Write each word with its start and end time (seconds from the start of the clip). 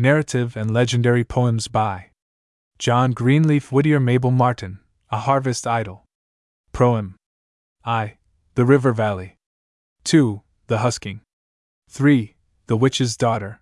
narrative 0.00 0.56
and 0.56 0.72
legendary 0.72 1.24
poems 1.24 1.68
by 1.68 2.10
John 2.78 3.12
Greenleaf 3.12 3.70
Whittier 3.70 4.00
Mabel 4.00 4.30
Martin, 4.30 4.80
A 5.10 5.18
Harvest 5.18 5.66
Idyll. 5.66 6.04
Proem. 6.72 7.14
I. 7.84 8.16
The 8.54 8.64
River 8.64 8.92
Valley. 8.92 9.36
2. 10.04 10.40
The 10.66 10.78
Husking. 10.78 11.20
3. 11.90 12.34
The 12.66 12.76
Witch's 12.76 13.16
Daughter. 13.16 13.60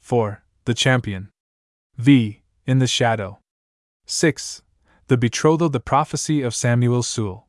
4. 0.00 0.42
The 0.66 0.74
Champion. 0.74 1.30
V. 1.96 2.42
In 2.66 2.78
the 2.78 2.86
Shadow. 2.86 3.38
6. 4.06 4.62
The 5.06 5.16
Betrothal 5.16 5.70
The 5.70 5.80
Prophecy 5.80 6.42
of 6.42 6.54
Samuel 6.54 7.02
Sewall. 7.02 7.46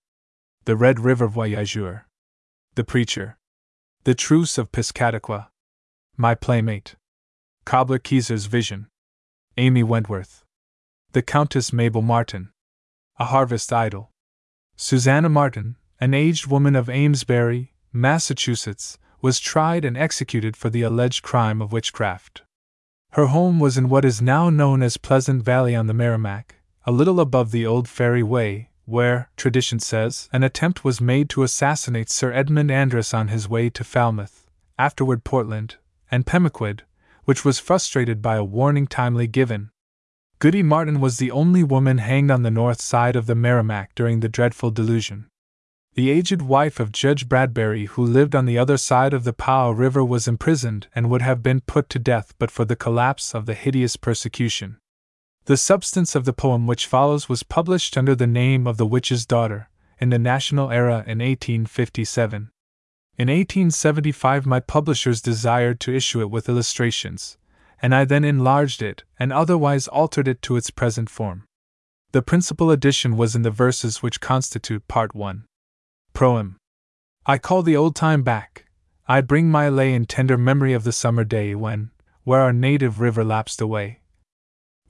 The 0.66 0.76
Red 0.76 1.00
River 1.00 1.28
Voyageur. 1.28 2.06
The 2.76 2.84
Preacher. 2.84 3.38
The 4.06 4.16
Truce 4.16 4.58
of 4.58 4.72
Piscataqua. 4.72 5.48
My 6.16 6.36
Playmate. 6.36 6.96
Cobbler 7.66 8.00
Keezar's 8.00 8.46
Vision. 8.46 8.88
Amy 9.58 9.84
Wentworth. 9.84 10.44
The 11.14 11.22
Countess 11.22 11.72
Mabel 11.72 12.02
Martin. 12.02 12.52
A 13.18 13.26
Harvest 13.26 13.72
Idyl. 13.72 14.10
Susanna 14.76 15.30
Martin, 15.30 15.78
an 16.00 16.14
aged 16.14 16.48
woman 16.48 16.76
of 16.76 16.90
Amesbury, 16.90 17.74
Massachusetts, 17.94 18.98
was 19.22 19.40
tried 19.40 19.86
and 19.86 19.96
executed 19.96 20.58
for 20.58 20.70
the 20.70 20.82
alleged 20.82 21.24
crime 21.24 21.62
of 21.62 21.72
witchcraft. 21.72 22.42
Her 23.12 23.28
home 23.28 23.60
was 23.60 23.78
in 23.78 23.88
what 23.88 24.04
is 24.04 24.22
now 24.22 24.50
known 24.50 24.82
as 24.82 24.98
Pleasant 24.98 25.44
Valley 25.44 25.76
on 25.76 25.88
the 25.88 25.94
Merrimack, 25.94 26.56
a 26.86 26.92
little 26.92 27.20
above 27.20 27.52
the 27.52 27.66
old 27.66 27.88
ferry 27.88 28.24
way, 28.24 28.72
where, 28.86 29.30
tradition 29.38 29.80
says, 29.80 30.28
an 30.34 30.44
attempt 30.44 30.84
was 30.84 31.00
made 31.00 31.30
to 31.30 31.44
assassinate 31.44 32.10
Sir 32.10 32.34
Edmund 32.34 32.72
Andros 32.72 33.14
on 33.14 33.30
his 33.30 33.48
way 33.48 33.70
to 33.70 33.84
Falmouth, 33.86 34.50
afterward 34.78 35.24
Portland, 35.24 35.78
and 36.12 36.26
Pemaquid, 36.26 36.82
which 37.26 37.46
was 37.46 37.60
frustrated 37.60 38.22
by 38.22 38.36
a 38.36 38.44
warning 38.44 38.88
timely 38.88 39.28
given. 39.28 39.70
Goody 40.40 40.64
Martin 40.64 41.00
was 41.00 41.18
the 41.18 41.32
only 41.32 41.64
woman 41.64 42.00
hanged 42.00 42.30
on 42.30 42.44
the 42.44 42.52
north 42.52 42.82
side 42.82 43.16
of 43.16 43.28
the 43.28 43.36
Merrimack 43.36 43.96
during 43.96 44.20
the 44.20 44.30
dreadful 44.30 44.72
delusion. 44.72 45.28
The 45.96 46.10
aged 46.10 46.42
wife 46.42 46.80
of 46.80 46.92
Judge 46.92 47.30
Bradbury, 47.30 47.86
who 47.86 48.04
lived 48.04 48.36
on 48.36 48.46
the 48.46 48.58
other 48.58 48.78
side 48.78 49.14
of 49.14 49.24
the 49.24 49.34
Powow 49.34 49.72
River, 49.72 50.04
was 50.04 50.28
imprisoned 50.28 50.88
and 50.96 51.10
would 51.10 51.22
have 51.22 51.44
been 51.44 51.62
put 51.62 51.88
to 51.90 52.00
death 52.00 52.34
but 52.40 52.50
for 52.50 52.66
the 52.66 52.76
collapse 52.76 53.36
of 53.36 53.46
the 53.46 53.54
hideous 53.54 53.96
persecution. 53.96 54.78
The 55.46 55.58
substance 55.58 56.16
of 56.16 56.26
the 56.26 56.34
poem 56.34 56.68
which 56.68 56.88
follows 56.88 57.30
was 57.30 57.44
published 57.44 57.98
under 57.98 58.16
the 58.16 58.26
name 58.26 58.66
of 58.66 58.78
The 58.78 58.88
Witch's 58.88 59.26
Daughter 59.26 59.70
in 60.00 60.10
the 60.10 60.18
National 60.18 60.72
Era 60.72 61.04
in 61.06 61.20
1857. 61.20 62.50
In 63.16 63.28
1875, 63.28 64.46
my 64.46 64.60
publishers 64.60 65.22
desired 65.22 65.80
to 65.82 65.96
issue 65.96 66.22
it 66.22 66.32
with 66.32 66.50
illustrations, 66.50 67.38
and 67.82 67.94
I 67.94 68.06
then 68.06 68.24
enlarged 68.24 68.82
it 68.82 69.04
and 69.20 69.32
otherwise 69.32 69.88
altered 69.88 70.28
it 70.28 70.42
to 70.44 70.56
its 70.56 70.72
present 70.72 71.10
form. 71.10 71.44
The 72.12 72.22
principal 72.22 72.72
addition 72.72 73.16
was 73.16 73.36
in 73.36 73.44
the 73.44 73.52
verses 73.52 74.02
which 74.02 74.22
constitute 74.22 74.88
Part 74.88 75.14
1. 75.14 75.46
Proem. 76.14 76.56
I 77.26 77.38
call 77.38 77.62
the 77.62 77.78
old 77.78 77.96
time 77.96 78.24
back. 78.24 78.66
I 79.08 79.22
bring 79.22 79.50
my 79.50 79.70
lay 79.70 79.94
in 79.94 80.06
tender 80.06 80.38
memory 80.38 80.74
of 80.74 80.84
the 80.84 80.92
summer 80.92 81.24
day 81.24 81.56
when, 81.56 81.92
where 82.24 82.42
our 82.42 82.54
native 82.54 83.00
river 83.00 83.24
lapsed 83.24 83.62
away, 83.62 84.00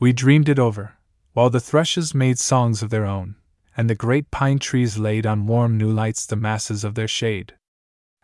we 0.04 0.12
dreamed 0.12 0.50
it 0.50 0.60
over, 0.60 0.96
while 1.32 1.50
the 1.50 1.62
thrushes 1.62 2.14
made 2.14 2.38
songs 2.38 2.84
of 2.84 2.90
their 2.90 3.06
own, 3.06 3.36
and 3.78 3.90
the 3.90 3.96
great 3.96 4.32
pine 4.32 4.60
trees 4.60 4.98
laid 4.98 5.26
on 5.26 5.48
warm 5.48 5.78
new 5.78 5.90
lights 5.90 6.26
the 6.26 6.36
masses 6.36 6.84
of 6.84 6.96
their 6.96 7.08
shade. 7.08 7.54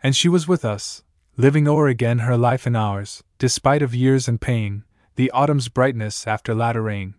And 0.02 0.16
she 0.16 0.28
was 0.28 0.48
with 0.48 0.64
us, 0.64 1.02
living 1.36 1.68
o'er 1.68 1.88
again 1.88 2.20
her 2.20 2.36
life 2.36 2.66
and 2.66 2.76
ours, 2.76 3.22
despite 3.38 3.82
of 3.82 3.94
years 3.94 4.28
and 4.28 4.40
pain, 4.40 4.84
the 5.16 5.30
autumn's 5.32 5.68
brightness 5.68 6.26
after 6.26 6.54
latter 6.54 6.82
rain. 6.82 7.14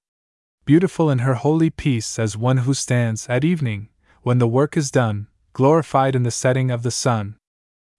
Beautiful 0.65 1.09
in 1.09 1.19
her 1.19 1.35
holy 1.35 1.69
peace 1.69 2.17
as 2.17 2.37
one 2.37 2.57
who 2.57 2.73
stands 2.73 3.27
at 3.27 3.43
evening, 3.43 3.89
when 4.21 4.37
the 4.37 4.47
work 4.47 4.77
is 4.77 4.91
done, 4.91 5.27
glorified 5.53 6.15
in 6.15 6.23
the 6.23 6.31
setting 6.31 6.71
of 6.71 6.83
the 6.83 6.91
sun. 6.91 7.35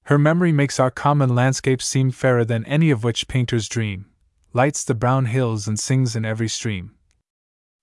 Her 0.04 0.18
memory 0.18 0.52
makes 0.52 0.80
our 0.80 0.90
common 0.90 1.34
landscape 1.34 1.80
seem 1.80 2.10
fairer 2.10 2.44
than 2.44 2.64
any 2.64 2.90
of 2.90 3.04
which 3.04 3.28
painters 3.28 3.68
dream, 3.68 4.06
lights 4.52 4.82
the 4.84 4.94
brown 4.94 5.26
hills 5.26 5.68
and 5.68 5.78
sings 5.78 6.16
in 6.16 6.24
every 6.24 6.48
stream. 6.48 6.94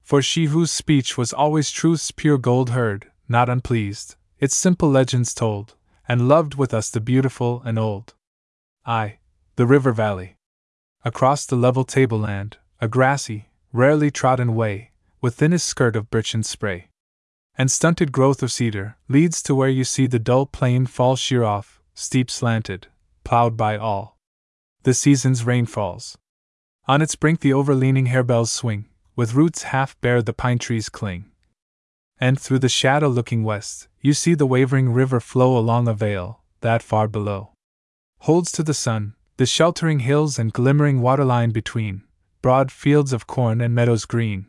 For 0.01 0.21
she 0.21 0.45
whose 0.45 0.71
speech 0.71 1.17
was 1.17 1.31
always 1.31 1.71
truth's 1.71 2.11
pure 2.11 2.37
gold 2.37 2.71
heard, 2.71 3.11
not 3.27 3.47
unpleased, 3.47 4.15
its 4.39 4.57
simple 4.57 4.89
legends 4.89 5.33
told, 5.33 5.75
and 6.09 6.27
loved 6.27 6.55
with 6.55 6.73
us 6.73 6.89
the 6.89 6.99
beautiful 6.99 7.61
and 7.63 7.77
old. 7.77 8.15
I, 8.83 9.19
the 9.57 9.67
river 9.67 9.91
valley. 9.91 10.37
Across 11.05 11.45
the 11.45 11.55
level 11.55 11.85
tableland, 11.85 12.57
a 12.81 12.87
grassy, 12.87 13.49
rarely 13.71 14.09
trodden 14.09 14.55
way, 14.55 14.91
with 15.21 15.35
thinnest 15.35 15.67
skirt 15.67 15.95
of 15.95 16.09
birchen 16.09 16.43
spray, 16.43 16.89
and 17.55 17.69
stunted 17.69 18.11
growth 18.11 18.41
of 18.41 18.51
cedar, 18.51 18.97
leads 19.07 19.43
to 19.43 19.53
where 19.53 19.69
you 19.69 19.83
see 19.83 20.07
the 20.07 20.17
dull 20.17 20.47
plain 20.47 20.87
fall 20.87 21.15
sheer 21.15 21.43
off, 21.43 21.79
steep 21.93 22.31
slanted, 22.31 22.87
plowed 23.23 23.55
by 23.55 23.77
all 23.77 24.17
the 24.81 24.95
season's 24.95 25.45
rainfalls. 25.45 26.17
On 26.87 27.03
its 27.03 27.15
brink 27.15 27.41
the 27.41 27.53
overleaning 27.53 28.07
harebells 28.07 28.49
swing, 28.49 28.89
with 29.15 29.35
roots 29.35 29.63
half 29.63 29.99
bare 30.01 30.23
the 30.23 30.33
pine 30.33 30.57
trees 30.57 30.89
cling 30.89 31.28
and 32.19 32.39
through 32.39 32.59
the 32.59 32.69
shadow 32.69 33.07
looking 33.07 33.43
west, 33.43 33.87
you 34.01 34.13
see 34.13 34.33
the 34.33 34.45
wavering 34.45 34.91
river 34.91 35.19
flow 35.19 35.57
along 35.57 35.87
a 35.87 35.93
vale 35.93 36.41
that 36.61 36.83
far 36.83 37.07
below 37.07 37.51
holds 38.21 38.51
to 38.51 38.63
the 38.63 38.73
sun 38.73 39.15
the 39.37 39.45
sheltering 39.45 39.99
hills 39.99 40.37
and 40.37 40.51
glimmering 40.51 40.99
waterline 40.99 41.51
between, 41.51 42.03
broad 42.41 42.69
fields 42.69 43.13
of 43.13 43.25
corn 43.25 43.61
and 43.61 43.73
meadows 43.73 44.03
green, 44.03 44.47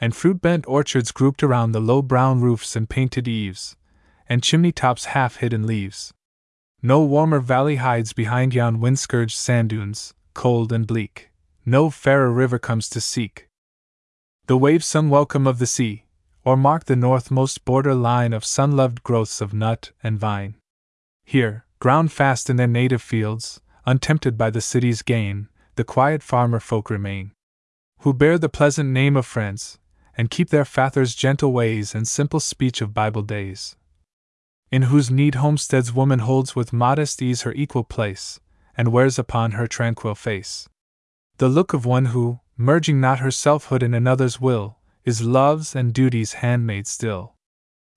and 0.00 0.16
fruit 0.16 0.40
bent 0.40 0.66
orchards 0.66 1.12
grouped 1.12 1.42
around 1.42 1.72
the 1.72 1.80
low 1.80 2.00
brown 2.00 2.40
roofs 2.40 2.74
and 2.74 2.88
painted 2.88 3.28
eaves, 3.28 3.76
and 4.26 4.42
chimney 4.42 4.72
tops 4.72 5.04
half 5.04 5.36
hid 5.36 5.52
in 5.52 5.66
leaves. 5.66 6.14
No 6.80 7.02
warmer 7.04 7.40
valley 7.40 7.76
hides 7.76 8.14
behind 8.14 8.54
yon 8.54 8.80
wind 8.80 8.98
scourged 8.98 9.36
sand 9.36 9.68
dunes, 9.68 10.14
cold 10.32 10.72
and 10.72 10.86
bleak. 10.86 11.30
No 11.66 11.90
fairer 11.90 12.32
river 12.32 12.58
comes 12.58 12.88
to 12.88 13.02
seek 13.02 13.48
the 14.46 14.56
wave 14.56 14.82
some 14.82 15.10
welcome 15.10 15.46
of 15.46 15.58
the 15.58 15.66
sea, 15.66 16.06
or 16.44 16.56
mark 16.56 16.84
the 16.84 16.96
northmost 16.96 17.64
border 17.64 17.94
line 17.94 18.32
of 18.32 18.44
sun 18.44 18.72
loved 18.72 19.02
growths 19.02 19.40
of 19.40 19.52
nut 19.52 19.90
and 20.02 20.18
vine. 20.18 20.56
Here, 21.24 21.64
ground 21.78 22.12
fast 22.12 22.48
in 22.50 22.56
their 22.56 22.66
native 22.66 23.02
fields, 23.02 23.60
untempted 23.86 24.36
by 24.38 24.50
the 24.50 24.60
city's 24.60 25.02
gain, 25.02 25.48
the 25.76 25.84
quiet 25.84 26.22
farmer 26.22 26.60
folk 26.60 26.90
remain, 26.90 27.32
who 28.00 28.12
bear 28.12 28.38
the 28.38 28.48
pleasant 28.48 28.90
name 28.90 29.16
of 29.16 29.26
friends, 29.26 29.78
and 30.16 30.30
keep 30.30 30.50
their 30.50 30.64
father's 30.64 31.14
gentle 31.14 31.52
ways 31.52 31.94
and 31.94 32.06
simple 32.06 32.40
speech 32.40 32.80
of 32.80 32.94
Bible 32.94 33.22
days. 33.22 33.76
In 34.70 34.82
whose 34.82 35.10
neat 35.10 35.36
homesteads 35.36 35.92
woman 35.92 36.20
holds 36.20 36.54
with 36.54 36.72
modest 36.72 37.22
ease 37.22 37.42
her 37.42 37.52
equal 37.52 37.84
place, 37.84 38.40
and 38.76 38.92
wears 38.92 39.18
upon 39.18 39.52
her 39.52 39.66
tranquil 39.66 40.14
face 40.14 40.68
the 41.40 41.48
look 41.48 41.72
of 41.72 41.86
one 41.86 42.04
who, 42.06 42.38
merging 42.58 43.00
not 43.00 43.20
her 43.20 43.30
selfhood 43.30 43.82
in 43.82 43.94
another's 43.94 44.38
will, 44.38 44.76
is 45.04 45.22
love's 45.22 45.74
and 45.74 45.92
duty's 45.92 46.34
handmaid 46.34 46.86
still. 46.86 47.34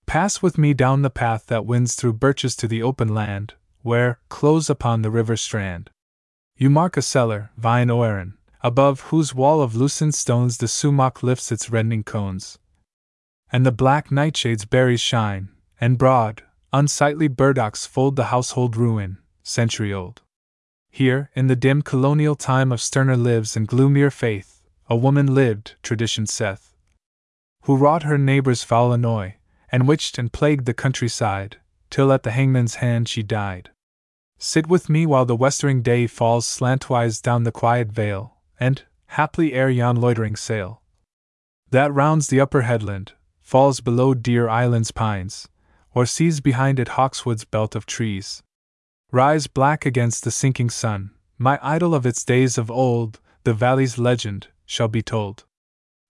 Pass 0.05 0.41
with 0.41 0.57
me 0.57 0.73
down 0.73 1.01
the 1.01 1.09
path 1.09 1.45
that 1.47 1.65
winds 1.65 1.95
through 1.95 2.13
birches 2.13 2.55
to 2.57 2.67
the 2.67 2.83
open 2.83 3.13
land, 3.13 3.53
where, 3.81 4.19
close 4.29 4.69
upon 4.69 5.01
the 5.01 5.11
river 5.11 5.37
strand, 5.37 5.89
you 6.55 6.69
mark 6.69 6.97
a 6.97 7.01
cellar, 7.01 7.51
vine 7.57 7.89
oerin, 7.89 8.33
above 8.61 9.01
whose 9.01 9.33
wall 9.33 9.61
of 9.61 9.75
loosened 9.75 10.13
stones 10.13 10.57
the 10.57 10.67
sumac 10.67 11.23
lifts 11.23 11.51
its 11.51 11.69
rending 11.69 12.03
cones, 12.03 12.59
and 13.51 13.65
the 13.65 13.71
black 13.71 14.09
nightshades 14.09 14.69
berries 14.69 15.01
shine, 15.01 15.49
and 15.81 15.97
broad, 15.97 16.43
unsightly 16.71 17.27
burdocks 17.27 17.87
fold 17.87 18.15
the 18.15 18.25
household 18.25 18.75
ruin, 18.75 19.17
century 19.41 19.93
old. 19.93 20.21
Here, 20.89 21.29
in 21.35 21.47
the 21.47 21.55
dim 21.55 21.81
colonial 21.81 22.35
time 22.35 22.71
of 22.71 22.81
sterner 22.81 23.17
lives 23.17 23.57
and 23.57 23.67
gloomier 23.67 24.11
faith, 24.11 24.63
a 24.87 24.95
woman 24.95 25.33
lived, 25.33 25.75
tradition 25.81 26.27
saith, 26.27 26.72
who 27.63 27.77
wrought 27.77 28.03
her 28.03 28.17
neighbor's 28.17 28.63
foul 28.63 28.91
annoy, 28.91 29.35
and 29.71 29.87
witched 29.87 30.17
and 30.17 30.33
plagued 30.33 30.65
the 30.65 30.73
countryside, 30.73 31.57
till 31.89 32.11
at 32.11 32.23
the 32.23 32.31
hangman's 32.31 32.75
hand 32.75 33.07
she 33.07 33.23
died. 33.23 33.69
Sit 34.37 34.67
with 34.67 34.89
me 34.89 35.05
while 35.05 35.25
the 35.25 35.35
westering 35.35 35.81
day 35.81 36.05
falls 36.07 36.45
slantwise 36.45 37.21
down 37.21 37.43
the 37.43 37.51
quiet 37.51 37.91
vale, 37.91 38.37
and, 38.59 38.83
haply 39.07 39.53
ere 39.53 39.69
yon 39.69 39.95
loitering 39.95 40.35
sail, 40.35 40.81
that 41.71 41.93
rounds 41.93 42.27
the 42.27 42.39
upper 42.39 42.61
headland, 42.61 43.13
falls 43.41 43.79
below 43.79 44.13
Deer 44.13 44.47
Island's 44.47 44.91
pines, 44.91 45.47
or 45.95 46.05
sees 46.05 46.41
behind 46.41 46.79
it 46.79 46.89
Hawkswood's 46.89 47.45
belt 47.45 47.75
of 47.75 47.85
trees. 47.85 48.43
Rise 49.11 49.47
black 49.47 49.85
against 49.85 50.23
the 50.23 50.31
sinking 50.31 50.69
sun, 50.69 51.11
my 51.37 51.57
idyll 51.61 51.95
of 51.95 52.05
its 52.05 52.23
days 52.25 52.57
of 52.57 52.69
old, 52.69 53.19
the 53.43 53.53
valley's 53.53 53.97
legend, 53.97 54.47
shall 54.65 54.87
be 54.87 55.01
told. 55.01 55.45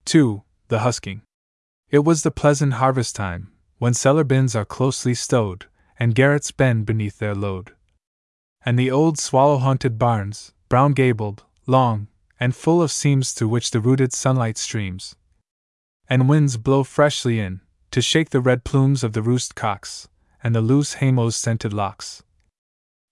2. 0.05 0.41
The 0.67 0.79
Husking. 0.79 1.21
It 1.93 2.03
was 2.03 2.23
the 2.23 2.31
pleasant 2.31 2.73
harvest 2.73 3.15
time, 3.15 3.51
when 3.77 3.93
cellar 3.93 4.23
bins 4.23 4.55
are 4.55 4.65
closely 4.65 5.13
stowed, 5.13 5.67
and 5.99 6.15
garrets 6.15 6.49
bend 6.49 6.87
beneath 6.87 7.19
their 7.19 7.35
load. 7.35 7.75
And 8.65 8.79
the 8.79 8.89
old 8.89 9.19
swallow 9.19 9.59
haunted 9.59 9.99
barns, 9.99 10.53
brown 10.69 10.93
gabled, 10.93 11.43
long, 11.67 12.07
and 12.39 12.55
full 12.55 12.81
of 12.81 12.91
seams 12.91 13.33
through 13.33 13.49
which 13.49 13.69
the 13.69 13.79
rooted 13.79 14.11
sunlight 14.11 14.57
streams. 14.57 15.15
And 16.09 16.27
winds 16.27 16.57
blow 16.57 16.83
freshly 16.83 17.39
in, 17.39 17.61
to 17.91 18.01
shake 18.01 18.31
the 18.31 18.41
red 18.41 18.63
plumes 18.63 19.03
of 19.03 19.13
the 19.13 19.21
roost 19.21 19.53
cocks, 19.53 20.07
and 20.43 20.55
the 20.55 20.61
loose 20.61 20.95
haymows' 20.95 21.35
scented 21.35 21.73
locks 21.73 22.23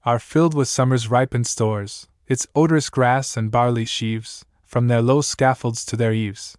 are 0.05 0.17
filled 0.17 0.55
with 0.55 0.67
summer's 0.67 1.07
ripened 1.07 1.45
stores, 1.45 2.07
its 2.25 2.47
odorous 2.55 2.89
grass 2.89 3.37
and 3.37 3.51
barley 3.51 3.85
sheaves, 3.85 4.43
from 4.65 4.87
their 4.87 5.03
low 5.03 5.21
scaffolds 5.21 5.85
to 5.85 5.95
their 5.95 6.13
eaves. 6.13 6.57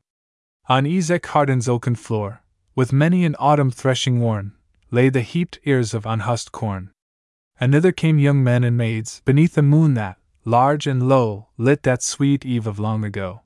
On 0.73 0.87
Esek 0.87 1.27
Harden's 1.27 1.69
oaken 1.69 1.97
floor, 1.97 2.41
with 2.75 2.95
many 2.95 3.27
an 3.27 3.37
autumn 3.39 3.71
threshing 3.71 4.21
worn, 4.21 4.53
lay 4.91 5.11
the 5.11 5.21
heaped 5.21 5.59
ears 5.65 5.93
of 5.93 6.07
unhusked 6.07 6.51
corn. 6.51 6.93
And 7.61 7.75
thither 7.75 7.93
came 7.93 8.19
young 8.19 8.43
men 8.43 8.65
and 8.65 8.75
maids, 8.75 9.21
beneath 9.27 9.55
the 9.55 9.61
moon 9.61 9.93
that, 10.01 10.17
large 10.47 10.87
and 10.87 11.11
low, 11.11 11.49
lit 11.59 11.83
that 11.83 12.03
sweet 12.03 12.47
eve 12.47 12.67
of 12.67 12.79
long 12.79 13.05
ago. 13.05 13.43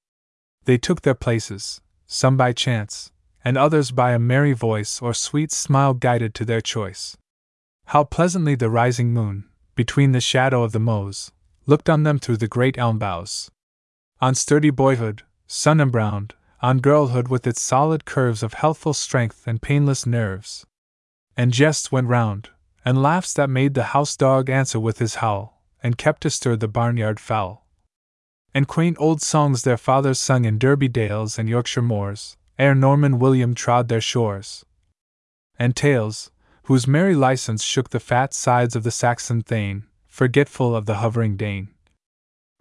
They 0.67 0.79
took 0.79 1.03
their 1.03 1.17
places, 1.17 1.81
some 2.07 2.37
by 2.37 2.53
chance, 2.53 3.11
and 3.45 3.59
others 3.59 3.91
by 3.91 4.13
a 4.13 4.21
merry 4.21 4.53
voice 4.53 5.03
or 5.03 5.13
sweet 5.13 5.51
smile 5.51 5.95
guided 5.95 6.33
to 6.37 6.45
their 6.45 6.61
choice. 6.61 7.17
How 7.87 8.05
pleasantly 8.05 8.55
the 8.55 8.71
rising 8.71 9.13
moon, 9.13 9.49
between 9.75 10.13
the 10.13 10.21
shadow 10.21 10.63
of 10.63 10.71
the 10.71 10.79
mows, 10.79 11.33
looked 11.67 11.91
on 11.91 12.05
them 12.05 12.21
through 12.21 12.37
the 12.37 12.47
great 12.47 12.79
elm 12.79 13.01
boughs. 13.01 13.51
On 14.21 14.33
sturdy 14.33 14.71
boyhood, 14.71 15.25
sun 15.49 15.81
embrowned, 15.81 16.33
on 16.61 16.81
girlhood 16.81 17.29
with 17.29 17.47
its 17.47 17.61
solid 17.61 18.05
curves 18.05 18.43
of 18.43 18.55
healthful 18.55 18.95
strength 18.95 19.47
and 19.47 19.63
painless 19.63 20.07
nerves. 20.07 20.67
And 21.37 21.53
jests 21.53 21.93
went 21.93 22.09
round, 22.09 22.51
and 22.85 23.03
laughs 23.03 23.35
that 23.35 23.51
made 23.51 23.75
the 23.75 23.93
house 23.95 24.17
dog 24.17 24.49
answer 24.49 24.81
with 24.81 24.99
his 24.99 25.17
howl, 25.17 25.63
and 25.83 25.99
kept 25.99 26.25
astir 26.25 26.57
the 26.57 26.69
barnyard 26.69 27.21
fowl. 27.21 27.67
And 28.55 28.67
quaint 28.67 28.97
old 28.99 29.21
songs 29.21 29.63
their 29.63 29.77
fathers 29.77 30.19
sung 30.19 30.45
in 30.45 30.59
Derby 30.59 30.89
dales 30.89 31.39
and 31.39 31.49
Yorkshire 31.49 31.83
moors, 31.83 32.37
ere 32.59 32.75
Norman 32.75 33.19
William 33.19 33.55
trod 33.55 33.89
their 33.89 34.01
shores. 34.01 34.65
And 35.59 35.77
tales, 35.77 36.31
whose 36.65 36.87
merry 36.87 37.15
license 37.15 37.63
shook 37.63 37.91
the 37.91 38.01
fat 38.01 38.33
sides 38.33 38.75
of 38.75 38.83
the 38.83 38.91
Saxon 38.91 39.43
thane, 39.43 39.85
forgetful 40.07 40.75
of 40.75 40.87
the 40.87 40.97
hovering 40.97 41.37
Dane. 41.37 41.69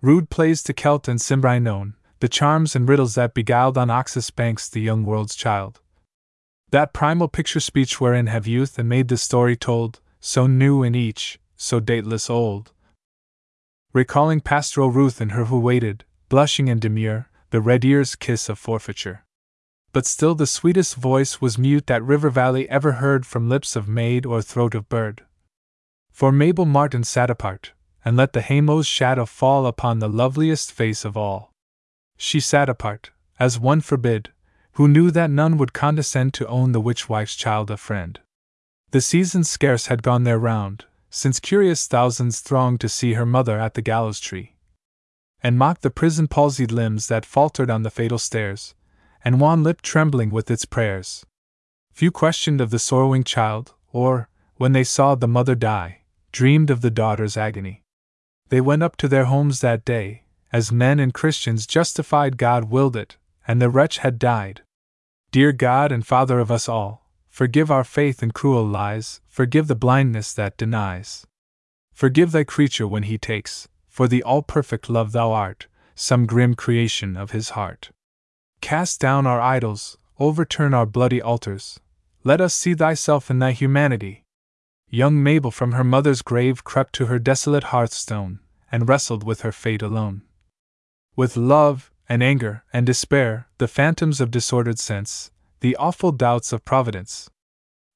Rude 0.02 0.30
plays 0.30 0.62
to 0.64 0.74
Celt 0.74 1.08
and 1.08 1.22
Cimbri 1.22 1.60
known, 1.60 1.96
the 2.26 2.30
charms 2.30 2.76
and 2.76 2.90
riddles 2.90 3.14
that 3.14 3.36
beguiled 3.36 3.78
on 3.78 3.92
Oxus 3.92 4.32
banks 4.32 4.68
the 4.68 4.82
young 4.82 5.06
world's 5.06 5.36
child. 5.36 5.80
That 6.72 6.92
primal 6.92 7.28
picture 7.28 7.60
speech 7.60 8.02
wherein 8.02 8.26
have 8.26 8.48
youth 8.48 8.80
and 8.80 8.90
made 8.90 9.10
the 9.10 9.18
story 9.18 9.56
told, 9.56 10.00
so 10.20 10.48
new 10.48 10.82
in 10.82 10.96
each, 10.96 11.38
so 11.56 11.80
dateless 11.80 12.28
old. 12.28 12.72
Recalling 13.94 14.42
pastoral 14.42 14.90
Ruth 14.90 15.22
and 15.22 15.34
her 15.34 15.46
who 15.46 15.60
waited, 15.60 16.04
blushing 16.28 16.68
and 16.68 16.82
demure, 16.82 17.30
the 17.52 17.62
red 17.62 17.86
ear's 17.86 18.16
kiss 18.16 18.50
of 18.50 18.58
forfeiture 18.58 19.22
but 19.94 20.08
still 20.08 20.34
the 20.34 20.48
sweetest 20.48 20.96
voice 20.96 21.40
was 21.40 21.60
mute 21.60 21.86
that 21.86 22.04
River 22.04 22.32
Valley 22.32 22.68
ever 22.70 22.94
heard 22.94 23.24
from 23.26 23.48
lips 23.48 23.76
of 23.76 23.88
maid 23.88 24.26
or 24.26 24.42
throat 24.42 24.74
of 24.74 24.90
bird. 24.90 25.24
For 26.12 26.32
Mabel 26.32 26.66
Martin 26.66 27.04
sat 27.04 27.30
apart, 27.30 27.74
and 28.04 28.18
let 28.18 28.34
the 28.34 28.42
haymow's 28.42 28.88
shadow 28.88 29.26
fall 29.26 29.68
upon 29.68 30.00
the 30.00 30.10
loveliest 30.10 30.74
face 30.74 31.06
of 31.06 31.16
all. 31.16 31.55
She 32.18 32.40
sat 32.40 32.70
apart, 32.70 33.12
as 33.40 33.60
one 33.60 33.82
forbid, 33.82 34.32
who 34.74 34.88
knew 34.88 35.12
that 35.12 35.30
none 35.30 35.58
would 35.58 35.74
condescend 35.74 36.34
to 36.36 36.48
own 36.48 36.72
the 36.72 36.82
witch 36.82 37.08
wife's 37.08 37.36
child 37.36 37.72
a 37.72 37.78
friend. 37.78 38.20
The 38.92 39.02
season 39.02 39.44
scarce 39.44 39.88
had 39.88 40.04
gone 40.04 40.24
their 40.24 40.40
round, 40.40 40.86
since 41.10 41.40
curious 41.40 41.88
thousands 41.88 42.42
thronged 42.42 42.82
to 42.82 42.90
see 42.90 43.14
her 43.14 43.26
mother 43.26 43.60
at 43.60 43.74
the 43.74 43.82
gallows 43.82 44.20
tree, 44.20 44.56
and 45.42 45.58
mocked 45.58 45.82
the 45.82 45.90
prison 45.90 46.28
palsied 46.28 46.72
limbs 46.72 47.08
that 47.08 47.26
faltered 47.26 47.70
on 47.70 47.84
the 47.84 47.90
fatal 47.90 48.20
stairs, 48.20 48.76
and 49.24 49.40
wan 49.40 49.64
lip 49.64 49.82
trembling 49.82 50.30
with 50.30 50.52
its 50.52 50.66
prayers. 50.66 51.26
Few 51.94 52.12
questioned 52.12 52.60
of 52.60 52.70
the 52.70 52.80
sorrowing 52.80 53.24
child, 53.24 53.74
or, 53.94 54.28
when 54.58 54.74
they 54.74 54.84
saw 54.84 55.16
the 55.16 55.28
mother 55.28 55.56
die, 55.56 56.02
dreamed 56.34 56.70
of 56.70 56.82
the 56.82 56.92
daughter's 56.92 57.38
agony. 57.38 57.82
They 58.50 58.60
went 58.60 58.84
up 58.84 58.98
to 58.98 59.08
their 59.08 59.26
homes 59.26 59.62
that 59.62 59.86
day, 59.86 60.25
as 60.56 60.72
men 60.72 61.02
and 61.02 61.14
Christians 61.14 61.68
justified 61.68 62.38
God 62.38 62.72
willed 62.72 62.96
it, 62.96 63.18
and 63.46 63.62
the 63.62 63.70
wretch 63.70 63.98
had 63.98 64.18
died. 64.18 64.62
Dear 65.30 65.52
God 65.52 65.92
and 65.92 66.08
Father 66.08 66.40
of 66.40 66.50
us 66.50 66.70
all, 66.70 67.10
forgive 67.28 67.70
our 67.70 67.84
faith 67.84 68.24
in 68.24 68.32
cruel 68.32 68.66
lies, 68.66 69.20
forgive 69.28 69.68
the 69.68 69.76
blindness 69.76 70.32
that 70.32 70.56
denies. 70.56 71.28
Forgive 71.94 72.32
thy 72.32 72.46
creature 72.46 72.88
when 72.88 73.04
he 73.04 73.18
takes, 73.18 73.68
for 73.90 74.08
the 74.08 74.24
all 74.24 74.42
perfect 74.42 74.90
love 74.90 75.12
thou 75.12 75.34
art, 75.34 75.68
some 75.94 76.26
grim 76.26 76.54
creation 76.54 77.18
of 77.18 77.32
his 77.32 77.50
heart. 77.50 77.90
Cast 78.62 79.02
down 79.02 79.28
our 79.28 79.42
idols, 79.42 79.98
overturn 80.20 80.74
our 80.74 80.86
bloody 80.86 81.22
altars. 81.22 81.82
Let 82.24 82.40
us 82.40 82.54
see 82.54 82.76
thyself 82.76 83.30
in 83.30 83.40
thy 83.40 83.52
humanity. 83.52 84.24
Young 84.90 85.22
Mabel 85.22 85.52
from 85.52 85.74
her 85.74 85.84
mother's 85.84 86.22
grave 86.22 86.64
crept 86.64 86.94
to 86.94 87.08
her 87.08 87.20
desolate 87.20 87.66
hearthstone, 87.76 88.40
and 88.72 88.88
wrestled 88.88 89.26
with 89.26 89.42
her 89.42 89.52
fate 89.52 89.82
alone. 89.82 90.22
With 91.16 91.38
love, 91.38 91.92
and 92.10 92.22
anger, 92.22 92.64
and 92.74 92.86
despair, 92.86 93.48
the 93.58 93.68
phantoms 93.68 94.20
of 94.20 94.32
disordered 94.32 94.80
sense, 94.80 95.32
the 95.62 95.76
awful 95.78 96.12
doubts 96.12 96.52
of 96.52 96.66
Providence. 96.66 97.30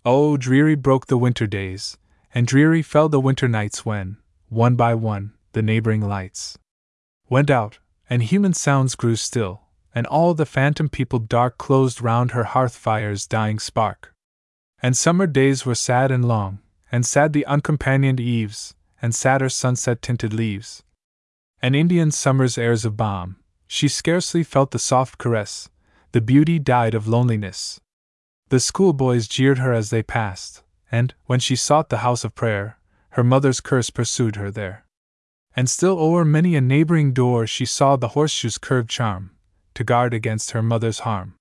Oh, 0.06 0.38
dreary 0.38 0.76
broke 0.76 1.08
the 1.08 1.18
winter 1.18 1.46
days, 1.46 1.98
and 2.34 2.48
dreary 2.48 2.82
fell 2.82 3.10
the 3.10 3.20
winter 3.20 3.48
nights 3.48 3.86
when, 3.86 4.18
one 4.48 4.76
by 4.76 4.96
one, 4.96 5.34
the 5.54 5.62
neighboring 5.62 6.02
lights 6.02 6.58
went 7.30 7.50
out, 7.50 7.78
and 8.10 8.24
human 8.24 8.54
sounds 8.54 8.96
grew 8.96 9.16
still, 9.16 9.62
and 9.94 10.08
all 10.08 10.34
the 10.34 10.46
phantom 10.46 10.90
people 10.90 11.20
dark 11.20 11.58
closed 11.58 12.02
round 12.02 12.32
her 12.32 12.44
hearth 12.44 12.76
fire's 12.76 13.28
dying 13.28 13.60
spark. 13.60 14.14
And 14.82 14.98
summer 14.98 15.28
days 15.28 15.66
were 15.66 15.76
sad 15.76 16.10
and 16.12 16.26
long, 16.26 16.60
and 16.92 17.06
sad 17.06 17.34
the 17.34 17.46
uncompanioned 17.46 18.20
eves, 18.20 18.74
and 19.02 19.14
sadder 19.14 19.50
sunset 19.50 20.02
tinted 20.02 20.34
leaves. 20.34 20.84
And 21.62 21.76
Indian 21.76 22.12
summer's 22.12 22.58
airs 22.58 22.86
of 22.86 22.96
balm, 22.96 23.38
she 23.68 23.88
scarcely 23.88 24.44
felt 24.44 24.72
the 24.72 24.80
soft 24.80 25.18
caress, 25.18 25.70
the 26.12 26.22
beauty 26.22 26.58
died 26.58 26.96
of 26.96 27.08
loneliness. 27.08 27.80
The 28.50 28.60
schoolboys 28.60 29.28
jeered 29.28 29.60
her 29.60 29.74
as 29.74 29.90
they 29.90 30.02
passed, 30.02 30.64
and, 30.92 31.14
when 31.26 31.40
she 31.40 31.56
sought 31.56 31.90
the 31.90 32.00
house 32.00 32.24
of 32.24 32.34
prayer, 32.34 32.80
her 33.12 33.24
mother's 33.24 33.60
curse 33.60 33.90
pursued 33.90 34.38
her 34.38 34.50
there. 34.50 34.86
And 35.56 35.70
still 35.70 36.00
o'er 36.00 36.24
many 36.24 36.56
a 36.56 36.62
neighboring 36.62 37.14
door 37.14 37.46
she 37.46 37.66
saw 37.66 37.96
the 37.96 38.10
horseshoe's 38.10 38.58
curved 38.58 38.90
charm, 38.90 39.32
to 39.74 39.84
guard 39.84 40.14
against 40.14 40.52
her 40.52 40.64
mother's 40.64 41.00
harm. 41.00 41.36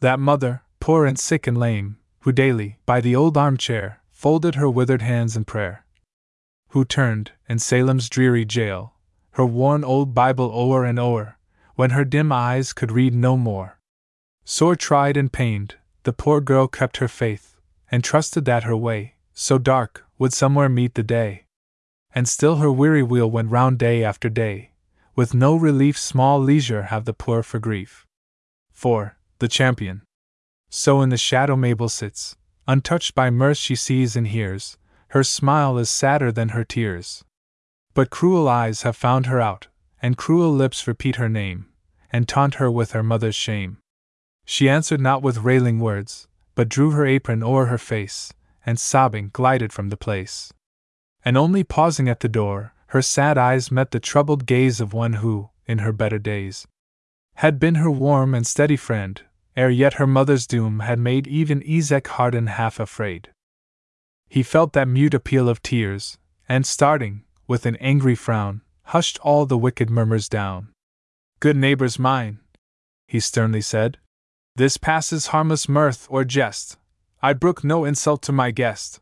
That 0.00 0.20
mother, 0.20 0.62
poor 0.80 1.06
and 1.06 1.18
sick 1.18 1.46
and 1.46 1.56
lame, 1.56 1.98
who 2.20 2.32
daily, 2.32 2.78
by 2.86 3.00
the 3.00 3.16
old 3.16 3.36
armchair, 3.36 4.02
folded 4.10 4.56
her 4.56 4.68
withered 4.68 5.02
hands 5.02 5.36
in 5.36 5.44
prayer. 5.44 5.84
Who 6.68 6.84
turned, 6.84 7.32
in 7.48 7.58
Salem's 7.58 8.08
dreary 8.08 8.44
jail, 8.44 8.94
her 9.36 9.44
worn 9.44 9.84
old 9.84 10.14
Bible 10.14 10.50
o'er 10.54 10.82
and 10.82 10.98
o'er, 10.98 11.36
when 11.74 11.90
her 11.90 12.06
dim 12.06 12.32
eyes 12.32 12.72
could 12.72 12.90
read 12.90 13.14
no 13.14 13.36
more. 13.36 13.78
Sore 14.46 14.74
tried 14.74 15.14
and 15.14 15.30
pained, 15.30 15.74
the 16.04 16.12
poor 16.14 16.40
girl 16.40 16.66
kept 16.66 16.96
her 16.96 17.08
faith, 17.08 17.54
and 17.90 18.02
trusted 18.02 18.46
that 18.46 18.62
her 18.62 18.74
way, 18.74 19.16
so 19.34 19.58
dark, 19.58 20.06
would 20.18 20.32
somewhere 20.32 20.70
meet 20.70 20.94
the 20.94 21.02
day. 21.02 21.44
And 22.14 22.26
still 22.26 22.56
her 22.56 22.72
weary 22.72 23.02
wheel 23.02 23.30
went 23.30 23.50
round 23.50 23.78
day 23.78 24.02
after 24.02 24.30
day, 24.30 24.70
with 25.14 25.34
no 25.34 25.54
relief 25.54 25.98
small 25.98 26.40
leisure 26.40 26.84
have 26.84 27.04
the 27.04 27.12
poor 27.12 27.42
for 27.42 27.58
grief. 27.58 28.06
4. 28.72 29.18
The 29.38 29.48
Champion. 29.48 30.00
So 30.70 31.02
in 31.02 31.10
the 31.10 31.18
shadow 31.18 31.56
Mabel 31.56 31.90
sits, 31.90 32.36
untouched 32.66 33.14
by 33.14 33.28
mirth 33.28 33.58
she 33.58 33.76
sees 33.76 34.16
and 34.16 34.28
hears, 34.28 34.78
her 35.08 35.22
smile 35.22 35.76
is 35.76 35.90
sadder 35.90 36.32
than 36.32 36.50
her 36.50 36.64
tears. 36.64 37.22
But 37.96 38.10
cruel 38.10 38.46
eyes 38.46 38.82
have 38.82 38.94
found 38.94 39.24
her 39.24 39.40
out, 39.40 39.68
and 40.02 40.18
cruel 40.18 40.52
lips 40.52 40.86
repeat 40.86 41.16
her 41.16 41.30
name, 41.30 41.70
and 42.12 42.28
taunt 42.28 42.56
her 42.56 42.70
with 42.70 42.92
her 42.92 43.02
mother's 43.02 43.34
shame. 43.34 43.78
She 44.44 44.68
answered 44.68 45.00
not 45.00 45.22
with 45.22 45.38
railing 45.38 45.80
words, 45.80 46.28
but 46.54 46.68
drew 46.68 46.90
her 46.90 47.06
apron 47.06 47.42
o'er 47.42 47.66
her 47.66 47.78
face, 47.78 48.34
and 48.66 48.78
sobbing 48.78 49.30
glided 49.32 49.72
from 49.72 49.88
the 49.88 49.96
place. 49.96 50.52
And 51.24 51.38
only 51.38 51.64
pausing 51.64 52.06
at 52.06 52.20
the 52.20 52.28
door, 52.28 52.74
her 52.88 53.00
sad 53.00 53.38
eyes 53.38 53.70
met 53.70 53.92
the 53.92 53.98
troubled 53.98 54.44
gaze 54.44 54.78
of 54.78 54.92
one 54.92 55.14
who, 55.14 55.48
in 55.64 55.78
her 55.78 55.92
better 55.92 56.18
days, 56.18 56.66
had 57.36 57.58
been 57.58 57.76
her 57.76 57.90
warm 57.90 58.34
and 58.34 58.46
steady 58.46 58.76
friend, 58.76 59.22
ere 59.56 59.70
yet 59.70 59.94
her 59.94 60.06
mother's 60.06 60.46
doom 60.46 60.80
had 60.80 60.98
made 60.98 61.26
even 61.26 61.62
Esek 61.62 62.08
Harden 62.08 62.48
half 62.48 62.78
afraid. 62.78 63.30
He 64.28 64.42
felt 64.42 64.74
that 64.74 64.86
mute 64.86 65.14
appeal 65.14 65.48
of 65.48 65.62
tears, 65.62 66.18
and 66.46 66.66
starting, 66.66 67.22
with 67.46 67.66
an 67.66 67.76
angry 67.76 68.14
frown, 68.14 68.62
hushed 68.84 69.18
all 69.22 69.46
the 69.46 69.58
wicked 69.58 69.90
murmurs 69.90 70.28
down. 70.28 70.68
Good 71.40 71.56
neighbors 71.56 71.98
mine, 71.98 72.40
he 73.06 73.20
sternly 73.20 73.60
said, 73.60 73.98
this 74.56 74.78
passes 74.78 75.28
harmless 75.28 75.68
mirth 75.68 76.06
or 76.08 76.24
jest. 76.24 76.78
I 77.22 77.34
brook 77.34 77.62
no 77.62 77.84
insult 77.84 78.22
to 78.22 78.32
my 78.32 78.50
guest. 78.50 79.00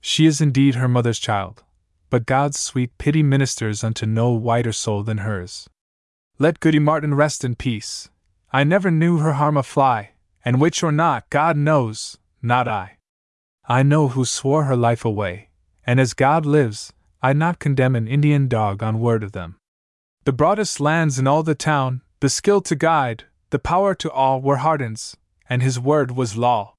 She 0.00 0.26
is 0.26 0.40
indeed 0.40 0.74
her 0.74 0.88
mother's 0.88 1.20
child, 1.20 1.62
but 2.10 2.26
God's 2.26 2.58
sweet 2.58 2.98
pity 2.98 3.22
ministers 3.22 3.84
unto 3.84 4.04
no 4.04 4.30
whiter 4.30 4.72
soul 4.72 5.04
than 5.04 5.18
hers. 5.18 5.68
Let 6.40 6.58
Goody 6.58 6.80
Martin 6.80 7.14
rest 7.14 7.44
in 7.44 7.54
peace. 7.54 8.08
I 8.52 8.64
never 8.64 8.90
knew 8.90 9.18
her 9.18 9.34
harm 9.34 9.56
a 9.56 9.62
fly, 9.62 10.10
and 10.44 10.60
witch 10.60 10.82
or 10.82 10.90
not, 10.90 11.30
God 11.30 11.56
knows, 11.56 12.18
not 12.42 12.66
I. 12.66 12.96
I 13.68 13.84
know 13.84 14.08
who 14.08 14.24
swore 14.24 14.64
her 14.64 14.76
life 14.76 15.04
away, 15.04 15.50
and 15.86 16.00
as 16.00 16.14
God 16.14 16.44
lives, 16.44 16.92
I'd 17.22 17.36
not 17.36 17.58
condemn 17.58 17.96
an 17.96 18.08
Indian 18.08 18.48
dog 18.48 18.82
on 18.82 19.00
word 19.00 19.22
of 19.22 19.32
them. 19.32 19.56
The 20.24 20.32
broadest 20.32 20.80
lands 20.80 21.18
in 21.18 21.26
all 21.26 21.42
the 21.42 21.54
town, 21.54 22.02
the 22.20 22.28
skill 22.28 22.60
to 22.62 22.74
guide, 22.74 23.24
the 23.50 23.58
power 23.58 23.94
to 23.96 24.10
awe 24.10 24.38
were 24.38 24.58
Harden's, 24.58 25.16
and 25.48 25.62
his 25.62 25.78
word 25.78 26.12
was 26.12 26.36
law. 26.36 26.74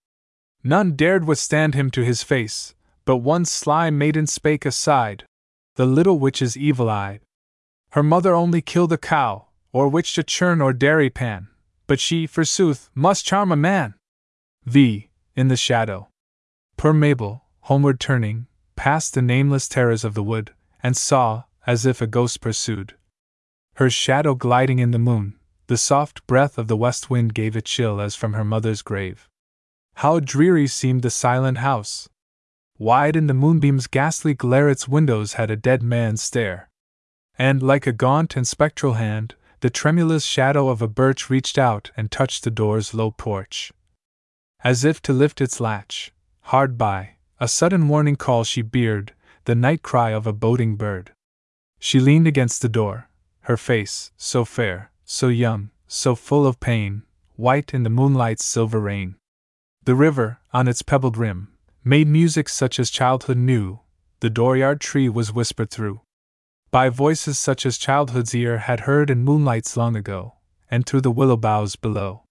None 0.64 0.96
dared 0.96 1.26
withstand 1.26 1.76
him 1.76 1.92
to 1.92 2.04
his 2.04 2.24
face, 2.24 2.76
but 3.06 3.18
one 3.18 3.46
sly 3.46 3.90
maiden 3.90 4.28
spake 4.28 4.66
aside. 4.66 5.26
The 5.76 5.86
little 5.86 6.20
witch 6.20 6.42
is 6.42 6.58
evil 6.58 6.90
eyed. 6.90 7.22
Her 7.92 8.04
mother 8.04 8.34
only 8.34 8.62
killed 8.62 8.94
a 8.94 8.98
cow, 8.98 9.48
or 9.74 9.90
witched 9.90 10.18
a 10.18 10.24
churn 10.24 10.62
or 10.62 10.74
dairy 10.74 11.10
pan, 11.10 11.48
but 11.88 12.00
she, 12.00 12.26
forsooth, 12.28 12.90
must 12.96 13.26
charm 13.26 13.52
a 13.52 13.56
man. 13.56 13.96
V. 14.66 15.10
In 15.36 15.48
the 15.48 15.58
shadow. 15.58 16.10
Poor 16.78 16.94
Mabel, 16.94 17.46
homeward 17.62 18.00
turning, 18.00 18.48
passed 18.82 19.14
the 19.14 19.22
nameless 19.22 19.68
terrors 19.68 20.04
of 20.04 20.16
the 20.16 20.24
wood, 20.24 20.52
and 20.82 20.98
saw, 20.98 21.44
as 21.68 21.86
if 21.86 22.02
a 22.02 22.08
ghost 22.08 22.42
pursued, 22.42 22.96
her 23.76 23.92
shadow 23.92 24.34
gliding 24.34 24.80
in 24.80 24.90
the 24.90 24.98
moon. 24.98 25.36
The 25.68 25.78
soft 25.78 26.26
breath 26.26 26.58
of 26.58 26.68
the 26.68 26.76
west 26.76 27.08
wind 27.08 27.36
gave 27.36 27.56
a 27.56 27.62
chill 27.62 28.02
as 28.02 28.16
from 28.16 28.34
her 28.34 28.44
mother's 28.44 28.82
grave. 28.82 29.30
How 29.98 30.20
dreary 30.20 30.66
seemed 30.66 31.04
the 31.04 31.12
silent 31.12 31.60
house! 31.60 32.10
Wide 32.80 33.16
in 33.16 33.28
the 33.28 33.36
moonbeam's 33.36 33.86
ghastly 33.86 34.34
glare, 34.34 34.68
its 34.68 34.88
windows 34.88 35.34
had 35.34 35.52
a 35.52 35.56
dead 35.56 35.84
man's 35.84 36.24
stare. 36.24 36.68
And, 37.38 37.62
like 37.62 37.86
a 37.86 37.94
gaunt 37.94 38.36
and 38.36 38.48
spectral 38.48 38.94
hand, 38.94 39.36
the 39.60 39.70
tremulous 39.70 40.26
shadow 40.26 40.70
of 40.70 40.82
a 40.82 40.88
birch 40.88 41.30
reached 41.30 41.60
out 41.60 41.92
and 41.96 42.10
touched 42.10 42.44
the 42.44 42.50
door's 42.50 42.96
low 42.96 43.12
porch. 43.12 43.72
As 44.64 44.84
if 44.84 45.04
to 45.04 45.14
lift 45.14 45.40
its 45.40 45.60
latch, 45.60 46.12
hard 46.46 46.80
by, 46.80 47.18
a 47.42 47.48
sudden 47.48 47.88
warning 47.88 48.16
call 48.16 48.44
she 48.44 48.62
beard, 48.62 49.14
the 49.46 49.56
night 49.56 49.82
cry 49.82 50.12
of 50.12 50.28
a 50.28 50.32
boding 50.32 50.76
bird. 50.76 51.12
She 51.80 52.00
leaned 52.00 52.28
against 52.28 52.62
the 52.62 52.70
door, 52.70 53.10
her 53.42 53.58
face, 53.58 54.12
so 54.16 54.46
fair, 54.46 54.92
so 55.06 55.28
young, 55.28 55.72
so 55.88 56.14
full 56.14 56.46
of 56.46 56.60
pain, 56.60 57.02
white 57.36 57.74
in 57.74 57.82
the 57.82 57.90
moonlight's 57.90 58.46
silver 58.46 58.80
rain. 58.80 59.16
The 59.86 59.96
river, 59.96 60.38
on 60.54 60.68
its 60.68 60.84
pebbled 60.84 61.18
rim, 61.18 61.48
made 61.84 62.08
music 62.08 62.48
such 62.48 62.80
as 62.80 62.92
childhood 62.92 63.38
knew, 63.38 63.80
the 64.20 64.30
dooryard 64.30 64.80
tree 64.80 65.10
was 65.10 65.34
whispered 65.34 65.72
through. 65.72 66.02
By 66.70 66.90
voices 66.90 67.40
such 67.40 67.66
as 67.66 67.80
childhood's 67.80 68.36
ear 68.36 68.60
had 68.60 68.82
heard 68.82 69.10
in 69.10 69.24
moonlights 69.24 69.76
long 69.76 69.96
ago, 69.96 70.36
and 70.70 70.86
through 70.86 71.02
the 71.02 71.10
willow 71.10 71.38
boughs 71.38 71.76
below. 71.76 72.22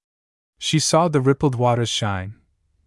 She 0.60 0.78
saw 0.78 1.08
the 1.08 1.20
rippled 1.20 1.56
waters 1.56 1.88
shine. 1.88 2.36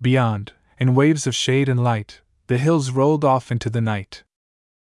Beyond, 0.01 0.53
in 0.79 0.95
waves 0.95 1.27
of 1.27 1.35
shade 1.35 1.69
and 1.69 1.83
light, 1.83 2.21
the 2.47 2.57
hills 2.57 2.91
rolled 2.91 3.23
off 3.23 3.51
into 3.51 3.69
the 3.69 3.81
night. 3.81 4.23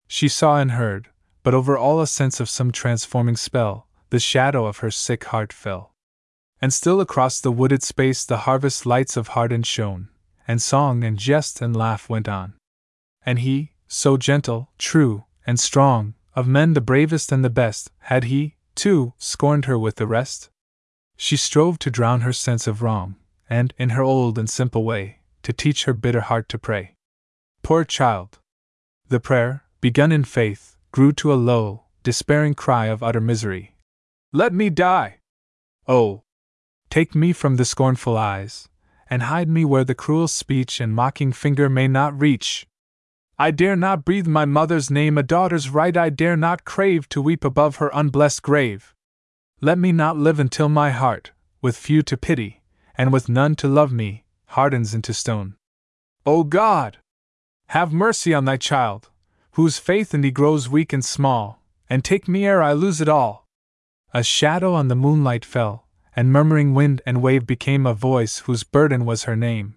She 0.07 0.27
saw 0.27 0.57
and 0.57 0.71
heard, 0.71 1.09
but 1.43 1.53
over 1.53 1.77
all 1.77 2.01
a 2.01 2.07
sense 2.07 2.39
of 2.39 2.49
some 2.49 2.71
transforming 2.71 3.35
spell, 3.35 3.87
the 4.09 4.19
shadow 4.19 4.65
of 4.65 4.77
her 4.77 4.91
sick 4.91 5.25
heart 5.25 5.53
fell. 5.53 5.93
And 6.61 6.73
still 6.73 6.99
across 6.99 7.39
the 7.39 7.51
wooded 7.51 7.83
space 7.83 8.25
the 8.25 8.39
harvest 8.39 8.85
lights 8.85 9.15
of 9.15 9.29
Harden 9.29 9.63
shone, 9.63 10.09
and 10.47 10.61
song 10.61 11.03
and 11.03 11.17
jest 11.17 11.61
and 11.61 11.75
laugh 11.75 12.09
went 12.09 12.27
on. 12.27 12.53
And 13.25 13.39
he, 13.39 13.73
so 13.87 14.17
gentle, 14.17 14.71
true, 14.77 15.25
and 15.45 15.59
strong, 15.59 16.15
of 16.35 16.47
men 16.47 16.73
the 16.73 16.81
bravest 16.81 17.31
and 17.31 17.43
the 17.45 17.49
best, 17.49 17.91
had 17.99 18.25
he, 18.25 18.55
too, 18.75 19.13
scorned 19.17 19.65
her 19.65 19.77
with 19.77 19.95
the 19.95 20.07
rest? 20.07 20.49
She 21.17 21.37
strove 21.37 21.79
to 21.79 21.91
drown 21.91 22.21
her 22.21 22.33
sense 22.33 22.65
of 22.65 22.81
wrong, 22.81 23.15
and, 23.49 23.73
in 23.77 23.89
her 23.91 24.03
old 24.03 24.37
and 24.37 24.49
simple 24.49 24.83
way, 24.83 25.18
to 25.43 25.53
teach 25.53 25.85
her 25.85 25.93
bitter 25.93 26.21
heart 26.21 26.49
to 26.49 26.57
pray. 26.57 26.95
Poor 27.63 27.83
child! 27.83 28.39
The 29.07 29.19
prayer, 29.19 29.63
begun 29.81 30.11
in 30.11 30.23
faith, 30.23 30.75
grew 30.91 31.11
to 31.13 31.33
a 31.33 31.35
low, 31.35 31.85
despairing 32.03 32.53
cry 32.53 32.87
of 32.87 33.03
utter 33.03 33.21
misery. 33.21 33.75
Let 34.31 34.53
me 34.53 34.69
die! 34.69 35.19
Oh, 35.87 36.23
Take 36.89 37.13
me 37.13 37.33
from 37.33 37.57
the 37.57 37.65
scornful 37.65 38.17
eyes, 38.17 38.67
and 39.11 39.23
hide 39.23 39.47
me 39.47 39.63
where 39.63 39.83
the 39.83 39.93
cruel 39.93 40.27
speech 40.27 40.81
and 40.81 40.93
mocking 40.93 41.31
finger 41.31 41.69
may 41.69 41.87
not 41.87 42.19
reach. 42.19 42.65
I 43.37 43.51
dare 43.51 43.75
not 43.75 44.03
breathe 44.03 44.25
my 44.25 44.45
mother's 44.45 44.89
name, 44.89 45.15
a 45.15 45.23
daughter's 45.23 45.69
right, 45.69 45.95
I 45.95 46.09
dare 46.09 46.35
not 46.35 46.65
crave 46.65 47.07
to 47.09 47.21
weep 47.21 47.45
above 47.45 47.75
her 47.75 47.91
unblessed 47.93 48.41
grave. 48.41 48.95
Let 49.61 49.77
me 49.77 49.91
not 49.91 50.17
live 50.17 50.39
until 50.39 50.67
my 50.67 50.89
heart, 50.89 51.31
with 51.61 51.77
few 51.77 52.01
to 52.03 52.17
pity, 52.17 52.63
and 52.97 53.13
with 53.13 53.29
none 53.29 53.55
to 53.57 53.67
love 53.67 53.91
me, 53.91 54.25
hardens 54.49 54.93
into 54.93 55.13
stone. 55.13 55.55
O 56.25 56.43
God! 56.43 56.97
Have 57.67 57.93
mercy 57.93 58.33
on 58.33 58.45
thy 58.45 58.57
child, 58.57 59.09
whose 59.51 59.77
faith 59.77 60.13
in 60.13 60.21
thee 60.21 60.31
grows 60.31 60.67
weak 60.67 60.91
and 60.91 61.05
small, 61.05 61.61
and 61.89 62.03
take 62.03 62.27
me 62.27 62.45
ere 62.45 62.61
I 62.61 62.73
lose 62.73 62.99
it 62.99 63.09
all. 63.09 63.45
A 64.13 64.23
shadow 64.23 64.73
on 64.73 64.87
the 64.87 64.95
moonlight 64.95 65.45
fell, 65.45 65.87
and 66.15 66.33
murmuring 66.33 66.73
wind 66.73 67.01
and 67.05 67.21
wave 67.21 67.45
became 67.45 67.85
a 67.85 67.93
voice 67.93 68.39
whose 68.39 68.63
burden 68.63 69.05
was 69.05 69.23
her 69.23 69.35
name. 69.35 69.75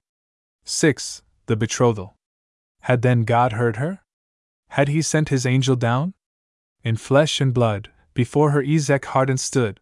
6. 0.65 1.23
The 1.47 1.57
betrothal. 1.57 2.15
Had 2.83 3.03
then 3.03 3.23
God 3.23 3.53
heard 3.53 3.77
her? 3.77 4.01
Had 4.71 4.89
he 4.89 5.03
sent 5.03 5.29
his 5.29 5.45
angel 5.45 5.77
down? 5.77 6.15
In 6.83 6.97
flesh 6.97 7.41
and 7.41 7.53
blood, 7.53 7.91
before 8.15 8.53
her 8.53 8.63
Esek 8.63 9.05
Harden 9.05 9.37
stood. 9.37 9.81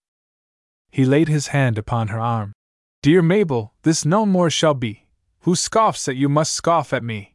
He 0.91 1.05
laid 1.05 1.29
his 1.29 1.49
hand 1.49 1.79
upon 1.79 2.09
her 2.09 2.19
arm. 2.19 2.53
Dear 3.03 3.23
Mabel, 3.23 3.73
this 3.83 4.05
no 4.05 4.27
more 4.27 4.51
shall 4.51 4.75
be. 4.75 5.07
Who 5.41 5.57
scoffs 5.57 6.07
at 6.07 6.17
you 6.17 6.29
must 6.29 6.55
scoff 6.55 6.93
at 6.93 7.03
me. 7.03 7.35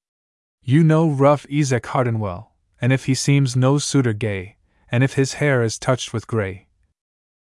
You 0.62 0.84
know 0.84 1.10
rough 1.10 1.48
Esek 1.50 1.88
Harden 1.88 2.20
well, 2.20 2.54
and 2.80 2.94
if 2.94 3.06
he 3.06 3.16
seems 3.16 3.56
no 3.56 3.80
suitor 3.80 4.14
gay, 4.14 4.58
and 4.92 5.04
if 5.04 5.16
his 5.16 5.34
hair 5.34 5.64
is 5.64 5.80
touched 5.80 6.14
with 6.14 6.28
gray, 6.28 6.68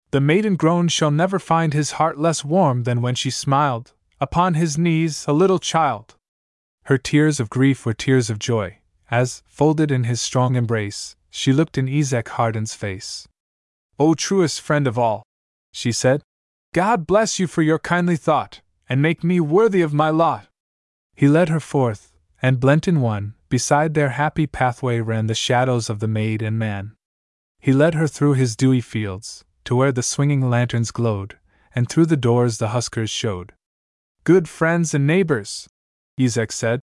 the 0.10 0.22
maiden 0.22 0.56
grown 0.56 0.88
shall 0.88 1.12
never 1.12 1.38
find 1.38 1.74
his 1.74 1.92
heart 1.92 2.18
less 2.18 2.44
warm 2.44 2.84
than 2.84 3.04
when 3.04 3.14
she 3.14 3.30
smiled, 3.30 3.94
upon 4.20 4.56
his 4.56 4.78
knees, 4.78 5.26
a 5.28 5.34
little 5.34 5.60
child. 5.60 6.16
Her 6.86 6.98
tears 6.98 7.40
of 7.40 7.50
grief 7.52 7.86
were 7.86 7.94
tears 7.94 8.30
of 8.32 8.40
joy, 8.40 8.80
as, 9.12 9.44
folded 9.46 9.92
in 9.92 10.06
his 10.06 10.22
strong 10.22 10.56
embrace, 10.56 11.16
she 11.30 11.54
looked 11.54 11.78
in 11.78 11.88
Esek 11.88 12.30
Harden's 12.30 12.74
face. 12.74 13.28
O 14.00 14.16
truest 14.16 14.62
friend 14.62 14.88
of 14.88 14.98
all, 14.98 15.24
she 15.72 15.92
said, 15.92 16.24
God 16.74 17.08
bless 17.08 17.40
you 17.40 17.48
for 17.48 17.62
your 17.62 17.80
kindly 17.80 18.18
thought, 18.18 18.62
and 18.90 19.02
make 19.02 19.24
me 19.24 19.40
worthy 19.40 19.82
of 19.82 19.94
my 19.94 20.10
lot. 20.10 20.48
He 21.16 21.28
led 21.28 21.50
her 21.50 21.60
forth, 21.60 22.14
and 22.42 22.60
blent 22.60 22.88
in 22.88 23.02
one, 23.02 23.34
beside 23.50 23.94
their 23.94 24.10
happy 24.10 24.46
pathway 24.46 25.00
ran 25.00 25.28
the 25.28 25.34
shadows 25.34 25.90
of 25.90 26.00
the 26.00 26.08
maid 26.08 26.42
and 26.42 26.60
man. 26.60 26.96
He 27.60 27.74
led 27.74 27.96
her 27.96 28.08
through 28.08 28.34
his 28.34 28.56
dewy 28.56 28.82
fields, 28.82 29.44
to 29.66 29.76
where 29.76 29.92
the 29.92 30.04
swinging 30.04 30.50
lanterns 30.50 30.92
glowed, 30.92 31.38
and 31.74 31.90
through 31.90 32.06
the 32.06 32.18
doors 32.18 32.58
the 32.58 32.70
huskers 32.70 33.10
showed. 33.10 33.54
Good 34.24 34.48
friends 34.48 34.94
and 34.94 35.08
neighbors, 35.08 35.68
Esek 36.20 36.52
said, 36.52 36.82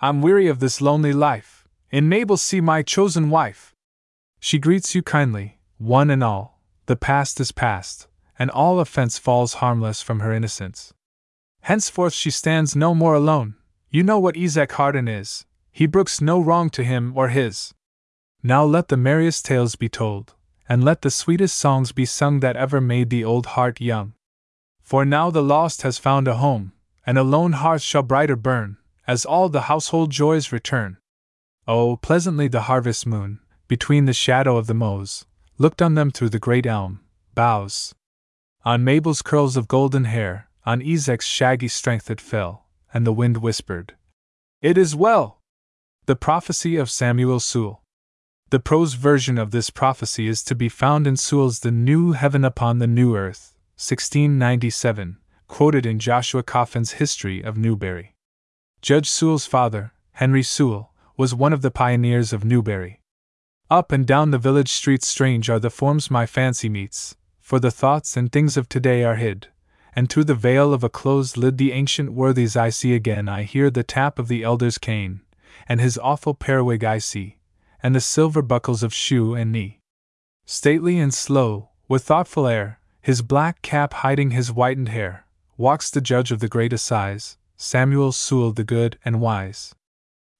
I'm 0.00 0.22
weary 0.22 0.46
of 0.48 0.60
this 0.60 0.80
lonely 0.80 1.12
life. 1.12 1.66
In 1.90 2.08
Mabel 2.08 2.36
see 2.36 2.60
my 2.60 2.82
chosen 2.82 3.30
wife. 3.30 3.74
She 4.40 4.58
greets 4.58 4.94
you 4.94 5.02
kindly, 5.02 5.58
one 5.78 6.10
and 6.10 6.22
all. 6.22 6.60
The 6.86 6.96
past 6.96 7.40
is 7.40 7.52
past, 7.52 8.06
and 8.38 8.50
all 8.50 8.80
offense 8.80 9.18
falls 9.18 9.54
harmless 9.54 10.02
from 10.02 10.20
her 10.20 10.32
innocence. 10.32 10.92
Henceforth 11.62 12.12
she 12.12 12.30
stands 12.30 12.76
no 12.76 12.94
more 12.94 13.14
alone. 13.14 13.56
You 13.90 14.02
know 14.02 14.18
what 14.18 14.36
Esek 14.36 14.72
Harden 14.72 15.08
is. 15.08 15.46
He 15.72 15.86
brooks 15.86 16.20
no 16.20 16.40
wrong 16.40 16.70
to 16.70 16.84
him 16.84 17.12
or 17.16 17.28
his. 17.28 17.74
Now 18.42 18.64
let 18.64 18.88
the 18.88 18.96
merriest 18.96 19.44
tales 19.44 19.74
be 19.74 19.88
told, 19.88 20.34
and 20.68 20.84
let 20.84 21.02
the 21.02 21.10
sweetest 21.10 21.58
songs 21.58 21.92
be 21.92 22.04
sung 22.04 22.40
that 22.40 22.56
ever 22.56 22.80
made 22.80 23.10
the 23.10 23.24
old 23.24 23.46
heart 23.46 23.80
young. 23.80 24.14
For 24.82 25.04
now 25.04 25.30
the 25.30 25.42
lost 25.42 25.82
has 25.82 25.98
found 25.98 26.28
a 26.28 26.36
home, 26.36 26.72
and 27.04 27.18
a 27.18 27.24
lone 27.24 27.52
hearth 27.52 27.82
shall 27.82 28.02
brighter 28.02 28.36
burn, 28.36 28.76
as 29.06 29.24
all 29.24 29.48
the 29.48 29.62
household 29.62 30.10
joys 30.10 30.52
return. 30.52 30.98
Oh, 31.66 31.96
pleasantly 31.96 32.48
the 32.48 32.62
harvest 32.62 33.06
moon, 33.06 33.40
between 33.66 34.04
the 34.04 34.12
shadow 34.12 34.56
of 34.56 34.66
the 34.66 34.74
mows, 34.74 35.24
looked 35.58 35.82
on 35.82 35.94
them 35.94 36.10
through 36.10 36.28
the 36.28 36.38
great 36.38 36.66
elm 36.66 37.00
boughs. 37.34 37.94
On 38.66 38.82
Mabel's 38.82 39.22
curls 39.22 39.56
of 39.56 39.68
golden 39.68 40.06
hair, 40.06 40.48
on 40.64 40.82
Esek's 40.82 41.24
shaggy 41.24 41.68
strength 41.68 42.10
it 42.10 42.20
fell, 42.20 42.66
and 42.92 43.06
the 43.06 43.12
wind 43.12 43.36
whispered, 43.36 43.94
It 44.60 44.76
is 44.76 44.96
well! 44.96 45.40
The 46.06 46.16
prophecy 46.16 46.74
of 46.74 46.90
Samuel 46.90 47.38
Sewall. 47.38 47.84
The 48.50 48.58
prose 48.58 48.94
version 48.94 49.38
of 49.38 49.52
this 49.52 49.70
prophecy 49.70 50.26
is 50.26 50.42
to 50.42 50.56
be 50.56 50.68
found 50.68 51.06
in 51.06 51.16
Sewall's 51.16 51.60
The 51.60 51.70
New 51.70 52.10
Heaven 52.10 52.44
Upon 52.44 52.80
the 52.80 52.88
New 52.88 53.14
Earth, 53.14 53.54
1697, 53.76 55.18
quoted 55.46 55.86
in 55.86 56.00
Joshua 56.00 56.42
Coffin's 56.42 56.94
History 56.94 57.42
of 57.42 57.56
Newbury. 57.56 58.16
Judge 58.82 59.08
Sewall's 59.08 59.46
father, 59.46 59.92
Henry 60.14 60.42
Sewall, 60.42 60.92
was 61.16 61.32
one 61.32 61.52
of 61.52 61.62
the 61.62 61.70
pioneers 61.70 62.32
of 62.32 62.44
Newbury. 62.44 63.00
Up 63.70 63.92
and 63.92 64.04
down 64.04 64.32
the 64.32 64.38
village 64.38 64.72
streets 64.72 65.06
strange 65.06 65.48
are 65.48 65.60
the 65.60 65.70
forms 65.70 66.10
my 66.10 66.26
fancy 66.26 66.68
meets, 66.68 67.14
for 67.46 67.60
the 67.60 67.70
thoughts 67.70 68.16
and 68.16 68.32
things 68.32 68.56
of 68.56 68.68
today 68.68 69.04
are 69.04 69.14
hid, 69.14 69.46
and 69.94 70.10
through 70.10 70.24
the 70.24 70.34
veil 70.34 70.74
of 70.74 70.82
a 70.82 70.88
closed 70.88 71.36
lid 71.36 71.58
the 71.58 71.70
ancient 71.70 72.12
worthies 72.12 72.56
I 72.56 72.70
see 72.70 72.92
again. 72.92 73.28
I 73.28 73.44
hear 73.44 73.70
the 73.70 73.84
tap 73.84 74.18
of 74.18 74.26
the 74.26 74.42
elder's 74.42 74.78
cane, 74.78 75.20
and 75.68 75.80
his 75.80 75.96
awful 75.96 76.34
periwig 76.34 76.82
I 76.82 76.98
see, 76.98 77.38
and 77.80 77.94
the 77.94 78.00
silver 78.00 78.42
buckles 78.42 78.82
of 78.82 78.92
shoe 78.92 79.36
and 79.36 79.52
knee. 79.52 79.78
Stately 80.44 80.98
and 80.98 81.14
slow, 81.14 81.68
with 81.86 82.02
thoughtful 82.02 82.48
air, 82.48 82.80
his 83.00 83.22
black 83.22 83.62
cap 83.62 83.92
hiding 83.92 84.32
his 84.32 84.48
whitened 84.48 84.88
hair, 84.88 85.24
walks 85.56 85.88
the 85.88 86.00
judge 86.00 86.32
of 86.32 86.40
the 86.40 86.48
great 86.48 86.72
assize, 86.72 87.38
Samuel 87.56 88.10
Sewall 88.10 88.50
the 88.50 88.64
good 88.64 88.98
and 89.04 89.20
wise. 89.20 89.72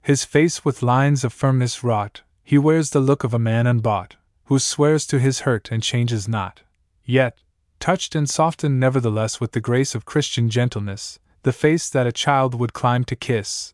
His 0.02 0.24
face 0.24 0.64
with 0.64 0.82
lines 0.82 1.22
of 1.22 1.32
firmness 1.32 1.84
wrought, 1.84 2.22
he 2.42 2.58
wears 2.58 2.90
the 2.90 2.98
look 2.98 3.22
of 3.22 3.32
a 3.32 3.38
man 3.38 3.68
unbought, 3.68 4.16
who 4.46 4.58
swears 4.58 5.06
to 5.06 5.20
his 5.20 5.42
hurt 5.46 5.70
and 5.70 5.84
changes 5.84 6.26
not. 6.26 6.62
Yet, 7.06 7.38
touched 7.78 8.16
and 8.16 8.28
softened 8.28 8.80
nevertheless 8.80 9.40
with 9.40 9.52
the 9.52 9.60
grace 9.60 9.94
of 9.94 10.04
Christian 10.04 10.50
gentleness, 10.50 11.20
the 11.44 11.52
face 11.52 11.88
that 11.88 12.06
a 12.06 12.12
child 12.12 12.54
would 12.56 12.72
climb 12.72 13.04
to 13.04 13.14
kiss. 13.14 13.72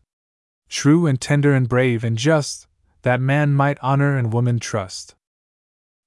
True 0.69 1.07
and 1.07 1.19
tender 1.19 1.53
and 1.53 1.67
brave 1.67 2.03
and 2.03 2.15
just, 2.15 2.67
that 3.01 3.19
man 3.19 3.53
might 3.53 3.79
honor 3.81 4.15
and 4.15 4.31
woman 4.31 4.59
trust. 4.59 5.15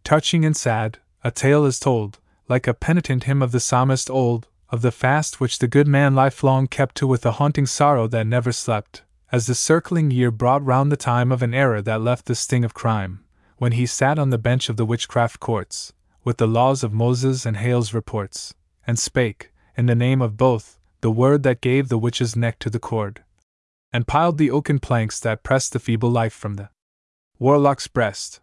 Touching 0.04 0.44
and 0.44 0.56
sad, 0.56 0.98
a 1.24 1.32
tale 1.32 1.64
is 1.64 1.80
told, 1.80 2.20
like 2.48 2.68
a 2.68 2.74
penitent 2.74 3.24
hymn 3.24 3.42
of 3.42 3.50
the 3.50 3.58
psalmist 3.58 4.08
old, 4.08 4.46
of 4.70 4.82
the 4.82 4.92
fast 4.92 5.40
which 5.40 5.58
the 5.58 5.66
good 5.66 5.88
man 5.88 6.14
lifelong 6.14 6.68
kept 6.68 6.94
to 6.96 7.08
with 7.08 7.26
a 7.26 7.32
haunting 7.32 7.66
sorrow 7.66 8.06
that 8.06 8.26
never 8.26 8.52
slept, 8.52 9.02
as 9.32 9.46
the 9.46 9.54
circling 9.54 10.12
year 10.12 10.30
brought 10.30 10.64
round 10.64 10.92
the 10.92 10.96
time 10.96 11.32
of 11.32 11.42
an 11.42 11.54
era 11.54 11.82
that 11.82 12.00
left 12.00 12.26
the 12.26 12.36
sting 12.36 12.64
of 12.64 12.72
crime, 12.72 13.24
when 13.58 13.72
he 13.72 13.84
sat 13.84 14.16
on 14.16 14.30
the 14.30 14.38
bench 14.38 14.68
of 14.68 14.76
the 14.76 14.86
witchcraft 14.86 15.40
courts, 15.40 15.92
with 16.26 16.38
the 16.38 16.46
laws 16.48 16.82
of 16.82 16.92
Moses 16.92 17.46
and 17.46 17.56
Hale's 17.56 17.94
reports, 17.94 18.52
and 18.84 18.98
spake, 18.98 19.52
in 19.76 19.86
the 19.86 19.94
name 19.94 20.20
of 20.20 20.36
both, 20.36 20.76
the 21.00 21.10
word 21.10 21.44
that 21.44 21.60
gave 21.60 21.88
the 21.88 21.96
witch's 21.96 22.34
neck 22.34 22.58
to 22.58 22.68
the 22.68 22.80
cord, 22.80 23.22
and 23.92 24.08
piled 24.08 24.36
the 24.36 24.50
oaken 24.50 24.80
planks 24.80 25.20
that 25.20 25.44
pressed 25.44 25.72
the 25.72 25.78
feeble 25.78 26.10
life 26.10 26.32
from 26.32 26.54
the 26.54 26.68
warlock's 27.38 27.86
breast. 27.86 28.40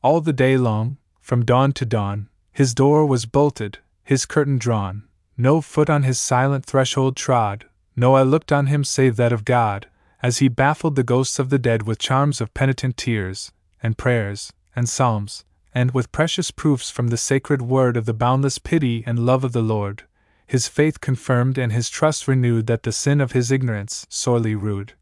All 0.00 0.20
the 0.20 0.32
day 0.32 0.56
long, 0.56 0.98
from 1.20 1.44
dawn 1.44 1.72
to 1.72 1.84
dawn, 1.84 2.28
his 2.52 2.72
door 2.72 3.04
was 3.04 3.26
bolted, 3.26 3.78
his 4.04 4.24
curtain 4.24 4.56
drawn, 4.56 5.02
no 5.36 5.60
foot 5.60 5.90
on 5.90 6.04
his 6.04 6.20
silent 6.20 6.66
threshold 6.66 7.16
trod, 7.16 7.64
no 7.96 8.14
eye 8.14 8.22
looked 8.22 8.52
on 8.52 8.66
him 8.66 8.84
save 8.84 9.16
that 9.16 9.32
of 9.32 9.44
God, 9.44 9.88
as 10.22 10.38
he 10.38 10.46
baffled 10.46 10.94
the 10.94 11.02
ghosts 11.02 11.40
of 11.40 11.50
the 11.50 11.58
dead 11.58 11.82
with 11.82 11.98
charms 11.98 12.40
of 12.40 12.54
penitent 12.54 12.96
tears, 12.96 13.50
and 13.82 13.98
prayers, 13.98 14.52
and 14.76 14.88
psalms, 14.88 15.44
and 15.78 15.92
with 15.92 16.10
precious 16.10 16.50
proofs 16.50 16.90
from 16.90 17.06
the 17.06 17.16
sacred 17.16 17.62
word 17.62 17.96
of 17.96 18.04
the 18.04 18.12
boundless 18.12 18.58
pity 18.58 19.04
and 19.06 19.16
love 19.16 19.44
of 19.44 19.52
the 19.52 19.62
Lord, 19.62 20.02
his 20.44 20.66
faith 20.66 21.00
confirmed 21.00 21.56
and 21.56 21.70
his 21.70 21.88
trust 21.88 22.26
renewed 22.26 22.66
that 22.66 22.82
the 22.82 22.90
sin 22.90 23.20
of 23.20 23.30
his 23.30 23.52
ignorance, 23.52 24.04
sorely 24.10 24.56
rude, 24.56 24.94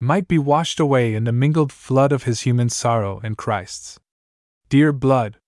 might 0.00 0.28
be 0.28 0.38
washed 0.38 0.78
away 0.78 1.16
in 1.16 1.24
the 1.24 1.32
mingled 1.32 1.72
flood 1.72 2.12
of 2.12 2.22
his 2.22 2.42
human 2.42 2.68
sorrow 2.68 3.20
and 3.24 3.36
Christ's. 3.36 3.98
Dear 4.68 4.92
blood! 4.92 5.38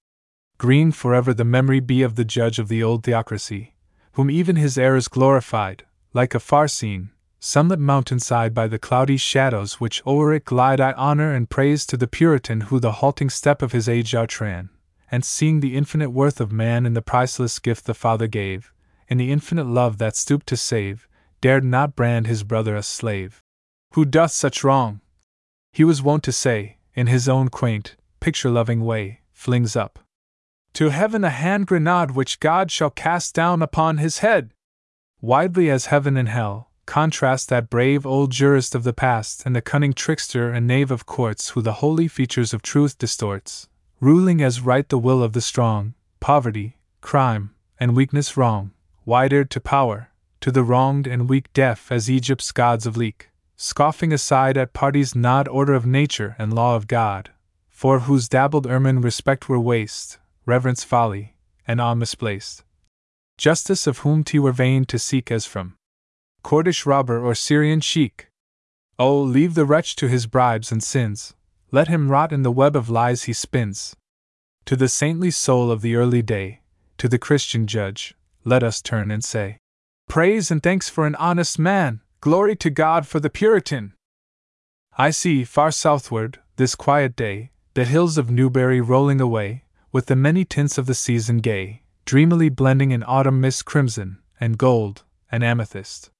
Green 0.58 0.90
forever 0.90 1.32
the 1.32 1.44
memory 1.44 1.78
be 1.78 2.02
of 2.02 2.16
the 2.16 2.24
judge 2.24 2.58
of 2.58 2.66
the 2.66 2.82
old 2.82 3.04
theocracy, 3.04 3.76
whom 4.14 4.32
even 4.32 4.56
his 4.56 4.76
errors 4.76 5.06
glorified, 5.06 5.84
like 6.12 6.34
a 6.34 6.40
far 6.40 6.66
seen, 6.66 7.10
sunlit 7.38 7.78
mountainside 7.78 8.54
by 8.54 8.66
the 8.66 8.78
cloudy 8.78 9.16
shadows 9.16 9.80
which 9.80 10.02
o'er 10.06 10.32
it 10.32 10.44
glide, 10.44 10.80
I 10.80 10.92
honor 10.92 11.32
and 11.32 11.48
praise 11.48 11.86
to 11.86 11.96
the 11.96 12.06
Puritan 12.06 12.62
who 12.62 12.80
the 12.80 12.92
halting 12.92 13.30
step 13.30 13.62
of 13.62 13.72
his 13.72 13.88
age 13.88 14.14
outran, 14.14 14.70
and 15.10 15.24
seeing 15.24 15.60
the 15.60 15.76
infinite 15.76 16.10
worth 16.10 16.40
of 16.40 16.52
man 16.52 16.86
in 16.86 16.94
the 16.94 17.02
priceless 17.02 17.58
gift 17.58 17.86
the 17.86 17.94
Father 17.94 18.26
gave, 18.26 18.72
in 19.08 19.18
the 19.18 19.30
infinite 19.30 19.66
love 19.66 19.98
that 19.98 20.16
stooped 20.16 20.46
to 20.48 20.56
save, 20.56 21.08
dared 21.40 21.64
not 21.64 21.94
brand 21.94 22.26
his 22.26 22.42
brother 22.42 22.74
a 22.74 22.82
slave. 22.82 23.42
Who 23.94 24.04
doth 24.04 24.32
such 24.32 24.64
wrong? 24.64 25.00
He 25.72 25.84
was 25.84 26.02
wont 26.02 26.22
to 26.24 26.32
say, 26.32 26.78
in 26.94 27.06
his 27.06 27.28
own 27.28 27.48
quaint, 27.48 27.96
picture 28.20 28.50
loving 28.50 28.84
way, 28.84 29.20
flings 29.32 29.76
up 29.76 29.98
to 30.76 30.90
heaven 30.90 31.24
a 31.24 31.30
hand 31.30 31.66
grenade 31.66 32.10
which 32.10 32.38
God 32.38 32.70
shall 32.70 32.90
cast 32.90 33.34
down 33.34 33.62
upon 33.62 33.96
his 33.96 34.18
head. 34.18 34.52
Widely 35.22 35.70
as 35.70 35.86
heaven 35.86 36.18
and 36.18 36.28
hell, 36.28 36.70
contrast 36.86 37.48
that 37.48 37.68
brave 37.68 38.06
old 38.06 38.30
jurist 38.30 38.74
of 38.74 38.84
the 38.84 38.92
past 38.92 39.44
and 39.44 39.54
the 39.54 39.60
cunning 39.60 39.92
trickster 39.92 40.50
and 40.50 40.66
knave 40.66 40.90
of 40.90 41.04
courts 41.04 41.50
who 41.50 41.60
the 41.60 41.74
holy 41.84 42.08
features 42.08 42.54
of 42.54 42.62
truth 42.62 42.96
distorts, 42.96 43.68
ruling 44.00 44.40
as 44.40 44.60
right 44.60 44.88
the 44.88 44.98
will 44.98 45.22
of 45.22 45.32
the 45.32 45.40
strong, 45.40 45.94
poverty, 46.20 46.76
crime, 47.00 47.54
and 47.78 47.96
weakness 47.96 48.36
wrong, 48.36 48.72
wide 49.04 49.32
eared 49.32 49.50
to 49.50 49.60
power, 49.60 50.10
to 50.40 50.50
the 50.50 50.62
wronged 50.62 51.06
and 51.06 51.28
weak 51.28 51.52
deaf 51.52 51.90
as 51.90 52.10
Egypt's 52.10 52.52
gods 52.52 52.86
of 52.86 52.96
leek, 52.96 53.30
scoffing 53.56 54.12
aside 54.12 54.56
at 54.56 54.72
parties 54.72 55.14
not 55.14 55.48
order 55.48 55.74
of 55.74 55.86
nature 55.86 56.36
and 56.38 56.52
law 56.52 56.76
of 56.76 56.86
God, 56.86 57.30
for 57.68 58.00
whose 58.00 58.28
dabbled 58.28 58.66
ermine 58.66 59.00
respect 59.00 59.48
were 59.48 59.60
waste, 59.60 60.18
reverence 60.44 60.84
folly, 60.84 61.34
and 61.66 61.80
awe 61.80 61.94
misplaced. 61.94 62.62
Justice 63.38 63.86
of 63.86 63.98
whom 63.98 64.24
t 64.24 64.38
were 64.38 64.52
vain 64.52 64.84
to 64.86 64.98
seek 64.98 65.30
as 65.30 65.46
from 65.46 65.75
Kurdish 66.46 66.86
robber 66.86 67.18
or 67.18 67.34
Syrian 67.34 67.80
sheik. 67.80 68.28
Oh, 69.00 69.20
leave 69.20 69.56
the 69.56 69.64
wretch 69.64 69.96
to 69.96 70.06
his 70.06 70.28
bribes 70.28 70.70
and 70.70 70.80
sins, 70.80 71.34
let 71.72 71.88
him 71.88 72.08
rot 72.08 72.32
in 72.32 72.44
the 72.44 72.52
web 72.52 72.76
of 72.76 72.88
lies 72.88 73.24
he 73.24 73.32
spins. 73.32 73.96
To 74.66 74.76
the 74.76 74.86
saintly 74.86 75.32
soul 75.32 75.72
of 75.72 75.82
the 75.82 75.96
early 75.96 76.22
day, 76.22 76.60
to 76.98 77.08
the 77.08 77.18
Christian 77.18 77.66
judge, 77.66 78.14
let 78.44 78.62
us 78.62 78.80
turn 78.80 79.10
and 79.10 79.24
say, 79.24 79.58
Praise 80.08 80.52
and 80.52 80.62
thanks 80.62 80.88
for 80.88 81.04
an 81.04 81.16
honest 81.16 81.58
man, 81.58 82.00
glory 82.20 82.54
to 82.54 82.70
God 82.70 83.08
for 83.08 83.18
the 83.18 83.28
Puritan. 83.28 83.94
I 84.96 85.10
see, 85.10 85.42
far 85.42 85.72
southward, 85.72 86.38
this 86.58 86.76
quiet 86.76 87.16
day, 87.16 87.50
the 87.74 87.84
hills 87.84 88.16
of 88.16 88.30
Newbury 88.30 88.80
rolling 88.80 89.20
away, 89.20 89.64
with 89.90 90.06
the 90.06 90.14
many 90.14 90.44
tints 90.44 90.78
of 90.78 90.86
the 90.86 90.94
season 90.94 91.38
gay, 91.38 91.82
dreamily 92.04 92.50
blending 92.50 92.92
in 92.92 93.02
autumn 93.02 93.40
mist 93.40 93.64
crimson, 93.64 94.18
and 94.38 94.56
gold, 94.56 95.02
and 95.28 95.42
amethyst. 95.42 96.12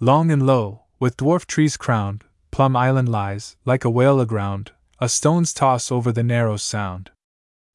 Long 0.00 0.30
and 0.30 0.46
low, 0.46 0.82
with 1.00 1.16
dwarf 1.16 1.46
trees 1.46 1.78
crowned, 1.78 2.24
Plum 2.50 2.76
Island 2.76 3.08
lies, 3.08 3.56
like 3.64 3.82
a 3.82 3.88
whale 3.88 4.20
aground, 4.20 4.72
a 4.98 5.08
stone's 5.08 5.54
toss 5.54 5.90
over 5.90 6.12
the 6.12 6.22
narrow 6.22 6.58
sound. 6.58 7.10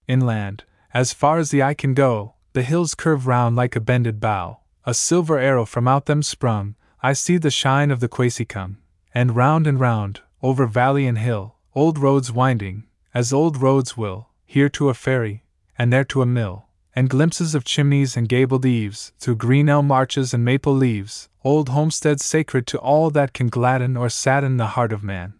Inland, 0.08 0.64
as 0.94 1.14
far 1.14 1.40
as 1.40 1.50
the 1.50 1.64
eye 1.64 1.74
can 1.74 1.96
go, 1.96 2.36
the 2.54 2.62
hills 2.62 2.94
curve 2.94 3.26
round 3.26 3.56
like 3.56 3.76
a 3.76 3.80
bended 3.80 4.20
bow, 4.20 4.60
a 4.86 4.94
silver 4.94 5.40
arrow 5.40 5.66
from 5.66 5.88
out 5.88 6.06
them 6.06 6.22
sprung, 6.22 6.76
I 7.02 7.14
see 7.14 7.38
the 7.38 7.50
shine 7.50 7.90
of 7.90 8.02
the 8.02 8.10
Quasycung, 8.10 8.78
and 9.16 9.36
round 9.36 9.66
and 9.66 9.80
round, 9.80 10.22
over 10.44 10.68
valley 10.68 11.08
and 11.08 11.18
hill, 11.18 11.56
old 11.74 11.98
roads 11.98 12.32
winding, 12.32 12.84
as 13.16 13.34
old 13.34 13.58
roads 13.58 13.98
will, 13.98 14.30
here 14.46 14.70
to 14.70 14.90
a 14.90 14.94
ferry, 14.94 15.44
and 15.76 15.92
there 15.92 16.06
to 16.06 16.22
a 16.22 16.28
mill, 16.28 16.68
and 16.96 17.10
glimpses 17.10 17.56
of 17.56 17.64
chimneys 17.64 18.18
and 18.18 18.28
gabled 18.28 18.66
eaves, 18.66 19.14
through 19.20 19.36
green 19.36 19.70
elm 19.70 19.92
arches 19.92 20.34
and 20.34 20.44
maple 20.44 20.74
leaves, 20.74 21.30
old 21.44 21.70
homesteads 21.70 22.26
sacred 22.26 22.68
to 22.68 22.78
all 22.80 23.10
that 23.10 23.34
can 23.34 23.48
gladden 23.48 23.96
or 23.96 24.10
sadden 24.10 24.58
the 24.58 24.68
heart 24.68 24.92
of 24.92 25.04
man, 25.04 25.34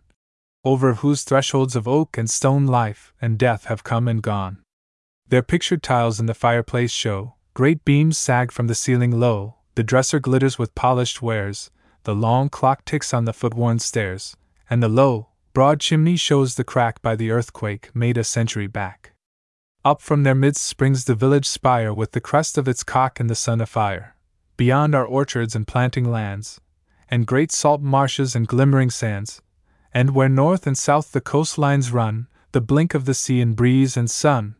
over 0.64 0.96
whose 0.96 1.24
thresholds 1.24 1.76
of 1.76 1.88
oak 1.88 2.18
and 2.18 2.30
stone 2.30 2.66
life 2.66 3.14
and 3.22 3.38
death 3.38 3.66
have 3.66 3.84
come 3.84 4.08
and 4.08 4.22
gone. 4.22 4.58
Their 5.28 5.42
pictured 5.42 5.84
tiles 5.84 6.20
in 6.20 6.26
the 6.26 6.34
fireplace 6.34 6.92
show, 6.92 7.36
great 7.54 7.84
beams 7.86 8.18
sag 8.18 8.52
from 8.52 8.68
the 8.68 8.76
ceiling 8.76 9.12
low, 9.20 9.56
the 9.76 9.84
dresser 9.84 10.20
glitters 10.20 10.60
with 10.60 10.76
polished 10.76 11.22
wares, 11.22 11.72
the 12.04 12.16
long 12.16 12.50
clock 12.50 12.84
ticks 12.86 13.14
on 13.14 13.26
the 13.26 13.34
foot 13.34 13.54
worn 13.54 13.80
stairs, 13.80 14.36
and 14.70 14.82
the 14.82 14.90
low, 14.90 15.28
broad 15.54 15.80
chimney 15.80 16.16
shows 16.16 16.56
the 16.56 16.64
crack 16.64 17.02
by 17.02 17.16
the 17.16 17.32
earthquake 17.32 17.90
made 17.94 18.18
a 18.18 18.24
century 18.24 18.68
back. 18.68 19.11
Up 19.84 20.00
from 20.00 20.22
their 20.22 20.36
midst 20.36 20.64
springs 20.64 21.06
the 21.06 21.16
village 21.16 21.48
spire 21.48 21.92
with 21.92 22.12
the 22.12 22.22
crest 22.22 22.58
of 22.58 22.68
its 22.68 22.84
cock 22.84 23.20
in 23.20 23.26
the 23.26 23.36
sun 23.36 23.60
afire 23.60 24.16
beyond 24.56 24.94
are 24.94 25.06
orchards 25.06 25.56
and 25.56 25.66
planting 25.66 26.12
lands, 26.12 26.62
and 27.10 27.26
great 27.26 27.52
salt 27.52 27.82
marshes 27.82 28.36
and 28.36 28.48
glimmering 28.48 28.92
sands, 28.92 29.42
and 29.92 30.14
where 30.14 30.30
north 30.30 30.68
and 30.68 30.78
south 30.78 31.14
the 31.14 31.20
coastlines 31.20 31.92
run, 31.92 32.28
the 32.52 32.62
blink 32.62 32.94
of 32.94 33.06
the 33.06 33.16
sea 33.16 33.42
in 33.42 33.54
breeze 33.54 33.98
and 33.98 34.12
sun. 34.12 34.56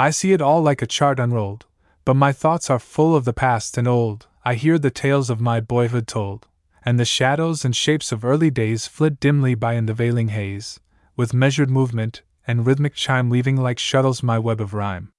I 0.00 0.10
see 0.10 0.32
it 0.32 0.42
all 0.42 0.62
like 0.62 0.82
a 0.82 0.86
chart 0.86 1.20
unrolled, 1.20 1.64
but 2.04 2.14
my 2.14 2.32
thoughts 2.32 2.68
are 2.70 2.80
full 2.80 3.14
of 3.14 3.24
the 3.24 3.32
past 3.32 3.78
and 3.78 3.86
old. 3.86 4.26
I 4.44 4.54
hear 4.54 4.80
the 4.80 4.90
tales 4.90 5.30
of 5.30 5.40
my 5.40 5.60
boyhood 5.60 6.08
told, 6.08 6.48
and 6.84 6.98
the 6.98 7.04
shadows 7.04 7.64
and 7.64 7.76
shapes 7.76 8.10
of 8.10 8.24
early 8.24 8.50
days 8.50 8.88
flit 8.88 9.20
dimly 9.20 9.54
by 9.54 9.74
in 9.74 9.86
the 9.86 9.94
veiling 9.94 10.30
haze, 10.30 10.80
with 11.14 11.32
measured 11.32 11.70
movement 11.70 12.22
and 12.50 12.66
rhythmic 12.66 12.94
chime 12.94 13.30
weaving 13.30 13.56
like 13.56 13.78
shuttles 13.78 14.24
my 14.24 14.36
web 14.36 14.60
of 14.60 14.74
rhyme. 14.74 15.12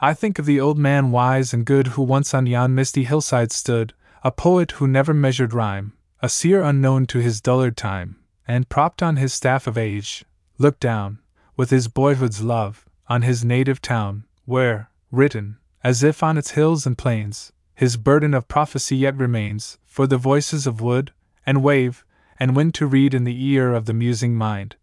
I 0.00 0.14
think 0.14 0.38
of 0.38 0.46
the 0.46 0.60
old 0.60 0.78
man 0.78 1.10
wise 1.10 1.52
and 1.52 1.66
good 1.66 1.88
who 1.88 2.02
once 2.02 2.32
on 2.32 2.46
yon 2.46 2.76
misty 2.76 3.02
hillside 3.02 3.50
stood, 3.50 3.92
a 4.22 4.30
poet 4.30 4.70
who 4.72 4.86
never 4.86 5.12
measured 5.12 5.52
rhyme, 5.52 5.94
a 6.22 6.28
seer 6.28 6.62
unknown 6.62 7.06
to 7.06 7.18
his 7.18 7.40
dullard 7.40 7.76
time, 7.76 8.20
and 8.46 8.68
propped 8.68 9.02
on 9.02 9.16
his 9.16 9.32
staff 9.32 9.66
of 9.66 9.76
age, 9.76 10.24
looked 10.58 10.78
down, 10.78 11.18
with 11.56 11.70
his 11.70 11.88
boyhood's 11.88 12.40
love, 12.40 12.86
on 13.08 13.22
his 13.22 13.44
native 13.44 13.82
town, 13.82 14.22
where, 14.44 14.90
written, 15.10 15.58
as 15.82 16.04
if 16.04 16.22
on 16.22 16.38
its 16.38 16.52
hills 16.52 16.86
and 16.86 16.96
plains, 16.96 17.52
his 17.74 17.96
burden 17.96 18.32
of 18.32 18.46
prophecy 18.46 18.96
yet 18.96 19.16
remains, 19.16 19.76
for 19.84 20.06
the 20.06 20.16
voices 20.16 20.68
of 20.68 20.80
wood, 20.80 21.12
and 21.44 21.64
wave, 21.64 22.04
and 22.38 22.54
wind 22.54 22.74
to 22.74 22.86
read 22.86 23.12
in 23.12 23.24
the 23.24 23.44
ear 23.44 23.74
of 23.74 23.86
the 23.86 23.92
musing 23.92 24.36
mind. 24.36 24.76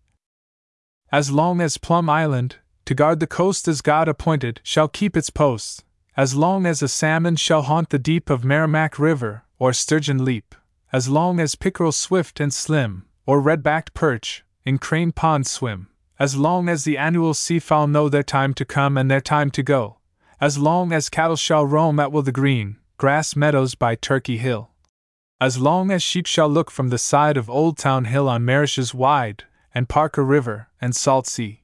As 1.11 1.31
long 1.31 1.61
as 1.61 1.77
Plum 1.77 2.09
Island, 2.09 2.57
to 2.85 2.93
guard 2.93 3.21
the 3.21 3.27
coast 3.27 3.67
as 3.67 3.81
God 3.81 4.09
appointed, 4.09 4.59
shall 4.61 4.89
keep 4.89 5.15
its 5.15 5.29
post, 5.29 5.85
as 6.17 6.35
long 6.35 6.65
as 6.65 6.81
a 6.81 6.89
salmon 6.89 7.37
shall 7.37 7.61
haunt 7.61 7.91
the 7.91 7.99
deep 7.99 8.29
of 8.29 8.43
Merrimack 8.43 8.99
River, 8.99 9.43
or 9.57 9.71
sturgeon 9.71 10.25
leap, 10.25 10.53
as 10.91 11.07
long 11.07 11.39
as 11.39 11.55
pickerel 11.55 11.93
swift 11.93 12.41
and 12.41 12.53
slim, 12.53 13.05
or 13.25 13.39
red 13.39 13.63
backed 13.63 13.93
perch, 13.93 14.43
in 14.65 14.77
Crane 14.77 15.13
Pond 15.13 15.47
swim, 15.47 15.87
as 16.19 16.35
long 16.35 16.67
as 16.67 16.83
the 16.83 16.97
annual 16.97 17.33
seafowl 17.33 17.87
know 17.87 18.09
their 18.09 18.23
time 18.23 18.53
to 18.55 18.65
come 18.65 18.97
and 18.97 19.09
their 19.09 19.21
time 19.21 19.49
to 19.51 19.63
go, 19.63 19.99
as 20.41 20.57
long 20.57 20.91
as 20.91 21.07
cattle 21.07 21.37
shall 21.37 21.65
roam 21.65 21.99
at 22.01 22.11
will 22.11 22.21
the 22.21 22.31
green 22.33 22.77
grass 22.97 23.35
meadows 23.35 23.75
by 23.75 23.95
Turkey 23.95 24.37
Hill, 24.37 24.71
as 25.39 25.57
long 25.57 25.89
as 25.89 26.03
sheep 26.03 26.25
shall 26.25 26.49
look 26.49 26.69
from 26.69 26.89
the 26.89 26.97
side 26.97 27.37
of 27.37 27.49
Old 27.49 27.77
Town 27.77 28.05
Hill 28.05 28.27
on 28.27 28.43
Marish's 28.43 28.93
wide, 28.93 29.45
and 29.77 29.87
Parker 29.87 30.25
River, 30.25 30.69
and 30.81 30.95
Salt 30.95 31.27
Sea. 31.27 31.61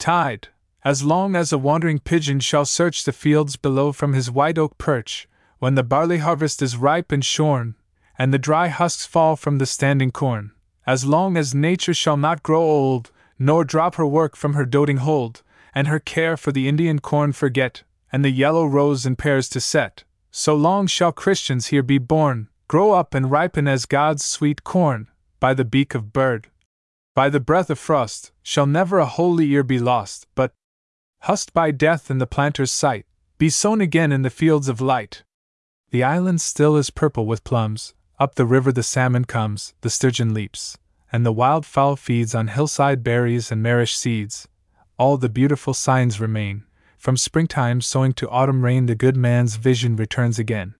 Tide, 0.00 0.48
as 0.84 1.04
long 1.04 1.36
as 1.36 1.52
a 1.52 1.58
wandering 1.58 2.00
pigeon 2.00 2.40
shall 2.40 2.64
search 2.64 3.04
the 3.04 3.12
fields 3.12 3.54
below 3.54 3.92
from 3.92 4.14
his 4.14 4.28
white 4.28 4.58
oak 4.58 4.76
perch, 4.78 5.28
when 5.60 5.76
the 5.76 5.84
barley 5.84 6.18
harvest 6.18 6.60
is 6.60 6.76
ripe 6.76 7.12
and 7.12 7.24
shorn, 7.24 7.76
and 8.18 8.34
the 8.34 8.46
dry 8.48 8.66
husks 8.66 9.06
fall 9.06 9.36
from 9.36 9.58
the 9.58 9.64
standing 9.64 10.10
corn, 10.10 10.50
as 10.88 11.04
long 11.04 11.36
as 11.36 11.54
nature 11.54 11.94
shall 11.94 12.16
not 12.16 12.42
grow 12.42 12.60
old, 12.60 13.12
nor 13.38 13.62
drop 13.62 13.94
her 13.94 14.08
work 14.08 14.34
from 14.34 14.54
her 14.54 14.66
doting 14.66 14.96
hold, 14.96 15.44
and 15.72 15.86
her 15.86 16.00
care 16.00 16.36
for 16.36 16.50
the 16.50 16.66
Indian 16.66 16.98
corn 16.98 17.30
forget, 17.30 17.84
and 18.10 18.24
the 18.24 18.30
yellow 18.30 18.66
rose 18.66 19.06
in 19.06 19.14
pairs 19.14 19.48
to 19.48 19.60
set, 19.60 20.02
so 20.32 20.52
long 20.56 20.88
shall 20.88 21.12
Christians 21.12 21.68
here 21.68 21.84
be 21.84 21.98
born, 21.98 22.48
grow 22.66 22.90
up 22.90 23.14
and 23.14 23.30
ripen 23.30 23.68
as 23.68 23.86
God's 23.86 24.24
sweet 24.24 24.64
corn, 24.64 25.06
by 25.38 25.54
the 25.54 25.64
beak 25.64 25.94
of 25.94 26.12
bird. 26.12 26.48
By 27.16 27.30
the 27.30 27.40
breath 27.40 27.70
of 27.70 27.78
frost, 27.78 28.30
shall 28.42 28.66
never 28.66 28.98
a 28.98 29.06
holy 29.06 29.50
ear 29.50 29.62
be 29.62 29.78
lost, 29.78 30.26
but, 30.34 30.52
husked 31.22 31.54
by 31.54 31.70
death 31.70 32.10
in 32.10 32.18
the 32.18 32.26
planter's 32.26 32.70
sight, 32.70 33.06
be 33.38 33.48
sown 33.48 33.80
again 33.80 34.12
in 34.12 34.20
the 34.20 34.28
fields 34.28 34.68
of 34.68 34.82
light. 34.82 35.24
The 35.92 36.04
island 36.04 36.42
still 36.42 36.76
is 36.76 36.90
purple 36.90 37.24
with 37.24 37.42
plums, 37.42 37.94
up 38.20 38.34
the 38.34 38.44
river 38.44 38.70
the 38.70 38.82
salmon 38.82 39.24
comes, 39.24 39.72
the 39.80 39.88
sturgeon 39.88 40.34
leaps, 40.34 40.76
and 41.10 41.24
the 41.24 41.32
wild 41.32 41.64
fowl 41.64 41.96
feeds 41.96 42.34
on 42.34 42.48
hillside 42.48 43.02
berries 43.02 43.50
and 43.50 43.62
marish 43.62 43.96
seeds. 43.96 44.46
All 44.98 45.16
the 45.16 45.30
beautiful 45.30 45.72
signs 45.72 46.20
remain. 46.20 46.64
From 46.98 47.16
springtime 47.16 47.80
sowing 47.80 48.12
to 48.12 48.28
autumn 48.28 48.62
rain, 48.62 48.84
the 48.84 48.94
good 48.94 49.16
man's 49.16 49.56
vision 49.56 49.96
returns 49.96 50.38
again. 50.38 50.74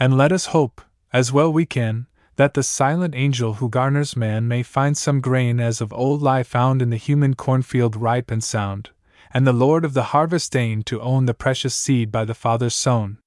And 0.00 0.18
let 0.18 0.32
us 0.32 0.46
hope, 0.46 0.80
as 1.12 1.30
well 1.30 1.52
we 1.52 1.64
can, 1.64 2.08
that 2.40 2.54
the 2.54 2.62
silent 2.62 3.14
angel 3.14 3.52
who 3.52 3.68
garners 3.68 4.16
man 4.16 4.48
may 4.48 4.62
find 4.62 4.96
some 4.96 5.20
grain 5.20 5.60
as 5.60 5.82
of 5.82 5.92
old 5.92 6.22
lie 6.22 6.42
found 6.42 6.80
in 6.80 6.88
the 6.88 6.96
human 6.96 7.34
cornfield 7.34 7.94
ripe 7.94 8.30
and 8.30 8.42
sound, 8.42 8.88
and 9.30 9.46
the 9.46 9.52
Lord 9.52 9.84
of 9.84 9.92
the 9.92 10.04
harvest 10.04 10.50
deign 10.50 10.82
to 10.84 11.02
own 11.02 11.26
the 11.26 11.34
precious 11.34 11.74
seed 11.74 12.10
by 12.10 12.24
the 12.24 12.32
Father 12.32 12.70
sown. 12.70 13.18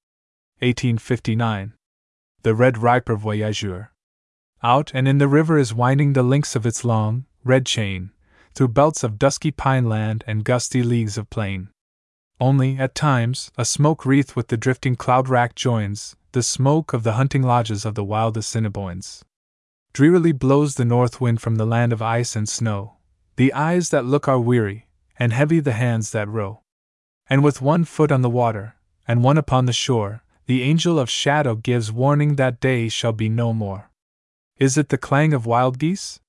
1859. 0.62 1.73
The 2.41 2.56
Red 2.56 2.80
River 2.80 3.15
Voyageur. 3.15 3.91
Out 4.63 4.89
and 4.95 5.08
in 5.08 5.19
the 5.19 5.28
river 5.28 5.60
is 5.60 5.76
winding 5.76 6.13
the 6.13 6.23
links 6.23 6.56
of 6.56 6.65
its 6.65 6.84
long, 6.84 7.28
red 7.43 7.67
chain, 7.67 8.10
through 8.56 8.69
belts 8.69 9.04
of 9.04 9.19
dusky 9.19 9.52
pine 9.52 9.88
land 9.88 10.23
and 10.26 10.43
gusty 10.43 10.82
leagues 10.82 11.19
of 11.19 11.30
plain. 11.30 11.69
Only, 12.39 12.80
at 12.80 12.95
times, 12.95 13.52
a 13.60 13.63
smoke 13.63 14.08
wreath 14.08 14.36
with 14.36 14.47
the 14.47 14.58
drifting 14.58 14.95
cloud 14.95 15.30
rack 15.30 15.54
joins, 15.54 16.15
the 16.34 16.41
smoke 16.41 16.93
of 16.93 17.04
the 17.04 17.13
hunting 17.13 17.43
lodges 17.43 17.86
of 17.86 17.93
the 17.93 18.04
wild 18.04 18.36
Assiniboines. 18.36 19.22
Drearily 19.93 20.32
blows 20.32 20.74
the 20.74 20.84
north 20.84 21.22
wind 21.22 21.39
from 21.39 21.58
the 21.58 21.65
land 21.65 21.93
of 21.93 22.02
ice 22.02 22.36
and 22.36 22.50
snow. 22.50 22.93
The 23.36 23.54
eyes 23.54 23.89
that 23.89 24.06
look 24.06 24.28
are 24.28 24.39
weary, 24.39 24.88
and 25.19 25.32
heavy 25.32 25.60
the 25.60 25.74
hands 25.74 26.12
that 26.12 26.28
row. 26.28 26.62
And 27.30 27.43
with 27.43 27.62
one 27.62 27.86
foot 27.86 28.12
on 28.12 28.24
the 28.24 28.32
water, 28.32 28.76
and 29.08 29.24
one 29.24 29.38
upon 29.38 29.67
the 29.67 29.74
shore, 29.74 30.24
the 30.48 30.63
angel 30.63 30.98
of 30.98 31.08
shadow 31.08 31.54
gives 31.54 31.91
warning 31.91 32.36
that 32.36 32.60
day 32.60 32.89
shall 32.89 33.13
be 33.13 33.30
no 33.30 33.54
more. 33.54 33.91
Is 34.58 34.76
it 34.76 34.89
the 34.89 34.98
clang 34.98 35.34
of 35.34 35.46
wild 35.46 35.78
geese? 35.78 36.19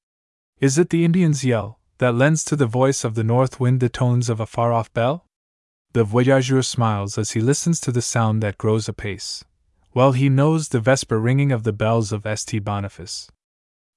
Is 0.60 0.76
it 0.76 0.90
the 0.90 1.06
Indian's 1.06 1.44
yell, 1.44 1.78
that 1.96 2.14
lends 2.14 2.44
to 2.44 2.56
the 2.56 2.66
voice 2.66 3.04
of 3.04 3.14
the 3.14 3.24
north 3.24 3.58
wind 3.58 3.80
the 3.80 3.88
tones 3.88 4.28
of 4.28 4.38
a 4.38 4.46
far 4.46 4.70
off 4.70 4.92
bell? 4.92 5.24
The 5.94 6.04
voyageur 6.04 6.60
smiles 6.62 7.16
as 7.16 7.30
he 7.30 7.40
listens 7.40 7.80
to 7.80 7.90
the 7.90 8.02
sound 8.02 8.42
that 8.42 8.58
grows 8.58 8.86
apace. 8.86 9.44
Well, 9.94 10.10
he 10.10 10.28
knows 10.28 10.68
the 10.68 10.80
vesper 10.80 11.20
ringing 11.20 11.52
of 11.52 11.62
the 11.62 11.72
bells 11.72 12.10
of 12.10 12.26
St. 12.26 12.64
Boniface. 12.64 13.30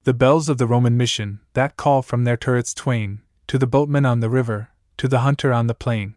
The 0.04 0.14
bells 0.14 0.48
of 0.48 0.56
the 0.56 0.66
Roman 0.66 0.96
mission, 0.96 1.40
that 1.54 1.76
call 1.76 2.02
from 2.02 2.22
their 2.22 2.36
turrets 2.36 2.72
twain, 2.72 3.20
to 3.48 3.58
the 3.58 3.66
boatman 3.66 4.06
on 4.06 4.20
the 4.20 4.30
river, 4.30 4.68
to 4.98 5.08
the 5.08 5.20
hunter 5.20 5.52
on 5.52 5.66
the 5.66 5.74
plain. 5.74 6.14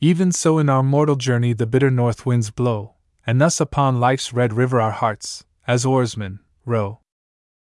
Even 0.00 0.32
so, 0.32 0.58
in 0.58 0.68
our 0.68 0.82
mortal 0.82 1.14
journey, 1.14 1.52
the 1.52 1.66
bitter 1.66 1.92
north 1.92 2.26
winds 2.26 2.50
blow, 2.50 2.94
and 3.24 3.40
thus 3.40 3.60
upon 3.60 4.00
life's 4.00 4.32
red 4.32 4.52
river 4.52 4.80
our 4.80 4.90
hearts, 4.90 5.44
as 5.64 5.86
oarsmen, 5.86 6.40
row. 6.66 6.98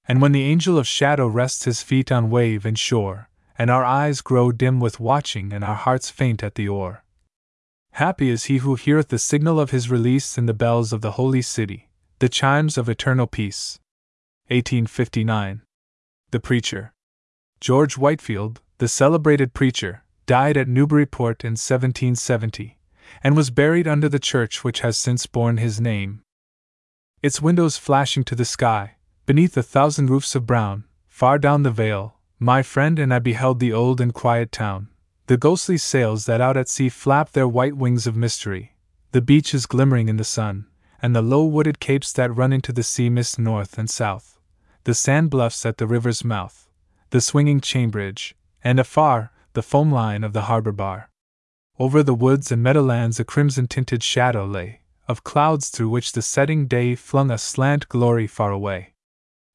And 0.09 0.23
when 0.23 0.33
the 0.33 0.45
angel 0.45 0.79
of 0.79 0.89
shadow 0.89 1.27
rests 1.27 1.67
his 1.67 1.83
feet 1.83 2.11
on 2.11 2.31
wave 2.31 2.65
and 2.65 2.79
shore, 2.79 3.29
and 3.59 3.71
our 3.71 3.85
eyes 3.85 4.23
grow 4.23 4.53
dim 4.53 4.81
with 4.81 4.99
watching 4.99 5.53
and 5.53 5.63
our 5.63 5.75
hearts 5.75 6.09
faint 6.09 6.43
at 6.43 6.55
the 6.55 6.67
oar. 6.67 7.02
Happy 7.97 8.31
is 8.31 8.45
he 8.45 8.57
who 8.59 8.75
heareth 8.75 9.09
the 9.09 9.19
signal 9.19 9.61
of 9.61 9.71
his 9.71 9.91
release 9.91 10.39
in 10.39 10.47
the 10.47 10.55
bells 10.55 10.95
of 10.95 11.03
the 11.03 11.13
holy 11.13 11.43
city, 11.43 11.91
the 12.21 12.29
chimes 12.29 12.79
of 12.79 12.89
eternal 12.89 13.27
peace. 13.27 13.79
1859. 14.49 15.61
The 16.31 16.41
Preacher. 16.41 16.95
George 17.61 17.99
Whitefield, 17.99 18.63
the 18.79 18.89
celebrated 18.89 19.53
preacher, 19.53 20.05
died 20.25 20.57
at 20.57 20.69
Newburyport 20.69 21.45
in 21.45 21.53
1770, 21.53 22.79
and 23.23 23.37
was 23.37 23.51
buried 23.51 23.87
under 23.87 24.09
the 24.09 24.19
church 24.19 24.65
which 24.65 24.81
has 24.81 24.97
since 24.97 25.27
borne 25.27 25.59
his 25.59 25.79
name. 25.79 26.23
Its 27.21 27.43
windows 27.43 27.77
flashing 27.77 28.25
to 28.25 28.35
the 28.35 28.47
sky, 28.47 28.97
beneath 29.27 29.55
a 29.57 29.63
thousand 29.63 30.09
roofs 30.09 30.35
of 30.35 30.47
brown, 30.47 30.85
far 31.09 31.39
down 31.39 31.63
the 31.63 31.71
vale, 31.71 32.19
my 32.39 32.63
friend 32.63 32.99
and 32.99 33.13
I 33.13 33.19
beheld 33.19 33.61
the 33.61 33.75
old 33.75 34.01
and 34.01 34.15
quiet 34.15 34.51
town, 34.51 34.89
the 35.27 35.37
ghostly 35.37 35.79
sails 35.79 36.27
that 36.27 36.41
out 36.41 36.57
at 36.57 36.69
sea 36.69 36.89
flap 36.89 37.33
their 37.33 37.47
white 37.47 37.77
wings 37.77 38.07
of 38.07 38.17
mystery, 38.17 38.75
the 39.13 39.21
beaches 39.21 39.67
glimmering 39.67 40.09
in 40.09 40.17
the 40.17 40.25
sun, 40.25 40.67
and 41.01 41.15
the 41.15 41.23
low 41.23 41.45
wooded 41.45 41.81
capes 41.81 42.13
that 42.13 42.35
run 42.35 42.53
into 42.53 42.73
the 42.73 42.83
sea 42.83 43.09
mist 43.09 43.39
north 43.39 43.79
and 43.79 43.89
south, 43.89 44.39
the 44.85 44.95
sand 44.95 45.31
bluffs 45.31 45.65
at 45.65 45.79
the 45.79 45.87
river's 45.87 46.25
mouth, 46.25 46.69
the 47.11 47.21
swinging 47.21 47.61
chain 47.61 47.91
bridge, 47.91 48.35
and 48.65 48.81
afar, 48.81 49.31
the 49.53 49.63
foam 49.63 49.93
line 49.93 50.25
of 50.25 50.33
the 50.33 50.43
harbor 50.43 50.73
bar. 50.73 51.11
Over 51.79 52.03
the 52.03 52.15
woods 52.15 52.51
and 52.51 52.63
meadowlands 52.63 53.21
a 53.21 53.25
crimson 53.25 53.67
tinted 53.67 54.03
shadow 54.03 54.45
lay, 54.45 54.81
of 55.09 55.25
clouds 55.25 55.69
through 55.69 55.91
which 55.91 56.13
the 56.13 56.23
setting 56.23 56.67
day 56.67 56.95
flung 56.95 57.31
a 57.31 57.39
slant 57.39 57.89
glory 57.89 58.27
far 58.27 58.51
away. 58.51 58.92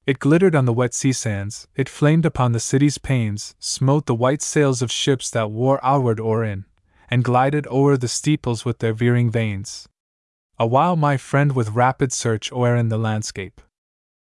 It 0.08 0.20
glittered 0.20 0.56
on 0.56 0.64
the 0.64 0.72
wet 0.72 0.94
sea 0.94 1.12
sands, 1.12 1.68
it 1.76 1.90
flamed 1.90 2.26
upon 2.26 2.54
the 2.54 2.62
city's 2.62 2.98
panes, 2.98 3.56
smote 3.60 4.06
the 4.06 4.16
white 4.16 4.42
sails 4.42 4.82
of 4.82 4.90
ships 4.90 5.30
that 5.32 5.52
wore 5.52 5.84
outward 5.84 6.18
or 6.18 6.46
in, 6.46 6.64
and 7.10 7.26
glided 7.26 7.68
o'er 7.68 7.98
the 7.98 8.08
steeples 8.08 8.64
with 8.64 8.80
their 8.80 8.94
veering 8.94 9.30
vanes. 9.30 9.90
Awhile 10.58 10.96
my 10.96 11.18
friend 11.18 11.52
with 11.52 11.72
rapid 11.72 12.14
search 12.14 12.54
o'er 12.54 12.74
in 12.74 12.88
the 12.88 12.98
landscape. 12.98 13.60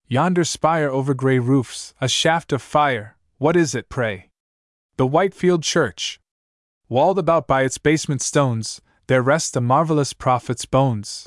Yonder 0.07 0.45
spire 0.45 0.90
over 0.90 1.14
grey 1.14 1.38
roofs, 1.38 1.95
a 1.99 2.09
shaft 2.09 2.53
of 2.53 2.61
fire, 2.61 3.16
what 3.38 3.57
is 3.57 3.75
it, 3.75 3.88
pray? 3.88 4.29
The 4.99 5.07
Whitefield 5.07 5.62
Church. 5.62 6.21
Walled 6.90 7.19
about 7.19 7.47
by 7.47 7.62
its 7.62 7.79
basement 7.79 8.21
stones, 8.21 8.83
there 9.07 9.23
rest 9.23 9.55
the 9.55 9.62
marvelous 9.62 10.12
prophet's 10.12 10.66
bones. 10.66 11.27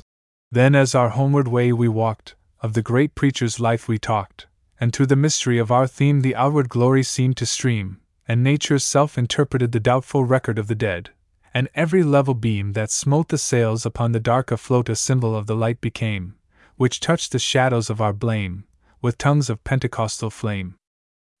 Then, 0.52 0.76
as 0.76 0.94
our 0.94 1.08
homeward 1.08 1.48
way 1.48 1.72
we 1.72 1.88
walked, 1.88 2.36
of 2.64 2.72
the 2.72 2.80
great 2.80 3.14
preacher's 3.14 3.60
life 3.60 3.88
we 3.88 3.98
talked, 3.98 4.46
and 4.80 4.90
through 4.90 5.04
the 5.04 5.14
mystery 5.14 5.58
of 5.58 5.70
our 5.70 5.86
theme 5.86 6.22
the 6.22 6.34
outward 6.34 6.66
glory 6.70 7.02
seemed 7.02 7.36
to 7.36 7.44
stream, 7.44 8.00
and 8.26 8.42
nature's 8.42 8.82
self 8.82 9.18
interpreted 9.18 9.70
the 9.70 9.78
doubtful 9.78 10.24
record 10.24 10.58
of 10.58 10.66
the 10.66 10.74
dead, 10.74 11.10
and 11.52 11.68
every 11.74 12.02
level 12.02 12.32
beam 12.32 12.72
that 12.72 12.90
smote 12.90 13.28
the 13.28 13.36
sails 13.36 13.84
upon 13.84 14.12
the 14.12 14.18
dark 14.18 14.50
afloat 14.50 14.88
a 14.88 14.96
symbol 14.96 15.36
of 15.36 15.46
the 15.46 15.54
light 15.54 15.78
became, 15.82 16.36
which 16.76 17.00
touched 17.00 17.32
the 17.32 17.38
shadows 17.38 17.90
of 17.90 18.00
our 18.00 18.14
blame, 18.14 18.64
with 19.02 19.18
tongues 19.18 19.50
of 19.50 19.62
Pentecostal 19.62 20.30
flame. 20.30 20.74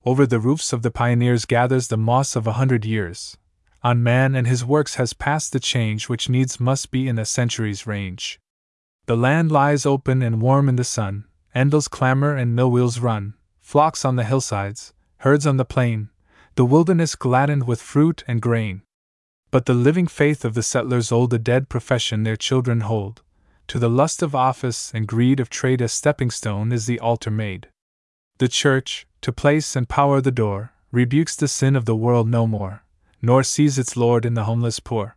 Over 0.04 0.26
the 0.26 0.38
roofs 0.38 0.74
of 0.74 0.82
the 0.82 0.90
pioneers 0.90 1.46
gathers 1.46 1.88
the 1.88 1.96
moss 1.96 2.36
of 2.36 2.46
a 2.46 2.52
hundred 2.52 2.84
years. 2.84 3.38
On 3.82 4.02
man 4.02 4.34
and 4.34 4.46
his 4.46 4.62
works 4.62 4.96
has 4.96 5.14
passed 5.14 5.54
the 5.54 5.58
change 5.58 6.06
which 6.06 6.28
needs 6.28 6.60
must 6.60 6.90
be 6.90 7.08
in 7.08 7.18
a 7.18 7.24
century's 7.24 7.86
range. 7.86 8.38
The 9.06 9.16
land 9.16 9.52
lies 9.52 9.84
open 9.84 10.22
and 10.22 10.40
warm 10.40 10.68
in 10.68 10.76
the 10.76 10.84
sun, 10.84 11.26
endles 11.54 11.90
clamor 11.90 12.34
and 12.34 12.56
mill 12.56 12.70
wheels 12.70 13.00
run, 13.00 13.34
flocks 13.60 14.04
on 14.04 14.16
the 14.16 14.24
hillsides, 14.24 14.92
herds 15.18 15.46
on 15.46 15.58
the 15.58 15.64
plain, 15.64 16.10
the 16.54 16.64
wilderness 16.64 17.14
gladdened 17.14 17.66
with 17.66 17.82
fruit 17.82 18.24
and 18.26 18.40
grain. 18.40 18.82
but 19.54 19.66
the 19.66 19.72
living 19.72 20.08
faith 20.08 20.44
of 20.44 20.54
the 20.54 20.64
settlers 20.64 21.12
old 21.12 21.32
a 21.32 21.38
dead 21.38 21.68
profession 21.68 22.24
their 22.24 22.34
children 22.34 22.80
hold. 22.80 23.22
To 23.68 23.78
the 23.78 23.88
lust 23.88 24.20
of 24.20 24.34
office 24.34 24.90
and 24.92 25.06
greed 25.06 25.38
of 25.38 25.48
trade 25.48 25.80
a 25.80 25.86
stepping 25.86 26.32
stone 26.32 26.72
is 26.72 26.86
the 26.86 26.98
altar 26.98 27.30
made. 27.30 27.68
The 28.38 28.48
church, 28.48 29.06
to 29.20 29.30
place 29.32 29.76
and 29.76 29.88
power 29.88 30.20
the 30.20 30.32
door, 30.32 30.72
rebukes 30.90 31.36
the 31.36 31.46
sin 31.46 31.76
of 31.76 31.84
the 31.84 31.94
world 31.94 32.28
no 32.28 32.48
more, 32.48 32.82
nor 33.22 33.44
sees 33.44 33.78
its 33.78 33.96
Lord 33.96 34.26
in 34.26 34.34
the 34.34 34.42
homeless 34.42 34.80
poor. 34.80 35.16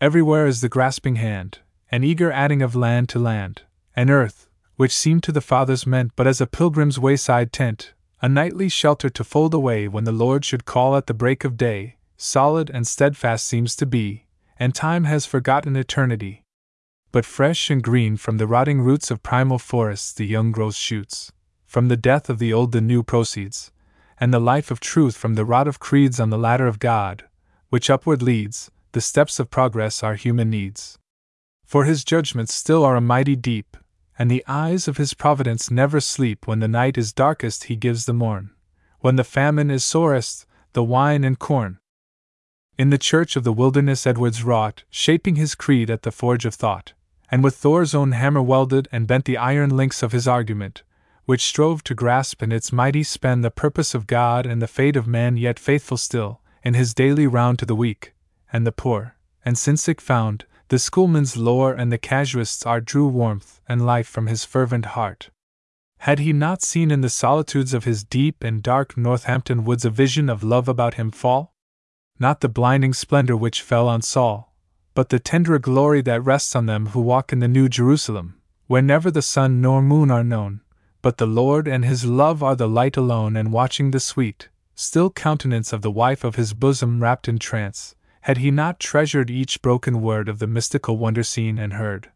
Everywhere 0.00 0.46
is 0.46 0.62
the 0.62 0.70
grasping 0.70 1.16
hand, 1.16 1.58
an 1.90 2.04
eager 2.04 2.30
adding 2.30 2.62
of 2.62 2.74
land 2.74 3.08
to 3.08 3.18
land, 3.18 3.62
and 3.96 4.10
earth, 4.10 4.48
which 4.76 4.94
seemed 4.94 5.22
to 5.22 5.32
the 5.32 5.40
fathers 5.40 5.86
meant 5.86 6.12
but 6.14 6.26
as 6.26 6.40
a 6.40 6.46
pilgrim's 6.46 6.98
wayside 6.98 7.52
tent, 7.52 7.94
a 8.20 8.28
nightly 8.28 8.68
shelter 8.68 9.08
to 9.08 9.24
fold 9.24 9.54
away 9.54 9.88
when 9.88 10.04
the 10.04 10.12
Lord 10.12 10.44
should 10.44 10.64
call 10.64 10.96
at 10.96 11.06
the 11.06 11.14
break 11.14 11.44
of 11.44 11.56
day, 11.56 11.96
solid 12.16 12.68
and 12.70 12.86
steadfast 12.86 13.46
seems 13.46 13.74
to 13.76 13.86
be, 13.86 14.26
and 14.58 14.74
time 14.74 15.04
has 15.04 15.24
forgotten 15.24 15.76
eternity. 15.76 16.42
But 17.10 17.24
fresh 17.24 17.70
and 17.70 17.82
green 17.82 18.16
from 18.16 18.36
the 18.36 18.46
rotting 18.46 18.82
roots 18.82 19.10
of 19.10 19.22
primal 19.22 19.58
forests 19.58 20.12
the 20.12 20.26
young 20.26 20.52
growth 20.52 20.74
shoots, 20.74 21.32
from 21.64 21.88
the 21.88 21.96
death 21.96 22.28
of 22.28 22.38
the 22.38 22.52
old 22.52 22.72
the 22.72 22.80
new 22.80 23.02
proceeds, 23.02 23.70
and 24.20 24.34
the 24.34 24.40
life 24.40 24.70
of 24.70 24.80
truth 24.80 25.16
from 25.16 25.34
the 25.34 25.44
rod 25.44 25.66
of 25.66 25.78
creeds 25.78 26.20
on 26.20 26.30
the 26.30 26.38
ladder 26.38 26.66
of 26.66 26.78
God, 26.80 27.24
which 27.70 27.88
upward 27.88 28.20
leads, 28.20 28.70
the 28.92 29.00
steps 29.00 29.38
of 29.38 29.50
progress 29.50 30.02
are 30.02 30.14
human 30.14 30.50
needs. 30.50 30.97
For 31.68 31.84
his 31.84 32.02
judgments 32.02 32.54
still 32.54 32.82
are 32.82 32.96
a 32.96 33.00
mighty 33.02 33.36
deep, 33.36 33.76
and 34.18 34.30
the 34.30 34.42
eyes 34.48 34.88
of 34.88 34.96
his 34.96 35.12
providence 35.12 35.70
never 35.70 36.00
sleep 36.00 36.46
when 36.46 36.60
the 36.60 36.66
night 36.66 36.96
is 36.96 37.12
darkest 37.12 37.64
he 37.64 37.76
gives 37.76 38.06
the 38.06 38.14
morn, 38.14 38.52
when 39.00 39.16
the 39.16 39.22
famine 39.22 39.70
is 39.70 39.84
sorest, 39.84 40.46
the 40.72 40.82
wine 40.82 41.24
and 41.24 41.38
corn. 41.38 41.78
In 42.78 42.88
the 42.88 42.96
church 42.96 43.36
of 43.36 43.44
the 43.44 43.52
wilderness 43.52 44.06
Edwards 44.06 44.42
wrought, 44.42 44.84
shaping 44.88 45.36
his 45.36 45.54
creed 45.54 45.90
at 45.90 46.04
the 46.04 46.10
forge 46.10 46.46
of 46.46 46.54
thought, 46.54 46.94
and 47.30 47.44
with 47.44 47.56
Thor's 47.56 47.94
own 47.94 48.12
hammer 48.12 48.40
welded 48.40 48.88
and 48.90 49.06
bent 49.06 49.26
the 49.26 49.36
iron 49.36 49.68
links 49.68 50.02
of 50.02 50.12
his 50.12 50.26
argument, 50.26 50.84
which 51.26 51.44
strove 51.44 51.84
to 51.84 51.94
grasp 51.94 52.42
in 52.42 52.50
its 52.50 52.72
mighty 52.72 53.02
span 53.02 53.42
the 53.42 53.50
purpose 53.50 53.94
of 53.94 54.06
God 54.06 54.46
and 54.46 54.62
the 54.62 54.68
fate 54.68 54.96
of 54.96 55.06
man, 55.06 55.36
yet 55.36 55.58
faithful 55.58 55.98
still, 55.98 56.40
in 56.62 56.72
his 56.72 56.94
daily 56.94 57.26
round 57.26 57.58
to 57.58 57.66
the 57.66 57.76
weak, 57.76 58.14
and 58.50 58.66
the 58.66 58.72
poor, 58.72 59.16
and 59.44 59.58
sin 59.58 59.76
sick 59.76 60.00
found, 60.00 60.46
the 60.68 60.78
schoolman's 60.78 61.36
lore 61.36 61.72
and 61.72 61.90
the 61.90 61.98
casuist's 61.98 62.64
art 62.66 62.84
drew 62.84 63.08
warmth 63.08 63.60
and 63.68 63.86
life 63.86 64.06
from 64.06 64.26
his 64.26 64.44
fervent 64.44 64.86
heart. 64.86 65.30
Had 65.98 66.18
he 66.18 66.32
not 66.32 66.62
seen 66.62 66.90
in 66.90 67.00
the 67.00 67.08
solitudes 67.08 67.74
of 67.74 67.84
his 67.84 68.04
deep 68.04 68.44
and 68.44 68.62
dark 68.62 68.96
Northampton 68.96 69.64
woods 69.64 69.84
a 69.84 69.90
vision 69.90 70.28
of 70.28 70.44
love 70.44 70.68
about 70.68 70.94
him 70.94 71.10
fall? 71.10 71.54
Not 72.18 72.40
the 72.40 72.48
blinding 72.48 72.92
splendor 72.92 73.36
which 73.36 73.62
fell 73.62 73.88
on 73.88 74.02
Saul, 74.02 74.54
but 74.94 75.08
the 75.08 75.18
tenderer 75.18 75.58
glory 75.58 76.02
that 76.02 76.24
rests 76.24 76.54
on 76.54 76.66
them 76.66 76.88
who 76.88 77.00
walk 77.00 77.32
in 77.32 77.40
the 77.40 77.48
New 77.48 77.68
Jerusalem, 77.68 78.40
where 78.66 78.82
never 78.82 79.10
the 79.10 79.22
sun 79.22 79.60
nor 79.60 79.80
moon 79.80 80.10
are 80.10 80.24
known, 80.24 80.60
but 81.00 81.16
the 81.16 81.26
Lord 81.26 81.66
and 81.66 81.84
his 81.84 82.04
love 82.04 82.42
are 82.42 82.56
the 82.56 82.68
light 82.68 82.96
alone, 82.96 83.36
and 83.36 83.52
watching 83.52 83.90
the 83.90 84.00
sweet, 84.00 84.48
still 84.74 85.10
countenance 85.10 85.72
of 85.72 85.82
the 85.82 85.90
wife 85.90 86.24
of 86.24 86.36
his 86.36 86.52
bosom 86.52 87.02
wrapped 87.02 87.28
in 87.28 87.38
trance, 87.38 87.94
had 88.28 88.36
he 88.36 88.50
not 88.50 88.78
treasured 88.78 89.30
each 89.30 89.62
broken 89.62 90.02
word 90.02 90.28
of 90.28 90.38
the 90.38 90.46
mystical 90.46 90.98
wonder 90.98 91.22
seen 91.22 91.56
and 91.56 91.72
heard? 91.72 92.10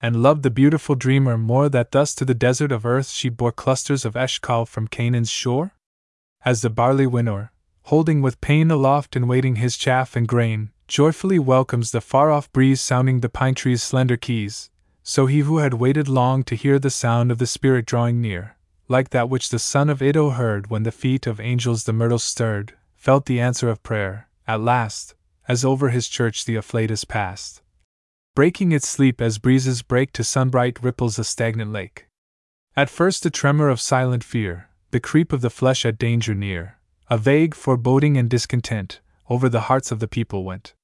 And 0.00 0.22
loved 0.22 0.44
the 0.44 0.48
beautiful 0.48 0.94
dreamer 0.94 1.36
more 1.36 1.68
that 1.68 1.90
thus 1.90 2.14
to 2.14 2.24
the 2.24 2.36
desert 2.36 2.70
of 2.70 2.86
earth 2.86 3.08
she 3.08 3.28
bore 3.28 3.50
clusters 3.50 4.04
of 4.04 4.14
Eshcol 4.14 4.64
from 4.64 4.86
Canaan's 4.86 5.28
shore? 5.28 5.72
As 6.44 6.62
the 6.62 6.70
barley 6.70 7.04
winnower, 7.04 7.50
holding 7.86 8.22
with 8.22 8.40
pain 8.40 8.70
aloft 8.70 9.16
and 9.16 9.28
waiting 9.28 9.56
his 9.56 9.76
chaff 9.76 10.14
and 10.14 10.28
grain, 10.28 10.70
joyfully 10.86 11.40
welcomes 11.40 11.90
the 11.90 12.00
far 12.00 12.30
off 12.30 12.52
breeze 12.52 12.80
sounding 12.80 13.18
the 13.18 13.28
pine 13.28 13.56
tree's 13.56 13.82
slender 13.82 14.16
keys, 14.16 14.70
so 15.02 15.26
he 15.26 15.40
who 15.40 15.58
had 15.58 15.74
waited 15.74 16.06
long 16.06 16.44
to 16.44 16.54
hear 16.54 16.78
the 16.78 16.90
sound 16.90 17.32
of 17.32 17.38
the 17.38 17.44
Spirit 17.44 17.86
drawing 17.86 18.20
near, 18.20 18.56
like 18.86 19.10
that 19.10 19.28
which 19.28 19.48
the 19.48 19.58
son 19.58 19.90
of 19.90 20.00
Iddo 20.00 20.30
heard 20.30 20.70
when 20.70 20.84
the 20.84 20.92
feet 20.92 21.26
of 21.26 21.40
angels 21.40 21.82
the 21.82 21.92
myrtle 21.92 22.20
stirred, 22.20 22.74
felt 22.94 23.26
the 23.26 23.40
answer 23.40 23.68
of 23.68 23.82
prayer, 23.82 24.28
at 24.46 24.60
last, 24.60 25.16
as 25.50 25.64
over 25.64 25.88
his 25.88 26.06
church 26.06 26.44
the 26.44 26.54
afflatus 26.54 27.04
passed, 27.04 27.60
breaking 28.36 28.70
its 28.70 28.86
sleep 28.86 29.20
as 29.20 29.38
breezes 29.38 29.82
break 29.82 30.12
to 30.12 30.22
sunbright 30.22 30.80
ripples 30.80 31.18
a 31.18 31.24
stagnant 31.24 31.72
lake. 31.72 32.06
At 32.76 32.88
first 32.88 33.26
a 33.26 33.30
tremor 33.30 33.68
of 33.68 33.80
silent 33.80 34.22
fear, 34.22 34.68
the 34.92 35.00
creep 35.00 35.32
of 35.32 35.40
the 35.40 35.50
flesh 35.50 35.84
at 35.84 35.98
danger 35.98 36.36
near, 36.36 36.78
a 37.08 37.18
vague 37.18 37.56
foreboding 37.56 38.16
and 38.16 38.30
discontent, 38.30 39.00
over 39.28 39.48
the 39.48 39.62
hearts 39.62 39.90
of 39.90 39.98
the 39.98 40.06
people 40.06 40.44
went. 40.44 40.74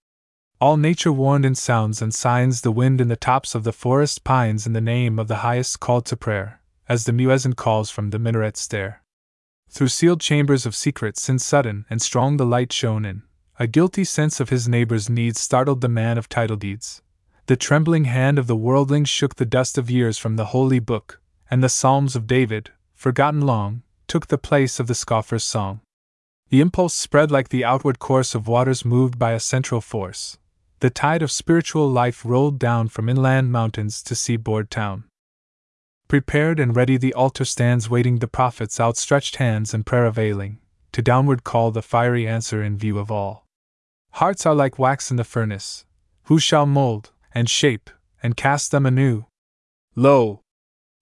All 0.60 0.76
nature 0.76 1.12
warned 1.12 1.46
in 1.46 1.54
sounds 1.54 2.02
and 2.02 2.12
signs 2.12 2.62
the 2.62 2.72
wind 2.72 3.00
in 3.00 3.06
the 3.06 3.14
tops 3.14 3.54
of 3.54 3.62
the 3.62 3.72
forest 3.72 4.24
pines 4.24 4.66
in 4.66 4.72
the 4.72 4.80
name 4.80 5.20
of 5.20 5.28
the 5.28 5.42
highest 5.46 5.78
called 5.78 6.06
to 6.06 6.16
prayer, 6.16 6.60
as 6.88 7.04
the 7.04 7.12
muezzin 7.12 7.54
calls 7.54 7.88
from 7.88 8.10
the 8.10 8.18
minaret 8.18 8.56
stair. 8.56 9.04
Through 9.70 9.94
sealed 9.94 10.20
chambers 10.20 10.66
of 10.66 10.74
secrets 10.74 11.28
and 11.28 11.40
sudden 11.40 11.86
and 11.88 12.02
strong 12.02 12.36
the 12.36 12.44
light 12.44 12.72
shone 12.72 13.04
in, 13.04 13.22
a 13.58 13.66
guilty 13.66 14.04
sense 14.04 14.38
of 14.38 14.50
his 14.50 14.68
neighbor's 14.68 15.08
needs 15.08 15.40
startled 15.40 15.80
the 15.80 15.88
man 15.88 16.18
of 16.18 16.28
title 16.28 16.56
deeds. 16.56 17.00
The 17.46 17.56
trembling 17.56 18.04
hand 18.04 18.38
of 18.38 18.48
the 18.48 18.56
worldling 18.56 19.06
shook 19.06 19.36
the 19.36 19.46
dust 19.46 19.78
of 19.78 19.90
years 19.90 20.18
from 20.18 20.36
the 20.36 20.46
holy 20.46 20.78
book, 20.78 21.20
and 21.50 21.62
the 21.62 21.70
Psalms 21.70 22.14
of 22.14 22.26
David, 22.26 22.70
forgotten 22.94 23.40
long, 23.40 23.82
took 24.08 24.26
the 24.26 24.36
place 24.36 24.78
of 24.78 24.88
the 24.88 24.94
scoffer's 24.94 25.44
song. 25.44 25.80
The 26.50 26.60
impulse 26.60 26.92
spread 26.92 27.30
like 27.30 27.48
the 27.48 27.64
outward 27.64 27.98
course 27.98 28.34
of 28.34 28.46
waters 28.46 28.84
moved 28.84 29.18
by 29.18 29.32
a 29.32 29.40
central 29.40 29.80
force. 29.80 30.36
The 30.80 30.90
tide 30.90 31.22
of 31.22 31.30
spiritual 31.30 31.88
life 31.88 32.26
rolled 32.26 32.58
down 32.58 32.88
from 32.88 33.08
inland 33.08 33.52
mountains 33.52 34.02
to 34.02 34.14
seaboard 34.14 34.70
town. 34.70 35.04
Prepared 36.08 36.60
and 36.60 36.76
ready 36.76 36.98
the 36.98 37.14
altar 37.14 37.46
stands 37.46 37.88
waiting 37.88 38.18
the 38.18 38.28
prophet's 38.28 38.78
outstretched 38.78 39.36
hands 39.36 39.72
and 39.72 39.86
prayer 39.86 40.04
availing, 40.04 40.58
to 40.92 41.00
downward 41.00 41.42
call 41.42 41.70
the 41.70 41.80
fiery 41.82 42.28
answer 42.28 42.62
in 42.62 42.76
view 42.76 42.98
of 42.98 43.10
all. 43.10 43.45
Hearts 44.16 44.46
are 44.46 44.54
like 44.54 44.78
wax 44.78 45.10
in 45.10 45.18
the 45.18 45.24
furnace. 45.24 45.84
Who 46.22 46.38
shall 46.38 46.64
mold, 46.64 47.12
and 47.34 47.50
shape, 47.50 47.90
and 48.22 48.34
cast 48.34 48.70
them 48.70 48.86
anew? 48.86 49.26
Lo! 49.94 50.40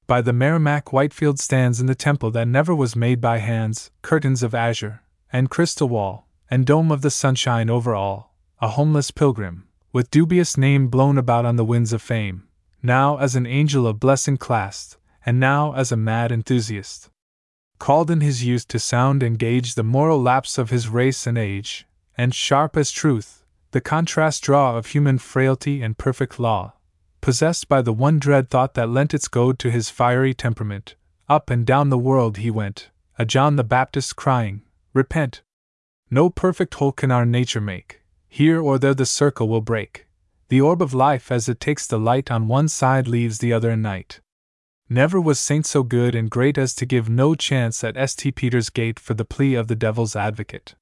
By 0.09 0.21
the 0.21 0.33
Merrimack 0.33 0.93
Whitefield 0.93 1.39
stands 1.39 1.81
in 1.81 1.87
the 1.87 1.95
temple 1.95 2.33
that 2.33 2.49
never 2.49 2.75
was 2.75 2.97
made 2.97 3.21
by 3.21 3.39
hands, 3.39 3.93
curtains 4.03 4.43
of 4.43 4.53
azure, 4.53 5.03
and 5.33 5.49
crystal 5.49 5.89
wall, 5.89 6.27
and 6.51 6.67
dome 6.67 6.91
of 6.91 7.03
the 7.03 7.11
sunshine 7.11 7.71
over 7.71 7.95
all, 7.95 8.35
a 8.61 8.71
homeless 8.71 9.13
pilgrim, 9.13 9.69
with 9.93 10.11
dubious 10.11 10.59
name 10.59 10.89
blown 10.89 11.17
about 11.17 11.45
on 11.47 11.55
the 11.55 11.65
winds 11.65 11.93
of 11.93 12.03
fame, 12.03 12.49
now 12.83 13.17
as 13.19 13.37
an 13.37 13.47
angel 13.47 13.87
of 13.87 14.01
blessing 14.01 14.37
classed, 14.37 14.97
and 15.25 15.39
now 15.39 15.73
as 15.75 15.93
a 15.93 15.97
mad 15.97 16.33
enthusiast. 16.33 17.11
Called 17.79 18.11
in 18.11 18.23
his 18.23 18.43
youth 18.43 18.67
to 18.67 18.81
sound 18.81 19.23
and 19.23 19.39
gauge 19.39 19.77
the 19.77 19.85
moral 19.85 20.21
lapse 20.21 20.59
of 20.59 20.71
his 20.71 20.89
race 20.89 21.29
and 21.29 21.39
age, 21.39 21.87
and 22.17 22.35
sharp 22.35 22.77
as 22.77 22.91
truth, 22.91 23.45
the 23.73 23.81
contrast 23.81 24.43
draw 24.43 24.77
of 24.77 24.87
human 24.87 25.19
frailty 25.19 25.83
and 25.83 25.99
perfect 25.99 26.39
law, 26.39 26.75
possessed 27.21 27.69
by 27.69 27.83
the 27.83 27.93
one 27.93 28.19
dread 28.19 28.49
thought 28.51 28.75
that 28.75 28.89
lent 28.89 29.15
its 29.15 29.29
goad 29.29 29.59
to 29.59 29.71
his 29.71 29.91
fiery 29.91 30.35
temperament, 30.35 30.95
up 31.29 31.51
and 31.51 31.67
down 31.67 31.89
the 31.89 31.99
world 31.99 32.37
he 32.37 32.51
went, 32.51 32.91
a 33.19 33.25
John 33.25 33.57
the 33.57 33.65
Baptist 33.65 34.17
crying, 34.17 34.63
Repent! 34.93 35.43
No 36.11 36.31
perfect 36.31 36.75
whole 36.75 36.93
can 36.93 37.11
our 37.11 37.27
nature 37.27 37.61
make, 37.61 38.03
here 38.29 38.61
or 38.61 38.79
there 38.79 38.95
the 38.95 39.07
circle 39.07 39.49
will 39.49 39.61
break. 39.61 40.07
The 40.49 40.61
orb 40.61 40.83
of 40.83 40.95
life 40.95 41.33
as 41.33 41.49
it 41.49 41.59
takes 41.59 41.87
the 41.87 41.99
light 41.99 42.31
on 42.31 42.47
one 42.47 42.69
side 42.69 43.09
leaves 43.09 43.39
the 43.39 43.53
other 43.53 43.71
in 43.71 43.83
night. 43.83 44.21
Never 44.89 45.21
was 45.21 45.41
saint 45.41 45.67
so 45.67 45.83
good 45.83 46.15
and 46.15 46.31
great 46.31 46.59
as 46.59 46.75
to 46.77 46.87
give 46.87 47.09
no 47.09 47.35
chance 47.35 47.83
at 47.83 47.97
St. 47.97 48.35
Peter's 48.35 48.71
gate 48.71 49.01
for 49.01 49.15
the 49.15 49.25
plea 49.25 49.55
of 49.55 49.67
the 49.67 49.75
devil's 49.75 50.15
advocate. 50.15 50.75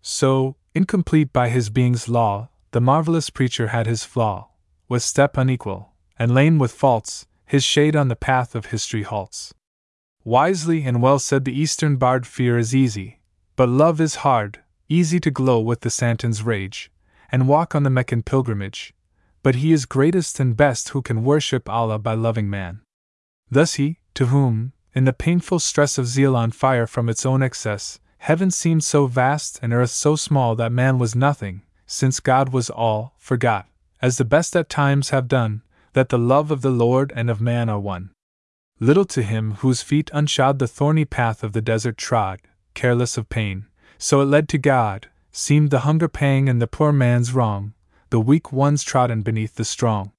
So, 0.00 0.56
incomplete 0.74 1.32
by 1.32 1.48
his 1.48 1.70
being's 1.70 2.08
law, 2.08 2.48
the 2.70 2.80
marvelous 2.80 3.30
preacher 3.30 3.68
had 3.68 3.86
his 3.86 4.04
flaw, 4.04 4.48
with 4.88 5.02
step 5.02 5.36
unequal, 5.36 5.92
and 6.18 6.34
lane 6.34 6.58
with 6.58 6.72
faults, 6.72 7.26
his 7.44 7.62
shade 7.62 7.94
on 7.94 8.08
the 8.08 8.16
path 8.16 8.54
of 8.54 8.66
history 8.66 9.02
halts. 9.02 9.52
Wisely 10.24 10.84
and 10.84 11.02
well 11.02 11.18
said 11.18 11.44
the 11.44 11.58
Eastern 11.58 11.96
bard 11.96 12.26
fear 12.26 12.56
is 12.56 12.74
easy, 12.74 13.20
but 13.56 13.68
love 13.68 14.00
is 14.00 14.16
hard, 14.16 14.60
easy 14.88 15.20
to 15.20 15.30
glow 15.30 15.60
with 15.60 15.80
the 15.80 15.90
Santon's 15.90 16.42
rage, 16.42 16.90
and 17.30 17.48
walk 17.48 17.74
on 17.74 17.82
the 17.82 17.90
Meccan 17.90 18.22
pilgrimage, 18.22 18.94
but 19.42 19.56
he 19.56 19.72
is 19.72 19.84
greatest 19.84 20.38
and 20.38 20.56
best 20.56 20.90
who 20.90 21.02
can 21.02 21.24
worship 21.24 21.68
Allah 21.68 21.98
by 21.98 22.14
loving 22.14 22.48
man. 22.48 22.80
Thus 23.50 23.74
he, 23.74 23.98
to 24.14 24.26
whom, 24.26 24.72
in 24.94 25.04
the 25.04 25.12
painful 25.12 25.58
stress 25.58 25.98
of 25.98 26.06
zeal 26.06 26.36
on 26.36 26.50
fire 26.50 26.86
from 26.86 27.08
its 27.08 27.26
own 27.26 27.42
excess, 27.42 27.98
Heaven 28.22 28.52
seemed 28.52 28.84
so 28.84 29.06
vast 29.08 29.58
and 29.62 29.72
earth 29.72 29.90
so 29.90 30.14
small 30.14 30.54
that 30.54 30.70
man 30.70 30.96
was 30.96 31.16
nothing, 31.16 31.62
since 31.86 32.20
God 32.20 32.50
was 32.52 32.70
all, 32.70 33.14
forgot, 33.18 33.66
as 34.00 34.16
the 34.16 34.24
best 34.24 34.54
at 34.54 34.68
times 34.68 35.10
have 35.10 35.26
done, 35.26 35.62
that 35.94 36.08
the 36.08 36.20
love 36.20 36.52
of 36.52 36.62
the 36.62 36.70
Lord 36.70 37.12
and 37.16 37.28
of 37.28 37.40
man 37.40 37.68
are 37.68 37.80
one. 37.80 38.10
Little 38.78 39.06
to 39.06 39.24
him 39.24 39.54
whose 39.54 39.82
feet 39.82 40.08
unshod 40.14 40.60
the 40.60 40.68
thorny 40.68 41.04
path 41.04 41.42
of 41.42 41.52
the 41.52 41.60
desert 41.60 41.96
trod, 41.96 42.38
careless 42.74 43.18
of 43.18 43.28
pain, 43.28 43.66
so 43.98 44.20
it 44.20 44.26
led 44.26 44.48
to 44.50 44.58
God, 44.58 45.08
seemed 45.32 45.72
the 45.72 45.80
hunger 45.80 46.06
pang 46.06 46.48
and 46.48 46.62
the 46.62 46.68
poor 46.68 46.92
man's 46.92 47.32
wrong, 47.32 47.74
the 48.10 48.20
weak 48.20 48.52
ones 48.52 48.84
trodden 48.84 49.22
beneath 49.22 49.56
the 49.56 49.64
strong. 49.64 50.12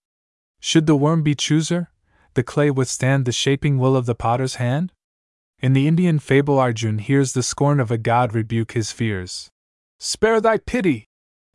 Should 0.59 0.87
the 0.87 0.97
worm 0.97 1.23
be 1.23 1.35
chooser, 1.35 1.89
the 2.33 2.43
clay 2.43 2.69
withstand 2.69 3.23
the 3.23 3.31
shaping 3.31 3.77
will 3.77 3.95
of 3.95 4.07
the 4.07 4.13
potter's 4.13 4.55
hand? 4.55 4.91
In 5.63 5.71
the 5.71 5.87
Indian 5.87 6.19
fable, 6.19 6.59
Arjun 6.59 6.97
hears 6.97 7.31
the 7.31 7.41
scorn 7.41 7.79
of 7.79 7.89
a 7.89 7.97
god 7.97 8.35
rebuke 8.35 8.73
his 8.73 8.91
fears. 8.91 9.49
Spare 9.97 10.41
thy 10.41 10.57
pity, 10.57 11.05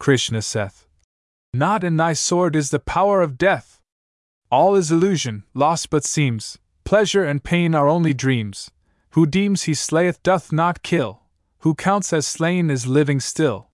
Krishna 0.00 0.40
saith. 0.40 0.86
Not 1.52 1.84
in 1.84 1.98
thy 1.98 2.14
sword 2.14 2.56
is 2.56 2.70
the 2.70 2.78
power 2.78 3.20
of 3.20 3.36
death. 3.36 3.82
All 4.50 4.74
is 4.76 4.90
illusion, 4.90 5.44
lost 5.52 5.90
but 5.90 6.06
seems, 6.06 6.56
pleasure 6.84 7.22
and 7.22 7.44
pain 7.44 7.74
are 7.74 7.86
only 7.86 8.14
dreams. 8.14 8.70
Who 9.10 9.26
deems 9.26 9.64
he 9.64 9.74
slayeth 9.74 10.22
doth 10.22 10.52
not 10.52 10.82
kill, 10.82 11.24
who 11.58 11.74
counts 11.74 12.10
as 12.14 12.26
slain 12.26 12.70
is 12.70 12.86
living 12.86 13.20
still. 13.20 13.68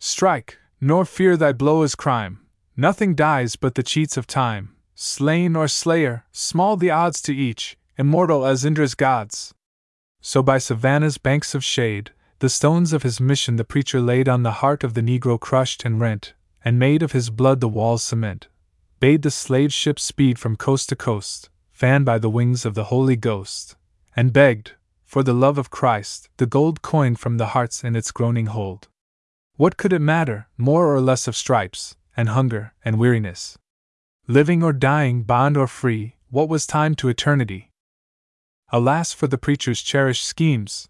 Strike, 0.00 0.58
nor 0.80 1.04
fear 1.04 1.36
thy 1.36 1.52
blow 1.52 1.84
is 1.84 1.94
crime, 1.94 2.40
nothing 2.76 3.14
dies 3.14 3.54
but 3.54 3.76
the 3.76 3.84
cheats 3.84 4.16
of 4.16 4.26
time. 4.26 4.74
Slain 4.96 5.54
or 5.54 5.68
slayer, 5.68 6.24
small 6.32 6.76
the 6.76 6.90
odds 6.90 7.22
to 7.22 7.32
each, 7.32 7.78
immortal 7.96 8.44
as 8.44 8.64
Indra's 8.64 8.96
gods. 8.96 9.54
So 10.20 10.42
by 10.42 10.58
savannah's 10.58 11.18
banks 11.18 11.54
of 11.54 11.64
shade, 11.64 12.12
the 12.40 12.48
stones 12.48 12.92
of 12.92 13.02
his 13.02 13.20
mission 13.20 13.56
the 13.56 13.64
preacher 13.64 14.00
laid 14.00 14.28
on 14.28 14.42
the 14.42 14.60
heart 14.62 14.84
of 14.84 14.94
the 14.94 15.02
Negro 15.02 15.38
crushed 15.38 15.84
and 15.84 16.00
rent, 16.00 16.34
and 16.64 16.78
made 16.78 17.02
of 17.02 17.12
his 17.12 17.30
blood 17.30 17.60
the 17.60 17.68
walls 17.68 18.02
cement. 18.02 18.48
Bade 18.98 19.22
the 19.22 19.30
slave 19.30 19.72
ship 19.72 19.98
speed 19.98 20.38
from 20.38 20.56
coast 20.56 20.90
to 20.90 20.96
coast, 20.96 21.48
fanned 21.70 22.04
by 22.04 22.18
the 22.18 22.28
wings 22.28 22.66
of 22.66 22.74
the 22.74 22.84
Holy 22.84 23.16
Ghost, 23.16 23.76
and 24.14 24.32
begged, 24.32 24.72
for 25.04 25.22
the 25.22 25.32
love 25.32 25.56
of 25.56 25.70
Christ, 25.70 26.28
the 26.36 26.46
gold 26.46 26.82
coin 26.82 27.16
from 27.16 27.38
the 27.38 27.48
hearts 27.48 27.82
in 27.82 27.96
its 27.96 28.10
groaning 28.10 28.46
hold. 28.46 28.88
What 29.56 29.76
could 29.76 29.92
it 29.92 30.00
matter, 30.00 30.48
more 30.58 30.94
or 30.94 31.00
less 31.00 31.26
of 31.26 31.36
stripes, 31.36 31.96
and 32.16 32.28
hunger, 32.28 32.74
and 32.84 32.98
weariness? 32.98 33.58
Living 34.26 34.62
or 34.62 34.72
dying, 34.72 35.22
bond 35.22 35.56
or 35.56 35.66
free, 35.66 36.16
what 36.28 36.48
was 36.48 36.66
time 36.66 36.94
to 36.96 37.08
eternity? 37.08 37.69
Alas 38.72 39.12
for 39.12 39.26
the 39.26 39.38
preacher's 39.38 39.82
cherished 39.82 40.24
schemes! 40.24 40.88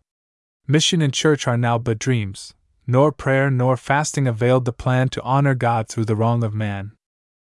Mission 0.66 1.00
and 1.00 1.14
church 1.14 1.46
are 1.48 1.56
now 1.56 1.78
but 1.78 1.98
dreams, 1.98 2.54
nor 2.86 3.10
prayer 3.10 3.50
nor 3.50 3.74
fasting 3.74 4.26
availed 4.26 4.66
the 4.66 4.72
plan 4.72 5.08
to 5.08 5.22
honor 5.22 5.54
God 5.54 5.88
through 5.88 6.04
the 6.04 6.14
wrong 6.14 6.44
of 6.44 6.52
man. 6.52 6.92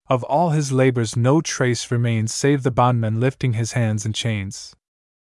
Of 0.08 0.24
all 0.24 0.50
his 0.50 0.72
labors, 0.72 1.16
no 1.16 1.42
trace 1.42 1.92
remains 1.92 2.34
save 2.34 2.64
the 2.64 2.72
bondman 2.72 3.20
lifting 3.20 3.54
his 3.54 3.74
hands 3.74 4.04
in 4.04 4.14
chains. 4.14 4.76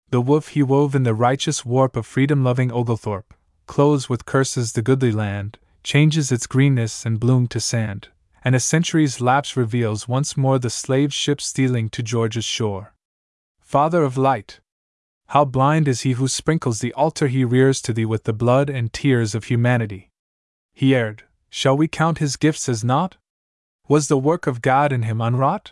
The 0.09 0.19
woof 0.19 0.49
he 0.49 0.63
wove 0.63 0.93
in 0.93 1.03
the 1.03 1.13
righteous 1.13 1.65
warp 1.65 1.95
of 1.95 2.05
freedom 2.05 2.43
loving 2.43 2.69
Oglethorpe, 2.69 3.33
clothes 3.67 4.09
with 4.09 4.25
curses 4.25 4.73
the 4.73 4.81
goodly 4.81 5.13
land, 5.13 5.57
changes 5.83 6.33
its 6.33 6.47
greenness 6.47 7.05
and 7.05 7.17
bloom 7.17 7.47
to 7.47 7.61
sand, 7.61 8.09
and 8.43 8.55
a 8.55 8.59
century's 8.59 9.21
lapse 9.21 9.55
reveals 9.55 10.09
once 10.09 10.35
more 10.35 10.59
the 10.59 10.69
slave 10.69 11.13
ship 11.13 11.39
stealing 11.39 11.87
to 11.89 12.03
Georgia's 12.03 12.43
shore. 12.43 12.93
Father 13.61 14.03
of 14.03 14.17
light, 14.17 14.59
how 15.31 15.45
blind 15.45 15.87
is 15.87 16.01
he 16.01 16.11
who 16.11 16.27
sprinkles 16.27 16.81
the 16.81 16.91
altar 16.91 17.27
he 17.27 17.45
rears 17.45 17.81
to 17.81 17.93
thee 17.93 18.03
with 18.03 18.25
the 18.25 18.33
blood 18.33 18.69
and 18.69 18.91
tears 18.91 19.33
of 19.33 19.45
humanity! 19.45 20.09
He 20.73 20.93
erred, 20.93 21.23
shall 21.49 21.77
we 21.77 21.87
count 21.87 22.17
his 22.17 22.35
gifts 22.35 22.67
as 22.67 22.83
naught? 22.83 23.15
Was 23.87 24.09
the 24.09 24.17
work 24.17 24.45
of 24.45 24.61
God 24.61 24.91
in 24.91 25.03
him 25.03 25.21
unwrought? 25.21 25.71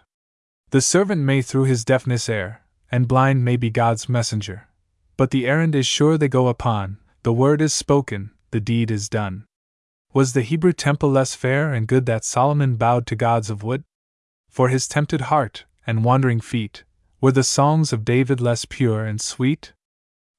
The 0.69 0.79
servant 0.79 1.23
may 1.23 1.41
through 1.41 1.65
his 1.65 1.83
deafness 1.83 2.29
err, 2.29 2.61
and 2.89 3.05
blind 3.05 3.43
may 3.43 3.57
be 3.57 3.69
God's 3.69 4.07
messenger. 4.07 4.69
But 5.17 5.31
the 5.31 5.45
errand 5.45 5.75
is 5.75 5.85
sure 5.85 6.17
they 6.17 6.29
go 6.29 6.47
upon, 6.47 6.97
the 7.23 7.33
word 7.33 7.61
is 7.61 7.73
spoken, 7.73 8.31
the 8.51 8.61
deed 8.61 8.89
is 8.89 9.09
done. 9.09 9.43
Was 10.13 10.31
the 10.31 10.41
Hebrew 10.41 10.71
temple 10.71 11.11
less 11.11 11.35
fair 11.35 11.73
and 11.73 11.85
good 11.85 12.05
that 12.05 12.23
Solomon 12.23 12.77
bowed 12.77 13.05
to 13.07 13.15
gods 13.17 13.49
of 13.49 13.61
wood? 13.61 13.83
For 14.47 14.69
his 14.69 14.87
tempted 14.87 15.21
heart 15.27 15.65
and 15.85 16.05
wandering 16.05 16.39
feet, 16.39 16.85
were 17.21 17.31
the 17.31 17.43
songs 17.43 17.91
of 17.91 18.05
David 18.05 18.39
less 18.39 18.65
pure 18.65 19.05
and 19.05 19.19
sweet? 19.19 19.73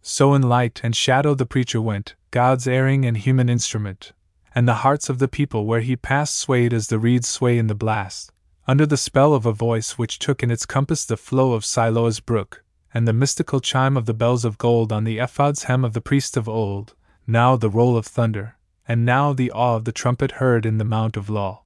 So 0.01 0.33
in 0.33 0.43
light 0.43 0.81
and 0.83 0.97
shadow 0.97 1.35
the 1.35 1.45
preacher 1.45 1.81
went, 1.81 2.15
God's 2.31 2.67
erring 2.67 3.05
and 3.05 3.17
human 3.17 3.49
instrument, 3.49 4.13
and 4.55 4.67
the 4.67 4.83
hearts 4.83 5.11
of 5.11 5.19
the 5.19 5.29
people 5.29 5.67
where 5.67 5.81
he 5.81 5.97
passed 5.97 6.37
swayed 6.37 6.73
as 6.73 6.89
the 6.89 6.99
reeds 6.99 7.29
sway 7.29 7.59
in 7.59 7.67
the 7.67 7.75
blast, 7.75 8.33
under 8.67 8.87
the 8.87 8.97
spell 8.97 9.35
of 9.35 9.45
a 9.45 9.53
voice 9.53 9.99
which 9.99 10.19
took 10.19 10.43
in 10.43 10.51
its 10.51 10.65
compass 10.65 11.05
the 11.05 11.17
flow 11.17 11.53
of 11.53 11.65
Siloah's 11.65 12.21
brook, 12.21 12.65
and 12.95 13.07
the 13.07 13.13
mystical 13.13 13.61
chime 13.61 13.97
of 13.97 14.07
the 14.07 14.15
bells 14.15 14.45
of 14.45 14.59
gold 14.59 14.91
on 14.91 15.05
the 15.05 15.21
ephod's 15.21 15.65
hem 15.65 15.85
of 15.85 15.93
the 15.93 16.01
priest 16.01 16.37
of 16.37 16.49
old, 16.49 16.95
now 17.27 17.57
the 17.57 17.71
roll 17.71 17.97
of 17.97 18.07
thunder, 18.07 18.57
and 18.89 19.05
now 19.05 19.33
the 19.33 19.51
awe 19.51 19.77
of 19.77 19.85
the 19.85 19.93
trumpet 19.93 20.33
heard 20.33 20.65
in 20.65 20.79
the 20.79 20.85
Mount 20.85 21.17
of 21.17 21.29
Law. 21.29 21.63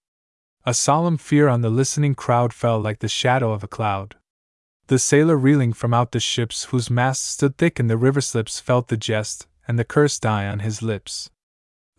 A 0.67 0.75
solemn 0.75 1.19
fear 1.19 1.49
on 1.49 1.61
the 1.61 1.71
listening 1.71 2.15
crowd 2.15 2.53
fell 2.53 2.81
like 2.81 2.99
the 2.99 3.09
shadow 3.09 3.53
of 3.53 3.63
a 3.63 3.69
cloud. 3.69 4.17
The 4.89 4.99
sailor 4.99 5.37
reeling 5.37 5.73
from 5.73 5.95
out 5.95 6.13
the 6.13 6.21
ships 6.21 6.65
whose 6.65 6.91
masts 6.91 7.27
stood 7.27 7.57
thick 7.57 7.81
in 7.81 7.87
the 7.87 7.97
river 7.97 8.21
slips 8.21 8.61
felt 8.61 8.89
the 8.89 8.99
jest 8.99 9.47
and 9.67 9.79
the 9.79 9.85
curse 9.85 10.19
die 10.19 10.47
on 10.47 10.59
his 10.59 10.83
lips. 10.83 11.31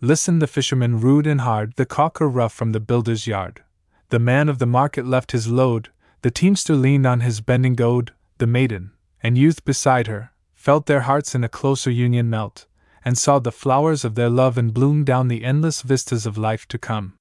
Listen, 0.01 0.37
the 0.37 0.45
fisherman 0.45 0.99
rude 0.99 1.25
and 1.25 1.41
hard, 1.41 1.73
the 1.77 1.85
caulker 1.85 2.27
rough 2.27 2.53
from 2.53 2.73
the 2.73 2.79
builder's 2.79 3.25
yard. 3.25 3.63
The 4.09 4.19
man 4.19 4.49
of 4.49 4.59
the 4.59 4.67
market 4.67 5.05
left 5.07 5.31
his 5.31 5.47
load, 5.47 5.89
the 6.21 6.29
teamster 6.29 6.75
leaned 6.75 7.07
on 7.07 7.21
his 7.21 7.41
bending 7.41 7.73
goad, 7.73 8.13
the 8.37 8.45
maiden, 8.45 8.91
and 9.23 9.35
youth 9.35 9.65
beside 9.65 10.05
her, 10.05 10.31
felt 10.53 10.85
their 10.85 11.01
hearts 11.01 11.33
in 11.33 11.43
a 11.43 11.49
closer 11.49 11.89
union 11.89 12.29
melt, 12.29 12.67
and 13.03 13.17
saw 13.17 13.39
the 13.39 13.51
flowers 13.51 14.05
of 14.05 14.13
their 14.13 14.29
love 14.29 14.59
in 14.59 14.69
bloom 14.69 15.03
down 15.03 15.27
the 15.27 15.43
endless 15.43 15.81
vistas 15.81 16.27
of 16.27 16.37
life 16.37 16.67
to 16.67 16.77
come. 16.77 17.13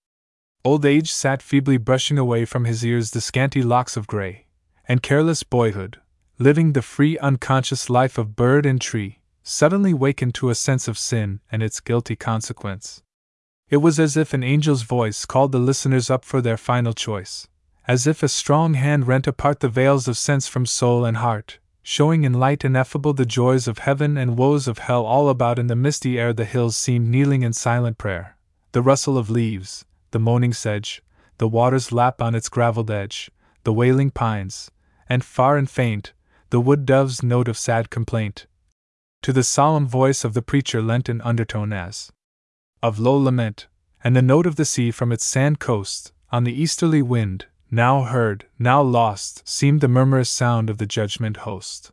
Old 0.62 0.84
age 0.84 1.10
sat 1.10 1.40
feebly 1.40 1.78
brushing 1.78 2.18
away 2.18 2.44
from 2.44 2.64
his 2.64 2.84
ears 2.84 3.12
the 3.12 3.20
scanty 3.20 3.62
locks 3.62 3.96
of 3.96 4.06
gray, 4.06 4.43
and 4.88 5.02
careless 5.02 5.42
boyhood, 5.42 6.00
living 6.38 6.72
the 6.72 6.82
free 6.82 7.18
unconscious 7.18 7.88
life 7.88 8.18
of 8.18 8.36
bird 8.36 8.66
and 8.66 8.80
tree, 8.80 9.20
suddenly 9.42 9.94
wakened 9.94 10.34
to 10.34 10.50
a 10.50 10.54
sense 10.54 10.88
of 10.88 10.98
sin 10.98 11.40
and 11.52 11.62
its 11.62 11.80
guilty 11.80 12.16
consequence. 12.16 13.02
It 13.70 13.78
was 13.78 13.98
as 13.98 14.16
if 14.16 14.34
an 14.34 14.44
angel's 14.44 14.82
voice 14.82 15.24
called 15.24 15.52
the 15.52 15.58
listeners 15.58 16.10
up 16.10 16.24
for 16.24 16.40
their 16.40 16.56
final 16.56 16.92
choice, 16.92 17.48
as 17.86 18.06
if 18.06 18.22
a 18.22 18.28
strong 18.28 18.74
hand 18.74 19.06
rent 19.06 19.26
apart 19.26 19.60
the 19.60 19.68
veils 19.68 20.08
of 20.08 20.16
sense 20.16 20.46
from 20.48 20.66
soul 20.66 21.04
and 21.04 21.18
heart, 21.18 21.58
showing 21.82 22.24
in 22.24 22.34
light 22.34 22.64
ineffable 22.64 23.12
the 23.12 23.26
joys 23.26 23.68
of 23.68 23.78
heaven 23.78 24.16
and 24.16 24.38
woes 24.38 24.66
of 24.66 24.78
hell 24.78 25.04
all 25.04 25.28
about 25.28 25.58
in 25.58 25.66
the 25.66 25.76
misty 25.76 26.18
air 26.18 26.32
the 26.32 26.44
hills 26.44 26.76
seemed 26.76 27.08
kneeling 27.08 27.42
in 27.42 27.52
silent 27.52 27.98
prayer. 27.98 28.36
The 28.72 28.82
rustle 28.82 29.18
of 29.18 29.30
leaves, 29.30 29.84
the 30.10 30.18
moaning 30.18 30.52
sedge, 30.52 31.02
the 31.38 31.48
water's 31.48 31.92
lap 31.92 32.22
on 32.22 32.34
its 32.34 32.48
gravelled 32.48 32.90
edge, 32.90 33.30
the 33.64 33.72
wailing 33.72 34.10
pines, 34.10 34.70
and 35.08 35.24
far 35.24 35.56
and 35.56 35.70
faint, 35.70 36.12
the 36.50 36.60
wood 36.60 36.86
dove's 36.86 37.22
note 37.22 37.48
of 37.48 37.58
sad 37.58 37.90
complaint. 37.90 38.46
To 39.22 39.32
the 39.32 39.42
solemn 39.42 39.86
voice 39.86 40.24
of 40.24 40.34
the 40.34 40.42
preacher 40.42 40.82
lent 40.82 41.08
an 41.08 41.20
undertone 41.22 41.72
as 41.72 42.12
of 42.82 42.98
low 42.98 43.16
lament, 43.16 43.66
and 44.02 44.14
the 44.14 44.20
note 44.20 44.46
of 44.46 44.56
the 44.56 44.66
sea 44.66 44.90
from 44.90 45.10
its 45.10 45.24
sand 45.24 45.58
coast, 45.58 46.12
on 46.30 46.44
the 46.44 46.52
easterly 46.52 47.00
wind, 47.00 47.46
now 47.70 48.02
heard, 48.02 48.44
now 48.58 48.82
lost, 48.82 49.48
seemed 49.48 49.80
the 49.80 49.88
murmurous 49.88 50.28
sound 50.28 50.68
of 50.68 50.76
the 50.76 50.86
judgment 50.86 51.38
host. 51.38 51.90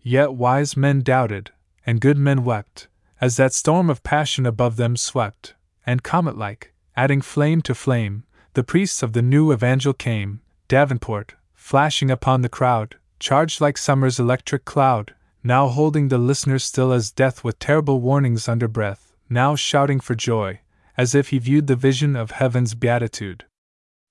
Yet 0.00 0.32
wise 0.32 0.76
men 0.76 1.02
doubted, 1.02 1.50
and 1.84 2.00
good 2.00 2.16
men 2.16 2.42
wept, 2.44 2.88
as 3.20 3.36
that 3.36 3.52
storm 3.52 3.90
of 3.90 4.02
passion 4.02 4.46
above 4.46 4.76
them 4.76 4.96
swept, 4.96 5.54
and 5.84 6.02
comet 6.02 6.38
like, 6.38 6.72
adding 6.96 7.20
flame 7.20 7.60
to 7.62 7.74
flame, 7.74 8.24
the 8.54 8.64
priests 8.64 9.02
of 9.02 9.12
the 9.12 9.22
new 9.22 9.52
evangel 9.52 9.92
came, 9.92 10.40
Davenport, 10.68 11.34
flashing 11.62 12.10
upon 12.10 12.42
the 12.42 12.48
crowd, 12.48 12.96
charged 13.18 13.60
like 13.60 13.78
summer's 13.78 14.18
electric 14.18 14.64
cloud, 14.64 15.14
now 15.44 15.68
holding 15.68 16.08
the 16.08 16.18
listeners 16.18 16.64
still 16.64 16.92
as 16.92 17.10
death 17.10 17.42
with 17.44 17.58
terrible 17.58 18.00
warnings 18.00 18.48
under 18.48 18.68
breath, 18.68 19.14
now 19.30 19.54
shouting 19.54 20.00
for 20.00 20.14
joy, 20.14 20.60
as 20.96 21.14
if 21.14 21.28
he 21.28 21.38
viewed 21.38 21.68
the 21.68 21.76
vision 21.76 22.16
of 22.16 22.32
heaven's 22.32 22.74
beatitude 22.74 23.44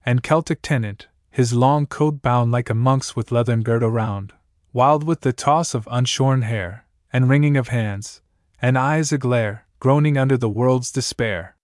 and 0.05 0.23
Celtic 0.23 0.61
Tennent, 0.61 1.07
his 1.29 1.53
long 1.53 1.85
coat 1.85 2.21
bound 2.21 2.51
like 2.51 2.69
a 2.69 2.73
monk's 2.73 3.15
with 3.15 3.31
leathern 3.31 3.61
girt 3.61 3.83
around, 3.83 4.33
wild 4.73 5.03
with 5.03 5.21
the 5.21 5.33
toss 5.33 5.73
of 5.73 5.87
unshorn 5.91 6.43
hair, 6.43 6.85
and 7.13 7.29
wringing 7.29 7.55
of 7.55 7.67
hands, 7.67 8.21
and 8.61 8.77
eyes 8.77 9.11
aglare, 9.11 9.61
groaning 9.79 10.17
under 10.17 10.37
the 10.37 10.49
world's 10.49 10.91
despair. 10.91 11.55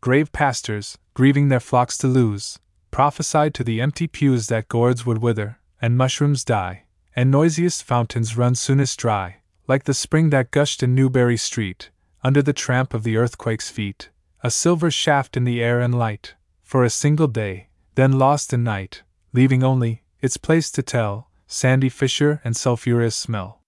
Grave 0.00 0.32
pastors, 0.32 0.98
grieving 1.14 1.48
their 1.48 1.60
flocks 1.60 1.96
to 1.98 2.06
lose, 2.06 2.58
prophesied 2.90 3.54
to 3.54 3.64
the 3.64 3.80
empty 3.80 4.06
pews 4.06 4.46
that 4.48 4.68
gourds 4.68 5.04
would 5.04 5.18
wither, 5.18 5.58
and 5.80 5.96
mushrooms 5.96 6.44
die, 6.44 6.84
and 7.14 7.30
noisiest 7.30 7.84
fountains 7.84 8.36
run 8.36 8.54
soonest 8.54 8.98
dry, 8.98 9.36
like 9.66 9.84
the 9.84 9.94
spring 9.94 10.30
that 10.30 10.50
gushed 10.50 10.82
in 10.82 10.94
Newbury 10.94 11.36
Street, 11.36 11.90
under 12.22 12.42
the 12.42 12.52
tramp 12.52 12.94
of 12.94 13.02
the 13.02 13.16
earthquake's 13.16 13.70
feet, 13.70 14.10
a 14.42 14.50
silver 14.50 14.90
shaft 14.90 15.36
in 15.36 15.44
the 15.44 15.62
air 15.62 15.80
and 15.80 15.98
light, 15.98 16.34
for 16.62 16.84
a 16.84 16.90
single 16.90 17.28
day, 17.28 17.68
then 17.94 18.18
lost 18.18 18.52
in 18.52 18.62
night, 18.62 19.02
leaving 19.32 19.62
only, 19.62 20.02
its 20.20 20.36
place 20.36 20.70
to 20.70 20.82
tell, 20.82 21.28
sandy 21.46 21.88
fissure 21.88 22.40
and 22.44 22.56
sulphurous 22.56 23.16
smell. 23.16 23.62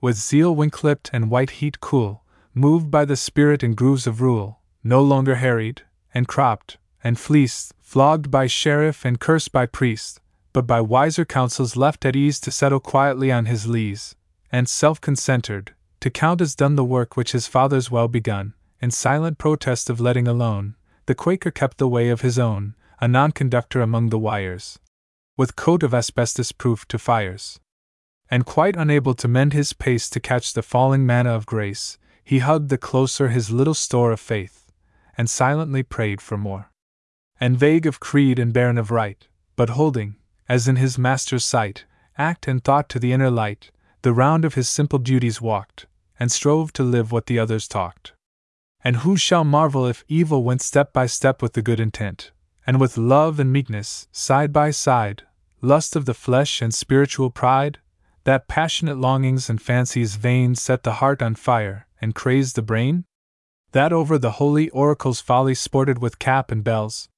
With 0.00 0.16
zeal 0.16 0.54
when 0.54 0.70
clipped 0.70 1.10
and 1.12 1.30
white 1.30 1.50
heat 1.50 1.80
cool, 1.80 2.24
moved 2.54 2.90
by 2.90 3.04
the 3.04 3.16
spirit 3.16 3.62
in 3.62 3.74
grooves 3.74 4.06
of 4.06 4.20
rule, 4.20 4.60
no 4.82 5.02
longer 5.02 5.36
harried, 5.36 5.82
and 6.14 6.26
cropped, 6.26 6.78
and 7.04 7.18
fleeced, 7.18 7.74
flogged 7.90 8.30
by 8.30 8.46
sheriff 8.46 9.04
and 9.04 9.18
cursed 9.18 9.50
by 9.50 9.66
priest, 9.66 10.20
but 10.52 10.64
by 10.64 10.80
wiser 10.80 11.24
counsels 11.24 11.74
left 11.74 12.04
at 12.04 12.14
ease 12.14 12.38
to 12.38 12.48
settle 12.48 12.78
quietly 12.78 13.32
on 13.32 13.46
his 13.46 13.66
lees, 13.66 14.14
and 14.52 14.68
self 14.68 15.00
concentred, 15.00 15.70
to 15.98 16.08
count 16.08 16.40
as 16.40 16.54
done 16.54 16.76
the 16.76 16.84
work 16.84 17.16
which 17.16 17.32
his 17.32 17.48
fathers 17.48 17.90
well 17.90 18.06
begun, 18.06 18.54
in 18.80 18.92
silent 18.92 19.38
protest 19.38 19.90
of 19.90 19.98
letting 19.98 20.28
alone, 20.28 20.76
the 21.06 21.16
Quaker 21.16 21.50
kept 21.50 21.78
the 21.78 21.88
way 21.88 22.10
of 22.10 22.20
his 22.20 22.38
own, 22.38 22.76
a 23.00 23.08
non 23.08 23.32
conductor 23.32 23.82
among 23.82 24.10
the 24.10 24.20
wires, 24.20 24.78
with 25.36 25.56
coat 25.56 25.82
of 25.82 25.92
asbestos 25.92 26.52
proof 26.52 26.86
to 26.86 26.96
fires. 26.96 27.58
And 28.30 28.46
quite 28.46 28.76
unable 28.76 29.14
to 29.14 29.26
mend 29.26 29.52
his 29.52 29.72
pace 29.72 30.08
to 30.10 30.20
catch 30.20 30.52
the 30.52 30.62
falling 30.62 31.04
manna 31.04 31.34
of 31.34 31.44
grace, 31.44 31.98
he 32.22 32.38
hugged 32.38 32.68
the 32.68 32.78
closer 32.78 33.30
his 33.30 33.50
little 33.50 33.74
store 33.74 34.12
of 34.12 34.20
faith, 34.20 34.70
and 35.18 35.28
silently 35.28 35.82
prayed 35.82 36.20
for 36.20 36.38
more. 36.38 36.70
And 37.42 37.56
vague 37.56 37.86
of 37.86 38.00
creed 38.00 38.38
and 38.38 38.52
barren 38.52 38.76
of 38.76 38.90
right, 38.90 39.26
but 39.56 39.70
holding, 39.70 40.16
as 40.46 40.68
in 40.68 40.76
his 40.76 40.98
Master's 40.98 41.44
sight, 41.44 41.86
act 42.18 42.46
and 42.46 42.62
thought 42.62 42.90
to 42.90 42.98
the 42.98 43.14
inner 43.14 43.30
light, 43.30 43.70
the 44.02 44.12
round 44.12 44.44
of 44.44 44.54
his 44.54 44.68
simple 44.68 44.98
duties 44.98 45.40
walked, 45.40 45.86
and 46.18 46.30
strove 46.30 46.70
to 46.74 46.82
live 46.82 47.12
what 47.12 47.26
the 47.26 47.38
others 47.38 47.66
talked. 47.66 48.12
And 48.84 48.96
who 48.96 49.16
shall 49.16 49.44
marvel 49.44 49.86
if 49.86 50.04
evil 50.06 50.44
went 50.44 50.60
step 50.60 50.92
by 50.92 51.06
step 51.06 51.40
with 51.40 51.54
the 51.54 51.62
good 51.62 51.80
intent, 51.80 52.30
and 52.66 52.78
with 52.78 52.98
love 52.98 53.40
and 53.40 53.50
meekness, 53.50 54.06
side 54.12 54.52
by 54.52 54.70
side, 54.70 55.22
lust 55.62 55.96
of 55.96 56.04
the 56.04 56.14
flesh 56.14 56.60
and 56.60 56.74
spiritual 56.74 57.30
pride, 57.30 57.78
that 58.24 58.48
passionate 58.48 58.98
longings 58.98 59.48
and 59.48 59.62
fancies 59.62 60.16
vain 60.16 60.54
set 60.54 60.82
the 60.82 60.94
heart 60.94 61.22
on 61.22 61.34
fire, 61.34 61.86
and 62.02 62.14
crazed 62.14 62.54
the 62.54 62.62
brain? 62.62 63.04
That 63.72 63.94
over 63.94 64.18
the 64.18 64.32
holy 64.32 64.68
oracle's 64.70 65.20
folly 65.20 65.54
sported 65.54 65.98
with 65.98 66.18
cap 66.18 66.50
and 66.50 66.62
bells? 66.62 67.08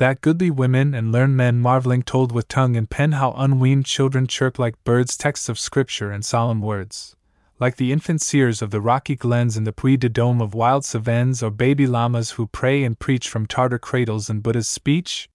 That 0.00 0.22
goodly 0.22 0.50
women 0.50 0.94
and 0.94 1.12
learned 1.12 1.36
men 1.36 1.60
marveling 1.60 2.02
told 2.02 2.32
with 2.32 2.48
tongue 2.48 2.74
and 2.74 2.88
pen 2.88 3.12
how 3.12 3.32
unweaned 3.32 3.84
children 3.84 4.26
chirp 4.26 4.58
like 4.58 4.82
birds 4.82 5.14
texts 5.14 5.50
of 5.50 5.58
scripture 5.58 6.10
and 6.10 6.24
solemn 6.24 6.62
words? 6.62 7.16
like 7.58 7.76
the 7.76 7.92
infant 7.92 8.22
seers 8.22 8.62
of 8.62 8.70
the 8.70 8.80
rocky 8.80 9.14
glens 9.14 9.58
and 9.58 9.66
the 9.66 9.74
Puy 9.74 9.98
de 9.98 10.08
Dome 10.08 10.40
of 10.40 10.54
wild 10.54 10.86
Cevennes 10.86 11.42
or 11.42 11.50
baby 11.50 11.86
lamas 11.86 12.30
who 12.30 12.46
pray 12.46 12.82
and 12.82 12.98
preach 12.98 13.28
from 13.28 13.44
Tartar 13.44 13.78
cradles 13.78 14.30
and 14.30 14.42
Buddha's 14.42 14.70
speech? 14.70 15.28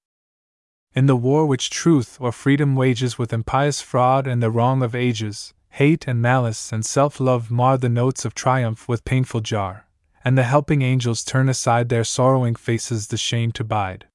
In 0.95 1.05
the 1.05 1.15
war 1.15 1.45
which 1.45 1.69
truth 1.69 2.17
or 2.19 2.31
freedom 2.31 2.73
wages 2.75 3.19
with 3.19 3.31
impious 3.31 3.81
fraud 3.81 4.25
and 4.25 4.41
the 4.41 4.49
wrong 4.49 4.81
of 4.81 4.95
ages, 4.95 5.53
hate 5.69 6.07
and 6.07 6.23
malice 6.23 6.71
and 6.71 6.83
self 6.83 7.19
love 7.19 7.51
mar 7.51 7.77
the 7.77 7.87
notes 7.87 8.25
of 8.25 8.33
triumph 8.33 8.89
with 8.89 9.05
painful 9.05 9.41
jar, 9.41 9.85
and 10.23 10.35
the 10.35 10.41
helping 10.41 10.81
angels 10.81 11.23
turn 11.23 11.49
aside 11.49 11.89
their 11.89 12.03
sorrowing 12.03 12.55
faces 12.55 13.09
the 13.09 13.17
shame 13.17 13.51
to 13.51 13.63
bide. 13.63 14.07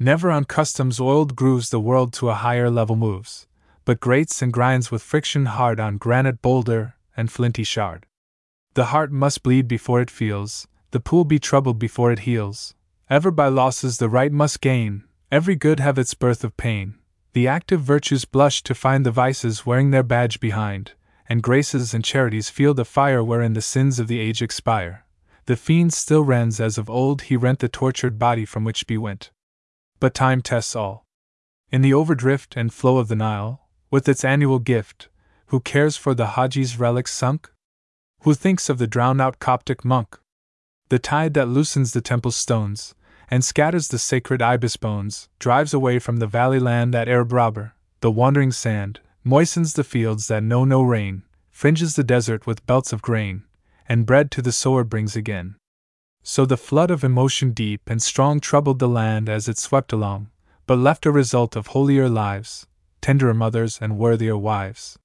Never 0.00 0.30
on 0.30 0.44
custom's 0.44 1.00
oiled 1.00 1.34
grooves 1.34 1.70
the 1.70 1.80
world 1.80 2.12
to 2.14 2.28
a 2.28 2.34
higher 2.34 2.70
level 2.70 2.94
moves, 2.94 3.48
but 3.84 3.98
grates 3.98 4.40
and 4.40 4.52
grinds 4.52 4.92
with 4.92 5.02
friction 5.02 5.46
hard 5.46 5.80
on 5.80 5.96
granite 5.96 6.40
boulder 6.40 6.94
and 7.16 7.32
flinty 7.32 7.64
shard. 7.64 8.06
The 8.74 8.86
heart 8.86 9.10
must 9.10 9.42
bleed 9.42 9.66
before 9.66 10.00
it 10.00 10.10
feels, 10.10 10.68
the 10.92 11.00
pool 11.00 11.24
be 11.24 11.40
troubled 11.40 11.80
before 11.80 12.12
it 12.12 12.20
heals. 12.20 12.74
Ever 13.10 13.32
by 13.32 13.48
losses 13.48 13.98
the 13.98 14.08
right 14.08 14.30
must 14.30 14.60
gain, 14.60 15.02
every 15.32 15.56
good 15.56 15.80
have 15.80 15.98
its 15.98 16.14
birth 16.14 16.44
of 16.44 16.56
pain. 16.56 16.94
The 17.32 17.48
active 17.48 17.80
virtues 17.80 18.24
blush 18.24 18.62
to 18.62 18.76
find 18.76 19.04
the 19.04 19.10
vices 19.10 19.66
wearing 19.66 19.90
their 19.90 20.04
badge 20.04 20.38
behind, 20.38 20.92
and 21.28 21.42
graces 21.42 21.92
and 21.92 22.04
charities 22.04 22.50
feel 22.50 22.72
the 22.72 22.84
fire 22.84 23.24
wherein 23.24 23.54
the 23.54 23.60
sins 23.60 23.98
of 23.98 24.06
the 24.06 24.20
age 24.20 24.42
expire. 24.42 25.04
The 25.46 25.56
fiend 25.56 25.92
still 25.92 26.22
rends 26.22 26.60
as 26.60 26.78
of 26.78 26.88
old 26.88 27.22
he 27.22 27.36
rent 27.36 27.58
the 27.58 27.68
tortured 27.68 28.16
body 28.16 28.44
from 28.44 28.62
which 28.62 28.86
be 28.86 28.96
went. 28.96 29.30
But 30.00 30.14
time 30.14 30.42
tests 30.42 30.76
all. 30.76 31.04
In 31.70 31.82
the 31.82 31.92
overdrift 31.92 32.56
and 32.56 32.72
flow 32.72 32.98
of 32.98 33.08
the 33.08 33.16
Nile, 33.16 33.68
with 33.90 34.08
its 34.08 34.24
annual 34.24 34.58
gift, 34.58 35.08
who 35.46 35.60
cares 35.60 35.96
for 35.96 36.14
the 36.14 36.28
Haji's 36.28 36.78
relics 36.78 37.12
sunk? 37.12 37.50
Who 38.22 38.34
thinks 38.34 38.68
of 38.68 38.78
the 38.78 38.86
drowned 38.86 39.20
out 39.20 39.38
Coptic 39.38 39.84
monk? 39.84 40.18
The 40.88 40.98
tide 40.98 41.34
that 41.34 41.48
loosens 41.48 41.92
the 41.92 42.00
temple's 42.00 42.36
stones, 42.36 42.94
and 43.30 43.44
scatters 43.44 43.88
the 43.88 43.98
sacred 43.98 44.40
ibis 44.40 44.76
bones, 44.76 45.28
drives 45.38 45.74
away 45.74 45.98
from 45.98 46.16
the 46.16 46.26
valley 46.26 46.58
land 46.58 46.94
that 46.94 47.08
Arab 47.08 47.32
robber, 47.32 47.74
the 48.00 48.10
wandering 48.10 48.52
sand, 48.52 49.00
moistens 49.24 49.74
the 49.74 49.84
fields 49.84 50.28
that 50.28 50.42
know 50.42 50.64
no 50.64 50.82
rain, 50.82 51.24
fringes 51.50 51.96
the 51.96 52.04
desert 52.04 52.46
with 52.46 52.66
belts 52.66 52.92
of 52.92 53.02
grain, 53.02 53.44
and 53.88 54.06
bread 54.06 54.30
to 54.30 54.40
the 54.40 54.52
sower 54.52 54.84
brings 54.84 55.16
again. 55.16 55.56
So 56.30 56.44
the 56.44 56.58
flood 56.58 56.90
of 56.90 57.04
emotion 57.04 57.52
deep 57.52 57.88
and 57.88 58.02
strong 58.02 58.38
troubled 58.38 58.80
the 58.80 58.86
land 58.86 59.30
as 59.30 59.48
it 59.48 59.56
swept 59.56 59.94
along, 59.94 60.28
but 60.66 60.76
left 60.76 61.06
a 61.06 61.10
result 61.10 61.56
of 61.56 61.68
holier 61.68 62.06
lives, 62.06 62.66
tenderer 63.00 63.32
mothers, 63.32 63.78
and 63.80 63.96
worthier 63.96 64.36
wives. 64.36 64.98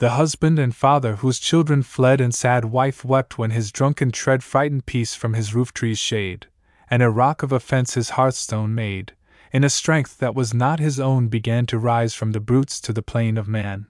The 0.00 0.10
husband 0.10 0.58
and 0.58 0.76
father 0.76 1.16
whose 1.16 1.38
children 1.38 1.82
fled 1.82 2.20
and 2.20 2.34
sad 2.34 2.66
wife 2.66 3.06
wept 3.06 3.38
when 3.38 3.52
his 3.52 3.72
drunken 3.72 4.12
tread 4.12 4.44
frightened 4.44 4.84
peace 4.84 5.14
from 5.14 5.32
his 5.32 5.54
roof 5.54 5.72
tree's 5.72 5.98
shade, 5.98 6.46
and 6.90 7.02
a 7.02 7.08
rock 7.08 7.42
of 7.42 7.52
offense 7.52 7.94
his 7.94 8.10
hearthstone 8.10 8.74
made, 8.74 9.14
in 9.54 9.64
a 9.64 9.70
strength 9.70 10.18
that 10.18 10.34
was 10.34 10.52
not 10.52 10.78
his 10.78 11.00
own 11.00 11.28
began 11.28 11.64
to 11.64 11.78
rise 11.78 12.12
from 12.12 12.32
the 12.32 12.38
brutes 12.38 12.82
to 12.82 12.92
the 12.92 13.00
plane 13.00 13.38
of 13.38 13.48
man. 13.48 13.86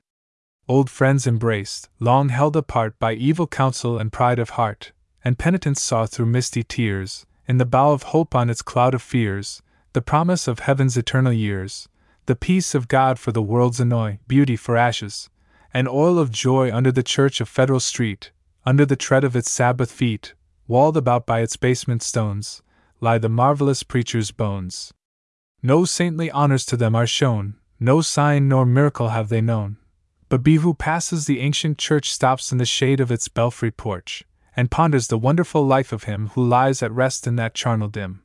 Old 0.68 0.88
friends 0.88 1.26
embraced, 1.26 1.88
long 1.98 2.28
held 2.28 2.54
apart 2.54 2.96
by 3.00 3.14
evil 3.14 3.48
counsel 3.48 3.98
and 3.98 4.12
pride 4.12 4.38
of 4.38 4.50
heart, 4.50 4.92
and 5.24 5.38
penitence 5.38 5.82
saw 5.82 6.06
through 6.06 6.26
misty 6.26 6.62
tears, 6.62 7.26
in 7.46 7.58
the 7.58 7.66
bow 7.66 7.92
of 7.92 8.04
hope 8.04 8.34
on 8.34 8.48
its 8.48 8.62
cloud 8.62 8.94
of 8.94 9.02
fears, 9.02 9.62
the 9.92 10.02
promise 10.02 10.46
of 10.46 10.60
heaven's 10.60 10.96
eternal 10.96 11.32
years, 11.32 11.88
the 12.26 12.36
peace 12.36 12.74
of 12.74 12.88
God 12.88 13.18
for 13.18 13.32
the 13.32 13.42
world's 13.42 13.80
annoy, 13.80 14.18
beauty 14.28 14.56
for 14.56 14.76
ashes, 14.76 15.28
an 15.74 15.88
oil 15.88 16.18
of 16.18 16.30
joy 16.30 16.72
under 16.72 16.92
the 16.92 17.02
church 17.02 17.40
of 17.40 17.48
Federal 17.48 17.80
Street, 17.80 18.30
under 18.64 18.86
the 18.86 18.96
tread 18.96 19.24
of 19.24 19.34
its 19.34 19.50
Sabbath 19.50 19.90
feet, 19.90 20.34
walled 20.68 20.96
about 20.96 21.26
by 21.26 21.40
its 21.40 21.56
basement 21.56 22.02
stones, 22.02 22.62
lie 23.00 23.18
the 23.18 23.28
marvelous 23.28 23.82
preacher's 23.82 24.30
bones. 24.30 24.92
No 25.62 25.84
saintly 25.84 26.30
honors 26.30 26.64
to 26.66 26.76
them 26.76 26.94
are 26.94 27.06
shown, 27.06 27.56
no 27.78 28.00
sign 28.00 28.48
nor 28.48 28.64
miracle 28.64 29.08
have 29.08 29.28
they 29.28 29.40
known. 29.40 29.76
But 30.28 30.44
be 30.44 30.56
who 30.56 30.74
passes 30.74 31.26
the 31.26 31.40
ancient 31.40 31.78
church 31.78 32.12
stops 32.12 32.52
in 32.52 32.58
the 32.58 32.64
shade 32.64 33.00
of 33.00 33.10
its 33.10 33.26
belfry 33.28 33.72
porch, 33.72 34.24
and 34.56 34.70
ponders 34.70 35.08
the 35.08 35.18
wonderful 35.18 35.66
life 35.66 35.92
of 35.92 36.04
him 36.04 36.28
who 36.34 36.46
lies 36.46 36.82
at 36.82 36.92
rest 36.92 37.26
in 37.26 37.36
that 37.36 37.54
charnel 37.54 37.88
dim. 37.88 38.22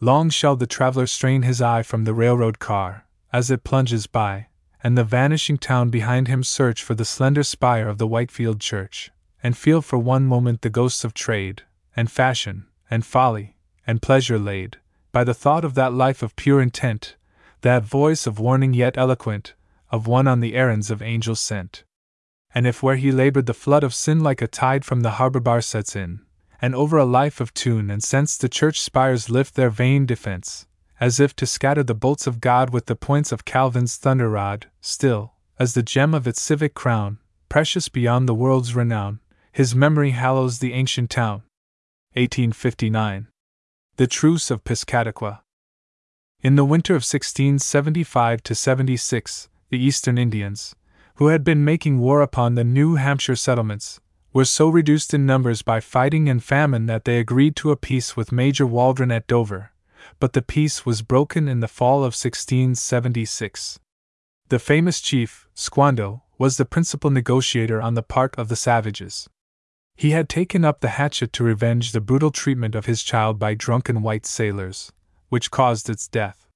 Long 0.00 0.30
shall 0.30 0.56
the 0.56 0.66
traveler 0.66 1.06
strain 1.06 1.42
his 1.42 1.60
eye 1.60 1.82
from 1.82 2.04
the 2.04 2.14
railroad 2.14 2.58
car, 2.58 3.06
as 3.32 3.50
it 3.50 3.64
plunges 3.64 4.06
by, 4.06 4.46
and 4.82 4.96
the 4.96 5.04
vanishing 5.04 5.58
town 5.58 5.90
behind 5.90 6.26
him 6.26 6.42
search 6.42 6.82
for 6.82 6.94
the 6.94 7.04
slender 7.04 7.42
spire 7.42 7.88
of 7.88 7.98
the 7.98 8.06
Whitefield 8.06 8.60
Church, 8.60 9.10
and 9.42 9.56
feel 9.56 9.82
for 9.82 9.98
one 9.98 10.26
moment 10.26 10.62
the 10.62 10.70
ghosts 10.70 11.04
of 11.04 11.12
trade, 11.12 11.62
and 11.94 12.10
fashion, 12.10 12.66
and 12.90 13.04
folly, 13.04 13.56
and 13.86 14.00
pleasure 14.00 14.38
laid, 14.38 14.78
by 15.12 15.24
the 15.24 15.34
thought 15.34 15.64
of 15.64 15.74
that 15.74 15.92
life 15.92 16.22
of 16.22 16.36
pure 16.36 16.62
intent, 16.62 17.16
that 17.60 17.84
voice 17.84 18.26
of 18.26 18.38
warning 18.38 18.72
yet 18.72 18.96
eloquent, 18.96 19.54
of 19.90 20.06
one 20.06 20.26
on 20.26 20.40
the 20.40 20.54
errands 20.54 20.90
of 20.90 21.02
angels 21.02 21.40
sent. 21.40 21.84
And 22.54 22.66
if 22.66 22.82
where 22.82 22.96
he 22.96 23.12
labored 23.12 23.46
the 23.46 23.54
flood 23.54 23.84
of 23.84 23.94
sin 23.94 24.20
like 24.20 24.42
a 24.42 24.48
tide 24.48 24.84
from 24.84 25.00
the 25.00 25.12
harbor 25.12 25.40
bar 25.40 25.60
sets 25.60 25.94
in, 25.94 26.20
and 26.60 26.74
over 26.74 26.98
a 26.98 27.04
life 27.04 27.40
of 27.40 27.54
tune 27.54 27.90
and 27.90 28.02
sense 28.02 28.36
the 28.36 28.48
church 28.48 28.80
spires 28.80 29.30
lift 29.30 29.54
their 29.54 29.70
vain 29.70 30.04
defense, 30.06 30.66
as 30.98 31.20
if 31.20 31.34
to 31.36 31.46
scatter 31.46 31.82
the 31.82 31.94
bolts 31.94 32.26
of 32.26 32.40
God 32.40 32.70
with 32.70 32.86
the 32.86 32.96
points 32.96 33.32
of 33.32 33.44
Calvin's 33.44 33.96
thunder 33.96 34.28
rod, 34.28 34.66
still, 34.80 35.34
as 35.58 35.74
the 35.74 35.82
gem 35.82 36.12
of 36.12 36.26
its 36.26 36.42
civic 36.42 36.74
crown, 36.74 37.18
precious 37.48 37.88
beyond 37.88 38.28
the 38.28 38.34
world's 38.34 38.74
renown, 38.74 39.20
his 39.52 39.74
memory 39.74 40.10
hallows 40.10 40.58
the 40.58 40.72
ancient 40.72 41.10
town. 41.10 41.42
1859. 42.14 43.28
The 43.96 44.06
Truce 44.06 44.50
of 44.50 44.64
Piscataqua. 44.64 45.40
In 46.42 46.56
the 46.56 46.64
winter 46.64 46.94
of 46.94 47.02
1675 47.02 48.40
76, 48.44 49.48
the 49.68 49.78
Eastern 49.78 50.18
Indians, 50.18 50.74
who 51.20 51.26
had 51.26 51.44
been 51.44 51.62
making 51.62 51.98
war 51.98 52.22
upon 52.22 52.54
the 52.54 52.64
New 52.64 52.94
Hampshire 52.94 53.36
settlements, 53.36 54.00
were 54.32 54.46
so 54.46 54.70
reduced 54.70 55.12
in 55.12 55.26
numbers 55.26 55.60
by 55.60 55.78
fighting 55.78 56.30
and 56.30 56.42
famine 56.42 56.86
that 56.86 57.04
they 57.04 57.18
agreed 57.18 57.54
to 57.54 57.70
a 57.70 57.76
peace 57.76 58.16
with 58.16 58.32
Major 58.32 58.66
Waldron 58.66 59.12
at 59.12 59.26
Dover, 59.26 59.70
but 60.18 60.32
the 60.32 60.40
peace 60.40 60.86
was 60.86 61.02
broken 61.02 61.46
in 61.46 61.60
the 61.60 61.68
fall 61.68 61.98
of 61.98 62.16
1676. 62.16 63.78
The 64.48 64.58
famous 64.58 64.98
chief, 64.98 65.46
Squando, 65.54 66.22
was 66.38 66.56
the 66.56 66.64
principal 66.64 67.10
negotiator 67.10 67.82
on 67.82 67.92
the 67.92 68.02
part 68.02 68.34
of 68.38 68.48
the 68.48 68.56
savages. 68.56 69.28
He 69.96 70.12
had 70.12 70.26
taken 70.26 70.64
up 70.64 70.80
the 70.80 70.96
hatchet 70.96 71.34
to 71.34 71.44
revenge 71.44 71.92
the 71.92 72.00
brutal 72.00 72.30
treatment 72.30 72.74
of 72.74 72.86
his 72.86 73.02
child 73.02 73.38
by 73.38 73.52
drunken 73.52 74.00
white 74.00 74.24
sailors, 74.24 74.90
which 75.28 75.50
caused 75.50 75.90
its 75.90 76.08
death. 76.08 76.49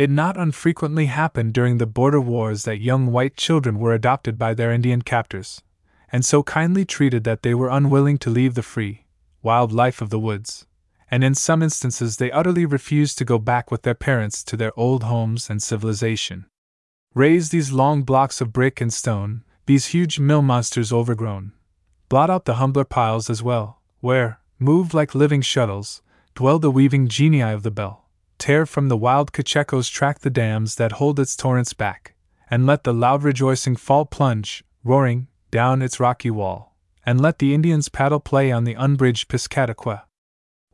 It 0.00 0.08
not 0.08 0.38
unfrequently 0.38 1.06
happened 1.12 1.52
during 1.52 1.76
the 1.76 1.84
border 1.84 2.22
wars 2.22 2.64
that 2.64 2.80
young 2.80 3.12
white 3.12 3.36
children 3.36 3.78
were 3.78 3.92
adopted 3.92 4.38
by 4.38 4.54
their 4.54 4.72
Indian 4.72 5.02
captors, 5.02 5.60
and 6.10 6.24
so 6.24 6.42
kindly 6.42 6.86
treated 6.86 7.24
that 7.24 7.42
they 7.42 7.52
were 7.52 7.68
unwilling 7.68 8.16
to 8.20 8.30
leave 8.30 8.54
the 8.54 8.62
free, 8.62 9.04
wild 9.42 9.72
life 9.72 10.00
of 10.00 10.08
the 10.08 10.18
woods, 10.18 10.66
and 11.10 11.22
in 11.22 11.34
some 11.34 11.62
instances 11.62 12.16
they 12.16 12.32
utterly 12.32 12.64
refused 12.64 13.18
to 13.18 13.26
go 13.26 13.38
back 13.38 13.70
with 13.70 13.82
their 13.82 13.94
parents 13.94 14.42
to 14.44 14.56
their 14.56 14.72
old 14.74 15.02
homes 15.02 15.50
and 15.50 15.62
civilization. 15.62 16.46
Raise 17.12 17.50
these 17.50 17.70
long 17.70 18.02
blocks 18.02 18.40
of 18.40 18.54
brick 18.54 18.80
and 18.80 18.94
stone, 18.94 19.44
these 19.66 19.88
huge 19.88 20.18
mill 20.18 20.40
monsters 20.40 20.94
overgrown. 20.94 21.52
Blot 22.08 22.30
out 22.30 22.46
the 22.46 22.54
humbler 22.54 22.86
piles 22.86 23.28
as 23.28 23.42
well, 23.42 23.82
where, 24.00 24.40
moved 24.58 24.94
like 24.94 25.14
living 25.14 25.42
shuttles, 25.42 26.00
dwell 26.34 26.58
the 26.58 26.70
weaving 26.70 27.06
genii 27.06 27.42
of 27.42 27.64
the 27.64 27.70
bell. 27.70 27.99
Tear 28.40 28.64
from 28.64 28.88
the 28.88 28.96
wild 28.96 29.34
Cocheco's 29.34 29.90
track 29.90 30.20
the 30.20 30.30
dams 30.30 30.76
that 30.76 30.92
hold 30.92 31.20
its 31.20 31.36
torrents 31.36 31.74
back, 31.74 32.14
and 32.50 32.64
let 32.64 32.84
the 32.84 32.94
loud 32.94 33.22
rejoicing 33.22 33.76
fall 33.76 34.06
plunge, 34.06 34.64
roaring, 34.82 35.28
down 35.50 35.82
its 35.82 36.00
rocky 36.00 36.30
wall, 36.30 36.74
and 37.04 37.20
let 37.20 37.38
the 37.38 37.52
Indians 37.52 37.90
paddle 37.90 38.18
play 38.18 38.50
on 38.50 38.64
the 38.64 38.72
unbridged 38.72 39.28
Piscataqua. 39.28 40.04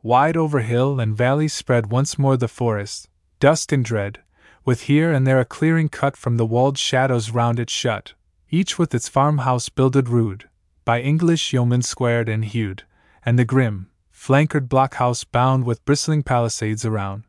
Wide 0.01 0.37
over 0.37 0.61
hill 0.61 1.01
and 1.01 1.17
valley 1.17 1.49
spread 1.49 1.91
once 1.91 2.17
more 2.17 2.37
the 2.37 2.47
forest, 2.47 3.09
dusk 3.41 3.73
and 3.73 3.83
dread, 3.83 4.19
with 4.63 4.83
here 4.83 5.11
and 5.11 5.27
there 5.27 5.41
a 5.41 5.43
clearing 5.43 5.89
cut 5.89 6.15
from 6.15 6.37
the 6.37 6.45
walled 6.45 6.77
shadows 6.77 7.31
round 7.31 7.59
it 7.59 7.69
shut, 7.69 8.13
each 8.49 8.79
with 8.79 8.95
its 8.95 9.09
farmhouse 9.09 9.67
builded 9.67 10.07
rude, 10.07 10.47
by 10.85 11.01
English 11.01 11.51
yeomen 11.51 11.81
squared 11.81 12.29
and 12.29 12.45
hewed, 12.45 12.83
and 13.25 13.37
the 13.37 13.43
grim, 13.43 13.89
flankered 14.09 14.69
blockhouse 14.69 15.25
bound 15.25 15.65
with 15.65 15.83
bristling 15.83 16.23
palisades 16.23 16.85
around. 16.85 17.26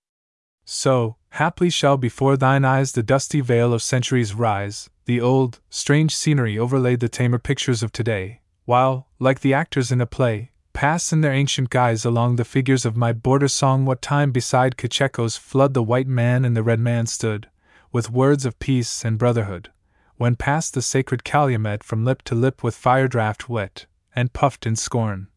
So, 0.70 1.16
haply 1.30 1.70
shall 1.70 1.96
before 1.96 2.36
thine 2.36 2.62
eyes 2.62 2.92
the 2.92 3.02
dusty 3.02 3.40
veil 3.40 3.72
of 3.72 3.80
centuries 3.80 4.34
rise, 4.34 4.90
the 5.06 5.18
old, 5.18 5.60
strange 5.70 6.14
scenery 6.14 6.58
overlay 6.58 6.94
the 6.94 7.08
tamer 7.08 7.38
pictures 7.38 7.82
of 7.82 7.90
today, 7.90 8.42
while, 8.66 9.08
like 9.18 9.40
the 9.40 9.54
actors 9.54 9.90
in 9.90 10.02
a 10.02 10.06
play, 10.06 10.50
pass 10.74 11.10
in 11.10 11.22
their 11.22 11.32
ancient 11.32 11.70
guise 11.70 12.04
along 12.04 12.36
the 12.36 12.44
figures 12.44 12.84
of 12.84 12.98
my 12.98 13.14
border 13.14 13.48
song 13.48 13.86
what 13.86 14.02
time 14.02 14.30
beside 14.30 14.76
Cocheco's 14.76 15.38
flood 15.38 15.72
the 15.72 15.82
white 15.82 16.06
man 16.06 16.44
and 16.44 16.54
the 16.54 16.62
red 16.62 16.80
man 16.80 17.06
stood, 17.06 17.48
with 17.90 18.10
words 18.10 18.44
of 18.44 18.58
peace 18.58 19.06
and 19.06 19.16
brotherhood, 19.16 19.70
when 20.18 20.36
passed 20.36 20.74
the 20.74 20.82
sacred 20.82 21.24
calumet 21.24 21.82
from 21.82 22.04
lip 22.04 22.20
to 22.24 22.34
lip 22.34 22.62
with 22.62 22.76
fire 22.76 23.08
draught 23.08 23.48
wet, 23.48 23.86
and 24.14 24.34
puffed 24.34 24.66
in 24.66 24.76
scorn. 24.76 25.28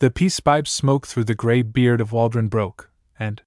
The 0.00 0.10
peace 0.10 0.40
pipe 0.40 0.66
smoke 0.66 1.06
through 1.06 1.24
the 1.24 1.36
grey 1.36 1.62
beard 1.62 2.00
of 2.00 2.10
Waldron 2.10 2.48
broke, 2.48 2.90
and 3.16 3.40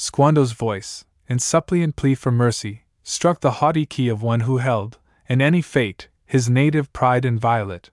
Squando's 0.00 0.52
voice, 0.52 1.04
in 1.28 1.38
suppliant 1.38 1.94
plea 1.94 2.14
for 2.14 2.32
mercy, 2.32 2.84
struck 3.02 3.40
the 3.40 3.60
haughty 3.60 3.84
key 3.84 4.08
of 4.08 4.22
one 4.22 4.40
who 4.40 4.56
held, 4.56 4.96
in 5.28 5.42
any 5.42 5.60
fate, 5.60 6.08
his 6.24 6.48
native 6.48 6.90
pride 6.94 7.26
inviolate. 7.26 7.90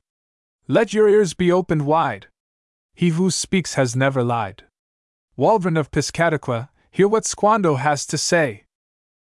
Let 0.69 0.93
your 0.93 1.09
ears 1.09 1.33
be 1.33 1.51
opened 1.51 1.85
wide, 1.85 2.27
he 2.95 3.09
who 3.09 3.29
speaks 3.29 3.73
has 3.73 3.93
never 3.93 4.23
lied. 4.23 4.63
Waldron 5.35 5.75
of 5.75 5.91
Piscataqua, 5.91 6.69
hear 6.91 7.09
what 7.09 7.25
Squando 7.25 7.77
has 7.77 8.05
to 8.05 8.17
say. 8.17 8.63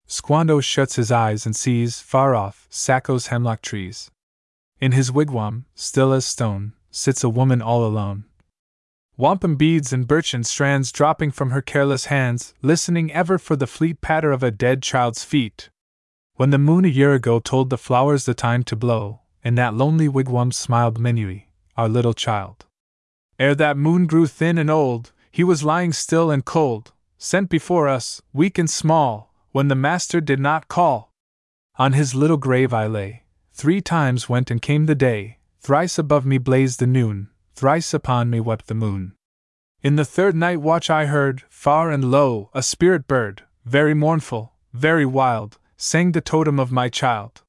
Squando 0.05 0.61
shuts 0.61 0.97
his 0.97 1.09
eyes 1.09 1.45
and 1.45 1.55
sees, 1.55 2.01
far 2.01 2.35
off, 2.35 2.67
Saco's 2.69 3.27
hemlock 3.27 3.61
trees. 3.61 4.11
In 4.81 4.91
his 4.91 5.09
wigwam, 5.09 5.63
still 5.73 6.11
as 6.11 6.25
stone, 6.25 6.73
sits 6.91 7.23
a 7.23 7.29
woman 7.29 7.61
all 7.61 7.85
alone. 7.85 8.25
Wampum 9.15 9.57
beads 9.57 9.93
and 9.93 10.07
birchen 10.07 10.43
strands 10.43 10.91
dropping 10.91 11.29
from 11.29 11.51
her 11.51 11.61
careless 11.61 12.05
hands, 12.05 12.55
listening 12.63 13.11
ever 13.11 13.37
for 13.37 13.55
the 13.55 13.67
fleet 13.67 14.01
patter 14.01 14.31
of 14.31 14.41
a 14.41 14.49
dead 14.49 14.81
child's 14.81 15.23
feet. 15.23 15.69
When 16.35 16.49
the 16.49 16.57
moon 16.57 16.83
a 16.83 16.87
year 16.87 17.13
ago 17.13 17.39
told 17.39 17.69
the 17.69 17.77
flowers 17.77 18.25
the 18.25 18.33
time 18.33 18.63
to 18.63 18.75
blow, 18.75 19.21
in 19.43 19.53
that 19.53 19.75
lonely 19.75 20.07
wigwam 20.07 20.51
smiled 20.51 20.99
Menewee, 20.99 21.45
our 21.77 21.87
little 21.87 22.15
child. 22.15 22.65
Ere 23.37 23.53
that 23.53 23.77
moon 23.77 24.07
grew 24.07 24.25
thin 24.25 24.57
and 24.57 24.71
old, 24.71 25.11
he 25.29 25.43
was 25.43 25.63
lying 25.63 25.93
still 25.93 26.31
and 26.31 26.43
cold, 26.43 26.91
sent 27.19 27.49
before 27.49 27.87
us, 27.87 28.19
weak 28.33 28.57
and 28.57 28.69
small, 28.69 29.31
when 29.51 29.67
the 29.67 29.75
master 29.75 30.21
did 30.21 30.39
not 30.39 30.67
call. 30.67 31.11
On 31.77 31.93
his 31.93 32.15
little 32.15 32.37
grave 32.37 32.73
I 32.73 32.87
lay. 32.87 33.23
Three 33.53 33.79
times 33.79 34.27
went 34.27 34.49
and 34.49 34.59
came 34.59 34.87
the 34.87 34.95
day, 34.95 35.37
thrice 35.59 35.99
above 35.99 36.25
me 36.25 36.39
blazed 36.39 36.79
the 36.79 36.87
noon, 36.87 37.29
thrice 37.55 37.93
upon 37.93 38.29
me 38.29 38.39
wept 38.39 38.67
the 38.67 38.73
moon. 38.73 39.13
In 39.81 39.95
the 39.95 40.05
third 40.05 40.35
night 40.35 40.61
watch 40.61 40.89
I 40.89 41.05
heard, 41.05 41.43
far 41.49 41.91
and 41.91 42.09
low, 42.09 42.49
a 42.53 42.63
spirit 42.63 43.07
bird, 43.07 43.43
very 43.65 43.93
mournful, 43.93 44.53
very 44.73 45.05
wild, 45.05 45.57
sang 45.77 46.11
the 46.11 46.21
totem 46.21 46.59
of 46.59 46.71
my 46.71 46.89
child. 46.89 47.43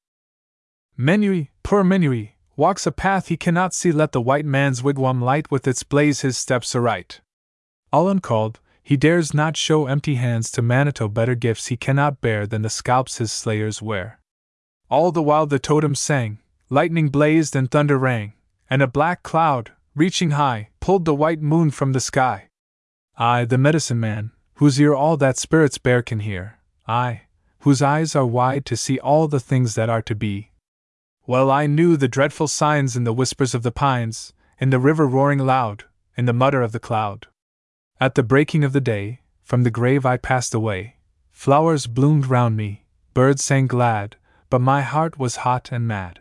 Menewee, 0.97 1.49
poor 1.63 1.83
Menewee, 1.83 2.35
walks 2.55 2.85
a 2.85 2.91
path 2.91 3.27
he 3.27 3.37
cannot 3.37 3.73
see, 3.73 3.91
let 3.91 4.11
the 4.11 4.21
white 4.21 4.45
man's 4.45 4.83
wigwam 4.83 5.21
light 5.21 5.49
with 5.51 5.67
its 5.67 5.83
blaze 5.83 6.21
his 6.21 6.37
steps 6.37 6.75
aright. 6.75 7.21
All 7.91 8.09
uncalled, 8.09 8.59
he 8.83 8.97
dares 8.97 9.33
not 9.33 9.57
show 9.57 9.87
empty 9.87 10.15
hands 10.15 10.51
to 10.51 10.61
Manitou 10.61 11.09
better 11.09 11.35
gifts 11.35 11.67
he 11.67 11.77
cannot 11.77 12.21
bear 12.21 12.45
than 12.45 12.61
the 12.61 12.69
scalps 12.69 13.17
his 13.17 13.31
slayers 13.31 13.81
wear. 13.81 14.19
All 14.89 15.11
the 15.11 15.23
while 15.23 15.47
the 15.47 15.57
totem 15.57 15.95
sang, 15.95 16.39
lightning 16.69 17.09
blazed 17.09 17.55
and 17.55 17.69
thunder 17.69 17.97
rang, 17.97 18.33
and 18.69 18.81
a 18.81 18.87
black 18.87 19.23
cloud, 19.23 19.71
reaching 19.95 20.31
high, 20.31 20.69
pulled 20.79 21.05
the 21.05 21.15
white 21.15 21.41
moon 21.41 21.71
from 21.71 21.93
the 21.93 21.99
sky. 21.99 22.49
I, 23.17 23.45
the 23.45 23.57
medicine 23.57 23.99
man, 23.99 24.31
whose 24.55 24.79
ear 24.79 24.93
all 24.93 25.17
that 25.17 25.37
spirits 25.37 25.77
bear 25.77 26.01
can 26.01 26.19
hear, 26.19 26.59
I, 26.87 27.21
whose 27.59 27.81
eyes 27.81 28.15
are 28.15 28.25
wide 28.25 28.65
to 28.67 28.77
see 28.77 28.99
all 28.99 29.27
the 29.27 29.39
things 29.39 29.75
that 29.75 29.89
are 29.89 30.01
to 30.03 30.15
be, 30.15 30.51
well, 31.27 31.49
I 31.49 31.65
knew 31.65 31.97
the 31.97 32.07
dreadful 32.07 32.47
signs 32.47 32.95
in 32.95 33.03
the 33.03 33.13
whispers 33.13 33.55
of 33.55 33.63
the 33.63 33.71
pines, 33.71 34.31
in 34.59 34.69
the 34.69 34.77
river 34.77 35.07
roaring 35.07 35.39
loud, 35.39 35.85
in 36.15 36.25
the 36.25 36.33
mutter 36.33 36.61
of 36.61 36.71
the 36.71 36.79
cloud. 36.79 37.25
At 37.99 38.13
the 38.13 38.21
breaking 38.21 38.63
of 38.63 38.73
the 38.73 38.81
day, 38.81 39.21
from 39.41 39.63
the 39.63 39.71
grave 39.71 40.05
I 40.05 40.17
passed 40.17 40.53
away. 40.53 40.97
Flowers 41.31 41.87
bloomed 41.87 42.27
round 42.27 42.55
me, 42.55 42.85
birds 43.15 43.43
sang 43.43 43.65
glad, 43.65 44.17
but 44.51 44.61
my 44.61 44.81
heart 44.81 45.17
was 45.17 45.37
hot 45.37 45.69
and 45.71 45.87
mad. 45.87 46.19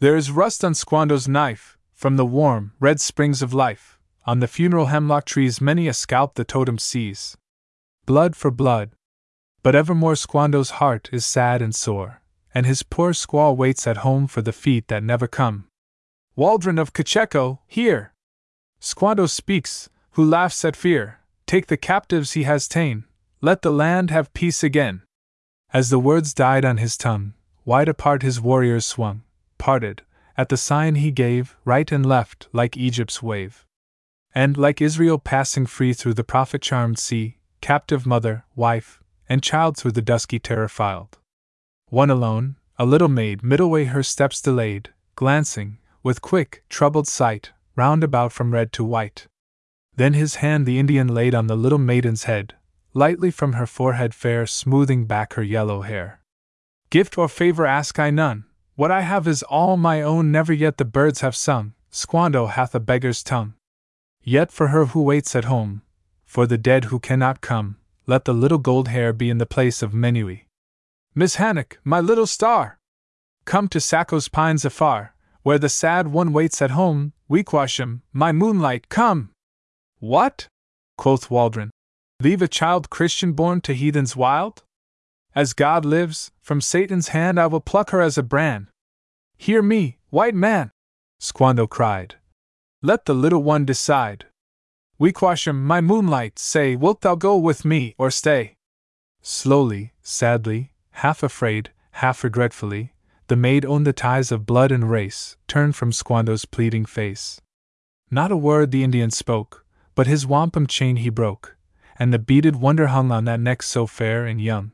There 0.00 0.16
is 0.16 0.32
rust 0.32 0.64
on 0.64 0.74
Squando's 0.74 1.28
knife, 1.28 1.78
from 2.04 2.16
the 2.18 2.26
warm, 2.26 2.72
red 2.80 3.00
springs 3.00 3.40
of 3.40 3.54
life. 3.54 3.98
On 4.26 4.40
the 4.40 4.46
funeral 4.46 4.92
hemlock 4.92 5.24
trees, 5.24 5.58
many 5.58 5.88
a 5.88 5.94
scalp 5.94 6.34
the 6.34 6.44
totem 6.44 6.76
sees. 6.76 7.34
Blood 8.04 8.36
for 8.36 8.50
blood. 8.50 8.90
But 9.62 9.74
evermore 9.74 10.14
Squando's 10.14 10.72
heart 10.82 11.08
is 11.12 11.24
sad 11.24 11.62
and 11.62 11.74
sore 11.74 12.20
and 12.54 12.66
his 12.66 12.82
poor 12.82 13.12
squaw 13.12 13.56
waits 13.56 13.86
at 13.86 14.04
home 14.08 14.26
for 14.26 14.42
the 14.42 14.52
feet 14.52 14.88
that 14.88 15.02
never 15.02 15.26
come. 15.26 15.66
Waldron 16.36 16.78
of 16.78 16.92
Cocheco, 16.92 17.60
here! 17.66 18.12
Squando 18.82 19.26
speaks, 19.26 19.88
who 20.10 20.26
laughs 20.26 20.62
at 20.62 20.76
fear. 20.76 21.20
Take 21.46 21.68
the 21.68 21.78
captives 21.78 22.32
he 22.32 22.42
has 22.42 22.68
ta'en, 22.68 23.04
let 23.40 23.62
the 23.62 23.72
land 23.72 24.10
have 24.10 24.34
peace 24.34 24.62
again. 24.62 25.00
As 25.72 25.88
the 25.88 25.98
words 25.98 26.34
died 26.34 26.66
on 26.66 26.76
his 26.76 26.98
tongue, 26.98 27.32
wide 27.64 27.88
apart 27.88 28.20
his 28.20 28.42
warriors 28.42 28.84
swung, 28.84 29.22
parted, 29.56 30.02
at 30.36 30.48
the 30.48 30.56
sign 30.56 30.96
he 30.96 31.10
gave, 31.10 31.56
right 31.64 31.90
and 31.92 32.04
left, 32.04 32.48
like 32.52 32.76
Egypt's 32.76 33.22
wave. 33.22 33.64
And, 34.34 34.56
like 34.56 34.80
Israel 34.80 35.18
passing 35.18 35.66
free 35.66 35.92
through 35.92 36.14
the 36.14 36.24
prophet 36.24 36.60
charmed 36.60 36.98
sea, 36.98 37.38
captive 37.60 38.04
mother, 38.04 38.44
wife, 38.56 39.00
and 39.28 39.42
child 39.42 39.76
through 39.76 39.92
the 39.92 40.02
dusky 40.02 40.38
terror 40.38 40.68
filed. 40.68 41.18
One 41.88 42.10
alone, 42.10 42.56
a 42.78 42.84
little 42.84 43.08
maid 43.08 43.42
middleway 43.42 43.86
her 43.86 44.02
steps 44.02 44.40
delayed, 44.42 44.90
glancing, 45.14 45.78
with 46.02 46.20
quick, 46.20 46.64
troubled 46.68 47.06
sight, 47.06 47.52
round 47.76 48.02
about 48.02 48.32
from 48.32 48.52
red 48.52 48.72
to 48.72 48.84
white. 48.84 49.26
Then 49.96 50.14
his 50.14 50.36
hand 50.36 50.66
the 50.66 50.78
Indian 50.78 51.08
laid 51.08 51.34
on 51.34 51.46
the 51.46 51.56
little 51.56 51.78
maiden's 51.78 52.24
head, 52.24 52.54
lightly 52.92 53.30
from 53.30 53.54
her 53.54 53.66
forehead 53.66 54.14
fair 54.14 54.46
smoothing 54.46 55.06
back 55.06 55.34
her 55.34 55.42
yellow 55.42 55.82
hair. 55.82 56.20
Gift 56.90 57.16
or 57.16 57.28
favor 57.28 57.64
ask 57.64 57.98
I 57.98 58.10
none, 58.10 58.44
what 58.76 58.90
I 58.90 59.02
have 59.02 59.28
is 59.28 59.42
all 59.44 59.76
my 59.76 60.02
own, 60.02 60.32
never 60.32 60.52
yet 60.52 60.78
the 60.78 60.84
birds 60.84 61.20
have 61.20 61.36
sung, 61.36 61.74
Squando 61.90 62.48
hath 62.48 62.74
a 62.74 62.80
beggar's 62.80 63.22
tongue. 63.22 63.54
Yet 64.22 64.50
for 64.50 64.68
her 64.68 64.86
who 64.86 65.02
waits 65.02 65.36
at 65.36 65.44
home, 65.44 65.82
for 66.24 66.46
the 66.46 66.58
dead 66.58 66.86
who 66.86 66.98
cannot 66.98 67.40
come, 67.40 67.76
let 68.06 68.24
the 68.24 68.34
little 68.34 68.58
gold 68.58 68.88
hair 68.88 69.12
be 69.12 69.30
in 69.30 69.38
the 69.38 69.46
place 69.46 69.82
of 69.82 69.94
Menewee. 69.94 70.46
Miss 71.14 71.36
Hannock, 71.36 71.78
my 71.84 72.00
little 72.00 72.26
star! 72.26 72.78
Come 73.44 73.68
to 73.68 73.80
Saco's 73.80 74.28
pines 74.28 74.64
afar, 74.64 75.14
where 75.42 75.58
the 75.58 75.68
sad 75.68 76.08
one 76.08 76.32
waits 76.32 76.60
at 76.60 76.72
home, 76.72 77.12
Wequasham, 77.28 78.02
my 78.12 78.32
moonlight, 78.32 78.88
come! 78.88 79.30
What? 80.00 80.48
quoth 80.96 81.30
Waldron. 81.30 81.70
Leave 82.20 82.42
a 82.42 82.48
child 82.48 82.90
Christian 82.90 83.32
born 83.32 83.60
to 83.62 83.74
heathens 83.74 84.16
wild? 84.16 84.64
As 85.34 85.52
God 85.52 85.84
lives, 85.84 86.30
from 86.40 86.60
Satan's 86.60 87.08
hand 87.08 87.40
I 87.40 87.46
will 87.48 87.60
pluck 87.60 87.90
her 87.90 88.00
as 88.00 88.16
a 88.16 88.22
brand. 88.22 88.68
Hear 89.36 89.62
me, 89.62 89.98
white 90.10 90.34
man! 90.34 90.70
Squando 91.20 91.68
cried. 91.68 92.16
Let 92.82 93.06
the 93.06 93.14
little 93.14 93.42
one 93.42 93.64
decide. 93.64 94.26
Wequasham, 94.98 95.64
my 95.64 95.80
moonlight, 95.80 96.38
say, 96.38 96.76
wilt 96.76 97.00
thou 97.00 97.16
go 97.16 97.36
with 97.36 97.64
me 97.64 97.96
or 97.98 98.10
stay? 98.12 98.54
Slowly, 99.22 99.92
sadly, 100.02 100.72
half 100.92 101.22
afraid, 101.22 101.70
half 101.92 102.22
regretfully, 102.22 102.92
the 103.26 103.36
maid 103.36 103.64
owned 103.64 103.86
the 103.86 103.92
ties 103.92 104.30
of 104.30 104.46
blood 104.46 104.70
and 104.70 104.88
race, 104.88 105.36
turned 105.48 105.74
from 105.74 105.90
Squando's 105.90 106.44
pleading 106.44 106.84
face. 106.84 107.40
Not 108.10 108.30
a 108.30 108.36
word 108.36 108.70
the 108.70 108.84
Indian 108.84 109.10
spoke, 109.10 109.64
but 109.96 110.06
his 110.06 110.26
wampum 110.26 110.68
chain 110.68 110.96
he 110.96 111.08
broke, 111.08 111.56
and 111.98 112.12
the 112.12 112.18
beaded 112.20 112.56
wonder 112.56 112.88
hung 112.88 113.10
on 113.10 113.24
that 113.24 113.40
neck 113.40 113.62
so 113.62 113.86
fair 113.86 114.26
and 114.26 114.40
young. 114.40 114.70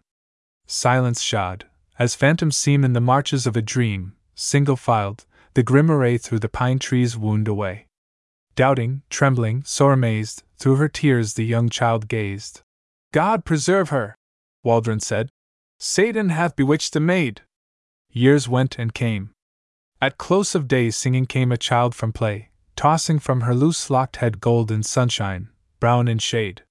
Silence 0.72 1.20
shod, 1.20 1.66
as 1.98 2.14
phantoms 2.14 2.56
seem 2.56 2.84
in 2.84 2.92
the 2.92 3.00
marches 3.00 3.44
of 3.44 3.56
a 3.56 3.60
dream, 3.60 4.14
single 4.36 4.76
filed, 4.76 5.26
the 5.54 5.64
grim 5.64 5.90
array 5.90 6.16
through 6.16 6.38
the 6.38 6.48
pine 6.48 6.78
trees 6.78 7.16
wound 7.16 7.48
away. 7.48 7.88
Doubting, 8.54 9.02
trembling, 9.10 9.64
sore 9.64 9.92
amazed, 9.92 10.44
through 10.58 10.76
her 10.76 10.88
tears 10.88 11.34
the 11.34 11.44
young 11.44 11.68
child 11.70 12.06
gazed. 12.06 12.60
God 13.12 13.44
preserve 13.44 13.88
her, 13.88 14.14
Waldron 14.62 15.00
said. 15.00 15.28
Satan 15.80 16.28
hath 16.28 16.54
bewitched 16.54 16.92
the 16.92 17.00
maid. 17.00 17.40
Years 18.12 18.48
went 18.48 18.78
and 18.78 18.94
came. 18.94 19.30
At 20.00 20.18
close 20.18 20.54
of 20.54 20.68
day 20.68 20.90
singing 20.90 21.26
came 21.26 21.50
a 21.50 21.56
child 21.56 21.96
from 21.96 22.12
play, 22.12 22.50
tossing 22.76 23.18
from 23.18 23.40
her 23.40 23.56
loose 23.56 23.90
locked 23.90 24.18
head 24.18 24.40
gold 24.40 24.70
in 24.70 24.84
sunshine, 24.84 25.48
brown 25.80 26.06
in 26.06 26.18
shade. 26.18 26.62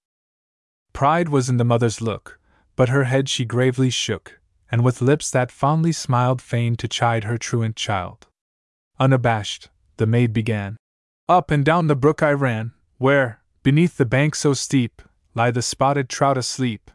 Pride 0.94 1.28
was 1.28 1.50
in 1.50 1.58
the 1.58 1.66
mother's 1.66 2.00
look, 2.00 2.39
but 2.80 2.88
her 2.88 3.04
head 3.04 3.28
she 3.28 3.44
gravely 3.44 3.90
shook, 3.90 4.40
and 4.72 4.86
with 4.86 5.02
lips 5.02 5.30
that 5.30 5.52
fondly 5.52 5.92
smiled 5.92 6.42
feigned 6.42 6.80
to 6.80 6.88
chide 6.88 7.26
her 7.26 7.38
truant 7.38 7.76
child. 7.76 8.28
Unabashed, 8.98 9.68
the 9.98 10.06
maid 10.06 10.32
began. 10.32 10.78
Up 11.28 11.52
and 11.52 11.66
down 11.66 11.88
the 11.88 11.96
brook 11.98 12.24
I 12.24 12.32
ran, 12.32 12.72
where, 12.98 13.42
beneath 13.64 13.98
the 13.98 14.06
bank 14.06 14.34
so 14.34 14.54
steep, 14.54 15.02
lie 15.36 15.52
the 15.52 15.62
spotted 15.62 16.08
trout 16.08 16.38
asleep. 16.38 16.90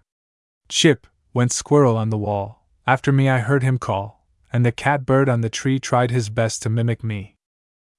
Chip, 0.71 1.07
went 1.35 1.53
squirrel 1.53 1.99
on 1.99 2.09
the 2.09 2.17
wall, 2.17 2.67
after 2.87 3.13
me 3.13 3.29
I 3.29 3.41
heard 3.41 3.63
him 3.63 3.77
call, 3.77 4.27
and 4.51 4.65
the 4.65 4.73
catbird 4.73 5.29
on 5.29 5.43
the 5.43 5.51
tree 5.51 5.79
tried 5.79 6.11
his 6.11 6.31
best 6.31 6.63
to 6.63 6.71
mimic 6.71 7.05
me. 7.05 7.37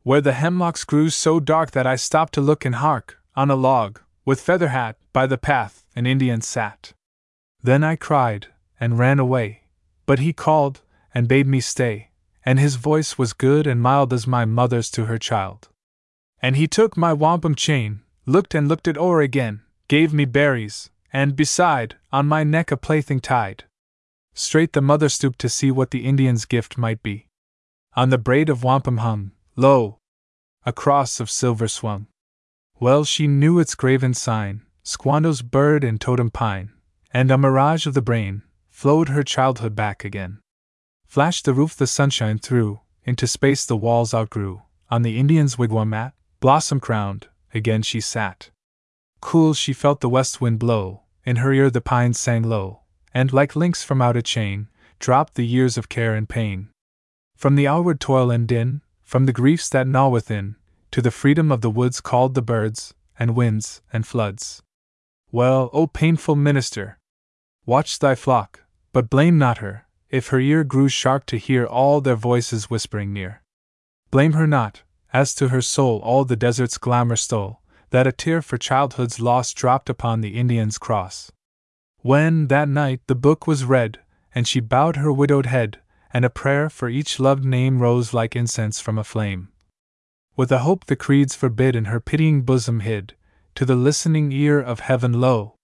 Where 0.01 0.21
the 0.21 0.33
hemlocks 0.33 0.85
grew 0.85 1.11
so 1.11 1.39
dark 1.39 1.69
that 1.73 1.85
I 1.85 1.97
stopped 1.97 2.33
to 2.33 2.41
look 2.41 2.65
and 2.65 2.73
hark, 2.73 3.19
on 3.35 3.51
a 3.51 3.55
log, 3.55 4.01
with 4.25 4.41
feather 4.41 4.69
hat, 4.69 4.97
by 5.13 5.27
the 5.27 5.37
path, 5.37 5.85
an 5.95 6.07
Indian 6.07 6.41
sat. 6.41 6.93
Then 7.65 7.83
I 7.83 7.95
cried, 7.95 8.49
and 8.79 8.99
ran 8.99 9.17
away, 9.17 9.63
but 10.05 10.19
he 10.19 10.33
called, 10.33 10.83
and 11.15 11.27
bade 11.27 11.47
me 11.47 11.59
stay, 11.59 12.11
and 12.45 12.59
his 12.59 12.75
voice 12.75 13.17
was 13.17 13.33
good 13.33 13.65
and 13.65 13.81
mild 13.81 14.13
as 14.13 14.27
my 14.27 14.45
mother's 14.45 14.91
to 14.91 15.05
her 15.05 15.17
child. 15.17 15.69
And 16.43 16.57
he 16.57 16.67
took 16.67 16.95
my 16.95 17.11
wampum 17.11 17.55
chain, 17.55 18.01
looked 18.27 18.53
and 18.53 18.67
looked 18.67 18.87
it 18.87 18.99
o'er 18.99 19.19
again, 19.21 19.63
gave 19.87 20.13
me 20.13 20.25
berries, 20.25 20.91
and 21.11 21.35
beside, 21.35 21.95
on 22.11 22.27
my 22.27 22.43
neck 22.43 22.69
a 22.69 22.77
plaything 22.77 23.19
tied. 23.19 23.63
Straight 24.35 24.73
the 24.73 24.79
mother 24.79 25.09
stooped 25.09 25.39
to 25.39 25.49
see 25.49 25.71
what 25.71 25.89
the 25.89 26.05
Indian's 26.05 26.45
gift 26.45 26.77
might 26.77 27.01
be. 27.01 27.25
On 27.95 28.11
the 28.11 28.19
braid 28.19 28.47
of 28.47 28.63
wampum 28.63 28.97
hung, 28.97 29.31
lo! 29.55 29.97
a 30.67 30.71
cross 30.71 31.19
of 31.19 31.31
silver 31.31 31.67
swung. 31.67 32.05
Well 32.79 33.03
she 33.05 33.25
knew 33.25 33.57
its 33.57 33.73
graven 33.73 34.13
sign, 34.13 34.61
Squando's 34.83 35.41
bird 35.41 35.83
and 35.83 35.99
totem 35.99 36.29
pine, 36.29 36.73
and 37.15 37.31
a 37.31 37.37
mirage 37.37 37.87
of 37.87 37.93
the 37.93 38.01
brain 38.01 38.43
flowed 38.69 39.07
her 39.07 39.23
childhood 39.23 39.73
back 39.73 40.03
again. 40.03 40.37
Flashed 41.07 41.45
the 41.45 41.53
roof 41.53 41.73
the 41.73 41.87
sunshine 41.87 42.37
through, 42.37 42.81
into 43.05 43.25
space 43.25 43.65
the 43.65 43.77
walls 43.77 44.13
outgrew. 44.13 44.63
On 44.89 45.01
the 45.01 45.17
Indian's 45.17 45.57
wigwam 45.57 45.91
mat, 45.91 46.13
blossom 46.41 46.81
crowned, 46.81 47.29
again 47.53 47.81
she 47.83 48.01
sat. 48.01 48.49
Cool 49.21 49.53
she 49.53 49.71
felt 49.71 50.01
the 50.01 50.09
west 50.09 50.41
wind 50.41 50.59
blow, 50.59 51.03
in 51.23 51.37
her 51.37 51.53
ear 51.53 51.69
the 51.69 51.79
pines 51.79 52.19
sang 52.19 52.43
low, 52.43 52.81
and 53.13 53.31
like 53.31 53.55
links 53.55 53.81
from 53.81 54.01
out 54.01 54.17
a 54.17 54.21
chain, 54.21 54.67
dropped 54.99 55.35
the 55.35 55.47
years 55.47 55.77
of 55.77 55.87
care 55.87 56.15
and 56.15 56.27
pain. 56.27 56.67
From 57.37 57.55
the 57.55 57.65
outward 57.65 58.01
toil 58.01 58.29
and 58.29 58.45
din, 58.45 58.81
from 59.03 59.25
the 59.25 59.31
griefs 59.31 59.69
that 59.69 59.87
gnaw 59.87 60.09
within, 60.09 60.57
to 60.91 61.01
the 61.01 61.11
freedom 61.11 61.49
of 61.49 61.61
the 61.61 61.69
woods 61.69 62.01
called 62.01 62.33
the 62.33 62.41
birds, 62.41 62.93
and 63.17 63.37
winds, 63.37 63.81
and 63.93 64.05
floods. 64.05 64.61
Well, 65.31 65.69
O 65.71 65.87
painful 65.87 66.35
minister! 66.35 66.99
Watch 67.65 67.97
thy 67.97 68.13
flock, 68.13 68.61
but 68.93 69.09
blame 69.09 69.37
not 69.37 69.57
her, 69.57 69.85
if 70.09 70.27
her 70.27 70.39
ear 70.39 70.63
grew 70.63 70.87
sharp 70.87 71.25
to 71.27 71.37
hear 71.37 71.65
all 71.65 71.99
their 71.99 72.15
voices 72.15 72.69
whispering 72.69 73.11
near. 73.11 73.41
Blame 74.11 74.33
her 74.33 74.45
not, 74.45 74.83
as 75.11 75.33
to 75.35 75.49
her 75.49 75.61
soul 75.61 75.99
all 76.03 76.25
the 76.25 76.35
desert's 76.35 76.77
glamour 76.77 77.15
stole, 77.15 77.61
that 77.89 78.05
a 78.05 78.11
tear 78.11 78.41
for 78.41 78.57
childhood's 78.57 79.19
loss 79.19 79.53
dropped 79.53 79.89
upon 79.89 80.21
the 80.21 80.37
Indian's 80.37 80.77
cross. 80.77 81.31
When, 82.01 82.47
that 82.47 82.69
night, 82.69 83.01
the 83.07 83.15
book 83.15 83.47
was 83.47 83.65
read, 83.65 83.99
and 84.35 84.47
she 84.47 84.59
bowed 84.59 84.97
her 84.97 85.11
widowed 85.11 85.47
head, 85.47 85.79
and 86.13 86.23
a 86.23 86.29
prayer 86.29 86.69
for 86.69 86.87
each 86.87 87.19
loved 87.19 87.43
name 87.43 87.79
rose 87.79 88.13
like 88.13 88.35
incense 88.35 88.79
from 88.79 88.99
a 88.99 89.03
flame. 89.03 89.49
With 90.35 90.51
a 90.51 90.59
hope 90.59 90.85
the 90.85 90.95
creeds 90.95 91.33
forbid 91.33 91.75
in 91.75 91.85
her 91.85 91.99
pitying 91.99 92.43
bosom 92.43 92.81
hid, 92.81 93.15
to 93.55 93.65
the 93.65 93.75
listening 93.75 94.31
ear 94.31 94.59
of 94.59 94.81
heaven 94.81 95.19
lo! 95.19 95.54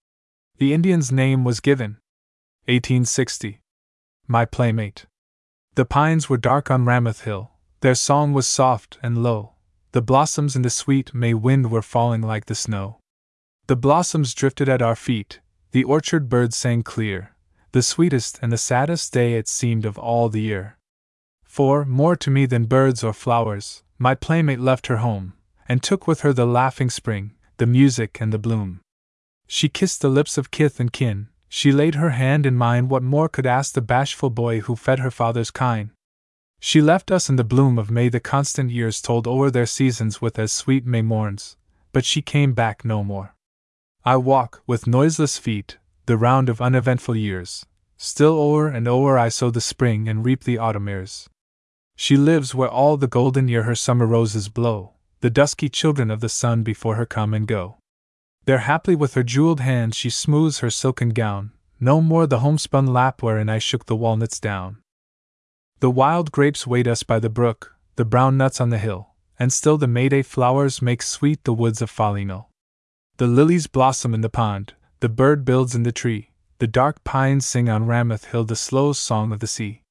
The 0.61 0.75
Indian's 0.75 1.11
name 1.11 1.43
was 1.43 1.59
given. 1.59 1.97
1860 2.67 3.61
my 4.27 4.45
playmate. 4.45 5.07
The 5.73 5.85
pines 5.85 6.29
were 6.29 6.37
dark 6.37 6.69
on 6.69 6.85
Ramoth 6.85 7.21
Hill, 7.21 7.49
their 7.79 7.95
song 7.95 8.31
was 8.31 8.45
soft 8.45 8.99
and 9.01 9.23
low. 9.23 9.53
The 9.93 10.03
blossoms 10.03 10.55
in 10.55 10.61
the 10.61 10.69
sweet 10.69 11.15
May 11.15 11.33
wind 11.33 11.71
were 11.71 11.81
falling 11.81 12.21
like 12.21 12.45
the 12.45 12.53
snow. 12.53 12.99
The 13.65 13.75
blossoms 13.75 14.35
drifted 14.35 14.69
at 14.69 14.83
our 14.83 14.95
feet, 14.95 15.39
the 15.71 15.83
orchard 15.83 16.29
birds 16.29 16.57
sang 16.57 16.83
clear, 16.83 17.35
the 17.71 17.81
sweetest 17.81 18.37
and 18.43 18.51
the 18.51 18.57
saddest 18.59 19.11
day 19.11 19.33
it 19.33 19.47
seemed 19.47 19.83
of 19.83 19.97
all 19.97 20.29
the 20.29 20.41
year. 20.41 20.77
For, 21.43 21.85
more 21.85 22.15
to 22.17 22.29
me 22.29 22.45
than 22.45 22.65
birds 22.65 23.03
or 23.03 23.13
flowers, 23.13 23.81
my 23.97 24.13
playmate 24.13 24.59
left 24.59 24.85
her 24.85 24.97
home, 24.97 25.33
and 25.67 25.81
took 25.81 26.05
with 26.05 26.21
her 26.21 26.33
the 26.33 26.45
laughing 26.45 26.91
spring, 26.91 27.31
the 27.57 27.65
music 27.65 28.21
and 28.21 28.31
the 28.31 28.37
bloom. 28.37 28.81
She 29.53 29.67
kissed 29.67 29.99
the 29.99 30.07
lips 30.07 30.37
of 30.37 30.49
kith 30.49 30.79
and 30.79 30.93
kin, 30.93 31.27
she 31.49 31.73
laid 31.73 31.95
her 31.95 32.11
hand 32.11 32.45
in 32.45 32.55
mine, 32.55 32.87
what 32.87 33.03
more 33.03 33.27
could 33.27 33.45
ask 33.45 33.73
the 33.73 33.81
bashful 33.81 34.29
boy 34.29 34.61
who 34.61 34.77
fed 34.77 34.99
her 34.99 35.11
father's 35.11 35.51
kine? 35.51 35.91
She 36.61 36.79
left 36.79 37.11
us 37.11 37.27
in 37.27 37.35
the 37.35 37.43
bloom 37.43 37.77
of 37.77 37.91
May, 37.91 38.07
the 38.07 38.21
constant 38.21 38.71
years 38.71 39.01
told 39.01 39.27
o'er 39.27 39.51
their 39.51 39.65
seasons 39.65 40.21
with 40.21 40.39
as 40.39 40.53
sweet 40.53 40.85
May 40.85 41.01
morns, 41.01 41.57
but 41.91 42.05
she 42.05 42.21
came 42.21 42.53
back 42.53 42.85
no 42.85 43.03
more. 43.03 43.35
I 44.05 44.15
walk, 44.15 44.63
with 44.67 44.87
noiseless 44.87 45.37
feet, 45.37 45.77
the 46.05 46.15
round 46.15 46.47
of 46.47 46.61
uneventful 46.61 47.17
years. 47.17 47.65
Still 47.97 48.39
o'er 48.39 48.69
and 48.69 48.87
o'er 48.87 49.17
I 49.17 49.27
sow 49.27 49.51
the 49.51 49.59
spring 49.59 50.07
and 50.07 50.23
reap 50.23 50.45
the 50.45 50.59
autumn 50.59 50.87
ears. 50.87 51.29
She 51.97 52.15
lives 52.15 52.55
where 52.55 52.69
all 52.69 52.95
the 52.95 53.05
golden 53.05 53.49
year 53.49 53.63
her 53.63 53.75
summer 53.75 54.05
roses 54.05 54.47
blow, 54.47 54.93
the 55.19 55.29
dusky 55.29 55.67
children 55.67 56.09
of 56.09 56.21
the 56.21 56.29
sun 56.29 56.63
before 56.63 56.95
her 56.95 57.05
come 57.05 57.33
and 57.33 57.45
go. 57.45 57.79
There 58.45 58.59
haply 58.59 58.95
with 58.95 59.13
her 59.13 59.23
jeweled 59.23 59.59
hand 59.59 59.93
she 59.93 60.09
smooths 60.09 60.59
her 60.59 60.69
silken 60.69 61.09
gown, 61.09 61.51
no 61.79 62.01
more 62.01 62.25
the 62.25 62.39
homespun 62.39 62.87
lap 62.87 63.21
wherein 63.21 63.49
I 63.49 63.59
shook 63.59 63.85
the 63.85 63.95
walnuts 63.95 64.39
down. 64.39 64.77
The 65.79 65.91
wild 65.91 66.31
grapes 66.31 66.65
wait 66.65 66.87
us 66.87 67.03
by 67.03 67.19
the 67.19 67.29
brook, 67.29 67.75
the 67.95 68.05
brown 68.05 68.37
nuts 68.37 68.59
on 68.59 68.69
the 68.69 68.77
hill, 68.77 69.15
and 69.37 69.53
still 69.53 69.77
the 69.77 69.87
Mayday 69.87 70.21
flowers 70.21 70.81
make 70.81 71.01
sweet 71.01 71.43
the 71.43 71.53
woods 71.53 71.81
of 71.81 71.89
Folly 71.89 72.25
Mill. 72.25 72.49
The 73.17 73.27
lilies 73.27 73.67
blossom 73.67 74.13
in 74.13 74.21
the 74.21 74.29
pond, 74.29 74.73
the 74.99 75.09
bird 75.09 75.45
builds 75.45 75.75
in 75.75 75.83
the 75.83 75.91
tree, 75.91 76.31
the 76.59 76.67
dark 76.67 77.03
pines 77.03 77.45
sing 77.45 77.69
on 77.69 77.85
Ramoth 77.85 78.25
Hill 78.25 78.43
the 78.43 78.55
slow 78.55 78.93
song 78.93 79.31
of 79.31 79.39
the 79.39 79.47
sea. 79.47 79.83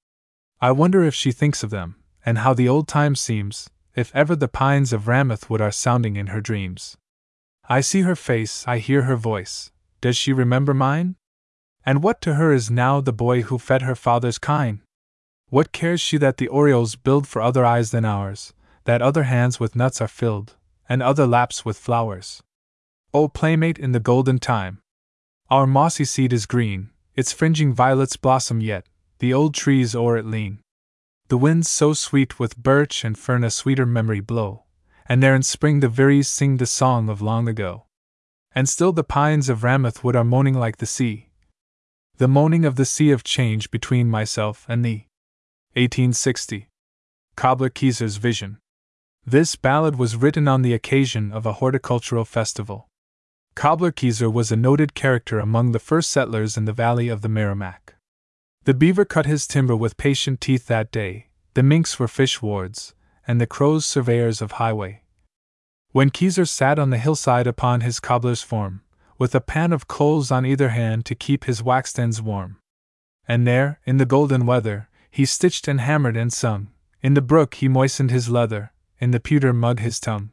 I 0.60 0.72
wonder 0.72 1.02
if 1.02 1.14
she 1.14 1.32
thinks 1.32 1.62
of 1.62 1.70
them, 1.70 1.96
and 2.24 2.38
how 2.38 2.54
the 2.54 2.68
old 2.68 2.86
time 2.86 3.14
seems, 3.14 3.70
if 3.94 4.14
ever 4.14 4.36
the 4.36 4.48
pines 4.48 4.92
of 4.92 5.08
Ramoth 5.08 5.50
Wood 5.50 5.60
are 5.60 5.72
sounding 5.72 6.16
in 6.16 6.28
her 6.28 6.40
dreams. 6.40 6.96
I 7.72 7.82
see 7.82 8.00
her 8.00 8.16
face, 8.16 8.64
I 8.66 8.78
hear 8.78 9.02
her 9.02 9.14
voice. 9.14 9.70
Does 10.00 10.16
she 10.16 10.32
remember 10.32 10.74
mine? 10.74 11.14
And 11.86 12.02
what 12.02 12.20
to 12.22 12.34
her 12.34 12.52
is 12.52 12.68
now 12.68 13.00
the 13.00 13.12
boy 13.12 13.42
who 13.42 13.60
fed 13.60 13.82
her 13.82 13.94
father's 13.94 14.38
kine? 14.38 14.82
What 15.50 15.70
cares 15.70 16.00
she 16.00 16.16
that 16.18 16.38
the 16.38 16.48
orioles 16.48 16.96
build 16.96 17.28
for 17.28 17.40
other 17.40 17.64
eyes 17.64 17.92
than 17.92 18.04
ours, 18.04 18.52
that 18.86 19.00
other 19.00 19.22
hands 19.22 19.60
with 19.60 19.76
nuts 19.76 20.00
are 20.00 20.08
filled, 20.08 20.56
and 20.88 21.00
other 21.00 21.28
laps 21.28 21.64
with 21.64 21.78
flowers? 21.78 22.42
O 23.14 23.28
playmate 23.28 23.78
in 23.78 23.92
the 23.92 24.00
golden 24.00 24.40
time! 24.40 24.80
Our 25.48 25.64
mossy 25.64 26.04
seed 26.04 26.32
is 26.32 26.46
green, 26.46 26.90
its 27.14 27.32
fringing 27.32 27.72
violets 27.72 28.16
blossom 28.16 28.60
yet, 28.60 28.84
the 29.20 29.32
old 29.32 29.54
trees 29.54 29.94
o'er 29.94 30.16
it 30.16 30.26
lean. 30.26 30.58
The 31.28 31.38
winds 31.38 31.68
so 31.68 31.92
sweet 31.92 32.40
with 32.40 32.56
birch 32.56 33.04
and 33.04 33.16
fern 33.16 33.44
a 33.44 33.50
sweeter 33.50 33.86
memory 33.86 34.18
blow 34.18 34.64
and 35.10 35.20
there 35.20 35.34
in 35.34 35.42
spring 35.42 35.80
the 35.80 35.88
veeries 35.88 36.28
sing 36.28 36.58
the 36.58 36.66
song 36.66 37.08
of 37.08 37.20
long 37.20 37.48
ago. 37.48 37.84
And 38.54 38.68
still 38.68 38.92
the 38.92 39.02
pines 39.02 39.48
of 39.48 39.64
Ramoth 39.64 40.04
Wood 40.04 40.14
are 40.14 40.22
moaning 40.22 40.54
like 40.54 40.76
the 40.76 40.86
sea. 40.86 41.30
The 42.18 42.28
moaning 42.28 42.64
of 42.64 42.76
the 42.76 42.84
sea 42.84 43.10
of 43.10 43.24
change 43.24 43.72
between 43.72 44.08
myself 44.08 44.64
and 44.68 44.84
thee. 44.84 45.08
1860. 45.72 46.68
Cobbler 47.34 47.70
Keezer's 47.70 48.18
Vision. 48.18 48.58
This 49.26 49.56
ballad 49.56 49.96
was 49.96 50.14
written 50.14 50.46
on 50.46 50.62
the 50.62 50.74
occasion 50.74 51.32
of 51.32 51.44
a 51.44 51.54
horticultural 51.54 52.24
festival. 52.24 52.86
Cobbler 53.56 53.90
Keezer 53.90 54.32
was 54.32 54.52
a 54.52 54.56
noted 54.56 54.94
character 54.94 55.40
among 55.40 55.72
the 55.72 55.80
first 55.80 56.10
settlers 56.10 56.56
in 56.56 56.66
the 56.66 56.72
valley 56.72 57.08
of 57.08 57.22
the 57.22 57.28
Merrimack. 57.28 57.96
The 58.62 58.74
beaver 58.74 59.04
cut 59.04 59.26
his 59.26 59.48
timber 59.48 59.74
with 59.74 59.96
patient 59.96 60.40
teeth 60.40 60.66
that 60.68 60.92
day, 60.92 61.30
the 61.54 61.64
minks 61.64 61.98
were 61.98 62.06
fish 62.06 62.40
wards, 62.40 62.94
and 63.26 63.40
the 63.40 63.46
crows 63.46 63.84
surveyors 63.86 64.40
of 64.40 64.52
highway. 64.52 64.99
When 65.92 66.10
Keezer 66.10 66.48
sat 66.48 66.78
on 66.78 66.90
the 66.90 66.98
hillside 66.98 67.48
upon 67.48 67.80
his 67.80 67.98
cobbler's 67.98 68.42
form, 68.42 68.82
with 69.18 69.34
a 69.34 69.40
pan 69.40 69.72
of 69.72 69.88
coals 69.88 70.30
on 70.30 70.46
either 70.46 70.68
hand 70.68 71.04
to 71.06 71.16
keep 71.16 71.44
his 71.44 71.64
waxed 71.64 71.98
ends 71.98 72.22
warm. 72.22 72.58
And 73.26 73.44
there, 73.44 73.80
in 73.84 73.96
the 73.96 74.06
golden 74.06 74.46
weather, 74.46 74.88
he 75.10 75.24
stitched 75.24 75.66
and 75.66 75.80
hammered 75.80 76.16
and 76.16 76.32
sung. 76.32 76.68
In 77.02 77.14
the 77.14 77.20
brook 77.20 77.54
he 77.54 77.66
moistened 77.66 78.12
his 78.12 78.28
leather, 78.28 78.72
in 79.00 79.10
the 79.10 79.18
pewter 79.18 79.52
mug 79.52 79.80
his 79.80 79.98
tongue. 79.98 80.30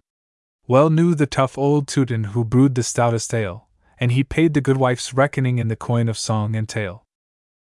Well 0.67 0.91
knew 0.91 1.15
the 1.15 1.25
tough 1.25 1.57
old 1.57 1.87
Teuton 1.87 2.25
who 2.25 2.45
brewed 2.45 2.75
the 2.75 2.83
stoutest 2.83 3.33
ale, 3.33 3.67
and 3.99 4.11
he 4.11 4.23
paid 4.23 4.53
the 4.53 4.61
good 4.61 4.77
wife's 4.77 5.13
reckoning 5.13 5.57
in 5.57 5.69
the 5.69 5.75
coin 5.75 6.07
of 6.07 6.19
song 6.19 6.55
and 6.55 6.69
tale. 6.69 7.03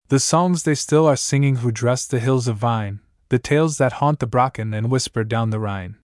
The 0.08 0.18
songs 0.18 0.64
they 0.64 0.74
still 0.74 1.06
are 1.06 1.16
singing 1.16 1.56
who 1.56 1.70
dress 1.70 2.06
the 2.06 2.18
hills 2.18 2.48
of 2.48 2.56
vine, 2.56 3.00
the 3.28 3.38
tales 3.38 3.78
that 3.78 3.94
haunt 3.94 4.18
the 4.18 4.26
bracken 4.26 4.74
and 4.74 4.90
whisper 4.90 5.22
down 5.22 5.50
the 5.50 5.60
Rhine. 5.60 5.96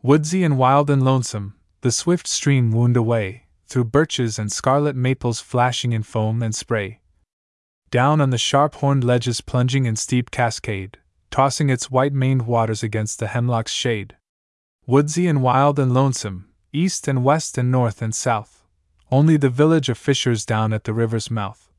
Woodsy 0.00 0.44
and 0.44 0.56
wild 0.56 0.90
and 0.90 1.04
lonesome, 1.04 1.54
the 1.80 1.90
swift 1.90 2.28
stream 2.28 2.70
wound 2.70 2.96
away, 2.96 3.46
through 3.66 3.84
birches 3.84 4.38
and 4.38 4.52
scarlet 4.52 4.94
maples 4.94 5.40
flashing 5.40 5.92
in 5.92 6.04
foam 6.04 6.40
and 6.40 6.54
spray. 6.54 7.00
Down 7.90 8.20
on 8.20 8.30
the 8.30 8.38
sharp 8.38 8.76
horned 8.76 9.02
ledges 9.02 9.40
plunging 9.40 9.86
in 9.86 9.96
steep 9.96 10.30
cascade, 10.30 10.98
tossing 11.32 11.68
its 11.68 11.90
white 11.90 12.12
maned 12.12 12.42
waters 12.42 12.84
against 12.84 13.18
the 13.18 13.26
hemlock's 13.26 13.72
shade. 13.72 14.16
Woodsy 14.86 15.26
and 15.26 15.42
wild 15.42 15.80
and 15.80 15.92
lonesome, 15.92 16.48
east 16.72 17.08
and 17.08 17.24
west 17.24 17.58
and 17.58 17.72
north 17.72 18.00
and 18.00 18.14
south, 18.14 18.64
only 19.10 19.36
the 19.36 19.50
village 19.50 19.88
of 19.88 19.98
fishers 19.98 20.46
down 20.46 20.72
at 20.72 20.84
the 20.84 20.94
river's 20.94 21.28
mouth. 21.28 21.72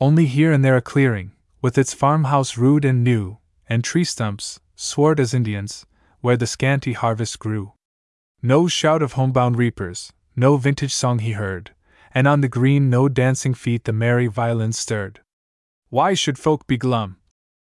Only 0.00 0.24
here 0.24 0.52
and 0.52 0.64
there 0.64 0.76
a 0.76 0.80
clearing, 0.80 1.32
with 1.60 1.76
its 1.76 1.92
farmhouse 1.92 2.56
rude 2.56 2.86
and 2.86 3.04
new, 3.04 3.36
and 3.68 3.84
tree 3.84 4.04
stumps, 4.04 4.58
swart 4.74 5.20
as 5.20 5.34
Indians, 5.34 5.84
where 6.20 6.36
the 6.36 6.46
scanty 6.46 6.92
harvest 6.92 7.38
grew. 7.38 7.72
No 8.42 8.68
shout 8.68 9.02
of 9.02 9.12
homebound 9.12 9.56
reapers, 9.56 10.12
no 10.34 10.56
vintage 10.56 10.94
song 10.94 11.20
he 11.20 11.32
heard, 11.32 11.72
and 12.12 12.28
on 12.28 12.40
the 12.40 12.48
green 12.48 12.90
no 12.90 13.08
dancing 13.08 13.54
feet 13.54 13.84
the 13.84 13.92
merry 13.92 14.26
violins 14.26 14.78
stirred. 14.78 15.20
Why 15.88 16.14
should 16.14 16.38
folk 16.38 16.66
be 16.66 16.76
glum? 16.76 17.16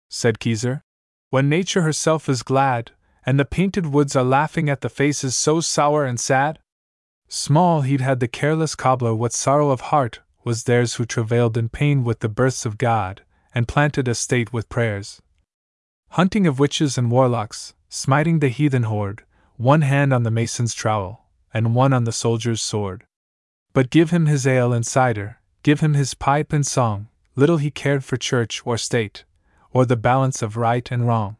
said 0.09 0.39
Keezer. 0.39 0.81
When 1.29 1.49
nature 1.49 1.81
herself 1.81 2.29
is 2.29 2.43
glad, 2.43 2.91
and 3.25 3.39
the 3.39 3.45
painted 3.45 3.87
woods 3.87 4.15
are 4.15 4.23
laughing 4.23 4.69
at 4.69 4.81
the 4.81 4.89
faces 4.89 5.35
so 5.35 5.59
sour 5.59 6.05
and 6.05 6.19
sad? 6.19 6.59
Small 7.27 7.81
heed 7.81 8.01
had 8.01 8.19
the 8.19 8.27
careless 8.27 8.75
cobbler 8.75 9.13
what 9.13 9.33
sorrow 9.33 9.69
of 9.71 9.81
heart 9.91 10.21
was 10.43 10.63
theirs 10.63 10.95
who 10.95 11.05
travailed 11.05 11.57
in 11.57 11.69
pain 11.69 12.03
with 12.03 12.19
the 12.19 12.29
births 12.29 12.65
of 12.65 12.77
God, 12.77 13.23
and 13.53 13.67
planted 13.67 14.07
a 14.07 14.15
state 14.15 14.53
with 14.53 14.69
prayers. 14.69 15.21
Hunting 16.09 16.47
of 16.47 16.59
witches 16.59 16.97
and 16.97 17.11
warlocks, 17.11 17.74
smiting 17.89 18.39
the 18.39 18.49
heathen 18.49 18.83
horde, 18.83 19.23
one 19.57 19.81
hand 19.81 20.13
on 20.13 20.23
the 20.23 20.31
mason's 20.31 20.73
trowel, 20.73 21.25
and 21.53 21.75
one 21.75 21.93
on 21.93 22.03
the 22.03 22.11
soldier's 22.11 22.61
sword. 22.61 23.05
But 23.73 23.89
give 23.89 24.11
him 24.11 24.25
his 24.25 24.45
ale 24.45 24.73
and 24.73 24.85
cider, 24.85 25.39
give 25.63 25.79
him 25.79 25.93
his 25.93 26.13
pipe 26.13 26.51
and 26.51 26.65
song, 26.65 27.07
little 27.35 27.57
he 27.57 27.71
cared 27.71 28.03
for 28.03 28.17
church 28.17 28.61
or 28.65 28.77
state, 28.77 29.25
or 29.71 29.85
the 29.85 29.97
balance 29.97 30.41
of 30.41 30.57
right 30.57 30.89
and 30.91 31.07
wrong. 31.07 31.37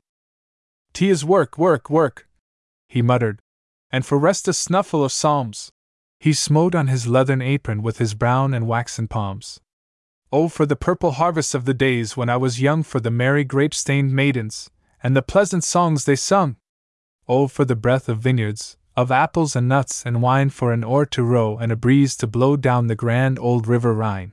Tea 0.93 1.09
is 1.09 1.25
work, 1.25 1.57
work, 1.57 1.89
work, 1.89 2.27
he 2.87 3.01
muttered, 3.01 3.39
and 3.91 4.05
for 4.05 4.17
rest 4.17 4.47
a 4.47 4.53
snuffle 4.53 5.03
of 5.03 5.11
psalms. 5.11 5.71
He 6.19 6.33
smote 6.33 6.75
on 6.75 6.87
his 6.87 7.07
leathern 7.07 7.41
apron 7.41 7.81
with 7.81 7.97
his 7.97 8.13
brown 8.13 8.53
and 8.53 8.67
waxen 8.67 9.07
palms. 9.07 9.59
Oh, 10.31 10.47
for 10.47 10.65
the 10.65 10.75
purple 10.75 11.11
harvest 11.11 11.53
of 11.53 11.65
the 11.65 11.73
days 11.73 12.17
when 12.17 12.29
I 12.29 12.37
was 12.37 12.61
young, 12.61 12.83
for 12.83 12.99
the 12.99 13.11
merry 13.11 13.43
grape 13.43 13.73
stained 13.73 14.11
maidens, 14.11 14.69
and 15.05 15.15
the 15.15 15.21
pleasant 15.21 15.63
songs 15.63 16.05
they 16.05 16.15
sung! 16.15 16.55
Oh, 17.27 17.47
for 17.47 17.63
the 17.63 17.75
breath 17.75 18.09
of 18.09 18.17
vineyards, 18.17 18.75
of 18.95 19.11
apples 19.11 19.55
and 19.55 19.69
nuts 19.69 20.03
and 20.03 20.19
wine 20.19 20.49
for 20.49 20.73
an 20.73 20.83
oar 20.83 21.05
to 21.05 21.21
row 21.21 21.59
and 21.59 21.71
a 21.71 21.75
breeze 21.75 22.17
to 22.17 22.25
blow 22.25 22.57
down 22.57 22.87
the 22.87 22.95
grand 22.95 23.37
old 23.37 23.67
river 23.67 23.93
Rhine. 23.93 24.31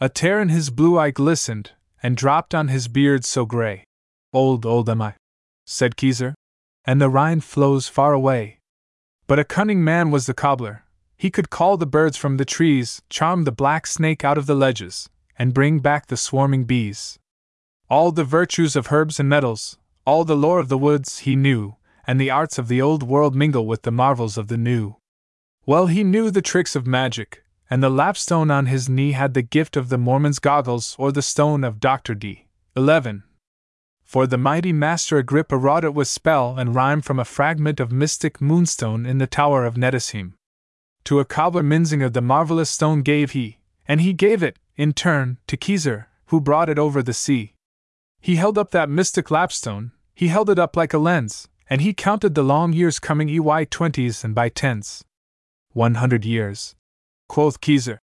A 0.00 0.08
tear 0.08 0.40
in 0.40 0.50
his 0.50 0.70
blue 0.70 0.96
eye 0.96 1.10
glistened, 1.10 1.72
and 2.00 2.16
dropped 2.16 2.54
on 2.54 2.68
his 2.68 2.86
beard 2.86 3.24
so 3.24 3.44
gray. 3.44 3.82
Old, 4.32 4.64
old 4.64 4.88
am 4.88 5.02
I, 5.02 5.14
said 5.66 5.96
Keezer, 5.96 6.34
and 6.84 7.00
the 7.00 7.10
Rhine 7.10 7.40
flows 7.40 7.88
far 7.88 8.12
away. 8.12 8.60
But 9.26 9.40
a 9.40 9.44
cunning 9.44 9.82
man 9.82 10.12
was 10.12 10.26
the 10.26 10.32
cobbler. 10.32 10.84
He 11.16 11.28
could 11.28 11.50
call 11.50 11.76
the 11.76 11.86
birds 11.86 12.16
from 12.16 12.36
the 12.36 12.44
trees, 12.44 13.02
charm 13.10 13.42
the 13.42 13.50
black 13.50 13.84
snake 13.84 14.24
out 14.24 14.38
of 14.38 14.46
the 14.46 14.54
ledges, 14.54 15.10
and 15.36 15.52
bring 15.52 15.80
back 15.80 16.06
the 16.06 16.16
swarming 16.16 16.66
bees. 16.66 17.18
All 17.90 18.12
the 18.12 18.22
virtues 18.22 18.76
of 18.76 18.92
herbs 18.92 19.18
and 19.18 19.28
metals, 19.28 19.77
all 20.08 20.24
the 20.24 20.34
lore 20.34 20.58
of 20.58 20.70
the 20.70 20.78
woods 20.78 21.18
he 21.18 21.36
knew, 21.36 21.76
and 22.06 22.18
the 22.18 22.30
arts 22.30 22.56
of 22.56 22.66
the 22.66 22.80
old 22.80 23.02
world 23.02 23.34
mingle 23.34 23.66
with 23.66 23.82
the 23.82 23.90
marvels 23.90 24.38
of 24.38 24.48
the 24.48 24.56
new. 24.56 24.96
Well, 25.66 25.86
he 25.88 26.02
knew 26.02 26.30
the 26.30 26.40
tricks 26.40 26.74
of 26.74 26.86
magic, 26.86 27.44
and 27.68 27.82
the 27.82 27.90
lapstone 27.90 28.50
on 28.50 28.64
his 28.64 28.88
knee 28.88 29.12
had 29.12 29.34
the 29.34 29.42
gift 29.42 29.76
of 29.76 29.90
the 29.90 29.98
Mormon's 29.98 30.38
goggles 30.38 30.96
or 30.98 31.12
the 31.12 31.20
stone 31.20 31.62
of 31.62 31.78
Dr. 31.78 32.14
Dee. 32.14 32.46
11. 32.74 33.22
For 34.02 34.26
the 34.26 34.38
mighty 34.38 34.72
Master 34.72 35.18
Agrippa 35.18 35.58
wrought 35.58 35.84
it 35.84 35.92
with 35.92 36.08
spell 36.08 36.56
and 36.56 36.74
rhyme 36.74 37.02
from 37.02 37.18
a 37.18 37.26
fragment 37.26 37.78
of 37.78 37.92
mystic 37.92 38.40
moonstone 38.40 39.04
in 39.04 39.18
the 39.18 39.26
tower 39.26 39.66
of 39.66 39.74
Nettesheim. 39.74 40.32
To 41.04 41.20
a 41.20 41.26
cobbler 41.26 41.62
Minnesinger 41.62 42.10
the 42.10 42.22
marvelous 42.22 42.70
stone 42.70 43.02
gave 43.02 43.32
he, 43.32 43.58
and 43.86 44.00
he 44.00 44.14
gave 44.14 44.42
it, 44.42 44.58
in 44.74 44.94
turn, 44.94 45.36
to 45.48 45.58
Keezer, 45.58 46.06
who 46.28 46.40
brought 46.40 46.70
it 46.70 46.78
over 46.78 47.02
the 47.02 47.12
sea. 47.12 47.52
He 48.22 48.36
held 48.36 48.56
up 48.56 48.70
that 48.70 48.88
mystic 48.88 49.30
lapstone, 49.30 49.92
he 50.18 50.26
held 50.26 50.50
it 50.50 50.58
up 50.58 50.76
like 50.76 50.92
a 50.92 50.98
lens, 50.98 51.46
and 51.70 51.80
he 51.80 51.94
counted 51.94 52.34
the 52.34 52.42
long 52.42 52.72
years 52.72 52.98
coming 52.98 53.28
EY 53.28 53.64
twenties 53.66 54.24
and 54.24 54.34
by 54.34 54.48
tens. 54.48 55.04
One 55.74 55.94
hundred 55.94 56.24
years, 56.24 56.74
quoth 57.28 57.60
Keezer, 57.60 57.98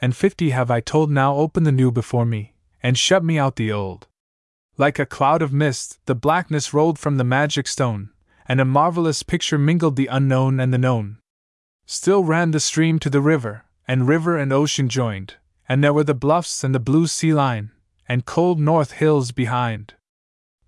and 0.00 0.16
fifty 0.16 0.48
have 0.48 0.70
I 0.70 0.80
told 0.80 1.10
now 1.10 1.34
open 1.34 1.64
the 1.64 1.70
new 1.70 1.92
before 1.92 2.24
me, 2.24 2.54
and 2.82 2.96
shut 2.96 3.22
me 3.22 3.38
out 3.38 3.56
the 3.56 3.70
old. 3.70 4.06
Like 4.78 4.98
a 4.98 5.04
cloud 5.04 5.42
of 5.42 5.52
mist, 5.52 5.98
the 6.06 6.14
blackness 6.14 6.72
rolled 6.72 6.98
from 6.98 7.18
the 7.18 7.22
magic 7.22 7.66
stone, 7.66 8.12
and 8.46 8.62
a 8.62 8.64
marvelous 8.64 9.22
picture 9.22 9.58
mingled 9.58 9.96
the 9.96 10.06
unknown 10.06 10.58
and 10.60 10.72
the 10.72 10.78
known. 10.78 11.18
Still 11.84 12.24
ran 12.24 12.52
the 12.52 12.60
stream 12.60 12.98
to 13.00 13.10
the 13.10 13.20
river, 13.20 13.66
and 13.86 14.08
river 14.08 14.38
and 14.38 14.54
ocean 14.54 14.88
joined, 14.88 15.34
and 15.68 15.84
there 15.84 15.92
were 15.92 16.02
the 16.02 16.14
bluffs 16.14 16.64
and 16.64 16.74
the 16.74 16.80
blue 16.80 17.06
sea 17.06 17.34
line, 17.34 17.72
and 18.08 18.24
cold 18.24 18.58
north 18.58 18.92
hills 18.92 19.32
behind. 19.32 19.92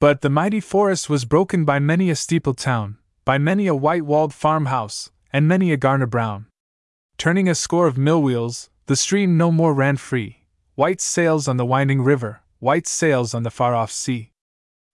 But 0.00 0.22
the 0.22 0.30
mighty 0.30 0.60
forest 0.60 1.10
was 1.10 1.26
broken 1.26 1.66
by 1.66 1.78
many 1.78 2.08
a 2.08 2.16
steepled 2.16 2.56
town, 2.56 2.96
by 3.26 3.36
many 3.36 3.66
a 3.66 3.74
white 3.74 4.06
walled 4.06 4.32
farmhouse, 4.32 5.10
and 5.30 5.46
many 5.46 5.72
a 5.72 5.76
garner 5.76 6.06
brown. 6.06 6.46
Turning 7.18 7.50
a 7.50 7.54
score 7.54 7.86
of 7.86 7.98
mill 7.98 8.22
wheels, 8.22 8.70
the 8.86 8.96
stream 8.96 9.36
no 9.36 9.52
more 9.52 9.74
ran 9.74 9.98
free. 9.98 10.46
White 10.74 11.02
sails 11.02 11.46
on 11.46 11.58
the 11.58 11.66
winding 11.66 12.00
river, 12.00 12.40
white 12.60 12.86
sails 12.86 13.34
on 13.34 13.42
the 13.42 13.50
far 13.50 13.74
off 13.74 13.92
sea. 13.92 14.32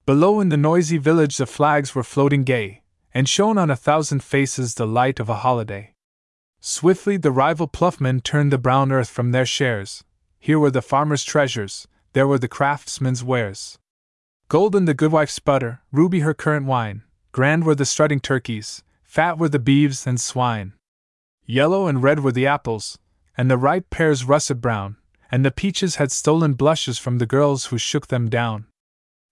Below 0.07 0.41
in 0.41 0.49
the 0.49 0.57
noisy 0.57 0.99
village 0.99 1.37
the 1.37 1.47
flags 1.47 1.95
were 1.95 2.03
floating 2.03 2.43
gay, 2.43 2.83
and 3.15 3.29
shone 3.29 3.59
on 3.59 3.71
a 3.71 3.77
thousand 3.77 4.25
faces 4.25 4.75
the 4.75 4.89
light 4.89 5.21
of 5.21 5.29
a 5.29 5.37
holiday. 5.37 5.95
Swiftly 6.61 7.17
the 7.17 7.31
rival 7.31 7.69
ploughmen 7.69 8.21
turned 8.21 8.53
the 8.53 8.59
brown 8.59 8.91
earth 8.91 9.09
from 9.09 9.31
their 9.31 9.47
shares. 9.47 10.03
Here 10.41 10.59
were 10.59 10.73
the 10.73 10.83
farmer's 10.83 11.23
treasures, 11.23 11.87
there 12.13 12.27
were 12.27 12.41
the 12.41 12.49
craftsman's 12.49 13.23
wares. 13.23 13.79
Golden 14.49 14.85
the 14.85 14.95
goodwife's 14.95 15.41
butter, 15.41 15.81
ruby 15.91 16.21
her 16.21 16.33
currant 16.33 16.67
wine, 16.67 17.03
grand 17.33 17.65
were 17.65 17.75
the 17.75 17.85
strutting 17.85 18.21
turkeys, 18.21 18.85
fat 19.03 19.39
were 19.39 19.49
the 19.49 19.59
beeves 19.59 20.07
and 20.07 20.21
swine. 20.21 20.73
Yellow 21.45 21.89
and 21.89 22.01
red 22.01 22.21
were 22.21 22.31
the 22.31 22.47
apples, 22.47 22.97
and 23.37 23.51
the 23.51 23.59
ripe 23.59 23.91
pears 23.91 24.25
russet 24.25 24.61
brown, 24.61 24.99
and 25.33 25.45
the 25.45 25.51
peaches 25.51 25.97
had 25.97 26.13
stolen 26.13 26.55
blushes 26.55 26.97
from 26.97 27.19
the 27.19 27.27
girls 27.27 27.67
who 27.67 27.79
shook 27.79 28.07
them 28.07 28.31
down. 28.31 28.67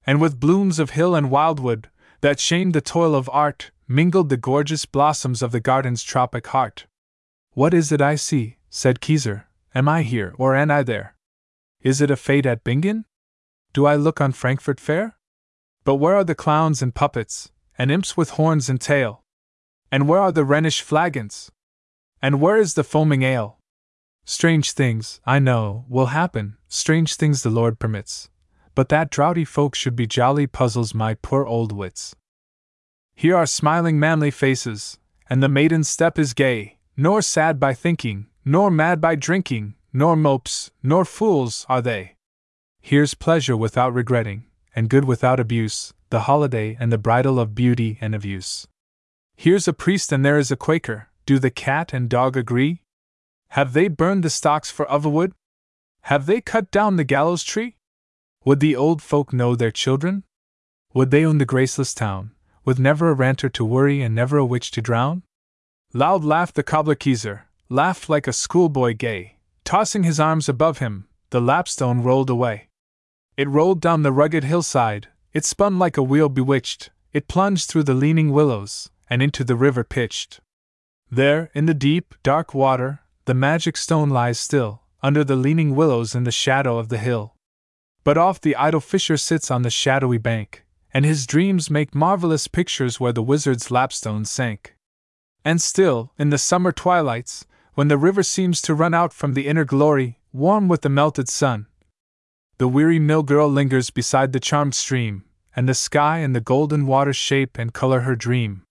And 0.04 0.20
with 0.20 0.40
blooms 0.40 0.80
of 0.80 0.90
hill 0.90 1.14
and 1.14 1.30
wildwood, 1.30 1.88
that 2.20 2.40
shamed 2.40 2.72
the 2.72 2.80
toil 2.80 3.14
of 3.14 3.30
art, 3.32 3.70
mingled 3.86 4.30
the 4.30 4.36
gorgeous 4.36 4.84
blossoms 4.84 5.42
of 5.42 5.52
the 5.52 5.60
garden's 5.60 6.02
tropic 6.02 6.48
heart. 6.48 6.86
What 7.52 7.72
is 7.72 7.92
it 7.92 8.00
I 8.00 8.16
see? 8.16 8.56
said 8.68 9.00
Keezer. 9.00 9.44
Am 9.76 9.88
I 9.88 10.02
here, 10.02 10.34
or 10.38 10.56
am 10.56 10.72
I 10.72 10.82
there? 10.82 11.14
Is 11.82 12.00
it 12.00 12.10
a 12.10 12.16
fete 12.16 12.46
at 12.46 12.64
Bingen? 12.64 13.04
Do 13.74 13.86
I 13.86 13.96
look 13.96 14.20
on 14.20 14.30
Frankfurt 14.30 14.78
Fair? 14.78 15.16
But 15.82 15.96
where 15.96 16.14
are 16.14 16.22
the 16.22 16.36
clowns 16.36 16.80
and 16.80 16.94
puppets, 16.94 17.50
and 17.76 17.90
imps 17.90 18.16
with 18.16 18.30
horns 18.30 18.70
and 18.70 18.80
tail? 18.80 19.24
And 19.90 20.06
where 20.06 20.20
are 20.20 20.30
the 20.30 20.44
Rhenish 20.44 20.80
flagons? 20.80 21.50
And 22.22 22.40
where 22.40 22.56
is 22.56 22.74
the 22.74 22.84
foaming 22.84 23.24
ale? 23.24 23.58
Strange 24.24 24.70
things, 24.70 25.20
I 25.26 25.40
know, 25.40 25.86
will 25.88 26.06
happen, 26.06 26.56
strange 26.68 27.16
things 27.16 27.42
the 27.42 27.50
Lord 27.50 27.80
permits. 27.80 28.30
But 28.76 28.90
that 28.90 29.10
drowsy 29.10 29.44
folk 29.44 29.74
should 29.74 29.96
be 29.96 30.06
jolly 30.06 30.46
puzzles 30.46 30.94
my 30.94 31.14
poor 31.14 31.44
old 31.44 31.72
wits. 31.72 32.14
Here 33.16 33.36
are 33.36 33.44
smiling 33.44 33.98
manly 33.98 34.30
faces, 34.30 34.98
and 35.28 35.42
the 35.42 35.48
maiden's 35.48 35.88
step 35.88 36.16
is 36.16 36.32
gay, 36.32 36.78
nor 36.96 37.22
sad 37.22 37.58
by 37.58 37.74
thinking, 37.74 38.28
nor 38.44 38.70
mad 38.70 39.00
by 39.00 39.16
drinking, 39.16 39.74
nor 39.92 40.14
mopes, 40.14 40.70
nor 40.80 41.04
fools 41.04 41.66
are 41.68 41.82
they. 41.82 42.13
Here's 42.87 43.14
pleasure 43.14 43.57
without 43.57 43.95
regretting, 43.95 44.45
and 44.76 44.91
good 44.91 45.07
without 45.07 45.41
abuse, 45.41 45.95
the 46.11 46.28
holiday 46.28 46.76
and 46.78 46.93
the 46.93 46.99
bridal 46.99 47.41
of 47.41 47.55
beauty 47.55 47.97
and 47.99 48.14
of 48.14 48.26
use. 48.26 48.66
Here's 49.37 49.66
a 49.66 49.72
priest 49.72 50.12
and 50.12 50.22
there 50.22 50.37
is 50.37 50.51
a 50.51 50.57
Quaker, 50.57 51.09
do 51.24 51.39
the 51.39 51.51
cat 51.51 51.95
and 51.95 52.11
dog 52.11 52.37
agree? 52.37 52.82
Have 53.49 53.72
they 53.72 53.89
burned 53.89 54.22
the 54.22 54.28
stocks 54.28 54.70
for 54.70 54.87
otherwood? 54.91 55.32
Have 56.03 56.26
they 56.26 56.43
cut 56.43 56.70
down 56.70 56.97
the 56.97 57.05
gallows 57.05 57.43
tree? 57.43 57.76
Would 58.45 58.61
the 58.61 58.76
old 58.76 59.01
folk 59.01 59.32
know 59.32 59.57
their 59.57 59.70
children? 59.70 60.24
Would 60.93 61.11
they 61.11 61.24
own 61.24 61.39
the 61.39 61.47
graceless 61.47 61.95
town, 61.95 62.32
with 62.66 62.78
never 62.78 63.09
a 63.09 63.14
ranter 63.14 63.49
to 63.49 63.64
worry 63.64 64.03
and 64.03 64.14
never 64.14 64.37
a 64.37 64.45
witch 64.45 64.70
to 64.72 64.82
drown? 64.82 65.22
Loud 65.95 66.22
laughed 66.22 66.55
the 66.55 66.62
cobbler 66.62 66.99
laughed 67.70 68.11
like 68.11 68.26
a 68.26 68.32
schoolboy 68.35 68.93
gay, 68.93 69.39
tossing 69.64 70.03
his 70.03 70.20
arms 70.20 70.51
above 70.51 70.80
him, 70.80 71.09
the 71.30 71.41
lapstone 71.41 72.03
rolled 72.03 72.28
away. 72.28 72.68
It 73.37 73.49
rolled 73.49 73.80
down 73.80 74.03
the 74.03 74.12
rugged 74.12 74.45
hillside, 74.45 75.09
it 75.32 75.45
spun 75.45 75.78
like 75.78 75.97
a 75.97 76.03
wheel 76.03 76.28
bewitched, 76.28 76.91
it 77.12 77.26
plunged 77.26 77.68
through 77.68 77.82
the 77.82 77.95
leaning 77.95 78.30
willows, 78.30 78.91
and 79.11 79.22
into 79.22 79.43
the 79.43 79.57
river 79.57 79.82
pitched. 79.82 80.41
There, 81.11 81.51
in 81.55 81.66
the 81.66 81.74
deep, 81.74 82.14
dark 82.22 82.55
water, 82.55 83.01
the 83.24 83.35
magic 83.35 83.76
stone 83.76 84.11
lies 84.11 84.39
still, 84.39 84.82
under 85.03 85.24
the 85.24 85.37
leaning 85.37 85.74
willows 85.74 86.14
in 86.14 86.24
the 86.24 86.30
shadow 86.30 86.78
of 86.78 86.89
the 86.89 86.99
hill. 86.99 87.35
But 88.05 88.18
oft 88.18 88.43
the 88.43 88.57
idle 88.57 88.80
fisher 88.80 89.16
sits 89.16 89.51
on 89.51 89.62
the 89.62 89.70
shadowy 89.70 90.18
bank, 90.18 90.64
and 90.93 91.05
his 91.05 91.26
dreams 91.26 91.70
make 91.70 91.95
marvelous 91.95 92.47
pictures 92.47 93.01
where 93.01 93.12
the 93.12 93.22
wizard's 93.22 93.70
lapstone 93.70 94.24
sank. 94.24 94.76
And 95.45 95.61
still, 95.61 96.12
in 96.18 96.30
the 96.30 96.39
summer 96.39 96.70
twilights, 96.70 97.47
when 97.74 97.89
the 97.89 97.99
river 97.99 98.22
seems 98.22 98.62
to 98.62 98.74
run 98.74 98.95
out 98.95 99.12
from 99.12 99.35
the 99.35 99.49
inner 99.49 99.64
glory, 99.64 100.20
warm 100.32 100.68
with 100.68 100.82
the 100.82 100.89
melted 100.89 101.28
sun, 101.28 101.66
the 102.59 102.68
weary 102.68 102.98
mill 102.98 103.22
girl 103.22 103.48
lingers 103.48 103.90
beside 103.90 104.32
the 104.32 104.40
charmed 104.40 104.74
stream, 104.74 105.24
and 105.57 105.68
the 105.68 105.74
sky 105.74 106.18
and 106.18 106.34
the 106.34 106.40
golden 106.40 106.86
water 106.86 107.12
shape 107.12 107.59
and 107.59 107.72
color 107.72 108.00
her 108.00 108.14
dream. 108.14 108.62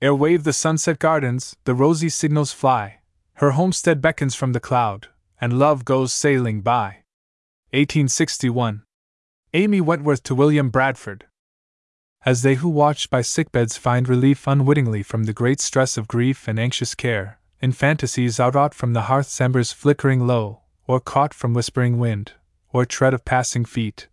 Ere 0.00 0.14
wave 0.14 0.42
the 0.42 0.52
sunset 0.52 0.98
gardens, 0.98 1.54
the 1.64 1.74
rosy 1.74 2.08
signals 2.08 2.52
fly, 2.52 3.00
her 3.34 3.52
homestead 3.52 4.00
beckons 4.00 4.34
from 4.34 4.52
the 4.52 4.60
cloud, 4.60 5.08
and 5.40 5.58
love 5.58 5.84
goes 5.84 6.12
sailing 6.12 6.60
by. 6.60 7.04
1861. 7.70 8.82
Amy 9.54 9.80
Wentworth 9.80 10.22
to 10.24 10.34
William 10.34 10.70
Bradford. 10.70 11.26
As 12.24 12.42
they 12.42 12.56
who 12.56 12.68
watch 12.68 13.10
by 13.10 13.20
sickbeds 13.20 13.78
find 13.78 14.08
relief 14.08 14.46
unwittingly 14.46 15.02
from 15.02 15.24
the 15.24 15.32
great 15.32 15.60
stress 15.60 15.96
of 15.96 16.08
grief 16.08 16.48
and 16.48 16.58
anxious 16.58 16.94
care, 16.94 17.38
in 17.60 17.72
fantasies 17.72 18.38
outwrought 18.38 18.74
from 18.74 18.92
the 18.92 19.02
hearth's 19.02 19.40
embers 19.40 19.72
flickering 19.72 20.26
low, 20.26 20.60
or 20.86 21.00
caught 21.00 21.32
from 21.32 21.54
whispering 21.54 21.98
wind, 21.98 22.32
or 22.72 22.84
tread 22.84 23.14
of 23.14 23.24
passing 23.24 23.64
feet, 23.64 24.08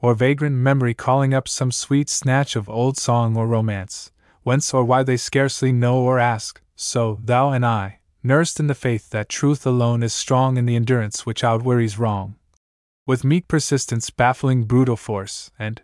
or 0.00 0.14
vagrant 0.14 0.56
memory 0.56 0.94
calling 0.94 1.34
up 1.34 1.48
some 1.48 1.72
sweet 1.72 2.08
snatch 2.08 2.56
of 2.56 2.68
old 2.68 2.96
song 2.96 3.36
or 3.36 3.46
romance, 3.46 4.12
whence 4.42 4.72
or 4.72 4.84
why 4.84 5.02
they 5.02 5.16
scarcely 5.16 5.72
know 5.72 5.98
or 5.98 6.18
ask, 6.18 6.60
so, 6.76 7.18
thou 7.22 7.50
and 7.50 7.64
I, 7.64 7.98
nursed 8.22 8.60
in 8.60 8.66
the 8.66 8.74
faith 8.74 9.10
that 9.10 9.28
truth 9.28 9.66
alone 9.66 10.02
is 10.02 10.12
strong 10.12 10.56
in 10.56 10.66
the 10.66 10.76
endurance 10.76 11.24
which 11.24 11.44
outwearies 11.44 11.98
wrong. 11.98 12.36
With 13.06 13.24
meek 13.24 13.48
persistence 13.48 14.10
baffling 14.10 14.64
brutal 14.64 14.96
force, 14.96 15.50
and 15.58 15.82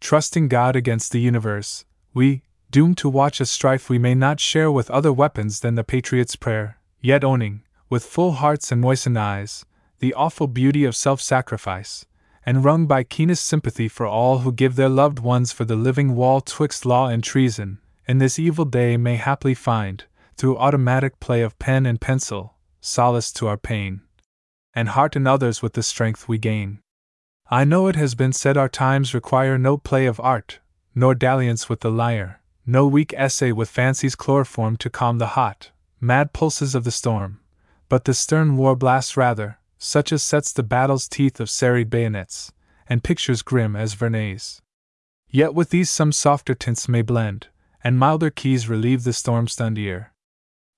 trusting 0.00 0.48
God 0.48 0.76
against 0.76 1.12
the 1.12 1.20
universe, 1.20 1.84
we, 2.12 2.42
doomed 2.70 2.98
to 2.98 3.08
watch 3.08 3.40
a 3.40 3.46
strife 3.46 3.88
we 3.88 3.98
may 3.98 4.14
not 4.14 4.40
share 4.40 4.70
with 4.70 4.90
other 4.90 5.12
weapons 5.12 5.60
than 5.60 5.74
the 5.74 5.84
patriot's 5.84 6.36
prayer, 6.36 6.78
yet 7.00 7.24
owning, 7.24 7.62
with 7.88 8.04
full 8.04 8.32
hearts 8.32 8.72
and 8.72 8.80
moistened 8.80 9.18
eyes, 9.18 9.64
the 10.02 10.14
awful 10.14 10.48
beauty 10.48 10.84
of 10.84 10.96
self 10.96 11.20
sacrifice, 11.20 12.04
and 12.44 12.64
wrung 12.64 12.86
by 12.86 13.04
keenest 13.04 13.46
sympathy 13.46 13.86
for 13.86 14.04
all 14.04 14.40
who 14.40 14.50
give 14.50 14.74
their 14.74 14.88
loved 14.88 15.20
ones 15.20 15.52
for 15.52 15.64
the 15.64 15.76
living 15.76 16.16
wall 16.16 16.40
twixt 16.40 16.84
law 16.84 17.06
and 17.06 17.22
treason, 17.22 17.78
in 18.08 18.18
this 18.18 18.36
evil 18.36 18.64
day 18.64 18.96
may 18.96 19.14
haply 19.14 19.54
find, 19.54 20.02
through 20.36 20.58
automatic 20.58 21.20
play 21.20 21.40
of 21.40 21.56
pen 21.60 21.86
and 21.86 22.00
pencil, 22.00 22.54
solace 22.80 23.30
to 23.32 23.46
our 23.46 23.56
pain, 23.56 24.00
and 24.74 24.88
hearten 24.88 25.24
others 25.24 25.62
with 25.62 25.74
the 25.74 25.84
strength 25.84 26.26
we 26.26 26.36
gain. 26.36 26.80
I 27.48 27.62
know 27.62 27.86
it 27.86 27.94
has 27.94 28.16
been 28.16 28.32
said 28.32 28.56
our 28.56 28.68
times 28.68 29.14
require 29.14 29.56
no 29.56 29.76
play 29.76 30.06
of 30.06 30.18
art, 30.18 30.58
nor 30.96 31.14
dalliance 31.14 31.68
with 31.68 31.78
the 31.78 31.92
lyre, 31.92 32.40
no 32.66 32.88
weak 32.88 33.14
essay 33.16 33.52
with 33.52 33.70
fancy's 33.70 34.16
chloroform 34.16 34.76
to 34.78 34.90
calm 34.90 35.18
the 35.18 35.38
hot, 35.38 35.70
mad 36.00 36.32
pulses 36.32 36.74
of 36.74 36.82
the 36.82 36.90
storm, 36.90 37.38
but 37.88 38.04
the 38.04 38.14
stern 38.14 38.56
war 38.56 38.74
blast 38.74 39.16
rather, 39.16 39.58
such 39.82 40.12
as 40.12 40.22
sets 40.22 40.52
the 40.52 40.62
battle's 40.62 41.08
teeth 41.08 41.40
of 41.40 41.50
serried 41.50 41.90
bayonets, 41.90 42.52
and 42.88 43.02
pictures 43.02 43.42
grim 43.42 43.74
as 43.74 43.94
Vernet's. 43.94 44.62
Yet 45.28 45.54
with 45.54 45.70
these 45.70 45.90
some 45.90 46.12
softer 46.12 46.54
tints 46.54 46.88
may 46.88 47.02
blend, 47.02 47.48
and 47.82 47.98
milder 47.98 48.30
keys 48.30 48.68
relieve 48.68 49.02
the 49.02 49.12
storm 49.12 49.48
stunned 49.48 49.78
ear. 49.78 50.12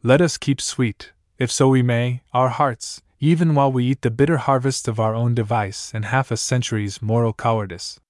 Let 0.02 0.22
us 0.22 0.38
keep 0.38 0.58
sweet, 0.58 1.12
if 1.38 1.52
so 1.52 1.68
we 1.68 1.82
may, 1.82 2.22
our 2.32 2.48
hearts, 2.48 3.02
even 3.20 3.54
while 3.54 3.70
we 3.70 3.84
eat 3.84 4.00
the 4.00 4.10
bitter 4.10 4.38
harvest 4.38 4.88
of 4.88 4.98
our 4.98 5.14
own 5.14 5.34
device 5.34 5.92
and 5.92 6.06
half 6.06 6.30
a 6.30 6.36
century's 6.38 7.02
moral 7.02 7.34
cowardice. 7.34 8.00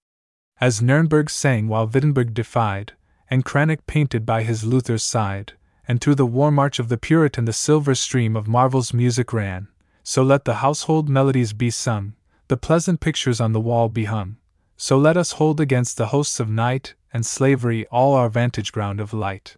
As 0.60 0.80
Nurnberg 0.80 1.28
sang 1.28 1.66
while 1.66 1.88
Wittenberg 1.88 2.34
defied, 2.34 2.92
and 3.28 3.44
Cranach 3.44 3.84
painted 3.88 4.24
by 4.24 4.44
his 4.44 4.62
Luther's 4.62 5.02
side, 5.02 5.54
and 5.88 6.00
through 6.00 6.14
the 6.14 6.24
war 6.24 6.52
march 6.52 6.78
of 6.78 6.88
the 6.88 6.98
Puritan 6.98 7.46
the 7.46 7.52
silver 7.52 7.96
stream 7.96 8.36
of 8.36 8.46
Marvell's 8.46 8.94
music 8.94 9.32
ran, 9.32 9.66
so 10.04 10.22
let 10.22 10.44
the 10.44 10.56
household 10.56 11.08
melodies 11.08 11.54
be 11.54 11.70
sung, 11.70 12.12
the 12.48 12.56
pleasant 12.56 13.00
pictures 13.00 13.40
on 13.40 13.52
the 13.52 13.60
wall 13.60 13.88
be 13.88 14.04
hung, 14.04 14.36
so 14.76 14.98
let 14.98 15.16
us 15.16 15.32
hold 15.32 15.58
against 15.58 15.96
the 15.96 16.08
hosts 16.08 16.38
of 16.38 16.48
night 16.48 16.94
and 17.12 17.24
slavery 17.24 17.86
all 17.86 18.14
our 18.14 18.28
vantage 18.28 18.70
ground 18.70 19.00
of 19.00 19.14
light. 19.14 19.56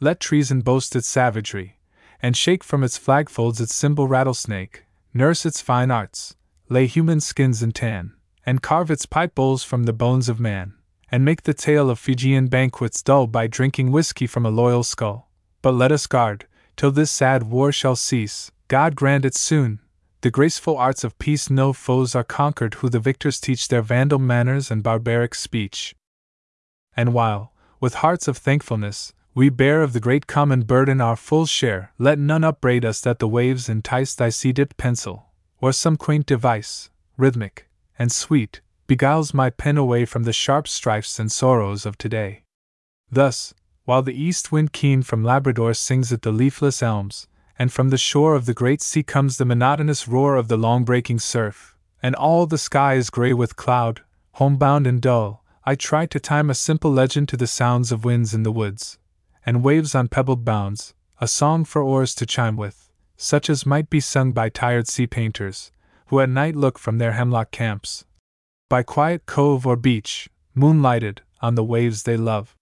Let 0.00 0.18
treason 0.18 0.62
boast 0.62 0.96
its 0.96 1.06
savagery, 1.06 1.78
and 2.20 2.36
shake 2.36 2.64
from 2.64 2.82
its 2.82 2.98
flagfolds 2.98 3.60
its 3.60 3.74
symbol 3.74 4.08
rattlesnake, 4.08 4.84
nurse 5.14 5.46
its 5.46 5.60
fine 5.60 5.92
arts, 5.92 6.36
lay 6.68 6.86
human 6.86 7.20
skins 7.20 7.62
in 7.62 7.72
tan, 7.72 8.14
and 8.44 8.62
carve 8.62 8.90
its 8.90 9.06
pipe 9.06 9.34
bowls 9.34 9.62
from 9.62 9.84
the 9.84 9.92
bones 9.92 10.28
of 10.28 10.40
man, 10.40 10.74
and 11.10 11.24
make 11.24 11.42
the 11.42 11.54
tale 11.54 11.88
of 11.88 11.98
Fijian 11.98 12.48
banquets 12.48 13.00
dull 13.02 13.28
by 13.28 13.46
drinking 13.46 13.92
whiskey 13.92 14.26
from 14.26 14.44
a 14.44 14.50
loyal 14.50 14.82
skull. 14.82 15.30
But 15.62 15.72
let 15.74 15.92
us 15.92 16.06
guard, 16.06 16.46
till 16.76 16.90
this 16.90 17.10
sad 17.10 17.44
war 17.44 17.70
shall 17.70 17.96
cease, 17.96 18.50
God 18.68 18.96
grant 18.96 19.24
it 19.24 19.34
soon. 19.34 19.80
The 20.20 20.30
graceful 20.30 20.76
arts 20.76 21.02
of 21.02 21.18
peace 21.18 21.48
no 21.48 21.72
foes 21.72 22.14
are 22.14 22.24
conquered 22.24 22.74
who 22.74 22.90
the 22.90 23.00
victors 23.00 23.40
teach 23.40 23.68
their 23.68 23.80
vandal 23.80 24.18
manners 24.18 24.70
and 24.70 24.82
barbaric 24.82 25.34
speech. 25.34 25.94
And 26.94 27.14
while, 27.14 27.54
with 27.80 27.94
hearts 27.94 28.28
of 28.28 28.36
thankfulness, 28.36 29.14
we 29.34 29.48
bear 29.48 29.82
of 29.82 29.94
the 29.94 30.00
great 30.00 30.26
common 30.26 30.62
burden 30.62 31.00
our 31.00 31.16
full 31.16 31.46
share. 31.46 31.92
Let 31.98 32.18
none 32.18 32.44
upbraid 32.44 32.84
us 32.84 33.00
that 33.02 33.20
the 33.20 33.28
waves 33.28 33.70
entice 33.70 34.14
thy 34.14 34.28
sea 34.28 34.52
dipped 34.52 34.76
pencil, 34.76 35.28
or 35.60 35.72
some 35.72 35.96
quaint 35.96 36.26
device, 36.26 36.90
rhythmic 37.16 37.68
and 37.98 38.12
sweet, 38.12 38.60
beguiles 38.86 39.32
my 39.32 39.48
pen 39.48 39.78
away 39.78 40.04
from 40.04 40.24
the 40.24 40.32
sharp 40.32 40.68
strifes 40.68 41.18
and 41.18 41.32
sorrows 41.32 41.86
of 41.86 41.96
today. 41.96 42.42
Thus, 43.10 43.54
while 43.84 44.02
the 44.02 44.20
east 44.20 44.52
wind 44.52 44.72
keen 44.72 45.02
from 45.02 45.24
Labrador 45.24 45.72
sings 45.72 46.12
at 46.12 46.22
the 46.22 46.32
leafless 46.32 46.82
elms, 46.82 47.28
and 47.58 47.72
from 47.72 47.88
the 47.88 47.98
shore 47.98 48.34
of 48.34 48.46
the 48.46 48.54
great 48.54 48.80
sea 48.80 49.02
comes 49.02 49.36
the 49.36 49.44
monotonous 49.44 50.06
roar 50.06 50.36
of 50.36 50.48
the 50.48 50.56
long 50.56 50.84
breaking 50.84 51.18
surf, 51.18 51.76
and 52.02 52.14
all 52.14 52.46
the 52.46 52.58
sky 52.58 52.94
is 52.94 53.10
gray 53.10 53.32
with 53.32 53.56
cloud, 53.56 54.02
homebound 54.32 54.86
and 54.86 55.00
dull, 55.00 55.44
I 55.64 55.74
try 55.74 56.06
to 56.06 56.20
time 56.20 56.48
a 56.48 56.54
simple 56.54 56.92
legend 56.92 57.28
to 57.30 57.36
the 57.36 57.46
sounds 57.46 57.90
of 57.90 58.04
winds 58.04 58.32
in 58.32 58.42
the 58.42 58.52
woods, 58.52 58.98
and 59.44 59.64
waves 59.64 59.94
on 59.94 60.08
pebbled 60.08 60.44
bounds, 60.44 60.94
a 61.20 61.26
song 61.26 61.64
for 61.64 61.82
oars 61.82 62.14
to 62.14 62.26
chime 62.26 62.56
with, 62.56 62.90
such 63.16 63.50
as 63.50 63.66
might 63.66 63.90
be 63.90 64.00
sung 64.00 64.32
by 64.32 64.48
tired 64.48 64.86
sea 64.86 65.06
painters, 65.06 65.72
who 66.06 66.20
at 66.20 66.28
night 66.28 66.54
look 66.54 66.78
from 66.78 66.98
their 66.98 67.12
hemlock 67.12 67.50
camps, 67.50 68.04
by 68.68 68.82
quiet 68.82 69.26
cove 69.26 69.66
or 69.66 69.76
beach, 69.76 70.28
moonlighted, 70.54 71.20
on 71.40 71.54
the 71.54 71.64
waves 71.64 72.04
they 72.04 72.16
love. 72.16 72.56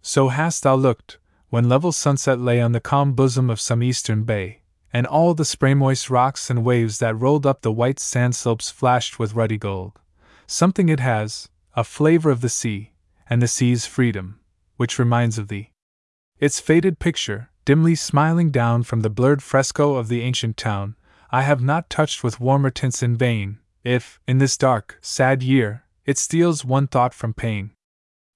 So 0.00 0.28
hast 0.28 0.62
thou 0.62 0.76
looked, 0.76 1.18
when 1.50 1.68
level 1.68 1.92
sunset 1.92 2.38
lay 2.38 2.60
on 2.60 2.72
the 2.72 2.80
calm 2.80 3.14
bosom 3.14 3.48
of 3.48 3.60
some 3.60 3.82
eastern 3.82 4.22
bay, 4.24 4.60
and 4.92 5.06
all 5.06 5.34
the 5.34 5.44
spray 5.44 5.74
moist 5.74 6.10
rocks 6.10 6.50
and 6.50 6.64
waves 6.64 6.98
that 6.98 7.14
rolled 7.14 7.46
up 7.46 7.62
the 7.62 7.72
white 7.72 7.98
sand 7.98 8.34
slopes 8.34 8.70
flashed 8.70 9.18
with 9.18 9.34
ruddy 9.34 9.56
gold. 9.56 9.92
Something 10.46 10.88
it 10.88 11.00
has, 11.00 11.48
a 11.74 11.84
flavor 11.84 12.30
of 12.30 12.40
the 12.40 12.48
sea, 12.48 12.92
and 13.30 13.40
the 13.40 13.48
sea's 13.48 13.86
freedom, 13.86 14.40
which 14.76 14.98
reminds 14.98 15.38
of 15.38 15.48
thee. 15.48 15.70
Its 16.38 16.60
faded 16.60 16.98
picture, 16.98 17.50
dimly 17.64 17.94
smiling 17.94 18.50
down 18.50 18.82
from 18.82 19.00
the 19.00 19.10
blurred 19.10 19.42
fresco 19.42 19.96
of 19.96 20.08
the 20.08 20.22
ancient 20.22 20.56
town, 20.56 20.96
I 21.30 21.42
have 21.42 21.60
not 21.60 21.90
touched 21.90 22.24
with 22.24 22.40
warmer 22.40 22.70
tints 22.70 23.02
in 23.02 23.16
vain, 23.16 23.58
if, 23.84 24.20
in 24.26 24.38
this 24.38 24.56
dark, 24.56 24.98
sad 25.02 25.42
year, 25.42 25.84
it 26.04 26.16
steals 26.16 26.64
one 26.64 26.86
thought 26.86 27.12
from 27.12 27.34
pain. 27.34 27.72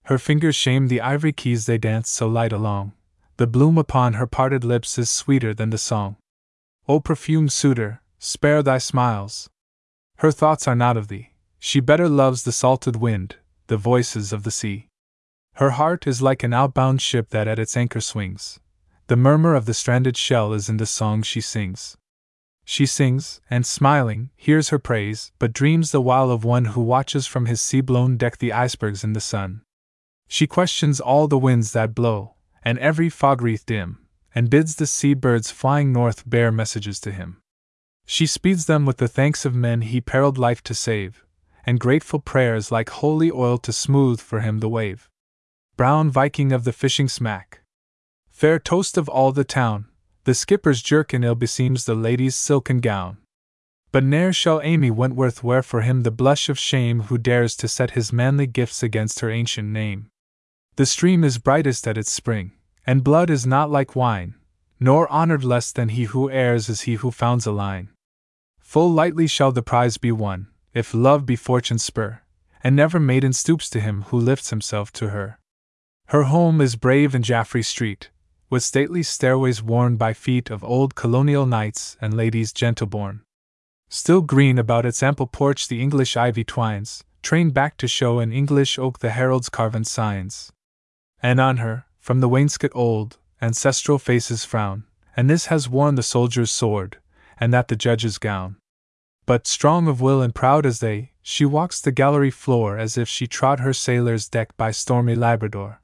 Her 0.04 0.18
fingers 0.18 0.56
shame 0.56 0.88
the 0.88 1.00
ivory 1.00 1.32
keys 1.32 1.66
they 1.66 1.78
dance 1.78 2.10
so 2.10 2.26
light 2.26 2.52
along. 2.52 2.92
The 3.42 3.48
bloom 3.48 3.76
upon 3.76 4.12
her 4.12 4.28
parted 4.28 4.62
lips 4.62 4.96
is 5.00 5.10
sweeter 5.10 5.52
than 5.52 5.70
the 5.70 5.76
song. 5.76 6.14
O 6.86 7.00
perfumed 7.00 7.50
suitor, 7.50 8.00
spare 8.20 8.62
thy 8.62 8.78
smiles. 8.78 9.50
Her 10.18 10.30
thoughts 10.30 10.68
are 10.68 10.76
not 10.76 10.96
of 10.96 11.08
thee. 11.08 11.32
She 11.58 11.80
better 11.80 12.08
loves 12.08 12.44
the 12.44 12.52
salted 12.52 12.94
wind, 12.94 13.38
the 13.66 13.76
voices 13.76 14.32
of 14.32 14.44
the 14.44 14.52
sea. 14.52 14.86
Her 15.54 15.70
heart 15.70 16.06
is 16.06 16.22
like 16.22 16.44
an 16.44 16.54
outbound 16.54 17.02
ship 17.02 17.30
that 17.30 17.48
at 17.48 17.58
its 17.58 17.76
anchor 17.76 18.00
swings. 18.00 18.60
The 19.08 19.16
murmur 19.16 19.56
of 19.56 19.66
the 19.66 19.74
stranded 19.74 20.16
shell 20.16 20.52
is 20.52 20.68
in 20.68 20.76
the 20.76 20.86
song 20.86 21.22
she 21.22 21.40
sings. 21.40 21.96
She 22.64 22.86
sings, 22.86 23.40
and 23.50 23.66
smiling, 23.66 24.30
hears 24.36 24.68
her 24.68 24.78
praise, 24.78 25.32
but 25.40 25.52
dreams 25.52 25.90
the 25.90 26.00
while 26.00 26.30
of 26.30 26.44
one 26.44 26.66
who 26.66 26.80
watches 26.80 27.26
from 27.26 27.46
his 27.46 27.60
sea 27.60 27.80
blown 27.80 28.16
deck 28.16 28.38
the 28.38 28.52
icebergs 28.52 29.02
in 29.02 29.14
the 29.14 29.20
sun. 29.20 29.62
She 30.28 30.46
questions 30.46 31.00
all 31.00 31.26
the 31.26 31.36
winds 31.36 31.72
that 31.72 31.92
blow, 31.92 32.31
and 32.64 32.78
every 32.78 33.08
fog 33.08 33.42
wreath 33.42 33.66
dim, 33.66 33.98
and 34.34 34.50
bids 34.50 34.76
the 34.76 34.86
sea 34.86 35.14
birds 35.14 35.50
flying 35.50 35.92
north 35.92 36.28
bear 36.28 36.50
messages 36.52 37.00
to 37.00 37.12
him. 37.12 37.42
She 38.04 38.26
speeds 38.26 38.66
them 38.66 38.84
with 38.84 38.98
the 38.98 39.08
thanks 39.08 39.44
of 39.44 39.54
men 39.54 39.82
he 39.82 40.00
periled 40.00 40.38
life 40.38 40.62
to 40.64 40.74
save, 40.74 41.24
and 41.64 41.80
grateful 41.80 42.20
prayers 42.20 42.72
like 42.72 42.90
holy 42.90 43.30
oil 43.30 43.58
to 43.58 43.72
smooth 43.72 44.20
for 44.20 44.40
him 44.40 44.60
the 44.60 44.68
wave. 44.68 45.08
Brown 45.76 46.10
Viking 46.10 46.52
of 46.52 46.64
the 46.64 46.72
fishing 46.72 47.08
smack. 47.08 47.60
Fair 48.30 48.58
toast 48.58 48.96
of 48.98 49.08
all 49.08 49.32
the 49.32 49.44
town, 49.44 49.86
the 50.24 50.34
skipper's 50.34 50.82
jerkin 50.82 51.24
ill 51.24 51.34
beseems 51.34 51.84
the 51.84 51.94
lady's 51.94 52.36
silken 52.36 52.80
gown. 52.80 53.18
But 53.90 54.04
ne'er 54.04 54.32
shall 54.32 54.60
Amy 54.62 54.90
Wentworth 54.90 55.42
wear 55.42 55.62
for 55.62 55.82
him 55.82 56.02
the 56.02 56.10
blush 56.10 56.48
of 56.48 56.58
shame 56.58 57.02
who 57.02 57.18
dares 57.18 57.56
to 57.56 57.68
set 57.68 57.90
his 57.90 58.12
manly 58.12 58.46
gifts 58.46 58.82
against 58.82 59.20
her 59.20 59.30
ancient 59.30 59.68
name. 59.68 60.11
The 60.76 60.86
stream 60.86 61.22
is 61.22 61.36
brightest 61.36 61.86
at 61.86 61.98
its 61.98 62.10
spring, 62.10 62.52
and 62.86 63.04
blood 63.04 63.28
is 63.28 63.46
not 63.46 63.70
like 63.70 63.94
wine, 63.94 64.36
nor 64.80 65.06
honored 65.12 65.44
less 65.44 65.70
than 65.70 65.90
he 65.90 66.04
who 66.04 66.30
errs 66.30 66.70
is 66.70 66.82
he 66.82 66.94
who 66.94 67.10
founds 67.10 67.44
a 67.44 67.52
line. 67.52 67.90
Full 68.58 68.90
lightly 68.90 69.26
shall 69.26 69.52
the 69.52 69.62
prize 69.62 69.98
be 69.98 70.10
won, 70.10 70.48
if 70.72 70.94
love 70.94 71.26
be 71.26 71.36
fortune's 71.36 71.84
spur, 71.84 72.22
and 72.64 72.74
never 72.74 72.98
maiden 72.98 73.34
stoops 73.34 73.68
to 73.68 73.80
him 73.80 74.02
who 74.08 74.18
lifts 74.18 74.48
himself 74.48 74.90
to 74.94 75.10
her. 75.10 75.38
Her 76.06 76.22
home 76.22 76.62
is 76.62 76.76
brave 76.76 77.14
in 77.14 77.22
Jaffrey 77.22 77.62
Street, 77.62 78.08
with 78.48 78.62
stately 78.62 79.02
stairways 79.02 79.62
worn 79.62 79.96
by 79.96 80.14
feet 80.14 80.48
of 80.48 80.64
old 80.64 80.94
colonial 80.94 81.44
knights 81.44 81.98
and 82.00 82.14
ladies 82.14 82.50
gentle 82.50 82.86
born. 82.86 83.20
Still 83.90 84.22
green 84.22 84.58
about 84.58 84.86
its 84.86 85.02
ample 85.02 85.26
porch 85.26 85.68
the 85.68 85.82
English 85.82 86.16
ivy 86.16 86.44
twines, 86.44 87.04
trained 87.22 87.52
back 87.52 87.76
to 87.76 87.86
show 87.86 88.20
in 88.20 88.32
English 88.32 88.78
oak 88.78 89.00
the 89.00 89.10
herald's 89.10 89.50
carven 89.50 89.84
signs. 89.84 90.50
And 91.22 91.40
on 91.40 91.58
her, 91.58 91.86
from 92.00 92.20
the 92.20 92.28
wainscot 92.28 92.72
old, 92.74 93.18
ancestral 93.40 93.98
faces 93.98 94.44
frown, 94.44 94.84
and 95.16 95.30
this 95.30 95.46
has 95.46 95.68
worn 95.68 95.94
the 95.94 96.02
soldier's 96.02 96.50
sword, 96.50 96.98
and 97.38 97.52
that 97.52 97.68
the 97.68 97.76
judge's 97.76 98.18
gown. 98.18 98.56
But, 99.24 99.46
strong 99.46 99.86
of 99.86 100.00
will 100.00 100.20
and 100.20 100.34
proud 100.34 100.66
as 100.66 100.80
they, 100.80 101.12
she 101.22 101.44
walks 101.44 101.80
the 101.80 101.92
gallery 101.92 102.30
floor 102.30 102.76
as 102.76 102.98
if 102.98 103.08
she 103.08 103.28
trod 103.28 103.60
her 103.60 103.72
sailor's 103.72 104.28
deck 104.28 104.56
by 104.56 104.72
stormy 104.72 105.14
Labrador. 105.14 105.80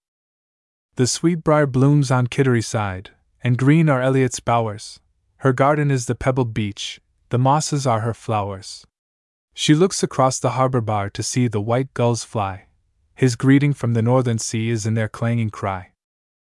The 0.97 1.07
sweetbriar 1.07 1.71
blooms 1.71 2.11
on 2.11 2.27
Kittery 2.27 2.63
side, 2.63 3.11
and 3.43 3.57
green 3.57 3.89
are 3.89 4.03
Eliot's 4.03 4.41
bowers. 4.41 4.99
Her 5.39 5.53
garden 5.53 5.93
is 5.93 6.07
the 6.07 6.17
pebbled 6.17 6.53
beach, 6.53 7.01
the 7.29 7.39
mosses 7.39 7.87
are 7.87 8.01
her 8.01 8.15
flowers. 8.15 8.85
She 9.55 9.75
looks 9.75 10.03
across 10.03 10.41
the 10.41 10.51
harbor 10.51 10.81
bar 10.81 11.11
to 11.11 11.23
see 11.23 11.47
the 11.47 11.61
white 11.61 11.95
gulls 11.95 12.25
fly. 12.25 12.68
His 13.19 13.35
greeting 13.35 13.73
from 13.73 13.95
the 13.95 14.01
northern 14.01 14.39
sea 14.39 14.71
is 14.71 14.87
in 14.87 14.95
their 14.95 15.09
clanging 15.09 15.51
cry. 15.51 15.91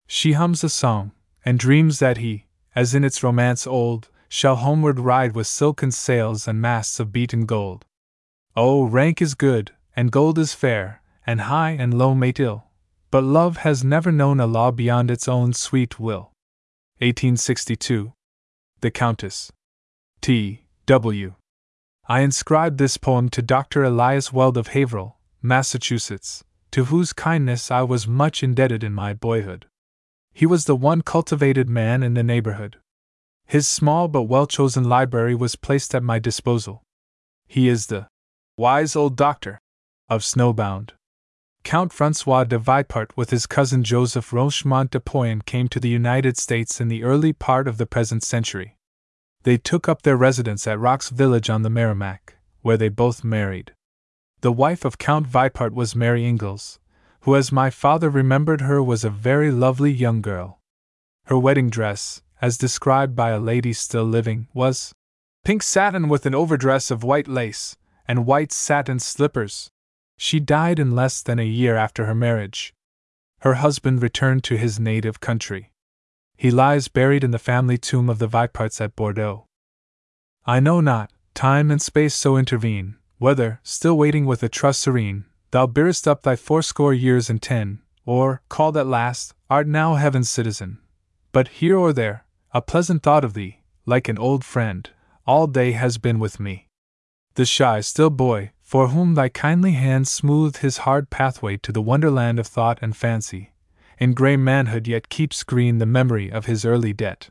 She 0.09 0.33
hums 0.33 0.65
a 0.65 0.69
song, 0.69 1.13
and 1.45 1.61
dreams 1.61 2.01
that 2.01 2.17
he, 2.17 2.47
as 2.75 2.93
in 2.93 3.05
its 3.05 3.23
romance 3.23 3.69
old, 3.69 4.09
shall 4.29 4.57
homeward 4.57 4.99
ride 4.99 5.37
with 5.37 5.47
silken 5.47 5.93
sails 5.93 6.49
and 6.49 6.61
masts 6.61 6.99
of 6.99 7.13
beaten 7.13 7.47
gold. 7.47 7.85
Oh, 8.57 8.83
rank 8.83 9.23
is 9.23 9.35
good, 9.35 9.71
and 9.95 10.11
gold 10.11 10.41
is 10.41 10.55
fair, 10.55 11.03
and 11.25 11.43
high 11.43 11.71
and 11.71 11.97
low 11.97 12.17
mate 12.17 12.41
ill, 12.41 12.65
but 13.13 13.23
love 13.23 13.59
has 13.59 13.85
never 13.85 14.11
known 14.11 14.41
a 14.41 14.47
law 14.49 14.73
beyond 14.73 15.09
its 15.09 15.29
own 15.29 15.53
sweet 15.53 16.01
will. 16.01 16.33
1862. 16.99 18.13
The 18.81 18.91
Countess. 18.91 19.53
T. 20.21 20.65
W. 20.87 21.35
I 22.09 22.23
inscribe 22.23 22.79
this 22.79 22.97
poem 22.97 23.29
to 23.29 23.41
Dr. 23.41 23.85
Elias 23.85 24.33
Weld 24.33 24.57
of 24.57 24.69
Haverhill, 24.69 25.17
Massachusetts, 25.41 26.43
to 26.77 26.85
whose 26.85 27.15
kindness 27.15 27.71
I 27.71 27.81
was 27.81 28.07
much 28.07 28.43
indebted 28.43 28.85
in 28.85 28.93
my 28.93 29.15
boyhood. 29.15 29.65
He 30.35 30.45
was 30.45 30.67
the 30.67 30.77
one 30.77 31.01
cultivated 31.01 31.71
man 31.71 32.03
in 32.03 32.13
the 32.13 32.23
neighborhood. 32.23 32.77
His 33.47 33.67
small 33.67 34.09
but 34.09 34.25
well 34.25 34.47
chosen 34.47 34.85
library 34.85 35.35
was 35.35 35.57
placed 35.57 35.95
at 35.95 36.03
my 36.03 36.19
disposal. 36.19 36.83
He 37.47 37.67
is 37.67 37.87
the 37.87 38.09
wise 38.59 38.95
old 38.95 39.17
doctor 39.17 39.59
of 40.11 40.21
Snowbound. 40.21 40.91
Count 41.65 41.95
Francois 41.95 42.45
de 42.45 42.59
Vipart 42.59 43.17
with 43.17 43.31
his 43.31 43.47
cousin 43.47 43.83
Joseph 43.83 44.31
Rochemont 44.31 44.91
de 44.91 45.01
Poyen 45.01 45.43
came 45.43 45.69
to 45.69 45.81
the 45.81 45.89
United 45.89 46.37
States 46.37 46.79
in 46.79 46.89
the 46.89 47.05
early 47.05 47.33
part 47.33 47.67
of 47.67 47.79
the 47.79 47.87
present 47.87 48.23
century. 48.23 48.77
They 49.45 49.57
took 49.57 49.89
up 49.89 50.03
their 50.03 50.19
residence 50.19 50.67
at 50.67 50.79
Rocks 50.79 51.09
Village 51.09 51.49
on 51.49 51.63
the 51.63 51.71
Merrimack, 51.71 52.35
where 52.61 52.77
they 52.77 52.91
both 52.91 53.25
married. 53.25 53.73
The 54.43 54.53
wife 54.53 54.85
of 54.85 54.99
Count 54.99 55.27
Vipart 55.27 55.73
was 55.73 55.97
Mary 55.97 56.25
Ingalls, 56.25 56.79
who, 57.21 57.35
as 57.35 57.51
my 57.51 57.71
father 57.71 58.11
remembered 58.11 58.61
her, 58.61 58.83
was 58.83 59.03
a 59.03 59.11
very 59.11 59.51
lovely 59.51 59.91
young 59.91 60.21
girl. 60.21 60.61
Her 61.25 61.39
wedding 61.39 61.71
dress, 61.71 62.23
as 62.41 62.59
described 62.59 63.17
by 63.17 63.31
a 63.31 63.41
lady 63.41 63.73
still 63.73 64.05
living, 64.05 64.49
was 64.53 64.93
pink 65.45 65.63
satin 65.63 66.09
with 66.09 66.27
an 66.27 66.35
overdress 66.35 66.91
of 66.91 67.03
white 67.03 67.27
lace, 67.27 67.77
and 68.07 68.27
white 68.27 68.53
satin 68.53 68.99
slippers. 68.99 69.71
She 70.19 70.39
died 70.39 70.79
in 70.79 70.95
less 70.95 71.23
than 71.23 71.39
a 71.39 71.45
year 71.45 71.77
after 71.77 72.07
her 72.07 72.15
marriage. 72.15 72.75
Her 73.41 73.55
husband 73.55 74.03
returned 74.03 74.45
to 74.45 74.57
his 74.57 74.79
native 74.79 75.21
country. 75.21 75.73
He 76.37 76.51
lies 76.51 76.89
buried 76.89 77.25
in 77.25 77.31
the 77.31 77.39
family 77.39 77.79
tomb 77.79 78.11
of 78.11 78.19
the 78.19 78.29
Viparts 78.29 78.81
at 78.81 78.97
Bordeaux. 78.97 79.47
I 80.45 80.61
know 80.61 80.81
not, 80.81 81.11
time 81.35 81.71
and 81.71 81.81
space 81.81 82.15
so 82.15 82.37
intervene, 82.37 82.97
whether, 83.19 83.61
still 83.63 83.97
waiting 83.97 84.27
with 84.27 84.43
a 84.43 84.49
trust 84.49 84.81
serene, 84.81 85.25
thou 85.51 85.67
bearest 85.67 86.07
up 86.07 86.23
thy 86.23 86.37
fourscore 86.37 86.95
years 86.95 87.31
and 87.31 87.41
ten, 87.41 87.81
or, 88.05 88.43
called 88.49 88.77
at 88.77 88.87
last, 88.87 89.35
art 89.49 89.67
now 89.67 89.95
heaven's 89.95 90.31
citizen. 90.31 90.79
But 91.33 91.49
here 91.49 91.77
or 91.77 91.93
there, 91.93 92.25
a 92.53 92.63
pleasant 92.63 93.03
thought 93.03 93.25
of 93.25 93.35
thee, 93.35 93.61
like 93.85 94.09
an 94.09 94.19
old 94.19 94.45
friend, 94.45 94.89
all 95.27 95.47
day 95.47 95.73
has 95.73 95.99
been 95.99 96.19
with 96.19 96.39
me. 96.41 96.69
The 97.35 97.45
shy, 97.45 97.81
still 97.81 98.11
boy, 98.11 98.53
for 98.63 98.89
whom 98.89 99.15
thy 99.15 99.29
kindly 99.29 99.73
hand 99.73 100.09
smoothed 100.09 100.59
his 100.59 100.79
hard 100.79 101.11
pathway 101.11 101.57
to 101.59 101.73
the 101.73 101.83
wonderland 101.83 102.39
of 102.39 102.47
thought 102.47 102.79
and 102.81 102.97
fancy, 102.97 103.53
in 103.99 104.15
grey 104.15 104.37
manhood 104.37 104.89
yet 104.89 105.09
keeps 105.09 105.45
green 105.45 105.79
the 105.79 105.87
memory 105.87 106.31
of 106.31 106.47
his 106.47 106.65
early 106.65 106.93
debt. 106.93 107.31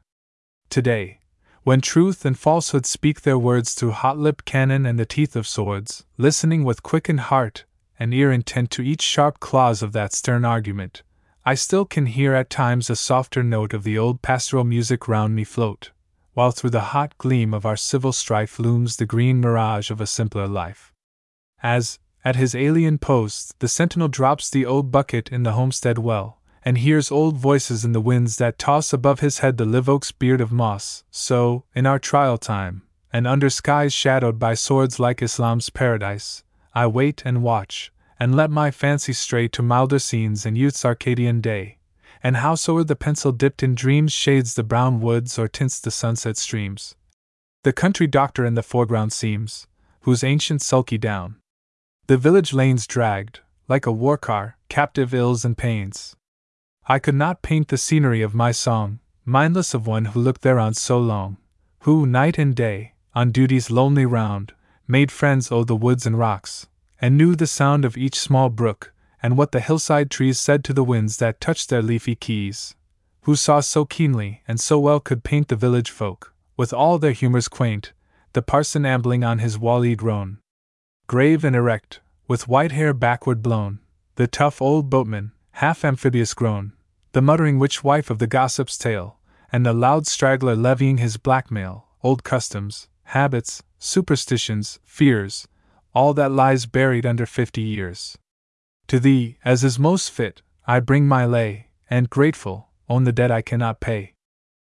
Today, 0.69 1.19
when 1.65 1.81
truth 1.81 2.25
and 2.25 2.37
falsehood 2.37 2.85
speak 2.85 3.21
their 3.21 3.39
words 3.39 3.73
through 3.73 3.89
hot 3.89 4.19
lipped 4.19 4.45
cannon 4.45 4.85
and 4.85 4.99
the 4.99 5.05
teeth 5.05 5.35
of 5.35 5.47
swords, 5.47 6.05
listening 6.15 6.63
with 6.63 6.83
quickened 6.83 7.21
heart 7.21 7.65
and 7.97 8.13
ear 8.13 8.31
intent 8.31 8.69
to 8.69 8.83
each 8.83 9.01
sharp 9.01 9.39
clause 9.39 9.81
of 9.81 9.91
that 9.91 10.13
stern 10.13 10.45
argument, 10.45 11.01
I 11.43 11.55
still 11.55 11.83
can 11.83 12.05
hear 12.05 12.35
at 12.35 12.51
times 12.51 12.91
a 12.91 12.95
softer 12.95 13.41
note 13.41 13.73
of 13.73 13.83
the 13.83 13.97
old 13.97 14.21
pastoral 14.21 14.63
music 14.63 15.07
round 15.07 15.33
me 15.33 15.43
float, 15.43 15.89
while 16.35 16.51
through 16.51 16.69
the 16.69 16.93
hot 16.93 17.17
gleam 17.17 17.51
of 17.51 17.65
our 17.65 17.77
civil 17.77 18.13
strife 18.13 18.59
looms 18.59 18.97
the 18.97 19.07
green 19.07 19.41
mirage 19.41 19.89
of 19.89 19.99
a 19.99 20.05
simpler 20.05 20.47
life. 20.47 20.93
As, 21.63 21.97
at 22.23 22.35
his 22.35 22.53
alien 22.53 22.99
post, 22.99 23.59
the 23.59 23.67
sentinel 23.67 24.07
drops 24.07 24.51
the 24.51 24.67
old 24.67 24.91
bucket 24.91 25.29
in 25.29 25.41
the 25.41 25.53
homestead 25.53 25.97
well, 25.97 26.39
and 26.65 26.79
hears 26.79 27.11
old 27.11 27.37
voices 27.37 27.85
in 27.85 27.91
the 27.91 28.01
winds 28.01 28.37
that 28.37 28.57
toss 28.57 28.91
above 28.91 29.19
his 29.19 29.39
head 29.39 29.57
the 29.57 29.65
live 29.65 29.87
oak's 29.87 30.11
beard 30.11 30.41
of 30.41 30.51
moss, 30.51 31.03
so, 31.11 31.63
in 31.75 31.85
our 31.85 31.99
trial 31.99 32.37
time, 32.37 32.81
and 33.13 33.27
under 33.27 33.49
skies 33.49 33.93
shadowed 33.93 34.39
by 34.39 34.55
swords 34.55 34.99
like 34.99 35.21
Islam's 35.21 35.69
paradise, 35.69 36.43
I 36.73 36.87
wait 36.87 37.21
and 37.23 37.43
watch, 37.43 37.93
and 38.19 38.35
let 38.35 38.49
my 38.49 38.71
fancy 38.71 39.13
stray 39.13 39.47
to 39.49 39.61
milder 39.61 39.99
scenes 39.99 40.45
in 40.45 40.55
youth's 40.55 40.83
Arcadian 40.83 41.39
day. 41.39 41.77
And 42.23 42.37
howsoe'er 42.37 42.83
the 42.83 42.95
pencil 42.95 43.31
dipped 43.31 43.61
in 43.61 43.75
dreams 43.75 44.11
shades 44.11 44.55
the 44.55 44.63
brown 44.63 44.99
woods 44.99 45.37
or 45.37 45.47
tints 45.47 45.79
the 45.79 45.91
sunset 45.91 46.37
streams, 46.37 46.95
the 47.65 47.73
country 47.73 48.05
doctor 48.05 48.45
in 48.45 48.53
the 48.53 48.61
foreground 48.61 49.11
seems, 49.13 49.65
whose 50.01 50.23
ancient 50.23 50.61
sulky 50.61 50.97
down 50.97 51.35
the 52.07 52.17
village 52.17 52.53
lanes 52.53 52.85
dragged, 52.85 53.39
like 53.67 53.87
a 53.87 53.91
war 53.91 54.17
car, 54.17 54.57
captive 54.69 55.13
ills 55.13 55.43
and 55.43 55.57
pains. 55.57 56.15
I 56.87 56.99
could 56.99 57.15
not 57.15 57.41
paint 57.41 57.69
the 57.69 57.77
scenery 57.77 58.21
of 58.21 58.35
my 58.35 58.51
song, 58.51 58.99
mindless 59.25 59.73
of 59.73 59.87
one 59.87 60.05
who 60.05 60.19
looked 60.19 60.41
thereon 60.41 60.75
so 60.75 60.99
long, 60.99 61.37
who, 61.79 62.05
night 62.05 62.37
and 62.37 62.55
day, 62.55 62.93
on 63.15 63.31
duty's 63.31 63.71
lonely 63.71 64.05
round, 64.05 64.53
made 64.87 65.11
friends 65.11 65.51
o' 65.51 65.63
the 65.63 65.75
woods 65.75 66.05
and 66.05 66.19
rocks, 66.19 66.67
and 67.01 67.17
knew 67.17 67.35
the 67.35 67.47
sound 67.47 67.85
of 67.85 67.97
each 67.97 68.19
small 68.19 68.49
brook, 68.49 68.93
and 69.23 69.35
what 69.35 69.51
the 69.51 69.61
hillside 69.61 70.11
trees 70.11 70.39
said 70.39 70.63
to 70.63 70.73
the 70.73 70.83
winds 70.83 71.17
that 71.17 71.41
touched 71.41 71.69
their 71.69 71.81
leafy 71.81 72.13
keys, 72.13 72.75
who 73.21 73.35
saw 73.35 73.61
so 73.61 73.83
keenly 73.83 74.43
and 74.47 74.59
so 74.59 74.77
well 74.77 74.99
could 74.99 75.23
paint 75.23 75.47
the 75.47 75.55
village 75.55 75.89
folk, 75.89 76.35
with 76.55 76.71
all 76.71 76.99
their 76.99 77.13
humors 77.13 77.47
quaint, 77.47 77.93
the 78.33 78.43
parson 78.43 78.85
ambling 78.85 79.23
on 79.23 79.39
his 79.39 79.57
wall-eyed 79.57 80.03
roan. 80.03 80.37
Grave 81.07 81.43
and 81.43 81.55
erect, 81.55 81.99
with 82.27 82.47
white 82.47 82.73
hair 82.73 82.93
backward 82.93 83.41
blown, 83.41 83.79
the 84.17 84.27
tough 84.27 84.61
old 84.61 84.87
boatman, 84.87 85.31
half 85.53 85.83
amphibious 85.83 86.35
grown, 86.35 86.73
the 87.15 87.21
muttering 87.21 87.57
witch 87.59 87.81
wife 87.81 88.09
of 88.09 88.19
the 88.19 88.27
gossip's 88.27 88.77
tale, 88.77 89.19
and 89.49 89.65
the 89.65 89.71
loud 89.71 90.05
straggler 90.05 90.53
levying 90.53 90.97
his 90.97 91.15
blackmail, 91.15 91.87
old 92.03 92.25
customs, 92.25 92.89
habits, 93.03 93.63
superstitions, 93.79 94.79
fears, 94.83 95.47
all 95.93 96.13
that 96.13 96.29
lies 96.29 96.65
buried 96.65 97.05
under 97.05 97.25
fifty 97.25 97.61
years. 97.61 98.17
To 98.87 98.99
thee, 98.99 99.37
as 99.45 99.63
is 99.63 99.79
most 99.79 100.11
fit, 100.11 100.41
I 100.67 100.81
bring 100.81 101.07
my 101.07 101.25
lay, 101.25 101.67
and 101.89 102.09
grateful, 102.09 102.67
own 102.89 103.05
the 103.05 103.13
debt 103.13 103.31
I 103.31 103.41
cannot 103.41 103.79
pay. 103.79 104.11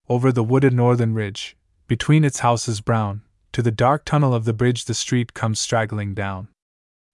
Over 0.10 0.32
the 0.32 0.44
wooded 0.44 0.74
northern 0.74 1.14
ridge, 1.14 1.56
between 1.86 2.26
its 2.26 2.40
houses 2.40 2.82
brown, 2.82 3.22
to 3.52 3.62
the 3.62 3.70
dark 3.70 4.04
tunnel 4.04 4.34
of 4.34 4.46
the 4.46 4.54
bridge 4.54 4.86
the 4.86 4.96
street 4.96 5.36
comes 5.36 5.60
straggling 5.60 6.16
down. 6.16 6.48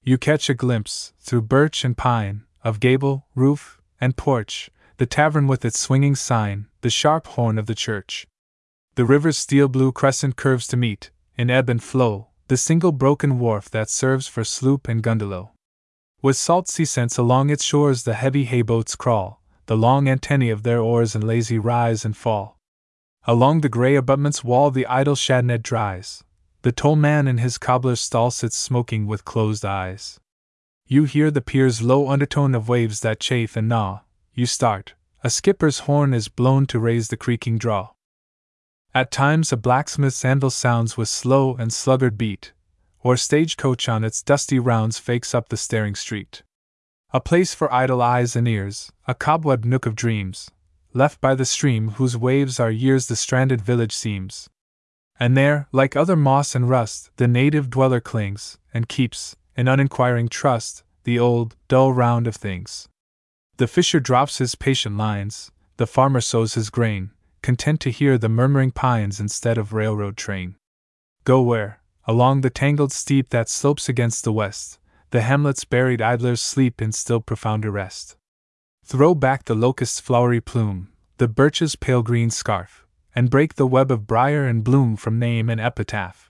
You 0.06 0.18
catch 0.18 0.50
a 0.50 0.54
glimpse, 0.54 1.12
through 1.20 1.42
birch 1.42 1.84
and 1.84 1.98
pine, 1.98 2.46
of 2.64 2.80
gable, 2.80 3.28
roof, 3.36 3.82
and 4.00 4.16
porch, 4.16 4.72
the 4.98 5.06
tavern 5.06 5.48
with 5.48 5.64
its 5.64 5.80
swinging 5.80 6.16
sign, 6.16 6.66
the 6.82 6.90
sharp 6.90 7.28
horn 7.28 7.60
of 7.60 7.68
the 7.68 7.76
church. 7.76 8.26
The 8.96 9.06
river's 9.06 9.38
steel 9.38 9.68
blue 9.68 9.92
crescent 9.92 10.36
curves 10.36 10.66
to 10.68 10.78
meet, 10.78 11.12
in 11.38 11.52
ebb 11.52 11.70
and 11.70 11.82
flow, 11.82 12.30
the 12.48 12.58
single 12.58 12.92
broken 12.92 13.38
wharf 13.38 13.70
that 13.70 13.90
serves 13.92 14.28
for 14.28 14.44
sloop 14.44 14.88
and 14.88 15.04
gundelow. 15.04 15.52
With 16.24 16.36
salt 16.36 16.68
sea 16.68 16.86
scents 16.86 17.18
along 17.18 17.52
its 17.52 17.64
shores, 17.64 18.04
the 18.04 18.16
heavy 18.16 18.46
hay 18.46 18.64
boats 18.64 18.96
crawl, 18.96 19.42
the 19.68 19.78
long 19.78 20.10
antennae 20.10 20.50
of 20.50 20.64
their 20.64 20.80
oars 20.80 21.14
and 21.14 21.24
lazy 21.24 21.60
rise 21.60 22.04
and 22.04 22.18
fall. 22.18 22.58
Along 23.26 23.62
the 23.62 23.70
gray 23.70 23.96
abutment's 23.96 24.44
wall, 24.44 24.72
the 24.72 24.88
idle 24.88 25.16
shadnet 25.16 25.62
dries, 25.62 26.24
the 26.64 26.72
toll 26.72 26.96
man 26.96 27.28
in 27.28 27.38
his 27.38 27.60
cobbler's 27.60 28.02
stall 28.02 28.32
sits 28.32 28.58
smoking 28.58 29.06
with 29.06 29.26
closed 29.26 29.64
eyes. 29.64 30.20
You 30.88 31.04
hear 31.04 31.30
the 31.30 31.42
pier's 31.42 31.84
low 31.84 32.10
undertone 32.10 32.56
of 32.56 32.68
waves 32.68 33.02
that 33.02 33.20
chafe 33.20 33.56
and 33.56 33.70
gnaw. 33.70 34.00
You 34.38 34.46
start. 34.46 34.94
A 35.24 35.32
skipper's 35.32 35.80
horn 35.90 36.14
is 36.14 36.28
blown 36.28 36.68
to 36.68 36.78
raise 36.78 37.08
the 37.08 37.18
creaking 37.18 37.58
draw. 37.58 37.90
At 38.94 39.10
times 39.10 39.52
a 39.52 39.58
blacksmith's 39.58 40.24
anvil 40.24 40.52
sounds 40.52 40.96
with 40.96 41.10
slow 41.10 41.56
and 41.56 41.74
sluggard 41.74 42.20
beat, 42.20 42.54
or 43.00 43.18
stagecoach 43.18 43.90
on 43.90 44.04
its 44.04 44.22
dusty 44.22 44.60
rounds 44.60 45.00
fakes 45.00 45.34
up 45.34 45.50
the 45.50 45.58
staring 45.58 45.96
street. 45.96 46.44
A 47.10 47.20
place 47.20 47.56
for 47.56 47.74
idle 47.74 48.00
eyes 48.00 48.36
and 48.36 48.48
ears, 48.48 48.92
a 49.08 49.16
cobweb 49.16 49.66
nook 49.66 49.88
of 49.88 49.96
dreams, 49.96 50.52
left 50.94 51.20
by 51.20 51.34
the 51.34 51.44
stream 51.44 51.94
whose 51.98 52.16
waves 52.16 52.60
are 52.60 52.70
years 52.70 53.08
the 53.08 53.16
stranded 53.16 53.60
village 53.60 53.96
seems. 53.96 54.48
And 55.20 55.36
there, 55.36 55.68
like 55.72 55.96
other 55.96 56.16
moss 56.16 56.54
and 56.54 56.70
rust, 56.70 57.10
the 57.18 57.28
native 57.28 57.72
dweller 57.72 58.02
clings, 58.02 58.60
and 58.72 58.88
keeps, 58.88 59.36
in 59.56 59.68
uninquiring 59.68 60.30
trust, 60.30 60.84
the 61.06 61.18
old, 61.18 61.56
dull 61.68 61.92
round 61.92 62.28
of 62.28 62.36
things. 62.36 62.88
The 63.58 63.68
fisher 63.68 64.00
drops 64.00 64.38
his 64.38 64.54
patient 64.54 64.98
lines, 64.98 65.52
the 65.78 65.88
farmer 65.88 66.22
sows 66.22 66.54
his 66.54 66.70
grain, 66.70 67.10
content 67.42 67.80
to 67.82 67.90
hear 67.90 68.18
the 68.18 68.30
murmuring 68.30 68.70
pines 68.70 69.20
instead 69.20 69.58
of 69.58 69.74
railroad 69.74 70.16
train. 70.16 70.56
Go 71.24 71.42
where, 71.42 71.82
along 72.06 72.42
the 72.42 72.52
tangled 72.52 72.92
steep 72.92 73.30
that 73.30 73.50
slopes 73.50 73.90
against 73.90 74.24
the 74.24 74.32
west, 74.32 74.78
the 75.10 75.22
hamlet's 75.22 75.66
buried 75.66 76.04
idlers 76.04 76.40
sleep 76.40 76.84
in 76.84 76.92
still 76.92 77.20
profounder 77.20 77.72
rest. 77.72 78.16
Throw 78.86 79.16
back 79.16 79.46
the 79.46 79.56
locust's 79.56 80.00
flowery 80.00 80.40
plume, 80.40 80.90
the 81.18 81.28
birch's 81.28 81.76
pale 81.76 82.04
green 82.04 82.30
scarf, 82.30 82.86
and 83.16 83.32
break 83.32 83.56
the 83.56 83.66
web 83.66 83.92
of 83.92 84.06
briar 84.06 84.46
and 84.46 84.64
bloom 84.64 84.96
from 84.96 85.18
name 85.18 85.50
and 85.50 85.60
epitaph. 85.60 86.30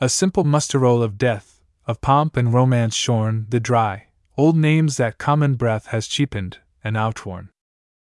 A 0.00 0.08
simple 0.08 0.42
muster 0.42 0.80
roll 0.80 1.04
of 1.04 1.18
death, 1.18 1.62
of 1.86 2.00
pomp 2.00 2.36
and 2.36 2.52
romance 2.52 2.96
shorn, 2.96 3.46
the 3.48 3.60
dry, 3.60 4.07
old 4.38 4.56
names 4.56 4.96
that 4.96 5.18
common 5.18 5.56
breath 5.56 5.86
has 5.88 6.06
cheapened 6.06 6.58
and 6.84 6.96
outworn. 6.96 7.50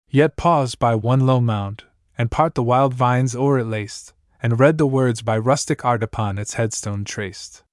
Yet 0.09 0.37
pause 0.37 0.75
by 0.75 0.95
one 0.95 1.25
low 1.25 1.41
mound, 1.41 1.83
and 2.17 2.31
part 2.31 2.55
the 2.55 2.63
wild 2.63 2.93
vines 2.93 3.35
o'er 3.35 3.59
it 3.59 3.65
laced, 3.65 4.13
and 4.41 4.57
read 4.57 4.77
the 4.77 4.87
words 4.87 5.21
by 5.21 5.37
rustic 5.37 5.83
art 5.83 6.01
upon 6.01 6.37
its 6.37 6.53
headstone 6.53 7.03
traced. 7.03 7.63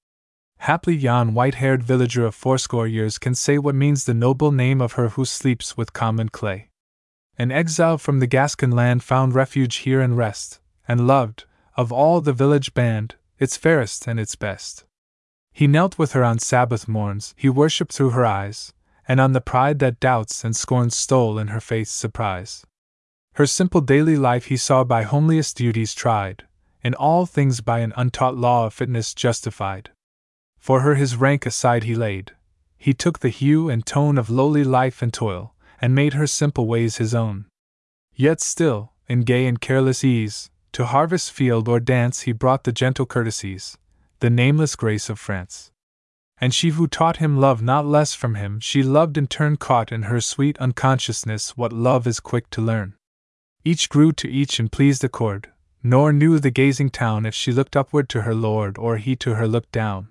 Haply 0.59 0.96
yon 0.96 1.34
white 1.34 1.54
haired 1.54 1.84
villager 1.84 2.26
of 2.26 2.34
fourscore 2.34 2.88
years 2.88 3.16
can 3.16 3.36
say 3.36 3.59
what 3.59 3.76
means 3.76 4.04
the 4.04 4.12
noble 4.12 4.50
name 4.50 4.80
of 4.80 4.94
her 4.94 5.11
who 5.11 5.24
sleeps 5.24 5.76
with 5.76 5.92
common 5.92 6.28
clay. 6.28 6.68
An 7.38 7.52
exile 7.52 7.96
from 7.96 8.18
the 8.18 8.26
Gascon 8.26 8.72
land 8.72 9.04
found 9.04 9.36
refuge 9.36 9.76
here 9.76 10.00
and 10.00 10.16
rest, 10.16 10.59
and 10.88 11.06
loved, 11.06 11.44
of 11.76 11.92
all 11.92 12.20
the 12.20 12.32
village 12.32 12.74
band, 12.74 13.14
its 13.38 13.56
fairest 13.56 14.09
and 14.09 14.18
its 14.18 14.34
best. 14.34 14.84
He 15.59 15.66
knelt 15.66 15.98
with 15.98 16.12
her 16.12 16.22
on 16.22 16.38
Sabbath 16.38 16.86
morns, 16.86 17.34
he 17.36 17.48
worshipped 17.48 17.92
through 17.92 18.11
her 18.11 18.24
eyes, 18.24 18.72
and 19.09 19.18
on 19.18 19.32
the 19.32 19.40
pride 19.40 19.80
that 19.80 19.98
doubts 19.98 20.44
and 20.44 20.54
scorns 20.54 20.96
stole 20.96 21.36
in 21.36 21.48
her 21.48 21.59
faith's 21.59 21.90
surprise. 21.90 22.64
Her 23.34 23.44
simple 23.44 23.80
daily 23.80 24.14
life 24.14 24.44
he 24.44 24.56
saw 24.56 24.84
by 24.84 25.02
homeliest 25.02 25.56
duties 25.56 25.94
tried, 25.94 26.44
in 26.84 26.94
all 26.94 27.26
things 27.26 27.61
by 27.61 27.80
an 27.80 27.92
untaught 27.96 28.36
law 28.36 28.66
of 28.66 28.74
fitness 28.74 29.12
justified. 29.12 29.90
For 30.61 30.82
her 30.82 30.94
his 30.94 31.16
rank 31.16 31.44
aside 31.44 31.82
he 31.82 31.96
laid, 31.96 32.36
he 32.76 32.94
took 32.94 33.18
the 33.18 33.28
hue 33.28 33.68
and 33.68 33.84
tone 33.84 34.16
of 34.16 34.30
lowly 34.30 34.62
life 34.62 35.02
and 35.02 35.12
toil, 35.12 35.56
and 35.80 35.92
made 35.92 36.12
her 36.12 36.28
simple 36.28 36.68
ways 36.68 36.98
his 36.98 37.16
own. 37.16 37.46
Yet 38.14 38.40
still, 38.40 38.92
in 39.09 39.22
gay 39.22 39.44
and 39.48 39.61
careless 39.61 40.04
ease, 40.04 40.50
to 40.70 40.84
harvest 40.84 41.32
field 41.32 41.66
or 41.66 41.80
dance 41.80 42.20
he 42.20 42.30
brought 42.30 42.62
the 42.62 42.70
gentle 42.70 43.06
courtesies, 43.06 43.76
the 44.20 44.30
nameless 44.30 44.76
grace 44.76 45.08
of 45.08 45.18
France. 45.18 45.70
And 46.40 46.54
she 46.54 46.70
who 46.70 46.86
taught 46.86 47.16
him 47.16 47.36
love 47.36 47.62
not 47.62 47.86
less 47.86 48.14
from 48.14 48.36
him, 48.36 48.60
she 48.60 48.82
loved 48.82 49.18
in 49.18 49.26
turn 49.26 49.56
caught 49.56 49.90
in 49.90 50.04
her 50.04 50.20
sweet 50.20 50.56
unconsciousness 50.58 51.56
what 51.56 51.72
love 51.72 52.06
is 52.06 52.20
quick 52.20 52.48
to 52.50 52.60
learn. 52.60 52.94
Each 53.64 53.88
grew 53.88 54.12
to 54.12 54.28
each 54.28 54.60
in 54.60 54.68
pleased 54.68 55.02
accord, 55.02 55.50
nor 55.82 56.12
knew 56.12 56.38
the 56.38 56.50
gazing 56.50 56.90
town 56.90 57.26
if 57.26 57.34
she 57.34 57.52
looked 57.52 57.76
upward 57.76 58.08
to 58.10 58.22
her 58.22 58.34
lord 58.34 58.78
or 58.78 58.98
he 58.98 59.16
to 59.16 59.34
her 59.34 59.48
looked 59.48 59.72
down. 59.72 60.08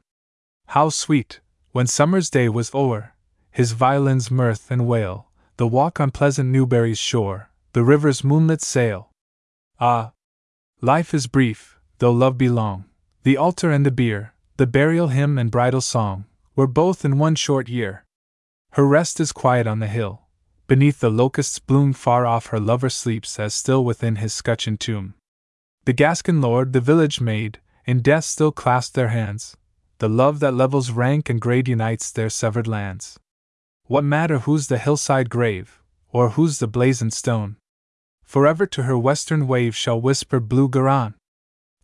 How 0.67 0.89
sweet, 0.89 1.39
when 1.71 1.87
summer's 1.87 2.29
day 2.29 2.49
was 2.49 2.73
o'er, 2.73 3.13
his 3.51 3.71
violin's 3.71 4.29
mirth 4.29 4.69
and 4.69 4.85
wail, 4.85 5.29
the 5.55 5.67
walk 5.67 5.99
on 5.99 6.11
pleasant 6.11 6.49
Newbury's 6.49 6.99
shore, 6.99 7.49
the 7.73 7.83
river's 7.83 8.23
moonlit 8.23 8.61
sail. 8.61 9.11
Ah! 9.79 10.11
Life 10.81 11.13
is 11.13 11.27
brief, 11.27 11.79
though 11.99 12.11
love 12.11 12.37
be 12.37 12.49
long. 12.49 12.85
The 13.27 13.35
altar 13.35 13.71
and 13.71 13.85
the 13.85 13.91
bier, 13.91 14.31
the 14.55 14.65
burial 14.65 15.09
hymn 15.09 15.37
and 15.37 15.51
bridal 15.51 15.81
song, 15.81 16.23
were 16.55 16.65
both 16.65 17.03
in 17.03 17.17
one 17.17 17.35
short 17.35 17.67
year. 17.67 18.05
Her 18.71 18.87
rest 18.87 19.19
is 19.19 19.33
quiet 19.33 19.67
on 19.67 19.79
the 19.79 19.87
hill. 19.87 20.21
Beneath 20.65 21.01
the 21.01 21.09
locust's 21.09 21.59
bloom 21.59 21.91
far 21.91 22.25
off 22.25 22.45
her 22.45 22.59
lover 22.61 22.89
sleeps 22.89 23.37
as 23.37 23.53
still 23.53 23.83
within 23.83 24.15
his 24.15 24.31
scutcheon 24.31 24.77
tomb. 24.77 25.13
The 25.83 25.91
Gascon 25.91 26.39
lord, 26.39 26.71
the 26.71 26.79
village 26.79 27.19
maid, 27.19 27.59
in 27.83 27.99
death 27.99 28.23
still 28.23 28.53
clasp 28.53 28.93
their 28.93 29.09
hands. 29.09 29.57
The 29.97 30.07
love 30.07 30.39
that 30.39 30.53
levels 30.53 30.91
rank 30.91 31.29
and 31.29 31.41
grade 31.41 31.67
unites 31.67 32.09
their 32.09 32.29
severed 32.29 32.65
lands. 32.65 33.19
What 33.87 34.05
matter 34.05 34.39
whose 34.39 34.67
the 34.67 34.77
hillside 34.77 35.29
grave, 35.29 35.81
or 36.13 36.29
whose 36.29 36.59
the 36.59 36.67
blazoned 36.67 37.11
stone? 37.11 37.57
Forever 38.23 38.65
to 38.67 38.83
her 38.83 38.97
western 38.97 39.47
wave 39.47 39.75
shall 39.75 39.99
whisper 39.99 40.39
blue 40.39 40.69
Garonne. 40.69 41.15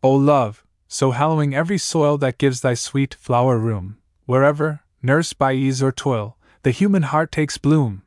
O 0.01 0.13
love, 0.13 0.62
so 0.93 1.09
hallowing 1.09 1.55
every 1.55 1.79
soil 1.79 2.19
that 2.19 2.37
gives 2.37 2.61
thy 2.61 2.75
sweet 2.75 3.15
flower 3.15 3.57
room, 3.57 3.97
wherever, 4.27 4.81
nursed 5.01 5.39
by 5.39 5.51
ease 5.53 5.81
or 5.81 5.91
toil, 5.91 6.37
the 6.61 6.69
human 6.69 7.01
heart 7.01 7.31
takes 7.31 7.57
bloom. 7.57 8.03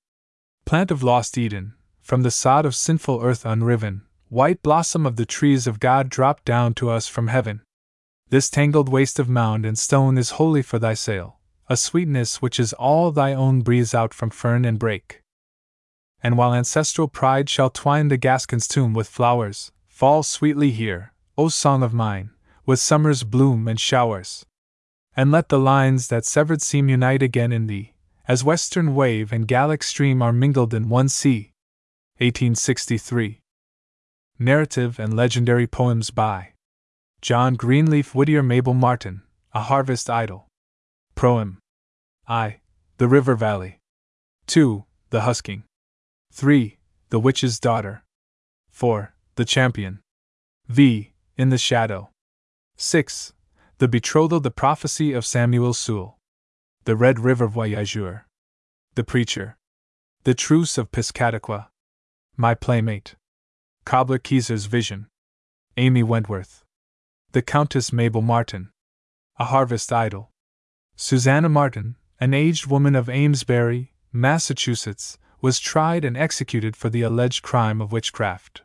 Plant 0.64 0.92
of 0.92 1.02
lost 1.02 1.36
Eden, 1.36 1.74
from 2.00 2.22
the 2.22 2.30
sod 2.30 2.64
of 2.64 2.76
sinful 2.76 3.20
earth 3.20 3.44
unriven, 3.44 4.02
white 4.28 4.62
blossom 4.62 5.04
of 5.04 5.16
the 5.16 5.26
trees 5.26 5.66
of 5.66 5.80
God 5.80 6.08
drop 6.08 6.44
down 6.44 6.74
to 6.74 6.88
us 6.88 7.08
from 7.08 7.26
heaven. 7.26 7.62
This 8.28 8.48
tangled 8.48 8.88
waste 8.88 9.18
of 9.18 9.28
mound 9.28 9.66
and 9.66 9.76
stone 9.76 10.16
is 10.16 10.38
holy 10.38 10.62
for 10.62 10.78
thy 10.78 10.94
sale 10.94 11.40
a 11.68 11.76
sweetness 11.76 12.40
which 12.40 12.60
is 12.60 12.72
all 12.74 13.10
thy 13.10 13.34
own 13.34 13.62
breathes 13.62 13.92
out 13.92 14.14
from 14.14 14.30
fern 14.30 14.64
and 14.64 14.78
brake. 14.78 15.22
And 16.22 16.38
while 16.38 16.54
ancestral 16.54 17.08
pride 17.08 17.50
shall 17.50 17.70
twine 17.70 18.06
the 18.06 18.16
Gascon's 18.16 18.68
tomb 18.68 18.94
with 18.94 19.08
flowers, 19.08 19.72
fall 19.88 20.22
sweetly 20.22 20.70
here, 20.70 21.12
O 21.36 21.48
song 21.48 21.82
of 21.82 21.92
mine, 21.92 22.30
with 22.66 22.80
summer's 22.80 23.22
bloom 23.22 23.68
and 23.68 23.80
showers. 23.80 24.44
And 25.16 25.30
let 25.30 25.48
the 25.48 25.58
lines 25.58 26.08
that 26.08 26.26
severed 26.26 26.60
seem 26.60 26.88
unite 26.88 27.22
again 27.22 27.52
in 27.52 27.68
thee, 27.68 27.94
as 28.28 28.44
western 28.44 28.94
wave 28.94 29.32
and 29.32 29.48
Gallic 29.48 29.82
stream 29.82 30.20
are 30.20 30.32
mingled 30.32 30.74
in 30.74 30.88
one 30.88 31.08
sea. 31.08 31.52
1863. 32.18 33.40
Narrative 34.38 34.98
and 34.98 35.14
Legendary 35.14 35.66
Poems 35.66 36.10
by 36.10 36.52
John 37.22 37.54
Greenleaf 37.54 38.14
Whittier 38.14 38.42
Mabel 38.42 38.74
Martin, 38.74 39.22
A 39.54 39.60
Harvest 39.62 40.08
Idyl. 40.08 40.44
Proem. 41.14 41.58
I. 42.28 42.60
The 42.98 43.08
River 43.08 43.34
Valley. 43.34 43.78
2. 44.46 44.84
The 45.10 45.22
Husking. 45.22 45.64
3. 46.32 46.78
The 47.08 47.18
Witch's 47.18 47.58
Daughter. 47.58 48.02
4. 48.70 49.14
The 49.36 49.44
Champion. 49.44 50.00
V. 50.68 51.12
In 51.36 51.48
the 51.48 51.58
Shadow. 51.58 52.10
6. 52.78 53.32
The 53.78 53.88
Betrothal 53.88 54.40
The 54.40 54.50
Prophecy 54.50 55.14
of 55.14 55.24
Samuel 55.24 55.72
Sewall. 55.72 56.18
The 56.84 56.94
Red 56.94 57.18
River 57.18 57.48
Voyageur. 57.48 58.26
The 58.96 59.02
Preacher. 59.02 59.56
The 60.24 60.34
Truce 60.34 60.76
of 60.76 60.90
Piscataqua. 60.90 61.68
My 62.36 62.52
Playmate. 62.54 63.14
Cobbler 63.86 64.18
Keezer's 64.18 64.66
Vision. 64.66 65.06
Amy 65.78 66.02
Wentworth. 66.02 66.64
The 67.32 67.40
Countess 67.40 67.94
Mabel 67.94 68.20
Martin. 68.20 68.68
A 69.38 69.46
Harvest 69.46 69.90
Idyl. 69.90 70.28
Susanna 70.96 71.48
Martin, 71.48 71.96
an 72.20 72.34
aged 72.34 72.66
woman 72.66 72.94
of 72.94 73.08
Amesbury, 73.08 73.94
Massachusetts, 74.12 75.16
was 75.40 75.58
tried 75.58 76.04
and 76.04 76.14
executed 76.14 76.76
for 76.76 76.90
the 76.90 77.00
alleged 77.00 77.42
crime 77.42 77.80
of 77.80 77.90
witchcraft. 77.90 78.64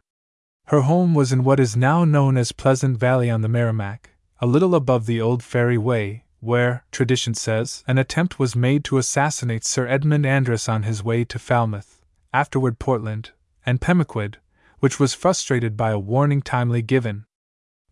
Her 0.71 0.83
home 0.83 1.13
was 1.13 1.33
in 1.33 1.43
what 1.43 1.59
is 1.59 1.75
now 1.75 2.05
known 2.05 2.37
as 2.37 2.53
Pleasant 2.53 2.97
Valley 2.97 3.29
on 3.29 3.41
the 3.41 3.49
Merrimack, 3.49 4.11
a 4.39 4.47
little 4.47 4.73
above 4.73 5.05
the 5.05 5.19
old 5.19 5.43
ferry 5.43 5.77
way, 5.77 6.23
where, 6.39 6.85
tradition 6.93 7.33
says, 7.33 7.83
an 7.89 7.97
attempt 7.97 8.39
was 8.39 8.55
made 8.55 8.85
to 8.85 8.97
assassinate 8.97 9.65
Sir 9.65 9.85
Edmund 9.85 10.25
Andros 10.25 10.69
on 10.69 10.83
his 10.83 11.03
way 11.03 11.25
to 11.25 11.37
Falmouth, 11.37 11.99
afterward 12.31 12.79
Portland, 12.79 13.31
and 13.65 13.81
Pemaquid, 13.81 14.37
which 14.79 14.97
was 14.97 15.13
frustrated 15.13 15.75
by 15.75 15.91
a 15.91 15.99
warning 15.99 16.41
timely 16.41 16.81
given. 16.81 17.25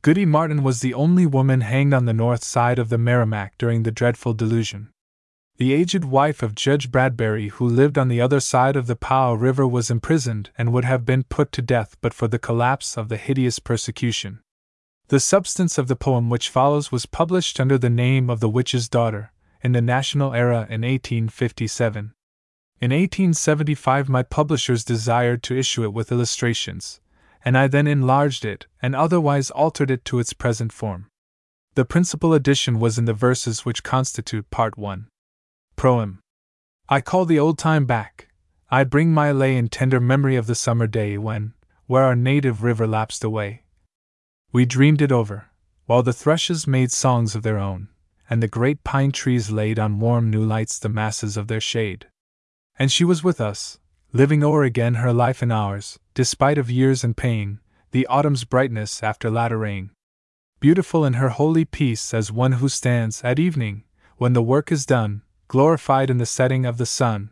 Goody 0.01 0.25
Martin 0.25 0.63
was 0.63 0.79
the 0.79 0.93
only 0.93 1.25
woman 1.25 1.59
hanged 1.59 1.93
on 1.93 2.05
the 2.05 2.13
north 2.13 2.45
side 2.45 2.79
of 2.79 2.87
the 2.87 2.97
Merrimack 2.97 3.57
during 3.57 3.83
the 3.83 3.91
dreadful 3.91 4.33
delusion. 4.33 4.93
The 5.59 5.73
aged 5.73 6.05
wife 6.05 6.41
of 6.41 6.55
Judge 6.55 6.89
Bradbury, 6.89 7.49
who 7.49 7.67
lived 7.67 7.97
on 7.97 8.07
the 8.07 8.21
other 8.21 8.39
side 8.39 8.77
of 8.77 8.87
the 8.87 8.95
Powow 8.95 9.33
River, 9.33 9.67
was 9.67 9.91
imprisoned 9.91 10.51
and 10.57 10.71
would 10.71 10.85
have 10.85 11.05
been 11.05 11.23
put 11.23 11.51
to 11.51 11.61
death 11.61 11.97
but 11.99 12.13
for 12.13 12.29
the 12.29 12.39
collapse 12.39 12.97
of 12.97 13.09
the 13.09 13.17
hideous 13.17 13.59
persecution. 13.59 14.39
The 15.09 15.19
substance 15.19 15.77
of 15.77 15.89
the 15.89 15.97
poem 15.97 16.29
which 16.29 16.47
follows 16.47 16.93
was 16.93 17.05
published 17.05 17.59
under 17.59 17.77
the 17.77 17.89
name 17.89 18.29
of 18.29 18.39
The 18.39 18.47
Witch's 18.47 18.87
Daughter 18.87 19.33
in 19.61 19.73
the 19.73 19.81
National 19.81 20.33
Era 20.33 20.59
in 20.69 20.83
1857. 20.83 22.13
In 22.79 22.91
1875, 22.91 24.07
my 24.07 24.23
publishers 24.23 24.85
desired 24.85 25.43
to 25.43 25.57
issue 25.57 25.83
it 25.83 25.91
with 25.91 26.09
illustrations, 26.09 27.01
and 27.43 27.57
I 27.57 27.67
then 27.67 27.85
enlarged 27.85 28.45
it 28.45 28.67
and 28.81 28.95
otherwise 28.95 29.51
altered 29.51 29.91
it 29.91 30.05
to 30.05 30.19
its 30.19 30.31
present 30.31 30.71
form. 30.71 31.07
The 31.75 31.83
principal 31.83 32.33
addition 32.33 32.79
was 32.79 32.97
in 32.97 33.03
the 33.03 33.13
verses 33.13 33.65
which 33.65 33.83
constitute 33.83 34.49
Part 34.51 34.77
1. 34.77 35.08
Proem. 35.79 36.17
I 36.89 36.99
call 36.99 37.23
the 37.23 37.39
old 37.39 37.57
time 37.57 37.85
back. 37.85 38.27
I 38.69 38.83
bring 38.83 39.13
my 39.13 39.31
lay 39.31 39.55
in 39.55 39.69
tender 39.69 40.01
memory 40.01 40.35
of 40.35 40.45
the 40.45 40.53
summer 40.53 40.87
day 40.87 41.17
when, 41.17 41.53
where 41.85 42.03
our 42.03 42.17
native 42.17 42.63
river 42.63 42.85
lapsed 42.85 43.23
away, 43.23 43.63
we 44.51 44.65
dreamed 44.65 45.01
it 45.01 45.09
over, 45.09 45.45
while 45.85 46.03
the 46.03 46.11
thrushes 46.11 46.67
made 46.67 46.91
songs 46.91 47.33
of 47.33 47.43
their 47.43 47.57
own, 47.57 47.87
and 48.29 48.43
the 48.43 48.47
great 48.49 48.83
pine 48.83 49.13
trees 49.13 49.51
laid 49.51 49.79
on 49.79 50.01
warm 50.01 50.29
new 50.29 50.43
lights 50.43 50.77
the 50.77 50.89
masses 50.89 51.37
of 51.37 51.47
their 51.47 51.61
shade. 51.61 52.07
And 52.77 52.91
she 52.91 53.05
was 53.05 53.23
with 53.23 53.39
us, 53.39 53.79
living 54.11 54.43
o'er 54.43 54.63
again 54.63 54.95
her 54.95 55.13
life 55.13 55.41
and 55.41 55.53
ours, 55.53 55.97
despite 56.13 56.57
of 56.57 56.69
years 56.69 57.05
and 57.05 57.15
pain, 57.15 57.61
the 57.91 58.05
autumn's 58.07 58.43
brightness 58.43 59.01
after 59.01 59.29
latter 59.29 59.57
rain. 59.57 59.91
Beautiful 60.59 61.05
in 61.05 61.13
her 61.13 61.29
holy 61.29 61.63
peace 61.63 62.13
as 62.13 62.33
one 62.33 62.51
who 62.53 62.67
stands 62.67 63.23
at 63.23 63.39
evening, 63.39 63.85
when 64.17 64.33
the 64.33 64.43
work 64.43 64.73
is 64.73 64.85
done, 64.85 65.21
glorified 65.49 66.11
in 66.11 66.19
the 66.19 66.25
setting 66.27 66.63
of 66.63 66.77
the 66.77 66.85
sun. 66.85 67.31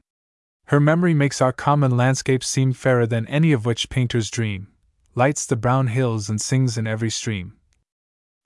Her 0.66 0.80
memory 0.80 1.14
makes 1.14 1.40
our 1.40 1.54
common 1.54 1.96
landscape 1.96 2.44
seem 2.44 2.74
fairer 2.74 3.06
than 3.06 3.28
any 3.28 3.54
of 3.54 3.66
which 3.66 3.90
painters 3.90 4.32
dream, 4.32 4.68
lights 5.16 5.46
the 5.46 5.56
brown 5.56 5.88
hills 5.88 6.28
and 6.28 6.42
sings 6.42 6.78
in 6.78 6.88
every 6.88 7.12
stream. 7.12 7.54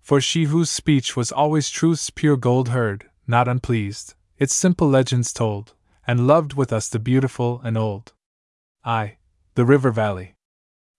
For 0.01 0.19
she 0.19 0.43
whose 0.43 0.69
speech 0.69 1.15
was 1.15 1.31
always 1.31 1.69
truth's 1.69 2.09
pure 2.09 2.35
gold 2.35 2.69
heard, 2.69 3.09
not 3.25 3.47
unpleased, 3.47 4.13
its 4.37 4.53
simple 4.53 4.89
legends 4.89 5.31
told, 5.31 5.73
and 6.05 6.27
loved 6.27 6.53
with 6.53 6.73
us 6.73 6.89
the 6.89 6.99
beautiful 6.99 7.61
and 7.63 7.77
old. 7.77 8.11
I, 8.83 9.17
the 9.55 9.65
river 9.65 9.91
valley. 9.91 10.35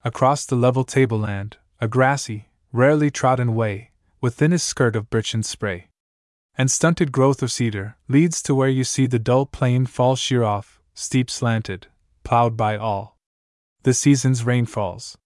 Across 0.02 0.46
the 0.46 0.56
level 0.56 0.84
tableland, 0.84 1.58
a 1.78 1.88
grassy, 1.88 2.48
rarely 2.72 3.10
trodden 3.10 3.54
way, 3.54 3.90
with 4.22 4.36
thinnest 4.36 4.66
skirt 4.66 4.96
of 4.96 5.10
birchen 5.10 5.44
spray 5.44 5.88
and 6.56 6.70
stunted 6.70 7.12
growth 7.12 7.42
of 7.42 7.52
cedar, 7.52 7.96
leads 8.08 8.42
to 8.42 8.54
where 8.54 8.68
you 8.68 8.84
see 8.84 9.06
the 9.06 9.18
dull 9.18 9.46
plain 9.46 9.86
fall 9.86 10.16
sheer 10.16 10.42
off, 10.42 10.80
steep 10.94 11.30
slanted, 11.30 11.86
plowed 12.24 12.56
by 12.56 12.76
all 12.76 13.16
the 13.82 13.94
season's 13.94 14.44
rainfalls. 14.44 15.18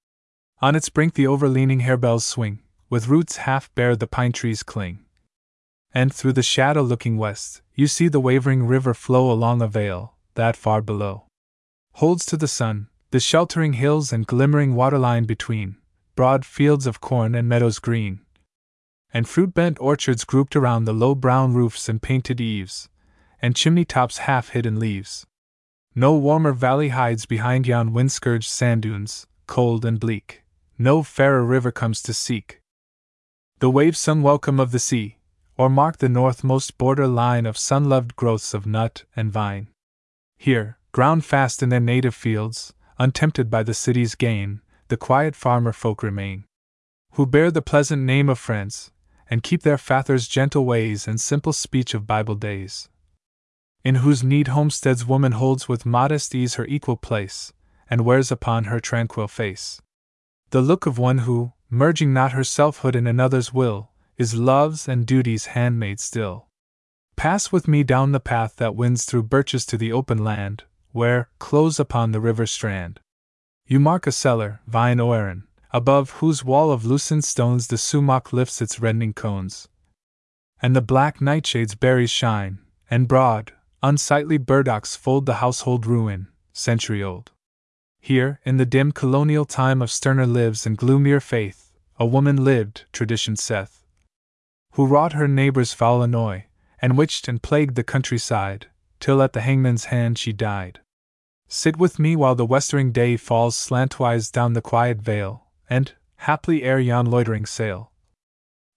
On 0.61 0.75
its 0.75 0.89
brink 0.89 1.15
the 1.15 1.27
overleaning 1.27 1.81
harebells 1.81 2.25
swing, 2.25 2.61
with 2.89 3.09
roots 3.09 3.39
half 3.39 3.75
bare 3.75 3.97
the 3.97 4.07
pine 4.07 4.33
trees 4.33 4.63
cling. 4.63 5.05
And 5.93 6.13
through 6.15 6.33
the 6.33 6.43
shadow 6.43 6.83
looking 6.83 7.19
west, 7.19 7.61
you 7.75 7.87
see 7.87 8.09
the 8.09 8.21
wavering 8.21 8.67
river 8.67 8.95
flow 8.95 9.31
along 9.31 9.61
a 9.61 9.69
vale, 9.69 10.15
that 10.35 10.57
far 10.57 10.81
below 10.81 11.27
holds 11.97 12.27
to 12.27 12.37
the 12.37 12.47
sun, 12.47 12.89
the 13.11 13.19
sheltering 13.19 13.73
hills 13.73 14.13
and 14.13 14.27
glimmering 14.27 14.75
waterline 14.75 15.25
between, 15.25 15.77
broad 16.15 16.45
fields 16.45 16.87
of 16.87 17.01
corn 17.01 17.35
and 17.35 17.49
meadows 17.49 17.79
green, 17.79 18.21
and 19.17 19.27
fruit 19.27 19.55
bent 19.55 19.79
orchards 19.81 20.25
grouped 20.25 20.55
around 20.55 20.85
the 20.85 20.93
low 20.93 21.15
brown 21.15 21.55
roofs 21.55 21.89
and 21.89 22.03
painted 22.03 22.39
eaves, 22.39 22.91
and 23.41 23.57
chimney 23.57 23.83
tops 23.83 24.19
half 24.19 24.51
hidden 24.51 24.79
leaves. 24.79 25.25
No 25.95 26.15
warmer 26.15 26.53
valley 26.53 26.91
hides 26.91 27.25
behind 27.25 27.67
yon 27.67 27.95
wind 27.95 28.13
scourged 28.13 28.51
sand 28.51 28.83
dunes, 28.83 29.27
cold 29.47 29.87
and 29.87 29.99
bleak. 29.99 30.45
No 30.77 31.03
fairer 31.03 31.43
river 31.43 31.73
comes 31.73 32.03
to 32.03 32.13
seek 32.13 32.61
the 33.59 33.71
waves 33.71 33.99
some 33.99 34.21
welcome 34.21 34.61
of 34.61 34.71
the 34.71 34.79
sea, 34.79 35.17
or 35.57 35.71
mark 35.71 35.97
the 35.97 36.11
northmost 36.11 36.77
border 36.77 37.07
line 37.07 37.47
of 37.47 37.57
sun 37.57 37.89
loved 37.89 38.17
growths 38.17 38.53
of 38.53 38.67
nut 38.67 39.05
and 39.17 39.33
vine. 39.33 39.69
Here, 40.37 40.77
ground 40.93 41.25
fast 41.25 41.63
in 41.63 41.71
their 41.71 41.81
native 41.81 42.15
fields, 42.15 42.75
untempted 42.99 43.49
by 43.49 43.63
the 43.63 43.73
city's 43.73 44.15
gain, 44.15 44.61
the 44.89 44.99
quiet 44.99 45.35
farmer 45.35 45.73
folk 45.73 46.03
remain, 46.03 46.45
who 47.15 47.25
bear 47.25 47.51
the 47.51 47.63
pleasant 47.63 48.03
name 48.03 48.29
of 48.29 48.39
friends, 48.39 48.91
and 49.31 49.43
keep 49.43 49.63
their 49.63 49.79
Father's 49.79 50.29
gentle 50.29 50.65
ways 50.65 51.09
and 51.09 51.21
simple 51.21 51.53
speech 51.53 51.95
of 51.95 52.07
Bible 52.07 52.35
days. 52.35 52.89
In 53.85 53.97
whose 53.97 54.23
neat 54.23 54.49
homesteads 54.49 55.07
woman 55.07 55.33
holds 55.33 55.69
with 55.69 55.87
modest 55.87 56.35
ease 56.35 56.55
her 56.55 56.67
equal 56.67 56.97
place, 56.97 57.53
and 57.89 58.05
wears 58.05 58.33
upon 58.33 58.65
her 58.65 58.81
tranquil 58.81 59.29
face 59.29 59.81
the 60.51 60.63
look 60.63 60.87
of 60.87 60.99
one 60.99 61.19
who, 61.19 61.53
merging 61.69 62.13
not 62.13 62.33
her 62.33 62.45
selfhood 62.45 62.95
in 62.95 63.07
another's 63.07 63.53
will, 63.53 63.91
is 64.17 64.35
love's 64.35 64.89
and 64.89 65.05
duty's 65.05 65.47
handmaid 65.47 65.99
still. 65.99 66.47
Pass 67.17 67.51
with 67.51 67.67
me 67.67 67.83
down 67.83 68.13
the 68.13 68.21
path 68.21 68.57
that 68.57 68.77
winds 68.77 69.05
through 69.05 69.25
birches 69.25 69.67
to 69.67 69.77
the 69.77 69.93
open 69.93 70.23
land, 70.23 70.65
where, 70.93 71.29
close 71.39 71.81
upon 71.81 72.13
the 72.13 72.21
river 72.21 72.47
strand, 72.47 73.01
you 73.67 73.81
mark 73.81 74.07
a 74.07 74.13
cellar, 74.13 74.61
vine 74.67 75.01
oerin, 75.01 75.43
above 75.73 76.11
whose 76.11 76.45
wall 76.45 76.71
of 76.71 76.85
loosened 76.85 77.25
stones 77.25 77.67
the 77.67 77.79
sumac 77.79 78.33
lifts 78.33 78.63
its 78.63 78.81
reddening 78.81 79.13
cones. 79.13 79.69
And 80.63 80.75
the 80.75 80.81
black 80.81 81.19
nightshades 81.19 81.79
berries 81.79 82.11
shine, 82.11 82.59
and 82.91 83.09
broad, 83.09 83.53
unsightly 83.83 84.39
burdocks 84.39 84.97
fold 84.97 85.27
the 85.27 85.35
household 85.35 85.87
ruin, 85.87 86.29
century 86.53 87.03
old. 87.03 87.33
Here, 88.01 88.41
in 88.45 88.57
the 88.57 88.67
dim 88.67 88.93
colonial 88.93 89.45
time 89.45 89.83
of 89.83 89.91
sterner 89.91 90.27
lives 90.27 90.67
and 90.67 90.77
gloomier 90.77 91.21
faith, 91.21 91.73
a 91.99 92.07
woman 92.07 92.45
lived, 92.45 92.85
tradition 92.93 93.37
saith, 93.37 93.85
who 94.73 94.87
wrought 94.87 95.15
her 95.15 95.27
neighbor's 95.27 95.73
foul 95.73 96.03
annoy, 96.03 96.45
and 96.81 96.97
witched 96.97 97.27
and 97.29 97.43
plagued 97.43 97.75
the 97.75 97.83
countryside, 97.83 98.67
till 99.01 99.23
at 99.23 99.33
the 99.33 99.41
hangman's 99.41 99.87
hand 99.87 100.19
she 100.19 100.33
died. 100.33 100.81
Sit 101.49 101.77
with 101.77 101.99
me 101.99 102.17
while 102.17 102.35
the 102.35 102.47
westering 102.47 102.93
day 102.93 103.17
falls 103.17 103.57
slantwise 103.57 104.31
down 104.31 104.53
the 104.53 104.63
quiet 104.63 104.99
vale, 104.99 105.46
and, 105.69 105.95
haply 106.17 106.63
ere 106.63 106.81
yon 106.81 107.07
loitering 107.07 107.47
sail 107.47 107.91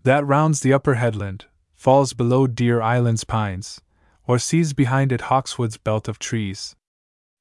that 0.04 0.26
rounds 0.26 0.62
the 0.62 0.74
upper 0.74 0.96
headland, 0.96 1.46
falls 1.76 2.14
below 2.14 2.48
Deer 2.48 2.82
Island's 2.82 3.24
pines, 3.24 3.82
or 4.26 4.40
sees 4.40 4.74
behind 4.74 5.12
it 5.12 5.22
Hawkswood's 5.22 5.78
belt 5.78 6.08
of 6.08 6.20
trees. 6.20 6.76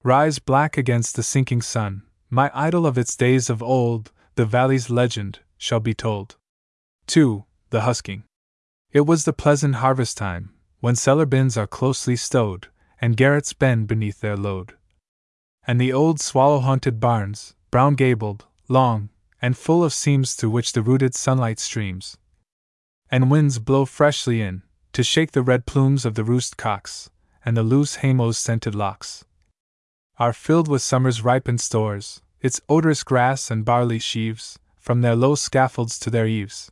Rise 0.02 0.38
black 0.38 0.76
against 0.76 1.16
the 1.16 1.22
sinking 1.22 1.62
sun, 1.62 2.02
my 2.30 2.50
Idyl 2.54 2.86
of 2.86 2.98
its 2.98 3.16
days 3.16 3.48
of 3.48 3.62
old, 3.62 4.12
the 4.34 4.44
valley's 4.44 4.90
legend, 4.90 5.40
shall 5.56 5.80
be 5.80 5.94
told. 5.94 6.36
2. 7.06 7.44
The 7.70 7.82
husking. 7.82 8.24
It 8.92 9.02
was 9.02 9.24
the 9.24 9.32
pleasant 9.32 9.76
harvest 9.76 10.16
time, 10.16 10.50
when 10.80 10.96
cellar 10.96 11.26
bins 11.26 11.56
are 11.56 11.66
closely 11.66 12.16
stowed, 12.16 12.68
and 13.00 13.16
garrets 13.16 13.52
bend 13.52 13.86
beneath 13.86 14.20
their 14.20 14.36
load. 14.36 14.74
And 15.66 15.80
the 15.80 15.92
old 15.92 16.20
swallow 16.20 16.60
haunted 16.60 17.00
barns, 17.00 17.54
brown 17.70 17.94
gabled, 17.94 18.46
long, 18.68 19.10
and 19.40 19.56
full 19.56 19.84
of 19.84 19.92
seams 19.92 20.34
through 20.34 20.50
which 20.50 20.72
the 20.72 20.82
rooted 20.82 21.14
sunlight 21.14 21.58
streams. 21.58 22.16
And 23.10 23.30
winds 23.30 23.58
blow 23.58 23.84
freshly 23.84 24.40
in, 24.40 24.62
to 24.92 25.02
shake 25.02 25.32
the 25.32 25.42
red 25.42 25.66
plumes 25.66 26.04
of 26.04 26.14
the 26.14 26.24
roost 26.24 26.56
cocks, 26.56 27.10
and 27.44 27.56
the 27.56 27.62
loose 27.62 27.96
haymows' 27.96 28.36
scented 28.36 28.74
locks. 28.74 29.24
Are 30.18 30.32
filled 30.32 30.68
with 30.68 30.82
summer's 30.82 31.22
ripened 31.22 31.60
stores, 31.60 32.20
its 32.40 32.60
odorous 32.68 33.04
grass 33.04 33.50
and 33.50 33.64
barley 33.64 33.98
sheaves, 33.98 34.58
from 34.76 35.00
their 35.00 35.16
low 35.16 35.34
scaffolds 35.34 35.98
to 36.00 36.10
their 36.10 36.26
eaves. 36.26 36.70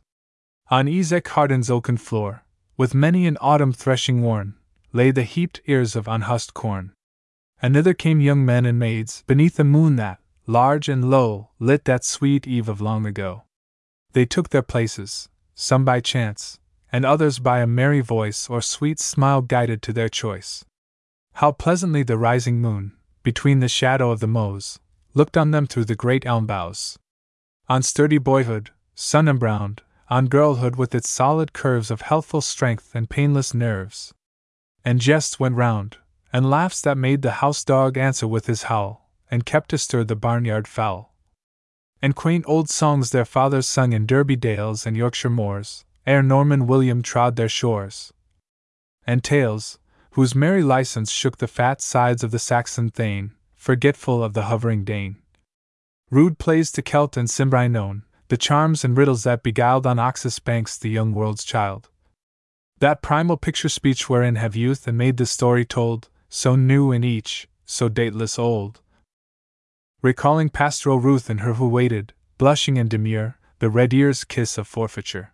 On 0.69 0.87
Esek 0.87 1.27
Harden's 1.29 1.69
oaken 1.69 1.97
floor, 1.97 2.43
with 2.75 2.93
many 2.93 3.25
an 3.25 3.37
autumn 3.39 3.71
threshing 3.71 4.21
worn, 4.21 4.55
lay 4.91 5.11
the 5.11 5.23
heaped 5.23 5.61
ears 5.65 5.95
of 5.95 6.07
unhusked 6.07 6.53
corn. 6.53 6.93
and 7.61 7.73
thither 7.73 7.93
came 7.93 8.21
young 8.21 8.45
men 8.45 8.65
and 8.65 8.77
maids 8.77 9.23
beneath 9.25 9.59
a 9.59 9.63
moon 9.63 9.95
that, 9.95 10.19
large 10.47 10.87
and 10.87 11.09
low, 11.09 11.49
lit 11.59 11.85
that 11.85 12.05
sweet 12.05 12.47
eve 12.47 12.69
of 12.69 12.81
long 12.81 13.05
ago. 13.05 13.43
They 14.13 14.25
took 14.25 14.49
their 14.49 14.61
places, 14.61 15.29
some 15.53 15.83
by 15.83 15.99
chance, 15.99 16.59
and 16.91 17.05
others 17.05 17.39
by 17.39 17.59
a 17.59 17.67
merry 17.67 17.99
voice 17.99 18.49
or 18.49 18.61
sweet 18.61 18.99
smile 18.99 19.41
guided 19.41 19.81
to 19.83 19.93
their 19.93 20.09
choice. 20.09 20.63
How 21.33 21.51
pleasantly 21.51 22.01
the 22.01 22.17
rising 22.17 22.61
moon, 22.61 22.93
between 23.23 23.59
the 23.59 23.67
shadow 23.67 24.09
of 24.09 24.21
the 24.21 24.27
mows, 24.27 24.79
looked 25.13 25.35
on 25.35 25.51
them 25.51 25.67
through 25.67 25.85
the 25.85 25.95
great 25.95 26.25
elm 26.25 26.47
boughs. 26.47 26.97
On 27.67 27.83
sturdy 27.83 28.17
boyhood, 28.17 28.71
sun 28.95 29.27
embrowned, 29.27 29.81
on 30.09 30.27
girlhood 30.27 30.77
with 30.77 30.95
its 30.95 31.09
solid 31.09 31.51
curves 31.51 31.91
of 31.91 32.01
healthful 32.01 32.39
strength 32.39 32.95
and 32.95 33.09
painless 33.09 33.53
nerves. 33.53 34.13
And 34.85 35.01
jests 35.01 35.39
went 35.39 35.55
round, 35.55 35.97
and 36.31 36.49
laughs 36.49 36.81
that 36.81 36.97
made 36.97 37.21
the 37.21 37.43
house 37.43 37.65
dog 37.65 37.97
answer 37.97 38.27
with 38.27 38.45
his 38.45 38.63
howl, 38.63 39.06
and 39.29 39.45
kept 39.45 39.73
astir 39.73 40.03
the 40.03 40.15
barnyard 40.15 40.67
fowl. 40.67 41.13
And 42.01 42.15
quaint 42.15 42.45
old 42.47 42.69
songs 42.69 43.09
their 43.09 43.25
fathers 43.25 43.67
sung 43.67 43.93
in 43.93 44.05
Derby 44.05 44.35
dales 44.35 44.85
and 44.85 44.95
Yorkshire 44.95 45.29
moors, 45.29 45.85
ere 46.05 46.23
Norman 46.23 46.67
William 46.67 47.01
trod 47.01 47.35
their 47.35 47.49
shores. 47.49 48.13
And 49.05 49.23
tales, 49.23 49.79
whose 50.11 50.35
merry 50.35 50.63
license 50.63 51.11
shook 51.11 51.37
the 51.37 51.47
fat 51.47 51.81
sides 51.81 52.23
of 52.23 52.31
the 52.31 52.39
Saxon 52.39 52.89
thane, 52.89 53.31
forgetful 53.55 54.23
of 54.23 54.33
the 54.33 54.43
hovering 54.43 54.83
Dane. 54.83 55.17
Rude 56.09 56.39
plays 56.39 56.71
to 56.71 56.81
Celt 56.81 57.17
and 57.17 57.29
Cimbri 57.29 57.67
known, 57.67 58.03
the 58.29 58.37
charms 58.37 58.83
and 58.83 58.97
riddles 58.97 59.23
that 59.23 59.43
beguiled 59.43 59.85
on 59.85 59.99
Oxus 59.99 60.39
banks 60.39 60.77
the 60.77 60.89
young 60.89 61.13
world's 61.13 61.43
child. 61.43 61.89
That 62.79 63.01
primal 63.01 63.37
picture 63.37 63.69
speech 63.69 64.09
wherein 64.09 64.35
have 64.35 64.55
youth 64.55 64.87
and 64.87 64.97
made 64.97 65.17
the 65.17 65.25
story 65.25 65.65
told, 65.65 66.09
so 66.29 66.55
new 66.55 66.91
in 66.91 67.03
each, 67.03 67.47
so 67.65 67.89
dateless 67.89 68.37
old. 68.37 68.81
Recalling 70.01 70.49
pastoral 70.49 70.99
Ruth 70.99 71.29
and 71.29 71.39
her 71.39 71.53
who 71.53 71.67
waited, 71.67 72.13
blushing 72.37 72.77
and 72.77 72.89
demure, 72.89 73.39
the 73.59 73.69
red 73.69 73.93
ear's 73.93 74.23
kiss 74.23 74.57
of 74.57 74.67
forfeiture. 74.67 75.33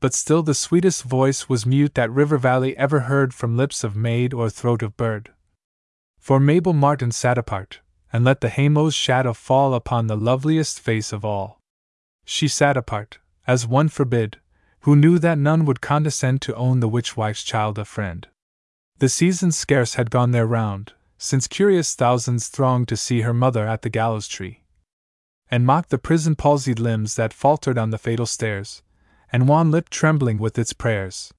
But 0.00 0.12
still 0.12 0.42
the 0.42 0.54
sweetest 0.54 1.02
voice 1.02 1.48
was 1.48 1.64
mute 1.64 1.94
that 1.94 2.10
River 2.10 2.36
Valley 2.36 2.76
ever 2.76 3.00
heard 3.00 3.32
from 3.32 3.56
lips 3.56 3.82
of 3.82 3.96
maid 3.96 4.34
or 4.34 4.50
throat 4.50 4.82
of 4.82 4.96
bird. 4.96 5.32
For 6.18 6.38
Mabel 6.38 6.74
Martin 6.74 7.10
sat 7.10 7.38
apart, 7.38 7.80
and 8.12 8.22
let 8.24 8.42
the 8.42 8.50
haymow's 8.50 8.94
shadow 8.94 9.32
fall 9.32 9.72
upon 9.72 10.06
the 10.06 10.16
loveliest 10.16 10.78
face 10.78 11.12
of 11.12 11.24
all. 11.24 11.60
She 12.24 12.48
sat 12.48 12.76
apart, 12.76 13.18
as 13.46 13.66
one 13.66 13.88
forbid, 13.88 14.38
who 14.80 14.94
knew 14.94 15.18
that 15.18 15.38
none 15.38 15.64
would 15.64 15.80
condescend 15.80 16.42
to 16.42 16.54
own 16.54 16.80
the 16.80 16.88
witch 16.88 17.16
wife's 17.16 17.42
child 17.42 17.78
a 17.78 17.84
friend. 17.84 18.28
The 18.98 19.08
seasons 19.08 19.56
scarce 19.56 19.94
had 19.94 20.10
gone 20.10 20.32
their 20.32 20.46
round, 20.46 20.92
since 21.18 21.46
curious 21.46 21.94
thousands 21.94 22.48
thronged 22.48 22.88
to 22.88 22.96
see 22.96 23.22
her 23.22 23.34
mother 23.34 23.66
at 23.66 23.82
the 23.82 23.90
gallows 23.90 24.28
tree, 24.28 24.62
and 25.50 25.64
mocked 25.66 25.90
the 25.90 25.98
prison 25.98 26.34
palsied 26.34 26.78
limbs 26.78 27.14
that 27.16 27.32
faltered 27.32 27.78
on 27.78 27.90
the 27.90 27.98
fatal 27.98 28.26
stairs, 28.26 28.82
and 29.32 29.48
wan 29.48 29.70
lip 29.70 29.88
trembling 29.88 30.38
with 30.38 30.58
its 30.58 30.72
prayers. 30.72 31.32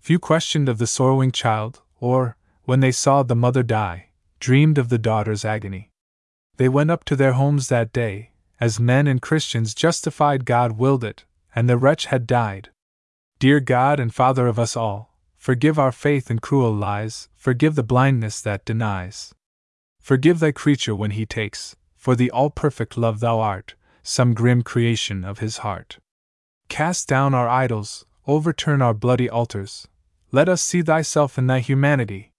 Few 0.00 0.18
questioned 0.18 0.68
of 0.68 0.78
the 0.78 0.86
sorrowing 0.86 1.32
child, 1.32 1.82
or, 1.98 2.36
when 2.64 2.80
they 2.80 2.92
saw 2.92 3.22
the 3.22 3.34
mother 3.34 3.62
die, 3.62 4.10
dreamed 4.40 4.78
of 4.78 4.88
the 4.88 4.98
daughter's 4.98 5.44
agony. 5.44 5.90
They 6.56 6.68
went 6.68 6.90
up 6.90 7.04
to 7.04 7.16
their 7.16 7.32
homes 7.32 7.68
that 7.68 7.92
day, 7.92 8.30
as 8.60 8.80
men 8.80 9.06
and 9.06 9.20
Christians 9.20 9.74
justified 9.74 10.44
God 10.44 10.72
willed 10.72 11.04
it, 11.04 11.24
and 11.54 11.68
the 11.68 11.76
wretch 11.76 12.06
had 12.06 12.26
died. 12.26 12.70
Dear 13.38 13.60
God 13.60 14.00
and 14.00 14.14
Father 14.14 14.46
of 14.46 14.58
us 14.58 14.76
all, 14.76 15.15
Forgive 15.46 15.78
our 15.78 15.92
faith 15.92 16.28
in 16.28 16.40
cruel 16.40 16.74
lies, 16.74 17.28
forgive 17.36 17.76
the 17.76 17.84
blindness 17.84 18.40
that 18.40 18.64
denies. 18.64 19.32
Forgive 20.00 20.40
thy 20.40 20.50
creature 20.50 20.92
when 20.92 21.12
he 21.12 21.24
takes, 21.24 21.76
for 21.94 22.16
the 22.16 22.32
all 22.32 22.50
perfect 22.50 22.98
love 22.98 23.20
thou 23.20 23.38
art, 23.38 23.76
some 24.02 24.34
grim 24.34 24.62
creation 24.62 25.24
of 25.24 25.38
his 25.38 25.58
heart. 25.58 25.98
Cast 26.68 27.06
down 27.06 27.32
our 27.32 27.48
idols, 27.48 28.04
overturn 28.26 28.82
our 28.82 28.92
bloody 28.92 29.30
altars, 29.30 29.86
let 30.32 30.48
us 30.48 30.62
see 30.62 30.82
thyself 30.82 31.38
in 31.38 31.46
thy 31.46 31.60
humanity. 31.60 32.32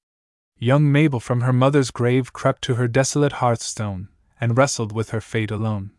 Young 0.57 0.91
Mabel 0.91 1.21
from 1.21 1.39
her 1.39 1.53
mother's 1.53 1.91
grave 1.91 2.33
crept 2.33 2.61
to 2.63 2.75
her 2.75 2.89
desolate 2.89 3.39
hearthstone, 3.39 4.09
and 4.41 4.57
wrestled 4.57 4.91
with 4.91 5.11
her 5.11 5.21
fate 5.21 5.49
alone. 5.49 5.91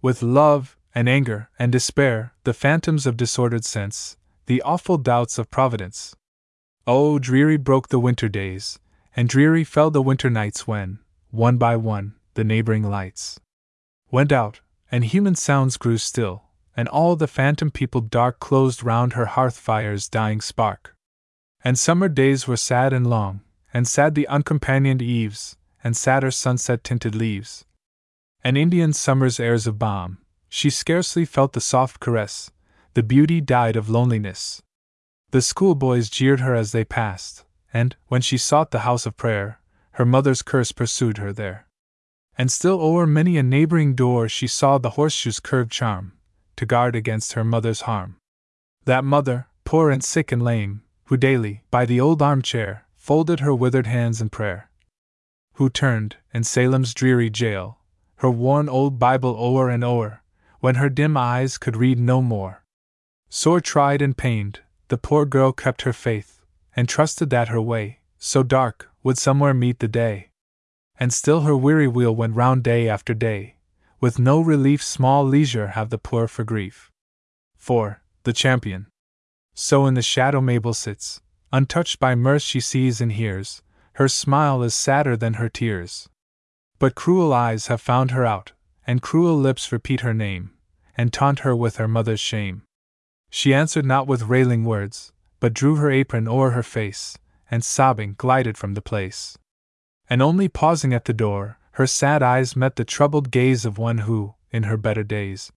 With 0.00 0.22
love, 0.22 0.78
and 0.94 1.06
anger, 1.06 1.50
and 1.58 1.70
despair, 1.70 2.32
the 2.44 2.54
phantoms 2.54 3.04
of 3.04 3.18
disordered 3.18 3.66
sense, 3.66 4.16
the 4.46 4.62
awful 4.62 4.98
doubts 4.98 5.38
of 5.38 5.50
Providence. 5.50 6.14
Oh, 6.86 7.18
dreary 7.18 7.56
broke 7.56 7.88
the 7.88 7.98
winter 7.98 8.28
days, 8.28 8.78
and 9.16 9.28
dreary 9.28 9.64
fell 9.64 9.90
the 9.90 10.02
winter 10.02 10.28
nights 10.28 10.66
when, 10.66 10.98
one 11.30 11.56
by 11.56 11.76
one, 11.76 12.14
the 12.34 12.44
neighboring 12.44 12.82
lights 12.82 13.40
went 14.10 14.30
out, 14.30 14.60
and 14.92 15.04
human 15.04 15.34
sounds 15.34 15.76
grew 15.76 15.98
still, 15.98 16.44
and 16.76 16.88
all 16.88 17.16
the 17.16 17.26
phantom 17.26 17.70
people 17.70 18.00
dark 18.00 18.38
closed 18.38 18.84
round 18.84 19.14
her 19.14 19.26
hearth 19.26 19.58
fire's 19.58 20.08
dying 20.08 20.40
spark. 20.40 20.94
And 21.64 21.78
summer 21.78 22.08
days 22.08 22.46
were 22.46 22.56
sad 22.56 22.92
and 22.92 23.08
long, 23.08 23.40
and 23.72 23.88
sad 23.88 24.14
the 24.14 24.28
uncompanioned 24.28 25.02
eves, 25.02 25.56
and 25.82 25.96
sadder 25.96 26.30
sunset 26.30 26.84
tinted 26.84 27.14
leaves. 27.14 27.64
And 28.44 28.56
Indian 28.56 28.92
summer's 28.92 29.40
airs 29.40 29.66
of 29.66 29.78
balm, 29.78 30.18
she 30.48 30.70
scarcely 30.70 31.24
felt 31.24 31.54
the 31.54 31.60
soft 31.60 31.98
caress, 31.98 32.52
the 32.94 33.02
beauty 33.02 33.40
died 33.40 33.74
of 33.74 33.90
loneliness. 33.90 34.62
The 35.30 35.42
schoolboys 35.42 36.08
jeered 36.08 36.38
her 36.38 36.54
as 36.54 36.70
they 36.70 36.84
passed, 36.84 37.44
and, 37.72 37.96
when 38.06 38.20
she 38.20 38.38
sought 38.38 38.70
the 38.70 38.80
house 38.80 39.04
of 39.04 39.16
prayer, 39.16 39.58
her 39.92 40.04
mother's 40.04 40.42
curse 40.42 40.70
pursued 40.70 41.18
her 41.18 41.32
there. 41.32 41.66
And 42.38 42.52
still 42.52 42.80
o'er 42.80 43.04
many 43.04 43.36
a 43.36 43.42
neighboring 43.42 43.94
door 43.94 44.28
she 44.28 44.46
saw 44.46 44.78
the 44.78 44.90
horseshoe's 44.90 45.40
curved 45.40 45.72
charm, 45.72 46.12
to 46.54 46.66
guard 46.66 46.94
against 46.94 47.32
her 47.32 47.42
mother's 47.42 47.82
harm. 47.82 48.16
That 48.84 49.04
mother, 49.04 49.48
poor 49.64 49.90
and 49.90 50.02
sick 50.02 50.30
and 50.30 50.42
lame, 50.42 50.82
who 51.06 51.16
daily, 51.16 51.64
by 51.72 51.86
the 51.86 52.00
old 52.00 52.22
armchair, 52.22 52.86
folded 52.94 53.40
her 53.40 53.54
withered 53.54 53.88
hands 53.88 54.20
in 54.20 54.30
prayer. 54.30 54.70
Who 55.54 55.68
turned, 55.68 56.16
in 56.32 56.44
Salem's 56.44 56.94
dreary 56.94 57.30
jail, 57.30 57.78
her 58.16 58.30
worn 58.30 58.68
old 58.68 59.00
Bible 59.00 59.36
o'er 59.36 59.68
and 59.68 59.82
o'er, 59.82 60.22
when 60.60 60.76
her 60.76 60.88
dim 60.88 61.16
eyes 61.16 61.58
could 61.58 61.76
read 61.76 61.98
no 61.98 62.22
more. 62.22 62.63
Sore 63.36 63.60
tried 63.60 64.00
and 64.00 64.16
pained, 64.16 64.60
the 64.86 64.96
poor 64.96 65.26
girl 65.26 65.50
kept 65.50 65.82
her 65.82 65.92
faith, 65.92 66.40
and 66.76 66.88
trusted 66.88 67.30
that 67.30 67.48
her 67.48 67.60
way, 67.60 67.98
so 68.16 68.44
dark, 68.44 68.90
would 69.02 69.18
somewhere 69.18 69.52
meet 69.52 69.80
the 69.80 69.88
day. 69.88 70.30
And 71.00 71.12
still 71.12 71.40
her 71.40 71.56
weary 71.56 71.88
wheel 71.88 72.14
went 72.14 72.36
round 72.36 72.62
day 72.62 72.88
after 72.88 73.12
day, 73.12 73.56
with 74.00 74.20
no 74.20 74.40
relief, 74.40 74.84
small 74.84 75.24
leisure 75.24 75.66
have 75.74 75.90
the 75.90 75.98
poor 75.98 76.28
for 76.28 76.44
grief. 76.44 76.92
For, 77.56 78.02
the 78.22 78.32
champion. 78.32 78.86
So 79.52 79.84
in 79.86 79.94
the 79.94 80.00
shadow 80.00 80.40
Mabel 80.40 80.72
sits, 80.72 81.20
untouched 81.52 81.98
by 81.98 82.14
mirth 82.14 82.42
she 82.42 82.60
sees 82.60 83.00
and 83.00 83.10
hears, 83.10 83.62
her 83.94 84.06
smile 84.06 84.62
is 84.62 84.76
sadder 84.76 85.16
than 85.16 85.34
her 85.34 85.48
tears. 85.48 86.08
But 86.78 86.94
cruel 86.94 87.32
eyes 87.32 87.66
have 87.66 87.80
found 87.80 88.12
her 88.12 88.24
out, 88.24 88.52
and 88.86 89.02
cruel 89.02 89.36
lips 89.36 89.72
repeat 89.72 90.02
her 90.02 90.14
name, 90.14 90.52
and 90.96 91.12
taunt 91.12 91.40
her 91.40 91.56
with 91.56 91.78
her 91.78 91.88
mother's 91.88 92.20
shame. 92.20 92.62
She 93.36 93.52
answered 93.52 93.84
not 93.84 94.06
with 94.06 94.28
railing 94.28 94.62
words, 94.62 95.12
but 95.40 95.54
drew 95.54 95.74
her 95.74 95.90
apron 95.90 96.28
o'er 96.28 96.52
her 96.52 96.62
face, 96.62 97.18
and 97.50 97.64
sobbing 97.64 98.14
glided 98.16 98.56
from 98.56 98.74
the 98.74 98.80
place. 98.80 99.36
And 100.08 100.22
only 100.22 100.46
pausing 100.48 100.94
at 100.94 101.06
the 101.06 101.12
door, 101.12 101.58
her 101.72 101.88
sad 101.88 102.22
eyes 102.22 102.54
met 102.54 102.76
the 102.76 102.84
troubled 102.84 103.32
gaze 103.32 103.64
of 103.64 103.76
one 103.76 103.98
who, 104.06 104.36
in 104.52 104.62
her 104.62 104.76
better 104.76 105.02
days, 105.02 105.50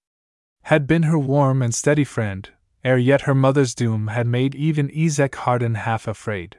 had 0.63 0.87
been 0.87 1.03
her 1.03 1.19
warm 1.19 1.61
and 1.61 1.71
steady 1.71 2.03
friend, 2.03 2.49
ere 2.83 2.97
yet 2.97 3.21
her 3.21 3.35
mother's 3.35 3.75
doom 3.75 4.07
had 4.07 4.25
made 4.25 4.55
even 4.55 4.89
Esek 4.89 5.35
Harden 5.35 5.75
half 5.75 6.07
afraid. 6.07 6.57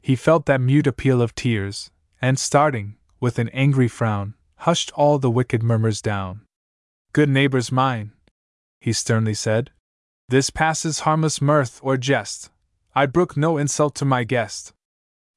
He 0.00 0.14
felt 0.14 0.46
that 0.46 0.60
mute 0.60 0.86
appeal 0.86 1.20
of 1.20 1.34
tears, 1.34 1.90
and 2.20 2.38
starting, 2.38 2.96
with 3.18 3.40
an 3.40 3.48
angry 3.48 3.88
frown, 3.88 4.34
hushed 4.58 4.92
all 4.92 5.18
the 5.18 5.32
wicked 5.32 5.64
murmurs 5.64 6.00
down. 6.00 6.42
Good 7.12 7.28
neighbors 7.28 7.72
mine, 7.72 8.12
he 8.78 8.92
sternly 8.92 9.34
said, 9.34 9.72
this 10.32 10.48
passes 10.48 11.00
harmless 11.00 11.42
mirth 11.42 11.78
or 11.82 11.98
jest. 11.98 12.48
I 12.94 13.04
brook 13.04 13.36
no 13.36 13.58
insult 13.58 13.94
to 13.96 14.06
my 14.06 14.24
guest. 14.24 14.72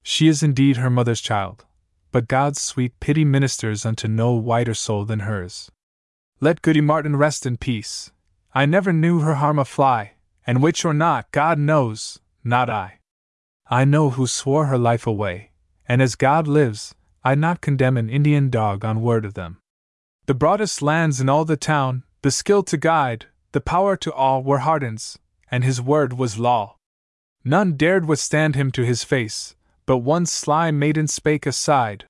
She 0.01 0.29
is 0.29 0.41
indeed 0.41 0.77
her 0.77 0.89
mother's 0.89 1.19
child, 1.19 1.65
but 2.13 2.29
God's 2.29 2.61
sweet 2.61 2.97
pity 3.01 3.25
ministers 3.25 3.85
unto 3.85 4.07
no 4.07 4.31
whiter 4.31 4.73
soul 4.73 5.03
than 5.03 5.27
hers. 5.27 5.69
Let 6.39 6.61
Goody 6.61 6.79
Martin 6.79 7.17
rest 7.17 7.45
in 7.45 7.57
peace. 7.57 8.13
I 8.53 8.65
never 8.65 8.93
knew 8.93 9.19
her 9.19 9.35
harm 9.35 9.59
a 9.59 9.65
fly, 9.65 10.13
and 10.47 10.63
witch 10.63 10.85
or 10.85 10.93
not, 10.93 11.29
God 11.33 11.59
knows, 11.59 12.21
not 12.41 12.69
I. 12.69 12.99
I 13.67 13.83
know 13.83 14.11
who 14.11 14.25
swore 14.25 14.67
her 14.67 14.77
life 14.77 15.05
away, 15.05 15.51
and 15.89 16.01
as 16.01 16.15
God 16.15 16.47
lives, 16.47 16.95
I 17.21 17.35
not 17.35 17.59
condemn 17.59 17.97
an 17.97 18.09
Indian 18.09 18.49
dog 18.49 18.85
on 18.85 19.01
word 19.01 19.25
of 19.25 19.33
them. 19.33 19.57
The 20.27 20.35
broadest 20.35 20.81
lands 20.81 21.19
in 21.19 21.27
all 21.27 21.43
the 21.43 21.57
town, 21.57 22.03
the 22.21 22.31
skill 22.31 22.63
to 22.63 22.77
guide, 22.77 23.25
the 23.55 23.61
power 23.61 23.95
to 23.95 24.11
awe 24.11 24.39
were 24.39 24.57
Harden's, 24.57 25.17
and 25.49 25.63
his 25.63 25.81
word 25.81 26.11
was 26.11 26.37
law. 26.37 26.75
None 27.45 27.77
dared 27.77 28.05
withstand 28.05 28.53
him 28.53 28.69
to 28.73 28.83
his 28.83 29.05
face, 29.05 29.55
But 29.85 29.99
one 29.99 30.25
sly 30.25 30.71
maiden 30.71 31.07
spake 31.07 31.45
aside, 31.45 32.03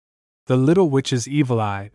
the 0.48 0.58
little 0.58 0.90
witch 0.90 1.14
is 1.14 1.28
evil 1.28 1.62
eyed. 1.62 1.92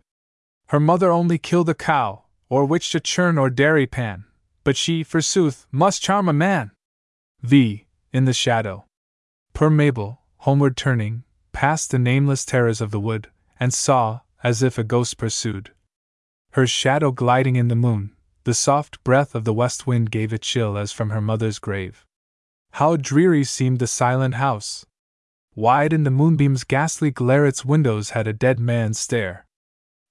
Her 0.67 0.79
mother 0.79 1.11
only 1.11 1.37
killed 1.37 1.67
a 1.67 1.73
cow, 1.73 2.23
or 2.47 2.63
witch 2.63 2.95
a 2.95 3.01
churn 3.01 3.37
or 3.37 3.49
dairy 3.49 3.85
pan, 3.85 4.23
but 4.63 4.77
she, 4.77 5.03
forsooth, 5.03 5.67
must 5.69 6.01
charm 6.01 6.29
a 6.29 6.33
man. 6.47 6.71
V. 7.41 7.87
In 8.13 8.23
the 8.23 8.31
shadow. 8.31 8.85
Poor 9.53 9.69
Mabel, 9.69 10.21
homeward 10.47 10.77
turning, 10.77 11.25
passed 11.51 11.91
the 11.91 11.99
nameless 11.99 12.45
terrors 12.45 12.79
of 12.79 12.91
the 12.91 13.01
wood, 13.01 13.27
and 13.59 13.73
saw, 13.73 14.21
as 14.45 14.63
if 14.63 14.77
a 14.77 14.85
ghost 14.85 15.17
pursued, 15.17 15.73
her 16.51 16.65
shadow 16.65 17.11
gliding 17.11 17.57
in 17.57 17.67
the 17.67 17.75
moon. 17.75 18.15
The 18.43 18.53
soft 18.53 19.03
breath 19.03 19.35
of 19.35 19.43
the 19.43 19.53
west 19.53 19.85
wind 19.85 20.09
gave 20.09 20.33
a 20.33 20.39
chill 20.39 20.77
as 20.77 20.91
from 20.91 21.11
her 21.11 21.21
mother's 21.21 21.59
grave. 21.59 22.05
How 22.71 22.95
dreary 22.95 23.43
seemed 23.43 23.79
the 23.79 23.87
silent 23.87 24.35
house! 24.35 24.85
Wide 25.53 25.93
in 25.93 26.03
the 26.03 26.11
moonbeam's 26.11 26.63
ghastly 26.63 27.11
glare, 27.11 27.45
its 27.45 27.65
windows 27.65 28.11
had 28.11 28.25
a 28.25 28.33
dead 28.33 28.59
man's 28.59 28.99
stare. 28.99 29.45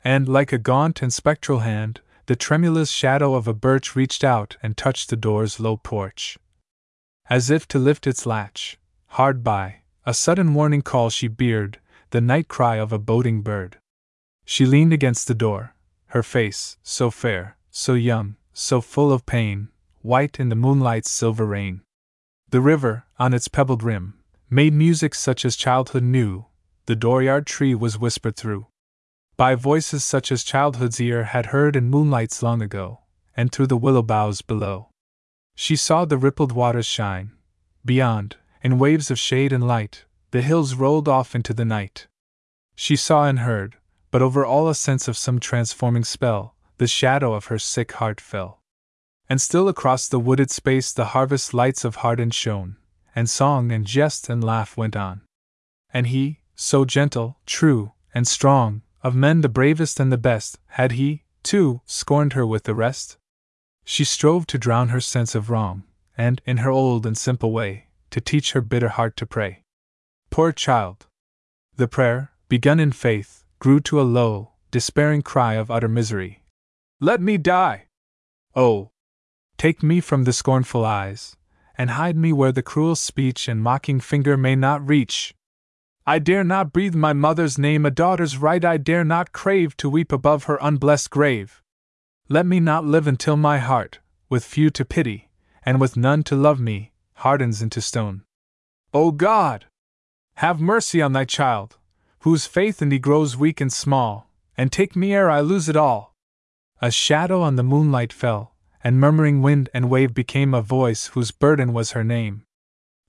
And, 0.05 0.29
like 0.29 0.53
a 0.53 0.59
gaunt 0.59 1.03
and 1.03 1.13
spectral 1.13 1.61
hand, 1.61 2.03
the 2.27 2.37
tremulous 2.37 2.91
shadow 2.91 3.35
of 3.35 3.49
a 3.49 3.55
birch 3.55 3.97
reached 3.97 4.23
out 4.23 4.57
and 4.63 4.77
touched 4.77 5.11
the 5.11 5.17
door's 5.17 5.59
low 5.59 5.77
porch. 5.77 6.39
As 7.29 7.51
if 7.51 7.67
to 7.69 7.79
lift 7.79 8.07
its 8.07 8.27
latch, 8.27 8.79
hard 9.09 9.43
by, 9.43 9.81
a 10.05 10.15
sudden 10.15 10.55
warning 10.55 10.83
call 10.83 11.11
she 11.11 11.27
beard, 11.27 11.81
the 12.11 12.21
night 12.21 12.49
cry 12.49 12.77
of 12.77 12.93
a 12.93 12.99
boding 12.99 13.43
bird. 13.43 13.79
She 14.45 14.67
leaned 14.67 14.93
against 14.93 15.27
the 15.27 15.35
door, 15.35 15.75
her 16.09 16.23
face, 16.23 16.77
so 16.83 17.11
fair, 17.11 17.57
so 17.71 17.95
young, 17.95 18.37
so 18.53 18.81
full 18.81 19.13
of 19.13 19.27
pain, 19.27 19.69
white 20.03 20.41
in 20.41 20.49
the 20.49 20.57
moonlight's 20.57 21.11
silver 21.11 21.47
rain. 21.47 21.83
The 22.51 22.61
river, 22.61 23.05
on 23.19 23.33
its 23.33 23.49
pebbled 23.49 23.83
rim, 23.83 24.15
made 24.49 24.73
music 24.73 25.15
such 25.15 25.45
as 25.45 25.57
childhood 25.57 26.03
knew, 26.03 26.47
the 26.87 26.97
dooryard 26.97 27.47
tree 27.47 27.75
was 27.75 27.99
whispered 27.99 28.37
through. 28.37 28.67
By 29.37 29.55
voices 29.55 30.05
such 30.05 30.33
as 30.33 30.43
childhood's 30.43 31.01
ear 31.01 31.25
had 31.25 31.47
heard 31.47 31.77
in 31.77 31.89
moonlights 31.89 32.43
long 32.43 32.61
ago, 32.61 33.01
and 33.37 33.53
through 33.53 33.69
the 33.69 33.77
willow 33.77 34.03
boughs 34.03 34.43
below. 34.43 34.89
She 35.55 35.77
saw 35.77 36.05
the 36.05 36.19
rippled 36.19 36.53
waters 36.53 36.87
shine. 36.87 37.33
Beyond, 37.85 38.37
in 38.63 38.79
waves 38.79 39.11
of 39.11 39.19
shade 39.19 39.53
and 39.53 39.67
light, 39.67 40.05
the 40.33 40.43
hills 40.43 40.75
rolled 40.75 41.09
off 41.09 41.35
into 41.35 41.55
the 41.55 41.65
night. 41.65 42.07
She 42.75 42.97
saw 42.97 43.25
and 43.25 43.41
heard, 43.41 43.77
but 44.11 44.23
over 44.23 44.45
all 44.45 44.69
a 44.69 44.75
sense 44.75 45.07
of 45.07 45.17
some 45.17 45.39
transforming 45.39 46.05
spell, 46.05 46.55
the 46.81 46.87
shadow 46.87 47.35
of 47.35 47.45
her 47.45 47.59
sick 47.59 47.93
heart 47.93 48.19
fell. 48.23 48.63
And 49.29 49.39
still 49.39 49.69
across 49.69 50.09
the 50.09 50.19
wooded 50.19 50.51
space 50.51 50.95
the 50.95 51.13
harvest 51.13 51.53
lights 51.53 51.85
of 51.85 51.97
Harden 51.97 52.31
shone, 52.31 52.79
and 53.15 53.29
song 53.29 53.71
and 53.71 53.85
jest 53.85 54.31
and 54.31 54.43
laugh 54.43 54.79
went 54.79 54.97
on. 54.97 55.21
And 55.93 56.07
he, 56.07 56.41
so 56.55 56.87
gentle, 56.87 57.39
true, 57.45 57.93
and 58.15 58.27
strong, 58.27 58.81
of 59.03 59.15
men 59.15 59.43
the 59.43 59.49
bravest 59.51 60.01
and 60.01 60.11
the 60.11 60.17
best, 60.17 60.59
had 60.69 60.93
he, 60.93 61.25
too, 61.43 61.83
scorned 61.85 62.33
her 62.33 62.47
with 62.47 62.63
the 62.65 62.75
rest? 62.75 63.19
She 63.85 64.05
strove 64.05 64.47
to 64.47 64.57
drown 64.57 64.89
her 64.89 65.03
sense 65.03 65.35
of 65.35 65.51
wrong, 65.51 65.83
and, 66.17 66.41
in 66.47 66.59
her 66.65 66.71
old 66.71 67.05
and 67.05 67.19
simple 67.19 67.53
way, 67.53 67.89
to 68.09 68.23
teach 68.23 68.53
her 68.53 68.63
bitter 68.63 68.89
heart 68.89 69.19
to 69.19 69.27
pray. 69.27 69.65
Poor 70.31 70.51
child! 70.51 71.09
The 71.77 71.89
prayer, 71.89 72.31
begun 72.49 72.81
in 72.81 72.93
faith, 72.93 73.45
grew 73.59 73.81
to 73.81 74.01
a 74.01 74.11
low, 74.19 74.53
despairing 74.71 75.21
cry 75.21 75.57
of 75.57 75.71
utter 75.71 75.87
misery. 75.87 76.40
Let 77.03 77.23
me 77.23 77.39
die! 77.39 77.87
Oh! 78.55 78.91
Take 79.57 79.83
me 79.83 80.01
from 80.01 80.25
the 80.25 80.35
scornful 80.35 80.85
eyes, 80.85 81.35
and 81.79 81.91
hide 81.91 82.17
me 82.17 82.31
where 82.31 82.53
the 82.53 82.63
cruel 82.63 82.95
speech 82.95 83.49
and 83.49 83.63
mocking 83.63 84.01
finger 84.01 84.37
may 84.37 84.55
not 84.55 84.87
reach. 84.87 85.35
I 86.07 86.19
dare 86.19 86.45
not 86.45 86.75
breathe 86.75 86.95
my 86.95 87.15
mother's 87.15 87.57
name, 87.57 87.87
a 87.87 87.91
daughter's 87.91 88.37
right, 88.37 88.63
I 88.63 88.77
dare 88.77 89.03
not 89.03 89.33
crave 89.33 89.79
to 89.79 89.89
weep 89.89 90.13
above 90.13 90.45
her 90.45 90.59
unblessed 90.61 91.09
grave. 91.09 91.63
Let 92.29 92.45
me 92.45 92.61
not 92.61 92.85
live 92.85 93.07
until 93.07 93.39
my 93.39 93.57
heart, 93.59 94.01
with 94.29 94.45
few 94.45 94.69
to 94.69 94.85
pity, 94.85 95.31
and 95.65 95.81
with 95.81 95.97
none 95.97 96.23
to 96.25 96.37
love 96.37 96.61
me, 96.61 96.93
hardens 97.15 97.63
into 97.63 97.81
stone. 97.81 98.25
O 98.93 99.11
God! 99.11 99.65
Have 100.35 100.61
mercy 100.61 101.01
on 101.01 101.15
thy 101.15 101.25
child, 101.25 101.79
whose 102.21 102.45
faith 102.45 102.83
in 102.83 102.91
thee 102.91 102.99
grows 102.99 103.39
weak 103.39 103.59
and 103.59 103.73
small, 103.73 104.29
and 104.55 104.71
take 104.71 104.95
me 104.95 105.15
ere 105.15 105.31
I 105.31 105.41
lose 105.41 105.67
it 105.71 105.77
all. 105.77 106.10
A 106.83 106.91
shadow 106.91 107.43
on 107.43 107.57
the 107.57 107.63
moonlight 107.63 108.11
fell, 108.11 108.55
and 108.83 108.99
murmuring 108.99 109.43
wind 109.43 109.69
and 109.75 109.91
wave 109.91 110.15
became 110.15 110.55
a 110.55 110.63
voice 110.63 111.09
whose 111.09 111.31
burden 111.31 111.75
was 111.75 111.91
her 111.91 112.03
name. 112.03 112.45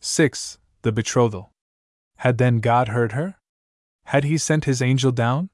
6. 0.02 0.58
The 0.82 0.92
Betrothal. 0.92 1.54
Had 2.18 2.38
then 2.38 2.60
God 2.60 2.90
heard 2.90 3.14
her? 3.14 3.38
Had 4.08 4.26
he 4.26 4.38
sent 4.38 4.66
his 4.66 4.82
angel 4.82 5.14
down? 5.14 5.50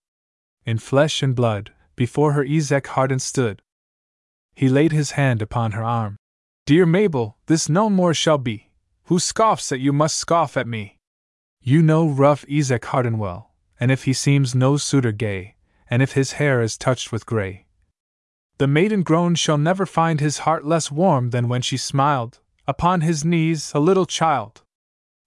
In 0.66 0.80
flesh 0.80 1.22
and 1.22 1.36
blood, 1.36 1.74
before 1.96 2.34
her 2.34 2.44
Esek 2.44 2.88
Harden 2.88 3.20
stood. 3.20 3.62
He 4.56 4.68
laid 4.68 4.92
his 4.92 5.12
hand 5.12 5.44
upon 5.44 5.74
her 5.74 5.84
arm. 5.84 6.18
Dear 6.66 6.88
Mabel, 6.88 7.38
this 7.46 7.70
no 7.70 7.88
more 7.88 8.16
shall 8.16 8.40
be. 8.40 8.72
Who 9.04 9.20
scoffs 9.20 9.72
at 9.72 9.80
you 9.80 9.94
must 9.94 10.18
scoff 10.18 10.58
at 10.58 10.68
me. 10.68 10.98
You 11.62 11.84
know 11.84 12.10
rough 12.10 12.46
Esek 12.50 12.86
Harden 12.86 13.20
well, 13.20 13.52
and 13.80 13.92
if 13.92 14.06
he 14.06 14.14
seems 14.14 14.56
no 14.56 14.76
suitor 14.76 15.12
gay, 15.12 15.56
and 15.88 16.02
if 16.02 16.14
his 16.14 16.34
hair 16.34 16.64
is 16.64 16.80
touched 16.80 17.12
with 17.12 17.28
gray, 17.28 17.67
the 18.58 18.68
maiden 18.68 19.04
groaned 19.04 19.38
shall 19.38 19.58
never 19.58 19.86
find 19.86 20.20
his 20.20 20.40
heart 20.40 20.66
less 20.66 20.92
warm 20.92 21.30
than 21.30 21.48
when 21.48 21.62
she 21.62 21.78
smiled, 21.78 22.40
upon 22.68 23.02
his 23.02 23.24
knees, 23.24 23.72
a 23.76 23.80
little 23.80 24.06
child. 24.06 24.62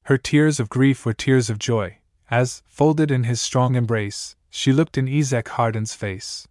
Her 0.05 0.19
tears 0.19 0.59
of 0.59 0.69
grief 0.69 1.07
were 1.07 1.13
tears 1.13 1.49
of 1.49 1.59
joy, 1.59 1.99
as, 2.31 2.63
folded 2.67 3.11
in 3.11 3.25
his 3.25 3.41
strong 3.41 3.75
embrace, 3.75 4.37
she 4.49 4.73
looked 4.73 4.99
in 4.99 5.09
Esek 5.09 5.49
Harden's 5.49 5.95
face. 5.95 6.49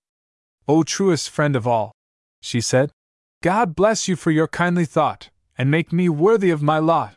O 0.67 0.83
truest 0.83 1.29
friend 1.29 1.55
of 1.55 1.67
all, 1.67 1.91
she 2.41 2.61
said, 2.61 2.91
God 3.41 3.75
bless 3.75 4.07
you 4.07 4.15
for 4.15 4.31
your 4.31 4.47
kindly 4.47 4.85
thought, 4.85 5.29
and 5.57 5.69
make 5.69 5.91
me 5.91 6.07
worthy 6.07 6.49
of 6.49 6.61
my 6.61 6.79
lot. 6.79 7.15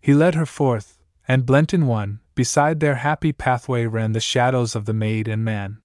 He 0.00 0.14
led 0.14 0.34
her 0.34 0.46
forth, 0.46 0.98
and 1.28 1.44
blent 1.44 1.74
in 1.74 1.86
one, 1.86 2.20
beside 2.34 2.80
their 2.80 2.96
happy 2.96 3.32
pathway 3.32 3.86
ran 3.86 4.12
the 4.12 4.20
shadows 4.20 4.74
of 4.74 4.86
the 4.86 4.94
maid 4.94 5.28
and 5.28 5.44
man. 5.44 5.78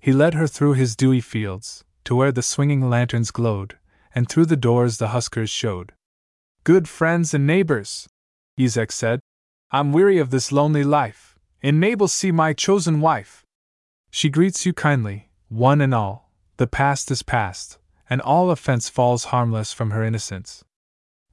He 0.00 0.12
led 0.12 0.34
her 0.34 0.46
through 0.46 0.74
his 0.74 0.96
dewy 0.96 1.20
fields, 1.20 1.84
to 2.10 2.16
where 2.16 2.32
the 2.32 2.42
swinging 2.42 2.90
lanterns 2.90 3.30
glowed, 3.30 3.78
and 4.12 4.28
through 4.28 4.44
the 4.44 4.56
doors 4.56 4.98
the 4.98 5.10
huskers 5.14 5.48
showed. 5.48 5.92
Good 6.64 6.88
friends 6.88 7.32
and 7.32 7.46
neighbors, 7.46 8.08
Esek 8.58 8.90
said, 8.90 9.20
I'm 9.70 9.92
weary 9.92 10.18
of 10.18 10.30
this 10.30 10.50
lonely 10.50 10.82
life. 10.82 11.38
Mabel 11.62 12.08
see 12.08 12.32
my 12.32 12.52
chosen 12.52 13.00
wife. 13.00 13.44
She 14.10 14.28
greets 14.28 14.66
you 14.66 14.72
kindly, 14.72 15.30
one 15.48 15.80
and 15.80 15.94
all. 15.94 16.32
The 16.56 16.66
past 16.66 17.12
is 17.12 17.22
past, 17.22 17.78
and 18.10 18.20
all 18.20 18.50
offense 18.50 18.88
falls 18.88 19.26
harmless 19.26 19.72
from 19.72 19.92
her 19.92 20.02
innocence. 20.02 20.64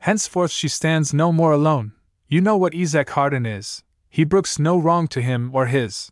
Henceforth 0.02 0.52
she 0.52 0.68
stands 0.68 1.12
no 1.12 1.32
more 1.32 1.54
alone. 1.54 1.94
You 2.28 2.40
know 2.40 2.56
what 2.56 2.76
Esek 2.76 3.10
Harden 3.10 3.48
is. 3.48 3.84
He 4.12 4.24
brooks 4.24 4.60
no 4.60 4.78
wrong 4.78 5.08
to 5.08 5.24
him 5.24 5.50
or 5.56 5.66
his. 5.66 6.12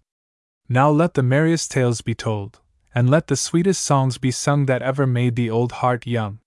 Now 0.67 0.89
let 0.89 1.13
the 1.13 1.21
merriest 1.21 1.69
tales 1.69 2.01
be 2.01 2.15
told, 2.15 2.61
and 2.95 3.09
let 3.09 3.27
the 3.27 3.35
sweetest 3.35 3.83
songs 3.83 4.17
be 4.17 4.31
sung 4.31 4.65
that 4.65 4.81
ever 4.81 5.05
made 5.05 5.35
the 5.35 5.49
old 5.49 5.73
heart 5.73 6.07
young. 6.07 6.39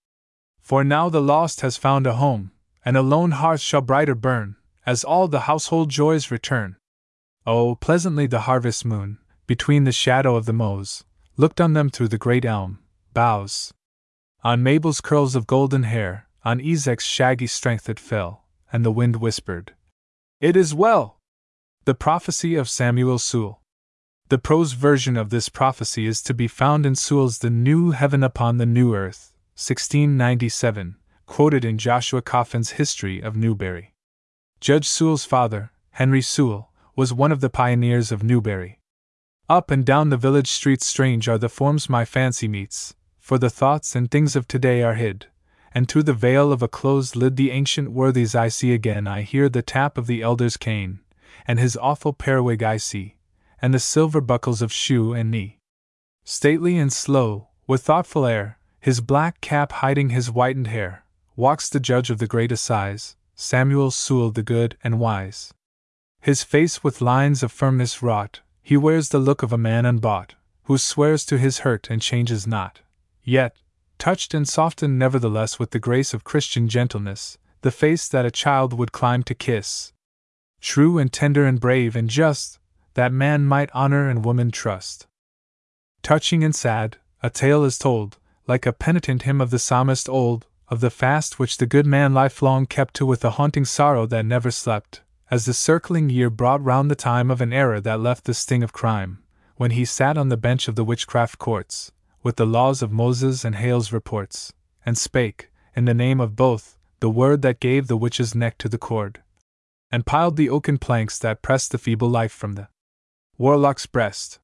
For 0.62 0.82
now 0.82 1.10
the 1.10 1.20
lost 1.20 1.60
has 1.60 1.76
found 1.76 2.06
a 2.06 2.14
home, 2.14 2.52
and 2.84 2.96
a 2.96 3.02
lone 3.02 3.32
hearth 3.32 3.60
shall 3.60 3.82
brighter 3.82 4.14
burn, 4.14 4.56
as 4.86 5.04
all 5.04 5.28
the 5.28 5.40
household 5.40 5.90
joys 5.90 6.30
return. 6.30 6.76
Oh, 7.46 7.74
pleasantly 7.74 8.26
the 8.26 8.40
harvest 8.40 8.86
moon, 8.86 9.18
between 9.46 9.84
the 9.84 9.92
shadow 9.92 10.36
of 10.36 10.46
the 10.46 10.52
mows, 10.54 11.04
looked 11.36 11.60
on 11.60 11.74
them 11.74 11.90
through 11.90 12.08
the 12.08 12.18
great 12.18 12.46
elm 12.46 12.78
boughs. 13.12 13.74
On 14.42 14.62
Mabel's 14.62 15.00
curls 15.00 15.34
of 15.34 15.46
golden 15.46 15.82
hair, 15.82 16.28
on 16.44 16.60
Esek's 16.60 17.04
shaggy 17.04 17.46
strength 17.46 17.88
it 17.88 18.00
fell, 18.00 18.44
and 18.72 18.84
the 18.84 18.92
wind 18.92 19.16
whispered, 19.16 19.74
It 20.40 20.56
is 20.56 20.72
well! 20.72 21.20
The 21.84 21.94
prophecy 21.94 22.54
of 22.54 22.68
Samuel 22.68 23.18
Sewall. 23.18 23.62
The 24.30 24.36
prose 24.36 24.72
version 24.72 25.16
of 25.16 25.30
this 25.30 25.48
prophecy 25.48 26.05
is 26.05 26.20
to 26.24 26.34
be 26.34 26.48
found 26.48 26.84
in 26.84 26.94
Sewall's 26.94 27.38
The 27.38 27.48
New 27.48 27.92
Heaven 27.92 28.22
Upon 28.22 28.59
the 28.59 28.66
New 28.66 28.94
Earth, 28.94 29.32
1697, 29.55 30.96
quoted 31.24 31.64
in 31.64 31.78
Joshua 31.78 32.20
Coffin's 32.20 32.72
History 32.72 33.22
of 33.22 33.38
Newbury. 33.38 33.94
Judge 34.60 34.86
Sewall's 34.86 35.24
father, 35.24 35.72
Henry 35.92 36.20
Sewall, 36.20 36.70
was 36.94 37.10
one 37.10 37.32
of 37.32 37.40
the 37.40 37.48
pioneers 37.48 38.12
of 38.12 38.22
Newbury. 38.22 38.80
Up 39.48 39.70
and 39.70 39.82
down 39.86 40.10
the 40.10 40.18
village 40.18 40.50
streets 40.50 40.84
strange 40.84 41.26
are 41.26 41.38
the 41.38 41.48
forms 41.48 41.88
my 41.88 42.05
fancy 42.05 42.48
meets, 42.48 42.94
for 43.18 43.38
the 43.38 43.48
thoughts 43.48 43.96
and 43.96 44.10
things 44.10 44.36
of 44.36 44.46
today 44.46 44.82
are 44.82 44.96
hid, 44.96 45.28
and 45.72 45.88
through 45.88 46.02
the 46.02 46.12
veil 46.12 46.52
of 46.52 46.60
a 46.60 46.68
closed 46.68 47.16
lid 47.16 47.36
the 47.36 47.50
ancient 47.50 47.92
worthies 47.92 48.34
I 48.34 48.48
see 48.48 48.74
again. 48.74 49.06
I 49.06 49.22
hear 49.22 49.48
the 49.48 49.62
tap 49.62 49.96
of 49.96 50.06
the 50.06 50.20
elder's 50.20 50.59
cane, 50.59 51.00
and 51.46 51.59
his 51.59 51.78
awful 51.78 52.12
periwig 52.12 52.62
I 52.62 52.76
see 52.76 53.14
and 53.60 53.74
the 53.74 53.78
silver 53.78 54.20
buckles 54.20 54.62
of 54.62 54.72
shoe 54.72 55.12
and 55.12 55.30
knee. 55.30 55.59
Stately 56.24 56.78
and 56.78 56.93
slow, 56.93 57.48
with 57.66 57.82
thoughtful 57.82 58.26
air, 58.26 58.59
his 58.80 59.01
black 59.01 59.40
cap 59.40 59.72
hiding 59.72 60.10
his 60.10 60.28
whitened 60.28 60.68
hair, 60.68 61.05
walks 61.36 61.68
the 61.68 61.80
judge 61.80 62.10
of 62.10 62.18
the 62.18 62.26
great 62.26 62.52
assize, 62.52 63.16
Samuel 63.35 63.90
Sewall 63.90 64.30
the 64.30 64.43
good 64.43 64.76
and 64.82 64.98
wise. 64.98 65.52
His 66.20 66.43
face 66.43 66.82
with 66.82 67.01
lines 67.01 67.43
of 67.43 67.52
firmness 67.52 68.02
wrought, 68.02 68.40
he 68.62 68.76
wears 68.76 69.09
the 69.09 69.18
look 69.18 69.43
of 69.43 69.52
a 69.52 69.59
man 69.59 69.86
unbought, 69.86 70.35
who 70.64 70.76
swears 70.76 71.24
to 71.26 71.39
his 71.39 71.60
hurt 71.60 71.89
and 71.89 72.02
changes 72.02 72.47
not. 72.47 72.80
Yet, 73.22 73.56
touched 73.98 74.35
and 74.35 74.48
softened 74.48 74.98
nevertheless 74.98 75.59
with 75.59 75.70
the 75.70 75.78
grace 75.78 76.12
of 76.12 76.24
Christian 76.24 76.68
gentleness, 76.68 77.39
the 77.62 77.70
face 77.70 78.09
that 78.09 78.26
a 78.26 78.30
child 78.30 78.72
would 78.72 78.93
climb 78.93 79.22
to 79.24 79.35
kiss. 79.35 79.93
True 80.60 80.98
and 80.98 81.12
tender 81.12 81.44
and 81.44 81.60
brave 81.60 81.97
and 81.97 82.10
just, 82.10 82.57
that 82.98 83.12
man 83.12 83.44
might 83.44 83.70
honor 83.72 84.10
and 84.10 84.24
woman 84.24 84.50
trust. 84.50 85.06
Touching 86.02 86.42
and 86.42 86.52
sad, 86.52 86.96
a 87.22 87.30
tale 87.30 87.62
is 87.62 87.78
told, 87.78 88.18
like 88.48 88.66
a 88.66 88.72
penitent 88.72 89.22
hymn 89.22 89.40
of 89.40 89.50
the 89.50 89.58
psalmist 89.60 90.08
old, 90.08 90.48
of 90.66 90.80
the 90.80 90.90
fast 90.90 91.38
which 91.38 91.58
the 91.58 91.66
good 91.66 91.86
man 91.86 92.12
lifelong 92.12 92.66
kept 92.66 92.94
to 92.94 93.06
with 93.06 93.24
a 93.24 93.30
haunting 93.38 93.64
sorrow 93.64 94.04
that 94.06 94.26
never 94.26 94.50
slept, 94.50 95.02
as 95.30 95.44
the 95.44 95.54
circling 95.54 96.10
year 96.10 96.28
brought 96.28 96.60
round 96.64 96.90
the 96.90 96.96
time 96.96 97.30
of 97.30 97.40
an 97.40 97.52
era 97.52 97.80
that 97.80 98.00
left 98.00 98.24
the 98.24 98.34
sting 98.34 98.64
of 98.64 98.72
crime, 98.72 99.22
when 99.54 99.70
he 99.70 99.84
sat 99.84 100.18
on 100.18 100.28
the 100.28 100.36
bench 100.36 100.66
of 100.66 100.74
the 100.74 100.82
witchcraft 100.82 101.38
courts, 101.38 101.92
with 102.24 102.34
the 102.34 102.44
laws 102.44 102.82
of 102.82 102.90
Moses 102.90 103.44
and 103.44 103.54
Hale's 103.54 103.92
reports, 103.92 104.52
and 104.84 104.98
spake, 104.98 105.52
in 105.76 105.84
the 105.84 105.94
name 105.94 106.20
of 106.20 106.34
both, 106.34 106.76
the 106.98 107.08
word 107.08 107.42
that 107.42 107.60
gave 107.60 107.86
the 107.86 107.96
witch's 107.96 108.34
neck 108.34 108.58
to 108.58 108.68
the 108.68 108.76
cord, 108.76 109.22
and 109.88 110.04
piled 110.04 110.36
the 110.36 110.50
oaken 110.50 110.78
planks 110.78 111.16
that 111.20 111.42
pressed 111.42 111.70
the 111.70 111.78
feeble 111.78 112.08
life 112.08 112.32
from 112.32 112.54
the 112.54 112.66
warlock's 113.39 113.86
breast. 113.86 114.40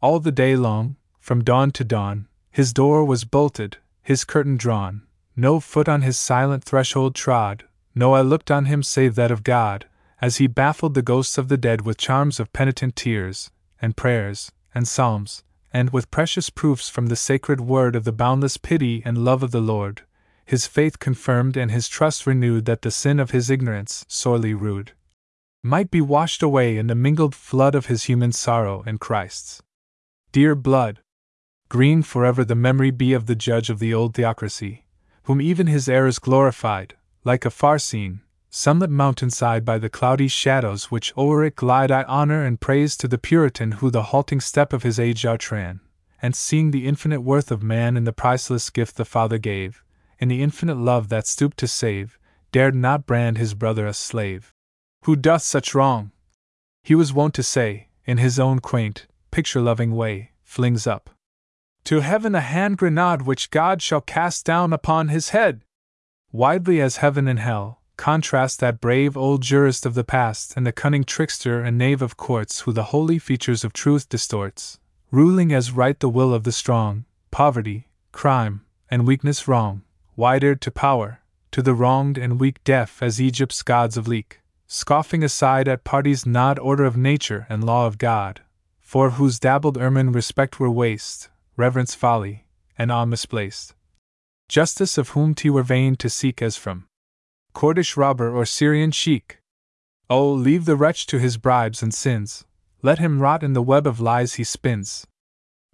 All 0.00 0.20
the 0.20 0.30
day 0.30 0.54
long, 0.54 0.94
from 1.18 1.42
dawn 1.42 1.72
to 1.72 1.82
dawn, 1.82 2.28
his 2.52 2.72
door 2.72 3.04
was 3.04 3.24
bolted, 3.24 3.78
his 4.04 4.24
curtain 4.24 4.56
drawn, 4.56 5.02
no 5.34 5.58
foot 5.58 5.88
on 5.88 6.02
his 6.02 6.16
silent 6.16 6.62
threshold 6.62 7.16
trod, 7.16 7.64
no 7.92 8.14
eye 8.14 8.20
looked 8.20 8.50
on 8.50 8.66
him 8.66 8.84
save 8.84 9.16
that 9.16 9.32
of 9.32 9.42
God, 9.42 9.86
as 10.22 10.36
he 10.36 10.46
baffled 10.46 10.94
the 10.94 11.02
ghosts 11.02 11.38
of 11.38 11.48
the 11.48 11.56
dead 11.56 11.80
with 11.80 11.98
charms 11.98 12.38
of 12.38 12.52
penitent 12.52 12.94
tears, 12.94 13.50
and 13.82 13.96
prayers, 13.96 14.52
and 14.72 14.86
psalms, 14.86 15.42
and 15.72 15.90
with 15.90 16.10
precious 16.12 16.50
proofs 16.50 16.88
from 16.88 17.06
the 17.06 17.16
sacred 17.16 17.60
word 17.60 17.96
of 17.96 18.04
the 18.04 18.12
boundless 18.12 18.56
pity 18.56 19.02
and 19.04 19.24
love 19.24 19.42
of 19.42 19.50
the 19.50 19.60
Lord, 19.60 20.02
his 20.44 20.68
faith 20.68 21.00
confirmed 21.00 21.56
and 21.56 21.72
his 21.72 21.88
trust 21.88 22.26
renewed 22.26 22.64
that 22.66 22.82
the 22.82 22.92
sin 22.92 23.18
of 23.18 23.32
his 23.32 23.50
ignorance, 23.50 24.04
sorely 24.08 24.54
rude, 24.54 24.92
might 25.62 25.90
be 25.90 26.00
washed 26.00 26.42
away 26.42 26.78
in 26.78 26.86
the 26.86 26.94
mingled 26.94 27.34
flood 27.34 27.74
of 27.74 27.86
his 27.86 28.04
human 28.04 28.32
sorrow 28.32 28.82
and 28.86 28.98
Christ's. 28.98 29.62
Dear 30.32 30.54
blood! 30.54 31.00
Green 31.68 32.02
forever 32.02 32.44
the 32.44 32.54
memory 32.54 32.90
be 32.90 33.12
of 33.12 33.26
the 33.26 33.34
judge 33.34 33.68
of 33.68 33.78
the 33.78 33.92
old 33.92 34.14
theocracy, 34.14 34.86
whom 35.24 35.40
even 35.40 35.66
his 35.66 35.88
errors 35.88 36.18
glorified, 36.18 36.96
like 37.24 37.44
a 37.44 37.50
far 37.50 37.78
seen, 37.78 38.22
sunlit 38.48 38.90
mountainside 38.90 39.64
by 39.64 39.76
the 39.76 39.90
cloudy 39.90 40.28
shadows 40.28 40.90
which 40.90 41.12
o'er 41.16 41.44
it 41.44 41.56
glide, 41.56 41.90
I 41.90 42.04
honor 42.04 42.42
and 42.42 42.60
praise 42.60 42.96
to 42.96 43.08
the 43.08 43.18
Puritan 43.18 43.72
who 43.72 43.90
the 43.90 44.04
halting 44.04 44.40
step 44.40 44.72
of 44.72 44.82
his 44.82 44.98
age 44.98 45.26
outran, 45.26 45.80
and 46.22 46.34
seeing 46.34 46.70
the 46.70 46.86
infinite 46.86 47.20
worth 47.20 47.50
of 47.50 47.62
man 47.62 47.96
in 47.96 48.04
the 48.04 48.12
priceless 48.12 48.70
gift 48.70 48.96
the 48.96 49.04
Father 49.04 49.38
gave, 49.38 49.84
in 50.18 50.28
the 50.28 50.42
infinite 50.42 50.78
love 50.78 51.10
that 51.10 51.26
stooped 51.26 51.58
to 51.58 51.68
save, 51.68 52.18
dared 52.50 52.74
not 52.74 53.06
brand 53.06 53.36
his 53.36 53.52
brother 53.54 53.86
a 53.86 53.92
slave. 53.92 54.54
Who 55.04 55.16
doth 55.16 55.42
such 55.42 55.74
wrong? 55.74 56.12
He 56.82 56.94
was 56.94 57.12
wont 57.12 57.34
to 57.34 57.42
say, 57.42 57.88
in 58.04 58.18
his 58.18 58.38
own 58.38 58.60
quaint, 58.60 59.06
picture 59.30 59.60
loving 59.60 59.94
way, 59.94 60.32
flings 60.42 60.86
up 60.86 61.10
to 61.84 62.00
heaven 62.00 62.34
a 62.34 62.40
hand 62.40 62.76
grenade 62.76 63.22
which 63.22 63.50
God 63.50 63.80
shall 63.80 64.02
cast 64.02 64.44
down 64.44 64.72
upon 64.72 65.08
his 65.08 65.30
head. 65.30 65.62
Widely 66.30 66.80
as 66.80 66.98
heaven 66.98 67.26
and 67.26 67.38
hell, 67.38 67.80
Contrast 68.00 68.60
that 68.60 68.80
brave 68.80 69.14
old 69.14 69.42
jurist 69.42 69.84
of 69.84 69.92
the 69.92 70.02
past 70.02 70.54
and 70.56 70.66
the 70.66 70.72
cunning 70.72 71.04
trickster 71.04 71.62
and 71.62 71.76
knave 71.76 72.00
of 72.00 72.16
courts 72.16 72.60
who 72.60 72.72
the 72.72 72.84
holy 72.84 73.18
features 73.18 73.62
of 73.62 73.74
truth 73.74 74.08
distorts, 74.08 74.78
ruling 75.10 75.52
as 75.52 75.72
right 75.72 76.00
the 76.00 76.08
will 76.08 76.32
of 76.32 76.44
the 76.44 76.50
strong, 76.50 77.04
poverty, 77.30 77.88
crime, 78.10 78.64
and 78.90 79.06
weakness 79.06 79.46
wrong, 79.46 79.82
wide 80.16 80.42
eared 80.42 80.62
to 80.62 80.70
power, 80.70 81.20
to 81.50 81.60
the 81.60 81.74
wronged 81.74 82.16
and 82.16 82.40
weak 82.40 82.64
deaf 82.64 83.02
as 83.02 83.20
Egypt's 83.20 83.62
gods 83.62 83.98
of 83.98 84.08
leek, 84.08 84.39
scoffing 84.72 85.24
aside 85.24 85.66
at 85.66 85.82
parties 85.82 86.24
not 86.24 86.56
order 86.60 86.84
of 86.84 86.96
nature 86.96 87.44
and 87.48 87.64
law 87.64 87.88
of 87.88 87.98
God, 87.98 88.40
for 88.78 89.10
whose 89.10 89.40
dabbled 89.40 89.76
ermine 89.76 90.12
respect 90.12 90.60
were 90.60 90.70
waste, 90.70 91.28
reverence 91.56 91.92
folly, 91.96 92.46
and 92.78 92.92
awe 92.92 93.04
misplaced. 93.04 93.74
Justice 94.48 94.96
of 94.96 95.08
whom 95.08 95.34
t 95.34 95.50
were 95.50 95.64
vain 95.64 95.96
to 95.96 96.08
seek 96.08 96.40
as 96.40 96.56
from 96.56 96.86
Kurdish 97.52 97.96
robber 97.96 98.30
or 98.30 98.46
Syrian 98.46 98.92
sheik. 98.92 99.40
Oh, 100.08 100.30
leave 100.30 100.66
the 100.66 100.76
wretch 100.76 101.04
to 101.06 101.18
his 101.18 101.36
bribes 101.36 101.82
and 101.82 101.92
sins, 101.92 102.44
let 102.80 103.00
him 103.00 103.20
rot 103.20 103.42
in 103.42 103.54
the 103.54 103.62
web 103.62 103.88
of 103.88 103.98
lies 103.98 104.34
he 104.34 104.44
spins. 104.44 105.04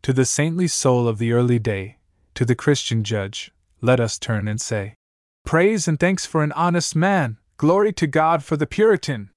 To 0.01 0.15
the 0.15 0.25
saintly 0.25 0.69
soul 0.69 1.07
of 1.07 1.19
the 1.19 1.33
early 1.33 1.59
day, 1.59 1.99
to 2.35 2.47
the 2.47 2.55
Christian 2.55 3.05
judge, 3.05 3.53
let 3.83 4.01
us 4.01 4.19
turn 4.19 4.49
and 4.49 4.59
say, 4.59 4.95
Praise 5.45 5.87
and 5.87 6.01
thanks 6.01 6.25
for 6.25 6.43
an 6.43 6.53
honest 6.53 6.97
man, 6.97 7.37
glory 7.59 7.91
to 7.91 8.07
God 8.07 8.45
for 8.45 8.57
the 8.57 8.67
Puritan! 8.67 9.31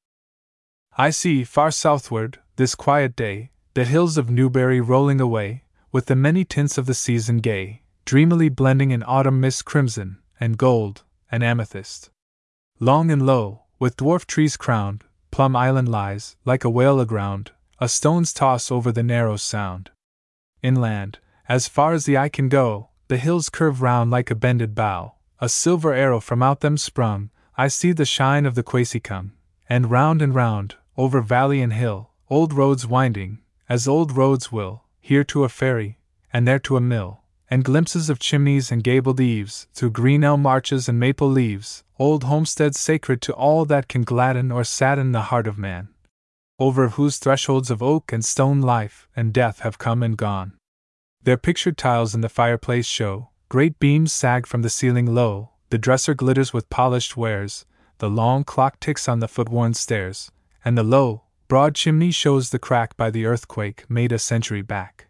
I 0.97 1.09
see, 1.09 1.45
far 1.45 1.71
southward, 1.71 2.39
this 2.57 2.75
quiet 2.75 3.15
day, 3.15 3.51
the 3.75 3.85
hills 3.85 4.17
of 4.17 4.29
Newbury 4.29 4.81
rolling 4.81 5.21
away, 5.21 5.63
with 5.93 6.07
the 6.07 6.17
many 6.17 6.43
tints 6.43 6.77
of 6.77 6.85
the 6.85 6.93
season 6.93 7.37
gay, 7.37 7.83
dreamily 8.03 8.49
blending 8.49 8.91
in 8.91 9.03
autumn 9.03 9.39
mist 9.39 9.63
crimson, 9.63 10.17
and 10.37 10.57
gold, 10.57 11.03
and 11.31 11.43
amethyst. 11.43 12.09
Long 12.81 13.09
and 13.09 13.25
low, 13.25 13.63
with 13.79 13.95
dwarf 13.95 14.25
trees 14.25 14.57
crowned, 14.57 15.05
Plum 15.31 15.55
Island 15.55 15.87
lies, 15.87 16.35
like 16.43 16.65
a 16.65 16.69
whale 16.69 16.99
aground, 16.99 17.51
a 17.79 17.87
stone's 17.87 18.33
toss 18.33 18.69
over 18.69 18.91
the 18.91 19.03
narrow 19.03 19.37
sound. 19.37 19.91
Inland, 20.61 21.19
as 21.47 21.69
far 21.69 21.93
as 21.93 22.03
the 22.03 22.17
eye 22.17 22.27
can 22.27 22.49
go, 22.49 22.89
the 23.07 23.17
hills 23.17 23.49
curve 23.49 23.81
round 23.81 24.11
like 24.11 24.29
a 24.29 24.35
bended 24.35 24.75
bow, 24.75 25.13
a 25.39 25.47
silver 25.47 25.93
arrow 25.93 26.19
from 26.19 26.43
out 26.43 26.59
them 26.59 26.75
sprung, 26.75 27.29
I 27.59 27.67
see 27.67 27.91
the 27.91 28.05
shine 28.05 28.45
of 28.45 28.55
the 28.55 28.63
Quasycung, 28.63 29.31
and 29.67 29.91
round 29.91 30.21
and 30.21 30.33
round, 30.33 30.75
over 30.95 31.19
valley 31.19 31.61
and 31.61 31.73
hill, 31.73 32.11
old 32.29 32.53
roads 32.53 32.87
winding, 32.87 33.39
as 33.67 33.85
old 33.85 34.15
roads 34.15 34.49
will, 34.49 34.85
here 35.01 35.25
to 35.25 35.43
a 35.43 35.49
ferry, 35.49 35.99
and 36.31 36.47
there 36.47 36.59
to 36.59 36.77
a 36.77 36.79
mill, 36.79 37.23
and 37.49 37.65
glimpses 37.65 38.09
of 38.09 38.17
chimneys 38.17 38.71
and 38.71 38.81
gabled 38.81 39.19
eaves, 39.19 39.67
through 39.73 39.91
green 39.91 40.23
elm 40.23 40.45
arches 40.45 40.87
and 40.87 41.01
maple 41.01 41.29
leaves, 41.29 41.83
old 41.97 42.23
homesteads 42.23 42.79
sacred 42.79 43.21
to 43.23 43.33
all 43.33 43.65
that 43.65 43.89
can 43.89 44.03
gladden 44.03 44.53
or 44.53 44.63
sadden 44.63 45.11
the 45.11 45.23
heart 45.23 45.45
of 45.45 45.57
man, 45.57 45.89
over 46.59 46.87
whose 46.87 47.17
thresholds 47.17 47.69
of 47.69 47.83
oak 47.83 48.13
and 48.13 48.23
stone 48.23 48.61
life 48.61 49.09
and 49.17 49.33
death 49.33 49.59
have 49.59 49.77
come 49.77 50.01
and 50.01 50.15
gone. 50.15 50.53
Their 51.23 51.35
pictured 51.35 51.77
tiles 51.77 52.15
in 52.15 52.21
the 52.21 52.29
fireplace 52.29 52.85
show, 52.85 53.31
great 53.49 53.79
beams 53.79 54.13
sag 54.13 54.47
from 54.47 54.61
the 54.61 54.69
ceiling 54.69 55.13
low, 55.13 55.51
the 55.69 55.77
dresser 55.77 56.13
glitters 56.13 56.53
with 56.53 56.69
polished 56.69 57.15
wares, 57.15 57.65
the 57.99 58.09
long 58.09 58.43
clock 58.43 58.79
ticks 58.79 59.07
on 59.07 59.19
the 59.19 59.27
foot 59.27 59.49
worn 59.49 59.73
stairs, 59.73 60.31
and 60.63 60.77
the 60.77 60.83
low, 60.83 61.23
broad 61.47 61.75
chimney 61.75 62.11
shows 62.11 62.49
the 62.49 62.59
crack 62.59 62.95
by 62.97 63.09
the 63.09 63.25
earthquake 63.25 63.85
made 63.89 64.11
a 64.11 64.19
century 64.19 64.61
back. 64.61 65.07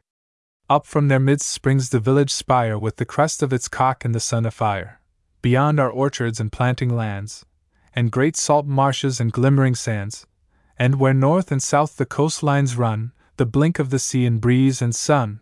Up 0.69 0.85
from 0.85 1.07
their 1.07 1.19
midst 1.19 1.49
springs 1.49 1.89
the 1.89 1.99
village 1.99 2.31
spire 2.31 2.77
with 2.77 2.97
the 2.97 3.05
crest 3.05 3.41
of 3.41 3.51
its 3.51 3.67
cock 3.67 4.05
and 4.05 4.13
the 4.13 4.19
sun 4.19 4.45
afire. 4.45 5.01
Beyond 5.41 5.79
are 5.79 5.89
orchards 5.89 6.39
and 6.39 6.51
planting 6.51 6.95
lands, 6.95 7.45
and 7.95 8.11
great 8.11 8.35
salt 8.35 8.65
marshes 8.65 9.19
and 9.19 9.31
glimmering 9.31 9.75
sands, 9.75 10.27
and 10.77 10.99
where 10.99 11.13
north 11.13 11.51
and 11.51 11.61
south 11.63 11.97
the 11.97 12.05
coastlines 12.05 12.77
run, 12.77 13.13
the 13.37 13.45
blink 13.45 13.79
of 13.79 13.89
the 13.89 13.99
sea 13.99 14.25
in 14.25 14.39
breeze 14.39 14.81
and 14.81 14.93
sun. 14.93 15.39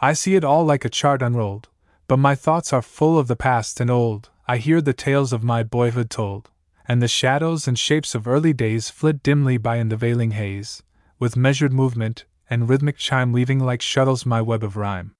I 0.00 0.12
see 0.12 0.36
it 0.36 0.44
all 0.44 0.64
like 0.64 0.84
a 0.84 0.90
chart 0.90 1.22
unrolled, 1.22 1.68
but 2.06 2.18
my 2.18 2.34
thoughts 2.34 2.72
are 2.72 2.82
full 2.82 3.18
of 3.18 3.28
the 3.28 3.36
past 3.36 3.80
and 3.80 3.90
old. 3.90 4.30
I 4.48 4.58
hear 4.58 4.80
the 4.80 4.92
tales 4.92 5.32
of 5.32 5.42
my 5.42 5.64
boyhood 5.64 6.08
told, 6.08 6.50
and 6.86 7.02
the 7.02 7.08
shadows 7.08 7.66
and 7.66 7.76
shapes 7.76 8.14
of 8.14 8.28
early 8.28 8.52
days 8.52 8.90
flit 8.90 9.20
dimly 9.20 9.56
by 9.56 9.76
in 9.76 9.88
the 9.88 9.96
veiling 9.96 10.30
haze, 10.30 10.84
with 11.18 11.36
measured 11.36 11.72
movement 11.72 12.26
and 12.48 12.68
rhythmic 12.68 12.96
chime 12.96 13.32
weaving 13.32 13.58
like 13.58 13.82
shuttles 13.82 14.24
my 14.24 14.40
web 14.40 14.62
of 14.62 14.76
rhyme. 14.76 15.16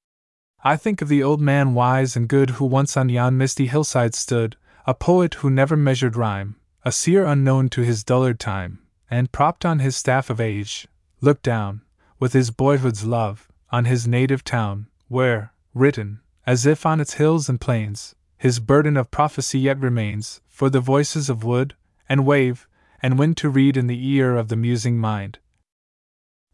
I 0.63 0.77
think 0.77 1.03
of 1.03 1.09
the 1.09 1.25
old 1.25 1.41
man 1.41 1.75
wise 1.75 2.15
and 2.15 2.29
good 2.29 2.51
who 2.51 2.65
once 2.67 2.97
on 2.97 3.09
yon 3.09 3.37
misty 3.37 3.67
hillside 3.67 4.15
stood, 4.15 4.57
a 4.87 4.95
poet 4.95 5.35
who 5.35 5.51
never 5.51 5.77
measured 5.77 6.15
rhyme, 6.15 6.55
a 6.85 6.93
seer 6.93 7.25
unknown 7.25 7.69
to 7.71 7.81
his 7.81 8.05
dullard 8.05 8.39
time, 8.39 8.79
and 9.11 9.33
propped 9.33 9.65
on 9.65 9.81
his 9.81 9.97
staff 9.97 10.31
of 10.31 10.41
age, 10.41 10.87
looked 11.21 11.43
down, 11.43 11.83
with 12.21 12.33
his 12.33 12.53
boyhood's 12.53 13.05
love, 13.05 13.49
on 13.71 13.87
his 13.87 14.07
native 14.07 14.45
town, 14.45 14.87
where, 15.09 15.53
written, 15.75 16.21
as 16.47 16.65
if 16.65 16.87
on 16.87 17.01
its 17.01 17.15
hills 17.15 17.49
and 17.49 17.61
plains, 17.61 18.15
his 18.39 18.61
burden 18.61 18.97
of 18.97 19.11
prophecy 19.11 19.59
yet 19.59 19.79
remains, 19.81 20.41
for 20.49 20.71
the 20.71 20.81
voices 20.81 21.29
of 21.29 21.45
wood, 21.45 21.75
and 22.09 22.27
wave, 22.27 22.69
and 23.03 23.19
wind 23.19 23.37
to 23.37 23.49
read 23.49 23.77
in 23.77 23.87
the 23.87 24.09
ear 24.09 24.37
of 24.37 24.49
the 24.49 24.57
musing 24.57 24.99
mind, 24.99 25.39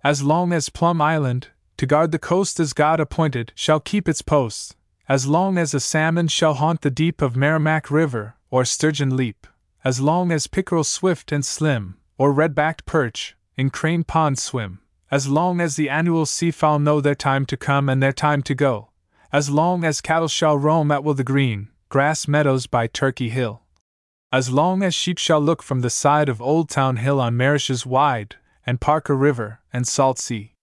as 0.04 0.22
long 0.22 0.52
as 0.52 0.68
Plum 0.68 1.00
Island, 1.00 1.48
to 1.76 1.86
guard 1.86 2.10
the 2.10 2.18
coast 2.18 2.59
as 2.59 2.72
God 2.72 2.98
appointed, 2.98 3.52
shall 3.54 3.78
keep 3.78 4.09
its 4.09 4.20
posts, 4.20 4.74
as 5.09 5.26
long 5.26 5.59
as 5.59 5.74
a 5.74 5.80
salmon 5.80 6.26
shall 6.26 6.54
haunt 6.54 6.80
the 6.80 6.90
deep 6.90 7.22
of 7.22 7.36
Merrimack 7.36 7.90
River, 7.90 8.34
or 8.50 8.64
sturgeon 8.64 9.16
leap, 9.16 9.46
as 9.84 10.00
long 10.00 10.32
as 10.32 10.48
pickerel 10.48 10.84
swift 10.84 11.30
and 11.30 11.44
slim, 11.44 11.98
or 12.18 12.32
red 12.32 12.54
backed 12.54 12.84
perch, 12.84 13.36
in 13.56 13.70
Crane 13.70 14.02
Pond 14.02 14.38
swim, 14.38 14.80
as 15.10 15.28
long 15.28 15.60
as 15.60 15.76
the 15.76 15.88
annual 15.88 16.26
seafowl 16.26 16.80
know 16.80 17.00
their 17.00 17.14
time 17.14 17.46
to 17.46 17.56
come 17.56 17.88
and 17.88 18.02
their 18.02 18.12
time 18.12 18.42
to 18.42 18.54
go, 18.54 18.90
as 19.32 19.50
long 19.50 19.84
as 19.84 20.00
cattle 20.00 20.28
shall 20.28 20.59
roam 20.59 20.90
at 20.90 21.04
will 21.04 21.14
the 21.14 21.24
green, 21.24 21.68
grass 21.93 22.27
meadows 22.27 22.66
by 22.66 22.86
Turkey 22.86 23.28
Hill. 23.28 23.60
As 24.32 24.48
long 24.48 24.82
as 24.82 24.94
sheep 24.94 25.19
shall 25.19 25.43
look 25.43 25.62
from 25.62 25.82
the 25.82 25.90
side 25.90 26.31
of 26.31 26.40
Old 26.40 26.70
Town 26.70 26.97
Hill 26.97 27.20
on 27.20 27.36
marishes 27.36 27.85
wide, 27.85 28.36
and 28.64 28.81
Parker 28.81 29.14
River, 29.14 29.60
and 29.74 29.86
Salt 29.86 30.19
Sea. 30.19 30.55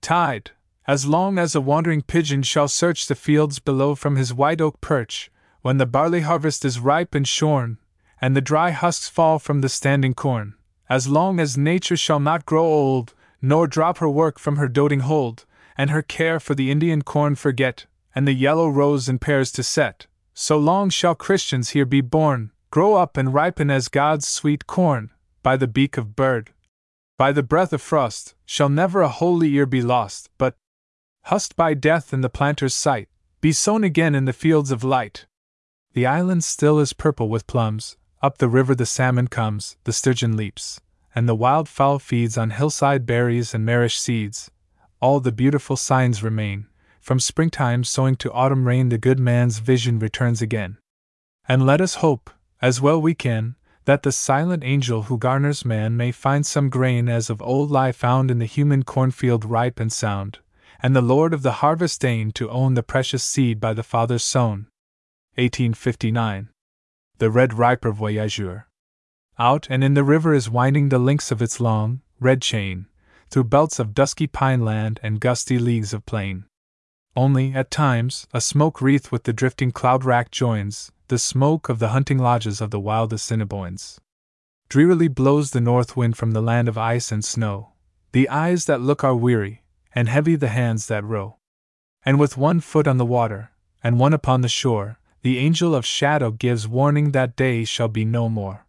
Tide, 0.00 0.52
as 0.86 1.04
long 1.04 1.38
as 1.38 1.54
a 1.54 1.60
wandering 1.60 2.00
pigeon 2.00 2.42
shall 2.42 2.68
search 2.68 3.06
the 3.06 3.14
fields 3.14 3.58
below 3.58 3.94
from 3.94 4.16
his 4.16 4.32
white 4.32 4.62
oak 4.62 4.80
perch, 4.80 5.30
when 5.60 5.76
the 5.76 5.84
barley 5.84 6.22
harvest 6.22 6.64
is 6.64 6.80
ripe 6.80 7.14
and 7.14 7.28
shorn, 7.28 7.76
and 8.18 8.34
the 8.34 8.40
dry 8.40 8.70
husks 8.70 9.10
fall 9.10 9.38
from 9.38 9.60
the 9.60 9.68
standing 9.68 10.14
corn, 10.14 10.54
as 10.88 11.06
long 11.06 11.38
as 11.38 11.58
nature 11.58 11.98
shall 11.98 12.18
not 12.18 12.46
grow 12.46 12.64
old, 12.64 13.12
nor 13.42 13.66
drop 13.66 13.98
her 13.98 14.08
work 14.08 14.38
from 14.38 14.56
her 14.56 14.68
doting 14.68 15.00
hold, 15.00 15.44
and 15.76 15.90
her 15.90 16.00
care 16.00 16.40
for 16.40 16.54
the 16.54 16.70
Indian 16.70 17.02
corn 17.02 17.34
forget, 17.34 17.84
and 18.14 18.26
the 18.26 18.32
yellow 18.32 18.70
rose 18.70 19.06
and 19.06 19.20
pears 19.20 19.52
to 19.52 19.62
set, 19.62 20.06
so 20.34 20.58
long 20.58 20.90
shall 20.90 21.14
Christians 21.14 21.70
here 21.70 21.84
be 21.84 22.00
born, 22.00 22.50
grow 22.70 22.94
up 22.94 23.16
and 23.16 23.34
ripen 23.34 23.70
as 23.70 23.88
God's 23.88 24.26
sweet 24.26 24.66
corn, 24.66 25.10
by 25.42 25.56
the 25.56 25.66
beak 25.66 25.96
of 25.96 26.16
bird. 26.16 26.50
By 27.18 27.32
the 27.32 27.42
breath 27.42 27.72
of 27.72 27.82
frost, 27.82 28.34
shall 28.46 28.68
never 28.68 29.02
a 29.02 29.08
holy 29.08 29.48
year 29.48 29.66
be 29.66 29.82
lost, 29.82 30.30
but, 30.38 30.56
husked 31.24 31.56
by 31.56 31.74
death 31.74 32.12
in 32.12 32.22
the 32.22 32.30
planter's 32.30 32.74
sight, 32.74 33.08
be 33.40 33.52
sown 33.52 33.84
again 33.84 34.14
in 34.14 34.24
the 34.24 34.32
fields 34.32 34.70
of 34.70 34.82
light. 34.82 35.26
The 35.92 36.06
island 36.06 36.44
still 36.44 36.78
is 36.78 36.92
purple 36.92 37.28
with 37.28 37.46
plums, 37.46 37.96
up 38.22 38.38
the 38.38 38.48
river 38.48 38.74
the 38.74 38.86
salmon 38.86 39.28
comes, 39.28 39.76
the 39.84 39.92
sturgeon 39.92 40.36
leaps, 40.36 40.80
and 41.14 41.28
the 41.28 41.34
wild 41.34 41.68
fowl 41.68 41.98
feeds 41.98 42.38
on 42.38 42.50
hillside 42.50 43.04
berries 43.04 43.52
and 43.52 43.66
marish 43.66 43.98
seeds. 43.98 44.50
All 45.00 45.20
the 45.20 45.32
beautiful 45.32 45.76
signs 45.76 46.22
remain. 46.22 46.66
From 47.02 47.18
springtime 47.18 47.82
sowing 47.82 48.14
to 48.18 48.30
autumn 48.30 48.64
rain, 48.64 48.88
the 48.88 48.96
good 48.96 49.18
man's 49.18 49.58
vision 49.58 49.98
returns 49.98 50.40
again. 50.40 50.78
And 51.48 51.66
let 51.66 51.80
us 51.80 51.96
hope, 51.96 52.30
as 52.60 52.80
well 52.80 53.02
we 53.02 53.12
can, 53.12 53.56
that 53.86 54.04
the 54.04 54.12
silent 54.12 54.62
angel 54.62 55.02
who 55.02 55.18
garners 55.18 55.64
man 55.64 55.96
may 55.96 56.12
find 56.12 56.46
some 56.46 56.70
grain 56.70 57.08
as 57.08 57.28
of 57.28 57.42
old 57.42 57.72
lie 57.72 57.90
found 57.90 58.30
in 58.30 58.38
the 58.38 58.46
human 58.46 58.84
cornfield 58.84 59.44
ripe 59.44 59.80
and 59.80 59.92
sound, 59.92 60.38
and 60.80 60.94
the 60.94 61.02
Lord 61.02 61.34
of 61.34 61.42
the 61.42 61.54
harvest 61.54 62.00
deign 62.00 62.30
to 62.34 62.48
own 62.48 62.74
the 62.74 62.84
precious 62.84 63.24
seed 63.24 63.58
by 63.58 63.74
the 63.74 63.82
Father's 63.82 64.22
sown. 64.22 64.68
1859. 65.34 66.50
The 67.18 67.30
Red 67.30 67.54
River 67.54 67.90
Voyageur. 67.90 68.68
Out 69.40 69.66
and 69.68 69.82
in 69.82 69.94
the 69.94 70.04
river 70.04 70.34
is 70.34 70.48
winding 70.48 70.90
the 70.90 71.00
links 71.00 71.32
of 71.32 71.42
its 71.42 71.58
long, 71.58 72.00
red 72.20 72.40
chain, 72.40 72.86
through 73.28 73.44
belts 73.44 73.80
of 73.80 73.92
dusky 73.92 74.28
pine 74.28 74.64
land 74.64 75.00
and 75.02 75.18
gusty 75.18 75.58
leagues 75.58 75.92
of 75.92 76.06
plain. 76.06 76.44
Only, 77.14 77.52
at 77.52 77.70
times, 77.70 78.26
a 78.32 78.40
smoke 78.40 78.80
wreath 78.80 79.12
with 79.12 79.24
the 79.24 79.34
drifting 79.34 79.70
cloud 79.70 80.04
rack 80.04 80.30
joins, 80.30 80.92
the 81.08 81.18
smoke 81.18 81.68
of 81.68 81.78
the 81.78 81.88
hunting 81.88 82.16
lodges 82.18 82.62
of 82.62 82.70
the 82.70 82.80
wild 82.80 83.12
Assiniboines. 83.12 83.98
Drearily 84.70 85.08
blows 85.08 85.50
the 85.50 85.60
north 85.60 85.94
wind 85.94 86.16
from 86.16 86.30
the 86.30 86.40
land 86.40 86.68
of 86.68 86.78
ice 86.78 87.12
and 87.12 87.22
snow. 87.22 87.72
The 88.12 88.30
eyes 88.30 88.64
that 88.64 88.80
look 88.80 89.04
are 89.04 89.14
weary, 89.14 89.62
and 89.94 90.08
heavy 90.08 90.36
the 90.36 90.48
hands 90.48 90.86
that 90.86 91.04
row. 91.04 91.36
And 92.02 92.18
with 92.18 92.38
one 92.38 92.60
foot 92.60 92.88
on 92.88 92.96
the 92.96 93.04
water, 93.04 93.50
and 93.84 94.00
one 94.00 94.14
upon 94.14 94.40
the 94.40 94.48
shore, 94.48 94.98
the 95.20 95.38
angel 95.38 95.74
of 95.74 95.84
shadow 95.84 96.30
gives 96.30 96.66
warning 96.66 97.12
that 97.12 97.36
day 97.36 97.64
shall 97.64 97.88
be 97.88 98.06
no 98.06 98.30
more. 98.30 98.66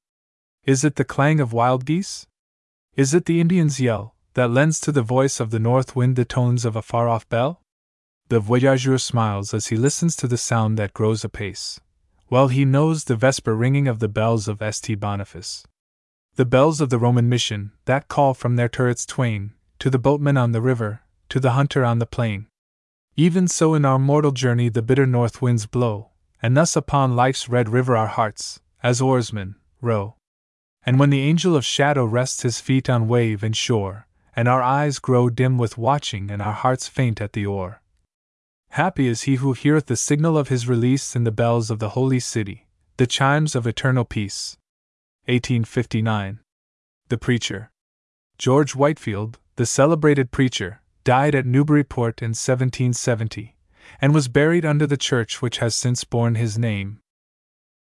Is 0.65 0.83
it 0.83 0.97
the 0.97 1.05
clang 1.05 1.39
of 1.39 1.53
wild 1.53 1.85
geese? 1.85 2.27
Is 2.95 3.13
it 3.13 3.25
the 3.25 3.39
Indian's 3.39 3.79
yell, 3.79 4.15
that 4.33 4.51
lends 4.51 4.81
to 4.81 4.91
the 4.91 5.01
voice 5.01 5.39
of 5.39 5.49
the 5.49 5.59
north 5.59 5.95
wind 5.95 6.17
the 6.17 6.25
tones 6.25 6.65
of 6.65 6.75
a 6.75 6.81
far 6.81 7.07
off 7.07 7.27
bell? 7.29 7.62
The 8.29 8.39
voyageur 8.39 8.97
smiles 8.97 9.53
as 9.53 9.67
he 9.67 9.75
listens 9.75 10.15
to 10.15 10.27
the 10.27 10.37
sound 10.37 10.77
that 10.79 10.93
grows 10.93 11.23
apace. 11.23 11.79
Well, 12.29 12.47
he 12.47 12.65
knows 12.65 13.03
the 13.03 13.15
vesper 13.15 13.55
ringing 13.55 13.87
of 13.87 13.99
the 13.99 14.07
bells 14.07 14.47
of 14.47 14.59
St. 14.59 14.99
Boniface. 14.99 15.65
The 16.35 16.45
bells 16.45 16.81
of 16.81 16.89
the 16.89 16.97
Roman 16.97 17.29
mission, 17.29 17.73
that 17.85 18.07
call 18.07 18.33
from 18.33 18.55
their 18.55 18.69
turrets 18.69 19.05
twain, 19.05 19.53
to 19.77 19.91
the 19.91 19.99
boatman 19.99 20.35
on 20.35 20.51
the 20.51 20.61
river, 20.61 21.01
to 21.29 21.39
the 21.39 21.51
hunter 21.51 21.85
on 21.85 21.99
the 21.99 22.07
plain. 22.07 22.47
Even 23.15 23.47
so, 23.47 23.75
in 23.75 23.85
our 23.85 23.99
mortal 23.99 24.31
journey, 24.31 24.67
the 24.69 24.81
bitter 24.81 25.05
north 25.05 25.43
winds 25.43 25.67
blow, 25.67 26.09
and 26.41 26.57
thus 26.57 26.75
upon 26.75 27.15
life's 27.15 27.47
red 27.47 27.69
river 27.69 27.95
our 27.95 28.07
hearts, 28.07 28.61
as 28.81 28.99
oarsmen, 28.99 29.57
row. 29.79 30.15
And 30.83 30.99
when 30.99 31.11
the 31.11 31.21
angel 31.21 31.55
of 31.55 31.63
shadow 31.63 32.03
rests 32.03 32.41
his 32.41 32.59
feet 32.59 32.89
on 32.89 33.07
wave 33.07 33.43
and 33.43 33.55
shore, 33.55 34.07
and 34.35 34.47
our 34.47 34.63
eyes 34.63 34.97
grow 34.97 35.29
dim 35.29 35.59
with 35.59 35.77
watching 35.77 36.31
and 36.31 36.41
our 36.41 36.53
hearts 36.53 36.87
faint 36.87 37.21
at 37.21 37.33
the 37.33 37.45
oar, 37.45 37.82
Happy 38.73 39.07
is 39.07 39.21
he 39.21 39.35
who 39.35 39.53
heareth 39.53 39.85
the 39.85 39.95
signal 39.95 40.35
of 40.35 40.47
his 40.47 40.67
release 40.67 41.15
in 41.15 41.25
the 41.25 41.31
bells 41.31 41.69
of 41.69 41.77
the 41.77 41.89
holy 41.89 42.19
city, 42.19 42.65
the 42.97 43.05
chimes 43.05 43.53
of 43.53 43.67
eternal 43.67 44.03
peace. 44.03 44.57
1859. 45.25 46.39
The 47.09 47.17
Preacher. 47.19 47.69
George 48.39 48.73
Whitefield, 48.73 49.37
the 49.57 49.67
celebrated 49.67 50.31
preacher, 50.31 50.81
died 51.03 51.35
at 51.35 51.45
Newburyport 51.45 52.23
in 52.23 52.29
1770, 52.29 53.55
and 54.01 54.11
was 54.11 54.27
buried 54.27 54.65
under 54.65 54.87
the 54.87 54.97
church 54.97 55.39
which 55.39 55.59
has 55.59 55.75
since 55.75 56.03
borne 56.03 56.33
his 56.33 56.57
name. 56.57 56.99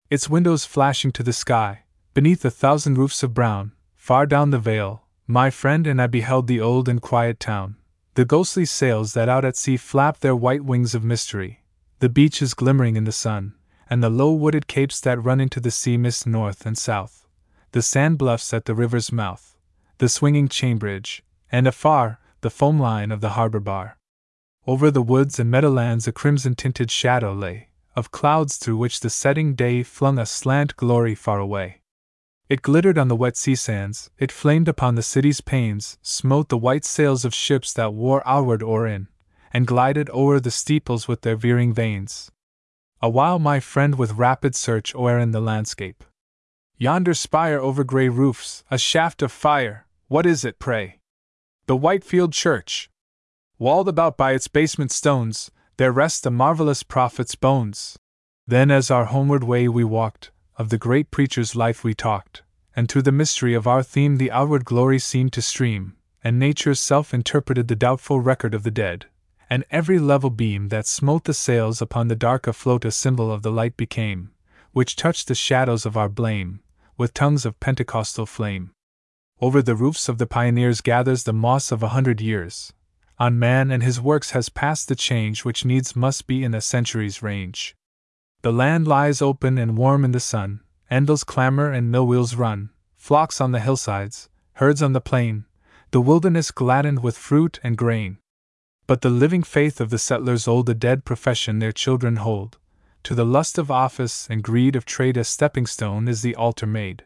Its 0.10 0.30
windows 0.30 0.66
flashing 0.66 1.14
to 1.14 1.24
the 1.24 1.32
sky, 1.32 1.86
beneath 2.14 2.44
a 2.44 2.52
thousand 2.52 2.98
roofs 2.98 3.24
of 3.24 3.34
brown, 3.34 3.72
far 3.96 4.26
down 4.26 4.50
the 4.50 4.60
vale, 4.60 5.08
my 5.28 5.50
friend 5.50 5.88
and 5.88 6.02
I 6.02 6.08
beheld 6.08 6.48
the 6.48 6.60
old 6.60 6.90
and 6.90 7.02
quiet 7.02 7.40
town, 7.40 7.78
the 8.16 8.26
ghostly 8.26 8.66
sails 8.66 9.14
that 9.14 9.28
out 9.28 9.44
at 9.44 9.58
sea 9.58 9.78
flap 9.78 10.20
their 10.20 10.36
white 10.36 10.64
wings 10.64 10.94
of 10.94 11.04
mystery, 11.04 11.64
the 12.00 12.10
beaches 12.10 12.54
glimmering 12.54 12.96
in 12.96 13.06
the 13.06 13.12
sun, 13.12 13.56
and 13.90 14.04
the 14.04 14.10
low 14.10 14.32
wooded 14.32 14.68
capes 14.68 15.00
that 15.00 15.24
run 15.24 15.40
into 15.40 15.60
the 15.60 15.72
sea 15.72 15.98
mist 15.98 16.28
north 16.28 16.66
and 16.66 16.78
south, 16.78 17.28
the 17.72 17.82
sand 17.82 18.18
bluffs 18.18 18.54
at 18.54 18.66
the 18.66 18.76
river's 18.76 19.12
mouth, 19.12 19.58
the 19.98 20.10
swinging 20.10 20.48
chain 20.48 20.78
bridge, 20.78 21.24
and 21.52 21.68
afar, 21.68 22.20
the 22.42 22.50
foam 22.50 22.80
line 22.80 23.12
of 23.12 23.22
the 23.22 23.32
harbor 23.32 23.60
bar. 23.60 23.98
Over 24.68 24.92
the 24.92 25.02
woods 25.02 25.40
and 25.40 25.50
meadowlands 25.50 26.08
a 26.08 26.12
crimson 26.12 26.56
tinted 26.56 26.92
shadow 26.92 27.34
lay, 27.34 27.70
of 27.96 28.12
clouds 28.12 28.58
through 28.58 28.78
which 28.78 29.00
the 29.00 29.10
setting 29.10 29.56
day 29.56 29.84
flung 29.84 30.20
a 30.20 30.26
slant 30.26 30.76
glory 30.76 31.16
far 31.16 31.40
away. 31.40 31.83
It 32.54 32.62
glittered 32.62 33.00
on 33.00 33.08
the 33.08 33.16
wet 33.16 33.36
sea 33.36 33.56
sands, 33.56 34.12
it 34.20 34.32
flamed 34.32 34.68
upon 34.68 34.94
the 34.94 35.02
city's 35.02 35.42
panes, 35.42 35.98
smote 36.04 36.50
the 36.50 36.58
white 36.58 36.86
sails 36.86 37.26
of 37.26 37.34
ships 37.34 37.74
that 37.74 37.96
wore 37.96 38.22
outward 38.28 38.62
or 38.62 38.86
in, 38.86 39.08
and 39.52 39.66
glided 39.66 40.08
o'er 40.12 40.40
the 40.40 40.52
steeples 40.52 41.08
with 41.08 41.22
their 41.22 41.36
veering 41.36 41.74
vanes. 41.74 42.30
Awhile 43.02 43.40
my 43.40 43.60
friend 43.60 43.96
with 43.96 44.20
rapid 44.20 44.54
search 44.54 44.94
o'er 44.94 45.18
in 45.18 45.32
the 45.32 45.42
landscape. 45.42 46.04
Yonder 46.78 47.16
spire 47.16 47.58
over 47.58 47.84
grey 47.84 48.08
roofs, 48.08 48.64
a 48.70 48.78
shaft 48.78 49.24
of 49.24 49.32
fire, 49.32 49.88
what 50.08 50.28
is 50.28 50.46
it, 50.46 50.60
pray? 50.60 51.00
The 51.66 51.76
Whitefield 51.76 52.34
Church. 52.34 52.88
Walled 53.58 53.90
about 53.90 54.16
by 54.16 54.34
its 54.34 54.48
basement 54.48 54.92
stones, 54.92 55.50
there 55.78 55.92
rest 55.92 56.22
the 56.22 56.30
marvelous 56.30 56.84
prophet's 56.84 57.34
bones. 57.34 57.98
Then, 58.46 58.70
as 58.70 58.92
our 58.92 59.06
homeward 59.06 59.44
way 59.44 59.68
we 59.68 59.84
walked, 59.84 60.30
of 60.56 60.70
the 60.70 60.78
great 60.78 61.10
preacher's 61.10 61.56
life 61.56 61.84
we 61.84 61.96
talked, 61.96 62.43
and 62.76 62.90
through 62.90 63.02
the 63.02 63.12
mystery 63.12 63.54
of 63.54 63.68
our 63.68 63.84
theme 63.84 64.18
the 64.18 64.32
outward 64.32 64.66
glory 64.66 65.00
seemed 65.00 65.32
to 65.34 65.42
stream, 65.42 65.96
and 66.24 66.40
nature's 66.40 66.80
self 66.80 67.14
interpreted 67.14 67.68
the 67.68 67.76
doubtful 67.76 68.20
record 68.20 68.54
of 68.54 68.64
the 68.64 68.72
dead, 68.72 69.06
and 69.50 69.66
every 69.70 70.00
level 70.00 70.30
beam 70.30 70.70
that 70.70 70.88
smote 70.88 71.26
the 71.26 71.34
sails 71.34 71.82
upon 71.82 72.08
the 72.08 72.16
dark 72.16 72.48
afloat 72.48 72.86
a 72.86 72.92
symbol 72.92 73.32
of 73.32 73.44
the 73.44 73.52
light 73.52 73.78
became, 73.78 74.32
which 74.72 74.96
touched 74.96 75.28
the 75.28 75.36
shadows 75.36 75.86
of 75.86 75.96
our 75.96 76.10
blame, 76.10 76.60
with 76.98 77.14
tongues 77.14 77.46
of 77.46 77.60
Pentecostal 77.60 78.26
flame. 78.26 78.72
Over 79.40 79.62
the 79.62 79.76
roofs 79.76 80.10
of 80.10 80.18
the 80.18 80.26
pioneers 80.26 80.82
gathers 80.82 81.24
the 81.24 81.34
moss 81.34 81.72
of 81.72 81.84
a 81.84 81.90
hundred 81.90 82.22
years. 82.22 82.74
On 83.20 83.38
man 83.38 83.70
and 83.70 83.84
his 83.84 84.02
works 84.02 84.32
has 84.32 84.50
passed 84.50 84.88
the 84.88 84.96
change 84.96 85.46
which 85.46 85.66
needs 85.66 85.96
must 85.96 86.26
be 86.26 86.44
in 86.44 86.56
a 86.56 86.62
century's 86.62 87.22
range. 87.22 87.76
The 88.42 88.52
land 88.52 88.88
lies 88.88 89.22
open 89.22 89.58
and 89.58 89.78
warm 89.78 90.04
in 90.04 90.14
the 90.14 90.20
sun, 90.20 90.62
Endles 90.94 91.26
clamor 91.26 91.72
and 91.72 91.92
mill 91.92 92.06
wheels 92.06 92.36
run, 92.36 92.70
flocks 92.98 93.42
on 93.42 93.52
the 93.52 93.60
hillsides, 93.60 94.30
herds 94.58 94.84
on 94.84 94.94
the 94.94 95.02
plain, 95.02 95.46
the 95.90 96.00
wilderness 96.00 96.52
gladdened 96.52 97.02
with 97.02 97.18
fruit 97.18 97.60
and 97.64 97.76
grain. 97.76 98.20
But 98.86 99.02
the 99.02 99.10
living 99.10 99.42
faith 99.42 99.82
of 99.82 99.90
the 99.90 99.98
settlers 99.98 100.48
old 100.48 100.70
a 100.70 100.76
dead 100.76 101.04
profession 101.04 101.58
their 101.58 101.72
children 101.72 102.18
hold. 102.18 102.60
To 103.06 103.16
the 103.16 103.26
lust 103.26 103.58
of 103.58 103.72
office 103.72 104.28
and 104.30 104.44
greed 104.44 104.76
of 104.76 104.86
trade 104.86 105.18
a 105.18 105.24
stepping 105.24 105.66
stone 105.66 106.08
is 106.08 106.22
the 106.22 106.36
altar 106.36 106.68
made. 106.68 107.06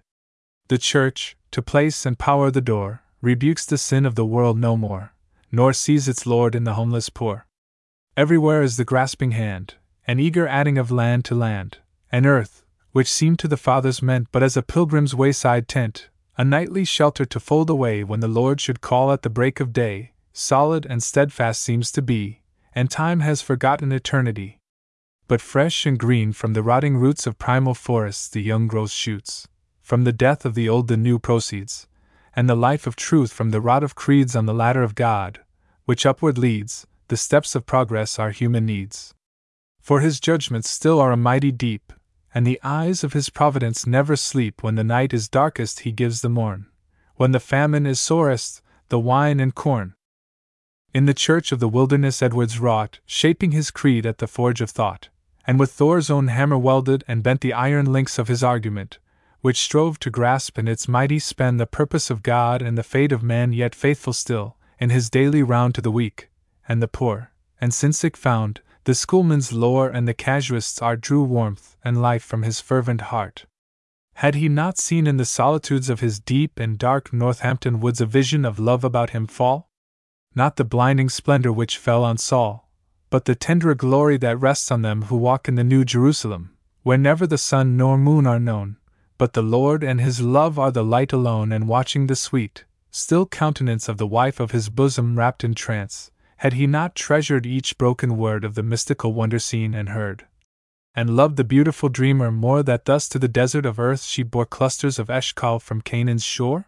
The 0.67 0.77
church, 0.77 1.37
to 1.51 1.61
place 1.61 2.05
and 2.05 2.19
power 2.19 2.51
the 2.51 2.59
door, 2.59 3.03
rebukes 3.21 3.65
the 3.65 3.77
sin 3.77 4.05
of 4.05 4.15
the 4.15 4.25
world 4.25 4.59
no 4.59 4.75
more, 4.75 5.13
nor 5.49 5.71
sees 5.71 6.09
its 6.09 6.25
Lord 6.25 6.55
in 6.55 6.65
the 6.65 6.73
homeless 6.73 7.09
poor. 7.09 7.47
Everywhere 8.17 8.61
is 8.63 8.75
the 8.75 8.83
grasping 8.83 9.31
hand, 9.31 9.75
an 10.05 10.19
eager 10.19 10.45
adding 10.45 10.77
of 10.77 10.91
land 10.91 11.23
to 11.23 11.35
land, 11.35 11.77
and 12.11 12.25
earth, 12.25 12.65
which 12.97 13.07
seemed 13.07 13.37
to 13.37 13.47
the 13.47 13.55
fathers 13.55 14.01
meant 14.01 14.27
but 14.31 14.41
as 14.41 14.57
a 14.57 14.63
pilgrim's 14.63 15.13
wayside 15.13 15.67
tent, 15.67 16.09
a 16.35 16.43
nightly 16.43 16.83
shelter 16.83 17.25
to 17.25 17.39
fold 17.39 17.69
away 17.69 18.03
when 18.03 18.21
the 18.21 18.27
Lord 18.27 18.59
should 18.59 18.81
call 18.81 19.11
at 19.11 19.21
the 19.21 19.29
break 19.29 19.59
of 19.59 19.71
day, 19.71 20.13
solid 20.33 20.83
and 20.89 21.03
steadfast 21.03 21.61
seems 21.61 21.91
to 21.91 22.01
be, 22.01 22.41
and 22.73 22.89
time 22.89 23.19
has 23.19 23.39
forgotten 23.39 23.91
eternity. 23.91 24.57
But 25.27 25.41
fresh 25.41 25.85
and 25.85 25.99
green 25.99 26.33
from 26.33 26.53
the 26.53 26.63
rotting 26.63 26.97
roots 26.97 27.27
of 27.27 27.37
primal 27.37 27.75
forests 27.75 28.27
the 28.27 28.41
young 28.41 28.65
growth 28.65 28.89
shoots, 28.89 29.47
from 29.83 30.03
the 30.03 30.11
death 30.11 30.43
of 30.43 30.55
the 30.55 30.67
old 30.67 30.87
the 30.87 30.97
new 30.97 31.19
proceeds, 31.19 31.85
and 32.35 32.49
the 32.49 32.55
life 32.55 32.87
of 32.87 32.95
truth 32.95 33.31
from 33.31 33.51
the 33.51 33.61
rot 33.61 33.83
of 33.83 33.93
creeds 33.93 34.35
on 34.35 34.47
the 34.47 34.55
ladder 34.55 34.81
of 34.81 34.95
God, 34.95 35.41
which 35.85 36.07
upward 36.07 36.39
leads, 36.39 36.87
the 37.09 37.17
steps 37.17 37.53
of 37.53 37.67
progress 37.67 38.17
are 38.17 38.31
human 38.31 38.65
needs. 38.65 39.13
For 39.79 39.99
his 39.99 40.19
judgments 40.19 40.71
still 40.71 40.99
are 40.99 41.11
a 41.11 41.15
mighty 41.15 41.51
deep, 41.51 41.93
and 42.37 42.45
the 42.45 42.59
eyes 42.61 43.03
of 43.03 43.13
his 43.13 43.31
providence 43.31 43.87
never 43.87 44.15
sleep 44.15 44.61
when 44.61 44.75
the 44.75 44.83
night 44.83 45.11
is 45.11 45.27
darkest 45.27 45.79
he 45.79 45.91
gives 45.91 46.21
the 46.21 46.29
morn, 46.29 46.67
when 47.15 47.31
the 47.31 47.39
famine 47.39 47.87
is 47.87 47.99
sorest, 47.99 48.61
the 48.89 48.99
wine 48.99 49.39
and 49.39 49.55
corn. 49.55 49.95
In 50.93 51.07
the 51.07 51.15
church 51.15 51.51
of 51.51 51.59
the 51.59 51.67
wilderness 51.67 52.21
Edwards 52.21 52.59
wrought, 52.59 52.99
shaping 53.07 53.53
his 53.53 53.71
creed 53.71 54.05
at 54.05 54.19
the 54.19 54.27
forge 54.27 54.61
of 54.61 54.69
thought, 54.69 55.09
and 55.47 55.59
with 55.59 55.71
Thor's 55.71 56.11
own 56.11 56.27
hammer 56.27 56.59
welded 56.59 57.03
and 57.07 57.23
bent 57.23 57.41
the 57.41 57.53
iron 57.53 57.91
links 57.91 58.19
of 58.19 58.27
his 58.27 58.43
argument, 58.43 58.99
which 59.41 59.57
strove 59.57 59.97
to 60.01 60.11
grasp 60.11 60.59
in 60.59 60.67
its 60.67 60.87
mighty 60.87 61.17
span 61.17 61.57
the 61.57 61.65
purpose 61.65 62.11
of 62.11 62.21
God 62.21 62.61
and 62.61 62.77
the 62.77 62.83
fate 62.83 63.11
of 63.11 63.23
man, 63.23 63.51
yet 63.51 63.73
faithful 63.73 64.13
still, 64.13 64.57
in 64.79 64.91
his 64.91 65.09
daily 65.09 65.41
round 65.41 65.73
to 65.73 65.81
the 65.81 65.89
weak, 65.89 66.29
and 66.69 66.83
the 66.83 66.87
poor, 66.87 67.31
and 67.59 67.73
sin 67.73 67.93
sick 67.93 68.15
found, 68.15 68.61
the 68.87 68.95
schoolman's 68.95 69.51
lore 69.51 69.89
and 69.89 70.07
the 70.07 70.13
casuist's 70.13 70.81
art 70.81 71.01
drew 71.01 71.21
warmth 71.21 71.75
and 71.83 72.01
life 72.01 72.23
from 72.23 72.43
his 72.43 72.61
fervent 72.61 73.01
heart. 73.01 73.45
Had 74.13 74.35
he 74.35 74.47
not 74.47 74.77
seen 74.77 75.07
in 75.07 75.17
the 75.17 75.25
solitudes 75.25 75.89
of 75.89 75.99
his 75.99 76.21
deep 76.21 76.57
and 76.57 76.77
dark 76.77 77.11
Northampton 77.11 77.81
woods 77.81 77.99
a 77.99 78.05
vision 78.05 78.45
of 78.45 78.59
love 78.59 78.85
about 78.85 79.09
him 79.09 79.27
fall? 79.27 79.69
Not 80.33 80.55
the 80.55 80.63
blinding 80.63 81.09
splendor 81.09 81.51
which 81.51 81.77
fell 81.77 82.05
on 82.05 82.17
Saul, 82.17 82.71
but 83.09 83.25
the 83.25 83.35
tenderer 83.35 83.75
glory 83.75 84.15
that 84.19 84.39
rests 84.39 84.71
on 84.71 84.83
them 84.83 85.01
who 85.01 85.17
walk 85.17 85.49
in 85.49 85.55
the 85.55 85.65
New 85.65 85.83
Jerusalem, 85.83 86.55
where 86.83 86.97
never 86.97 87.27
the 87.27 87.37
sun 87.37 87.75
nor 87.75 87.97
moon 87.97 88.25
are 88.25 88.39
known, 88.39 88.77
but 89.17 89.33
the 89.33 89.43
Lord 89.43 89.83
and 89.83 89.99
his 89.99 90.21
love 90.21 90.57
are 90.57 90.71
the 90.71 90.85
light 90.85 91.11
alone, 91.11 91.51
and 91.51 91.67
watching 91.67 92.07
the 92.07 92.15
sweet, 92.15 92.63
still 92.89 93.25
countenance 93.25 93.89
of 93.89 93.97
the 93.97 94.07
wife 94.07 94.39
of 94.39 94.51
his 94.51 94.69
bosom 94.69 95.17
wrapped 95.17 95.43
in 95.43 95.55
trance, 95.55 96.09
had 96.37 96.53
he 96.53 96.67
not 96.67 96.95
treasured 96.95 97.45
each 97.45 97.77
broken 97.77 98.15
word 98.15 98.43
of 98.43 98.55
the 98.55 98.63
mystical 98.63 99.13
wonder 99.13 99.39
seen 99.39 99.73
and 99.73 99.89
heard? 99.89 100.25
And 100.93 101.15
loved 101.15 101.35
the 101.35 101.43
beautiful 101.43 101.89
dreamer 101.89 102.31
more 102.31 102.63
that 102.63 102.85
thus 102.85 103.09
to 103.09 103.19
the 103.19 103.27
desert 103.27 103.65
of 103.65 103.79
earth 103.79 104.03
she 104.03 104.23
bore 104.23 104.45
clusters 104.45 104.99
of 104.99 105.09
Eshcol 105.09 105.59
from 105.59 105.81
Canaan's 105.81 106.23
shore? 106.23 106.67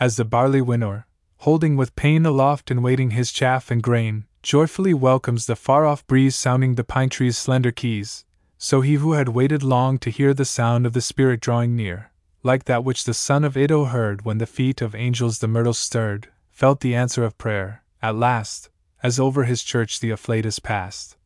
As 0.00 0.16
the 0.16 0.24
barley 0.24 0.60
winnower, 0.60 1.06
holding 1.38 1.76
with 1.76 1.96
pain 1.96 2.26
aloft 2.26 2.70
and 2.70 2.82
waiting 2.82 3.10
his 3.10 3.32
chaff 3.32 3.70
and 3.70 3.82
grain, 3.82 4.24
joyfully 4.42 4.94
welcomes 4.94 5.46
the 5.46 5.56
far 5.56 5.86
off 5.86 6.06
breeze 6.06 6.34
sounding 6.34 6.74
the 6.74 6.84
pine 6.84 7.08
tree's 7.08 7.38
slender 7.38 7.70
keys, 7.70 8.24
so 8.56 8.80
he 8.80 8.94
who 8.94 9.12
had 9.12 9.28
waited 9.28 9.62
long 9.62 9.98
to 9.98 10.10
hear 10.10 10.34
the 10.34 10.44
sound 10.44 10.86
of 10.86 10.92
the 10.92 11.00
Spirit 11.00 11.40
drawing 11.40 11.76
near, 11.76 12.10
like 12.42 12.64
that 12.64 12.84
which 12.84 13.04
the 13.04 13.14
son 13.14 13.44
of 13.44 13.56
Iddo 13.56 13.86
heard 13.86 14.24
when 14.24 14.38
the 14.38 14.46
feet 14.46 14.80
of 14.80 14.94
angels 14.94 15.38
the 15.38 15.48
myrtles 15.48 15.78
stirred, 15.78 16.28
felt 16.50 16.80
the 16.80 16.94
answer 16.94 17.24
of 17.24 17.38
prayer, 17.38 17.82
at 18.02 18.16
last, 18.16 18.70
as 19.02 19.20
over 19.20 19.44
his 19.44 19.62
church 19.62 20.00
the 20.00 20.10
afflatus 20.10 20.60
passed, 20.62 21.16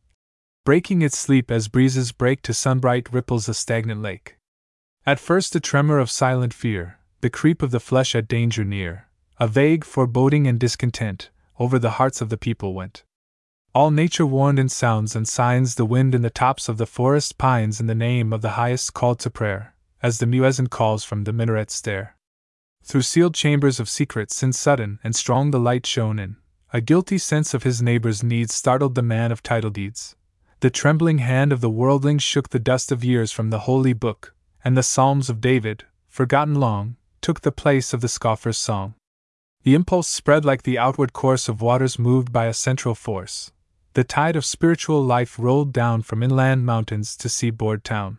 breaking 0.65 1.01
its 1.01 1.17
sleep 1.17 1.51
as 1.51 1.67
breezes 1.67 2.11
break 2.11 2.41
to 2.41 2.53
sunbright 2.53 3.11
ripples 3.11 3.49
a 3.49 3.53
stagnant 3.53 4.01
lake. 4.01 4.37
At 5.05 5.19
first 5.19 5.55
a 5.55 5.59
tremor 5.59 5.99
of 5.99 6.09
silent 6.09 6.53
fear, 6.53 6.99
the 7.21 7.29
creep 7.29 7.61
of 7.61 7.71
the 7.71 7.79
flesh 7.79 8.15
at 8.15 8.27
danger 8.27 8.63
near, 8.63 9.07
a 9.39 9.47
vague 9.47 9.83
foreboding 9.83 10.47
and 10.47 10.59
discontent, 10.59 11.29
over 11.59 11.77
the 11.79 11.91
hearts 11.91 12.21
of 12.21 12.29
the 12.29 12.37
people 12.37 12.73
went. 12.73 13.03
All 13.75 13.89
nature 13.89 14.25
warned 14.25 14.59
in 14.59 14.69
sounds 14.69 15.15
and 15.15 15.27
signs 15.27 15.75
the 15.75 15.85
wind 15.85 16.13
in 16.13 16.21
the 16.21 16.29
tops 16.29 16.69
of 16.69 16.77
the 16.77 16.85
forest 16.85 17.37
pines 17.37 17.79
in 17.79 17.87
the 17.87 17.95
name 17.95 18.31
of 18.31 18.41
the 18.41 18.51
highest 18.51 18.93
called 18.93 19.19
to 19.21 19.29
prayer, 19.29 19.73
as 20.01 20.19
the 20.19 20.27
muezzin 20.27 20.69
calls 20.69 21.03
from 21.03 21.23
the 21.23 21.33
minaret 21.33 21.71
stair. 21.71 22.15
Through 22.83 23.01
sealed 23.01 23.33
chambers 23.33 23.79
of 23.79 23.89
secrets, 23.89 24.35
sin 24.35 24.53
sudden 24.53 24.99
and 25.03 25.15
strong 25.15 25.51
the 25.51 25.59
light 25.59 25.85
shone 25.85 26.19
in, 26.19 26.35
a 26.75 26.81
guilty 26.81 27.19
sense 27.19 27.53
of 27.53 27.61
his 27.61 27.83
neighbor's 27.83 28.23
needs 28.23 28.51
startled 28.51 28.95
the 28.95 29.03
man 29.03 29.31
of 29.31 29.43
title 29.43 29.69
deeds. 29.69 30.15
The 30.61 30.71
trembling 30.71 31.19
hand 31.19 31.53
of 31.53 31.61
the 31.61 31.69
worldling 31.69 32.17
shook 32.17 32.49
the 32.49 32.57
dust 32.57 32.91
of 32.91 33.03
years 33.03 33.31
from 33.31 33.51
the 33.51 33.59
holy 33.59 33.93
book, 33.93 34.33
and 34.65 34.75
the 34.75 34.81
Psalms 34.81 35.29
of 35.29 35.39
David, 35.39 35.85
forgotten 36.07 36.55
long, 36.55 36.95
took 37.21 37.41
the 37.41 37.51
place 37.51 37.93
of 37.93 38.01
the 38.01 38.07
scoffer's 38.07 38.57
song. 38.57 38.95
The 39.61 39.75
impulse 39.75 40.07
spread 40.07 40.45
like 40.45 40.63
the 40.63 40.79
outward 40.79 41.13
course 41.13 41.47
of 41.47 41.61
waters 41.61 41.99
moved 41.99 42.33
by 42.33 42.47
a 42.47 42.55
central 42.55 42.95
force. 42.95 43.51
The 43.93 44.03
tide 44.03 44.35
of 44.35 44.43
spiritual 44.43 45.03
life 45.03 45.37
rolled 45.37 45.73
down 45.73 46.01
from 46.01 46.23
inland 46.23 46.65
mountains 46.65 47.15
to 47.17 47.29
seaboard 47.29 47.83
town. 47.83 48.17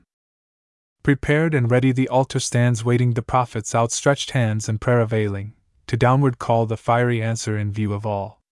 Prepared 1.02 1.55
and 1.55 1.68
ready 1.68 1.90
the 1.90 2.09
altar 2.09 2.39
stands 2.39 2.85
waiting 2.85 3.14
the 3.14 3.22
prophet's 3.22 3.74
outstretched 3.74 4.31
hands 4.31 4.68
and 4.68 4.81
prayer 4.81 5.01
availing, 5.01 5.55
to 5.89 5.97
downward 5.97 6.39
call 6.39 6.66
the 6.66 6.76
fiery 6.76 7.20
answer 7.20 7.59
in 7.59 7.72
view 7.72 7.93
of 7.93 8.06
all. 8.06 8.43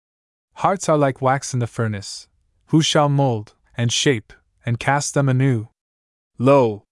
Hearts 0.55 0.89
are 0.89 0.99
like 0.99 1.23
wax 1.23 1.53
in 1.55 1.61
the 1.61 1.67
furnace. 1.67 2.29
Who 2.67 2.83
shall 2.83 3.09
mold, 3.09 3.55
and 3.77 3.93
shape, 3.93 4.33
and 4.65 4.79
cast 4.79 5.15
them 5.15 5.29
anew? 5.29 5.69
Lo! 6.39 6.85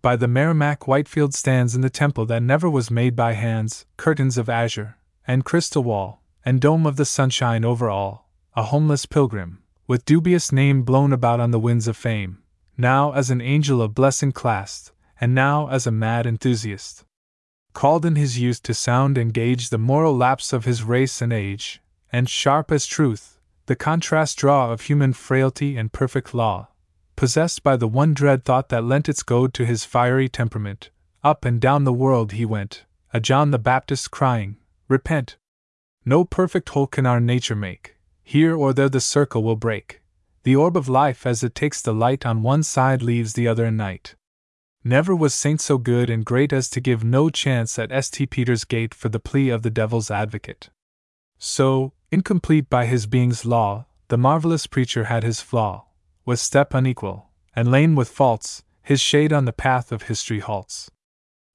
By 0.00 0.16
the 0.16 0.28
Merrimack 0.28 0.88
Whitefield 0.88 1.34
stands 1.34 1.74
in 1.74 1.80
the 1.80 1.90
temple 1.90 2.26
that 2.26 2.42
never 2.42 2.68
was 2.68 2.90
made 2.90 3.14
by 3.14 3.34
hands, 3.34 3.86
curtains 3.96 4.38
of 4.38 4.48
azure, 4.48 4.96
and 5.26 5.44
crystal 5.44 5.84
wall, 5.84 6.22
and 6.44 6.60
dome 6.60 6.86
of 6.86 6.96
the 6.96 7.04
sunshine 7.04 7.64
over 7.64 7.88
all, 7.88 8.28
a 8.56 8.64
homeless 8.64 9.06
pilgrim, 9.06 9.62
with 9.86 10.04
dubious 10.04 10.50
name 10.50 10.82
blown 10.82 11.12
about 11.12 11.40
on 11.40 11.50
the 11.50 11.60
winds 11.60 11.86
of 11.86 11.96
fame, 11.96 12.42
now 12.76 13.12
as 13.12 13.30
an 13.30 13.40
angel 13.40 13.82
of 13.82 13.94
blessing 13.94 14.32
classed, 14.32 14.92
and 15.20 15.34
now 15.34 15.68
as 15.68 15.86
a 15.86 15.92
mad 15.92 16.26
enthusiast. 16.26 17.04
Called 17.74 18.04
in 18.04 18.16
his 18.16 18.38
youth 18.38 18.62
to 18.64 18.74
sound 18.74 19.16
and 19.16 19.34
gauge 19.34 19.70
the 19.70 19.78
moral 19.78 20.16
lapse 20.16 20.52
of 20.52 20.64
his 20.64 20.82
race 20.82 21.20
and 21.20 21.32
age, 21.32 21.81
and 22.12 22.28
sharp 22.28 22.70
as 22.70 22.86
truth, 22.86 23.38
the 23.66 23.74
contrast 23.74 24.36
draw 24.36 24.70
of 24.70 24.82
human 24.82 25.12
frailty 25.12 25.76
and 25.76 25.92
perfect 25.92 26.34
law, 26.34 26.68
possessed 27.16 27.62
by 27.62 27.76
the 27.76 27.88
one 27.88 28.12
dread 28.12 28.44
thought 28.44 28.68
that 28.68 28.84
lent 28.84 29.08
its 29.08 29.22
goad 29.22 29.54
to 29.54 29.64
his 29.64 29.84
fiery 29.84 30.28
temperament, 30.28 30.90
up 31.24 31.44
and 31.44 31.60
down 31.60 31.84
the 31.84 31.92
world 31.92 32.32
he 32.32 32.44
went, 32.44 32.84
a 33.12 33.20
John 33.20 33.50
the 33.50 33.58
Baptist 33.58 34.10
crying, 34.10 34.56
Repent! 34.88 35.36
No 36.04 36.24
perfect 36.24 36.68
hole 36.70 36.86
can 36.86 37.06
our 37.06 37.20
nature 37.20 37.56
make, 37.56 37.96
here 38.22 38.54
or 38.54 38.72
there 38.72 38.88
the 38.88 39.00
circle 39.00 39.42
will 39.42 39.56
break. 39.56 40.02
The 40.42 40.56
orb 40.56 40.76
of 40.76 40.88
life 40.88 41.24
as 41.24 41.42
it 41.42 41.54
takes 41.54 41.80
the 41.80 41.94
light 41.94 42.26
on 42.26 42.42
one 42.42 42.62
side 42.62 43.00
leaves 43.00 43.34
the 43.34 43.46
other 43.46 43.66
in 43.66 43.76
night. 43.76 44.16
Never 44.84 45.14
was 45.14 45.32
saint 45.32 45.60
so 45.60 45.78
good 45.78 46.10
and 46.10 46.24
great 46.24 46.52
as 46.52 46.68
to 46.70 46.80
give 46.80 47.04
no 47.04 47.30
chance 47.30 47.78
at 47.78 47.92
St. 48.04 48.28
Peter's 48.28 48.64
gate 48.64 48.92
for 48.92 49.08
the 49.08 49.20
plea 49.20 49.48
of 49.48 49.62
the 49.62 49.70
devil's 49.70 50.10
advocate. 50.10 50.70
So, 51.38 51.92
incomplete 52.12 52.68
by 52.68 52.84
his 52.84 53.06
being's 53.06 53.46
law, 53.46 53.86
the 54.08 54.18
marvelous 54.18 54.66
preacher 54.66 55.04
had 55.04 55.24
his 55.24 55.40
flaw, 55.40 55.86
was 56.26 56.40
step 56.40 56.74
unequal, 56.74 57.30
and 57.56 57.70
lane 57.70 57.94
with 57.94 58.10
faults, 58.10 58.62
his 58.82 59.00
shade 59.00 59.32
on 59.32 59.46
the 59.46 59.52
path 59.52 59.90
of 59.90 60.02
history 60.02 60.40
halts. 60.40 60.90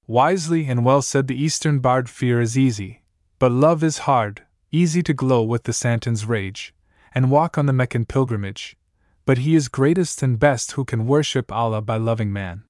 Wisely 0.08 0.66
and 0.66 0.84
well 0.84 1.00
said 1.00 1.28
the 1.28 1.40
Eastern 1.40 1.78
bard 1.78 2.10
fear 2.10 2.40
is 2.40 2.58
easy, 2.58 3.04
but 3.38 3.52
love 3.52 3.84
is 3.84 3.98
hard, 3.98 4.42
easy 4.72 5.02
to 5.02 5.14
glow 5.14 5.42
with 5.42 5.62
the 5.62 5.72
Santon's 5.72 6.26
rage, 6.26 6.74
and 7.14 7.30
walk 7.30 7.56
on 7.56 7.66
the 7.66 7.72
Meccan 7.72 8.04
pilgrimage, 8.04 8.76
but 9.24 9.38
he 9.38 9.54
is 9.54 9.68
greatest 9.68 10.22
and 10.22 10.40
best 10.40 10.72
who 10.72 10.84
can 10.84 11.06
worship 11.06 11.52
Allah 11.52 11.82
by 11.82 11.96
loving 11.96 12.32
man. 12.32 12.64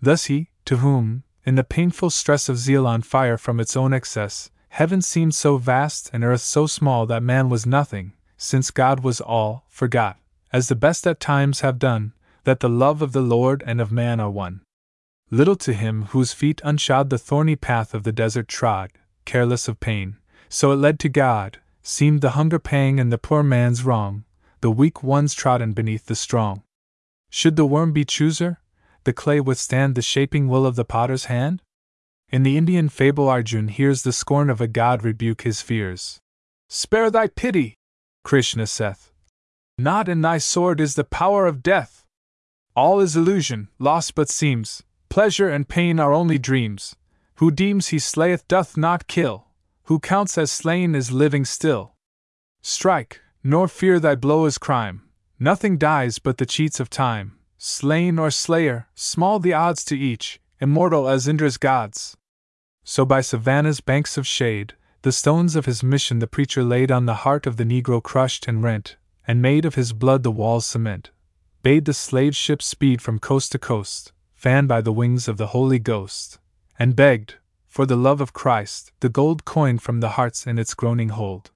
Thus 0.00 0.26
he, 0.26 0.50
to 0.66 0.76
whom, 0.76 1.24
in 1.44 1.56
the 1.56 1.64
painful 1.64 2.10
stress 2.10 2.48
of 2.48 2.58
zeal 2.58 2.86
on 2.86 3.02
fire 3.02 3.38
from 3.38 3.58
its 3.58 3.76
own 3.76 3.92
excess, 3.92 4.50
Heaven 4.76 5.00
seemed 5.00 5.34
so 5.34 5.56
vast 5.56 6.10
and 6.12 6.22
earth 6.22 6.42
so 6.42 6.66
small 6.66 7.06
that 7.06 7.22
man 7.22 7.48
was 7.48 7.64
nothing, 7.64 8.12
since 8.36 8.70
God 8.70 9.00
was 9.00 9.22
all, 9.22 9.64
forgot, 9.70 10.18
as 10.52 10.68
the 10.68 10.74
best 10.74 11.06
at 11.06 11.18
times 11.18 11.62
have 11.62 11.78
done, 11.78 12.12
that 12.44 12.60
the 12.60 12.68
love 12.68 13.00
of 13.00 13.12
the 13.12 13.22
Lord 13.22 13.64
and 13.66 13.80
of 13.80 13.90
man 13.90 14.20
are 14.20 14.28
one. 14.28 14.60
Little 15.30 15.56
to 15.56 15.72
him 15.72 16.02
whose 16.10 16.34
feet 16.34 16.60
unshod 16.62 17.08
the 17.08 17.16
thorny 17.16 17.56
path 17.56 17.94
of 17.94 18.02
the 18.02 18.12
desert 18.12 18.48
trod, 18.48 18.90
careless 19.24 19.66
of 19.66 19.80
pain, 19.80 20.18
so 20.50 20.72
it 20.72 20.76
led 20.76 21.00
to 21.00 21.08
God, 21.08 21.58
seemed 21.82 22.20
the 22.20 22.32
hunger 22.32 22.58
pang 22.58 23.00
and 23.00 23.10
the 23.10 23.16
poor 23.16 23.42
man's 23.42 23.82
wrong, 23.82 24.24
the 24.60 24.70
weak 24.70 25.02
ones 25.02 25.32
trodden 25.32 25.72
beneath 25.72 26.04
the 26.04 26.14
strong. 26.14 26.62
Should 27.30 27.56
the 27.56 27.64
worm 27.64 27.94
be 27.94 28.04
chooser, 28.04 28.58
the 29.04 29.14
clay 29.14 29.40
withstand 29.40 29.94
the 29.94 30.02
shaping 30.02 30.48
will 30.48 30.66
of 30.66 30.76
the 30.76 30.84
potter's 30.84 31.24
hand? 31.24 31.62
In 32.30 32.42
the 32.42 32.56
Indian 32.56 32.88
fable, 32.88 33.28
Arjun 33.28 33.68
hears 33.68 34.02
the 34.02 34.12
scorn 34.12 34.50
of 34.50 34.60
a 34.60 34.66
god 34.66 35.04
rebuke 35.04 35.42
his 35.42 35.62
fears. 35.62 36.18
Spare 36.68 37.10
thy 37.10 37.28
pity, 37.28 37.74
Krishna 38.24 38.66
saith. 38.66 39.12
Not 39.78 40.08
in 40.08 40.22
thy 40.22 40.38
sword 40.38 40.80
is 40.80 40.96
the 40.96 41.04
power 41.04 41.46
of 41.46 41.62
death. 41.62 42.04
All 42.74 42.98
is 42.98 43.14
illusion, 43.14 43.68
loss 43.78 44.10
but 44.10 44.28
seems, 44.28 44.82
pleasure 45.08 45.48
and 45.48 45.68
pain 45.68 46.00
are 46.00 46.12
only 46.12 46.38
dreams. 46.38 46.96
Who 47.36 47.50
deems 47.50 47.88
he 47.88 47.98
slayeth 47.98 48.48
doth 48.48 48.76
not 48.76 49.06
kill, 49.06 49.46
who 49.84 50.00
counts 50.00 50.36
as 50.36 50.50
slain 50.50 50.94
is 50.94 51.12
living 51.12 51.44
still. 51.44 51.94
Strike, 52.62 53.20
nor 53.44 53.68
fear 53.68 54.00
thy 54.00 54.16
blow 54.16 54.46
is 54.46 54.58
crime, 54.58 55.02
nothing 55.38 55.78
dies 55.78 56.18
but 56.18 56.38
the 56.38 56.46
cheats 56.46 56.80
of 56.80 56.90
time, 56.90 57.38
slain 57.58 58.18
or 58.18 58.30
slayer, 58.30 58.88
small 58.94 59.38
the 59.38 59.52
odds 59.52 59.84
to 59.84 59.96
each, 59.96 60.40
immortal 60.60 61.08
as 61.08 61.28
Indra's 61.28 61.56
gods. 61.56 62.16
So 62.84 63.04
by 63.04 63.20
Savannah's 63.20 63.80
banks 63.80 64.16
of 64.16 64.26
shade, 64.26 64.74
the 65.02 65.12
stones 65.12 65.56
of 65.56 65.66
his 65.66 65.82
mission 65.82 66.18
the 66.18 66.26
preacher 66.26 66.62
laid 66.62 66.90
on 66.90 67.06
the 67.06 67.22
heart 67.24 67.46
of 67.46 67.56
the 67.56 67.64
Negro 67.64 68.02
crushed 68.02 68.48
and 68.48 68.62
rent, 68.62 68.96
and 69.26 69.42
made 69.42 69.64
of 69.64 69.74
his 69.74 69.92
blood 69.92 70.22
the 70.22 70.30
wall's 70.30 70.66
cement, 70.66 71.10
bade 71.62 71.84
the 71.84 71.94
slave 71.94 72.34
ship 72.34 72.62
speed 72.62 73.02
from 73.02 73.18
coast 73.18 73.52
to 73.52 73.58
coast, 73.58 74.12
fanned 74.34 74.68
by 74.68 74.80
the 74.80 74.92
wings 74.92 75.28
of 75.28 75.36
the 75.36 75.48
Holy 75.48 75.78
Ghost, 75.78 76.38
and 76.78 76.94
begged, 76.94 77.34
for 77.66 77.86
the 77.86 77.96
love 77.96 78.20
of 78.20 78.32
Christ, 78.32 78.92
the 79.00 79.08
gold 79.08 79.44
coin 79.44 79.78
from 79.78 80.00
the 80.00 80.10
hearts 80.10 80.46
in 80.46 80.58
its 80.58 80.74
groaning 80.74 81.10
hold. 81.10 81.50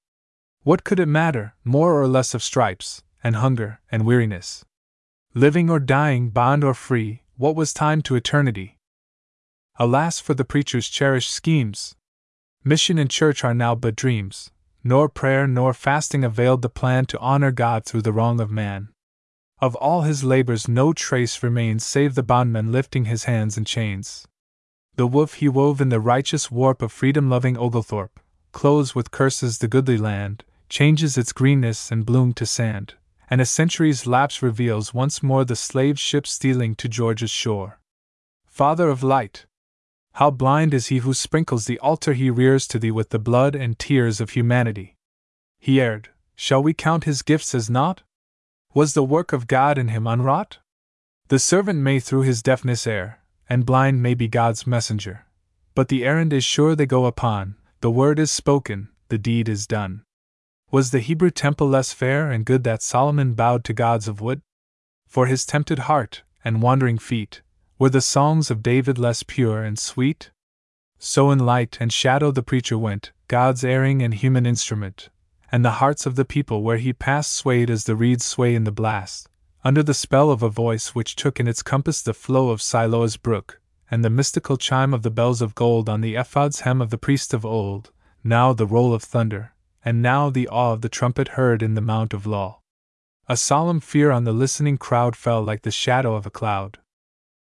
What 0.63 0.85
could 0.85 1.01
it 1.01 1.07
matter, 1.07 1.55
more 1.65 2.01
or 2.01 2.07
less 2.07 2.35
of 2.35 2.43
stripes, 2.43 3.03
and 3.23 3.37
hunger, 3.37 3.81
and 3.91 4.05
weariness? 4.05 4.65
Living 5.33 5.71
or 5.71 5.79
dying, 5.79 6.31
bond 6.31 6.65
or 6.65 6.75
free, 6.75 7.23
what 7.37 7.55
was 7.55 7.73
time 7.73 8.03
to 8.03 8.17
eternity? 8.17 8.80
Alas 9.83 10.21
for 10.21 10.35
the 10.35 10.45
preacher's 10.45 10.91
cherished 10.91 11.31
schemes! 11.31 11.97
Mission 12.63 12.99
and 12.99 13.09
church 13.09 13.43
are 13.43 13.55
now 13.55 13.75
but 13.75 13.97
dreams, 13.97 14.51
nor 14.85 15.09
prayer 15.09 15.47
nor 15.47 15.73
fasting 15.73 16.23
availed 16.23 16.61
the 16.61 16.69
plan 16.69 17.07
to 17.07 17.19
honor 17.19 17.51
God 17.51 17.87
through 17.87 18.03
the 18.03 18.13
wrong 18.13 18.43
of 18.43 18.51
man. 18.51 18.91
Of 19.59 19.75
all 19.77 20.03
his 20.03 20.23
labors, 20.23 20.69
no 20.69 20.93
trace 20.93 21.43
remains 21.43 21.83
save 21.83 22.15
the 22.15 22.23
bondman 22.23 22.71
lifting 22.71 23.07
his 23.07 23.25
hands 23.25 23.57
in 23.57 23.65
chains. 23.65 24.29
The 24.97 25.07
woof 25.07 25.37
he 25.37 25.49
wove 25.49 25.81
in 25.81 25.89
the 25.89 25.99
righteous 25.99 26.51
warp 26.51 26.83
of 26.83 26.93
freedom 26.93 27.31
loving 27.31 27.57
Oglethorpe, 27.57 28.21
clothes 28.53 28.95
with 28.95 29.11
curses 29.11 29.61
the 29.61 29.69
goodly 29.69 29.97
land, 29.97 30.45
changes 30.69 31.17
its 31.17 31.33
greenness 31.33 31.91
and 31.91 32.05
bloom 32.05 32.35
to 32.35 32.45
sand, 32.45 32.97
and 33.31 33.41
a 33.41 33.47
century's 33.47 34.07
lapse 34.07 34.43
reveals 34.43 34.93
once 34.93 35.23
more 35.23 35.47
the 35.47 35.57
slave 35.57 35.99
ship 35.99 36.27
stealing 36.27 36.75
to 36.75 36.87
Georgia's 36.87 37.31
shore. 37.31 37.81
Father 38.47 38.91
of 38.91 39.03
light! 39.03 39.47
How 40.15 40.31
blind 40.31 40.75
is 40.75 40.89
he 40.89 40.99
who 40.99 41.15
sprinkles 41.15 41.67
the 41.67 41.79
altar 41.79 42.13
he 42.13 42.31
rears 42.31 42.67
to 42.69 42.79
thee 42.79 42.91
with 42.91 43.11
the 43.11 43.19
blood 43.19 43.55
and 43.55 43.79
tears 43.79 44.21
of 44.21 44.31
humanity! 44.31 44.97
He 45.59 45.81
erred, 45.81 46.11
shall 46.35 46.63
we 46.63 46.75
count 46.75 47.05
his 47.05 47.23
gifts 47.23 47.55
as 47.55 47.71
naught? 47.71 48.03
Was 48.75 48.95
the 48.95 49.05
work 49.05 49.33
of 49.33 49.47
God 49.47 49.79
in 49.79 49.89
him 49.89 50.07
unwrought? 50.07 50.59
The 51.29 51.39
servant 51.39 51.81
may 51.81 52.01
through 52.01 52.23
his 52.23 52.43
deafness 52.43 52.87
err, 52.87 53.21
and 53.49 53.67
blind 53.67 54.03
may 54.03 54.15
be 54.15 54.29
God's 54.29 54.67
messenger. 54.67 55.27
But 55.75 55.89
the 55.89 56.05
errand 56.05 56.33
is 56.33 56.45
sure 56.45 56.75
they 56.75 56.87
go 56.87 57.07
upon, 57.07 57.57
the 57.81 57.91
word 57.91 58.19
is 58.19 58.31
spoken, 58.31 58.89
the 59.09 59.19
deed 59.19 59.49
is 59.49 59.67
done. 59.67 60.03
Was 60.71 60.91
the 60.91 61.01
Hebrew 61.01 61.31
temple 61.31 61.69
less 61.69 61.93
fair 61.93 62.31
and 62.31 62.45
good 62.45 62.65
that 62.65 62.83
Solomon 62.83 63.35
bowed 63.35 63.65
to 63.65 63.73
gods 63.73 64.07
of 64.07 64.21
wood? 64.21 64.43
For 65.07 65.27
his 65.27 65.45
tempted 65.45 65.81
heart 65.81 66.23
and 66.45 66.63
wandering 66.63 66.99
feet, 66.99 67.43
were 67.81 67.89
the 67.89 68.03
songs 68.03 68.51
of 68.51 68.63
David 68.63 68.99
less 68.99 69.23
pure 69.23 69.65
and 69.65 69.79
sweet? 69.79 70.31
So 70.99 71.31
in 71.31 71.39
light 71.39 71.79
and 71.81 71.91
shadow 71.91 72.31
the 72.31 72.43
preacher 72.43 72.77
went, 72.77 73.11
God's 73.27 73.65
erring 73.65 74.03
and 74.03 74.13
human 74.13 74.45
instrument, 74.45 75.09
and 75.51 75.65
the 75.65 75.79
hearts 75.81 76.05
of 76.05 76.15
the 76.15 76.27
people 76.27 76.63
where 76.63 76.77
he 76.77 76.93
passed 76.93 77.33
swayed 77.33 77.71
as 77.71 77.85
the 77.85 77.97
reeds 77.97 78.27
sway 78.27 78.55
in 78.55 78.65
the 78.65 78.71
blast, 78.71 79.31
under 79.65 79.83
the 79.83 79.95
spell 79.95 80.31
of 80.31 80.43
a 80.43 80.51
voice 80.51 80.95
which 80.95 81.17
took 81.17 81.41
in 81.41 81.49
its 81.49 81.63
compass 81.63 82.03
the 82.03 82.13
flow 82.13 82.51
of 82.51 82.61
Siloah's 82.61 83.17
brook, 83.17 83.63
and 83.91 84.05
the 84.05 84.11
mystical 84.11 84.59
chime 84.59 84.93
of 84.93 85.01
the 85.03 85.11
bells 85.11 85.41
of 85.41 85.55
gold 85.55 85.89
on 85.89 86.03
the 86.03 86.19
ephod's 86.19 86.61
hem 86.61 86.83
of 86.83 86.91
the 86.91 86.99
priest 86.99 87.33
of 87.33 87.47
old, 87.47 87.93
now 88.23 88.53
the 88.53 88.67
roll 88.67 88.93
of 88.93 89.03
thunder, 89.03 89.55
and 89.83 90.03
now 90.03 90.29
the 90.29 90.49
awe 90.49 90.75
of 90.75 90.83
the 90.83 90.91
trumpet 90.91 91.29
heard 91.29 91.63
in 91.63 91.73
the 91.73 91.81
Mount 91.81 92.13
of 92.13 92.27
Law. 92.27 92.61
A 93.27 93.39
solemn 93.39 93.81
fear 93.81 94.11
on 94.11 94.25
the 94.25 94.35
listening 94.35 94.77
crowd 94.77 95.17
fell 95.17 95.43
like 95.43 95.63
the 95.63 95.71
shadow 95.71 96.15
of 96.15 96.27
a 96.27 96.31
cloud. 96.31 96.77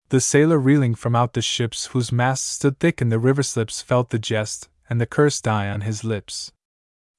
The 0.10 0.20
sailor 0.20 0.58
reeling 0.58 0.96
from 0.96 1.16
out 1.16 1.34
the 1.34 1.42
ships 1.42 1.88
whose 1.88 2.12
masts 2.12 2.50
stood 2.50 2.80
thick 2.80 3.00
in 3.00 3.10
the 3.10 3.20
river 3.20 3.44
slips 3.44 3.84
felt 3.84 4.10
the 4.10 4.18
jest 4.18 4.68
and 4.90 5.00
the 5.00 5.06
curse 5.06 5.40
die 5.40 5.70
on 5.70 5.82
his 5.82 6.04
lips. 6.04 6.52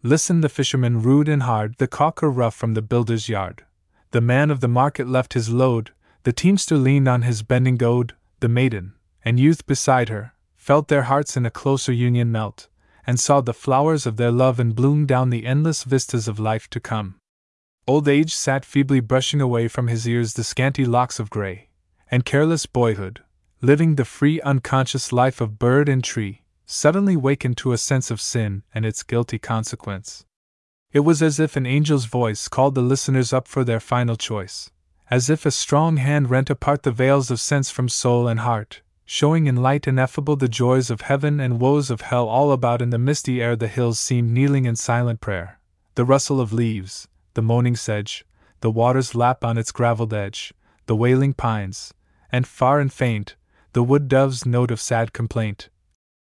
Listen, 0.02 0.40
the 0.40 0.48
fisherman 0.48 1.00
rude 1.00 1.28
and 1.28 1.44
hard, 1.44 1.76
the 1.78 1.86
caulker 1.86 2.28
rough 2.28 2.56
from 2.56 2.74
the 2.74 2.82
builder's 2.82 3.28
yard. 3.28 3.64
The 4.10 4.20
man 4.20 4.50
of 4.50 4.58
the 4.58 4.66
market 4.66 5.06
left 5.06 5.34
his 5.34 5.50
load, 5.50 5.92
the 6.24 6.32
teamster 6.32 6.76
leaned 6.76 7.06
on 7.06 7.22
his 7.22 7.44
bending 7.44 7.76
goad, 7.76 8.14
the 8.40 8.48
maiden, 8.48 8.94
and 9.24 9.38
youth 9.38 9.66
beside 9.66 10.08
her, 10.08 10.34
felt 10.56 10.88
their 10.88 11.02
hearts 11.02 11.36
in 11.36 11.46
a 11.46 11.50
closer 11.50 11.92
union 11.92 12.32
melt, 12.32 12.68
and 13.06 13.20
saw 13.20 13.40
the 13.40 13.54
flowers 13.54 14.04
of 14.04 14.16
their 14.16 14.32
love 14.32 14.58
in 14.58 14.72
bloom 14.72 15.06
down 15.06 15.30
the 15.30 15.46
endless 15.46 15.84
vistas 15.84 16.26
of 16.26 16.40
life 16.40 16.68
to 16.70 16.80
come. 16.80 17.20
Old 17.86 18.08
age 18.08 18.34
sat 18.34 18.64
feebly 18.64 18.98
brushing 18.98 19.40
away 19.40 19.68
from 19.68 19.86
his 19.86 20.08
ears 20.08 20.34
the 20.34 20.42
scanty 20.42 20.84
locks 20.84 21.20
of 21.20 21.30
gray, 21.30 21.68
and 22.10 22.24
careless 22.24 22.66
boyhood, 22.66 23.22
living 23.62 23.94
the 23.94 24.04
free 24.04 24.40
unconscious 24.40 25.12
life 25.12 25.40
of 25.40 25.58
bird 25.58 25.88
and 25.88 26.02
tree, 26.02 26.42
suddenly 26.66 27.16
wakened 27.16 27.56
to 27.56 27.72
a 27.72 27.78
sense 27.78 28.10
of 28.10 28.20
sin 28.20 28.62
and 28.74 28.84
its 28.84 29.02
guilty 29.02 29.38
consequence. 29.38 30.24
It 30.92 31.00
was 31.00 31.22
as 31.22 31.38
if 31.38 31.56
an 31.56 31.66
angel's 31.66 32.06
voice 32.06 32.48
called 32.48 32.74
the 32.74 32.82
listeners 32.82 33.32
up 33.32 33.46
for 33.46 33.62
their 33.62 33.80
final 33.80 34.16
choice, 34.16 34.70
as 35.08 35.30
if 35.30 35.46
a 35.46 35.50
strong 35.50 35.98
hand 35.98 36.30
rent 36.30 36.50
apart 36.50 36.82
the 36.82 36.90
veils 36.90 37.30
of 37.30 37.40
sense 37.40 37.70
from 37.70 37.88
soul 37.88 38.26
and 38.26 38.40
heart, 38.40 38.82
showing 39.04 39.46
in 39.46 39.56
light 39.56 39.86
ineffable 39.86 40.36
the 40.36 40.48
joys 40.48 40.90
of 40.90 41.02
heaven 41.02 41.38
and 41.38 41.60
woes 41.60 41.90
of 41.90 42.00
hell 42.00 42.28
all 42.28 42.50
about 42.50 42.82
in 42.82 42.90
the 42.90 42.98
misty 42.98 43.42
air 43.42 43.54
the 43.54 43.68
hills 43.68 43.98
seemed 43.98 44.32
kneeling 44.32 44.64
in 44.64 44.74
silent 44.74 45.20
prayer, 45.20 45.60
the 45.94 46.04
rustle 46.04 46.40
of 46.40 46.52
leaves, 46.52 47.06
the 47.34 47.42
moaning 47.42 47.76
sedge, 47.76 48.24
the 48.60 48.70
water's 48.70 49.14
lap 49.14 49.44
on 49.44 49.58
its 49.58 49.72
gravelled 49.72 50.14
edge, 50.14 50.52
the 50.86 50.96
wailing 50.96 51.32
pines, 51.32 51.92
and 52.32 52.46
far 52.46 52.80
and 52.80 52.92
faint, 52.92 53.36
the 53.72 53.82
wood 53.82 54.08
dove's 54.08 54.44
note 54.44 54.70
of 54.70 54.80
sad 54.80 55.12
complaint, 55.12 55.68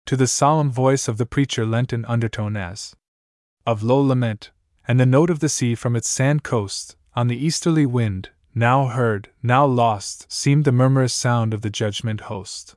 to 0.06 0.18
the 0.18 0.28
solemn 0.28 0.72
voice 0.72 1.08
of 1.08 1.18
the 1.18 1.26
preacher 1.26 1.66
lent 1.66 1.94
an 1.94 2.06
undertone 2.06 2.58
as 2.58 2.96
of 3.66 3.84
low 3.84 4.00
lament, 4.00 4.52
and 4.88 5.00
the 5.00 5.06
note 5.06 5.30
of 5.30 5.40
the 5.40 5.50
sea 5.50 5.76
from 5.76 5.96
its 5.96 6.10
sand 6.10 6.44
coast, 6.44 6.96
on 7.16 7.28
the 7.28 7.38
easterly 7.38 7.86
wind, 7.86 8.30
now 8.56 8.88
heard, 8.88 9.30
now 9.44 9.66
lost, 9.66 10.30
seemed 10.32 10.66
the 10.66 10.72
murmurous 10.72 11.14
sound 11.14 11.54
of 11.54 11.62
the 11.62 11.70
judgment 11.70 12.22
host. 12.22 12.76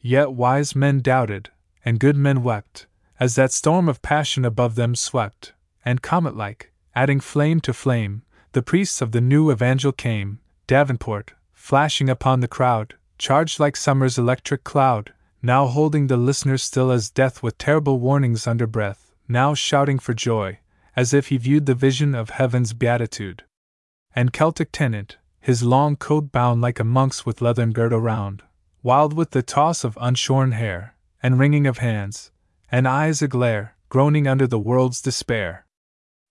Yet 0.00 0.32
wise 0.32 0.74
men 0.74 1.00
doubted, 1.00 1.50
and 1.84 2.00
good 2.00 2.16
men 2.16 2.42
wept, 2.42 2.86
as 3.20 3.34
that 3.36 3.52
storm 3.52 3.88
of 3.88 4.02
passion 4.02 4.44
above 4.44 4.74
them 4.74 4.94
swept, 4.94 5.52
and 5.84 6.02
comet 6.02 6.36
like, 6.36 6.72
adding 6.94 7.20
flame 7.20 7.60
to 7.60 7.72
flame, 7.72 8.22
the 8.52 8.62
priests 8.62 9.00
of 9.00 9.12
the 9.12 9.20
new 9.20 9.50
evangel 9.50 9.92
came, 9.92 10.40
Davenport, 10.66 11.34
flashing 11.64 12.10
upon 12.10 12.40
the 12.40 12.46
crowd, 12.46 12.94
charged 13.16 13.58
like 13.58 13.74
summer's 13.74 14.18
electric 14.18 14.64
cloud, 14.64 15.14
now 15.40 15.66
holding 15.66 16.08
the 16.08 16.16
listener 16.18 16.58
still 16.58 16.90
as 16.90 17.08
death 17.08 17.42
with 17.42 17.56
terrible 17.56 17.98
warnings 17.98 18.46
under 18.46 18.66
breath, 18.66 19.14
now 19.28 19.54
shouting 19.54 19.98
for 19.98 20.12
joy, 20.12 20.58
as 20.94 21.14
if 21.14 21.28
he 21.28 21.38
viewed 21.38 21.64
the 21.64 21.74
vision 21.74 22.14
of 22.14 22.28
heaven's 22.28 22.74
beatitude. 22.74 23.44
And 24.14 24.30
Celtic 24.30 24.72
Tennent, 24.72 25.16
his 25.40 25.62
long 25.62 25.96
coat 25.96 26.30
bound 26.30 26.60
like 26.60 26.78
a 26.78 26.84
monk's 26.84 27.24
with 27.24 27.40
leathern 27.40 27.72
girdle 27.72 27.98
round, 27.98 28.42
wild 28.82 29.14
with 29.14 29.30
the 29.30 29.42
toss 29.42 29.84
of 29.84 29.96
unshorn 29.98 30.52
hair, 30.52 30.94
and 31.22 31.38
wringing 31.38 31.66
of 31.66 31.78
hands, 31.78 32.30
and 32.70 32.86
eyes 32.86 33.22
aglare, 33.22 33.70
groaning 33.88 34.28
under 34.28 34.46
the 34.46 34.58
world's 34.58 35.00
despair. 35.00 35.64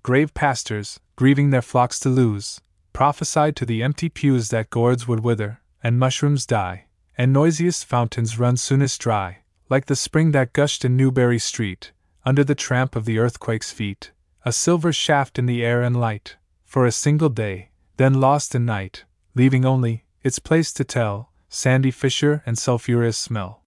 Grave 0.04 0.36
pastors, 0.36 1.00
grieving 1.16 1.50
their 1.50 1.64
flocks 1.64 2.00
to 2.02 2.10
lose, 2.10 2.62
prophesied 2.94 3.56
to 3.56 3.66
the 3.66 3.84
empty 3.84 4.08
pews 4.08 4.50
that 4.50 4.70
gourds 4.70 5.08
would 5.08 5.22
wither, 5.22 5.60
and 5.84 6.00
mushrooms 6.00 6.46
die, 6.46 6.86
and 7.18 7.34
noisiest 7.34 7.86
fountains 7.86 8.40
run 8.40 8.56
soonest 8.56 9.02
dry, 9.02 9.40
like 9.70 9.88
the 9.88 9.96
spring 9.96 10.32
that 10.32 10.54
gushed 10.54 10.86
in 10.86 10.96
Newbury 10.96 11.40
Street, 11.40 11.92
under 12.26 12.44
the 12.44 12.56
tramp 12.56 12.96
of 12.96 13.06
the 13.06 13.20
earthquake's 13.20 13.72
feet, 13.72 14.12
a 14.46 14.52
silver 14.52 14.94
shaft 14.94 15.38
in 15.38 15.46
the 15.46 15.64
air 15.64 15.82
and 15.82 16.00
light, 16.00 16.38
for 16.64 16.86
a 16.86 16.92
single 16.92 17.30
day, 17.30 17.70
then 17.98 18.14
lost 18.14 18.56
in 18.56 18.66
night, 18.66 19.04
leaving 19.36 19.66
only, 19.66 20.06
its 20.24 20.40
place 20.40 20.72
to 20.74 20.84
tell, 20.84 21.32
sandy 21.50 21.92
fissure 21.92 22.42
and 22.46 22.58
sulphurous 22.58 23.18
smell. 23.18 23.64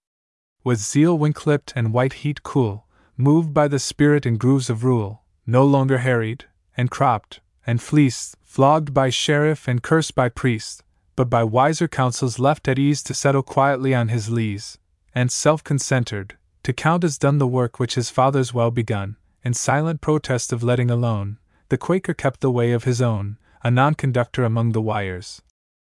With 0.65 0.79
zeal 0.79 1.17
when 1.17 1.33
clipped 1.33 1.73
and 1.77 1.93
white 1.93 2.15
heat 2.25 2.43
cool, 2.43 2.87
moved 3.17 3.55
by 3.55 3.69
the 3.69 3.79
spirit 3.79 4.27
in 4.27 4.37
grooves 4.37 4.69
of 4.69 4.85
rule, 4.85 5.23
no 5.47 5.65
longer 5.65 5.99
harried, 5.99 6.47
and 6.77 6.91
cropped, 6.91 7.41
and 7.67 7.83
fleeced, 7.83 8.37
flogged 8.43 8.95
by 8.95 9.11
sheriff 9.11 9.67
and 9.67 9.83
cursed 9.83 10.15
by 10.15 10.29
priest, 10.29 10.83
but 11.17 11.29
by 11.29 11.43
wiser 11.43 11.89
counsels 11.89 12.39
left 12.39 12.69
at 12.69 12.79
ease 12.79 13.03
to 13.03 13.13
settle 13.13 13.43
quietly 13.43 13.95
on 13.95 14.09
his 14.09 14.31
lees, 14.31 14.79
and 15.15 15.33
self 15.33 15.65
concentered, 15.65 16.37
to 16.63 16.73
count 16.73 17.05
as 17.05 17.19
done 17.19 17.39
the 17.39 17.47
work 17.47 17.81
which 17.81 17.95
his 17.95 18.11
fathers 18.11 18.55
well 18.55 18.71
begun, 18.71 19.17
in 19.43 19.55
silent 19.55 20.01
protest 20.01 20.53
of 20.53 20.63
letting 20.63 20.91
alone, 20.91 21.39
the 21.69 21.79
Quaker 21.79 22.15
kept 22.15 22.41
the 22.41 22.51
way 22.51 22.73
of 22.73 22.85
his 22.85 23.03
own, 23.03 23.39
a 23.63 23.71
non 23.71 23.95
conductor 23.95 24.45
among 24.45 24.73
the 24.73 24.83
wires, 24.83 25.43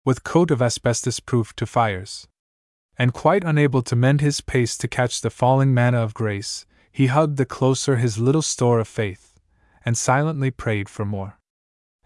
with 0.04 0.24
coat 0.24 0.52
of 0.52 0.62
asbestos 0.62 1.20
proof 1.20 1.56
to 1.56 1.66
fires. 1.66 2.28
and 2.98 3.14
quite 3.14 3.44
unable 3.44 3.82
to 3.82 3.96
mend 3.96 4.22
his 4.22 4.42
pace 4.42 4.78
to 4.78 4.88
catch 4.88 5.22
the 5.22 5.30
falling 5.30 5.74
manna 5.74 6.00
of 6.00 6.14
grace, 6.14 6.66
he 6.92 7.08
hugged 7.08 7.38
the 7.38 7.46
closer 7.46 7.96
his 7.96 8.18
little 8.18 8.42
store 8.42 8.80
of 8.80 8.88
faith, 8.88 9.40
and 9.86 9.98
silently 9.98 10.52
prayed 10.52 10.88
for 10.90 11.06
more. 11.06 11.40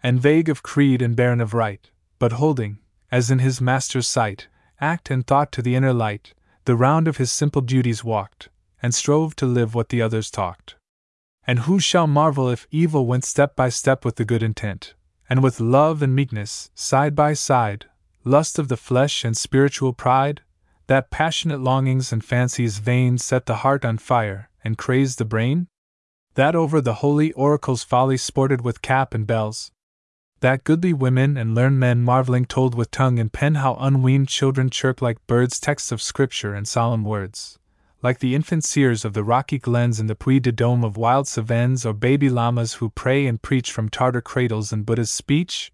And 0.02 0.20
vague 0.20 0.48
of 0.48 0.62
creed 0.62 1.02
and 1.02 1.16
barren 1.16 1.40
of 1.40 1.54
right, 1.54 1.90
but 2.18 2.32
holding, 2.32 2.78
as 3.10 3.30
in 3.30 3.38
his 3.38 3.60
Master's 3.60 4.06
sight, 4.06 4.48
act 4.80 5.10
and 5.10 5.26
thought 5.26 5.52
to 5.52 5.62
the 5.62 5.74
inner 5.74 5.92
light, 5.92 6.34
the 6.64 6.76
round 6.76 7.08
of 7.08 7.16
his 7.16 7.32
simple 7.32 7.62
duties 7.62 8.04
walked, 8.04 8.48
and 8.82 8.94
strove 8.94 9.34
to 9.36 9.46
live 9.46 9.74
what 9.74 9.88
the 9.88 10.02
others 10.02 10.30
talked. 10.30 10.76
And 11.46 11.60
who 11.60 11.78
shall 11.78 12.06
marvel 12.06 12.48
if 12.48 12.66
evil 12.70 13.06
went 13.06 13.24
step 13.24 13.56
by 13.56 13.68
step 13.68 14.04
with 14.04 14.16
the 14.16 14.24
good 14.24 14.42
intent, 14.42 14.94
and 15.30 15.42
with 15.42 15.60
love 15.60 16.02
and 16.02 16.14
meekness, 16.14 16.70
side 16.74 17.14
by 17.14 17.34
side, 17.34 17.86
lust 18.24 18.58
of 18.58 18.68
the 18.68 18.76
flesh 18.76 19.24
and 19.24 19.36
spiritual 19.36 19.92
pride, 19.92 20.42
that 20.88 21.10
passionate 21.10 21.60
longings 21.60 22.12
and 22.12 22.24
fancies 22.24 22.78
vain 22.78 23.18
set 23.18 23.46
the 23.46 23.56
heart 23.56 23.84
on 23.84 23.98
fire 23.98 24.50
and 24.62 24.78
crazed 24.78 25.18
the 25.18 25.24
brain? 25.24 25.68
That 26.34 26.54
over 26.54 26.80
the 26.80 26.94
holy 26.94 27.32
oracle's 27.32 27.82
folly 27.82 28.16
sported 28.16 28.62
with 28.62 28.82
cap 28.82 29.14
and 29.14 29.26
bells, 29.26 29.70
that 30.40 30.64
goodly 30.64 30.92
women 30.92 31.36
and 31.36 31.54
learned 31.54 31.80
men 31.80 32.02
marveling 32.02 32.44
told 32.44 32.74
with 32.74 32.90
tongue 32.90 33.18
and 33.18 33.32
pen 33.32 33.54
how 33.54 33.74
unweaned 33.80 34.28
children 34.28 34.68
chirp 34.68 35.00
like 35.00 35.26
birds 35.26 35.58
texts 35.58 35.90
of 35.90 36.02
scripture 36.02 36.54
and 36.54 36.68
solemn 36.68 37.04
words, 37.04 37.58
like 38.02 38.18
the 38.18 38.34
infant 38.34 38.62
seers 38.62 39.04
of 39.04 39.14
the 39.14 39.24
rocky 39.24 39.58
glens 39.58 39.98
and 39.98 40.10
the 40.10 40.14
Puy 40.14 40.38
de 40.38 40.52
Dome 40.52 40.84
of 40.84 40.98
wild 40.98 41.26
Cevennes 41.26 41.86
or 41.86 41.94
baby 41.94 42.28
lamas 42.28 42.74
who 42.74 42.90
pray 42.90 43.26
and 43.26 43.40
preach 43.40 43.72
from 43.72 43.88
Tartar 43.88 44.20
cradles 44.20 44.72
in 44.72 44.82
Buddha's 44.82 45.10
speech? 45.10 45.72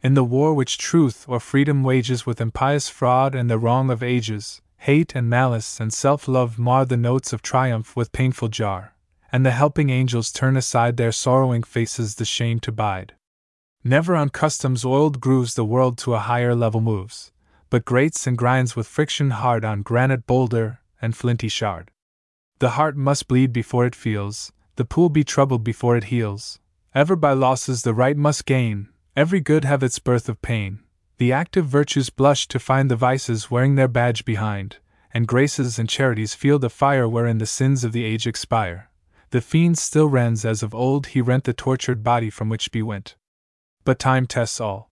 In 0.00 0.14
the 0.14 0.22
war 0.22 0.54
which 0.54 0.78
truth 0.78 1.24
or 1.26 1.40
freedom 1.40 1.82
wages 1.82 2.24
with 2.24 2.40
impious 2.40 2.88
fraud 2.88 3.34
and 3.34 3.50
the 3.50 3.58
wrong 3.58 3.90
of 3.90 4.00
ages, 4.00 4.62
hate 4.78 5.16
and 5.16 5.28
malice 5.28 5.80
and 5.80 5.92
self 5.92 6.28
love 6.28 6.60
mar 6.60 6.84
the 6.84 6.96
notes 6.96 7.32
of 7.32 7.42
triumph 7.42 7.96
with 7.96 8.12
painful 8.12 8.46
jar, 8.46 8.94
and 9.32 9.44
the 9.44 9.50
helping 9.50 9.90
angels 9.90 10.30
turn 10.30 10.56
aside 10.56 10.96
their 10.96 11.10
sorrowing 11.10 11.64
faces 11.64 12.14
the 12.14 12.24
shame 12.24 12.60
to 12.60 12.70
bide. 12.70 13.15
Never 13.88 14.16
on 14.16 14.30
customs 14.30 14.84
oiled 14.84 15.20
grooves 15.20 15.54
the 15.54 15.64
world 15.64 15.96
to 15.98 16.14
a 16.14 16.18
higher 16.18 16.56
level 16.56 16.80
moves, 16.80 17.30
but 17.70 17.84
grates 17.84 18.26
and 18.26 18.36
grinds 18.36 18.74
with 18.74 18.88
friction 18.88 19.30
hard 19.30 19.64
on 19.64 19.82
granite 19.82 20.26
boulder 20.26 20.80
and 21.00 21.16
flinty 21.16 21.46
shard. 21.46 21.92
The 22.58 22.70
heart 22.70 22.96
must 22.96 23.28
bleed 23.28 23.52
before 23.52 23.86
it 23.86 23.94
feels, 23.94 24.50
the 24.74 24.84
pool 24.84 25.08
be 25.08 25.22
troubled 25.22 25.62
before 25.62 25.96
it 25.96 26.10
heals. 26.10 26.58
Ever 26.96 27.14
by 27.14 27.32
losses 27.32 27.82
the 27.82 27.94
right 27.94 28.16
must 28.16 28.44
gain, 28.44 28.88
every 29.14 29.38
good 29.38 29.64
have 29.64 29.84
its 29.84 30.00
birth 30.00 30.28
of 30.28 30.42
pain. 30.42 30.80
The 31.18 31.32
active 31.32 31.66
virtues 31.66 32.10
blush 32.10 32.48
to 32.48 32.58
find 32.58 32.90
the 32.90 32.96
vices 32.96 33.52
wearing 33.52 33.76
their 33.76 33.86
badge 33.86 34.24
behind, 34.24 34.78
and 35.14 35.28
graces 35.28 35.78
and 35.78 35.88
charities 35.88 36.34
feel 36.34 36.58
the 36.58 36.70
fire 36.70 37.08
wherein 37.08 37.38
the 37.38 37.46
sins 37.46 37.84
of 37.84 37.92
the 37.92 38.02
age 38.02 38.26
expire. 38.26 38.90
The 39.30 39.40
fiend 39.40 39.78
still 39.78 40.08
rends 40.08 40.44
as 40.44 40.64
of 40.64 40.74
old 40.74 41.06
he 41.14 41.20
rent 41.20 41.44
the 41.44 41.52
tortured 41.52 42.02
body 42.02 42.30
from 42.30 42.48
which 42.48 42.72
be 42.72 42.82
went 42.82 43.14
but 43.86 43.98
time 43.98 44.26
tests 44.26 44.60
all. 44.60 44.90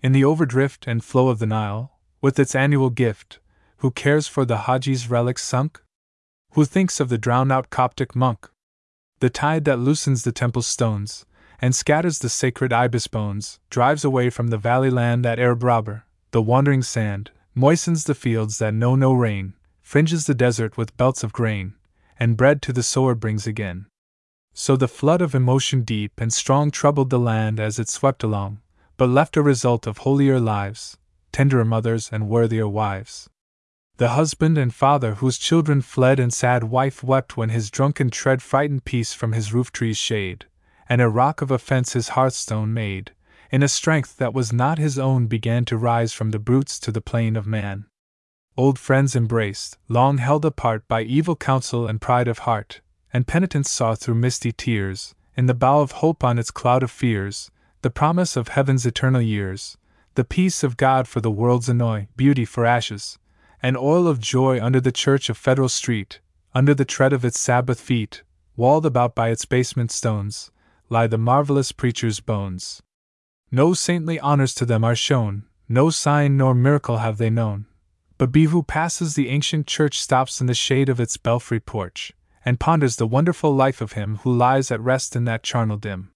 In 0.00 0.10
the 0.10 0.24
overdrift 0.24 0.88
and 0.88 1.04
flow 1.04 1.28
of 1.28 1.38
the 1.38 1.46
Nile, 1.46 2.00
with 2.20 2.38
its 2.40 2.56
annual 2.56 2.90
gift, 2.90 3.38
who 3.76 3.90
cares 3.90 4.26
for 4.26 4.44
the 4.44 4.62
Haji's 4.66 5.10
relics 5.10 5.44
sunk? 5.44 5.80
Who 6.54 6.64
thinks 6.64 6.98
of 6.98 7.10
the 7.10 7.18
drowned 7.18 7.52
out 7.52 7.70
Coptic 7.70 8.16
monk? 8.16 8.48
The 9.20 9.30
tide 9.30 9.64
that 9.66 9.78
loosens 9.78 10.24
the 10.24 10.32
temple's 10.32 10.66
stones, 10.66 11.26
and 11.60 11.74
scatters 11.74 12.18
the 12.20 12.28
sacred 12.28 12.72
ibis 12.72 13.06
bones, 13.06 13.60
drives 13.70 14.04
away 14.04 14.30
from 14.30 14.48
the 14.48 14.58
valley 14.58 14.90
land 14.90 15.24
that 15.24 15.38
Arab 15.38 15.62
robber, 15.62 16.06
the 16.30 16.42
wandering 16.42 16.82
sand, 16.82 17.30
moistens 17.54 18.04
the 18.04 18.14
fields 18.14 18.58
that 18.58 18.72
know 18.72 18.96
no 18.96 19.12
rain, 19.12 19.52
fringes 19.82 20.26
the 20.26 20.34
desert 20.34 20.78
with 20.78 20.96
belts 20.96 21.22
of 21.22 21.34
grain, 21.34 21.74
and 22.18 22.38
bread 22.38 22.62
to 22.62 22.72
the 22.72 22.82
sower 22.82 23.14
brings 23.14 23.46
again. 23.46 23.86
So 24.54 24.76
the 24.76 24.88
flood 24.88 25.22
of 25.22 25.34
emotion 25.34 25.82
deep 25.82 26.20
and 26.20 26.32
strong 26.32 26.70
troubled 26.70 27.10
the 27.10 27.18
land 27.18 27.58
as 27.58 27.78
it 27.78 27.88
swept 27.88 28.22
along, 28.22 28.60
but 28.96 29.08
left 29.08 29.36
a 29.36 29.42
result 29.42 29.86
of 29.86 29.98
holier 29.98 30.38
lives, 30.38 30.98
tenderer 31.32 31.64
mothers, 31.64 32.10
and 32.12 32.28
worthier 32.28 32.68
wives. 32.68 33.30
The 33.96 34.10
husband 34.10 34.58
and 34.58 34.74
father 34.74 35.16
whose 35.16 35.38
children 35.38 35.80
fled 35.80 36.18
and 36.18 36.32
sad 36.32 36.64
wife 36.64 37.02
wept 37.02 37.36
when 37.36 37.48
his 37.48 37.70
drunken 37.70 38.10
tread 38.10 38.42
frightened 38.42 38.84
peace 38.84 39.14
from 39.14 39.32
his 39.32 39.52
roof 39.52 39.72
tree's 39.72 39.98
shade, 39.98 40.46
and 40.88 41.00
a 41.00 41.08
rock 41.08 41.40
of 41.40 41.50
offense 41.50 41.92
his 41.92 42.10
hearthstone 42.10 42.74
made, 42.74 43.12
in 43.50 43.62
a 43.62 43.68
strength 43.68 44.16
that 44.16 44.34
was 44.34 44.52
not 44.52 44.78
his 44.78 44.98
own 44.98 45.26
began 45.26 45.64
to 45.66 45.76
rise 45.76 46.12
from 46.12 46.30
the 46.30 46.38
brutes 46.38 46.78
to 46.80 46.90
the 46.90 47.00
plane 47.00 47.36
of 47.36 47.46
man. 47.46 47.86
Old 48.56 48.78
friends 48.78 49.16
embraced, 49.16 49.78
long 49.88 50.18
held 50.18 50.44
apart 50.44 50.86
by 50.88 51.02
evil 51.02 51.36
counsel 51.36 51.86
and 51.86 52.00
pride 52.00 52.28
of 52.28 52.40
heart, 52.40 52.80
and 53.12 53.26
penitence 53.26 53.70
saw 53.70 53.94
through 53.94 54.14
misty 54.14 54.52
tears, 54.52 55.14
in 55.36 55.46
the 55.46 55.54
bow 55.54 55.80
of 55.80 55.92
hope 55.92 56.24
on 56.24 56.38
its 56.38 56.50
cloud 56.50 56.82
of 56.82 56.90
fears, 56.90 57.50
the 57.82 57.90
promise 57.90 58.36
of 58.36 58.48
heaven's 58.48 58.86
eternal 58.86 59.20
years, 59.20 59.76
the 60.14 60.24
peace 60.24 60.62
of 60.62 60.76
God 60.76 61.08
for 61.08 61.20
the 61.20 61.30
world's 61.30 61.68
annoy, 61.68 62.08
beauty 62.16 62.44
for 62.44 62.66
ashes, 62.66 63.18
and 63.62 63.76
oil 63.76 64.06
of 64.06 64.20
joy 64.20 64.62
under 64.62 64.80
the 64.80 64.92
church 64.92 65.28
of 65.30 65.38
Federal 65.38 65.68
Street, 65.68 66.20
under 66.54 66.74
the 66.74 66.84
tread 66.84 67.12
of 67.12 67.24
its 67.24 67.40
Sabbath 67.40 67.80
feet, 67.80 68.22
walled 68.56 68.84
about 68.84 69.14
by 69.14 69.30
its 69.30 69.44
basement 69.44 69.90
stones, 69.90 70.50
lie 70.88 71.06
the 71.06 71.18
marvelous 71.18 71.72
preacher's 71.72 72.20
bones. 72.20 72.82
No 73.50 73.74
saintly 73.74 74.20
honors 74.20 74.54
to 74.54 74.66
them 74.66 74.84
are 74.84 74.96
shown, 74.96 75.44
no 75.68 75.90
sign 75.90 76.36
nor 76.36 76.54
miracle 76.54 76.98
have 76.98 77.18
they 77.18 77.30
known. 77.30 77.66
But 78.18 78.32
be 78.32 78.44
who 78.44 78.62
passes 78.62 79.14
the 79.14 79.28
ancient 79.28 79.66
church 79.66 80.00
stops 80.00 80.40
in 80.40 80.46
the 80.46 80.54
shade 80.54 80.88
of 80.88 81.00
its 81.00 81.16
belfry 81.16 81.60
porch, 81.60 82.12
and 82.44 82.58
ponders 82.58 82.96
the 82.96 83.06
wonderful 83.06 83.54
life 83.54 83.80
of 83.80 83.92
him 83.92 84.16
who 84.18 84.36
lies 84.36 84.70
at 84.70 84.80
rest 84.80 85.14
in 85.14 85.24
that 85.24 85.42
charnel 85.42 85.76
dim. 85.76 86.10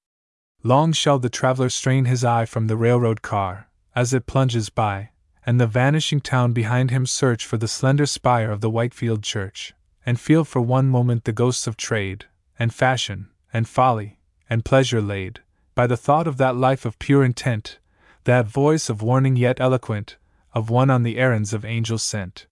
Long 0.63 0.93
shall 0.93 1.19
the 1.19 1.31
traveler 1.31 1.69
strain 1.69 2.07
his 2.07 2.25
eye 2.25 2.45
from 2.45 2.67
the 2.67 2.77
railroad 2.77 3.23
car, 3.23 3.69
as 3.95 4.13
it 4.13 4.27
plunges 4.27 4.69
by, 4.69 5.11
and 5.45 5.61
the 5.61 5.67
vanishing 5.67 6.21
town 6.21 6.53
behind 6.53 6.91
him 6.91 7.07
search 7.07 7.47
for 7.47 7.57
the 7.57 7.69
slender 7.69 8.07
spire 8.07 8.51
of 8.51 8.61
the 8.61 8.71
Whitefield 8.71 9.23
Church, 9.23 9.75
and 10.05 10.19
feel 10.19 10.45
for 10.45 10.61
one 10.61 10.89
moment 10.89 11.25
the 11.25 11.33
ghosts 11.33 11.67
of 11.67 11.77
trade, 11.77 12.27
and 12.59 12.75
fashion, 12.75 13.29
and 13.53 13.69
folly, 13.69 14.19
and 14.51 14.65
pleasure 14.65 15.01
laid, 15.01 15.41
by 15.75 15.87
the 15.87 15.97
thought 15.97 16.27
of 16.27 16.37
that 16.39 16.57
life 16.57 16.85
of 16.85 16.99
pure 16.99 17.25
intent, 17.25 17.79
that 18.25 18.47
voice 18.47 18.89
of 18.89 19.03
warning 19.03 19.37
yet 19.37 19.61
eloquent, 19.61 20.17
of 20.53 20.71
one 20.71 20.91
on 20.91 21.05
the 21.05 21.19
errands 21.19 21.53
of 21.53 21.65
angels 21.65 22.03
sent 22.03 22.47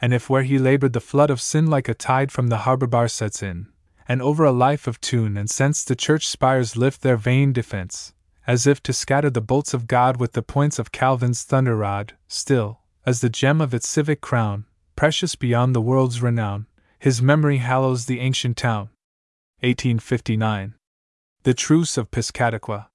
and 0.00 0.14
if 0.14 0.30
where 0.30 0.42
he 0.42 0.58
labored 0.58 0.92
the 0.92 1.00
flood 1.00 1.30
of 1.30 1.40
sin 1.40 1.66
like 1.66 1.88
a 1.88 1.94
tide 1.94 2.32
from 2.32 2.48
the 2.48 2.58
harbor 2.58 2.86
bar 2.86 3.08
sets 3.08 3.42
in, 3.42 3.68
and 4.08 4.22
over 4.22 4.44
a 4.44 4.52
life 4.52 4.86
of 4.86 5.00
tune 5.00 5.36
and 5.36 5.50
sense 5.50 5.84
the 5.84 5.94
church 5.94 6.26
spires 6.26 6.76
lift 6.76 7.02
their 7.02 7.16
vain 7.16 7.52
defense, 7.52 8.14
as 8.46 8.66
if 8.66 8.82
to 8.82 8.92
scatter 8.92 9.30
the 9.30 9.40
bolts 9.40 9.74
of 9.74 9.86
God 9.86 10.18
with 10.18 10.32
the 10.32 10.42
points 10.42 10.78
of 10.78 10.92
Calvin's 10.92 11.42
thunder 11.42 11.76
rod, 11.76 12.14
still, 12.26 12.80
as 13.04 13.20
the 13.20 13.28
gem 13.28 13.60
of 13.60 13.74
its 13.74 13.88
civic 13.88 14.20
crown, 14.20 14.64
precious 14.96 15.34
beyond 15.34 15.74
the 15.74 15.80
world's 15.80 16.22
renown, 16.22 16.66
his 16.98 17.22
memory 17.22 17.58
hallows 17.58 18.06
the 18.06 18.20
ancient 18.20 18.56
town. 18.56 18.90
1859. 19.60 20.74
The 21.42 21.54
Truce 21.54 21.96
of 21.96 22.10
Piscataqua. 22.10 22.86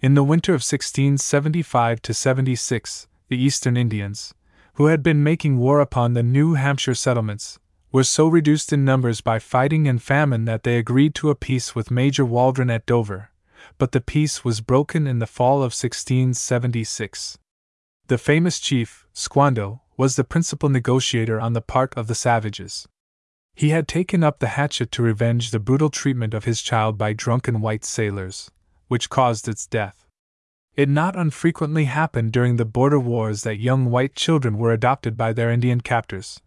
In 0.00 0.14
the 0.14 0.24
winter 0.24 0.52
of 0.52 0.62
1675 0.62 2.00
76, 2.02 3.06
the 3.28 3.36
Eastern 3.36 3.76
Indians, 3.76 4.34
who 4.74 4.86
had 4.86 5.02
been 5.02 5.22
making 5.22 5.58
war 5.58 5.80
upon 5.80 6.14
the 6.14 6.22
New 6.22 6.54
Hampshire 6.54 6.94
settlements, 6.94 7.58
were 7.90 8.04
so 8.04 8.26
reduced 8.26 8.72
in 8.72 8.84
numbers 8.84 9.20
by 9.20 9.38
fighting 9.38 9.86
and 9.86 10.02
famine 10.02 10.46
that 10.46 10.62
they 10.62 10.78
agreed 10.78 11.14
to 11.14 11.28
a 11.28 11.34
peace 11.34 11.74
with 11.74 11.90
Major 11.90 12.24
Waldron 12.24 12.70
at 12.70 12.86
Dover, 12.86 13.30
but 13.76 13.92
the 13.92 14.00
peace 14.00 14.44
was 14.44 14.62
broken 14.62 15.06
in 15.06 15.18
the 15.18 15.26
fall 15.26 15.56
of 15.56 15.74
1676. 15.74 17.38
The 18.08 18.18
famous 18.18 18.58
chief, 18.58 19.06
Squando, 19.14 19.80
was 19.96 20.16
the 20.16 20.24
principal 20.24 20.68
negotiator 20.68 21.40
on 21.40 21.52
the 21.52 21.60
part 21.60 21.92
of 21.94 22.06
the 22.06 22.14
savages. 22.14 22.88
He 23.54 23.68
had 23.68 23.86
taken 23.86 24.24
up 24.24 24.38
the 24.38 24.48
hatchet 24.48 24.90
to 24.92 25.02
revenge 25.02 25.50
the 25.50 25.60
brutal 25.60 25.90
treatment 25.90 26.32
of 26.32 26.44
his 26.44 26.62
child 26.62 26.96
by 26.96 27.12
drunken 27.12 27.60
white 27.60 27.84
sailors, 27.84 28.50
which 28.88 29.10
caused 29.10 29.46
its 29.48 29.66
death. 29.66 30.06
It 30.74 30.88
not 30.88 31.16
unfrequently 31.16 31.84
happened 31.84 32.32
during 32.32 32.56
the 32.56 32.64
border 32.64 32.98
wars 32.98 33.42
that 33.42 33.60
young 33.60 33.90
white 33.90 34.14
children 34.14 34.56
were 34.56 34.72
adopted 34.72 35.18
by 35.18 35.34
their 35.34 35.50
Indian 35.50 35.82
captors, 35.82 36.40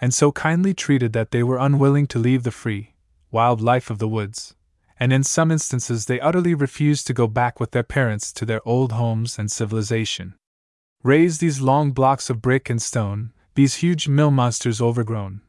and 0.00 0.14
so 0.14 0.30
kindly 0.30 0.72
treated 0.72 1.12
that 1.14 1.32
they 1.32 1.42
were 1.42 1.58
unwilling 1.58 2.06
to 2.08 2.20
leave 2.20 2.44
the 2.44 2.52
free, 2.52 2.94
wild 3.32 3.60
life 3.60 3.90
of 3.90 3.98
the 3.98 4.06
woods, 4.06 4.54
and 5.00 5.12
in 5.12 5.24
some 5.24 5.50
instances 5.50 6.06
they 6.06 6.20
utterly 6.20 6.54
refused 6.54 7.08
to 7.08 7.12
go 7.12 7.26
back 7.26 7.58
with 7.58 7.72
their 7.72 7.82
parents 7.82 8.32
to 8.34 8.46
their 8.46 8.60
old 8.66 8.92
homes 8.92 9.36
and 9.36 9.50
civilization. 9.50 10.34
Raise 11.02 11.38
these 11.38 11.60
long 11.60 11.90
blocks 11.90 12.30
of 12.30 12.40
brick 12.40 12.70
and 12.70 12.80
stone, 12.80 13.32
these 13.56 13.76
huge 13.76 14.06
mill 14.06 14.30
monsters 14.30 14.80
overgrown. 14.80 15.40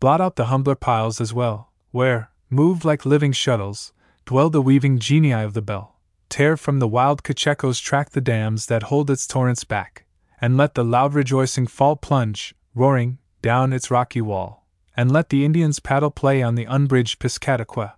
Blot 0.00 0.22
out 0.22 0.36
the 0.36 0.46
humbler 0.46 0.74
piles 0.74 1.20
as 1.20 1.34
well, 1.34 1.70
where, 1.90 2.30
moved 2.48 2.82
like 2.86 3.04
living 3.04 3.32
shuttles, 3.32 3.92
dwell 4.24 4.48
the 4.48 4.62
weaving 4.62 4.98
genii 4.98 5.32
of 5.32 5.52
the 5.52 5.60
bell 5.60 5.93
tear 6.28 6.56
from 6.56 6.78
the 6.78 6.88
wild 6.88 7.22
Cocheco's 7.22 7.80
track 7.80 8.10
the 8.10 8.20
dams 8.20 8.66
that 8.66 8.84
hold 8.84 9.10
its 9.10 9.26
torrents 9.26 9.64
back, 9.64 10.04
and 10.40 10.56
let 10.56 10.74
the 10.74 10.84
loud 10.84 11.14
rejoicing 11.14 11.66
fall 11.66 11.96
plunge, 11.96 12.54
roaring, 12.74 13.18
down 13.42 13.72
its 13.72 13.90
rocky 13.90 14.20
wall, 14.20 14.66
and 14.96 15.10
let 15.12 15.28
the 15.28 15.44
Indians 15.44 15.80
paddle 15.80 16.10
play 16.10 16.42
on 16.42 16.54
the 16.54 16.64
unbridged 16.64 17.18
Piscataqua. 17.18 17.94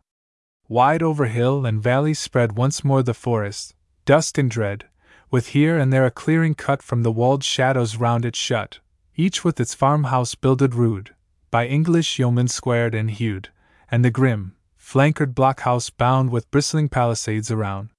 Wide 0.69 1.03
over 1.03 1.27
hill 1.27 1.65
and 1.65 1.82
valley 1.82 2.15
spread 2.15 2.57
once 2.57 2.85
more 2.85 3.03
the 3.03 3.15
forest, 3.15 3.74
dusk 4.05 4.39
and 4.39 4.51
dread, 4.51 4.86
with 5.31 5.48
here 5.48 5.78
and 5.78 5.93
there 5.93 6.07
a 6.07 6.11
clearing 6.11 6.55
cut 6.55 6.82
from 6.82 7.03
the 7.03 7.12
walled 7.12 7.44
shadows 7.44 7.97
round 7.97 8.24
it 8.24 8.36
shut, 8.36 8.81
each 9.15 9.44
with 9.44 9.61
its 9.61 9.74
farmhouse 9.74 10.35
builded 10.35 10.74
rude, 10.74 11.15
by 11.51 11.66
English 11.66 12.19
yeomen 12.19 12.48
squared 12.48 12.94
and 12.94 13.12
hewed, 13.12 13.48
and 13.90 14.05
the 14.05 14.11
grim, 14.11 14.57
flankered 14.77 15.35
blockhouse 15.35 15.90
bound 15.90 16.31
with 16.31 16.51
bristling 16.51 16.89
palisades 16.89 17.51
around. 17.51 17.90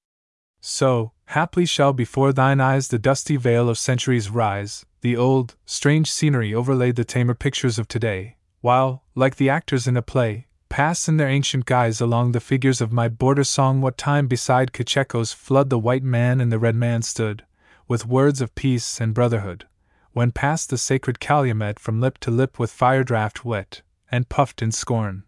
So, 0.70 1.14
haply 1.28 1.66
shall 1.66 1.94
before 1.94 2.34
thine 2.34 2.60
eyes 2.60 2.90
the 2.90 3.00
dusty 3.00 3.38
veil 3.38 3.70
of 3.70 3.78
centuries 3.78 4.30
rise, 4.30 4.86
the 5.00 5.16
old, 5.16 5.56
strange 5.66 6.12
scenery 6.12 6.54
overlay 6.54 6.92
the 6.92 7.06
tamer 7.06 7.36
pictures 7.36 7.80
of 7.80 7.88
today, 7.88 8.36
while, 8.60 9.02
like 9.16 9.38
the 9.38 9.50
actors 9.50 9.88
in 9.88 9.96
a 9.96 10.02
play, 10.02 10.48
pass 10.68 11.08
in 11.08 11.16
their 11.16 11.30
ancient 11.30 11.64
guise 11.66 12.02
along 12.02 12.34
the 12.34 12.42
figures 12.42 12.82
of 12.82 12.92
my 12.92 13.08
border 13.08 13.46
song 13.46 13.80
what 13.80 13.98
time 13.98 14.28
beside 14.28 14.74
Cocheco's 14.74 15.32
flood 15.32 15.70
the 15.70 15.80
white 15.80 16.04
man 16.04 16.42
and 16.42 16.52
the 16.52 16.60
red 16.60 16.76
man 16.76 17.02
stood, 17.02 17.46
with 17.88 18.06
words 18.06 18.42
of 18.42 18.54
peace 18.54 19.00
and 19.00 19.14
brotherhood, 19.14 19.66
when 20.12 20.34
passed 20.34 20.70
the 20.70 20.78
sacred 20.78 21.22
calumet 21.22 21.80
from 21.80 22.02
lip 22.02 22.18
to 22.18 22.30
lip 22.30 22.60
with 22.60 22.74
fire 22.74 23.06
draught 23.06 23.46
wet, 23.46 23.84
and 24.12 24.28
puffed 24.28 24.62
in 24.62 24.74
scorn. 24.74 25.24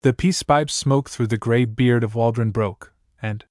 The 0.00 0.14
peace 0.14 0.42
pipe 0.42 0.70
smoke 0.70 1.10
through 1.10 1.26
the 1.26 1.36
grey 1.36 1.66
beard 1.66 2.02
of 2.02 2.14
Waldron 2.14 2.50
broke, 2.50 2.94
and 3.20 3.44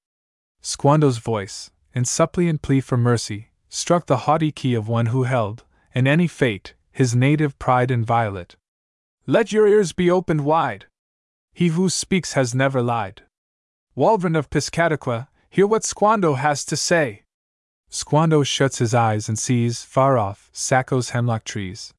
Squando's 0.61 1.17
voice, 1.17 1.71
in 1.93 2.05
suppliant 2.05 2.61
plea 2.61 2.81
for 2.81 2.97
mercy, 2.97 3.49
struck 3.69 4.05
the 4.05 4.25
haughty 4.25 4.51
key 4.51 4.73
of 4.73 4.87
one 4.87 5.07
who 5.07 5.23
held, 5.23 5.63
in 5.93 6.07
any 6.07 6.27
fate, 6.27 6.73
his 6.91 7.15
native 7.15 7.57
pride 7.59 7.91
inviolate. 7.91 8.55
Let 9.25 9.51
your 9.51 9.67
ears 9.67 9.93
be 9.93 10.11
opened 10.11 10.45
wide! 10.45 10.87
He 11.53 11.69
who 11.69 11.89
speaks 11.89 12.33
has 12.33 12.55
never 12.55 12.81
lied. 12.81 13.23
Waldron 13.95 14.35
of 14.35 14.49
Piscataqua, 14.49 15.27
hear 15.49 15.67
what 15.67 15.83
Squando 15.83 16.37
has 16.37 16.65
to 16.65 16.75
say! 16.75 17.23
Squando 17.89 18.45
shuts 18.45 18.77
his 18.77 18.93
eyes 18.93 19.27
and 19.27 19.37
sees, 19.37 19.83
far 19.83 20.17
off, 20.17 20.49
Saco's 20.53 21.09
hemlock 21.09 21.43
trees. 21.43 21.93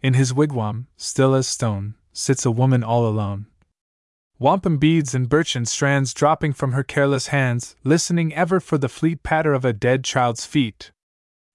In 0.00 0.14
his 0.14 0.32
wigwam, 0.32 0.86
still 0.96 1.34
as 1.34 1.46
stone, 1.46 1.94
sits 2.12 2.46
a 2.46 2.50
woman 2.50 2.82
all 2.82 3.06
alone, 3.06 3.46
wampum 4.40 4.78
beads 4.78 5.14
and 5.14 5.28
birchen 5.28 5.66
strands 5.66 6.14
dropping 6.14 6.52
from 6.52 6.72
her 6.72 6.84
careless 6.84 7.28
hands, 7.28 7.74
listening 7.82 8.32
ever 8.34 8.60
for 8.60 8.78
the 8.78 8.88
fleet 8.88 9.22
patter 9.22 9.52
of 9.52 9.64
a 9.64 9.72
dead 9.72 10.04
child's 10.04 10.46
feet. 10.46 10.92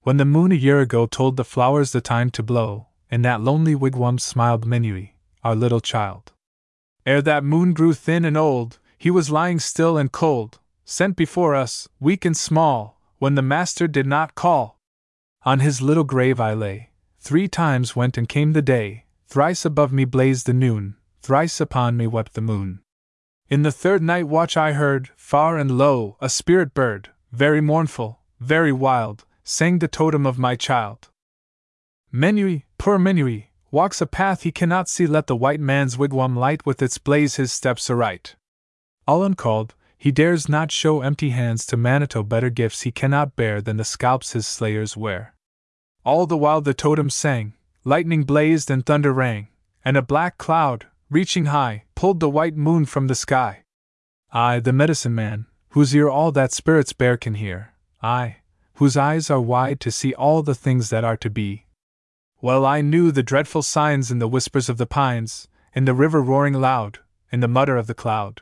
When 0.02 0.18
the 0.18 0.26
moon 0.26 0.52
a 0.52 0.56
year 0.56 0.82
ago 0.82 1.06
told 1.06 1.38
the 1.38 1.46
flowers 1.46 1.94
the 1.94 2.02
time 2.02 2.30
to 2.32 2.44
blow, 2.44 2.88
in 3.10 3.22
that 3.22 3.40
lonely 3.40 3.74
wigwam 3.74 4.20
smiled 4.20 4.66
Menewee, 4.66 5.14
our 5.44 5.56
little 5.56 5.80
child. 5.80 6.34
Ere 7.06 7.22
that 7.22 7.44
moon 7.44 7.74
grew 7.74 7.94
thin 7.94 8.26
and 8.26 8.36
old, 8.36 8.80
he 8.98 9.10
was 9.10 9.30
lying 9.30 9.60
still 9.60 9.98
and 9.98 10.12
cold, 10.12 10.60
sent 10.84 11.16
before 11.16 11.56
us, 11.56 11.88
weak 12.02 12.26
and 12.26 12.36
small, 12.36 13.00
when 13.18 13.36
the 13.36 13.42
master 13.42 13.88
did 13.88 14.08
not 14.08 14.36
call. 14.36 14.78
On 15.46 15.62
his 15.62 15.82
little 15.82 16.04
grave 16.04 16.40
I 16.40 16.54
lay, 16.54 16.90
three 17.20 17.48
times 17.48 17.96
went 17.96 18.18
and 18.18 18.28
came 18.28 18.52
the 18.52 18.62
day, 18.62 19.06
thrice 19.28 19.64
above 19.64 19.94
me 19.94 20.04
blazed 20.04 20.48
the 20.48 20.54
noon, 20.54 20.96
thrice 21.24 21.62
upon 21.62 21.96
me 21.96 22.06
wept 22.06 22.34
the 22.34 22.42
moon. 22.42 22.82
In 23.50 23.62
the 23.62 23.72
third 23.72 24.02
night 24.02 24.28
watch 24.28 24.58
I 24.58 24.74
heard, 24.74 25.10
far 25.16 25.58
and 25.58 25.78
low, 25.78 26.18
a 26.20 26.30
spirit 26.30 26.74
bird, 26.74 27.12
very 27.32 27.62
mournful, 27.62 28.20
very 28.42 28.74
wild, 28.74 29.24
sang 29.44 29.80
the 29.80 29.88
totem 29.88 30.26
of 30.26 30.38
my 30.38 30.58
child. 30.58 31.10
Menewee, 32.12 32.66
poor 32.78 33.00
Menewee, 33.00 33.52
walks 33.72 34.02
a 34.02 34.06
path 34.06 34.44
he 34.44 34.52
cannot 34.52 34.90
see. 34.90 35.08
Let 35.08 35.28
the 35.28 35.36
white 35.36 35.62
man's 35.62 35.98
wigwam 35.98 36.36
light 36.36 36.66
with 36.66 36.82
its 36.82 36.98
blaze 36.98 37.38
his 37.38 37.52
steps 37.52 37.90
aright. 37.90 38.36
All 39.08 39.24
uncalled, 39.24 39.76
he 39.98 40.12
dares 40.12 40.50
not 40.50 40.72
show 40.72 41.02
empty 41.02 41.30
hands 41.30 41.66
to 41.68 41.78
Manitou 41.78 42.24
better 42.24 42.50
gifts 42.50 42.82
he 42.82 42.92
cannot 42.92 43.38
bear 43.38 43.62
than 43.62 43.78
the 43.78 43.86
scalps 43.86 44.34
his 44.34 44.46
slayers 44.46 44.98
wear. 44.98 45.34
All 46.04 46.28
the 46.28 46.38
while 46.38 46.60
the 46.60 46.74
totem 46.74 47.10
sang, 47.10 47.54
lightning 47.86 48.24
blazed 48.24 48.70
and 48.70 48.86
thunder 48.86 49.14
rang, 49.14 49.48
and 49.86 49.96
a 49.96 50.02
black 50.02 50.38
cloud, 50.38 50.88
reaching 51.14 51.46
high, 51.46 51.84
pulled 51.94 52.20
the 52.20 52.30
white 52.30 52.58
moon 52.58 52.86
from 52.86 53.08
the 53.08 53.16
sky. 53.16 53.64
I, 54.32 54.60
the 54.60 54.74
medicine 54.74 55.14
man, 55.14 55.46
whose 55.70 55.96
ear 55.96 56.10
all 56.10 56.32
that 56.32 56.52
spirits 56.52 56.92
bear 56.92 57.18
can 57.18 57.36
hear, 57.36 57.74
I, 58.02 58.38
whose 58.76 58.98
eyes 58.98 59.30
are 59.30 59.40
wide 59.40 59.80
to 59.82 59.92
see 59.92 60.16
all 60.16 60.42
the 60.42 60.56
things 60.56 60.90
that 60.90 61.04
are 61.04 61.18
to 61.18 61.30
be. 61.30 61.68
Well, 62.42 62.66
I 62.66 62.82
knew 62.82 63.12
the 63.12 63.22
dreadful 63.22 63.62
signs 63.62 64.10
in 64.10 64.18
the 64.18 64.28
whispers 64.28 64.70
of 64.70 64.78
the 64.78 64.88
pines, 64.88 65.48
in 65.76 65.86
the 65.86 65.94
river 65.94 66.22
roaring 66.22 66.56
loud, 66.56 67.00
in 67.32 67.42
the 67.42 67.48
mutter 67.48 67.78
of 67.78 67.86
the 67.86 67.94
cloud. 67.94 68.42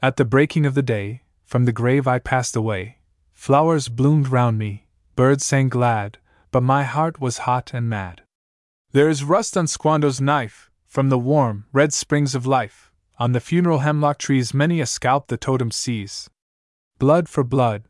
At 0.00 0.16
the 0.16 0.24
breaking 0.24 0.64
of 0.64 0.74
the 0.74 0.82
day, 0.82 1.22
from 1.44 1.66
the 1.66 1.72
grave 1.72 2.08
I 2.08 2.18
passed 2.18 2.56
away. 2.56 2.96
Flowers 3.34 3.88
bloomed 3.88 4.28
round 4.28 4.58
me, 4.58 4.86
birds 5.16 5.44
sang 5.44 5.68
glad, 5.68 6.16
but 6.50 6.62
my 6.62 6.82
heart 6.84 7.20
was 7.20 7.44
hot 7.44 7.72
and 7.74 7.90
mad. 7.90 8.22
There 8.92 9.08
is 9.10 9.22
rust 9.22 9.56
on 9.56 9.66
Squando's 9.66 10.20
knife, 10.20 10.69
from 10.90 11.08
the 11.08 11.18
warm, 11.18 11.66
red 11.72 11.92
springs 11.92 12.34
of 12.34 12.48
life, 12.48 12.90
on 13.16 13.30
the 13.30 13.38
funeral 13.38 13.78
hemlock 13.78 14.18
trees 14.18 14.52
many 14.52 14.80
a 14.80 14.86
scalp 14.86 15.28
the 15.28 15.36
totem 15.36 15.70
sees. 15.70 16.28
Blood 16.98 17.28
for 17.28 17.44
blood. 17.44 17.84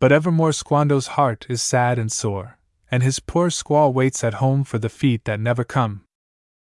But 0.00 0.10
evermore 0.10 0.50
Squando's 0.50 1.14
heart 1.14 1.46
is 1.48 1.62
sad 1.62 1.96
and 1.96 2.10
sore, 2.10 2.58
and 2.90 3.04
his 3.04 3.20
poor 3.20 3.50
squaw 3.50 3.94
waits 3.94 4.24
at 4.24 4.34
home 4.34 4.64
for 4.64 4.80
the 4.80 4.88
feet 4.88 5.24
that 5.26 5.38
never 5.38 5.62
come. 5.62 6.02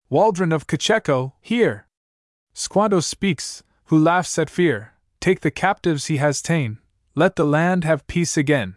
Waldron 0.09 0.51
of 0.51 0.67
Cocheco, 0.67 1.35
here! 1.39 1.87
Squando 2.53 3.01
speaks, 3.01 3.63
who 3.85 3.97
laughs 3.97 4.37
at 4.37 4.49
fear. 4.49 4.91
Take 5.21 5.39
the 5.39 5.51
captives 5.51 6.07
he 6.07 6.17
has 6.17 6.41
ta'en, 6.41 6.79
let 7.15 7.37
the 7.37 7.45
land 7.45 7.85
have 7.85 8.07
peace 8.07 8.35
again. 8.35 8.75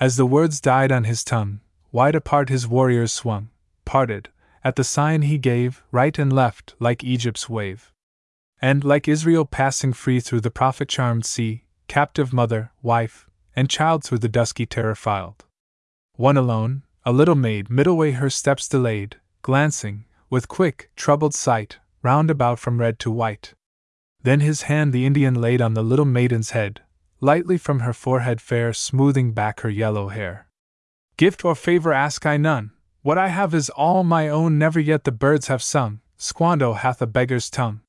As 0.00 0.16
the 0.16 0.24
words 0.24 0.58
died 0.58 0.90
on 0.90 1.04
his 1.04 1.22
tongue, 1.22 1.60
wide 1.92 2.14
apart 2.14 2.48
his 2.48 2.66
warriors 2.66 3.12
swung, 3.12 3.50
parted, 3.84 4.30
at 4.64 4.76
the 4.76 4.84
sign 4.84 5.22
he 5.22 5.36
gave, 5.36 5.82
right 5.92 6.18
and 6.18 6.32
left, 6.32 6.74
like 6.80 7.04
Egypt's 7.04 7.48
wave. 7.48 7.92
And, 8.60 8.82
like 8.82 9.06
Israel 9.06 9.44
passing 9.44 9.92
free 9.92 10.20
through 10.20 10.40
the 10.40 10.50
prophet 10.50 10.88
charmed 10.88 11.26
sea, 11.26 11.64
captive 11.86 12.32
mother, 12.32 12.72
wife, 12.82 13.28
and 13.54 13.68
child 13.68 14.02
through 14.02 14.18
the 14.18 14.28
dusky 14.28 14.64
terror 14.64 14.94
filed. 14.94 15.44
One 16.16 16.36
alone, 16.36 16.82
a 17.04 17.12
little 17.12 17.34
maid, 17.34 17.68
midway 17.68 18.12
her 18.12 18.30
steps 18.30 18.66
delayed, 18.66 19.16
glancing, 19.42 20.06
with 20.30 20.48
quick, 20.48 20.90
troubled 20.96 21.34
sight, 21.34 21.78
round 22.02 22.30
about 22.30 22.58
from 22.58 22.78
red 22.78 22.98
to 23.00 23.10
white. 23.10 23.52
Then 24.22 24.40
his 24.40 24.62
hand 24.62 24.92
the 24.92 25.04
Indian 25.04 25.34
laid 25.34 25.60
on 25.60 25.74
the 25.74 25.82
little 25.82 26.06
maiden's 26.06 26.50
head, 26.50 26.80
lightly 27.20 27.58
from 27.58 27.80
her 27.80 27.92
forehead 27.92 28.40
fair 28.40 28.72
smoothing 28.72 29.32
back 29.32 29.60
her 29.60 29.68
yellow 29.70 30.08
hair. 30.08 30.46
Gift 31.18 31.44
or 31.44 31.54
favor 31.54 31.92
ask 31.92 32.24
I 32.24 32.38
none, 32.38 32.72
what 33.04 33.18
I 33.18 33.28
have 33.28 33.52
is 33.52 33.68
all 33.68 34.02
my 34.02 34.30
own, 34.30 34.58
never 34.58 34.80
yet 34.80 35.04
the 35.04 35.12
birds 35.12 35.48
have 35.48 35.62
sung, 35.62 36.00
Squando 36.18 36.74
hath 36.74 37.02
a 37.02 37.06
beggar's 37.06 37.50
tongue. 37.50 37.82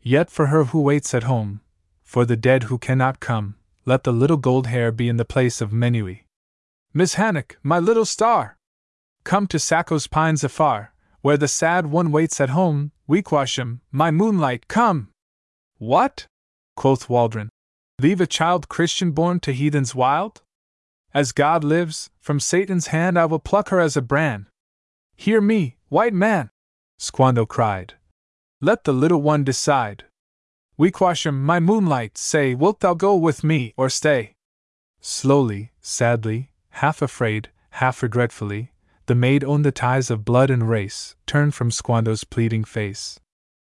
Yet 0.00 0.30
for 0.30 0.46
her 0.46 0.64
who 0.64 0.80
waits 0.80 1.12
at 1.12 1.24
home, 1.24 1.60
for 2.02 2.24
the 2.24 2.38
dead 2.38 2.64
who 2.64 2.78
cannot 2.78 3.20
come, 3.20 3.56
let 3.84 4.04
the 4.04 4.14
little 4.14 4.38
gold 4.38 4.66
hair 4.66 4.90
be 4.90 5.10
in 5.10 5.18
the 5.18 5.26
place 5.26 5.60
of 5.60 5.74
Menewee. 5.74 6.24
Miss 6.94 7.14
Hannock, 7.14 7.58
my 7.62 7.78
little 7.78 8.06
star! 8.06 8.56
Come 9.24 9.46
to 9.48 9.58
Saco's 9.58 10.06
pines 10.06 10.42
afar, 10.42 10.94
where 11.20 11.36
the 11.36 11.48
sad 11.48 11.88
one 11.88 12.10
waits 12.10 12.40
at 12.40 12.48
home, 12.48 12.92
Wequasham, 13.06 13.80
my 13.92 14.10
moonlight, 14.10 14.68
come! 14.68 15.10
What? 15.76 16.26
quoth 16.76 17.10
Waldron. 17.10 17.50
Leave 18.00 18.22
a 18.22 18.26
child 18.26 18.70
Christian 18.70 19.10
born 19.10 19.38
to 19.40 19.52
heathens 19.52 19.94
wild? 19.94 20.40
As 21.16 21.32
God 21.32 21.64
lives, 21.64 22.10
from 22.20 22.40
Satan's 22.40 22.88
hand 22.88 23.18
I 23.18 23.24
will 23.24 23.38
pluck 23.38 23.70
her 23.70 23.80
as 23.80 23.96
a 23.96 24.02
brand. 24.02 24.48
Hear 25.16 25.40
me, 25.40 25.78
white 25.88 26.12
man! 26.12 26.50
Squando 26.98 27.48
cried. 27.48 27.94
Let 28.60 28.84
the 28.84 28.92
little 28.92 29.22
one 29.22 29.42
decide. 29.42 30.04
Wequasham, 30.76 31.42
my 31.42 31.58
moonlight, 31.58 32.18
say, 32.18 32.54
wilt 32.54 32.80
thou 32.80 32.92
go 32.92 33.16
with 33.16 33.42
me 33.42 33.72
or 33.78 33.88
stay? 33.88 34.34
Slowly, 35.00 35.72
sadly, 35.80 36.50
half 36.68 37.00
afraid, 37.00 37.48
half 37.70 38.02
regretfully, 38.02 38.72
the 39.06 39.14
maid 39.14 39.42
owned 39.42 39.64
the 39.64 39.72
ties 39.72 40.10
of 40.10 40.22
blood 40.22 40.50
and 40.50 40.68
race, 40.68 41.16
turned 41.24 41.54
from 41.54 41.70
Squando's 41.70 42.24
pleading 42.24 42.64
face. 42.64 43.18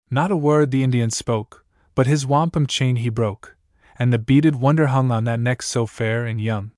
Not 0.09 0.31
a 0.31 0.35
word 0.35 0.72
the 0.72 0.84
Indian 0.84 1.11
spoke, 1.11 1.64
but 1.93 2.07
his 2.07 2.26
wampum 2.26 2.65
chain 2.65 2.95
he 2.95 3.09
broke, 3.09 3.55
and 3.99 4.11
the 4.11 4.18
beaded 4.18 4.55
wonder 4.55 4.88
hung 4.88 5.11
on 5.11 5.26
that 5.26 5.39
neck 5.39 5.61
so 5.61 5.85
fair 5.85 6.26
and 6.26 6.41
young 6.41 6.72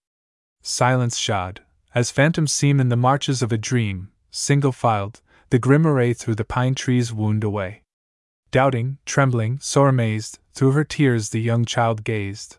silence 0.61 1.17
shod, 1.17 1.61
as 1.95 2.11
phantoms 2.11 2.51
seem 2.51 2.79
in 2.79 2.89
the 2.89 2.95
marches 2.95 3.41
of 3.41 3.51
a 3.51 3.57
dream, 3.57 4.11
single 4.31 4.71
filed, 4.71 5.21
the 5.49 5.59
grim 5.59 5.87
array 5.87 6.13
through 6.13 6.35
the 6.35 6.45
pine 6.45 6.75
trees 6.75 7.11
wound 7.11 7.43
away. 7.43 7.83
Doubting, 8.51 8.97
trembling, 9.05 9.59
sore 9.59 9.89
amazed, 9.89 10.39
through 10.53 10.71
her 10.71 10.83
tears 10.83 11.29
the 11.29 11.41
young 11.41 11.65
child 11.65 12.03
gazed. 12.03 12.57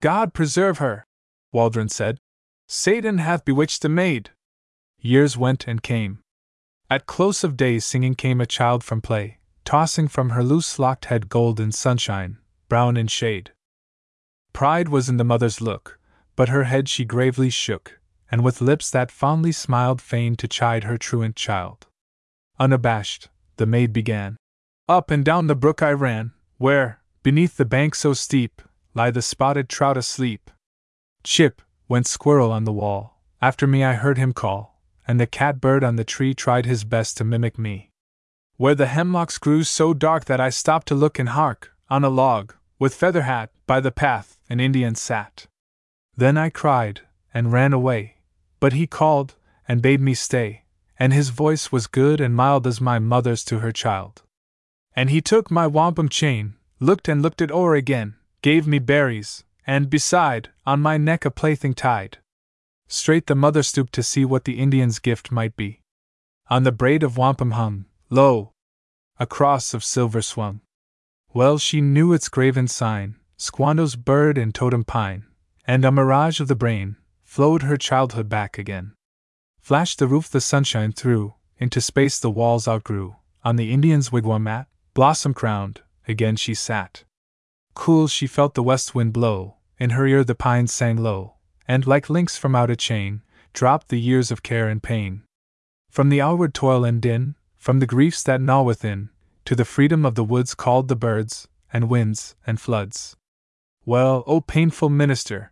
God 0.00 0.34
preserve 0.34 0.78
her! 0.78 1.04
Waldron 1.52 1.88
said. 1.88 2.18
Satan 2.68 3.18
hath 3.18 3.44
bewitched 3.44 3.82
the 3.82 3.88
maid. 3.88 4.30
years 4.98 5.36
went 5.36 5.66
and 5.66 5.82
came. 5.82 6.20
At 6.88 7.06
close 7.06 7.42
of 7.44 7.56
day 7.56 7.78
singing 7.78 8.14
came 8.14 8.40
a 8.40 8.46
child 8.46 8.84
from 8.84 9.00
play, 9.00 9.38
tossing 9.64 10.08
from 10.08 10.30
her 10.30 10.42
loose 10.42 10.78
locked 10.78 11.06
head 11.06 11.28
gold 11.28 11.60
in 11.60 11.72
sunshine, 11.72 12.38
brown 12.68 12.96
in 12.96 13.06
shade. 13.06 13.52
Pride 14.52 14.88
was 14.88 15.08
in 15.08 15.16
the 15.16 15.24
mother's 15.24 15.60
look, 15.60 15.98
but 16.36 16.48
her 16.48 16.64
head 16.64 16.88
she 16.88 17.04
gravely 17.04 17.50
shook, 17.50 18.00
and 18.30 18.42
with 18.42 18.60
lips 18.60 18.90
that 18.90 19.10
fondly 19.10 19.52
smiled 19.52 20.00
feigned 20.00 20.38
to 20.38 20.48
chide 20.48 20.84
her 20.84 20.96
truant 20.96 21.36
child. 21.36 21.86
Unabashed, 22.58 23.28
the 23.56 23.66
maid 23.66 23.92
began. 23.92 24.36
Up 24.88 25.10
and 25.10 25.24
down 25.24 25.46
the 25.46 25.54
brook 25.54 25.82
I 25.82 25.92
ran, 25.92 26.32
where, 26.58 27.00
beneath 27.22 27.56
the 27.56 27.64
bank 27.64 27.94
so 27.94 28.14
steep, 28.14 28.62
lie 28.94 29.10
the 29.10 29.22
spotted 29.22 29.68
trout 29.68 29.96
asleep. 29.96 30.50
Chip, 31.24 31.62
went 31.88 32.06
squirrel 32.06 32.50
on 32.50 32.64
the 32.64 32.72
wall, 32.72 33.20
after 33.40 33.66
me 33.66 33.84
I 33.84 33.94
heard 33.94 34.18
him 34.18 34.32
call, 34.32 34.80
and 35.06 35.20
the 35.20 35.26
catbird 35.26 35.84
on 35.84 35.96
the 35.96 36.04
tree 36.04 36.34
tried 36.34 36.66
his 36.66 36.84
best 36.84 37.16
to 37.18 37.24
mimic 37.24 37.58
me. 37.58 37.90
Where 38.56 38.74
the 38.74 38.86
hemlocks 38.86 39.38
grew 39.38 39.64
so 39.64 39.92
dark 39.92 40.24
that 40.26 40.40
I 40.40 40.50
stopped 40.50 40.88
to 40.88 40.94
look 40.94 41.18
and 41.18 41.30
hark, 41.30 41.72
on 41.90 42.04
a 42.04 42.08
log, 42.08 42.54
with 42.78 42.94
feather 42.94 43.22
hat, 43.22 43.50
by 43.66 43.80
the 43.80 43.92
path, 43.92 44.38
an 44.48 44.60
Indian 44.60 44.94
sat. 44.94 45.46
Then 46.16 46.36
I 46.36 46.50
cried, 46.50 47.00
and 47.32 47.52
ran 47.52 47.72
away, 47.72 48.16
but 48.60 48.72
he 48.72 48.86
called, 48.86 49.34
and 49.66 49.80
bade 49.80 50.00
me 50.00 50.14
stay, 50.14 50.64
and 50.98 51.12
his 51.12 51.30
voice 51.30 51.72
was 51.72 51.86
good 51.86 52.20
and 52.20 52.34
mild 52.34 52.66
as 52.66 52.80
my 52.80 52.98
mother's 52.98 53.44
to 53.44 53.60
her 53.60 53.72
child. 53.72 54.22
And 54.94 55.10
he 55.10 55.20
took 55.20 55.50
my 55.50 55.66
wampum 55.66 56.08
chain, 56.08 56.54
looked 56.78 57.08
and 57.08 57.22
looked 57.22 57.40
it 57.40 57.50
o'er 57.50 57.74
again, 57.74 58.16
gave 58.42 58.66
me 58.66 58.78
berries, 58.78 59.44
and 59.66 59.88
beside, 59.88 60.50
on 60.66 60.80
my 60.80 60.96
neck 60.98 61.24
a 61.24 61.30
plaything 61.30 61.74
tied. 61.74 62.18
Straight 62.88 63.26
the 63.26 63.34
mother 63.34 63.62
stooped 63.62 63.94
to 63.94 64.02
see 64.02 64.24
what 64.24 64.44
the 64.44 64.58
Indian's 64.58 64.98
gift 64.98 65.32
might 65.32 65.56
be. 65.56 65.80
On 66.50 66.64
the 66.64 66.72
braid 66.72 67.02
of 67.02 67.16
wampum 67.16 67.52
hung, 67.52 67.86
lo, 68.10 68.52
a 69.18 69.26
cross 69.26 69.72
of 69.72 69.82
silver 69.82 70.20
swung. 70.20 70.60
Well 71.32 71.56
she 71.56 71.80
knew 71.80 72.12
its 72.12 72.28
graven 72.28 72.68
sign, 72.68 73.16
Squando's 73.38 73.96
bird 73.96 74.36
and 74.36 74.54
totem 74.54 74.84
pine, 74.84 75.24
and 75.66 75.84
a 75.84 75.92
mirage 75.92 76.40
of 76.40 76.48
the 76.48 76.56
brain, 76.56 76.96
flowed 77.22 77.62
her 77.62 77.76
childhood 77.76 78.28
back 78.28 78.58
again. 78.58 78.92
Flashed 79.60 79.98
the 79.98 80.08
roof 80.08 80.28
the 80.28 80.40
sunshine 80.40 80.92
through, 80.92 81.34
into 81.58 81.80
space 81.80 82.18
the 82.18 82.30
walls 82.30 82.66
outgrew. 82.66 83.16
On 83.44 83.56
the 83.56 83.72
Indian's 83.72 84.10
wigwam 84.10 84.42
mat, 84.42 84.66
blossom 84.94 85.34
crowned, 85.34 85.80
again 86.06 86.36
she 86.36 86.54
sat. 86.54 87.04
Cool 87.74 88.06
she 88.06 88.26
felt 88.26 88.54
the 88.54 88.62
west 88.62 88.94
wind 88.94 89.12
blow, 89.12 89.56
in 89.78 89.90
her 89.90 90.06
ear 90.06 90.24
the 90.24 90.34
pines 90.34 90.72
sang 90.72 90.96
low, 90.96 91.34
and 91.66 91.86
like 91.86 92.10
links 92.10 92.36
from 92.36 92.54
out 92.54 92.70
a 92.70 92.76
chain, 92.76 93.22
dropped 93.52 93.88
the 93.88 94.00
years 94.00 94.30
of 94.30 94.42
care 94.42 94.68
and 94.68 94.82
pain. 94.82 95.22
From 95.88 96.08
the 96.08 96.20
outward 96.20 96.54
toil 96.54 96.84
and 96.84 97.00
din, 97.00 97.36
from 97.56 97.78
the 97.78 97.86
griefs 97.86 98.22
that 98.24 98.40
gnaw 98.40 98.62
within, 98.62 99.10
to 99.44 99.54
the 99.54 99.64
freedom 99.64 100.04
of 100.04 100.14
the 100.14 100.24
woods 100.24 100.54
called 100.54 100.88
the 100.88 100.96
birds, 100.96 101.48
and 101.72 101.88
winds, 101.88 102.34
and 102.46 102.60
floods. 102.60 103.16
Well, 103.84 104.22
O 104.26 104.40
painful 104.40 104.88
minister! 104.88 105.51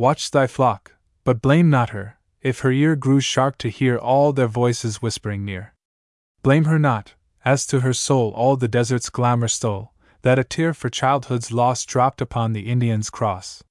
Watch 0.00 0.30
thy 0.30 0.46
flock, 0.46 0.92
but 1.24 1.42
blame 1.42 1.68
not 1.68 1.90
her, 1.90 2.16
if 2.40 2.60
her 2.60 2.72
ear 2.72 2.96
grew 2.96 3.20
sharp 3.20 3.58
to 3.58 3.68
hear 3.68 3.98
all 3.98 4.32
their 4.32 4.46
voices 4.46 5.02
whispering 5.02 5.44
near. 5.44 5.74
Blame 6.42 6.64
her 6.64 6.78
not, 6.78 7.12
as 7.44 7.66
to 7.66 7.80
her 7.80 7.92
soul 7.92 8.32
all 8.34 8.56
the 8.56 8.66
desert's 8.66 9.10
glamour 9.10 9.46
stole, 9.46 9.92
that 10.22 10.38
a 10.38 10.42
tear 10.42 10.72
for 10.72 10.88
childhood's 10.88 11.52
loss 11.52 11.84
dropped 11.84 12.22
upon 12.22 12.54
the 12.54 12.62
Indian's 12.62 13.10
cross. 13.10 13.62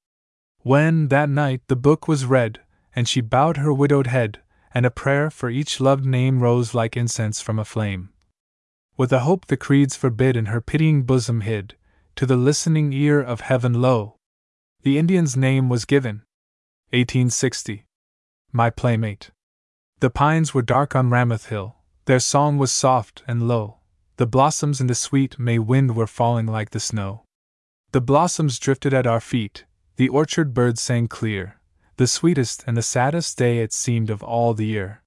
When, 0.59 1.07
that 1.07 1.29
night, 1.29 1.61
the 1.65 1.75
book 1.75 2.07
was 2.07 2.25
read, 2.25 2.59
and 2.95 3.09
she 3.09 3.21
bowed 3.21 3.57
her 3.57 3.73
widowed 3.73 4.05
head, 4.05 4.39
and 4.71 4.85
a 4.85 4.91
prayer 4.91 5.31
for 5.31 5.49
each 5.49 5.79
loved 5.79 6.05
name 6.05 6.41
rose 6.41 6.75
like 6.75 6.95
incense 6.95 7.41
from 7.41 7.57
a 7.57 7.65
flame. 7.65 8.09
With 8.95 9.11
a 9.11 9.21
hope 9.21 9.47
the 9.47 9.57
creeds 9.57 9.95
forbid 9.95 10.37
in 10.37 10.45
her 10.45 10.61
pitying 10.61 11.05
bosom 11.05 11.41
hid, 11.41 11.75
to 12.17 12.27
the 12.27 12.37
listening 12.37 12.93
ear 12.93 13.19
of 13.19 13.41
heaven 13.41 13.81
lo! 13.81 14.18
The 14.81 14.97
Indian's 14.97 15.35
name 15.35 15.67
was 15.67 15.83
given. 15.83 16.23
1860. 16.91 17.85
My 18.53 18.69
playmate. 18.69 19.31
The 19.99 20.09
pines 20.09 20.53
were 20.53 20.61
dark 20.61 20.95
on 20.95 21.09
Ramoth 21.09 21.47
Hill, 21.47 21.75
their 22.05 22.21
song 22.21 22.57
was 22.57 22.71
soft 22.71 23.21
and 23.27 23.45
low. 23.45 23.79
The 24.15 24.25
blossoms 24.25 24.79
in 24.79 24.87
the 24.87 24.95
sweet 24.95 25.37
May 25.37 25.59
wind 25.59 25.97
were 25.97 26.07
falling 26.07 26.45
like 26.45 26.69
the 26.69 26.79
snow. 26.79 27.25
The 27.91 27.99
blossoms 27.99 28.57
drifted 28.57 28.93
at 28.93 29.05
our 29.05 29.19
feet, 29.19 29.65
the 29.97 30.07
orchard 30.07 30.53
birds 30.53 30.81
sang 30.81 31.09
clear, 31.09 31.59
the 31.97 32.07
sweetest 32.07 32.63
and 32.65 32.77
the 32.77 32.81
saddest 32.81 33.37
day 33.37 33.59
it 33.59 33.73
seemed 33.73 34.09
of 34.09 34.23
all 34.23 34.53
the 34.53 34.65
year. 34.65 35.03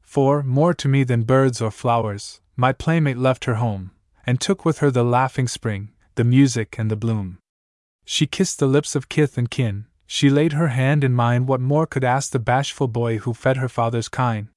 For, 0.00 0.42
more 0.42 0.72
to 0.72 0.88
me 0.88 1.04
than 1.04 1.24
birds 1.24 1.60
or 1.60 1.70
flowers, 1.70 2.40
my 2.56 2.72
playmate 2.72 3.18
left 3.18 3.44
her 3.44 3.56
home, 3.56 3.90
and 4.26 4.40
took 4.40 4.64
with 4.64 4.78
her 4.78 4.90
the 4.90 5.04
laughing 5.04 5.48
spring, 5.48 5.90
the 6.14 6.24
music 6.24 6.76
and 6.78 6.90
the 6.90 6.96
bloom. 6.96 7.41
She 8.04 8.26
kissed 8.26 8.58
the 8.58 8.66
lips 8.66 8.94
of 8.94 9.08
kith 9.08 9.38
and 9.38 9.50
kin, 9.50 9.86
she 10.14 10.28
laid 10.28 10.52
her 10.52 10.68
hand 10.68 11.04
in 11.04 11.14
mine. 11.14 11.46
What 11.46 11.62
more 11.62 11.86
could 11.86 12.04
ask 12.04 12.32
the 12.32 12.38
bashful 12.38 12.86
boy 12.86 13.16
who 13.16 13.32
fed 13.32 13.56
her 13.56 13.68
father's 13.68 14.10
kine? 14.10 14.50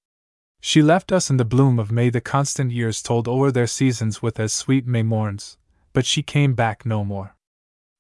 She 0.59 0.81
left 0.81 1.13
us 1.13 1.29
in 1.29 1.37
the 1.37 1.45
bloom 1.45 1.79
of 1.79 1.93
May. 1.93 2.09
The 2.09 2.19
constant 2.19 2.73
years 2.73 3.01
told 3.01 3.25
o'er 3.25 3.51
their 3.51 3.65
seasons 3.65 4.21
with 4.21 4.37
as 4.37 4.51
sweet 4.51 4.85
May 4.85 5.01
morns, 5.01 5.57
but 5.93 6.05
she 6.05 6.23
came 6.23 6.55
back 6.55 6.85
no 6.85 7.05
more. 7.05 7.37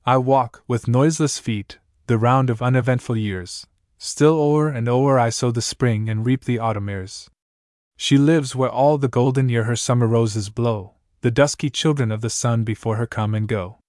I 0.05 0.17
walk, 0.17 0.63
with 0.67 0.89
noiseless 0.89 1.39
feet, 1.39 1.79
the 2.07 2.17
round 2.17 2.49
of 2.49 2.61
uneventful 2.61 3.15
years. 3.15 3.65
Still 3.97 4.33
o'er 4.33 4.67
and 4.67 4.89
o'er 4.89 5.17
I 5.17 5.29
sow 5.29 5.51
the 5.51 5.61
spring 5.61 6.09
and 6.09 6.25
reap 6.25 6.43
the 6.43 6.59
autumn 6.59 6.89
ears. 6.89 7.29
She 7.95 8.17
lives 8.17 8.53
where 8.53 8.69
all 8.69 8.97
the 8.97 9.07
golden 9.07 9.47
year 9.47 9.63
her 9.63 9.77
summer 9.77 10.07
roses 10.07 10.49
blow, 10.49 10.95
the 11.21 11.31
dusky 11.31 11.69
children 11.69 12.11
of 12.11 12.19
the 12.19 12.29
sun 12.29 12.65
before 12.65 12.97
her 12.97 13.07
come 13.07 13.33
and 13.33 13.47
go. 13.47 13.79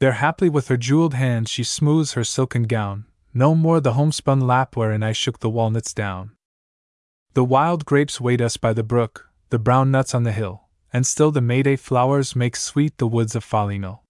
There 0.00 0.12
haply 0.12 0.48
with 0.48 0.68
her 0.68 0.76
jeweled 0.76 1.14
hand 1.14 1.48
she 1.48 1.64
smooths 1.64 2.12
her 2.12 2.22
silken 2.22 2.64
gown, 2.64 3.06
no 3.34 3.54
more 3.54 3.80
the 3.80 3.94
homespun 3.94 4.40
lap 4.40 4.76
wherein 4.76 5.02
I 5.02 5.12
shook 5.12 5.40
the 5.40 5.50
walnuts 5.50 5.92
down. 5.92 6.32
The 7.34 7.44
wild 7.44 7.84
grapes 7.84 8.20
wait 8.20 8.40
us 8.40 8.56
by 8.56 8.72
the 8.72 8.84
brook, 8.84 9.28
the 9.50 9.58
brown 9.58 9.90
nuts 9.90 10.14
on 10.14 10.22
the 10.22 10.32
hill, 10.32 10.68
and 10.92 11.06
still 11.06 11.30
the 11.30 11.40
May 11.40 11.62
Day 11.62 11.76
flowers 11.76 12.36
make 12.36 12.54
sweet 12.54 12.98
the 12.98 13.06
woods 13.06 13.34
of 13.34 13.42
Folly 13.42 13.78
Mill. 13.78 14.04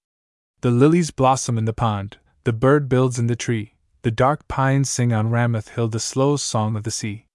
The 0.60 0.70
lilies 0.70 1.10
blossom 1.10 1.56
in 1.56 1.64
the 1.64 1.72
pond, 1.72 2.18
the 2.44 2.52
bird 2.52 2.88
builds 2.88 3.18
in 3.18 3.26
the 3.26 3.36
tree, 3.36 3.74
the 4.02 4.10
dark 4.10 4.46
pines 4.46 4.90
sing 4.90 5.12
on 5.12 5.30
Ramoth 5.30 5.70
Hill 5.70 5.88
the 5.88 6.00
slow 6.00 6.36
song 6.36 6.76
of 6.76 6.84
the 6.84 6.90
sea. 6.90 7.26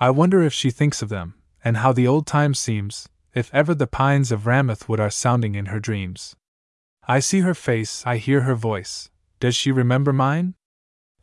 I 0.00 0.10
wonder 0.10 0.42
if 0.42 0.52
she 0.52 0.70
thinks 0.70 1.02
of 1.02 1.10
them, 1.10 1.34
and 1.62 1.78
how 1.78 1.92
the 1.92 2.06
old 2.06 2.26
time 2.26 2.54
seems, 2.54 3.08
if 3.34 3.52
ever 3.54 3.74
the 3.74 3.86
pines 3.86 4.32
of 4.32 4.46
Ramoth 4.46 4.88
Wood 4.88 5.00
are 5.00 5.10
sounding 5.10 5.54
in 5.54 5.66
her 5.66 5.80
dreams. 5.80 6.36
I 7.08 7.18
see 7.18 7.40
her 7.40 7.54
face, 7.54 8.04
I 8.06 8.18
hear 8.18 8.42
her 8.42 8.54
voice. 8.54 9.10
Does 9.40 9.56
she 9.56 9.72
remember 9.72 10.12
mine? 10.12 10.54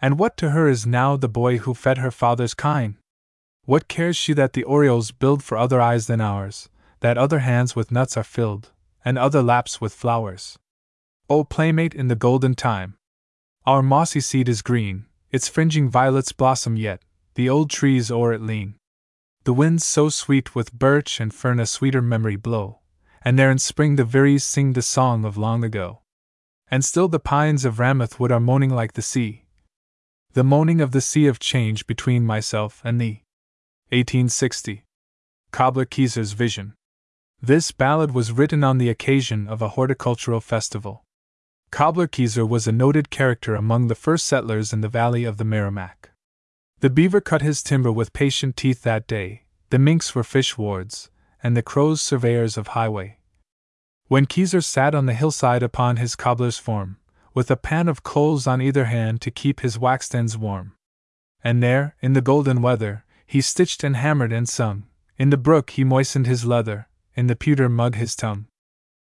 And 0.02 0.20
what 0.20 0.36
to 0.38 0.50
her 0.50 0.68
is 0.68 0.86
now 0.86 1.16
the 1.16 1.30
boy 1.30 1.60
who 1.60 1.74
fed 1.74 2.00
her 2.00 2.12
father's 2.12 2.54
kine? 2.54 2.98
What 3.64 3.88
cares 3.88 4.18
she 4.18 4.34
that 4.34 4.54
the 4.54 4.64
orioles 4.64 5.12
build 5.12 5.42
for 5.42 5.58
other 5.58 5.80
eyes 5.80 6.08
than 6.08 6.20
ours, 6.20 6.70
that 7.00 7.18
other 7.18 7.40
hands 7.40 7.76
with 7.76 7.92
nuts 7.92 8.18
are 8.18 8.24
filled, 8.24 8.72
and 9.06 9.18
other 9.18 9.42
laps 9.42 9.80
with 9.80 9.94
flowers? 9.94 10.58
O 11.30 11.46
playmate 11.46 11.94
in 11.94 12.10
the 12.10 12.16
golden 12.16 12.56
time! 12.56 12.98
Our 13.66 13.82
mossy 13.82 14.20
seed 14.20 14.50
is 14.50 14.62
green, 14.62 15.06
its 15.32 15.48
fringing 15.48 15.90
violets 15.90 16.34
blossom 16.34 16.76
yet, 16.76 17.04
the 17.36 17.48
old 17.48 17.70
trees 17.70 18.12
o'er 18.12 18.34
it 18.34 18.42
lean. 18.42 18.76
The 19.46 19.54
winds 19.54 19.86
so 19.86 20.10
sweet 20.10 20.56
with 20.56 20.74
birch 20.74 21.22
and 21.22 21.34
fern 21.34 21.60
a 21.60 21.66
sweeter 21.66 22.02
memory 22.02 22.36
blow 22.36 22.79
and 23.24 23.38
there 23.38 23.52
in 23.52 23.60
spring 23.60 23.96
the 23.96 24.04
vireos 24.04 24.44
sing 24.44 24.74
the 24.74 24.82
song 24.82 25.26
of 25.26 25.38
long 25.38 25.64
ago. 25.64 26.00
And 26.72 26.86
still 26.86 27.08
the 27.08 27.20
pines 27.20 27.66
of 27.66 27.80
Ramoth 27.80 28.20
Wood 28.20 28.32
are 28.32 28.40
moaning 28.40 28.70
like 28.70 28.94
the 28.94 29.02
sea. 29.02 29.46
The 30.34 30.44
moaning 30.44 30.82
of 30.82 30.92
the 30.92 31.02
sea 31.02 31.28
of 31.28 31.40
change 31.40 31.88
between 31.88 32.26
myself 32.26 32.82
and 32.86 33.02
thee. 33.02 33.24
1860. 33.90 34.84
Cobbler 35.52 35.86
Keezer's 35.86 36.34
Vision. 36.34 36.76
This 37.42 37.72
ballad 37.72 38.12
was 38.14 38.32
written 38.32 38.64
on 38.64 38.78
the 38.78 38.90
occasion 38.90 39.48
of 39.48 39.62
a 39.62 39.70
horticultural 39.70 40.42
festival. 40.42 41.04
Cobbler 41.72 42.08
Keezer 42.08 42.48
was 42.48 42.68
a 42.68 42.72
noted 42.72 43.10
character 43.10 43.56
among 43.56 43.88
the 43.88 43.96
first 43.96 44.26
settlers 44.26 44.74
in 44.74 44.82
the 44.82 44.88
valley 44.88 45.24
of 45.24 45.38
the 45.38 45.46
Merrimack. 45.46 46.12
The 46.82 46.90
beaver 46.90 47.22
cut 47.22 47.42
his 47.42 47.64
timber 47.64 47.92
with 47.92 48.14
patient 48.14 48.56
teeth 48.56 48.84
that 48.84 49.08
day, 49.08 49.44
the 49.70 49.80
minks 49.80 50.16
were 50.16 50.24
fish 50.24 50.58
wards, 50.58 51.10
and 51.42 51.56
the 51.56 51.62
crows 51.62 52.02
surveyors 52.02 52.58
of 52.58 52.68
highway. 52.70 53.18
When 54.08 54.26
Keezer 54.26 54.64
sat 54.64 54.96
on 54.96 55.06
the 55.06 55.14
hillside 55.14 55.64
upon 55.64 55.98
his 55.98 56.16
cobbler's 56.16 56.58
form, 56.58 56.98
with 57.34 57.52
a 57.52 57.56
pan 57.56 57.88
of 57.88 58.04
coals 58.04 58.48
on 58.48 58.62
either 58.62 58.86
hand 58.86 59.22
to 59.22 59.32
keep 59.32 59.60
his 59.60 59.78
waxed 59.78 60.16
ends 60.16 60.38
warm. 60.38 60.74
And 61.44 61.62
there, 61.62 61.96
in 62.02 62.14
the 62.14 62.22
golden 62.22 62.62
weather, 62.62 63.06
he 63.26 63.42
stitched 63.42 63.84
and 63.84 63.96
hammered 63.96 64.34
and 64.34 64.50
sung. 64.50 64.86
In 65.18 65.30
the 65.30 65.38
brook 65.38 65.70
he 65.72 65.84
moistened 65.84 66.26
his 66.26 66.46
leather, 66.46 66.88
in 67.14 67.28
the 67.28 67.36
pewter 67.36 67.70
mug 67.70 67.96
his 67.96 68.16
tongue. 68.16 68.48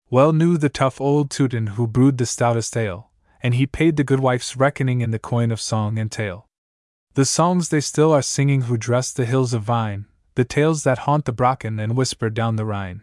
Well 0.09 0.31
knew 0.31 0.57
the 0.57 0.69
tough 0.69 1.01
old 1.01 1.29
Teuton 1.29 1.69
who 1.69 1.87
brewed 1.87 2.17
the 2.17 2.25
stoutest 2.25 2.77
ale, 2.77 3.11
and 3.41 3.55
he 3.55 3.67
paid 3.67 3.97
the 3.97 4.03
goodwife's 4.03 4.55
reckoning 4.55 5.01
in 5.01 5.11
the 5.11 5.19
coin 5.19 5.51
of 5.51 5.59
song 5.59 5.99
and 5.99 6.11
tale. 6.11 6.47
The 7.15 7.25
songs 7.25 7.69
they 7.69 7.81
still 7.81 8.13
are 8.13 8.21
singing 8.21 8.63
who 8.63 8.77
dress 8.77 9.11
the 9.11 9.25
hills 9.25 9.53
of 9.53 9.63
vine, 9.63 10.05
the 10.35 10.45
tales 10.45 10.83
that 10.83 10.99
haunt 10.99 11.25
the 11.25 11.33
Brocken 11.33 11.79
and 11.79 11.95
whisper 11.95 12.29
down 12.29 12.55
the 12.55 12.65
Rhine. 12.65 13.01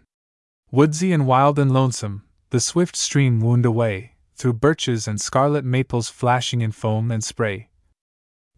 Woodsy 0.70 1.12
and 1.12 1.26
wild 1.26 1.58
and 1.58 1.72
lonesome, 1.72 2.24
the 2.50 2.60
swift 2.60 2.96
stream 2.96 3.40
wound 3.40 3.64
away, 3.64 4.16
through 4.34 4.54
birches 4.54 5.06
and 5.06 5.20
scarlet 5.20 5.64
maples 5.64 6.08
flashing 6.08 6.60
in 6.60 6.72
foam 6.72 7.10
and 7.10 7.22
spray. 7.22 7.68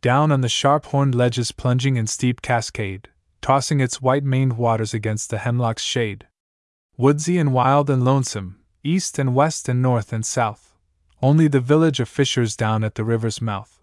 Down 0.00 0.32
on 0.32 0.40
the 0.40 0.48
sharp 0.48 0.86
horned 0.86 1.14
ledges 1.14 1.52
plunging 1.52 1.96
in 1.96 2.06
steep 2.06 2.42
cascade, 2.42 3.08
tossing 3.40 3.80
its 3.80 4.00
white 4.00 4.24
maned 4.24 4.54
waters 4.54 4.94
against 4.94 5.30
the 5.30 5.38
hemlock's 5.38 5.82
shade. 5.82 6.26
Woodsy 6.96 7.38
and 7.38 7.52
wild 7.52 7.90
and 7.90 8.04
lonesome, 8.04 8.60
east 8.82 9.18
and 9.18 9.34
west 9.34 9.68
and 9.68 9.82
north 9.82 10.12
and 10.12 10.24
south, 10.24 10.76
only 11.22 11.48
the 11.48 11.60
village 11.60 12.00
of 12.00 12.08
fishers 12.08 12.56
down 12.56 12.82
at 12.82 12.94
the 12.94 13.04
river's 13.04 13.40
mouth. 13.40 13.82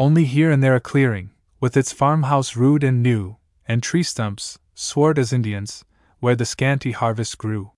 Only 0.00 0.24
here 0.24 0.50
and 0.50 0.62
there 0.62 0.76
a 0.76 0.80
clearing, 0.80 1.30
with 1.60 1.76
its 1.76 1.92
farmhouse 1.92 2.56
rude 2.56 2.84
and 2.84 3.02
new, 3.02 3.36
and 3.68 3.82
tree 3.82 4.02
stumps, 4.02 4.58
swart 4.74 5.18
as 5.18 5.32
Indians, 5.32 5.84
where 6.18 6.34
the 6.34 6.46
scanty 6.46 6.92
harvest 6.92 7.38
grew. 7.38 7.72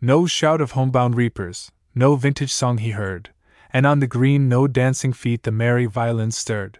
No 0.00 0.26
shout 0.26 0.60
of 0.60 0.72
homebound 0.72 1.14
reapers, 1.14 1.70
no 1.94 2.16
vintage 2.16 2.52
song 2.52 2.78
he 2.78 2.90
heard, 2.90 3.30
and 3.70 3.86
on 3.86 4.00
the 4.00 4.06
green 4.06 4.48
no 4.48 4.66
dancing 4.66 5.12
feet 5.12 5.42
the 5.42 5.52
merry 5.52 5.86
violins 5.86 6.36
stirred. 6.36 6.78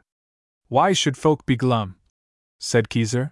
Why 0.69 0.93
should 0.93 1.17
folk 1.17 1.45
be 1.45 1.57
glum? 1.57 1.97
said 2.59 2.89
Keezer. 2.89 3.31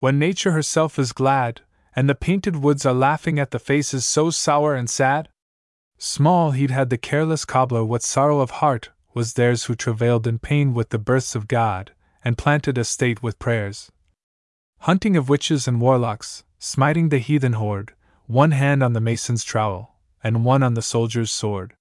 When 0.00 0.18
nature 0.18 0.52
herself 0.52 0.98
is 0.98 1.12
glad, 1.12 1.62
and 1.96 2.08
the 2.08 2.14
painted 2.14 2.56
woods 2.56 2.86
are 2.86 2.94
laughing 2.94 3.38
at 3.38 3.50
the 3.50 3.58
faces 3.58 4.06
so 4.06 4.30
sour 4.30 4.74
and 4.74 4.88
sad? 4.88 5.28
Small 5.98 6.52
he'd 6.52 6.70
had 6.70 6.90
the 6.90 6.98
careless 6.98 7.44
cobbler 7.44 7.84
what 7.84 8.02
sorrow 8.02 8.40
of 8.40 8.50
heart 8.62 8.90
was 9.14 9.32
theirs 9.32 9.64
who 9.64 9.74
travailed 9.74 10.26
in 10.26 10.38
pain 10.38 10.74
with 10.74 10.90
the 10.90 10.98
births 10.98 11.34
of 11.34 11.48
God, 11.48 11.92
and 12.24 12.38
planted 12.38 12.78
a 12.78 12.84
state 12.84 13.22
with 13.22 13.38
prayers. 13.38 13.90
Hunting 14.80 15.16
of 15.16 15.28
witches 15.28 15.66
and 15.66 15.80
warlocks, 15.80 16.44
smiting 16.58 17.08
the 17.08 17.18
heathen 17.18 17.54
horde, 17.54 17.94
one 18.26 18.52
hand 18.52 18.82
on 18.82 18.92
the 18.92 19.00
mason's 19.00 19.44
trowel, 19.44 19.96
and 20.22 20.44
one 20.44 20.62
on 20.62 20.74
the 20.74 20.82
soldier's 20.82 21.32
sword. 21.32 21.74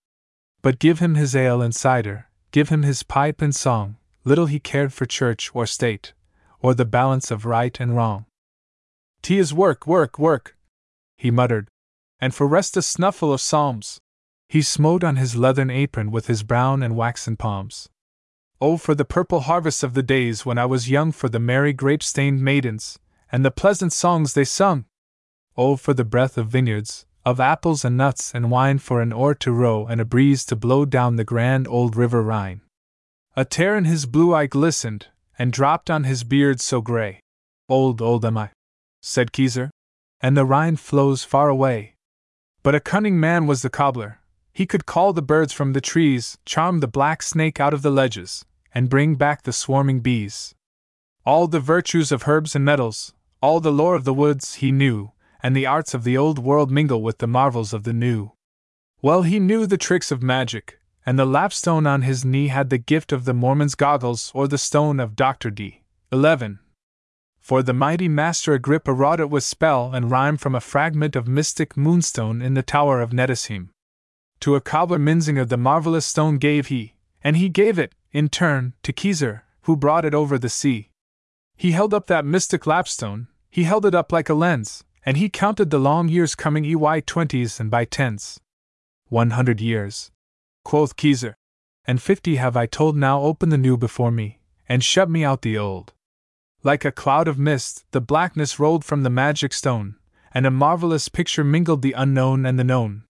But 0.62 0.80
give 0.80 1.00
him 1.00 1.16
his 1.16 1.36
ale 1.36 1.62
and 1.62 1.74
cider, 1.76 2.28
give 2.52 2.70
him 2.70 2.84
his 2.84 3.04
pipe 3.04 3.42
and 3.42 3.56
song, 3.56 3.98
little 4.24 4.48
he 4.48 4.60
cared 4.60 4.94
for 4.94 5.06
church 5.06 5.52
or 5.54 5.66
state, 5.66 6.14
or 6.60 6.74
the 6.74 6.86
balance 6.86 7.32
of 7.32 7.46
right 7.46 7.80
and 7.80 7.96
wrong. 7.96 8.26
Tea 9.22 9.38
is 9.38 9.54
work, 9.54 9.86
work, 9.86 10.18
work, 10.18 10.58
he 11.18 11.32
muttered, 11.32 11.70
and 12.20 12.34
for 12.34 12.48
rest 12.48 12.78
a 12.78 12.82
snuffle 12.82 13.34
of 13.34 13.42
psalms. 13.42 14.00
He 14.50 14.62
smote 14.62 15.04
on 15.04 15.18
his 15.18 15.36
leathern 15.36 15.70
apron 15.70 16.12
with 16.12 16.28
his 16.28 16.44
brown 16.44 16.82
and 16.82 16.96
waxen 16.96 17.36
palms. 17.36 17.90
Oh, 18.60 18.78
for 18.78 18.96
the 18.96 19.06
purple 19.06 19.42
harvest 19.42 19.84
of 19.84 19.94
the 19.94 20.02
days 20.02 20.46
when 20.46 20.58
I 20.58 20.66
was 20.66 20.90
young, 20.90 21.12
for 21.12 21.30
the 21.30 21.40
merry 21.40 21.74
grape 21.74 22.02
stained 22.02 22.42
maidens, 22.42 22.98
and 23.32 23.46
the 23.46 23.52
pleasant 23.52 23.94
songs 23.94 24.34
they 24.34 24.46
sung! 24.46 24.86
Oh, 25.56 25.76
for 25.76 25.94
the 25.94 26.04
breath 26.04 26.38
of 26.38 26.48
vineyards, 26.48 27.06
of 27.24 27.40
apples 27.40 27.86
and 27.86 27.98
nuts 27.98 28.34
and 28.34 28.50
wine, 28.50 28.80
for 28.80 29.02
an 29.02 29.14
oar 29.14 29.36
to 29.36 29.52
row 29.52 29.86
and 29.86 30.02
a 30.02 30.06
breeze 30.06 30.44
to 30.46 30.56
blow 30.56 30.86
down 30.86 31.18
the 31.18 31.24
grand 31.24 31.68
old 31.68 31.96
river 31.96 32.24
Rhine! 32.24 32.62
A 33.36 33.46
tear 33.46 33.76
in 33.78 33.86
his 33.86 34.08
blue 34.08 34.34
eye 34.34 34.48
glistened, 34.48 35.08
and 35.38 35.54
dropped 35.54 35.92
on 35.92 36.06
his 36.06 36.24
beard 36.24 36.60
so 36.60 36.82
gray. 36.82 37.20
Old, 37.70 38.02
old 38.02 38.26
am 38.26 38.40
I, 38.40 38.50
said 39.02 39.32
Keezer, 39.32 39.70
and 40.20 40.36
the 40.36 40.46
Rhine 40.46 40.78
flows 40.78 41.24
far 41.24 41.48
away. 41.48 41.94
But 42.64 42.74
a 42.74 42.80
cunning 42.80 43.20
man 43.20 43.46
was 43.46 43.62
the 43.62 43.70
cobbler, 43.70 44.20
he 44.58 44.66
could 44.66 44.88
call 44.88 45.14
the 45.14 45.22
birds 45.22 45.54
from 45.54 45.74
the 45.74 45.80
trees, 45.80 46.40
charm 46.44 46.80
the 46.80 46.88
black 46.88 47.22
snake 47.22 47.60
out 47.60 47.76
of 47.76 47.84
the 47.84 47.92
ledges, 47.92 48.44
and 48.74 48.90
bring 48.90 49.14
back 49.14 49.44
the 49.44 49.54
swarming 49.54 50.00
bees. 50.00 50.56
All 51.24 51.46
the 51.46 51.60
virtues 51.60 52.12
of 52.12 52.28
herbs 52.28 52.56
and 52.56 52.66
metals, 52.66 53.14
all 53.40 53.60
the 53.60 53.72
lore 53.72 53.94
of 53.94 54.04
the 54.04 54.16
woods 54.16 54.56
he 54.56 54.72
knew, 54.72 55.12
and 55.44 55.56
the 55.56 55.68
arts 55.68 55.94
of 55.94 56.04
the 56.04 56.18
old 56.18 56.40
world 56.40 56.72
mingle 56.72 57.04
with 57.04 57.20
the 57.20 57.28
marvels 57.28 57.72
of 57.72 57.84
the 57.84 57.94
new. 57.94 58.32
Well, 59.00 59.22
he 59.22 59.40
knew 59.40 59.68
the 59.68 59.78
tricks 59.78 60.10
of 60.12 60.24
magic, 60.24 60.80
and 61.06 61.20
the 61.20 61.26
lapstone 61.26 61.86
on 61.86 62.02
his 62.02 62.26
knee 62.26 62.48
had 62.48 62.72
the 62.72 62.80
gift 62.80 63.12
of 63.12 63.26
the 63.26 63.36
Mormon's 63.36 63.76
goggles 63.76 64.32
or 64.34 64.48
the 64.48 64.58
stone 64.58 65.00
of 65.00 65.16
Dr. 65.16 65.52
Dee. 65.52 65.84
11. 66.12 66.58
For 67.40 67.62
the 67.62 67.74
mighty 67.76 68.08
master 68.08 68.56
Agrippa 68.56 68.92
wrought 68.92 69.20
it 69.20 69.30
with 69.30 69.44
spell 69.44 69.94
and 69.94 70.10
rhyme 70.10 70.36
from 70.36 70.56
a 70.56 70.60
fragment 70.60 71.16
of 71.16 71.28
mystic 71.28 71.78
moonstone 71.78 72.42
in 72.42 72.56
the 72.56 72.64
tower 72.64 73.02
of 73.02 73.12
Nettesheim. 73.12 73.70
To 74.42 74.56
a 74.56 74.62
cobbler 74.62 75.00
Minnesinger 75.00 75.48
the 75.48 75.58
marvelous 75.58 76.06
stone 76.06 76.38
gave 76.38 76.68
he, 76.68 76.94
and 77.24 77.38
he 77.38 77.50
gave 77.50 77.80
it, 77.80 77.94
in 78.12 78.30
turn, 78.30 78.74
to 78.84 78.94
Keezer, 78.94 79.42
who 79.62 79.76
brought 79.76 80.06
it 80.06 80.14
over 80.14 80.38
the 80.38 80.50
sea. 80.50 80.90
He 81.56 81.72
held 81.72 81.94
up 81.94 82.08
that 82.08 82.26
mystic 82.26 82.68
lapstone, 82.68 83.28
he 83.50 83.64
held 83.64 83.86
it 83.86 83.96
up 83.96 84.12
like 84.12 84.30
a 84.30 84.34
lens, 84.34 84.84
and 85.06 85.18
he 85.18 85.30
counted 85.30 85.70
the 85.70 85.80
long 85.80 86.08
years 86.08 86.36
coming 86.36 86.66
EY 86.66 87.02
twenties 87.02 87.60
and 87.60 87.72
by 87.72 87.86
tens. 87.86 88.40
One 89.08 89.32
hundred 89.32 89.60
years, 89.60 90.12
quoth 90.64 90.96
Keezer, 90.96 91.34
and 91.86 92.02
fifty 92.02 92.36
have 92.36 92.56
I 92.56 92.66
told 92.66 92.96
now 92.96 93.22
open 93.22 93.50
the 93.50 93.58
new 93.58 93.78
before 93.78 94.12
me, 94.12 94.40
and 94.70 94.84
shut 94.84 95.10
me 95.10 95.24
out 95.24 95.42
the 95.42 95.58
old. 95.58 95.94
Like 96.62 96.86
a 96.86 96.92
cloud 96.92 97.28
of 97.28 97.40
mist, 97.40 97.86
the 97.92 98.02
blackness 98.02 98.60
rolled 98.60 98.84
from 98.86 99.04
the 99.04 99.10
magic 99.10 99.54
stone, 99.54 99.96
and 100.34 100.46
a 100.46 100.52
marvelous 100.52 101.10
picture 101.10 101.44
mingled 101.44 101.82
the 101.82 101.94
unknown 101.94 102.46
and 102.46 102.60
the 102.60 102.64
known. 102.64 103.04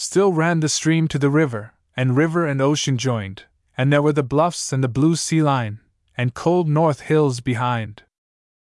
Still 0.00 0.32
ran 0.32 0.60
the 0.60 0.68
stream 0.70 1.08
to 1.08 1.18
the 1.18 1.28
river, 1.28 1.74
and 1.94 2.16
river 2.16 2.46
and 2.46 2.62
ocean 2.62 2.96
joined, 2.96 3.44
and 3.76 3.92
there 3.92 4.00
were 4.00 4.14
the 4.14 4.22
bluffs 4.22 4.72
and 4.72 4.82
the 4.82 4.88
blue 4.88 5.14
sea 5.14 5.42
line, 5.42 5.78
and 6.16 6.32
cold 6.32 6.70
north 6.70 7.00
hills 7.00 7.40
behind. 7.40 8.04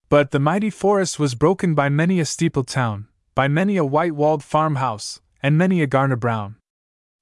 But 0.09 0.29
the 0.29 0.37
mighty 0.39 0.69
forest 0.69 1.17
was 1.17 1.33
broken 1.33 1.73
by 1.73 1.89
many 1.89 2.19
a 2.19 2.25
steepled 2.25 2.67
town, 2.67 3.07
by 3.33 3.47
many 3.47 3.77
a 3.77 3.83
white 3.83 4.13
walled 4.13 4.43
farmhouse, 4.43 5.21
and 5.41 5.57
many 5.57 5.81
a 5.81 5.87
garner 5.87 6.15
brown. 6.15 6.57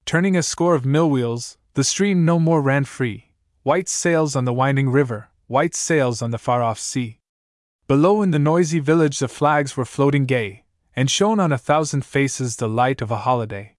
Turning 0.04 0.36
a 0.36 0.44
score 0.44 0.76
of 0.76 0.86
mill 0.86 1.10
wheels, 1.10 1.58
the 1.76 1.86
stream 1.86 2.26
no 2.26 2.38
more 2.38 2.62
ran 2.62 2.84
free. 2.84 3.32
White 3.64 3.88
sails 3.88 4.36
on 4.36 4.44
the 4.44 4.52
winding 4.52 4.90
river, 4.90 5.30
white 5.48 5.74
sails 5.74 6.22
on 6.22 6.32
the 6.32 6.38
far 6.38 6.62
off 6.62 6.80
sea. 6.80 7.20
Below 7.88 8.22
in 8.24 8.32
the 8.32 8.40
noisy 8.40 8.80
village 8.80 9.20
the 9.20 9.30
flags 9.30 9.78
were 9.78 9.86
floating 9.86 10.26
gay, 10.26 10.66
and 10.98 11.10
shone 11.10 11.40
on 11.40 11.54
a 11.54 11.58
thousand 11.58 12.06
faces 12.06 12.58
the 12.58 12.68
light 12.68 13.02
of 13.02 13.10
a 13.10 13.24
holiday. 13.24 13.78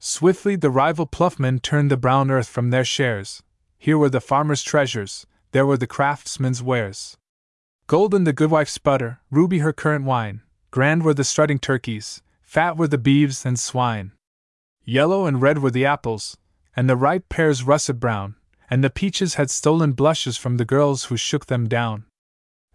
Swiftly 0.00 0.54
the 0.54 0.70
rival 0.70 1.06
ploughmen 1.06 1.58
turned 1.58 1.90
the 1.90 1.96
brown 1.96 2.30
earth 2.30 2.48
from 2.48 2.70
their 2.70 2.84
shares. 2.84 3.42
Here 3.78 3.98
were 3.98 4.08
the 4.08 4.20
farmer's 4.20 4.62
treasures, 4.62 5.26
there 5.52 5.66
were 5.66 5.76
the 5.76 5.86
craftsman's 5.86 6.62
wares. 6.62 7.16
Golden 7.88 8.24
the 8.24 8.32
goodwife's 8.32 8.78
butter, 8.78 9.20
ruby 9.30 9.58
her 9.58 9.72
currant 9.72 10.04
wine, 10.04 10.42
grand 10.70 11.02
were 11.02 11.14
the 11.14 11.24
strutting 11.24 11.58
turkeys, 11.58 12.22
fat 12.42 12.76
were 12.76 12.86
the 12.86 12.98
beeves 12.98 13.44
and 13.44 13.58
swine. 13.58 14.12
Yellow 14.84 15.26
and 15.26 15.42
red 15.42 15.58
were 15.58 15.70
the 15.70 15.84
apples, 15.84 16.36
and 16.76 16.88
the 16.88 16.96
ripe 16.96 17.28
pears 17.28 17.64
russet 17.64 17.98
brown, 17.98 18.36
and 18.70 18.84
the 18.84 18.90
peaches 18.90 19.34
had 19.34 19.50
stolen 19.50 19.92
blushes 19.92 20.36
from 20.36 20.58
the 20.58 20.64
girls 20.64 21.04
who 21.04 21.16
shook 21.16 21.46
them 21.46 21.68
down. 21.68 22.04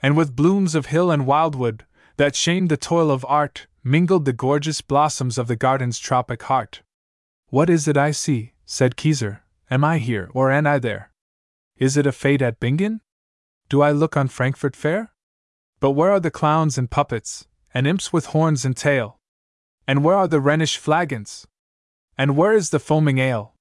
And 0.02 0.18
with 0.18 0.36
blooms 0.36 0.76
of 0.76 0.88
hill 0.88 1.10
and 1.10 1.26
wildwood, 1.26 1.86
that 2.18 2.36
shamed 2.36 2.70
the 2.70 2.78
toil 2.78 3.10
of 3.10 3.26
art, 3.30 3.68
mingled 3.84 4.26
the 4.26 4.34
gorgeous 4.34 4.82
blossoms 4.82 5.38
of 5.38 5.48
the 5.48 5.56
garden's 5.56 6.00
tropic 6.00 6.44
heart. 6.44 6.82
What 7.54 7.70
is 7.70 7.88
it 7.88 7.98
I 7.98 8.10
see? 8.10 8.54
said 8.66 8.96
Keezer. 8.96 9.42
Am 9.70 9.84
I 9.84 10.00
here, 10.00 10.28
or 10.34 10.50
am 10.50 10.66
I 10.66 10.80
there? 10.80 11.12
Is 11.78 11.96
it 11.96 12.08
a 12.08 12.12
fete 12.12 12.42
at 12.42 12.60
Bingen? 12.60 13.02
Do 13.70 13.84
I 13.84 13.92
look 13.92 14.18
on 14.18 14.28
Frankfurt 14.28 14.76
Fair? 14.76 15.12
But 15.80 15.92
where 15.92 16.10
are 16.10 16.20
the 16.20 16.32
clowns 16.32 16.80
and 16.80 16.90
puppets, 16.90 17.46
and 17.72 17.86
imps 17.86 18.12
with 18.12 18.34
horns 18.34 18.66
and 18.66 18.76
tail? 18.76 19.20
And 19.88 20.04
where 20.04 20.16
are 20.16 20.28
the 20.28 20.40
Rhenish 20.40 20.78
flagons? 20.78 21.46
And 22.18 22.36
where 22.36 22.54
is 22.54 22.72
the 22.72 22.80
foaming 22.80 23.20
ale? 23.20 23.54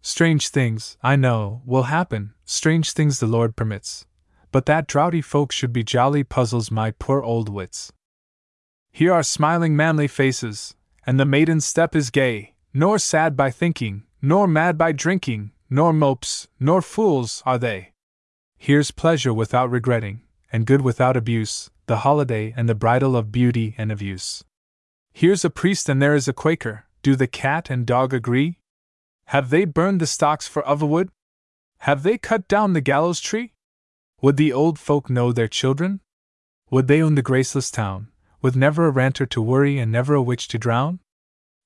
Strange 0.00 0.50
things, 0.50 0.96
I 1.02 1.16
know, 1.16 1.60
will 1.66 1.90
happen, 1.90 2.34
strange 2.44 2.92
things 2.92 3.18
the 3.18 3.26
Lord 3.26 3.56
permits. 3.56 4.06
But 4.52 4.66
that 4.66 4.86
droughty 4.86 5.22
folk 5.22 5.50
should 5.50 5.72
be 5.72 5.82
jolly 5.82 6.22
puzzles 6.22 6.70
my 6.70 6.92
poor 6.92 7.20
old 7.20 7.48
wits. 7.48 7.92
Here 8.92 9.12
are 9.12 9.24
smiling 9.24 9.74
manly 9.74 10.06
faces, 10.06 10.76
and 11.04 11.18
the 11.18 11.24
maiden's 11.24 11.64
step 11.64 11.96
is 11.96 12.10
gay, 12.10 12.53
nor 12.74 12.98
sad 12.98 13.36
by 13.36 13.50
thinking, 13.50 14.02
nor 14.20 14.48
mad 14.48 14.76
by 14.76 14.90
drinking, 14.90 15.52
nor 15.70 15.92
mopes, 15.92 16.48
nor 16.58 16.82
fools 16.82 17.42
are 17.46 17.58
they. 17.58 17.92
Here's 18.58 18.90
pleasure 18.90 19.32
without 19.32 19.70
regretting, 19.70 20.22
and 20.52 20.66
good 20.66 20.80
without 20.80 21.16
abuse, 21.16 21.70
the 21.86 21.98
holiday 21.98 22.52
and 22.56 22.68
the 22.68 22.74
bridal 22.74 23.16
of 23.16 23.30
beauty 23.30 23.74
and 23.78 23.92
of 23.92 24.02
use. 24.02 24.42
Here's 25.12 25.44
a 25.44 25.50
priest 25.50 25.88
and 25.88 26.02
there 26.02 26.14
is 26.14 26.26
a 26.26 26.32
Quaker, 26.32 26.86
do 27.02 27.14
the 27.14 27.28
cat 27.28 27.70
and 27.70 27.86
dog 27.86 28.12
agree? 28.12 28.58
Have 29.26 29.50
they 29.50 29.64
burned 29.64 30.00
the 30.00 30.06
stocks 30.06 30.48
for 30.48 30.66
otherwood? 30.66 31.10
Have 31.80 32.02
they 32.02 32.18
cut 32.18 32.48
down 32.48 32.72
the 32.72 32.80
gallows 32.80 33.20
tree? 33.20 33.52
Would 34.20 34.36
the 34.36 34.52
old 34.52 34.78
folk 34.78 35.08
know 35.08 35.32
their 35.32 35.48
children? 35.48 36.00
Would 36.70 36.88
they 36.88 37.02
own 37.02 37.14
the 37.14 37.22
graceless 37.22 37.70
town, 37.70 38.08
with 38.40 38.56
never 38.56 38.86
a 38.86 38.90
ranter 38.90 39.26
to 39.26 39.42
worry 39.42 39.78
and 39.78 39.92
never 39.92 40.14
a 40.14 40.22
witch 40.22 40.48
to 40.48 40.58
drown? 40.58 41.00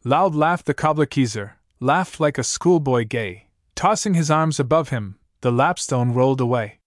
Loud 0.04 0.34
laughed 0.34 0.66
the 0.66 0.74
cobbler 0.74 1.06
Keezer, 1.06 1.52
laughed 1.80 2.20
like 2.20 2.38
a 2.38 2.44
schoolboy 2.44 3.04
gay. 3.04 3.48
Tossing 3.74 4.14
his 4.14 4.30
arms 4.30 4.58
above 4.58 4.88
him, 4.88 5.18
the 5.40 5.52
lapstone 5.52 6.12
rolled 6.12 6.40
away. 6.40 6.78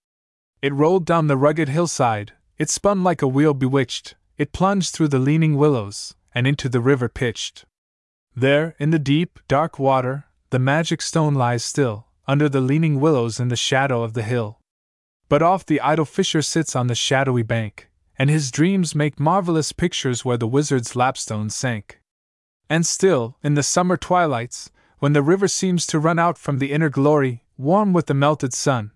It 0.60 0.72
rolled 0.72 1.06
down 1.06 1.26
the 1.26 1.36
rugged 1.36 1.68
hillside, 1.68 2.32
it 2.58 2.70
spun 2.70 3.02
like 3.02 3.22
a 3.22 3.28
wheel 3.28 3.54
bewitched, 3.54 4.14
it 4.36 4.52
plunged 4.52 4.94
through 4.94 5.08
the 5.08 5.18
leaning 5.18 5.56
willows, 5.56 6.14
and 6.34 6.46
into 6.46 6.68
the 6.68 6.80
river 6.80 7.08
pitched. 7.08 7.64
There, 8.34 8.74
in 8.78 8.90
the 8.90 8.98
deep, 8.98 9.38
dark 9.48 9.78
water, 9.78 10.24
the 10.50 10.58
magic 10.58 11.02
stone 11.02 11.34
lies 11.34 11.64
still, 11.64 12.08
under 12.26 12.48
the 12.48 12.60
leaning 12.60 13.00
willows 13.00 13.40
in 13.40 13.48
the 13.48 13.56
shadow 13.56 14.02
of 14.02 14.14
the 14.14 14.22
hill. 14.22 14.60
But 15.28 15.42
oft 15.42 15.66
the 15.66 15.80
idle 15.80 16.04
fisher 16.04 16.42
sits 16.42 16.76
on 16.76 16.88
the 16.88 16.94
shadowy 16.94 17.42
bank, 17.42 17.90
and 18.18 18.28
his 18.28 18.50
dreams 18.50 18.94
make 18.94 19.18
marvelous 19.18 19.72
pictures 19.72 20.24
where 20.24 20.36
the 20.36 20.46
wizard's 20.46 20.94
lapstone 20.94 21.48
sank. 21.48 22.01
And 22.72 22.86
still, 22.86 23.36
in 23.42 23.52
the 23.52 23.62
summer 23.62 23.98
twilights, 23.98 24.70
when 24.98 25.12
the 25.12 25.20
river 25.20 25.46
seems 25.46 25.86
to 25.88 25.98
run 25.98 26.18
out 26.18 26.38
from 26.38 26.58
the 26.58 26.72
inner 26.72 26.88
glory, 26.88 27.44
warm 27.58 27.92
with 27.92 28.06
the 28.06 28.14
melted 28.14 28.54
sun, 28.54 28.92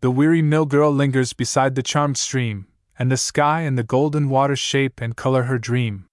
the 0.00 0.10
weary 0.10 0.42
mill 0.42 0.66
girl 0.66 0.90
lingers 0.90 1.32
beside 1.32 1.76
the 1.76 1.84
charmed 1.84 2.18
stream, 2.18 2.66
and 2.98 3.08
the 3.08 3.16
sky 3.16 3.60
and 3.60 3.78
the 3.78 3.84
golden 3.84 4.28
waters 4.28 4.58
shape 4.58 5.00
and 5.00 5.14
color 5.14 5.44
her 5.44 5.56
dream. 5.56 6.06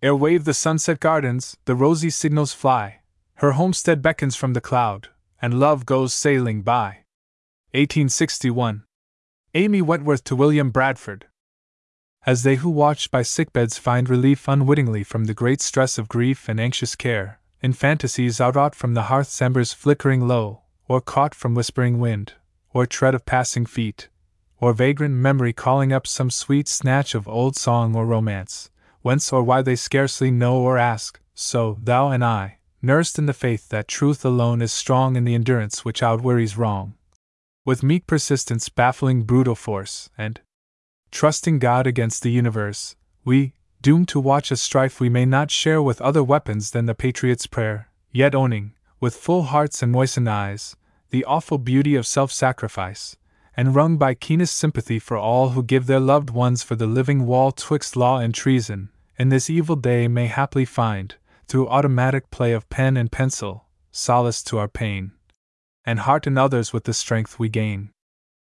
Ere 0.00 0.16
wave 0.16 0.46
the 0.46 0.54
sunset 0.54 1.00
gardens, 1.00 1.58
the 1.66 1.74
rosy 1.74 2.08
signals 2.08 2.54
fly, 2.54 3.00
her 3.34 3.52
homestead 3.52 4.00
beckons 4.00 4.36
from 4.36 4.54
the 4.54 4.62
cloud, 4.62 5.08
and 5.42 5.60
love 5.60 5.84
goes 5.84 6.14
sailing 6.14 6.62
by. 6.62 7.04
1861. 7.74 8.84
Amy 9.52 9.82
Wentworth 9.82 10.24
to 10.24 10.34
William 10.34 10.70
Bradford. 10.70 11.26
As 12.26 12.42
they 12.42 12.56
who 12.56 12.70
watch 12.70 13.12
by 13.12 13.22
sickbeds 13.22 13.78
find 13.78 14.10
relief 14.10 14.48
unwittingly 14.48 15.04
from 15.04 15.26
the 15.26 15.34
great 15.34 15.60
stress 15.60 15.96
of 15.96 16.08
grief 16.08 16.48
and 16.48 16.58
anxious 16.58 16.96
care, 16.96 17.38
in 17.60 17.72
fantasies 17.72 18.40
outwrought 18.40 18.74
from 18.74 18.94
the 18.94 19.04
hearth's 19.04 19.40
embers 19.40 19.72
flickering 19.72 20.26
low, 20.26 20.62
or 20.88 21.00
caught 21.00 21.36
from 21.36 21.54
whispering 21.54 22.00
wind, 22.00 22.32
or 22.74 22.84
tread 22.84 23.14
of 23.14 23.26
passing 23.26 23.64
feet, 23.64 24.08
or 24.58 24.72
vagrant 24.72 25.14
memory 25.14 25.52
calling 25.52 25.92
up 25.92 26.04
some 26.04 26.28
sweet 26.28 26.66
snatch 26.66 27.14
of 27.14 27.28
old 27.28 27.54
song 27.54 27.94
or 27.94 28.04
romance, 28.04 28.70
whence 29.02 29.32
or 29.32 29.44
why 29.44 29.62
they 29.62 29.76
scarcely 29.76 30.32
know 30.32 30.56
or 30.56 30.76
ask, 30.76 31.20
so, 31.32 31.78
thou 31.80 32.08
and 32.08 32.24
I, 32.24 32.58
nursed 32.82 33.20
in 33.20 33.26
the 33.26 33.32
faith 33.32 33.68
that 33.68 33.86
truth 33.86 34.24
alone 34.24 34.62
is 34.62 34.72
strong 34.72 35.14
in 35.14 35.22
the 35.22 35.36
endurance 35.36 35.84
which 35.84 36.02
outwearies 36.02 36.58
wrong, 36.58 36.94
with 37.64 37.84
meek 37.84 38.08
persistence 38.08 38.68
baffling 38.68 39.22
brutal 39.22 39.54
force, 39.54 40.10
and 40.18 40.40
trusting 41.10 41.58
God 41.58 41.86
against 41.86 42.22
the 42.22 42.30
universe, 42.30 42.96
we, 43.24 43.54
doomed 43.82 44.08
to 44.08 44.20
watch 44.20 44.50
a 44.50 44.56
strife 44.56 45.00
we 45.00 45.08
may 45.08 45.24
not 45.24 45.50
share 45.50 45.82
with 45.82 46.00
other 46.00 46.22
weapons 46.22 46.70
than 46.70 46.86
the 46.86 46.94
patriot's 46.94 47.46
prayer, 47.46 47.88
yet 48.12 48.34
owning, 48.34 48.72
with 49.00 49.14
full 49.14 49.44
hearts 49.44 49.82
and 49.82 49.92
moistened 49.92 50.28
eyes, 50.28 50.76
the 51.10 51.24
awful 51.24 51.58
beauty 51.58 51.94
of 51.94 52.06
self 52.06 52.32
sacrifice, 52.32 53.16
and 53.56 53.74
wrung 53.74 53.96
by 53.96 54.14
keenest 54.14 54.56
sympathy 54.56 54.98
for 54.98 55.16
all 55.16 55.50
who 55.50 55.62
give 55.62 55.86
their 55.86 56.00
loved 56.00 56.30
ones 56.30 56.62
for 56.62 56.74
the 56.74 56.86
living 56.86 57.26
wall 57.26 57.52
twixt 57.52 57.96
law 57.96 58.18
and 58.18 58.34
treason, 58.34 58.90
in 59.18 59.28
this 59.28 59.48
evil 59.48 59.76
day 59.76 60.08
may 60.08 60.26
haply 60.26 60.64
find, 60.64 61.14
through 61.48 61.68
automatic 61.68 62.30
play 62.30 62.52
of 62.52 62.68
pen 62.68 62.96
and 62.96 63.12
pencil, 63.12 63.66
solace 63.90 64.42
to 64.42 64.58
our 64.58 64.68
pain, 64.68 65.12
and 65.84 66.00
hearten 66.00 66.36
others 66.36 66.72
with 66.72 66.84
the 66.84 66.92
strength 66.92 67.38
we 67.38 67.48
gain. 67.48 67.90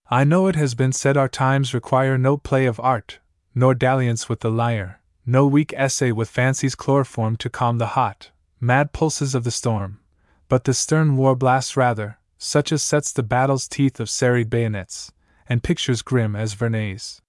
I 0.10 0.23
know 0.23 0.45
it 0.45 0.56
has 0.56 0.76
been 0.76 0.91
said 0.91 1.18
our 1.18 1.27
times 1.27 1.73
require 1.73 2.15
no 2.15 2.38
play 2.38 2.68
of 2.68 2.80
art, 2.80 3.19
nor 3.56 3.73
dalliance 3.73 4.30
with 4.30 4.41
the 4.41 4.52
lyre, 4.52 5.02
no 5.26 5.48
weak 5.48 5.73
essay 5.76 6.11
with 6.11 6.30
fancy's 6.30 6.76
chloroform 6.76 7.38
to 7.38 7.49
calm 7.49 7.80
the 7.80 7.88
hot, 7.98 8.30
mad 8.60 8.94
pulses 8.94 9.34
of 9.34 9.44
the 9.44 9.52
storm, 9.52 9.99
but 10.48 10.65
the 10.65 10.76
stern 10.76 11.18
war 11.18 11.36
blast 11.36 11.76
rather, 11.76 12.19
such 12.38 12.72
as 12.72 12.84
sets 12.84 13.11
the 13.11 13.23
battle's 13.23 13.68
teeth 13.68 13.99
of 13.99 14.07
serried 14.07 14.48
bayonets, 14.48 15.11
and 15.49 15.64
pictures 15.64 16.03
grim 16.03 16.36
as 16.36 16.53
Vernet's. 16.53 17.22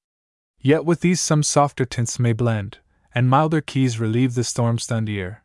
Yet 0.61 0.85
with 0.85 1.01
these 1.01 1.21
some 1.21 1.43
softer 1.43 1.87
tints 1.87 2.19
may 2.19 2.35
blend, 2.35 2.79
and 3.15 3.31
milder 3.31 3.63
keys 3.63 3.99
relieve 3.99 4.35
the 4.35 4.45
storm 4.45 4.79
stunned 4.79 5.09
ear. 5.09 5.43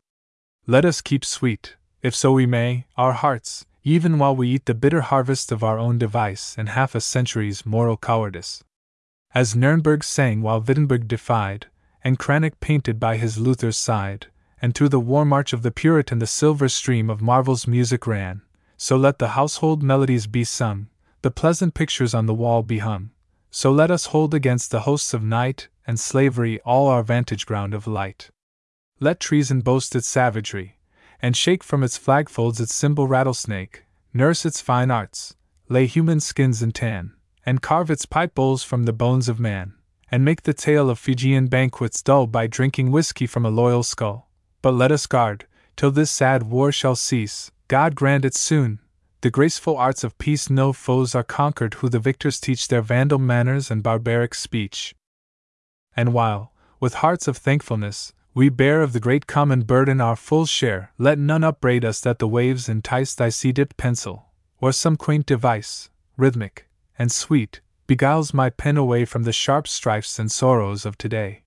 Let 0.67 0.83
us 0.83 0.99
keep 0.99 1.23
sweet, 1.23 1.77
if 2.01 2.13
so 2.13 2.33
we 2.33 2.45
may, 2.45 2.87
our 2.97 3.13
hearts, 3.13 3.65
even 3.83 4.19
while 4.19 4.35
we 4.35 4.49
eat 4.49 4.65
the 4.65 4.73
bitter 4.73 5.01
harvest 5.01 5.51
of 5.51 5.63
our 5.63 5.79
own 5.79 5.97
device 5.97 6.55
and 6.57 6.69
half 6.69 6.93
a 6.93 7.01
century's 7.01 7.65
moral 7.65 7.97
cowardice. 7.97 8.63
As 9.33 9.55
Nurnberg 9.55 10.03
sang 10.03 10.41
while 10.41 10.61
Wittenberg 10.61 11.07
defied, 11.07 11.67
and 12.03 12.19
Cranach 12.19 12.59
painted 12.59 12.99
by 12.99 13.17
his 13.17 13.37
Luther's 13.37 13.77
side, 13.77 14.27
and 14.61 14.75
through 14.75 14.89
the 14.89 14.99
war 14.99 15.25
march 15.25 15.53
of 15.53 15.63
the 15.63 15.71
Puritan 15.71 16.19
the 16.19 16.27
silver 16.27 16.69
stream 16.69 17.09
of 17.09 17.21
Marvell's 17.21 17.65
music 17.65 18.05
ran, 18.05 18.41
so 18.77 18.97
let 18.97 19.19
the 19.19 19.29
household 19.29 19.81
melodies 19.81 20.27
be 20.27 20.43
sung, 20.43 20.87
the 21.21 21.31
pleasant 21.31 21.73
pictures 21.73 22.13
on 22.13 22.25
the 22.25 22.33
wall 22.33 22.63
be 22.63 22.79
hung. 22.79 23.11
So 23.49 23.71
let 23.71 23.91
us 23.91 24.07
hold 24.07 24.33
against 24.33 24.71
the 24.71 24.81
hosts 24.81 25.13
of 25.13 25.23
night 25.23 25.67
and 25.85 25.99
slavery 25.99 26.59
all 26.61 26.87
our 26.87 27.03
vantage 27.03 27.45
ground 27.45 27.73
of 27.73 27.87
light. 27.87 28.29
Let 28.99 29.19
treason 29.19 29.61
boast 29.61 29.95
its 29.95 30.07
savagery, 30.07 30.77
and 31.21 31.37
shake 31.37 31.63
from 31.63 31.83
its 31.83 31.97
flagfolds 31.97 32.59
its 32.59 32.73
symbol 32.73 33.07
rattlesnake, 33.07 33.83
nurse 34.13 34.45
its 34.45 34.59
fine 34.59 34.89
arts, 34.89 35.35
lay 35.69 35.85
human 35.85 36.19
skins 36.19 36.61
in 36.61 36.71
tan, 36.71 37.13
and 37.45 37.61
carve 37.61 37.89
its 37.89 38.05
pipe 38.05 38.35
bowls 38.35 38.63
from 38.63 38.83
the 38.83 38.93
bones 38.93 39.29
of 39.29 39.39
man, 39.39 39.73
and 40.09 40.25
make 40.25 40.43
the 40.43 40.53
tale 40.53 40.89
of 40.89 40.99
Fijian 40.99 41.47
banquets 41.47 42.01
dull 42.01 42.27
by 42.27 42.47
drinking 42.47 42.91
whiskey 42.91 43.27
from 43.27 43.45
a 43.45 43.49
loyal 43.49 43.83
skull. 43.83 44.29
But 44.61 44.73
let 44.73 44.91
us 44.91 45.07
guard, 45.07 45.45
till 45.75 45.91
this 45.91 46.11
sad 46.11 46.43
war 46.43 46.71
shall 46.71 46.95
cease, 46.95 47.51
God 47.67 47.95
grant 47.95 48.25
it 48.25 48.35
soon. 48.35 48.79
The 49.21 49.31
graceful 49.31 49.77
arts 49.77 50.03
of 50.03 50.17
peace 50.17 50.49
no 50.49 50.73
foes 50.73 51.13
are 51.13 51.23
conquered 51.23 51.75
who 51.75 51.89
the 51.89 51.99
victors 51.99 52.39
teach 52.39 52.67
their 52.67 52.81
vandal 52.81 53.19
manners 53.19 53.69
and 53.69 53.83
barbaric 53.83 54.33
speech. 54.33 54.95
And 55.95 56.11
while, 56.11 56.51
with 56.79 56.95
hearts 56.95 57.27
of 57.27 57.37
thankfulness, 57.37 58.13
we 58.33 58.47
bear 58.47 58.81
of 58.81 58.93
the 58.93 58.99
great 58.99 59.27
common 59.27 59.61
burden 59.61 59.99
our 59.99 60.15
full 60.15 60.45
share, 60.45 60.93
let 60.97 61.19
none 61.19 61.43
upbraid 61.43 61.83
us 61.83 61.99
that 61.99 62.19
the 62.19 62.27
waves 62.27 62.69
entice 62.69 63.13
thy 63.13 63.29
sea 63.29 63.51
dipped 63.51 63.75
pencil, 63.75 64.27
or 64.59 64.71
some 64.71 64.95
quaint 64.95 65.25
device, 65.25 65.89
rhythmic 66.15 66.67
and 66.97 67.11
sweet, 67.11 67.61
beguiles 67.87 68.33
my 68.33 68.49
pen 68.49 68.77
away 68.77 69.03
from 69.03 69.23
the 69.23 69.33
sharp 69.33 69.67
strifes 69.67 70.17
and 70.19 70.31
sorrows 70.31 70.85
of 70.85 70.97
today. 70.97 71.43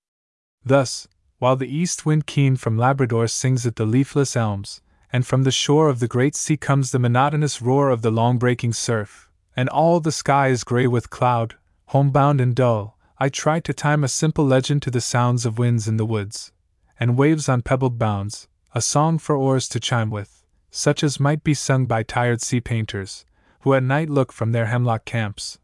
Thus, 0.63 1.07
while 1.39 1.55
the 1.55 1.73
east 1.73 2.05
wind 2.05 2.27
keen 2.27 2.55
from 2.55 2.77
Labrador 2.77 3.27
sings 3.27 3.65
at 3.65 3.77
the 3.77 3.85
leafless 3.85 4.35
elms, 4.35 4.81
and 5.11 5.25
from 5.25 5.43
the 5.43 5.51
shore 5.51 5.89
of 5.89 5.99
the 5.99 6.07
great 6.07 6.35
sea 6.35 6.57
comes 6.57 6.91
the 6.91 6.99
monotonous 6.99 7.61
roar 7.61 7.89
of 7.89 8.01
the 8.01 8.11
long 8.11 8.37
breaking 8.37 8.73
surf, 8.73 9.29
and 9.55 9.69
all 9.69 9.99
the 9.99 10.11
sky 10.11 10.49
is 10.49 10.63
gray 10.63 10.87
with 10.87 11.09
cloud, 11.09 11.55
homebound 11.87 12.41
and 12.41 12.55
dull. 12.55 12.97
I 13.17 13.29
try 13.29 13.59
to 13.61 13.73
time 13.73 14.03
a 14.03 14.09
simple 14.09 14.45
legend 14.45 14.81
to 14.83 14.91
the 14.91 15.01
sounds 15.01 15.45
of 15.45 15.57
winds 15.57 15.87
in 15.87 15.95
the 15.97 16.05
woods, 16.05 16.51
and 16.99 17.17
waves 17.17 17.49
on 17.49 17.61
pebbled 17.61 17.99
bounds, 17.99 18.47
a 18.73 18.81
song 18.81 19.17
for 19.17 19.35
oars 19.35 19.67
to 19.69 19.79
chime 19.79 20.09
with, 20.09 20.43
such 20.71 21.03
as 21.03 21.19
might 21.19 21.43
be 21.43 21.53
sung 21.53 21.85
by 21.85 22.03
tired 22.03 22.41
sea 22.41 22.61
painters, 22.61 23.25
who 23.61 23.73
at 23.73 23.83
night 23.83 24.09
look 24.09 24.31
from 24.31 24.51
their 24.51 24.67
hemlock 24.67 25.05
camps, 25.05 25.59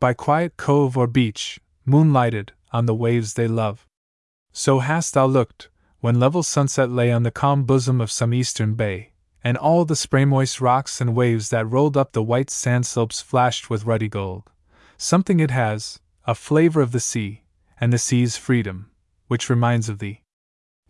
by 0.00 0.12
quiet 0.12 0.56
cove 0.56 0.96
or 0.96 1.06
beach, 1.06 1.60
moonlighted, 1.86 2.50
on 2.72 2.86
the 2.86 2.94
waves 2.94 3.34
they 3.34 3.46
love. 3.46 3.86
So 4.52 4.80
hast 4.80 5.14
thou 5.14 5.26
looked, 5.26 5.68
when 6.00 6.18
level 6.18 6.42
sunset 6.42 6.90
lay 6.90 7.12
on 7.12 7.22
the 7.22 7.30
calm 7.30 7.64
bosom 7.64 8.00
of 8.00 8.10
some 8.10 8.34
eastern 8.34 8.74
bay, 8.74 9.12
and 9.44 9.56
all 9.56 9.84
the 9.84 9.96
spray 9.96 10.24
moist 10.24 10.60
rocks 10.60 11.00
and 11.00 11.14
waves 11.14 11.50
that 11.50 11.68
rolled 11.68 11.96
up 11.96 12.12
the 12.12 12.22
white 12.22 12.50
sand 12.50 12.86
slopes 12.86 13.20
flashed 13.20 13.70
with 13.70 13.84
ruddy 13.84 14.08
gold. 14.08 14.50
Something 14.96 15.40
it 15.40 15.50
has, 15.50 16.00
a 16.26 16.34
flavor 16.34 16.80
of 16.80 16.92
the 16.92 17.00
sea, 17.00 17.42
and 17.80 17.92
the 17.92 17.98
sea's 17.98 18.36
freedom, 18.36 18.90
which 19.28 19.50
reminds 19.50 19.88
of 19.88 19.98
thee. 19.98 20.21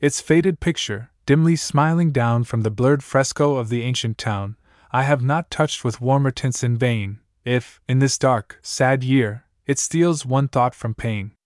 Its 0.03 0.21
faded 0.21 0.59
picture, 0.59 1.11
dimly 1.27 1.55
smiling 1.55 2.11
down 2.11 2.43
from 2.43 2.63
the 2.63 2.71
blurred 2.73 3.05
fresco 3.05 3.55
of 3.55 3.69
the 3.69 3.83
ancient 3.83 4.19
town, 4.19 4.57
I 4.91 5.05
have 5.05 5.23
not 5.23 5.49
touched 5.49 5.85
with 5.85 6.01
warmer 6.01 6.33
tints 6.33 6.65
in 6.65 6.77
vain, 6.77 7.21
if, 7.45 7.81
in 7.89 8.01
this 8.01 8.19
dark, 8.19 8.59
sad 8.63 9.05
year, 9.05 9.45
it 9.65 9.79
steals 9.79 10.27
one 10.27 10.49
thought 10.49 10.75
from 10.75 10.93
pain. 10.93 11.37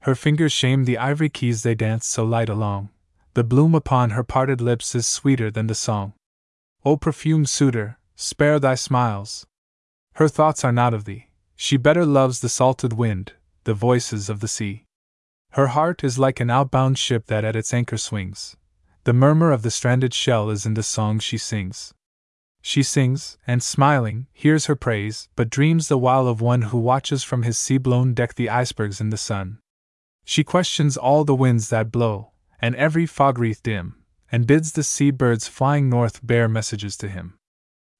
Her 0.00 0.16
fingers 0.16 0.50
shame 0.50 0.82
the 0.82 0.98
ivory 0.98 1.28
keys 1.28 1.62
they 1.62 1.76
dance 1.76 2.04
so 2.06 2.24
light 2.24 2.48
along 2.48 2.90
the 3.34 3.44
bloom 3.44 3.74
upon 3.74 4.10
her 4.10 4.24
parted 4.24 4.60
lips 4.60 4.94
is 4.94 5.06
sweeter 5.06 5.50
than 5.50 5.66
the 5.68 5.74
song. 5.74 6.12
O 6.84 6.96
perfumed 6.96 7.48
suitor, 7.48 7.98
spare 8.14 8.58
thy 8.58 8.74
smiles. 8.74 9.46
Her 10.14 10.28
thoughts 10.28 10.64
are 10.64 10.72
not 10.72 10.92
of 10.92 11.04
thee, 11.04 11.28
she 11.56 11.76
better 11.76 12.04
loves 12.04 12.40
the 12.40 12.48
salted 12.48 12.92
wind, 12.92 13.34
the 13.64 13.74
voices 13.74 14.28
of 14.28 14.40
the 14.40 14.48
sea. 14.48 14.84
Her 15.52 15.68
heart 15.68 16.02
is 16.02 16.18
like 16.18 16.40
an 16.40 16.48
outbound 16.48 16.96
ship 16.96 17.26
that 17.26 17.44
at 17.44 17.56
its 17.56 17.74
anchor 17.74 17.98
swings. 17.98 18.56
The 19.04 19.12
murmur 19.12 19.52
of 19.52 19.60
the 19.60 19.70
stranded 19.70 20.14
shell 20.14 20.48
is 20.48 20.64
in 20.64 20.72
the 20.72 20.82
song 20.82 21.18
she 21.18 21.36
sings. 21.36 21.92
She 22.62 22.82
sings, 22.82 23.36
and 23.46 23.62
smiling, 23.62 24.28
hears 24.32 24.64
her 24.64 24.76
praise, 24.76 25.28
but 25.36 25.50
dreams 25.50 25.88
the 25.88 25.98
while 25.98 26.26
of 26.26 26.40
one 26.40 26.62
who 26.62 26.78
watches 26.78 27.22
from 27.22 27.42
his 27.42 27.58
sea 27.58 27.76
blown 27.76 28.14
deck 28.14 28.34
the 28.34 28.48
icebergs 28.48 28.98
in 28.98 29.10
the 29.10 29.18
sun. 29.18 29.58
She 30.24 30.42
questions 30.42 30.96
all 30.96 31.22
the 31.22 31.34
winds 31.34 31.68
that 31.68 31.92
blow, 31.92 32.30
and 32.58 32.74
every 32.76 33.04
fog 33.04 33.38
wreath 33.38 33.62
dim, 33.62 33.96
and 34.30 34.46
bids 34.46 34.72
the 34.72 34.82
sea 34.82 35.10
birds 35.10 35.48
flying 35.48 35.90
north 35.90 36.26
bear 36.26 36.48
messages 36.48 36.96
to 36.96 37.10
him. 37.10 37.34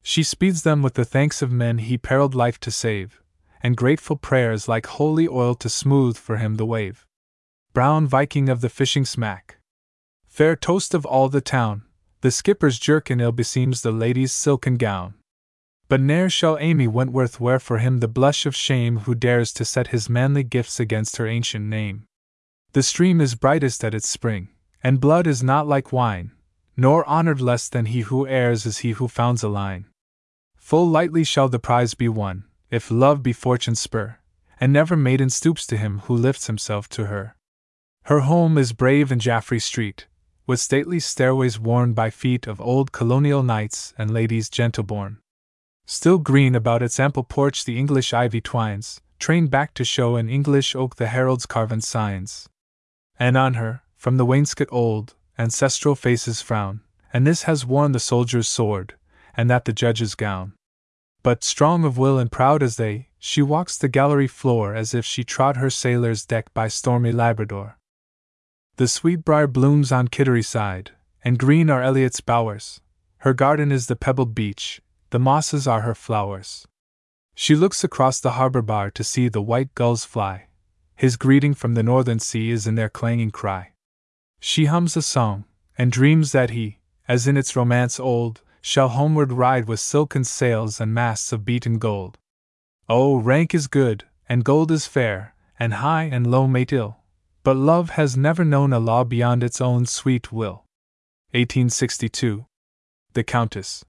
She 0.03 0.23
speeds 0.23 0.62
them 0.62 0.81
with 0.81 0.95
the 0.95 1.05
thanks 1.05 1.43
of 1.43 1.53
men 1.53 1.79
he 1.79 1.99
periled 1.99 2.35
life 2.35 2.59
to 2.61 2.70
save, 2.70 3.20
and 3.62 3.77
grateful 3.77 4.16
prayers 4.16 4.69
like 4.69 4.87
holy 4.87 5.29
oil 5.29 5.55
to 5.57 5.69
smooth 5.69 6.16
for 6.16 6.39
him 6.39 6.55
the 6.55 6.65
wave. 6.65 7.05
Brown 7.73 8.07
Viking 8.07 8.51
of 8.51 8.61
the 8.61 8.69
fishing 8.69 9.07
smack. 9.07 9.57
Fair 10.27 10.57
toast 10.57 10.93
of 10.93 11.07
all 11.07 11.31
the 11.31 11.40
town, 11.40 11.85
the 12.20 12.31
skipper's 12.31 12.78
jerkin 12.78 13.19
ill 13.19 13.32
beseems 13.32 13.81
the 13.81 13.90
lady's 13.90 14.31
silken 14.31 14.77
gown. 14.77 15.15
But 15.89 16.03
ne'er 16.03 16.28
shall 16.28 16.59
Amy 16.59 16.86
Wentworth 16.86 17.40
wear 17.40 17.59
for 17.59 17.78
him 17.78 18.01
the 18.01 18.09
blush 18.09 18.44
of 18.44 18.55
shame 18.55 18.99
who 18.99 19.15
dares 19.15 19.55
to 19.55 19.65
set 19.65 19.89
his 19.89 20.11
manly 20.11 20.43
gifts 20.43 20.78
against 20.78 21.16
her 21.16 21.27
ancient 21.27 21.65
name. 21.65 22.05
The 22.74 22.82
stream 22.82 23.23
is 23.23 23.35
brightest 23.35 23.82
at 23.85 23.94
its 23.94 24.07
spring, 24.07 24.51
and 24.85 25.01
blood 25.01 25.27
is 25.27 25.43
not 25.43 25.66
like 25.66 25.93
wine, 25.93 26.32
nor 26.77 27.09
honored 27.09 27.40
less 27.40 27.70
than 27.70 27.86
he 27.86 28.01
who 28.03 28.27
errs 28.27 28.66
is 28.66 28.78
he 28.78 28.90
who 28.90 29.09
founds 29.09 29.43
a 29.43 29.49
line. 29.49 29.86
Full 30.57 30.86
lightly 30.86 31.24
shall 31.24 31.49
the 31.49 31.59
prize 31.59 31.94
be 31.94 32.09
won, 32.11 32.44
if 32.70 32.90
love 32.90 33.23
be 33.23 33.32
fortune's 33.32 33.81
spur, 33.81 34.19
and 34.61 34.74
never 34.74 34.94
maiden 34.94 35.31
stoops 35.31 35.66
to 35.69 35.78
him 35.78 36.01
who 36.01 36.15
lifts 36.15 36.49
himself 36.49 36.86
to 36.90 37.07
her. 37.07 37.35
Her 38.07 38.20
home 38.20 38.59
is 38.59 38.73
brave 38.73 39.12
in 39.12 39.20
Jaffrey 39.20 39.61
Street, 39.61 40.09
with 40.45 40.59
stately 40.59 40.99
stairways 40.99 41.61
worn 41.61 41.93
by 41.93 42.11
feet 42.11 42.49
of 42.49 42.61
old 42.61 42.91
colonial 42.91 43.45
knights 43.45 43.95
and 43.97 44.11
ladies 44.11 44.49
gentle 44.51 44.83
born. 44.83 45.19
Still 45.87 46.19
green 46.19 46.57
about 46.57 46.83
its 46.83 46.99
ample 46.99 47.23
porch 47.23 47.65
the 47.65 47.79
English 47.79 48.12
ivy 48.12 48.41
twines, 48.41 49.01
trained 49.20 49.53
back 49.53 49.73
to 49.74 49.85
show 49.85 50.16
in 50.16 50.29
English 50.29 50.74
oak 50.74 50.97
the 50.97 51.07
herald's 51.07 51.47
carven 51.47 51.81
signs. 51.81 52.49
And 53.20 53.37
on 53.37 53.55
her, 53.55 53.83
from 53.97 54.16
the 54.16 54.27
wainscot 54.27 54.69
old, 54.73 55.15
ancestral 55.39 55.95
faces 55.95 56.43
frown, 56.43 56.81
and 57.12 57.24
this 57.24 57.45
has 57.45 57.65
worn 57.65 57.93
the 57.93 58.01
soldier's 58.01 58.49
sword, 58.49 58.95
and 59.37 59.49
that 59.49 59.65
the 59.65 59.73
judge's 59.73 60.16
gown. 60.16 60.55
But 61.23 61.45
strong 61.45 61.85
of 61.85 61.99
will 61.99 62.19
and 62.19 62.33
proud 62.33 62.65
as 62.65 62.79
they, 62.79 63.11
she 63.20 63.43
walks 63.43 63.79
the 63.79 63.87
gallery 63.89 64.27
floor 64.27 64.74
as 64.74 64.93
if 64.93 65.05
she 65.05 65.23
trod 65.23 65.57
her 65.57 65.70
sailor's 65.70 66.27
deck 66.27 66.53
by 66.53 66.66
stormy 66.66 67.12
Labrador. 67.12 67.79
The 68.77 68.89
sweetbriar 68.89 69.53
blooms 69.53 69.93
on 69.93 70.09
Kittery 70.09 70.43
side, 70.43 70.93
and 71.23 71.39
green 71.39 71.69
are 71.69 71.82
Eliot's 71.82 72.23
bowers. 72.23 72.81
Her 73.19 73.35
garden 73.35 73.70
is 73.70 73.86
the 73.86 73.97
pebbled 73.97 74.35
beach, 74.35 74.81
the 75.11 75.19
mosses 75.19 75.69
are 75.69 75.82
her 75.82 75.94
flowers. 75.94 76.66
She 77.35 77.55
looks 77.55 77.85
across 77.85 78.19
the 78.19 78.32
harbor 78.32 78.62
bar 78.62 78.90
to 78.93 79.05
see 79.05 79.28
the 79.28 79.43
white 79.43 79.74
gulls 79.74 80.07
fly. 80.07 80.47
His 80.97 81.16
greeting 81.16 81.53
from 81.53 81.74
the 81.74 81.82
northern 81.82 82.19
sea 82.19 82.51
is 82.51 82.66
in 82.66 82.74
their 82.74 82.89
clanging 82.89 83.31
cry. 83.31 83.73
She 84.40 84.65
hums 84.65 84.97
a 84.97 85.03
song, 85.03 85.44
and 85.77 85.93
dreams 85.93 86.32
that 86.32 86.51
he, 86.51 86.78
as 87.07 87.27
in 87.27 87.36
its 87.36 87.55
romance 87.55 88.01
old, 88.01 88.40
shall 88.62 88.89
homeward 88.89 89.32
ride 89.32 89.66
with 89.66 89.81
silken 89.81 90.24
sails 90.24 90.81
and 90.81 90.94
masts 90.94 91.31
of 91.31 91.44
beaten 91.44 91.78
gold. 91.78 92.16
Oh, 92.89 93.16
rank 93.16 93.55
is 93.55 93.66
good, 93.66 94.05
and 94.28 94.44
gold 94.44 94.70
is 94.70 94.86
fair, 94.86 95.35
and 95.59 95.74
high 95.74 96.05
and 96.05 96.27
low 96.27 96.47
mate 96.47 96.73
ill, 96.73 97.02
but 97.43 97.56
love 97.56 97.90
has 97.90 98.16
never 98.16 98.44
known 98.44 98.73
a 98.73 98.78
law 98.78 99.05
beyond 99.05 99.43
its 99.43 99.60
own 99.60 99.86
sweet 99.86 100.32
will. 100.32 100.64
1862. 101.32 102.47
The 103.14 103.24
Countess. 103.24 103.85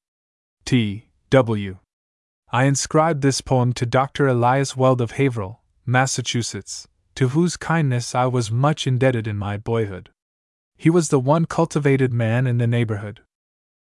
T. 0.66 1.10
W. 1.30 1.78
I 2.52 2.66
inscribed 2.66 3.22
this 3.22 3.42
poem 3.42 3.74
to 3.74 3.86
Dr. 3.86 4.28
Elias 4.28 4.78
Weld 4.78 5.02
of 5.02 5.12
Haverhill, 5.12 5.62
Massachusetts, 5.86 6.88
to 7.16 7.30
whose 7.30 7.58
kindness 7.58 8.16
I 8.16 8.26
was 8.26 8.52
much 8.52 8.88
indebted 8.88 9.28
in 9.28 9.38
my 9.38 9.58
boyhood. 9.58 10.10
He 10.78 10.90
was 10.90 11.10
the 11.10 11.20
one 11.20 11.46
cultivated 11.46 12.14
man 12.14 12.48
in 12.48 12.58
the 12.58 12.68
neighborhood. 12.68 13.22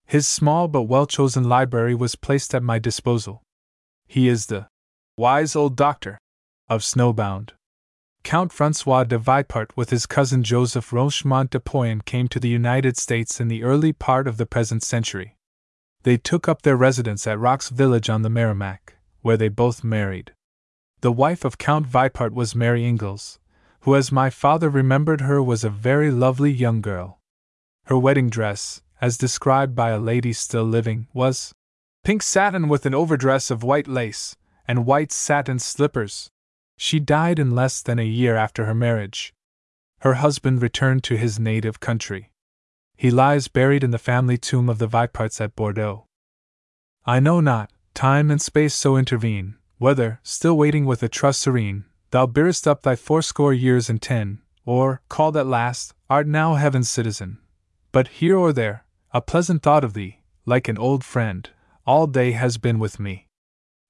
His 0.05 0.27
small 0.27 0.67
but 0.67 0.83
well 0.83 1.05
chosen 1.05 1.43
library 1.43 1.93
was 1.93 2.15
placed 2.15 2.55
at 2.55 2.63
my 2.63 2.79
disposal. 2.79 3.43
He 4.07 4.27
is 4.27 4.47
the 4.47 4.67
wise 5.17 5.55
old 5.55 5.75
doctor 5.75 6.17
of 6.67 6.81
Snowbound. 6.81 7.51
Count 8.23 8.51
Francois 8.51 9.03
de 9.05 9.17
Vipart 9.17 9.71
with 9.75 9.89
his 9.89 10.05
cousin 10.05 10.43
Joseph 10.43 10.91
Rochemont 10.91 11.49
de 11.49 11.59
Poyen 11.59 12.03
came 12.03 12.27
to 12.27 12.39
the 12.39 12.49
United 12.49 12.97
States 12.97 13.39
in 13.39 13.47
the 13.47 13.63
early 13.63 13.91
part 13.91 14.27
of 14.27 14.37
the 14.37 14.45
present 14.45 14.83
century. 14.83 15.35
They 16.03 16.17
took 16.17 16.47
up 16.47 16.61
their 16.61 16.77
residence 16.77 17.25
at 17.27 17.39
Rocks 17.39 17.69
Village 17.69 18.09
on 18.09 18.21
the 18.21 18.29
Merrimack, 18.29 18.95
where 19.21 19.37
they 19.37 19.49
both 19.49 19.83
married. 19.83 20.33
The 21.01 21.11
wife 21.11 21.43
of 21.43 21.57
Count 21.57 21.87
Vipart 21.87 22.33
was 22.33 22.53
Mary 22.53 22.85
Ingalls, 22.85 23.39
who, 23.81 23.95
as 23.95 24.11
my 24.11 24.29
father 24.29 24.69
remembered 24.69 25.21
her, 25.21 25.41
was 25.41 25.63
a 25.63 25.69
very 25.69 26.11
lovely 26.11 26.51
young 26.51 26.81
girl. 26.81 27.19
Her 27.85 27.97
wedding 27.97 28.29
dress, 28.29 28.81
as 29.01 29.17
described 29.17 29.75
by 29.75 29.89
a 29.89 29.99
lady 29.99 30.33
still 30.33 30.65
living, 30.65 31.07
was 31.13 31.53
pink 32.03 32.21
satin 32.21 32.67
with 32.67 32.85
an 32.85 32.93
overdress 32.93 33.49
of 33.49 33.63
white 33.63 33.87
lace, 33.87 34.35
and 34.67 34.85
white 34.85 35.11
satin 35.11 35.57
slippers. 35.57 36.29
She 36.81 37.01
died 37.01 37.39
in 37.39 37.51
less 37.51 37.81
than 37.81 37.99
a 37.99 38.03
year 38.03 38.37
after 38.37 38.63
her 38.65 38.73
marriage. 38.73 39.33
Her 39.99 40.13
husband 40.13 40.61
returned 40.61 41.03
to 41.03 41.17
his 41.17 41.37
native 41.37 41.81
country. 41.81 42.31
He 42.95 43.11
lies 43.11 43.49
buried 43.49 43.83
in 43.83 43.91
the 43.91 43.97
family 43.97 44.37
tomb 44.37 44.69
of 44.69 44.77
the 44.77 44.87
Viparts 44.87 45.41
at 45.41 45.57
Bordeaux. 45.57 46.05
I 47.05 47.19
know 47.19 47.41
not, 47.41 47.69
time 47.93 48.31
and 48.31 48.41
space 48.41 48.73
so 48.73 48.95
intervene, 48.95 49.57
whether, 49.77 50.21
still 50.23 50.57
waiting 50.57 50.85
with 50.85 51.03
a 51.03 51.09
trust 51.09 51.41
serene, 51.41 51.83
thou 52.11 52.25
bearest 52.25 52.65
up 52.65 52.83
thy 52.83 52.95
fourscore 52.95 53.53
years 53.53 53.89
and 53.89 54.01
ten, 54.01 54.41
or, 54.65 55.01
called 55.09 55.35
at 55.35 55.47
last, 55.47 55.93
art 56.09 56.27
now 56.27 56.55
heaven's 56.55 56.89
citizen. 56.89 57.39
But 57.91 58.07
here 58.19 58.37
or 58.37 58.53
there, 58.53 58.85
a 59.11 59.19
pleasant 59.19 59.63
thought 59.63 59.83
of 59.83 59.95
thee, 59.95 60.21
like 60.45 60.69
an 60.69 60.77
old 60.77 61.03
friend, 61.03 61.49
all 61.85 62.07
day 62.07 62.31
has 62.31 62.57
been 62.57 62.79
with 62.79 63.01
me. 63.01 63.27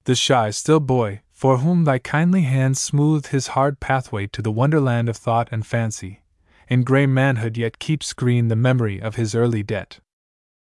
The 0.06 0.16
shy, 0.16 0.50
still 0.50 0.80
boy, 0.80 1.22
for 1.40 1.60
whom 1.60 1.86
thy 1.86 1.98
kindly 1.98 2.42
hand 2.42 2.78
smoothed 2.78 3.28
his 3.28 3.56
hard 3.56 3.80
pathway 3.80 4.28
to 4.28 4.42
the 4.42 4.52
wonderland 4.52 5.08
of 5.08 5.16
thought 5.16 5.48
and 5.54 5.66
fancy, 5.66 6.22
in 6.68 6.84
grey 6.84 7.06
manhood 7.06 7.56
yet 7.58 7.80
keeps 7.80 8.12
green 8.12 8.50
the 8.50 8.58
memory 8.58 9.02
of 9.02 9.16
his 9.16 9.34
early 9.34 9.64
debt. 9.64 10.02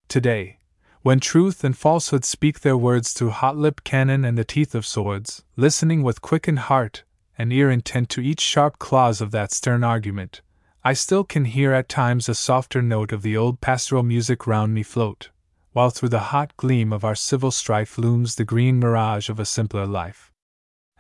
Today, 0.08 0.60
when 1.02 1.20
truth 1.20 1.64
and 1.64 1.76
falsehood 1.76 2.24
speak 2.24 2.60
their 2.60 2.78
words 2.78 3.14
through 3.14 3.32
hot 3.32 3.58
lipped 3.58 3.84
cannon 3.86 4.24
and 4.24 4.38
the 4.38 4.44
teeth 4.44 4.76
of 4.76 4.86
swords, 4.86 5.44
listening 5.56 6.04
with 6.04 6.22
quickened 6.22 6.60
heart 6.60 7.04
and 7.40 7.52
ear 7.52 7.72
intent 7.72 8.08
to 8.10 8.22
each 8.22 8.41
sharp 8.41 8.78
clause 8.78 9.20
of 9.20 9.32
that 9.32 9.52
stern 9.52 9.84
argument, 9.84 10.41
I 10.84 10.94
still 10.94 11.24
can 11.24 11.45
hear 11.45 11.74
at 11.74 11.90
times 11.90 12.30
a 12.30 12.36
softer 12.36 12.84
note 12.84 13.12
of 13.12 13.24
the 13.24 13.36
old 13.36 13.62
pastoral 13.62 14.04
music 14.04 14.45
round 14.45 14.76
me 14.76 14.84
float, 14.84 15.32
while 15.72 15.90
through 15.90 16.10
the 16.10 16.30
hot 16.30 16.56
gleam 16.56 16.94
of 16.94 17.04
our 17.04 17.16
civil 17.16 17.49
strife 17.49 17.98
looms 17.98 18.36
the 18.36 18.45
green 18.45 18.78
mirage 18.78 19.28
of 19.28 19.40
a 19.40 19.45
simpler 19.45 19.88
life. 19.88 20.32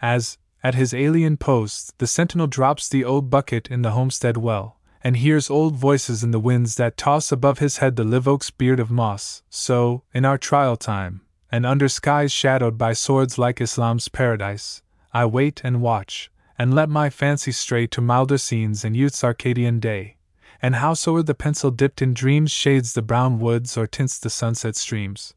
As, 0.01 0.37
at 0.63 0.75
his 0.75 0.93
alien 0.93 1.37
post, 1.37 1.97
the 1.97 2.07
sentinel 2.07 2.47
drops 2.47 2.87
the 2.87 3.03
old 3.03 3.29
bucket 3.29 3.67
in 3.69 3.81
the 3.81 3.91
homestead 3.91 4.37
well, 4.37 4.79
and 5.03 5.17
hears 5.17 5.49
old 5.49 5.75
voices 5.75 6.23
in 6.23 6.31
the 6.31 6.39
winds 6.39 6.75
that 6.75 6.97
toss 6.97 7.31
above 7.31 7.59
his 7.59 7.77
head 7.77 7.95
the 7.95 8.03
live 8.03 8.27
oak's 8.27 8.51
beard 8.51 8.79
of 8.79 8.91
moss, 8.91 9.43
so, 9.49 10.03
in 10.13 10.25
our 10.25 10.37
trial 10.37 10.75
time, 10.75 11.21
and 11.51 11.65
under 11.65 11.87
skies 11.87 12.31
shadowed 12.31 12.77
by 12.77 12.93
swords 12.93 13.37
like 13.37 13.61
Islam's 13.61 14.07
paradise, 14.07 14.81
I 15.13 15.25
wait 15.25 15.61
and 15.63 15.81
watch, 15.81 16.29
and 16.59 16.73
let 16.73 16.89
my 16.89 17.09
fancy 17.09 17.51
stray 17.51 17.87
to 17.87 18.01
milder 18.01 18.37
scenes 18.37 18.83
in 18.83 18.93
youth's 18.93 19.23
Arcadian 19.23 19.79
day, 19.79 20.17
and 20.61 20.75
howsoe'er 20.75 21.23
the 21.23 21.33
pencil 21.33 21.71
dipped 21.71 22.01
in 22.01 22.13
dreams 22.13 22.51
shades 22.51 22.93
the 22.93 23.01
brown 23.01 23.39
woods 23.39 23.77
or 23.77 23.87
tints 23.87 24.19
the 24.19 24.29
sunset 24.29 24.75
streams. 24.75 25.33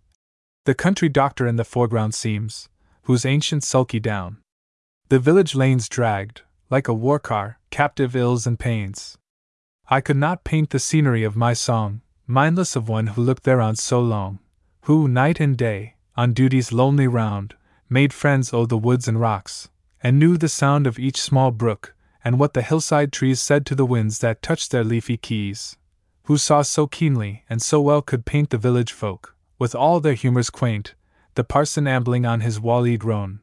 The 0.65 0.75
country 0.75 1.09
doctor 1.09 1.47
in 1.47 1.57
the 1.57 1.65
foreground 1.65 2.15
seems, 2.15 2.69
whose 3.03 3.25
ancient 3.25 3.65
sulky 3.65 4.01
down 4.01 4.39
the 5.11 5.19
village 5.19 5.57
lanes 5.57 5.89
dragged, 5.89 6.43
like 6.71 6.87
a 6.87 6.95
war 6.95 7.19
car, 7.19 7.59
captive 7.71 8.15
ills 8.15 8.47
and 8.47 8.61
pains, 8.61 9.19
I 9.89 10.01
could 10.01 10.17
not 10.17 10.45
paint 10.45 10.71
the 10.71 10.79
scenery 10.79 11.25
of 11.25 11.35
my 11.35 11.53
song, 11.53 12.03
mindless 12.29 12.77
of 12.77 12.89
one 12.89 13.09
who 13.09 13.23
looked 13.23 13.43
thereon 13.43 13.75
so 13.75 14.01
long, 14.01 14.39
who, 14.83 15.09
night 15.09 15.41
and 15.41 15.57
day, 15.57 15.97
on 16.17 16.33
duty's 16.33 16.73
lonely 16.73 17.09
round, 17.09 17.57
made 17.89 18.13
friends 18.13 18.55
o' 18.55 18.67
the 18.67 18.79
woods 18.79 19.09
and 19.09 19.21
rocks, 19.21 19.69
and 20.01 20.17
knew 20.17 20.37
the 20.37 20.49
sound 20.49 20.87
of 20.87 20.97
each 20.97 21.21
small 21.21 21.51
brook, 21.51 21.93
and 22.23 22.39
what 22.39 22.55
the 22.55 22.63
hillside 22.63 23.13
trees 23.13 23.41
said 23.41 23.67
to 23.67 23.75
the 23.75 23.85
winds 23.85 24.21
that 24.21 24.43
touched 24.43 24.71
their 24.71 24.85
leafy 24.85 25.17
keys, 25.17 25.77
who 26.27 26.39
saw 26.39 26.63
so 26.63 26.87
keenly 26.87 27.43
and 27.51 27.61
so 27.61 27.81
well 27.81 28.01
could 28.01 28.25
paint 28.25 28.51
the 28.51 28.59
village 28.59 28.93
folk, 28.93 29.35
with 29.59 29.75
all 29.75 29.99
their 29.99 30.15
humors 30.15 30.51
quaint, 30.51 30.95
the 31.35 31.43
parson 31.43 31.89
ambling 31.89 32.25
on 32.25 32.43
his 32.43 32.61
wall-eyed 32.61 33.03
roan, 33.03 33.41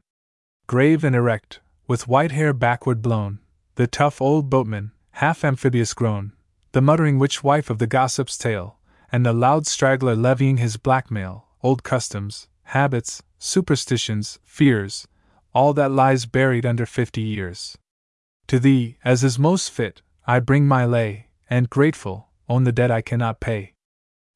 grave 0.68 1.02
and 1.02 1.16
erect, 1.16 1.60
with 1.86 2.06
white 2.06 2.30
hair 2.30 2.52
backward 2.52 3.00
blown, 3.00 3.38
the 3.76 3.86
tough 3.86 4.20
old 4.20 4.50
boatman, 4.50 4.92
half 5.12 5.42
amphibious 5.42 5.94
grown, 5.94 6.30
the 6.72 6.82
muttering 6.82 7.18
witch 7.18 7.42
wife 7.42 7.70
of 7.70 7.78
the 7.78 7.86
gossip's 7.86 8.36
tale, 8.36 8.78
and 9.10 9.24
the 9.24 9.32
loud 9.32 9.66
straggler 9.66 10.14
levying 10.14 10.58
his 10.58 10.76
blackmail, 10.76 11.46
old 11.62 11.82
customs, 11.82 12.48
habits, 12.64 13.22
superstitions, 13.38 14.38
fears, 14.44 15.08
all 15.54 15.72
that 15.72 15.90
lies 15.90 16.26
buried 16.26 16.66
under 16.66 16.84
fifty 16.84 17.22
years. 17.22 17.78
To 18.48 18.58
thee, 18.58 18.98
as 19.02 19.24
is 19.24 19.38
most 19.38 19.70
fit, 19.70 20.02
I 20.26 20.38
bring 20.38 20.68
my 20.68 20.84
lay, 20.84 21.28
and 21.48 21.70
grateful, 21.70 22.28
own 22.46 22.64
the 22.64 22.72
debt 22.72 22.90
I 22.90 23.00
cannot 23.00 23.40
pay. 23.40 23.72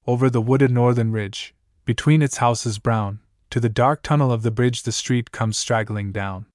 Over 0.07 0.31
the 0.31 0.41
wooded 0.41 0.71
northern 0.71 1.13
ridge, 1.13 1.55
between 1.85 2.23
its 2.23 2.39
houses 2.39 2.79
brown, 2.79 3.21
to 3.53 3.61
the 3.61 3.69
dark 3.69 4.01
tunnel 4.01 4.33
of 4.33 4.41
the 4.41 4.51
bridge 4.51 4.83
the 4.83 4.91
street 4.91 5.31
comes 5.31 5.59
straggling 5.59 6.11
down. 6.11 6.47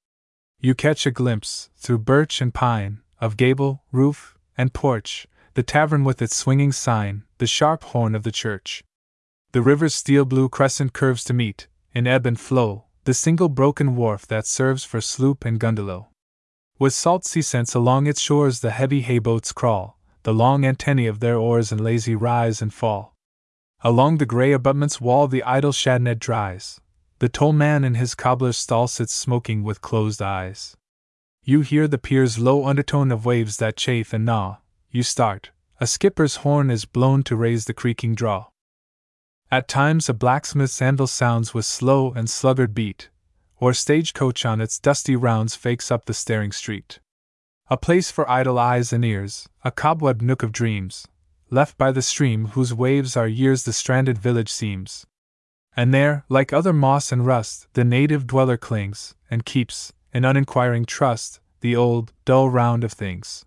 You 0.59 0.73
catch 0.73 1.05
a 1.05 1.11
glimpse, 1.11 1.69
through 1.77 1.99
birch 1.99 2.41
and 2.41 2.51
pine, 2.51 3.01
of 3.21 3.37
gable, 3.37 3.83
roof, 3.91 4.35
and 4.57 4.73
porch, 4.73 5.27
the 5.53 5.61
tavern 5.61 6.03
with 6.03 6.23
its 6.23 6.35
swinging 6.35 6.71
sign, 6.71 7.21
the 7.37 7.45
sharp 7.45 7.83
horn 7.83 8.15
of 8.15 8.23
the 8.23 8.31
church. 8.31 8.83
The 9.51 9.61
river's 9.61 9.93
steel 9.93 10.25
blue 10.25 10.49
crescent 10.49 10.93
curves 10.93 11.23
to 11.25 11.35
meet, 11.35 11.67
in 11.93 12.07
ebb 12.07 12.25
and 12.25 12.39
flow, 12.39 12.85
the 13.03 13.13
single 13.13 13.47
broken 13.47 13.95
wharf 13.95 14.25
that 14.25 14.47
serves 14.47 14.83
for 14.83 14.99
sloop 14.99 15.45
and 15.45 15.59
gundalow. 15.59 16.07
With 16.79 16.93
salt 16.93 17.25
sea 17.25 17.43
scents 17.43 17.75
along 17.75 18.07
its 18.07 18.21
shores, 18.21 18.61
the 18.61 18.71
heavy 18.71 19.01
hay 19.01 19.19
boats 19.19 19.51
crawl, 19.51 19.99
the 20.23 20.33
long 20.33 20.65
antennae 20.65 21.05
of 21.05 21.19
their 21.19 21.37
oars 21.37 21.71
and 21.71 21.79
lazy 21.79 22.15
rise 22.15 22.59
and 22.59 22.73
fall. 22.73 23.13
Along 23.81 24.17
the 24.17 24.25
grey 24.25 24.51
abutment's 24.51 24.99
wall, 24.99 25.27
the 25.27 25.43
idle 25.43 25.71
shadnet 25.71 26.17
dries. 26.17 26.81
The 27.19 27.29
toll 27.29 27.53
man 27.53 27.83
in 27.83 27.95
his 27.95 28.13
cobbler's 28.13 28.57
stall 28.57 28.87
sits 28.87 29.13
smoking 29.13 29.63
with 29.63 29.81
closed 29.81 30.21
eyes. 30.21 30.77
You 31.43 31.61
hear 31.61 31.87
the 31.87 31.97
pier's 31.97 32.37
low 32.37 32.65
undertone 32.65 33.11
of 33.11 33.25
waves 33.25 33.57
that 33.57 33.75
chafe 33.75 34.13
and 34.13 34.25
gnaw. 34.25 34.57
You 34.91 35.01
start. 35.01 35.49
A 35.79 35.87
skipper's 35.87 36.37
horn 36.37 36.69
is 36.69 36.85
blown 36.85 37.23
to 37.23 37.35
raise 37.35 37.65
the 37.65 37.73
creaking 37.73 38.13
draw. 38.13 38.47
At 39.49 39.67
times 39.67 40.09
a 40.09 40.13
blacksmith's 40.13 40.81
anvil 40.81 41.07
sounds 41.07 41.53
with 41.53 41.65
slow 41.65 42.11
and 42.11 42.29
sluggard 42.29 42.75
beat, 42.75 43.09
or 43.59 43.73
stagecoach 43.73 44.45
on 44.45 44.61
its 44.61 44.77
dusty 44.79 45.15
rounds 45.15 45.55
fakes 45.55 45.89
up 45.89 46.05
the 46.05 46.13
staring 46.13 46.51
street. 46.51 46.99
A 47.69 47.77
place 47.77 48.11
for 48.11 48.29
idle 48.29 48.59
eyes 48.59 48.93
and 48.93 49.03
ears, 49.03 49.49
a 49.63 49.71
cobwebbed 49.71 50.21
nook 50.21 50.43
of 50.43 50.51
dreams, 50.51 51.07
left 51.49 51.77
by 51.77 51.91
the 51.91 52.01
stream 52.01 52.47
whose 52.49 52.73
waves 52.73 53.17
are 53.17 53.27
years 53.27 53.63
the 53.63 53.73
stranded 53.73 54.17
village 54.17 54.49
seems. 54.51 55.07
And 55.77 55.93
there, 55.93 56.25
like 56.27 56.51
other 56.51 56.73
moss 56.73 57.11
and 57.11 57.23
rust, 57.23 57.67
the 57.73 57.83
native 57.83 58.25
dweller 58.25 58.57
clings, 58.57 59.13
and 59.29 59.45
keeps, 59.45 59.93
in 60.11 60.25
uninquiring 60.25 60.85
trust, 60.85 61.39
the 61.61 61.75
old, 61.75 62.13
dull 62.25 62.49
round 62.49 62.83
of 62.83 62.91
things. 62.91 63.45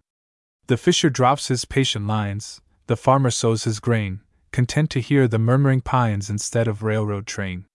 The 0.69 0.77
fisher 0.77 1.11
drops 1.11 1.49
his 1.49 1.65
patient 1.65 2.07
lines, 2.07 2.61
the 2.87 2.97
farmer 2.97 3.33
sows 3.33 3.65
his 3.65 3.81
grain, 3.81 4.21
content 4.53 4.91
to 4.91 5.01
hear 5.01 5.27
the 5.27 5.41
murmuring 5.41 5.81
pines 5.81 6.31
instead 6.31 6.69
of 6.69 6.85
railroad 6.85 7.27
train. 7.27 7.67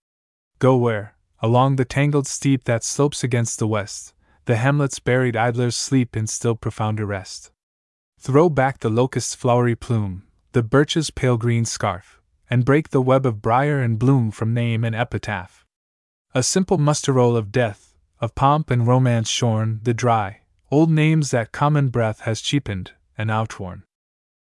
Go 0.60 0.78
where, 0.78 1.16
along 1.42 1.76
the 1.76 1.84
tangled 1.84 2.26
steep 2.26 2.64
that 2.64 2.86
slopes 2.86 3.26
against 3.26 3.60
the 3.60 3.68
west, 3.68 4.14
the 4.46 4.56
hamlet's 4.56 5.00
buried 5.00 5.36
idlers 5.36 5.76
sleep 5.76 6.16
in 6.16 6.28
still 6.28 6.56
profounder 6.56 7.06
rest. 7.06 7.52
Throw 8.20 8.50
back 8.50 8.80
the 8.80 8.90
locust's 8.90 9.36
flowery 9.36 9.76
plume, 9.76 10.24
the 10.54 10.64
birch's 10.64 11.12
pale 11.12 11.36
green 11.36 11.66
scarf, 11.66 12.22
and 12.50 12.66
break 12.66 12.90
the 12.90 13.02
web 13.02 13.26
of 13.26 13.42
briar 13.42 13.82
and 13.82 14.00
bloom 14.00 14.32
from 14.32 14.54
name 14.54 14.84
and 14.84 14.96
epitaph. 14.96 15.66
A 16.34 16.44
simple 16.44 16.78
muster 16.78 17.14
roll 17.14 17.36
of 17.36 17.52
death, 17.52 17.96
of 18.20 18.36
pomp 18.36 18.72
and 18.72 18.88
romance 18.88 19.30
shorn, 19.30 19.80
the 19.84 19.94
dry, 19.94 20.42
old 20.72 20.90
names 20.90 21.32
that 21.32 21.52
common 21.52 21.90
breath 21.90 22.22
has 22.22 22.42
cheapened 22.42 22.92
and 23.18 23.30
outworn. 23.30 23.84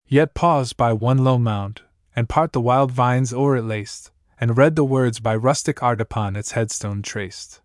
Yet 0.06 0.34
pause 0.34 0.72
by 0.72 0.92
one 0.92 1.18
low 1.18 1.38
mound, 1.38 1.82
and 2.14 2.28
part 2.28 2.52
the 2.52 2.60
wild 2.60 2.92
vines 2.92 3.32
o'er 3.32 3.56
it 3.56 3.62
laced, 3.62 4.10
and 4.40 4.58
read 4.58 4.76
the 4.76 4.84
words 4.84 5.20
by 5.20 5.36
rustic 5.36 5.82
art 5.82 6.00
upon 6.00 6.36
its 6.36 6.52
headstone 6.52 7.00
traced. 7.00 7.62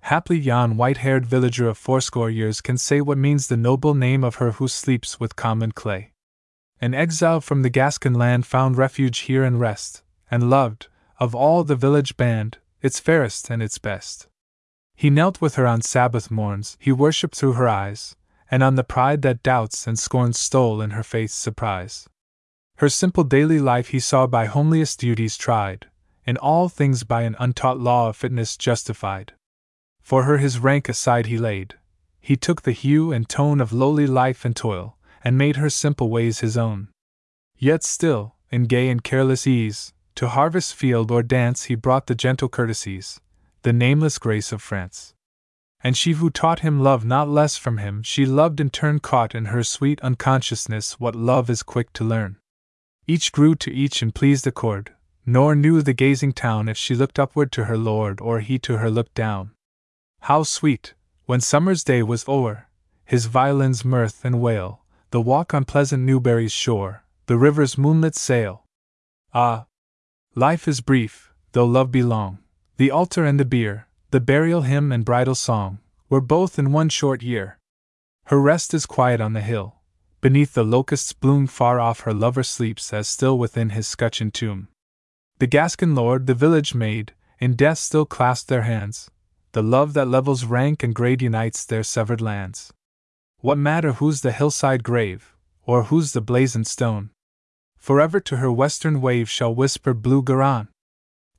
Haply 0.00 0.38
yon 0.38 0.76
white 0.76 0.98
haired 0.98 1.26
villager 1.26 1.68
of 1.68 1.78
fourscore 1.78 2.30
years 2.30 2.60
can 2.60 2.78
say 2.78 3.00
what 3.00 3.18
means 3.18 3.48
the 3.48 3.56
noble 3.56 3.94
name 3.94 4.22
of 4.24 4.36
her 4.36 4.52
who 4.52 4.68
sleeps 4.68 5.18
with 5.18 5.36
common 5.36 5.72
clay. 5.72 6.12
An 6.84 6.92
exile 6.92 7.40
from 7.40 7.62
the 7.62 7.70
Gascon 7.70 8.12
land 8.12 8.44
found 8.44 8.76
refuge 8.76 9.20
here 9.20 9.42
and 9.42 9.58
rest, 9.58 10.02
and 10.30 10.50
loved, 10.50 10.88
of 11.18 11.34
all 11.34 11.64
the 11.64 11.76
village 11.76 12.18
band, 12.18 12.58
its 12.82 13.00
fairest 13.00 13.48
and 13.48 13.62
its 13.62 13.78
best. 13.78 14.28
He 14.94 15.08
knelt 15.08 15.40
with 15.40 15.54
her 15.54 15.66
on 15.66 15.80
Sabbath 15.80 16.30
morns, 16.30 16.76
he 16.78 16.92
worshipped 16.92 17.36
through 17.36 17.54
her 17.54 17.66
eyes, 17.66 18.16
and 18.50 18.62
on 18.62 18.74
the 18.74 18.84
pride 18.84 19.22
that 19.22 19.42
doubts 19.42 19.86
and 19.86 19.98
scorns 19.98 20.38
stole 20.38 20.82
in 20.82 20.90
her 20.90 21.02
faith's 21.02 21.32
surprise. 21.32 22.06
Her 22.76 22.90
simple 22.90 23.24
daily 23.24 23.60
life 23.60 23.88
he 23.88 23.98
saw 23.98 24.26
by 24.26 24.44
homeliest 24.44 25.00
duties 25.00 25.38
tried, 25.38 25.86
in 26.26 26.36
all 26.36 26.68
things 26.68 27.02
by 27.02 27.22
an 27.22 27.34
untaught 27.38 27.80
law 27.80 28.10
of 28.10 28.16
fitness 28.16 28.58
justified. 28.58 29.32
For 30.02 30.24
her 30.24 30.36
his 30.36 30.58
rank 30.58 30.90
aside 30.90 31.24
he 31.24 31.38
laid, 31.38 31.76
he 32.20 32.36
took 32.36 32.60
the 32.60 32.72
hue 32.72 33.10
and 33.10 33.26
tone 33.26 33.62
of 33.62 33.72
lowly 33.72 34.06
life 34.06 34.44
and 34.44 34.54
toil, 34.54 34.93
and 35.24 35.38
made 35.38 35.56
her 35.56 35.70
simple 35.70 36.10
ways 36.10 36.40
his 36.40 36.56
own. 36.56 36.88
Yet 37.56 37.82
still, 37.82 38.34
in 38.50 38.64
gay 38.64 38.88
and 38.90 39.02
careless 39.02 39.46
ease, 39.46 39.94
to 40.16 40.28
harvest 40.28 40.74
field 40.74 41.10
or 41.10 41.22
dance 41.22 41.64
he 41.64 41.74
brought 41.74 42.06
the 42.06 42.14
gentle 42.14 42.48
courtesies, 42.48 43.20
the 43.62 43.72
nameless 43.72 44.18
grace 44.18 44.52
of 44.52 44.62
France. 44.62 45.14
And 45.82 45.96
she 45.96 46.12
who 46.12 46.30
taught 46.30 46.60
him 46.60 46.80
love 46.80 47.04
not 47.04 47.28
less 47.28 47.56
from 47.56 47.78
him, 47.78 48.02
she 48.02 48.24
loved 48.24 48.60
in 48.60 48.70
turn 48.70 49.00
caught 49.00 49.34
in 49.34 49.46
her 49.46 49.62
sweet 49.62 50.00
unconsciousness 50.02 51.00
what 51.00 51.16
love 51.16 51.50
is 51.50 51.62
quick 51.62 51.92
to 51.94 52.04
learn. 52.04 52.36
Each 53.06 53.32
grew 53.32 53.54
to 53.56 53.72
each 53.72 54.02
in 54.02 54.12
pleased 54.12 54.46
accord, 54.46 54.94
nor 55.26 55.54
knew 55.54 55.82
the 55.82 55.92
gazing 55.92 56.32
town 56.32 56.68
if 56.68 56.76
she 56.76 56.94
looked 56.94 57.18
upward 57.18 57.50
to 57.52 57.64
her 57.64 57.76
lord 57.76 58.20
or 58.20 58.40
he 58.40 58.58
to 58.60 58.78
her 58.78 58.90
looked 58.90 59.14
down. 59.14 59.50
How 60.20 60.42
sweet, 60.42 60.94
when 61.26 61.40
summer's 61.40 61.84
day 61.84 62.02
was 62.02 62.26
o'er, 62.28 62.68
his 63.04 63.26
violin's 63.26 63.84
mirth 63.84 64.24
and 64.24 64.40
wail, 64.40 64.83
the 65.14 65.20
walk 65.20 65.54
on 65.54 65.64
pleasant 65.64 66.02
Newbury's 66.02 66.50
shore, 66.50 67.04
the 67.26 67.38
river's 67.38 67.78
moonlit 67.78 68.16
sail. 68.16 68.64
Ah! 69.32 69.66
Life 70.34 70.66
is 70.66 70.80
brief, 70.80 71.32
though 71.52 71.64
love 71.64 71.92
be 71.92 72.02
long. 72.02 72.38
The 72.78 72.90
altar 72.90 73.24
and 73.24 73.38
the 73.38 73.44
bier, 73.44 73.86
the 74.10 74.18
burial 74.18 74.62
hymn 74.62 74.90
and 74.90 75.04
bridal 75.04 75.36
song, 75.36 75.78
were 76.08 76.20
both 76.20 76.58
in 76.58 76.72
one 76.72 76.88
short 76.88 77.22
year. 77.22 77.60
Her 78.24 78.40
rest 78.40 78.74
is 78.74 78.86
quiet 78.86 79.20
on 79.20 79.34
the 79.34 79.40
hill, 79.40 79.76
Beneath 80.20 80.54
the 80.54 80.64
locust's 80.64 81.12
bloom, 81.12 81.46
far 81.46 81.78
off, 81.78 82.00
her 82.00 82.12
lover 82.14 82.42
sleeps 82.42 82.92
as 82.92 83.06
still 83.06 83.38
within 83.38 83.70
his 83.70 83.86
scutcheon 83.86 84.32
tomb. 84.32 84.66
The 85.38 85.46
Gascon 85.46 85.94
lord, 85.94 86.26
the 86.26 86.34
village 86.34 86.74
maid, 86.74 87.12
in 87.38 87.54
death 87.54 87.78
still 87.78 88.04
clasp 88.04 88.48
their 88.48 88.62
hands. 88.62 89.10
The 89.52 89.62
love 89.62 89.92
that 89.92 90.08
levels 90.08 90.44
rank 90.44 90.82
and 90.82 90.92
grade 90.92 91.22
unites 91.22 91.64
their 91.64 91.84
severed 91.84 92.20
lands. 92.20 92.72
What 93.44 93.58
matter 93.58 93.92
whose 93.92 94.22
the 94.22 94.32
hillside 94.32 94.82
grave, 94.82 95.36
or 95.66 95.82
whose 95.82 96.14
the 96.14 96.22
blazoned 96.22 96.66
stone? 96.66 97.10
Forever 97.76 98.18
to 98.20 98.38
her 98.38 98.50
western 98.50 99.02
wave 99.02 99.28
shall 99.28 99.54
whisper 99.54 99.92
blue 99.92 100.22
Garonne. 100.22 100.68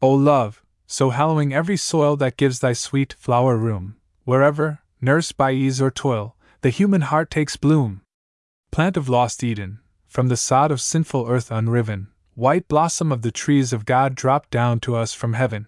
O 0.03 0.11
love, 0.11 0.63
so 0.85 1.09
hallowing 1.09 1.51
every 1.51 1.77
soil 1.77 2.15
that 2.17 2.37
gives 2.37 2.59
thy 2.59 2.73
sweet 2.73 3.13
flower 3.13 3.57
room, 3.57 3.95
wherever, 4.23 4.81
nursed 5.01 5.35
by 5.35 5.51
ease 5.53 5.81
or 5.81 5.89
toil, 5.89 6.35
the 6.61 6.69
human 6.69 7.01
heart 7.01 7.31
takes 7.31 7.57
bloom, 7.57 8.01
Plant 8.69 8.97
of 8.97 9.09
lost 9.09 9.43
Eden, 9.43 9.79
from 10.05 10.27
the 10.27 10.37
sod 10.37 10.69
of 10.69 10.81
sinful 10.81 11.25
earth 11.27 11.49
unriven, 11.49 12.09
white 12.35 12.67
blossom 12.67 13.11
of 13.11 13.23
the 13.23 13.31
trees 13.31 13.73
of 13.73 13.83
God 13.83 14.13
dropped 14.13 14.51
down 14.51 14.79
to 14.81 14.95
us 14.95 15.15
from 15.15 15.33
heaven. 15.33 15.65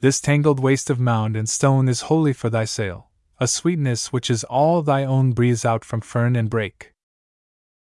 This 0.00 0.20
tangled 0.20 0.58
waste 0.58 0.90
of 0.90 0.98
mound 0.98 1.36
and 1.36 1.48
stone 1.48 1.88
is 1.88 2.08
holy 2.10 2.32
for 2.32 2.50
thy 2.50 2.64
sale, 2.64 3.09
a 3.40 3.48
sweetness 3.48 4.12
which 4.12 4.28
is 4.28 4.44
all 4.44 4.82
thy 4.82 5.02
own 5.02 5.32
breathes 5.32 5.64
out 5.64 5.82
from 5.82 6.02
fern 6.02 6.36
and 6.36 6.50
brake. 6.50 6.92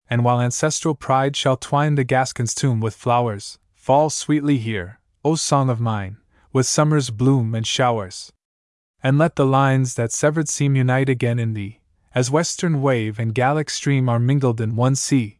And 0.08 0.22
while 0.22 0.38
ancestral 0.38 0.94
pride 0.94 1.34
shall 1.34 1.56
twine 1.56 1.94
the 1.94 2.04
Gascon's 2.04 2.54
tomb 2.54 2.78
with 2.78 2.94
flowers, 2.94 3.58
fall 3.72 4.10
sweetly 4.10 4.58
here, 4.58 5.00
O 5.24 5.34
song 5.34 5.70
of 5.70 5.80
mine, 5.80 6.18
with 6.52 6.66
summer's 6.66 7.08
bloom 7.08 7.54
and 7.54 7.66
showers. 7.66 8.30
And 9.02 9.16
let 9.16 9.36
the 9.36 9.46
lines 9.46 9.94
that 9.94 10.12
severed 10.12 10.48
seem 10.50 10.76
unite 10.76 11.08
again 11.08 11.38
in 11.38 11.54
thee, 11.54 11.80
as 12.14 12.30
western 12.30 12.82
wave 12.82 13.18
and 13.18 13.34
Gallic 13.34 13.70
stream 13.70 14.10
are 14.10 14.18
mingled 14.18 14.60
in 14.60 14.76
one 14.76 14.94
sea. 14.94 15.38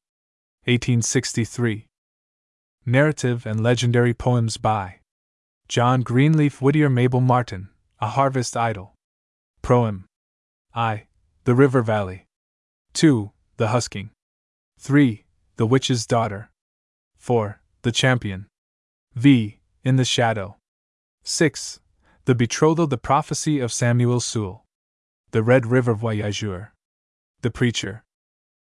1863. 0.65 1.87
Narrative 2.87 3.45
and 3.47 3.63
Legendary 3.63 4.15
Poems 4.15 4.57
by 4.57 5.01
John 5.69 6.01
Greenleaf 6.01 6.63
Whittier 6.63 6.89
Mabel 6.89 7.21
Martin, 7.21 7.69
A 8.01 8.09
Harvest 8.09 8.55
Idyl. 8.55 8.93
Proem. 9.63 10.06
I. 10.77 11.07
The 11.45 11.55
River 11.55 11.81
Valley. 11.81 12.27
2. 12.93 13.31
The 13.57 13.69
Husking. 13.69 14.11
3. 14.79 15.25
The 15.57 15.67
Witch's 15.67 16.07
Daughter. 16.07 16.51
4. 17.17 17.63
The 17.81 17.91
Champion. 17.91 18.47
V. 19.15 19.61
In 19.85 19.97
the 19.97 20.05
Shadow. 20.05 20.59
6. 21.25 21.81
The 22.27 22.35
Betrothal 22.35 22.87
The 22.87 22.99
Prophecy 22.99 23.59
of 23.59 23.73
Samuel 23.73 24.21
Sewall. 24.21 24.67
The 25.31 25.43
Red 25.43 25.65
River 25.65 25.95
Voyageur. 25.95 26.73
The 27.41 27.51
Preacher. 27.51 28.05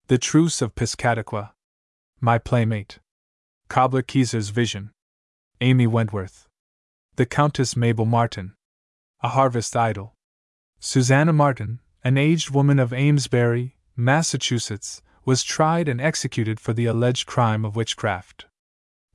The 0.05 0.19
Truce 0.19 0.61
of 0.61 0.75
Piscataqua. 0.75 1.53
My 2.21 2.37
Playmate. 2.37 2.99
Cobbler 3.69 4.03
Keezer's 4.03 4.49
Vision. 4.49 4.91
Amy 5.61 5.87
Wentworth. 5.87 6.47
The 7.15 7.25
Countess 7.25 7.75
Mabel 7.75 8.05
Martin. 8.05 8.53
A 9.23 9.29
Harvest 9.29 9.73
Idyl. 9.73 10.11
Susanna 10.79 11.33
Martin, 11.33 11.79
an 12.03 12.17
aged 12.17 12.49
woman 12.49 12.79
of 12.79 12.91
Amesbury, 12.91 13.77
Massachusetts, 13.95 15.01
was 15.23 15.41
tried 15.41 15.87
and 15.87 16.01
executed 16.01 16.59
for 16.59 16.73
the 16.73 16.85
alleged 16.85 17.25
crime 17.25 17.63
of 17.63 17.77
witchcraft. 17.77 18.45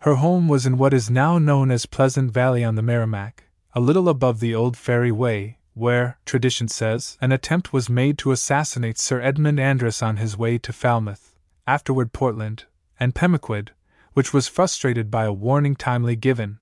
Her 0.00 0.15
home 0.15 0.49
was 0.49 0.65
in 0.65 0.78
what 0.78 0.94
is 0.94 1.10
now 1.10 1.39
known 1.39 1.70
as 1.70 1.84
Pleasant 1.84 2.31
Valley 2.31 2.65
on 2.65 2.76
the 2.76 2.83
Merrimack, 2.83 3.44
a 3.75 3.81
little 3.81 4.08
above 4.08 4.41
the 4.41 4.55
old 4.55 4.76
ferry 4.76 5.12
way, 5.12 5.58
where, 5.75 6.18
tradition 6.25 6.67
says, 6.67 7.18
an 7.20 7.31
attempt 7.31 7.73
was 7.73 7.91
made 7.91 8.17
to 8.18 8.33
assassinate 8.33 8.99
Sir 8.99 9.20
Edmund 9.20 9.60
Andros 9.60 10.00
on 10.02 10.17
his 10.17 10.39
way 10.39 10.57
to 10.58 10.73
Falmouth, 10.73 11.34
afterward 11.67 12.12
Portland, 12.12 12.65
and 12.99 13.15
Pemaquid, 13.15 13.70
which 14.15 14.33
was 14.33 14.49
frustrated 14.49 15.10
by 15.10 15.25
a 15.25 15.33
warning 15.33 15.76
timely 15.76 16.17
given. 16.17 16.58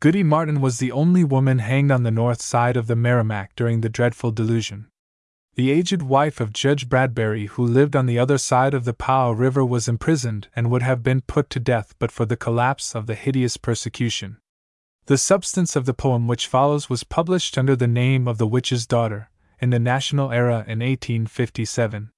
Goody 0.00 0.22
Martin 0.22 0.60
was 0.60 0.78
the 0.78 0.90
only 0.90 1.22
woman 1.22 1.58
hanged 1.58 1.90
on 1.90 2.02
the 2.02 2.10
north 2.10 2.40
side 2.40 2.76
of 2.76 2.86
the 2.86 2.96
Merrimack 2.96 3.54
during 3.54 3.82
the 3.82 3.90
dreadful 3.90 4.30
delusion. 4.30 4.89
The 5.60 5.72
aged 5.72 6.00
wife 6.00 6.40
of 6.40 6.54
Judge 6.54 6.88
Bradbury, 6.88 7.44
who 7.44 7.62
lived 7.62 7.94
on 7.94 8.06
the 8.06 8.18
other 8.18 8.38
side 8.38 8.72
of 8.72 8.86
the 8.86 8.94
Powow 8.94 9.32
River, 9.32 9.62
was 9.62 9.88
imprisoned 9.88 10.48
and 10.56 10.70
would 10.70 10.80
have 10.80 11.02
been 11.02 11.20
put 11.20 11.50
to 11.50 11.60
death 11.60 11.94
but 11.98 12.10
for 12.10 12.24
the 12.24 12.34
collapse 12.34 12.94
of 12.94 13.06
the 13.06 13.14
hideous 13.14 13.58
persecution. 13.58 14.38
The 15.04 15.18
substance 15.18 15.76
of 15.76 15.84
the 15.84 15.92
poem 15.92 16.26
which 16.26 16.46
follows 16.46 16.88
was 16.88 17.04
published 17.04 17.58
under 17.58 17.76
the 17.76 17.86
name 17.86 18.26
of 18.26 18.38
The 18.38 18.46
Witch's 18.46 18.86
Daughter 18.86 19.28
in 19.60 19.68
the 19.68 19.78
National 19.78 20.32
Era 20.32 20.64
in 20.66 20.78
1857. 20.78 22.10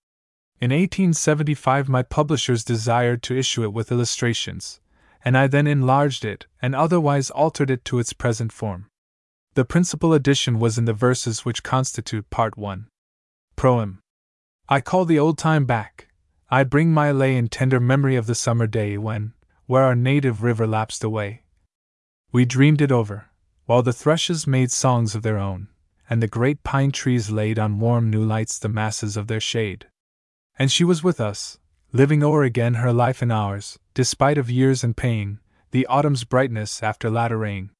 In 0.60 0.70
1875, 0.70 1.88
my 1.88 2.04
publishers 2.04 2.62
desired 2.62 3.24
to 3.24 3.36
issue 3.36 3.64
it 3.64 3.72
with 3.72 3.90
illustrations, 3.90 4.80
and 5.24 5.36
I 5.36 5.48
then 5.48 5.66
enlarged 5.66 6.24
it 6.24 6.46
and 6.62 6.76
otherwise 6.76 7.28
altered 7.28 7.70
it 7.70 7.84
to 7.86 7.98
its 7.98 8.12
present 8.12 8.52
form. 8.52 8.86
The 9.54 9.64
principal 9.64 10.12
addition 10.12 10.60
was 10.60 10.78
in 10.78 10.84
the 10.84 10.92
verses 10.92 11.44
which 11.44 11.64
constitute 11.64 12.30
Part 12.30 12.56
1. 12.56 12.86
Proem. 13.62 13.98
I 14.68 14.80
call 14.80 15.04
the 15.04 15.20
old 15.20 15.38
time 15.38 15.66
back. 15.66 16.08
I 16.50 16.64
bring 16.64 16.92
my 16.92 17.12
lay 17.12 17.36
in 17.36 17.46
tender 17.46 17.78
memory 17.78 18.16
of 18.16 18.26
the 18.26 18.34
summer 18.34 18.66
day 18.66 18.98
when, 18.98 19.34
where 19.66 19.84
our 19.84 19.94
native 19.94 20.42
river 20.42 20.66
lapsed 20.66 21.04
away, 21.04 21.44
we 22.32 22.44
dreamed 22.44 22.80
it 22.80 22.90
over, 22.90 23.26
while 23.66 23.80
the 23.80 23.92
thrushes 23.92 24.48
made 24.48 24.72
songs 24.72 25.14
of 25.14 25.22
their 25.22 25.38
own, 25.38 25.68
and 26.10 26.20
the 26.20 26.26
great 26.26 26.64
pine 26.64 26.90
trees 26.90 27.30
laid 27.30 27.56
on 27.56 27.78
warm 27.78 28.10
new 28.10 28.24
lights 28.24 28.58
the 28.58 28.68
masses 28.68 29.16
of 29.16 29.28
their 29.28 29.38
shade. 29.38 29.86
And 30.58 30.72
she 30.72 30.82
was 30.82 31.04
with 31.04 31.20
us, 31.20 31.60
living 31.92 32.24
o'er 32.24 32.42
again 32.42 32.74
her 32.74 32.92
life 32.92 33.22
and 33.22 33.30
ours, 33.30 33.78
despite 33.94 34.38
of 34.38 34.50
years 34.50 34.82
and 34.82 34.96
pain, 34.96 35.38
the 35.70 35.86
autumn's 35.86 36.24
brightness 36.24 36.82
after 36.82 37.08
latter 37.08 37.38
rain. 37.38 37.70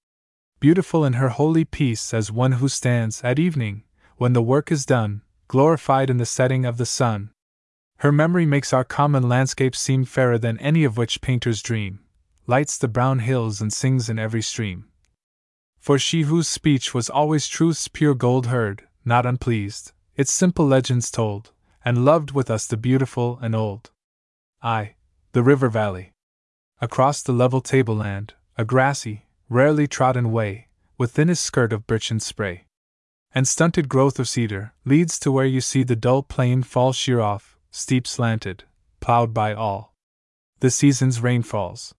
Beautiful 0.60 1.04
in 1.04 1.14
her 1.14 1.30
holy 1.30 1.64
peace 1.64 2.14
as 2.14 2.30
one 2.30 2.52
who 2.52 2.68
stands 2.68 3.20
at 3.24 3.40
evening, 3.40 3.82
when 4.16 4.32
the 4.32 4.42
work 4.42 4.70
is 4.70 4.86
done, 4.86 5.22
glorified 5.52 6.08
in 6.08 6.16
the 6.16 6.24
setting 6.24 6.64
of 6.64 6.78
the 6.78 6.86
sun. 6.86 7.30
Her 7.98 8.10
memory 8.10 8.46
makes 8.46 8.72
our 8.72 8.84
common 8.84 9.28
landscape 9.28 9.76
seem 9.76 10.06
fairer 10.06 10.38
than 10.38 10.56
any 10.60 10.82
of 10.82 10.96
which 10.96 11.20
painters 11.20 11.60
dream, 11.60 12.00
lights 12.46 12.78
the 12.78 12.88
brown 12.88 13.18
hills 13.18 13.60
and 13.60 13.70
sings 13.70 14.08
in 14.08 14.18
every 14.18 14.40
stream. 14.40 14.86
For 15.78 15.98
she 15.98 16.22
whose 16.22 16.48
speech 16.48 16.94
was 16.94 17.10
always 17.10 17.48
truth's 17.48 17.86
pure 17.86 18.14
gold 18.14 18.46
heard, 18.46 18.88
not 19.04 19.26
unpleased, 19.26 19.92
its 20.16 20.32
simple 20.32 20.66
legends 20.66 21.10
told, 21.10 21.52
and 21.84 22.02
loved 22.02 22.30
with 22.30 22.50
us 22.50 22.66
the 22.66 22.78
beautiful 22.78 23.38
and 23.42 23.54
old. 23.54 23.90
I, 24.62 24.94
the 25.32 25.42
river 25.42 25.68
valley. 25.68 26.14
Across 26.80 27.24
the 27.24 27.32
level 27.32 27.60
tableland, 27.60 28.32
a 28.56 28.64
grassy, 28.64 29.26
rarely 29.50 29.86
trodden 29.86 30.32
way, 30.32 30.68
within 30.96 31.26
thinnest 31.26 31.44
skirt 31.44 31.74
of 31.74 31.86
birchen 31.86 32.22
spray 32.22 32.68
and 33.34 33.48
stunted 33.48 33.88
growth 33.88 34.18
of 34.18 34.28
cedar, 34.28 34.72
leads 34.84 35.18
to 35.18 35.32
where 35.32 35.46
you 35.46 35.60
see 35.60 35.82
the 35.82 35.96
dull 35.96 36.22
plain 36.22 36.62
fall 36.62 36.92
sheer 36.92 37.20
off, 37.20 37.58
steep 37.70 38.06
slanted, 38.06 38.64
plowed 39.00 39.32
by 39.32 39.54
all 39.54 39.94
the 40.60 40.70
season's 40.70 41.20
rainfalls. 41.20 41.94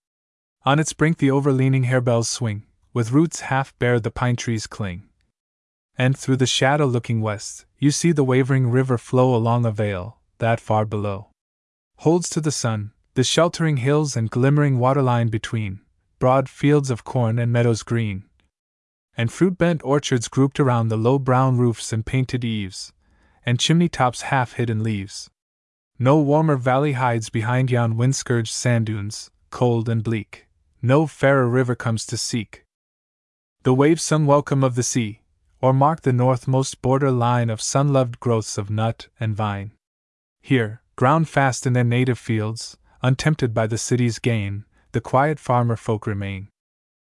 On 0.65 0.79
its 0.79 0.93
brink 0.93 1.17
the 1.17 1.31
overleaning 1.31 1.85
harebells 1.85 2.29
swing, 2.29 2.65
with 2.93 3.11
roots 3.11 3.41
half 3.41 3.77
bare 3.79 3.99
the 3.99 4.11
pine 4.11 4.37
trees 4.37 4.67
cling. 4.67 5.09
And 5.97 6.17
through 6.17 6.37
the 6.37 6.45
shadow 6.45 6.85
looking 6.85 7.21
west, 7.21 7.65
you 7.77 7.91
see 7.91 8.11
the 8.11 8.23
wavering 8.23 8.71
river 8.71 8.97
flow 8.97 9.35
along 9.35 9.65
a 9.65 9.71
vale, 9.71 10.19
that 10.39 10.59
far 10.59 10.85
below 10.85 11.27
holds 11.97 12.29
to 12.29 12.41
the 12.41 12.51
sun, 12.51 12.91
the 13.13 13.23
sheltering 13.23 13.77
hills 13.77 14.17
and 14.17 14.29
glimmering 14.29 14.77
waterline 14.77 15.29
between, 15.29 15.79
broad 16.19 16.49
fields 16.49 16.89
of 16.89 17.03
corn 17.03 17.39
and 17.39 17.51
meadows 17.51 17.81
green, 17.83 18.25
and 19.15 19.31
fruit 19.31 19.57
bent 19.57 19.83
orchards 19.83 20.27
grouped 20.27 20.59
around 20.59 20.87
the 20.87 20.97
low 20.97 21.19
brown 21.19 21.57
roofs 21.57 21.93
and 21.93 22.05
painted 22.05 22.43
eaves, 22.43 22.93
and 23.45 23.59
chimney 23.59 23.89
tops 23.89 24.23
half 24.23 24.53
hid 24.53 24.69
in 24.69 24.83
leaves. 24.83 25.29
No 25.99 26.19
warmer 26.19 26.55
valley 26.55 26.93
hides 26.93 27.29
behind 27.29 27.69
yon 27.69 27.95
wind 27.95 28.15
scourged 28.15 28.51
sand 28.51 28.87
dunes, 28.87 29.29
cold 29.51 29.87
and 29.87 30.03
bleak. 30.03 30.47
No 30.81 31.07
fairer 31.07 31.47
river 31.47 31.75
comes 31.75 32.05
to 32.07 32.17
seek 32.17 32.63
the 33.63 33.73
waves 33.73 34.11
welcome 34.11 34.61
of 34.61 34.75
the 34.75 34.83
sea, 34.83 35.21
or 35.61 35.71
mark 35.71 36.01
the 36.01 36.11
northmost 36.11 36.81
border 36.81 37.09
line 37.09 37.49
of 37.49 37.61
sun 37.61 37.93
loved 37.93 38.19
growths 38.19 38.57
of 38.57 38.69
nut 38.69 39.07
and 39.17 39.33
vine. 39.33 39.71
Here, 40.41 40.81
ground 40.97 41.29
fast 41.29 41.65
in 41.65 41.71
their 41.71 41.85
native 41.85 42.19
fields, 42.19 42.75
untempted 43.01 43.53
by 43.53 43.67
the 43.67 43.77
city's 43.77 44.19
gain, 44.19 44.65
the 44.91 44.99
quiet 44.99 45.39
farmer 45.39 45.77
folk 45.77 46.05
remain, 46.05 46.49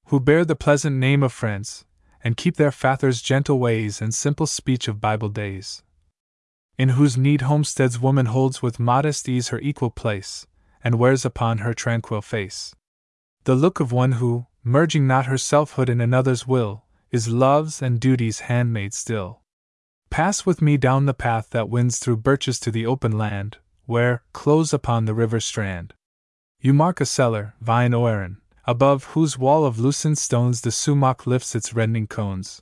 who 0.10 0.20
bear 0.20 0.46
the 0.46 0.56
pleasant 0.56 0.98
name 0.98 1.24
of 1.24 1.34
friends, 1.34 1.86
and 2.24 2.38
keep 2.38 2.56
their 2.56 2.72
father's 2.72 3.22
gentle 3.22 3.60
ways 3.60 4.02
and 4.02 4.14
simple 4.14 4.48
speech 4.48 4.88
of 4.88 5.02
Bible 5.02 5.30
days. 5.30 5.84
In 6.78 6.90
whose 6.90 7.18
neat 7.18 7.42
homesteads 7.42 8.00
woman 8.00 8.28
holds 8.28 8.62
with 8.62 8.80
modest 8.80 9.28
ease 9.28 9.50
her 9.50 9.60
equal 9.60 9.92
place, 9.92 10.48
and 10.84 11.00
wears 11.00 11.26
upon 11.26 11.60
her 11.60 11.74
tranquil 11.74 12.22
face 12.22 12.74
the 13.46 13.56
look 13.56 13.80
of 13.80 13.92
one 13.92 14.14
who, 14.14 14.46
merging 14.64 15.06
not 15.06 15.26
her 15.26 15.38
selfhood 15.38 15.90
in 15.90 16.00
another's 16.00 16.48
will, 16.48 16.86
is 17.12 17.28
love's 17.28 17.82
and 17.82 18.00
duty's 18.00 18.42
handmaid 18.42 18.94
still. 18.94 19.42
Pass 20.10 20.46
with 20.46 20.62
me 20.62 20.78
down 20.78 21.06
the 21.06 21.14
path 21.14 21.50
that 21.50 21.70
winds 21.70 22.00
through 22.00 22.18
birches 22.18 22.60
to 22.62 22.72
the 22.72 22.86
open 22.86 23.18
land, 23.18 23.58
where, 23.86 24.24
close 24.32 24.72
upon 24.72 25.06
the 25.06 25.14
river 25.14 25.40
strand, 25.40 25.94
you 26.62 26.74
mark 26.74 27.02
a 27.02 27.06
cellar, 27.06 27.56
vine 27.60 27.92
oerin, 27.92 28.38
above 28.66 29.04
whose 29.06 29.38
wall 29.38 29.66
of 29.66 29.80
loosened 29.80 30.18
stones 30.18 30.62
the 30.62 30.72
sumac 30.72 31.28
lifts 31.28 31.56
its 31.56 31.74
rending 31.74 32.08
cones. 32.08 32.62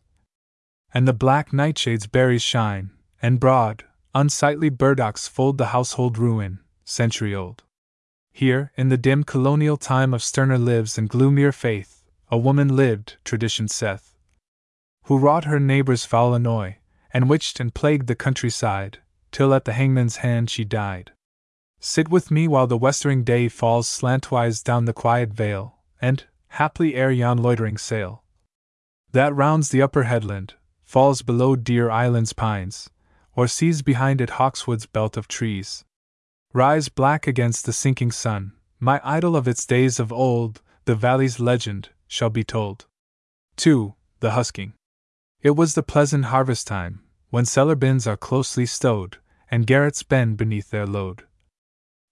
And 0.94 1.08
the 1.08 1.14
black 1.14 1.54
nightshade's 1.54 2.08
berries 2.08 2.42
shine, 2.42 2.92
and 3.22 3.40
broad, 3.40 3.86
unsightly 4.16 4.70
burdocks 4.70 5.30
fold 5.30 5.58
the 5.58 5.68
household 5.68 6.18
ruin, 6.18 6.60
century 6.84 7.36
old. 7.36 7.64
Here, 8.34 8.72
in 8.76 8.90
the 8.90 8.98
dim 8.98 9.24
colonial 9.24 9.78
time 9.78 10.14
of 10.14 10.24
sterner 10.24 10.58
lives 10.58 10.98
and 10.98 11.10
gloomier 11.10 11.52
faith, 11.52 12.04
a 12.30 12.38
woman 12.38 12.76
lived, 12.76 13.18
tradition 13.24 13.68
saith, 13.68 14.16
who 15.06 15.18
wrought 15.18 15.46
her 15.46 15.60
neighbor's 15.60 16.06
foul 16.06 16.34
annoy, 16.34 16.78
and 17.14 17.30
witched 17.30 17.60
and 17.60 17.74
plagued 17.74 18.08
the 18.08 18.16
countryside, 18.16 19.00
till 19.32 19.54
at 19.54 19.66
the 19.66 19.74
hangman's 19.74 20.18
hand 20.18 20.50
she 20.50 20.64
died. 20.64 21.12
Sit 21.80 22.10
with 22.10 22.32
me 22.32 22.48
while 22.48 22.68
the 22.68 22.78
westering 22.78 23.24
day 23.24 23.50
falls 23.50 23.88
slantwise 23.88 24.64
down 24.64 24.86
the 24.86 24.94
quiet 24.94 25.34
vale, 25.34 25.78
and, 26.02 26.26
haply 26.50 26.96
ere 26.96 27.12
yon 27.12 27.38
loitering 27.38 27.78
sail, 27.78 28.24
that 29.12 29.36
rounds 29.36 29.70
the 29.70 29.82
upper 29.82 30.04
headland, 30.04 30.56
falls 30.84 31.22
below 31.22 31.56
Deer 31.56 31.90
Island's 31.90 32.34
pines, 32.34 32.90
or 33.34 33.48
sees 33.48 33.82
behind 33.82 34.20
it 34.20 34.32
Hawkswood's 34.32 34.86
belt 34.86 35.16
of 35.16 35.28
trees. 35.28 35.86
Rise 36.54 36.90
black 36.90 37.28
against 37.28 37.66
the 37.66 37.74
sinking 37.74 38.12
sun, 38.12 38.54
my 38.80 39.00
idyl 39.04 39.36
of 39.36 39.48
its 39.48 39.66
days 39.66 40.00
of 40.00 40.12
old, 40.12 40.62
the 40.86 40.96
valley's 40.96 41.40
legend, 41.40 41.90
shall 42.08 42.30
be 42.30 42.44
told. 42.44 42.88
2. 43.58 43.94
The 44.20 44.32
husking. 44.32 44.74
It 45.42 45.52
was 45.52 45.76
the 45.76 45.84
pleasant 45.84 46.26
harvest 46.26 46.68
time, 46.68 47.02
when 47.30 47.46
cellar 47.46 47.76
bins 47.76 48.06
are 48.06 48.18
closely 48.18 48.66
stowed, 48.66 49.18
and 49.50 49.68
garrets 49.68 50.04
bend 50.04 50.38
beneath 50.38 50.72
their 50.72 50.88
load. 50.88 51.24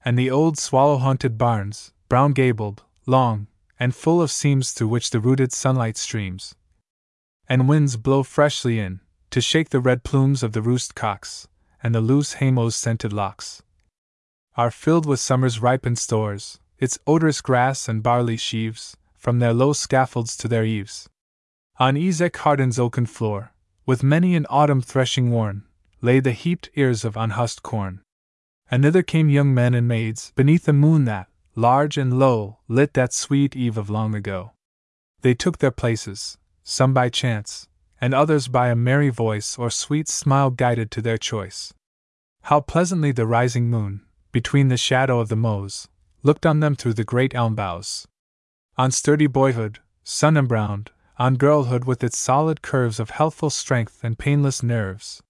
And 0.05 0.17
the 0.17 0.31
old 0.31 0.57
swallow 0.57 0.97
haunted 0.97 1.37
barns, 1.37 1.91
brown 2.07 2.33
gabled, 2.33 2.83
long, 3.05 3.47
and 3.79 3.95
full 3.95 4.21
of 4.21 4.29
seams 4.29 4.71
through 4.71 4.89
which 4.89 5.09
the 5.09 5.19
rooted 5.19 5.53
sunlight 5.53 5.95
streams. 5.95 6.55
And 7.47 7.69
winds 7.69 7.95
blow 7.95 8.23
freshly 8.23 8.79
in, 8.79 8.99
to 9.31 9.41
shake 9.41 9.69
the 9.69 9.79
red 9.79 10.03
plumes 10.03 10.43
of 10.43 10.51
the 10.51 10.61
roost 10.61 10.95
cocks, 10.95 11.47
and 11.81 11.95
the 11.95 12.01
loose 12.01 12.33
haymows' 12.35 12.75
scented 12.75 13.13
locks. 13.13 13.63
Are 14.57 14.71
filled 14.71 15.05
with 15.05 15.21
summer's 15.21 15.61
ripened 15.61 15.97
stores, 15.97 16.59
its 16.77 16.99
odorous 17.07 17.39
grass 17.39 17.87
and 17.87 18.03
barley 18.03 18.35
sheaves, 18.35 18.97
from 19.15 19.39
their 19.39 19.53
low 19.53 19.73
scaffolds 19.73 20.35
to 20.37 20.47
their 20.47 20.65
eaves. 20.65 21.07
On 21.77 21.95
Esek 21.95 22.35
Harden's 22.35 22.77
oaken 22.77 23.05
floor, 23.05 23.53
with 23.85 24.03
many 24.03 24.35
an 24.35 24.45
autumn 24.49 24.81
threshing 24.81 25.31
worn, 25.31 25.63
lay 26.01 26.19
the 26.19 26.33
heaped 26.33 26.69
ears 26.75 27.05
of 27.05 27.15
unhusked 27.15 27.63
corn. 27.63 28.01
And 28.69 28.83
thither 28.83 29.03
came 29.03 29.29
young 29.29 29.53
men 29.53 29.73
and 29.73 29.87
maids, 29.87 30.33
beneath 30.35 30.65
the 30.65 30.73
moon 30.73 31.05
that, 31.05 31.28
large 31.59 31.97
and 31.97 32.17
low, 32.17 32.57
lit 32.69 32.93
that 32.93 33.11
sweet 33.11 33.55
eve 33.55 33.77
of 33.77 33.89
long 33.89 34.15
ago. 34.15 34.51
They 35.21 35.33
took 35.33 35.57
their 35.57 35.71
places, 35.71 36.37
some 36.63 36.93
by 36.93 37.09
chance, 37.09 37.67
and 37.99 38.13
others 38.13 38.47
by 38.47 38.69
a 38.69 38.75
merry 38.75 39.09
voice 39.09 39.57
or 39.57 39.69
sweet 39.69 40.07
smile 40.07 40.51
guided 40.51 40.89
to 40.91 41.01
their 41.01 41.17
choice. 41.17 41.73
How 42.43 42.61
pleasantly 42.61 43.11
the 43.11 43.27
rising 43.27 43.69
moon, 43.69 44.05
between 44.31 44.69
the 44.69 44.77
shadow 44.77 45.19
of 45.19 45.27
the 45.27 45.35
mows, 45.35 45.89
looked 46.23 46.45
on 46.45 46.61
them 46.61 46.75
through 46.75 46.93
the 46.93 47.03
great 47.03 47.35
elm 47.35 47.55
boughs. 47.55 48.07
On 48.77 48.89
sturdy 48.89 49.27
boyhood, 49.27 49.79
sun 50.03 50.37
embrowned, 50.37 50.91
on 51.17 51.35
girlhood 51.35 51.83
with 51.83 52.01
its 52.01 52.17
solid 52.17 52.61
curves 52.61 53.01
of 53.01 53.09
healthful 53.09 53.49
strength 53.49 54.01
and 54.01 54.17
painless 54.17 54.63
nerves. 54.63 55.21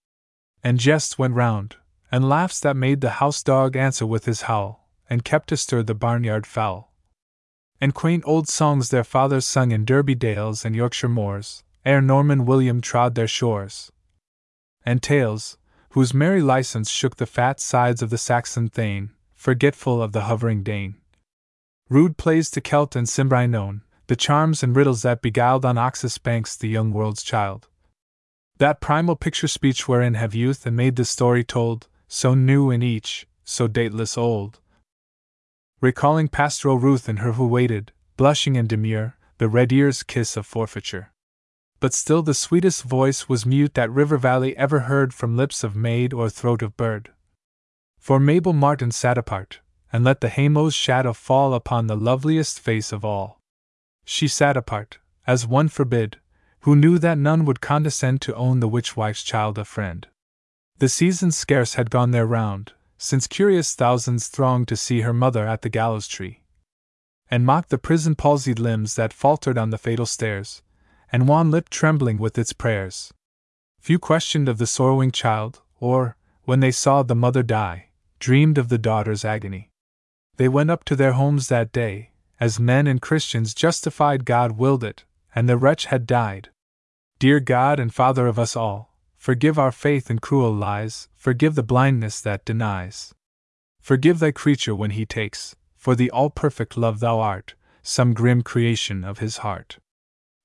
And 0.63 0.79
jests 0.79 1.17
went 1.17 1.33
round, 1.33 1.77
and 2.11 2.29
laughs 2.29 2.59
that 2.59 2.75
made 2.75 3.01
the 3.01 3.17
house 3.17 3.41
dog 3.41 3.75
answer 3.75 4.05
with 4.05 4.25
his 4.25 4.43
howl, 4.43 4.78
and 5.09 5.25
kept 5.25 5.51
astir 5.51 5.83
the 5.83 5.95
barnyard 5.95 6.45
fowl. 6.45 6.93
And 7.81 7.93
quaint 7.93 8.23
old 8.25 8.47
songs 8.47 8.89
their 8.89 9.03
fathers 9.03 9.45
sung 9.45 9.71
in 9.71 9.85
Derby 9.85 10.15
dales 10.15 10.63
and 10.63 10.75
Yorkshire 10.75 11.09
moors, 11.09 11.63
ere 11.85 12.01
Norman 12.01 12.45
William 12.45 12.81
trod 12.81 13.15
their 13.15 13.27
shores. 13.27 13.91
And 14.85 15.01
tales, 15.01 15.57
whose 15.91 16.13
merry 16.13 16.41
license 16.41 16.89
shook 16.89 17.15
the 17.15 17.25
fat 17.25 17.59
sides 17.59 18.01
of 18.01 18.09
the 18.09 18.17
Saxon 18.17 18.69
thane, 18.69 19.11
forgetful 19.33 20.01
of 20.01 20.11
the 20.11 20.21
hovering 20.21 20.61
Dane. 20.61 20.95
Rude 21.89 22.17
plays 22.17 22.51
to 22.51 22.61
Celt 22.61 22.95
and 22.95 23.09
Cimbri 23.09 23.47
known, 23.47 23.81
the 24.07 24.15
charms 24.15 24.61
and 24.61 24.75
riddles 24.75 25.01
that 25.01 25.21
beguiled 25.21 25.65
on 25.65 25.77
Oxus 25.77 26.17
banks 26.17 26.55
the 26.55 26.67
young 26.67 26.91
world's 26.91 27.23
child. 27.23 27.67
That 28.57 28.81
primal 28.81 29.15
picture 29.15 29.47
speech 29.47 29.87
wherein 29.87 30.15
have 30.15 30.35
youth 30.35 30.65
and 30.65 30.75
made 30.75 30.97
the 30.97 31.05
story 31.05 31.43
told, 31.43 31.87
so 32.07 32.33
new 32.33 32.69
in 32.69 32.83
each, 32.83 33.25
so 33.43 33.67
dateless 33.67 34.17
old. 34.17 34.59
Recalling 35.81 36.27
pastoral 36.27 36.77
Ruth 36.77 37.07
and 37.07 37.19
her 37.19 37.33
who 37.33 37.47
waited, 37.47 37.93
blushing 38.17 38.57
and 38.57 38.67
demure, 38.67 39.15
the 39.37 39.47
red 39.47 39.71
ear's 39.71 40.03
kiss 40.03 40.35
of 40.35 40.45
forfeiture. 40.45 41.13
But 41.79 41.93
still 41.93 42.21
the 42.21 42.33
sweetest 42.33 42.83
voice 42.83 43.29
was 43.29 43.45
mute 43.45 43.75
that 43.75 43.89
River 43.89 44.17
Valley 44.17 44.57
ever 44.57 44.81
heard 44.81 45.13
from 45.13 45.37
lips 45.37 45.63
of 45.63 45.77
maid 45.77 46.13
or 46.13 46.29
throat 46.29 46.61
of 46.61 46.75
bird. 46.75 47.11
For 47.97 48.19
Mabel 48.19 48.51
Martin 48.51 48.91
sat 48.91 49.17
apart, 49.17 49.61
and 49.93 50.03
let 50.03 50.19
the 50.19 50.29
haymow's 50.29 50.73
shadow 50.73 51.13
fall 51.13 51.53
upon 51.53 51.87
the 51.87 51.95
loveliest 51.95 52.59
face 52.59 52.91
of 52.91 53.05
all. 53.05 53.39
She 54.03 54.27
sat 54.27 54.57
apart, 54.57 54.99
as 55.25 55.47
one 55.47 55.69
forbid, 55.69 56.19
who 56.61 56.75
knew 56.75 56.99
that 56.99 57.17
none 57.17 57.45
would 57.45 57.61
condescend 57.61 58.21
to 58.21 58.35
own 58.35 58.59
the 58.59 58.67
witch 58.67 58.97
wife's 58.97 59.23
child 59.23 59.57
a 59.57 59.63
friend. 59.63 60.07
The 60.79 60.89
seasons 60.89 61.37
scarce 61.37 61.75
had 61.75 61.89
gone 61.89 62.11
their 62.11 62.25
round, 62.25 62.73
since 63.01 63.25
curious 63.25 63.73
thousands 63.73 64.27
thronged 64.27 64.67
to 64.67 64.75
see 64.75 65.01
her 65.01 65.13
mother 65.13 65.47
at 65.47 65.63
the 65.63 65.69
gallows 65.69 66.07
tree, 66.07 66.43
and 67.31 67.45
mocked 67.45 67.69
the 67.69 67.77
prison 67.77 68.13
palsied 68.13 68.59
limbs 68.59 68.95
that 68.95 69.13
faltered 69.13 69.57
on 69.57 69.69
the 69.69 69.77
fatal 69.77 70.05
stairs, 70.05 70.61
and 71.11 71.27
wan 71.27 71.49
lip 71.49 71.69
trembling 71.69 72.17
with 72.17 72.37
its 72.37 72.53
prayers. 72.53 73.11
Few 73.79 73.97
questioned 73.97 74.47
of 74.47 74.57
the 74.57 74.67
sorrowing 74.67 75.11
child, 75.11 75.61
or, 75.79 76.17
when 76.43 76.59
they 76.59 76.71
saw 76.71 77.01
the 77.01 77.15
mother 77.15 77.41
die, 77.41 77.87
dreamed 78.19 78.57
of 78.57 78.69
the 78.69 78.77
daughter's 78.77 79.25
agony. 79.25 79.71
They 80.35 80.49
went 80.49 80.69
up 80.69 80.83
to 80.85 80.95
their 80.95 81.13
homes 81.13 81.47
that 81.47 81.71
day, 81.71 82.11
as 82.39 82.59
men 82.59 82.85
and 82.85 83.01
Christians 83.01 83.53
justified 83.53 84.25
God 84.25 84.53
willed 84.53 84.83
it, 84.83 85.05
and 85.33 85.47
the 85.47 85.57
wretch 85.57 85.85
had 85.85 86.05
died. 86.05 86.49
Dear 87.17 87.39
God 87.39 87.79
and 87.79 87.93
Father 87.93 88.27
of 88.27 88.37
us 88.37 88.55
all, 88.55 88.89
Forgive 89.19 89.59
our 89.59 89.73
faith 89.73 90.09
in 90.09 90.19
cruel 90.19 90.53
lies, 90.53 91.08
forgive 91.19 91.53
the 91.53 91.61
blindness 91.61 92.21
that 92.21 92.45
denies. 92.45 93.13
Forgive 93.81 94.19
thy 94.19 94.31
creature 94.31 94.73
when 94.73 94.91
he 94.91 95.05
takes, 95.05 95.55
for 95.75 95.93
the 95.93 96.09
all 96.09 96.29
perfect 96.29 96.77
love 96.77 97.01
thou 97.01 97.19
art, 97.19 97.55
some 97.83 98.13
grim 98.13 98.41
creation 98.41 99.03
of 99.03 99.19
his 99.19 99.37
heart. 99.37 99.77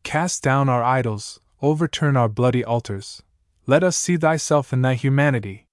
Cast 0.03 0.43
down 0.43 0.69
our 0.69 0.83
idols, 0.83 1.41
overturn 1.63 2.17
our 2.17 2.29
bloody 2.29 2.65
altars, 2.65 3.23
let 3.67 3.85
us 3.85 3.97
see 3.97 4.17
thyself 4.17 4.73
in 4.73 4.83
thy 4.83 4.95
humanity. 4.95 5.67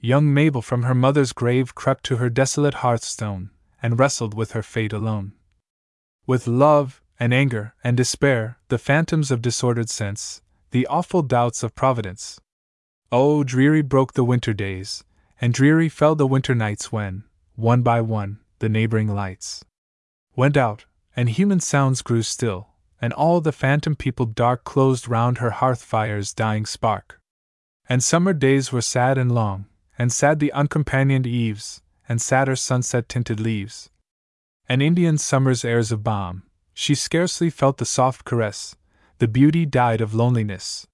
Young 0.00 0.34
Mabel 0.34 0.60
from 0.60 0.82
her 0.82 0.94
mother's 0.94 1.32
grave 1.32 1.74
crept 1.76 2.04
to 2.04 2.16
her 2.16 2.28
desolate 2.28 2.74
hearthstone, 2.74 3.50
and 3.80 3.98
wrestled 3.98 4.34
with 4.34 4.52
her 4.52 4.62
fate 4.62 4.92
alone. 4.92 5.32
With 6.26 6.48
love, 6.48 7.00
and 7.18 7.32
anger, 7.32 7.74
and 7.84 7.96
despair, 7.96 8.58
the 8.68 8.78
phantoms 8.78 9.30
of 9.30 9.40
disordered 9.40 9.88
sense, 9.88 10.42
the 10.72 10.86
awful 10.88 11.22
doubts 11.22 11.62
of 11.62 11.76
Providence. 11.76 12.40
Oh, 13.14 13.44
dreary 13.44 13.82
broke 13.82 14.14
the 14.14 14.24
winter 14.24 14.54
days, 14.54 15.04
and 15.38 15.52
dreary 15.52 15.90
fell 15.90 16.14
the 16.14 16.26
winter 16.26 16.54
nights 16.54 16.90
when, 16.90 17.24
one 17.56 17.82
by 17.82 18.00
one, 18.00 18.40
the 18.58 18.70
neighboring 18.70 19.14
lights 19.14 19.62
went 20.34 20.56
out, 20.56 20.86
and 21.14 21.28
human 21.28 21.60
sounds 21.60 22.00
grew 22.00 22.22
still, 22.22 22.68
and 23.02 23.12
all 23.12 23.42
the 23.42 23.52
phantom 23.52 23.94
people 23.94 24.24
dark 24.24 24.64
closed 24.64 25.08
round 25.08 25.38
her 25.38 25.50
hearth 25.50 25.82
fire's 25.82 26.32
dying 26.32 26.64
spark. 26.64 27.20
And 27.86 28.02
summer 28.02 28.32
days 28.32 28.72
were 28.72 28.80
sad 28.80 29.18
and 29.18 29.34
long, 29.34 29.66
and 29.98 30.10
sad 30.10 30.38
the 30.38 30.52
uncompanioned 30.52 31.26
eves, 31.26 31.82
and 32.08 32.20
sadder 32.20 32.56
sunset 32.56 33.08
tinted 33.08 33.40
leaves. 33.40 33.90
And 34.68 34.82
Indian 34.82 35.18
summer's 35.18 35.64
airs 35.64 35.92
of 35.92 36.02
balm, 36.02 36.44
she 36.72 36.94
scarcely 36.94 37.50
felt 37.50 37.76
the 37.76 37.84
soft 37.84 38.24
caress, 38.24 38.76
the 39.18 39.28
beauty 39.28 39.66
died 39.66 40.00
of 40.00 40.14
loneliness. 40.14 40.86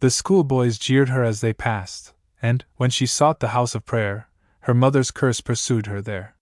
The 0.00 0.10
schoolboys 0.10 0.78
jeered 0.78 1.08
her 1.08 1.24
as 1.24 1.40
they 1.40 1.54
passed, 1.54 2.12
and, 2.42 2.64
when 2.76 2.90
she 2.90 3.06
sought 3.06 3.40
the 3.40 3.48
house 3.48 3.74
of 3.74 3.86
prayer, 3.86 4.28
her 4.60 4.74
mother's 4.74 5.10
curse 5.10 5.40
pursued 5.40 5.86
her 5.86 6.02
there. 6.02 6.36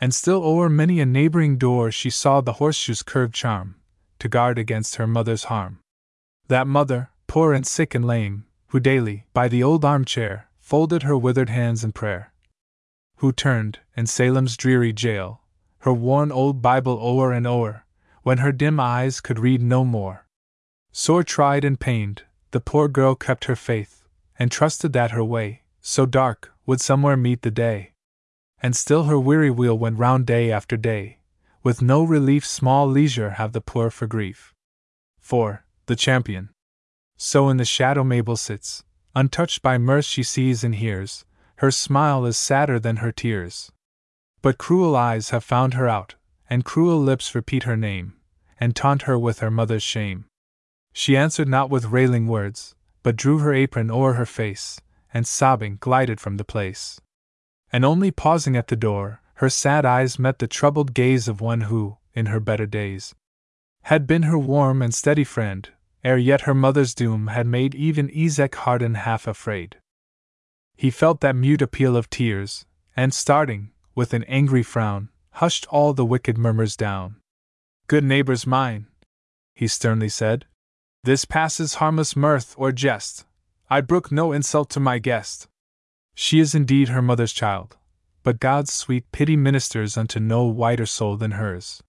And 0.00 0.12
still 0.12 0.42
o'er 0.42 0.68
many 0.68 0.98
a 0.98 1.06
neighboring 1.06 1.56
door 1.56 1.92
she 1.92 2.10
saw 2.10 2.40
the 2.40 2.54
horseshoe's 2.54 3.02
curved 3.02 3.34
charm, 3.34 3.76
to 4.18 4.28
guard 4.28 4.58
against 4.58 4.96
her 4.96 5.06
mother's 5.06 5.44
harm. 5.44 5.78
That 6.48 6.66
mother, 6.66 7.10
poor 7.26 7.52
and 7.52 7.66
sick 7.66 7.94
and 7.94 8.04
lame, 8.04 8.46
who 8.68 8.80
daily, 8.80 9.26
by 9.32 9.46
the 9.46 9.62
old 9.62 9.84
armchair, 9.84 10.48
folded 10.58 11.04
her 11.04 11.16
withered 11.16 11.48
hands 11.48 11.84
in 11.84 11.92
prayer. 11.92 12.32
Who 13.18 13.30
turned, 13.30 13.78
in 13.96 14.06
Salem's 14.06 14.56
dreary 14.56 14.92
jail, 14.92 15.42
her 15.80 15.92
worn 15.92 16.32
old 16.32 16.60
Bible 16.60 16.98
o'er 17.00 17.32
and 17.32 17.46
o'er, 17.46 17.84
when 18.22 18.38
her 18.38 18.52
dim 18.52 18.80
eyes 18.80 19.20
could 19.20 19.38
read 19.38 19.62
no 19.62 19.84
more. 19.84 20.26
Sore 20.92 21.22
tried 21.22 21.64
and 21.64 21.78
pained, 21.78 22.22
the 22.52 22.60
poor 22.60 22.88
girl 22.88 23.14
kept 23.14 23.44
her 23.44 23.56
faith, 23.56 24.04
and 24.38 24.50
trusted 24.50 24.92
that 24.92 25.12
her 25.12 25.24
way, 25.24 25.62
so 25.80 26.06
dark, 26.06 26.52
would 26.66 26.80
somewhere 26.80 27.16
meet 27.16 27.42
the 27.42 27.50
day. 27.50 27.92
And 28.62 28.74
still 28.74 29.04
her 29.04 29.18
weary 29.18 29.50
wheel 29.50 29.78
went 29.78 29.98
round 29.98 30.26
day 30.26 30.50
after 30.50 30.76
day, 30.76 31.18
with 31.62 31.82
no 31.82 32.02
relief, 32.02 32.44
small 32.46 32.88
leisure 32.88 33.30
have 33.30 33.52
the 33.52 33.60
poor 33.60 33.90
for 33.90 34.06
grief. 34.06 34.54
For, 35.18 35.64
the 35.86 35.96
champion. 35.96 36.50
So 37.16 37.48
in 37.48 37.58
the 37.58 37.64
shadow 37.64 38.02
Mabel 38.02 38.36
sits, 38.36 38.84
untouched 39.14 39.62
by 39.62 39.76
mirth 39.78 40.04
she 40.06 40.22
sees 40.22 40.64
and 40.64 40.74
hears, 40.74 41.24
her 41.56 41.70
smile 41.70 42.24
is 42.24 42.38
sadder 42.38 42.78
than 42.78 42.96
her 42.96 43.12
tears. 43.12 43.70
But 44.40 44.56
cruel 44.56 44.96
eyes 44.96 45.30
have 45.30 45.44
found 45.44 45.74
her 45.74 45.86
out, 45.86 46.14
and 46.48 46.64
cruel 46.64 46.98
lips 46.98 47.34
repeat 47.34 47.64
her 47.64 47.76
name, 47.76 48.14
and 48.58 48.74
taunt 48.74 49.02
her 49.02 49.18
with 49.18 49.40
her 49.40 49.50
mother's 49.50 49.82
shame. 49.82 50.24
She 50.92 51.16
answered 51.16 51.48
not 51.48 51.70
with 51.70 51.86
railing 51.86 52.26
words, 52.26 52.74
but 53.02 53.16
drew 53.16 53.38
her 53.38 53.54
apron 53.54 53.90
o'er 53.90 54.14
her 54.14 54.26
face, 54.26 54.80
and 55.12 55.26
sobbing 55.26 55.78
glided 55.80 56.20
from 56.20 56.36
the 56.36 56.44
place. 56.44 57.00
And 57.72 57.84
only 57.84 58.10
pausing 58.10 58.56
at 58.56 58.68
the 58.68 58.76
door, 58.76 59.22
her 59.34 59.48
sad 59.48 59.86
eyes 59.86 60.18
met 60.18 60.38
the 60.38 60.46
troubled 60.46 60.92
gaze 60.92 61.28
of 61.28 61.40
one 61.40 61.62
who, 61.62 61.98
in 62.12 62.26
her 62.26 62.40
better 62.40 62.66
days, 62.66 63.14
had 63.84 64.06
been 64.06 64.24
her 64.24 64.38
warm 64.38 64.82
and 64.82 64.94
steady 64.94 65.24
friend, 65.24 65.70
ere 66.04 66.18
yet 66.18 66.42
her 66.42 66.54
mother's 66.54 66.94
doom 66.94 67.28
had 67.28 67.46
made 67.46 67.74
even 67.74 68.10
Esek 68.10 68.54
Harden 68.54 68.94
half 68.94 69.26
afraid. 69.26 69.78
He 70.76 70.90
felt 70.90 71.20
that 71.20 71.36
mute 71.36 71.62
appeal 71.62 71.96
of 71.96 72.10
tears, 72.10 72.66
and 72.96 73.14
starting, 73.14 73.70
with 73.94 74.12
an 74.12 74.24
angry 74.24 74.62
frown, 74.62 75.10
hushed 75.32 75.66
all 75.66 75.92
the 75.92 76.04
wicked 76.04 76.36
murmurs 76.36 76.76
down. 76.76 77.16
Good 77.86 78.04
neighbors 78.04 78.46
mine, 78.46 78.86
he 79.54 79.68
sternly 79.68 80.08
said, 80.08 80.46
this 81.02 81.24
passes 81.24 81.74
harmless 81.74 82.14
mirth 82.14 82.54
or 82.58 82.72
jest. 82.72 83.24
I 83.70 83.80
brook 83.80 84.12
no 84.12 84.32
insult 84.32 84.68
to 84.70 84.80
my 84.80 84.98
guest. 84.98 85.48
She 86.14 86.40
is 86.40 86.54
indeed 86.54 86.88
her 86.88 87.00
mother's 87.00 87.32
child, 87.32 87.76
but 88.22 88.40
God's 88.40 88.72
sweet 88.72 89.10
pity 89.12 89.36
ministers 89.36 89.96
unto 89.96 90.20
no 90.20 90.44
whiter 90.44 90.86
soul 90.86 91.16
than 91.16 91.32
hers. 91.32 91.82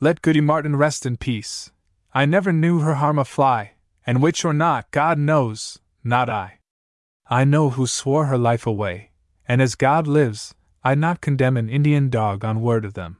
Let 0.00 0.22
Goody 0.22 0.40
Martin 0.40 0.76
rest 0.76 1.04
in 1.04 1.16
peace. 1.16 1.72
I 2.14 2.24
never 2.24 2.52
knew 2.52 2.80
her 2.80 2.94
harm 2.94 3.18
a 3.18 3.24
fly, 3.24 3.72
and 4.06 4.22
witch 4.22 4.44
or 4.44 4.54
not, 4.54 4.90
God 4.92 5.18
knows, 5.18 5.78
not 6.02 6.30
I. 6.30 6.60
I 7.28 7.44
know 7.44 7.70
who 7.70 7.86
swore 7.86 8.26
her 8.26 8.38
life 8.38 8.66
away, 8.66 9.10
and 9.46 9.60
as 9.60 9.74
God 9.74 10.06
lives, 10.06 10.54
I 10.82 10.94
not 10.94 11.20
condemn 11.20 11.58
an 11.58 11.68
Indian 11.68 12.08
dog 12.08 12.44
on 12.44 12.62
word 12.62 12.86
of 12.86 12.94
them. 12.94 13.18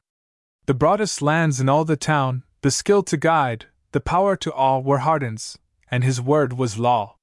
The 0.65 0.75
broadest 0.75 1.21
lands 1.21 1.61
in 1.61 1.69
all 1.69 1.85
the 1.85 1.97
town, 1.97 2.45
the 2.63 2.71
skill 2.71 3.03
to 3.03 3.17
guide, 3.17 3.67
the 3.93 4.01
power 4.01 4.37
to 4.37 4.53
all 4.53 4.83
were 4.83 4.99
Harden's, 4.99 5.59
and 5.91 6.05
his 6.05 6.21
word 6.21 6.53
was 6.53 6.79
law. 6.79 7.17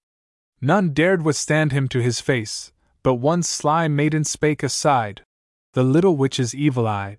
None 0.61 0.93
dared 0.93 1.23
withstand 1.23 1.71
him 1.71 1.87
to 1.89 2.01
his 2.01 2.19
face, 2.19 2.71
but 3.03 3.15
one 3.15 3.43
sly 3.43 3.87
maiden 3.87 4.23
spake 4.23 4.63
aside, 4.63 5.21
the 5.73 5.83
little 5.83 6.15
witch 6.15 6.39
is 6.39 6.55
evil 6.55 6.87
eyed. 6.87 7.17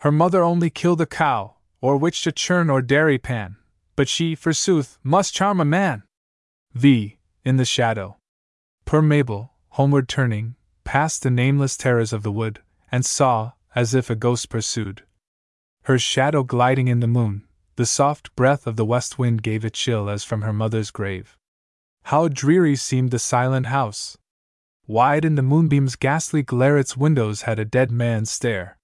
Her 0.00 0.12
mother 0.12 0.42
only 0.42 0.70
killed 0.70 1.00
a 1.00 1.06
cow, 1.06 1.54
or 1.80 1.96
witched 1.96 2.26
a 2.26 2.32
churn 2.32 2.68
or 2.68 2.82
dairy 2.82 3.16
pan, 3.16 3.56
but 3.94 4.08
she, 4.08 4.34
forsooth, 4.34 4.98
must 5.02 5.34
charm 5.34 5.60
a 5.60 5.64
man. 5.64 6.02
V. 6.74 7.18
In 7.44 7.56
the 7.56 7.64
shadow. 7.64 8.16
Poor 8.84 9.00
Mabel, 9.00 9.52
homeward 9.70 10.08
turning, 10.08 10.56
passed 10.84 11.22
the 11.22 11.30
nameless 11.30 11.76
terrors 11.76 12.12
of 12.12 12.22
the 12.22 12.32
wood, 12.32 12.60
and 12.90 13.06
saw, 13.06 13.52
as 13.74 13.94
if 13.94 14.10
a 14.10 14.16
ghost 14.16 14.48
pursued, 14.48 15.04
her 15.84 15.98
shadow 15.98 16.42
gliding 16.42 16.88
in 16.88 17.00
the 17.00 17.06
moon, 17.06 17.45
The 17.76 17.86
soft 17.86 18.34
breath 18.36 18.66
of 18.66 18.76
the 18.76 18.86
west 18.86 19.18
wind 19.18 19.42
gave 19.42 19.64
a 19.64 19.70
chill 19.70 20.08
as 20.08 20.24
from 20.24 20.42
her 20.42 20.52
mother's 20.52 20.90
grave. 20.90 21.36
How 22.04 22.28
dreary 22.28 22.74
seemed 22.74 23.10
the 23.10 23.18
silent 23.18 23.66
house! 23.66 24.16
Wide 24.86 25.24
in 25.24 25.34
the 25.34 25.42
moonbeam's 25.42 25.94
ghastly 25.94 26.42
glare, 26.42 26.78
its 26.78 26.96
windows 26.96 27.42
had 27.42 27.58
a 27.58 27.64
dead 27.66 27.90
man's 27.90 28.30
stare. 28.30 28.78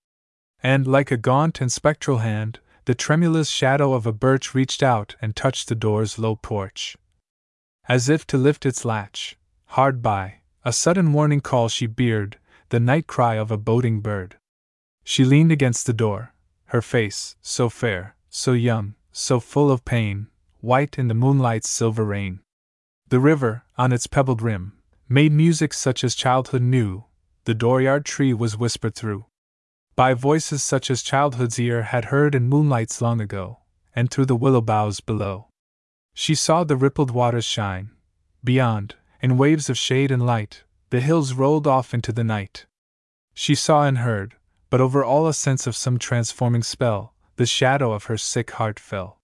And, 0.63 0.87
like 0.87 1.11
a 1.11 1.17
gaunt 1.17 1.61
and 1.61 1.73
spectral 1.73 2.19
hand, 2.19 2.61
the 2.85 2.95
tremulous 2.95 3.49
shadow 3.49 3.95
of 3.95 4.07
a 4.07 4.13
birch 4.13 4.55
reached 4.55 4.83
out 4.83 5.17
and 5.23 5.35
touched 5.35 5.69
the 5.69 5.75
door's 5.75 6.19
low 6.19 6.37
porch. 6.37 6.97
As 7.89 8.09
if 8.09 8.27
to 8.27 8.37
lift 8.37 8.67
its 8.67 8.85
latch, 8.85 9.39
hard 9.67 10.03
by, 10.03 10.41
a 10.65 10.73
sudden 10.73 11.13
warning 11.13 11.41
call 11.41 11.69
she 11.69 11.87
beard, 11.87 12.39
the 12.69 12.81
night 12.81 13.07
cry 13.07 13.37
of 13.37 13.51
a 13.51 13.57
boding 13.57 14.01
bird. 14.01 14.37
She 15.03 15.25
leaned 15.25 15.53
against 15.53 15.87
the 15.87 15.93
door, 15.93 16.35
her 16.67 16.83
face, 16.83 17.37
so 17.41 17.69
fair, 17.69 18.17
so 18.35 18.53
young, 18.55 18.95
so 19.13 19.39
full 19.39 19.71
of 19.71 19.85
pain, 19.85 20.27
white 20.61 20.99
in 20.99 21.09
the 21.09 21.15
moonlight's 21.15 21.69
silver 21.69 22.05
rain. 22.05 22.41
The 23.09 23.21
river, 23.21 23.65
on 23.77 23.93
its 23.93 24.07
pebbled 24.07 24.41
rim, 24.41 24.73
made 25.09 25.33
music 25.33 25.75
such 25.75 26.03
as 26.03 26.15
childhood 26.15 26.63
knew, 26.63 27.05
the 27.45 27.55
dooryard 27.55 28.05
tree 28.05 28.33
was 28.33 28.57
whispered 28.57 28.95
through 28.95 29.27
by 29.95 30.15
voices 30.15 30.63
such 30.63 30.91
as 30.91 31.03
childhood's 31.03 31.59
ear 31.59 31.83
had 31.83 32.07
heard 32.07 32.35
in 32.35 32.49
moonlights 32.49 33.03
long 33.03 33.21
ago, 33.21 33.59
and 33.95 34.11
through 34.11 34.25
the 34.25 34.37
willow 34.37 34.63
boughs 34.63 35.01
below. 35.01 35.49
She 36.15 36.35
saw 36.35 36.65
the 36.65 36.77
rippled 36.77 37.11
waters 37.11 37.45
shine. 37.45 37.91
Beyond, 38.43 38.95
in 39.21 39.37
waves 39.37 39.69
of 39.69 39.77
shade 39.77 40.11
and 40.11 40.25
light, 40.25 40.65
the 40.91 41.01
hills 41.01 41.35
rolled 41.35 41.67
off 41.67 41.93
into 41.93 42.13
the 42.13 42.25
night. 42.25 42.67
She 43.35 43.55
saw 43.55 43.85
and 43.85 43.99
heard, 43.99 44.37
but 44.71 44.81
over 44.81 45.05
all 45.05 45.27
a 45.27 45.35
sense 45.35 45.67
of 45.67 45.77
some 45.77 45.99
transforming 45.99 46.63
spell, 46.63 47.12
the 47.43 47.47
shadow 47.47 47.91
of 47.91 48.05
her 48.05 48.17
sick 48.17 48.53
heart 48.53 48.79
fell. 48.79 49.21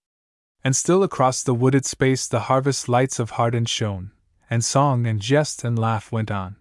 And 0.65 0.75
still 0.75 1.05
across 1.05 1.41
the 1.41 1.55
wooded 1.55 1.87
space 1.87 2.27
the 2.27 2.51
harvest 2.51 2.89
lights 2.89 3.21
of 3.21 3.31
Harden 3.39 3.65
shone, 3.65 4.11
and 4.51 4.65
song 4.65 5.07
and 5.07 5.21
jest 5.21 5.63
and 5.63 5.79
laugh 5.79 6.11
went 6.11 6.29
on. 6.29 6.57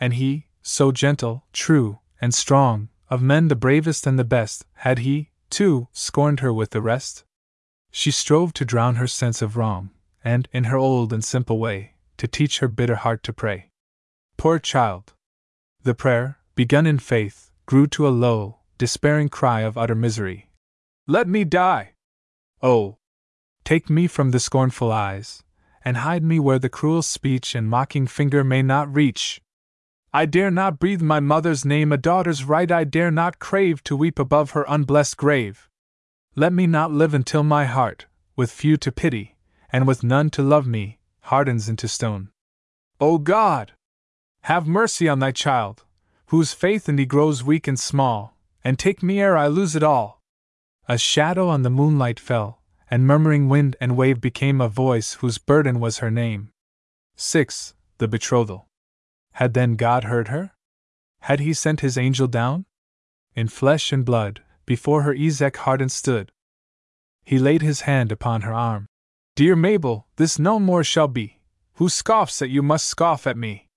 And 0.00 0.14
he, 0.14 0.48
so 0.62 0.90
gentle, 0.90 1.44
true, 1.52 2.00
and 2.20 2.34
strong, 2.34 2.88
of 3.08 3.22
men 3.22 3.46
the 3.46 3.54
bravest 3.54 4.04
and 4.04 4.18
the 4.18 4.24
best, 4.24 4.66
had 4.78 4.98
he, 4.98 5.30
too, 5.48 5.86
scorned 5.92 6.40
her 6.40 6.52
with 6.52 6.70
the 6.70 6.82
rest? 6.82 7.22
She 7.92 8.10
strove 8.10 8.52
to 8.54 8.64
drown 8.64 8.96
her 8.96 9.06
sense 9.06 9.40
of 9.40 9.56
wrong, 9.56 9.90
and, 10.24 10.48
in 10.52 10.64
her 10.64 10.76
old 10.76 11.12
and 11.12 11.24
simple 11.24 11.60
way, 11.60 11.94
to 12.16 12.26
teach 12.26 12.58
her 12.58 12.66
bitter 12.66 12.96
heart 12.96 13.22
to 13.22 13.32
pray. 13.32 13.70
Poor 14.36 14.58
child! 14.58 15.12
The 15.84 15.94
prayer, 15.94 16.38
begun 16.56 16.84
in 16.84 16.98
faith, 16.98 17.52
grew 17.64 17.86
to 17.94 18.08
a 18.08 18.16
low, 18.26 18.58
despairing 18.76 19.28
cry 19.28 19.60
of 19.60 19.78
utter 19.78 19.94
misery. 19.94 20.49
Let 21.10 21.26
me 21.26 21.42
die! 21.42 21.94
Oh! 22.62 22.98
Take 23.64 23.90
me 23.90 24.06
from 24.06 24.30
the 24.30 24.38
scornful 24.38 24.92
eyes, 24.92 25.42
and 25.84 25.96
hide 25.96 26.22
me 26.22 26.38
where 26.38 26.60
the 26.60 26.68
cruel 26.68 27.02
speech 27.02 27.56
and 27.56 27.68
mocking 27.68 28.06
finger 28.06 28.44
may 28.44 28.62
not 28.62 28.94
reach. 28.94 29.42
I 30.14 30.24
dare 30.26 30.52
not 30.52 30.78
breathe 30.78 31.02
my 31.02 31.18
mother's 31.18 31.64
name, 31.64 31.90
a 31.90 31.96
daughter's 31.96 32.44
right, 32.44 32.70
I 32.70 32.84
dare 32.84 33.10
not 33.10 33.40
crave 33.40 33.82
to 33.84 33.96
weep 33.96 34.20
above 34.20 34.52
her 34.52 34.64
unblessed 34.68 35.16
grave. 35.16 35.68
Let 36.36 36.52
me 36.52 36.68
not 36.68 36.92
live 36.92 37.12
until 37.12 37.42
my 37.42 37.64
heart, 37.64 38.06
with 38.36 38.52
few 38.52 38.76
to 38.76 38.92
pity, 38.92 39.34
and 39.72 39.88
with 39.88 40.04
none 40.04 40.30
to 40.30 40.44
love 40.44 40.68
me, 40.68 41.00
hardens 41.22 41.68
into 41.68 41.88
stone. 41.88 42.30
O 43.00 43.18
God! 43.18 43.72
Have 44.42 44.68
mercy 44.68 45.08
on 45.08 45.18
thy 45.18 45.32
child, 45.32 45.82
whose 46.26 46.52
faith 46.52 46.88
in 46.88 46.94
thee 46.94 47.04
grows 47.04 47.42
weak 47.42 47.66
and 47.66 47.80
small, 47.80 48.36
and 48.62 48.78
take 48.78 49.02
me 49.02 49.20
ere 49.20 49.36
I 49.36 49.48
lose 49.48 49.74
it 49.74 49.82
all. 49.82 50.19
A 50.90 50.98
shadow 50.98 51.46
on 51.46 51.62
the 51.62 51.70
moonlight 51.70 52.18
fell, 52.18 52.62
and 52.90 53.06
murmuring 53.06 53.48
wind 53.48 53.76
and 53.80 53.96
wave 53.96 54.20
became 54.20 54.60
a 54.60 54.68
voice 54.68 55.12
whose 55.12 55.38
burden 55.38 55.78
was 55.78 55.98
her 55.98 56.10
name. 56.10 56.50
6. 57.14 57.74
The 57.98 58.08
Betrothal. 58.08 58.66
Had 59.34 59.54
then 59.54 59.76
God 59.76 60.02
heard 60.02 60.26
her? 60.34 60.50
Had 61.20 61.38
he 61.38 61.52
sent 61.54 61.78
his 61.78 61.96
angel 61.96 62.26
down? 62.26 62.64
In 63.36 63.46
flesh 63.46 63.92
and 63.92 64.04
blood, 64.04 64.42
before 64.66 65.02
her 65.02 65.14
Esek 65.14 65.58
Harden 65.58 65.90
stood. 65.90 66.32
He 67.24 67.38
laid 67.38 67.62
his 67.62 67.82
hand 67.82 68.10
upon 68.10 68.40
her 68.40 68.52
arm. 68.52 68.86
Dear 69.36 69.54
Mabel, 69.54 70.08
this 70.16 70.40
no 70.40 70.58
more 70.58 70.82
shall 70.82 71.06
be. 71.06 71.40
Who 71.74 71.88
scoffs 71.88 72.42
at 72.42 72.50
you 72.50 72.64
must 72.64 72.88
scoff 72.88 73.28
at 73.28 73.36
me. 73.36 73.68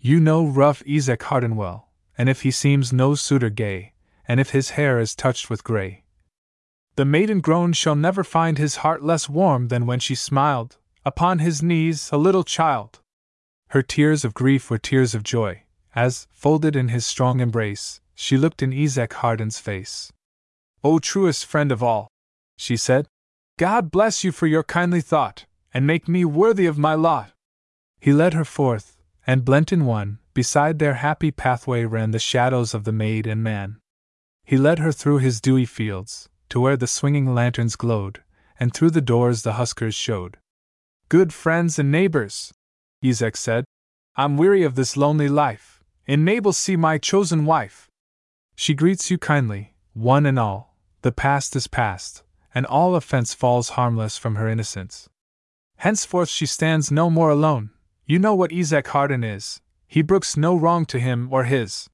You 0.00 0.18
know 0.18 0.44
rough 0.44 0.82
Esek 0.88 1.22
Harden 1.22 1.54
well, 1.54 1.92
and 2.18 2.28
if 2.28 2.42
he 2.42 2.50
seems 2.50 2.92
no 2.92 3.14
suitor 3.14 3.48
gay, 3.48 3.92
and 4.26 4.40
if 4.40 4.50
his 4.50 4.70
hair 4.70 4.98
is 4.98 5.14
touched 5.14 5.48
with 5.48 5.62
gray, 5.62 6.02
the 6.98 7.04
maiden 7.04 7.38
grown 7.38 7.72
shall 7.72 7.94
never 7.94 8.24
find 8.24 8.58
his 8.58 8.78
heart 8.78 9.04
less 9.04 9.28
warm 9.28 9.68
than 9.68 9.86
when 9.86 10.00
she 10.00 10.16
smiled, 10.16 10.78
upon 11.04 11.38
his 11.38 11.62
knees, 11.62 12.10
a 12.10 12.16
little 12.16 12.42
child. 12.42 12.98
Her 13.68 13.82
tears 13.82 14.24
of 14.24 14.34
grief 14.34 14.68
were 14.68 14.78
tears 14.78 15.14
of 15.14 15.22
joy, 15.22 15.62
as, 15.94 16.26
folded 16.32 16.74
in 16.74 16.88
his 16.88 17.06
strong 17.06 17.38
embrace, 17.38 18.00
she 18.16 18.36
looked 18.36 18.64
in 18.64 18.72
Esek 18.72 19.12
Harden's 19.12 19.60
face. 19.60 20.12
O 20.82 20.98
truest 20.98 21.46
friend 21.46 21.70
of 21.70 21.84
all, 21.84 22.08
she 22.56 22.76
said, 22.76 23.06
God 23.58 23.92
bless 23.92 24.24
you 24.24 24.32
for 24.32 24.48
your 24.48 24.64
kindly 24.64 25.00
thought, 25.00 25.46
and 25.72 25.86
make 25.86 26.08
me 26.08 26.24
worthy 26.24 26.66
of 26.66 26.78
my 26.78 26.94
lot. 26.94 27.30
He 28.00 28.12
led 28.12 28.34
her 28.34 28.44
forth, 28.44 28.96
and 29.24 29.44
blent 29.44 29.72
in 29.72 29.86
one, 29.86 30.18
beside 30.34 30.80
their 30.80 30.94
happy 30.94 31.30
pathway 31.30 31.84
ran 31.84 32.10
the 32.10 32.18
shadows 32.18 32.74
of 32.74 32.82
the 32.82 32.90
maid 32.90 33.24
and 33.24 33.40
man. 33.40 33.78
He 34.44 34.56
led 34.56 34.80
her 34.80 34.90
through 34.90 35.18
his 35.18 35.40
dewy 35.40 35.64
fields, 35.64 36.28
to 36.50 36.60
where 36.60 36.76
the 36.76 36.86
swinging 36.86 37.34
lanterns 37.34 37.76
glowed, 37.76 38.22
and 38.58 38.72
through 38.72 38.90
the 38.90 39.00
doors 39.00 39.42
the 39.42 39.54
huskers 39.54 39.94
showed. 39.94 40.36
Good 41.08 41.32
friends 41.32 41.78
and 41.78 41.90
neighbors, 41.90 42.52
Esek 43.02 43.36
said. 43.36 43.64
I'm 44.16 44.36
weary 44.36 44.62
of 44.62 44.74
this 44.74 44.96
lonely 44.96 45.28
life. 45.28 45.82
Mabel 46.06 46.52
see 46.52 46.76
my 46.76 46.98
chosen 46.98 47.44
wife. 47.44 47.88
She 48.56 48.74
greets 48.74 49.10
you 49.10 49.18
kindly, 49.18 49.74
one 49.92 50.26
and 50.26 50.38
all. 50.38 50.74
The 51.02 51.12
past 51.12 51.54
is 51.54 51.68
past, 51.68 52.22
and 52.54 52.66
all 52.66 52.96
offense 52.96 53.34
falls 53.34 53.70
harmless 53.70 54.18
from 54.18 54.34
her 54.34 54.48
innocence. 54.48 55.08
Henceforth 55.76 56.28
she 56.28 56.46
stands 56.46 56.90
no 56.90 57.08
more 57.08 57.30
alone. 57.30 57.70
You 58.04 58.18
know 58.18 58.34
what 58.34 58.52
Esek 58.52 58.88
Harden 58.88 59.22
is. 59.22 59.60
He 59.86 60.02
brooks 60.02 60.36
no 60.36 60.56
wrong 60.56 60.84
to 60.86 60.98
him 60.98 61.28
or 61.30 61.44
his. 61.44 61.88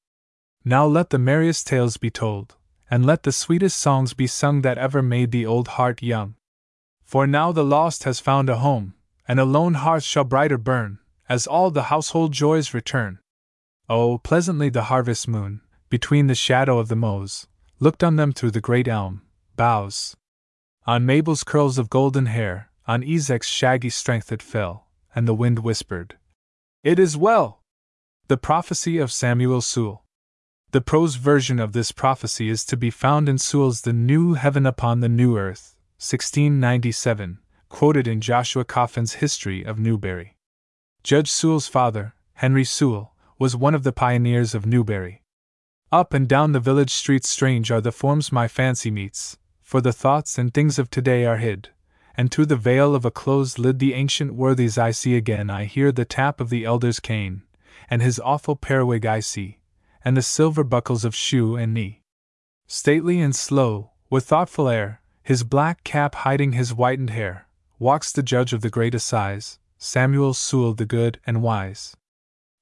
Now 0.64 0.86
let 0.86 1.10
the 1.10 1.18
merriest 1.18 1.66
tales 1.66 1.98
be 1.98 2.10
told, 2.10 2.56
and 2.90 3.04
let 3.04 3.22
the 3.22 3.32
sweetest 3.32 3.78
songs 3.78 4.14
be 4.14 4.26
sung 4.26 4.62
that 4.62 4.78
ever 4.78 5.02
made 5.02 5.30
the 5.30 5.46
old 5.46 5.68
heart 5.68 6.02
young. 6.02 6.34
For 7.02 7.26
now 7.26 7.52
the 7.52 7.64
lost 7.64 8.04
has 8.04 8.20
found 8.20 8.48
a 8.48 8.58
home, 8.58 8.94
and 9.26 9.40
a 9.40 9.44
lone 9.44 9.74
hearth 9.74 10.04
shall 10.04 10.24
brighter 10.24 10.58
burn, 10.58 10.98
as 11.28 11.46
all 11.46 11.70
the 11.70 11.84
household 11.84 12.32
joys 12.32 12.74
return. 12.74 13.18
Oh, 13.88 14.18
pleasantly 14.18 14.68
the 14.68 14.84
harvest 14.84 15.28
moon, 15.28 15.60
between 15.88 16.26
the 16.26 16.34
shadow 16.34 16.78
of 16.78 16.88
the 16.88 16.96
mows, 16.96 17.46
looked 17.78 18.02
on 18.02 18.16
them 18.16 18.32
through 18.32 18.52
the 18.52 18.60
great 18.60 18.88
elm 18.88 19.22
boughs. 19.56 20.16
On 20.86 21.06
Mabel's 21.06 21.44
curls 21.44 21.78
of 21.78 21.90
golden 21.90 22.26
hair, 22.26 22.70
on 22.86 23.02
Esek's 23.02 23.48
shaggy 23.48 23.90
strength 23.90 24.30
it 24.32 24.42
fell, 24.42 24.88
and 25.14 25.26
the 25.26 25.34
wind 25.34 25.60
whispered, 25.60 26.16
It 26.82 26.98
is 26.98 27.16
well! 27.16 27.62
The 28.28 28.36
prophecy 28.36 28.98
of 28.98 29.12
Samuel 29.12 29.60
Sewall. 29.60 30.03
The 30.74 30.80
prose 30.80 31.14
version 31.14 31.60
of 31.60 31.72
this 31.72 31.92
prophecy 31.92 32.48
is 32.48 32.64
to 32.64 32.76
be 32.76 32.90
found 32.90 33.28
in 33.28 33.38
Sewall's 33.38 33.82
The 33.82 33.92
New 33.92 34.32
Heaven 34.32 34.66
Upon 34.66 34.98
the 34.98 35.08
New 35.08 35.38
Earth, 35.38 35.76
1697, 35.98 37.38
quoted 37.68 38.08
in 38.08 38.20
Joshua 38.20 38.64
Coffin's 38.64 39.12
History 39.22 39.62
of 39.62 39.78
Newbury. 39.78 40.36
Judge 41.04 41.30
Sewall's 41.30 41.68
father, 41.68 42.14
Henry 42.32 42.64
Sewall, 42.64 43.14
was 43.38 43.54
one 43.54 43.72
of 43.72 43.84
the 43.84 43.92
pioneers 43.92 44.52
of 44.52 44.66
Newbury. 44.66 45.22
Up 45.92 46.12
and 46.12 46.28
down 46.28 46.50
the 46.50 46.58
village 46.58 46.92
streets, 46.92 47.28
strange 47.28 47.70
are 47.70 47.80
the 47.80 47.92
forms 47.92 48.32
my 48.32 48.48
fancy 48.48 48.90
meets, 48.90 49.38
for 49.62 49.80
the 49.80 49.92
thoughts 49.92 50.38
and 50.38 50.52
things 50.52 50.76
of 50.76 50.90
today 50.90 51.24
are 51.24 51.36
hid, 51.36 51.68
and 52.16 52.32
through 52.32 52.46
the 52.46 52.56
veil 52.56 52.96
of 52.96 53.04
a 53.04 53.12
closed 53.12 53.60
lid 53.60 53.78
the 53.78 53.94
ancient 53.94 54.34
worthies 54.34 54.76
I 54.76 54.90
see 54.90 55.14
again. 55.14 55.50
I 55.50 55.66
hear 55.66 55.92
the 55.92 56.04
tap 56.04 56.40
of 56.40 56.50
the 56.50 56.64
elder's 56.64 56.98
cane, 56.98 57.44
and 57.88 58.02
his 58.02 58.18
awful 58.18 58.56
periwig 58.56 59.06
I 59.06 59.20
see, 59.20 59.60
and 60.04 60.16
the 60.16 60.22
silver 60.22 60.62
buckles 60.62 61.04
of 61.04 61.14
shoe 61.14 61.56
and 61.56 61.72
knee. 61.72 62.02
Stately 62.66 63.20
and 63.20 63.34
slow, 63.34 63.90
with 64.10 64.26
thoughtful 64.26 64.68
air, 64.68 65.00
his 65.22 65.42
black 65.42 65.82
cap 65.84 66.14
hiding 66.16 66.52
his 66.52 66.70
whitened 66.70 67.10
hair, 67.10 67.48
walks 67.78 68.12
the 68.12 68.22
judge 68.22 68.52
of 68.52 68.60
the 68.60 68.70
great 68.70 68.94
assize, 68.94 69.58
Samuel 69.78 70.34
Sewall 70.34 70.74
the 70.74 70.86
good 70.86 71.20
and 71.26 71.42
wise. 71.42 71.96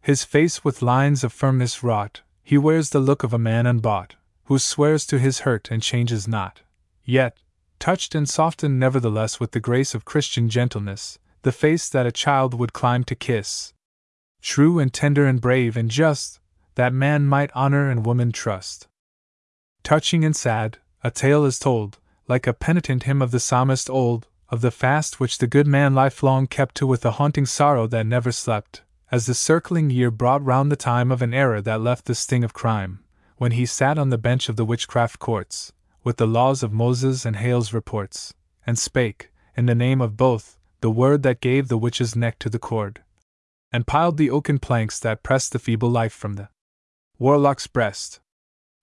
His 0.00 0.24
face 0.24 0.64
with 0.64 0.82
lines 0.82 1.22
of 1.22 1.32
firmness 1.32 1.82
wrought, 1.82 2.22
he 2.42 2.58
wears 2.58 2.90
the 2.90 2.98
look 2.98 3.22
of 3.22 3.32
a 3.32 3.38
man 3.38 3.66
unbought, 3.66 4.16
who 4.44 4.58
swears 4.58 5.06
to 5.06 5.18
his 5.18 5.40
hurt 5.40 5.70
and 5.70 5.82
changes 5.82 6.26
not. 6.26 6.62
Yet, 7.04 7.38
touched 7.78 8.14
and 8.14 8.28
softened 8.28 8.78
nevertheless 8.78 9.40
with 9.40 9.52
the 9.52 9.60
grace 9.60 9.94
of 9.94 10.04
Christian 10.04 10.48
gentleness, 10.48 11.18
the 11.42 11.52
face 11.52 11.88
that 11.88 12.06
a 12.06 12.12
child 12.12 12.54
would 12.54 12.72
climb 12.72 13.04
to 13.04 13.14
kiss. 13.14 13.72
True 14.40 14.78
and 14.78 14.92
tender 14.92 15.26
and 15.26 15.40
brave 15.40 15.76
and 15.76 15.90
just, 15.90 16.40
that 16.74 16.92
man 16.92 17.26
might 17.26 17.50
honor 17.54 17.90
and 17.90 18.06
woman 18.06 18.32
trust. 18.32 18.88
Touching 19.82 20.24
and 20.24 20.36
sad, 20.36 20.78
a 21.02 21.10
tale 21.10 21.44
is 21.44 21.58
told 21.58 21.98
like 22.28 22.46
a 22.46 22.52
penitent 22.52 23.02
hymn 23.02 23.20
of 23.20 23.30
the 23.30 23.40
psalmist 23.40 23.90
old, 23.90 24.26
of 24.48 24.60
the 24.60 24.70
fast 24.70 25.18
which 25.18 25.38
the 25.38 25.46
good 25.46 25.66
man 25.66 25.94
lifelong 25.94 26.46
kept 26.46 26.74
to 26.76 26.86
with 26.86 27.04
a 27.04 27.12
haunting 27.12 27.46
sorrow 27.46 27.86
that 27.86 28.06
never 28.06 28.30
slept, 28.30 28.82
as 29.10 29.26
the 29.26 29.34
circling 29.34 29.90
year 29.90 30.10
brought 30.10 30.44
round 30.44 30.70
the 30.70 30.76
time 30.76 31.10
of 31.10 31.20
an 31.20 31.34
era 31.34 31.60
that 31.60 31.80
left 31.80 32.06
the 32.06 32.14
sting 32.14 32.44
of 32.44 32.52
crime, 32.52 33.00
when 33.36 33.52
he 33.52 33.66
sat 33.66 33.98
on 33.98 34.10
the 34.10 34.18
bench 34.18 34.48
of 34.48 34.56
the 34.56 34.64
witchcraft 34.64 35.18
courts, 35.18 35.72
with 36.04 36.16
the 36.16 36.26
laws 36.26 36.62
of 36.62 36.72
Moses 36.72 37.24
and 37.24 37.36
Hale's 37.36 37.72
reports, 37.72 38.32
and 38.66 38.78
spake, 38.78 39.30
in 39.56 39.66
the 39.66 39.74
name 39.74 40.00
of 40.00 40.16
both, 40.16 40.58
the 40.80 40.90
word 40.90 41.22
that 41.22 41.40
gave 41.40 41.68
the 41.68 41.78
witch's 41.78 42.16
neck 42.16 42.38
to 42.38 42.48
the 42.48 42.58
cord, 42.58 43.02
and 43.72 43.86
piled 43.86 44.16
the 44.16 44.30
oaken 44.30 44.58
planks 44.58 44.98
that 45.00 45.22
pressed 45.22 45.52
the 45.52 45.58
feeble 45.58 45.90
life 45.90 46.12
from 46.12 46.34
the 46.34 46.48
warlock's 47.22 47.68
breast. 47.68 48.18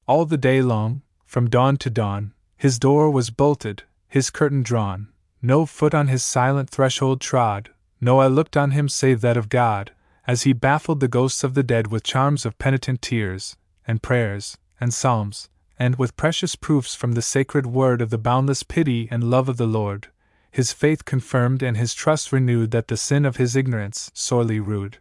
All 0.07 0.23
the 0.23 0.37
day 0.37 0.61
long, 0.61 1.01
from 1.25 1.49
dawn 1.49 1.75
to 1.75 1.89
dawn, 1.89 2.33
his 2.55 2.79
door 2.79 3.11
was 3.11 3.31
bolted, 3.31 3.83
his 4.07 4.29
curtain 4.29 4.63
drawn, 4.63 5.09
no 5.41 5.65
foot 5.65 5.93
on 5.93 6.07
his 6.07 6.23
silent 6.23 6.69
threshold 6.69 7.19
trod, 7.19 7.69
no 7.99 8.21
eye 8.21 8.27
looked 8.27 8.55
on 8.55 8.71
him 8.71 8.87
save 8.87 9.19
that 9.19 9.35
of 9.35 9.49
God, 9.49 9.91
as 10.25 10.43
he 10.43 10.53
baffled 10.53 11.01
the 11.01 11.09
ghosts 11.09 11.43
of 11.43 11.53
the 11.53 11.63
dead 11.63 11.87
with 11.87 12.01
charms 12.01 12.45
of 12.45 12.57
penitent 12.57 13.01
tears, 13.01 13.57
and 13.85 14.01
prayers, 14.01 14.57
and 14.79 14.93
psalms, 14.93 15.49
and 15.77 15.97
with 15.97 16.15
precious 16.15 16.55
proofs 16.55 16.95
from 16.95 17.11
the 17.11 17.21
sacred 17.21 17.65
word 17.65 18.01
of 18.01 18.09
the 18.09 18.17
boundless 18.17 18.63
pity 18.63 19.09
and 19.11 19.29
love 19.29 19.49
of 19.49 19.57
the 19.57 19.67
Lord, 19.67 20.07
his 20.49 20.71
faith 20.71 21.03
confirmed 21.03 21.61
and 21.61 21.75
his 21.75 21.93
trust 21.93 22.31
renewed 22.31 22.71
that 22.71 22.87
the 22.87 22.95
sin 22.95 23.25
of 23.25 23.35
his 23.35 23.57
ignorance, 23.57 24.11
sorely 24.13 24.61
rude, 24.61 24.99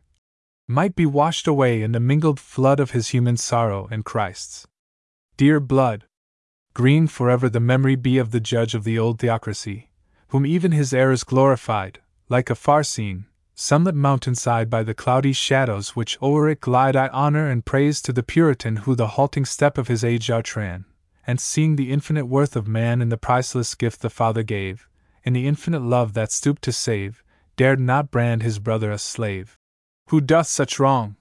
might 0.70 0.94
be 0.94 1.06
washed 1.06 1.46
away 1.46 1.80
in 1.80 1.92
the 1.92 2.00
mingled 2.00 2.38
flood 2.38 2.78
of 2.78 2.90
his 2.90 3.08
human 3.08 3.38
sorrow 3.38 3.88
and 3.90 4.04
Christ's. 4.04 4.66
Dear 5.38 5.60
blood! 5.60 6.04
Green 6.74 7.06
forever 7.06 7.48
the 7.48 7.58
memory 7.58 7.96
be 7.96 8.18
of 8.18 8.32
the 8.32 8.38
judge 8.38 8.74
of 8.74 8.84
the 8.84 8.98
old 8.98 9.18
theocracy, 9.18 9.90
whom 10.28 10.44
even 10.44 10.72
his 10.72 10.92
errors 10.92 11.24
glorified, 11.24 12.00
like 12.28 12.50
a 12.50 12.54
far 12.54 12.82
seen, 12.82 13.24
sunlit 13.54 13.94
mountainside 13.94 14.68
by 14.68 14.82
the 14.82 14.92
cloudy 14.92 15.32
shadows 15.32 15.96
which 15.96 16.20
o'er 16.20 16.50
it 16.50 16.60
glide. 16.60 16.94
I 16.94 17.08
honor 17.08 17.48
and 17.48 17.64
praise 17.64 18.02
to 18.02 18.12
the 18.12 18.22
Puritan 18.22 18.76
who 18.76 18.94
the 18.94 19.08
halting 19.08 19.46
step 19.46 19.78
of 19.78 19.88
his 19.88 20.04
age 20.04 20.30
outran, 20.30 20.84
and 21.26 21.40
seeing 21.40 21.76
the 21.76 21.90
infinite 21.90 22.26
worth 22.26 22.56
of 22.56 22.68
man 22.68 23.00
in 23.00 23.08
the 23.08 23.16
priceless 23.16 23.74
gift 23.74 24.02
the 24.02 24.10
Father 24.10 24.42
gave, 24.42 24.86
in 25.24 25.32
the 25.32 25.48
infinite 25.48 25.82
love 25.82 26.12
that 26.12 26.30
stooped 26.30 26.60
to 26.62 26.72
save, 26.72 27.24
dared 27.56 27.80
not 27.80 28.10
brand 28.10 28.42
his 28.42 28.58
brother 28.58 28.92
a 28.92 28.98
slave. 28.98 29.57
Who 30.08 30.20
doth 30.20 30.46
such 30.46 30.78
wrong? 30.78 31.16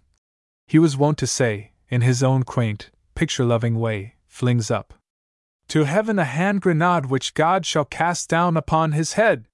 He 0.65 0.79
was 0.79 0.97
wont 0.97 1.17
to 1.19 1.27
say, 1.27 1.71
in 1.89 2.01
his 2.01 2.23
own 2.23 2.43
quaint, 2.43 2.89
picture 3.15 3.43
loving 3.43 3.79
way, 3.79 4.15
flings 4.27 4.71
up 4.71 4.93
to 5.69 5.83
heaven 5.83 6.17
a 6.17 6.23
hand 6.23 6.61
grenade 6.61 7.07
which 7.07 7.33
God 7.33 7.65
shall 7.65 7.83
cast 7.83 8.29
down 8.29 8.55
upon 8.55 8.93
his 8.93 9.13
head. 9.13 9.45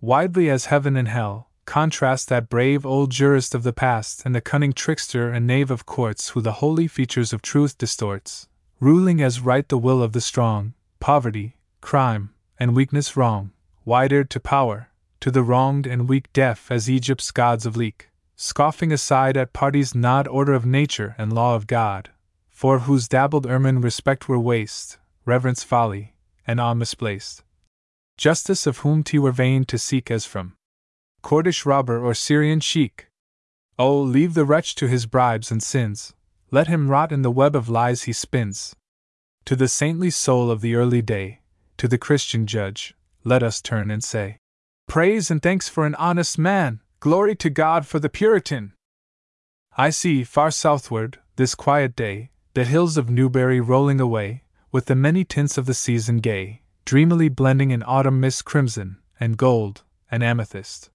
Widely 0.00 0.48
as 0.48 0.66
heaven 0.66 0.96
and 0.96 1.08
hell, 1.08 1.50
contrast 1.66 2.28
that 2.28 2.48
brave 2.48 2.86
old 2.86 3.10
jurist 3.10 3.54
of 3.54 3.62
the 3.62 3.72
past 3.72 4.22
and 4.24 4.34
the 4.34 4.40
cunning 4.40 4.72
trickster 4.72 5.30
and 5.30 5.46
knave 5.46 5.70
of 5.70 5.84
courts 5.84 6.30
who 6.30 6.40
the 6.40 6.52
holy 6.64 6.88
features 6.88 7.32
of 7.32 7.42
truth 7.42 7.76
distorts, 7.76 8.48
ruling 8.80 9.20
as 9.20 9.40
right 9.40 9.68
the 9.68 9.78
will 9.78 10.02
of 10.02 10.12
the 10.12 10.20
strong, 10.20 10.72
poverty, 10.98 11.56
crime, 11.82 12.30
and 12.58 12.74
weakness 12.74 13.16
wrong, 13.16 13.52
wide 13.84 14.30
to 14.30 14.40
power, 14.40 14.88
to 15.20 15.30
the 15.30 15.42
wronged 15.42 15.86
and 15.86 16.08
weak 16.08 16.32
deaf 16.32 16.70
as 16.70 16.88
Egypt's 16.88 17.30
gods 17.30 17.66
of 17.66 17.76
leek, 17.76 18.08
scoffing 18.36 18.92
aside 18.92 19.36
at 19.36 19.52
parties 19.52 19.94
not 19.94 20.26
order 20.28 20.52
of 20.52 20.66
nature 20.66 21.14
and 21.18 21.32
law 21.32 21.54
of 21.54 21.66
God, 21.66 22.10
for 22.48 22.80
whose 22.80 23.08
dabbled 23.08 23.46
ermine 23.46 23.80
respect 23.80 24.28
were 24.28 24.38
waste, 24.38 24.98
reverence 25.24 25.62
folly, 25.62 26.14
and 26.46 26.60
awe 26.60 26.74
misplaced. 26.74 27.42
Justice 28.16 28.66
of 28.66 28.78
whom 28.78 29.02
t 29.02 29.18
were 29.18 29.32
vain 29.32 29.64
to 29.64 29.78
seek 29.78 30.10
as 30.10 30.26
from 30.26 30.54
Kurdish 31.22 31.64
robber 31.64 32.04
or 32.04 32.14
Syrian 32.14 32.60
sheik. 32.60 33.08
Oh, 33.78 34.00
leave 34.00 34.34
the 34.34 34.44
wretch 34.44 34.74
to 34.76 34.86
his 34.86 35.06
bribes 35.06 35.50
and 35.50 35.62
sins, 35.62 36.14
let 36.50 36.66
him 36.66 36.90
rot 36.90 37.12
in 37.12 37.22
the 37.22 37.30
web 37.30 37.56
of 37.56 37.68
lies 37.68 38.02
he 38.02 38.12
spins. 38.12 38.76
To 39.46 39.56
the 39.56 39.68
saintly 39.68 40.10
soul 40.10 40.50
of 40.50 40.60
the 40.60 40.74
early 40.74 41.02
day, 41.02 41.40
to 41.78 41.88
the 41.88 41.98
Christian 41.98 42.46
judge, 42.46 42.94
let 43.24 43.42
us 43.42 43.60
turn 43.60 43.90
and 43.90 44.04
say, 44.04 44.38
Praise 44.86 45.30
and 45.30 45.42
thanks 45.42 45.68
for 45.68 45.86
an 45.86 45.94
honest 45.94 46.38
man, 46.38 46.80
glory 47.02 47.34
to 47.34 47.50
God 47.50 47.84
for 47.84 47.98
the 47.98 48.08
Puritan! 48.08 48.74
I 49.76 49.90
see, 49.90 50.22
far 50.22 50.52
southward, 50.52 51.18
this 51.34 51.56
quiet 51.56 51.96
day, 51.96 52.30
the 52.54 52.64
hills 52.64 52.96
of 52.96 53.10
Newbury 53.10 53.60
rolling 53.60 54.00
away, 54.00 54.44
with 54.70 54.86
the 54.86 54.94
many 54.94 55.24
tints 55.24 55.58
of 55.58 55.66
the 55.66 55.74
season 55.74 56.18
gay, 56.18 56.62
dreamily 56.84 57.28
blending 57.28 57.72
in 57.72 57.82
autumn 57.82 58.20
mist 58.20 58.44
crimson, 58.44 58.98
and 59.18 59.36
gold, 59.36 59.82
and 60.12 60.22
amethyst. 60.22 60.90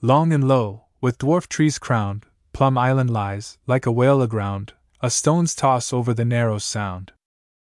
Long 0.00 0.32
and 0.32 0.48
low, 0.48 0.86
with 1.02 1.18
dwarf 1.18 1.46
trees 1.46 1.78
crowned, 1.78 2.24
Plum 2.54 2.78
Island 2.78 3.10
lies, 3.10 3.58
like 3.66 3.84
a 3.84 3.92
whale 3.92 4.22
aground, 4.22 4.72
a 5.02 5.10
stone's 5.10 5.54
toss 5.54 5.92
over 5.92 6.14
the 6.14 6.24
narrow 6.24 6.56
sound. 6.56 7.12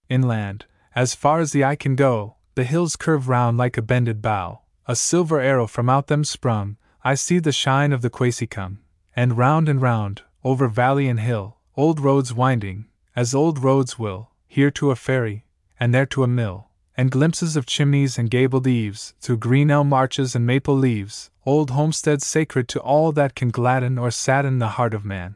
Inland, 0.09 0.65
as 0.95 1.13
far 1.13 1.39
as 1.39 1.51
the 1.51 1.63
eye 1.63 1.75
can 1.75 1.95
go, 1.95 2.37
the 2.55 2.63
hills 2.63 2.95
curve 2.95 3.29
round 3.29 3.59
like 3.59 3.77
a 3.77 3.83
bended 3.83 4.23
bow, 4.23 4.61
a 4.87 4.95
silver 4.95 5.39
arrow 5.39 5.67
from 5.67 5.87
out 5.87 6.07
them 6.07 6.23
sprung, 6.23 6.75
I 7.03 7.15
see 7.15 7.39
the 7.39 7.51
shine 7.51 7.93
of 7.93 8.01
the 8.01 8.09
Quasycung, 8.09 8.79
and 9.15 9.37
round 9.37 9.69
and 9.69 9.81
round, 9.81 10.23
over 10.43 10.67
valley 10.67 11.07
and 11.07 11.19
hill, 11.19 11.57
old 11.75 11.99
roads 11.99 12.33
winding, 12.33 12.87
as 13.15 13.33
old 13.33 13.63
roads 13.63 13.97
will, 13.97 14.31
here 14.47 14.71
to 14.71 14.91
a 14.91 14.95
ferry, 14.95 15.45
and 15.79 15.93
there 15.93 16.05
to 16.07 16.23
a 16.23 16.27
mill, 16.27 16.67
and 16.97 17.11
glimpses 17.11 17.55
of 17.55 17.65
chimneys 17.65 18.17
and 18.17 18.29
gabled 18.29 18.67
eaves, 18.67 19.13
through 19.21 19.37
green 19.37 19.71
elm 19.71 19.93
arches 19.93 20.35
and 20.35 20.45
maple 20.45 20.75
leaves, 20.75 21.31
old 21.45 21.71
homesteads 21.71 22.27
sacred 22.27 22.67
to 22.67 22.79
all 22.81 23.13
that 23.13 23.35
can 23.35 23.49
gladden 23.49 23.97
or 23.97 24.11
sadden 24.11 24.59
the 24.59 24.75
heart 24.75 24.93
of 24.93 25.05
man, 25.05 25.35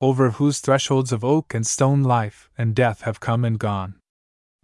over 0.00 0.30
whose 0.30 0.60
thresholds 0.60 1.10
of 1.10 1.24
oak 1.24 1.54
and 1.54 1.66
stone 1.66 2.04
life 2.04 2.48
and 2.56 2.74
death 2.74 3.02
have 3.02 3.18
come 3.18 3.44
and 3.44 3.58
gone. 3.58 3.96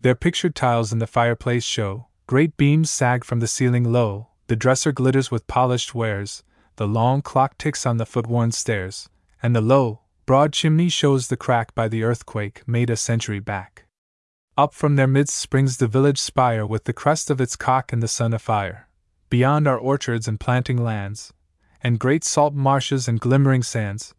Their 0.00 0.14
pictured 0.14 0.54
tiles 0.54 0.92
in 0.92 1.00
the 1.00 1.06
fireplace 1.06 1.64
show, 1.64 2.06
great 2.26 2.56
beams 2.56 2.90
sag 2.90 3.24
from 3.24 3.40
the 3.40 3.48
ceiling 3.48 3.84
low, 3.92 4.28
the 4.50 4.56
dresser 4.56 4.90
glitters 4.90 5.30
with 5.30 5.46
polished 5.46 5.94
wares, 5.94 6.42
the 6.74 6.88
long 6.88 7.22
clock 7.22 7.56
ticks 7.56 7.86
on 7.86 7.98
the 7.98 8.04
foot 8.04 8.26
worn 8.26 8.50
stairs, 8.50 9.08
and 9.40 9.54
the 9.54 9.60
low, 9.60 10.00
broad 10.26 10.52
chimney 10.52 10.88
shows 10.88 11.28
the 11.28 11.36
crack 11.36 11.72
by 11.72 11.86
the 11.86 12.02
earthquake 12.02 12.66
made 12.66 12.90
a 12.90 12.96
century 12.96 13.38
back. 13.38 13.84
Up 14.58 14.74
from 14.74 14.96
their 14.96 15.06
midst 15.06 15.36
springs 15.36 15.76
the 15.76 15.86
village 15.86 16.18
spire 16.18 16.66
with 16.66 16.82
the 16.82 16.92
crest 16.92 17.30
of 17.30 17.40
its 17.40 17.54
cock 17.54 17.92
and 17.92 18.02
the 18.02 18.08
sun 18.08 18.32
afire. 18.32 18.88
Beyond 19.28 19.68
are 19.68 19.78
orchards 19.78 20.26
and 20.26 20.40
planting 20.40 20.82
lands, 20.82 21.32
and 21.80 22.00
great 22.00 22.24
salt 22.24 22.52
marshes 22.52 23.06
and 23.06 23.20
glimmering 23.20 23.62
sands, 23.62 24.16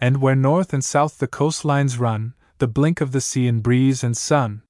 and 0.00 0.22
where 0.22 0.34
north 0.34 0.72
and 0.72 0.82
south 0.82 1.18
the 1.18 1.28
coastlines 1.28 2.00
run, 2.00 2.32
the 2.56 2.66
blink 2.66 3.02
of 3.02 3.12
the 3.12 3.20
sea 3.20 3.46
in 3.46 3.60
breeze 3.60 4.02
and 4.02 4.16
sun. 4.16 4.62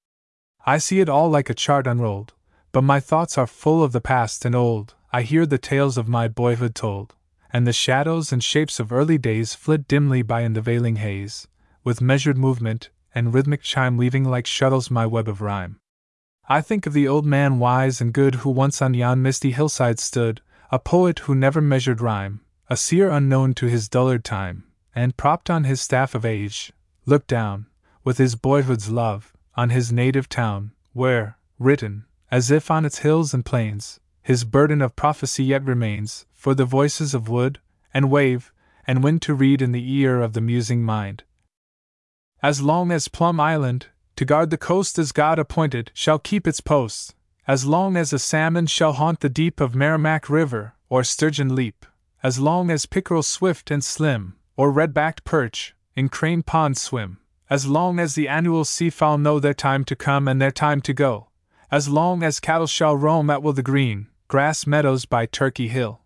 I 0.67 0.79
see 0.79 0.99
it 0.99 1.09
all 1.09 1.31
like 1.31 1.49
a 1.49 1.55
chart 1.55 1.87
unrolled, 1.87 2.33
but 2.73 2.83
my 2.83 2.99
thoughts 2.99 3.39
are 3.39 3.47
full 3.47 3.85
of 3.85 3.93
the 3.93 4.01
past 4.01 4.45
and 4.45 4.57
old. 4.57 4.97
I 5.15 5.23
hear 5.23 5.47
the 5.47 5.59
tales 5.59 5.97
of 5.97 6.09
my 6.09 6.27
boyhood 6.27 6.75
told 6.75 7.15
and 7.53 7.69
the 7.69 7.73
shadows 7.73 8.33
and 8.33 8.43
shapes 8.43 8.81
of 8.81 8.91
early 8.91 9.17
days 9.17 9.55
flit 9.55 9.87
dimly 9.87 10.23
by 10.23 10.41
in 10.41 10.55
the 10.55 10.61
veiling 10.61 10.97
haze, 10.97 11.47
with 11.85 12.01
measured 12.01 12.37
movement 12.37 12.91
and 13.15 13.33
rhythmic 13.33 13.63
chime 13.63 13.97
weaving 13.97 14.25
like 14.25 14.45
shuttles 14.45 14.91
my 14.91 15.07
web 15.07 15.29
of 15.29 15.41
rhyme. 15.41 15.79
I 16.49 16.61
think 16.61 16.85
of 16.85 16.95
the 16.95 17.07
old 17.07 17.25
man 17.25 17.61
wise 17.61 18.01
and 18.01 18.13
good 18.13 18.35
who 18.43 18.51
once 18.51 18.83
on 18.83 18.93
yon 18.93 19.23
misty 19.23 19.53
hillside 19.53 20.01
stood, 20.01 20.41
a 20.73 20.81
poet 20.81 21.21
who 21.21 21.37
never 21.37 21.61
measured 21.61 22.01
rhyme, 22.01 22.41
a 22.69 22.77
seer 22.77 23.09
unknown 23.09 23.55
to 23.55 23.67
his 23.67 23.89
dullard 23.89 24.25
time, 24.25 24.65
and 24.97 25.17
propped 25.17 25.49
on 25.49 25.63
his 25.63 25.81
staff 25.81 26.17
of 26.17 26.25
age, 26.25 26.73
looked 27.07 27.29
down, 27.29 27.67
with 28.03 28.19
his 28.19 28.35
boyhood's 28.35 28.91
love, 28.91 29.33
on 29.55 29.71
his 29.71 29.93
native 29.93 30.29
town, 30.29 30.73
where, 30.93 31.39
written, 31.61 32.05
as 32.33 32.51
if 32.51 32.69
on 32.69 32.85
its 32.85 32.99
hills 32.99 33.33
and 33.33 33.45
plains, 33.45 34.01
his 34.25 34.43
burden 34.45 34.81
of 34.81 34.97
prophecy 34.97 35.45
yet 35.45 35.63
remains, 35.65 36.25
for 36.33 36.55
the 36.55 36.65
voices 36.65 37.13
of 37.13 37.29
wood, 37.29 37.61
and 37.93 38.11
wave, 38.11 38.51
and 38.87 39.05
wind 39.05 39.21
to 39.21 39.35
read 39.35 39.61
in 39.61 39.73
the 39.73 39.93
ear 39.93 40.23
of 40.23 40.33
the 40.33 40.41
musing 40.41 40.83
mind. 40.83 41.23
As 42.43 42.63
long 42.63 42.91
as 42.91 43.07
Plum 43.07 43.39
Island, 43.39 43.89
to 44.17 44.25
guard 44.25 44.49
the 44.49 44.57
coast 44.57 44.99
as 44.99 45.13
God 45.13 45.39
appointed, 45.39 45.91
shall 45.93 46.19
keep 46.19 46.47
its 46.47 46.63
posts, 46.63 47.15
as 47.47 47.67
long 47.67 47.99
as 47.99 48.15
a 48.15 48.19
salmon 48.19 48.67
shall 48.67 48.95
haunt 48.95 49.21
the 49.21 49.29
deep 49.29 49.61
of 49.61 49.75
Merrimack 49.75 50.31
River, 50.31 50.73
or 50.89 51.05
sturgeon 51.05 51.55
leap, 51.55 51.85
as 52.23 52.39
long 52.39 52.71
as 52.71 52.87
pickerel 52.87 53.23
swift 53.23 53.71
and 53.71 53.85
slim, 53.85 54.37
or 54.57 54.73
red 54.73 54.95
backed 54.95 55.25
perch, 55.25 55.75
in 55.95 56.09
Crane 56.09 56.43
Pond 56.43 56.79
swim, 56.79 57.19
as 57.51 57.67
long 57.67 58.01
as 58.01 58.15
the 58.15 58.29
annual 58.29 58.65
seafowl 58.65 59.19
know 59.19 59.39
their 59.39 59.53
time 59.53 59.85
to 59.85 59.95
come 59.95 60.27
and 60.27 60.41
their 60.41 60.51
time 60.51 60.81
to 60.81 60.95
go, 60.95 61.29
as 61.71 61.91
long 61.91 62.23
as 62.23 62.41
cattle 62.41 62.67
shall 62.67 62.97
roam 62.97 63.29
at 63.29 63.43
will 63.43 63.53
the 63.53 63.63
green, 63.63 64.07
grass 64.27 64.67
meadows 64.67 65.05
by 65.05 65.27
Turkey 65.27 65.69
Hill. 65.69 66.01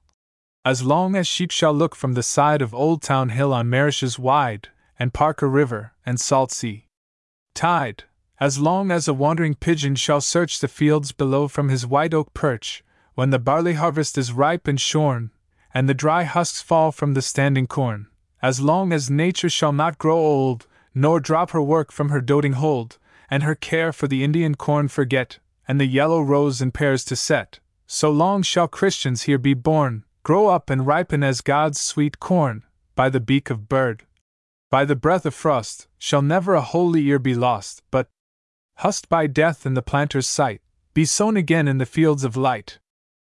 As 0.64 0.82
long 0.82 1.14
as 1.14 1.26
sheep 1.26 1.50
shall 1.52 1.72
look 1.72 1.94
from 1.94 2.14
the 2.14 2.22
side 2.22 2.60
of 2.60 2.74
Old 2.74 3.00
Town 3.00 3.28
Hill 3.28 3.52
on 3.52 3.70
Marish's 3.70 4.18
wide, 4.18 4.68
and 4.98 5.14
Parker 5.14 5.48
River, 5.48 5.92
and 6.04 6.18
Salt 6.18 6.50
Sea. 6.50 6.86
Tide, 7.54 8.04
as 8.40 8.58
long 8.58 8.90
as 8.90 9.06
a 9.06 9.14
wandering 9.14 9.54
pigeon 9.54 9.94
shall 9.94 10.20
search 10.20 10.58
the 10.58 10.68
fields 10.68 11.12
below 11.12 11.46
from 11.46 11.68
his 11.68 11.86
white 11.86 12.12
oak 12.12 12.34
perch, 12.34 12.84
when 13.14 13.30
the 13.30 13.38
barley 13.38 13.74
harvest 13.74 14.18
is 14.18 14.32
ripe 14.32 14.66
and 14.66 14.80
shorn, 14.80 15.30
and 15.72 15.88
the 15.88 15.94
dry 15.94 16.24
husks 16.24 16.60
fall 16.60 16.90
from 16.90 17.14
the 17.14 17.22
standing 17.22 17.66
corn, 17.66 18.08
as 18.42 18.60
long 18.60 18.92
as 18.92 19.08
nature 19.08 19.48
shall 19.48 19.72
not 19.72 19.98
grow 19.98 20.18
old, 20.18 20.66
nor 20.92 21.20
drop 21.20 21.50
her 21.50 21.62
work 21.62 21.92
from 21.92 22.08
her 22.08 22.20
doting 22.20 22.54
hold, 22.54 22.98
and 23.30 23.44
her 23.44 23.54
care 23.54 23.92
for 23.92 24.08
the 24.08 24.24
Indian 24.24 24.56
corn 24.56 24.88
forget, 24.88 25.38
and 25.68 25.80
the 25.80 25.86
yellow 25.86 26.20
rose 26.20 26.60
and 26.60 26.74
pears 26.74 27.04
to 27.04 27.14
set, 27.14 27.60
so 27.88 28.10
long 28.10 28.42
shall 28.42 28.68
Christians 28.68 29.22
here 29.22 29.38
be 29.38 29.54
born, 29.54 30.04
grow 30.22 30.46
up 30.46 30.68
and 30.70 30.86
ripen 30.86 31.24
as 31.24 31.40
God's 31.40 31.80
sweet 31.80 32.20
corn, 32.20 32.62
by 32.94 33.08
the 33.08 33.18
beak 33.18 33.48
of 33.48 33.68
bird, 33.68 34.04
by 34.70 34.84
the 34.84 34.94
breath 34.94 35.24
of 35.24 35.34
frost, 35.34 35.88
shall 35.96 36.20
never 36.20 36.54
a 36.54 36.60
holy 36.60 37.06
ear 37.06 37.18
be 37.18 37.34
lost, 37.34 37.82
but, 37.90 38.10
husked 38.76 39.08
by 39.08 39.26
death 39.26 39.64
in 39.64 39.72
the 39.72 39.80
planter's 39.80 40.28
sight, 40.28 40.60
be 40.92 41.06
sown 41.06 41.38
again 41.38 41.66
in 41.66 41.78
the 41.78 41.86
fields 41.86 42.24
of 42.24 42.36
light. 42.36 42.78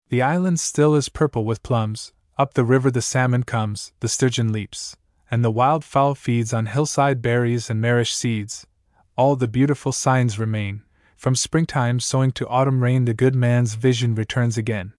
The 0.09 0.21
island 0.21 0.59
still 0.59 0.93
is 0.95 1.07
purple 1.07 1.45
with 1.45 1.63
plums, 1.63 2.11
up 2.37 2.53
the 2.53 2.65
river 2.65 2.91
the 2.91 3.01
salmon 3.01 3.43
comes, 3.43 3.93
the 4.01 4.09
sturgeon 4.09 4.51
leaps, 4.51 4.97
and 5.29 5.45
the 5.45 5.51
wild 5.51 5.85
fowl 5.85 6.13
feeds 6.13 6.53
on 6.53 6.65
hillside 6.65 7.21
berries 7.21 7.69
and 7.69 7.79
marish 7.79 8.13
seeds. 8.13 8.67
All 9.15 9.37
the 9.37 9.47
beautiful 9.47 9.93
signs 9.93 10.37
remain. 10.37 10.83
From 11.21 11.35
springtime 11.35 11.99
sowing 11.99 12.31
to 12.31 12.47
autumn 12.47 12.81
rain, 12.81 13.05
the 13.05 13.13
good 13.13 13.35
man's 13.35 13.75
vision 13.75 14.15
returns 14.15 14.57
again. 14.57 14.93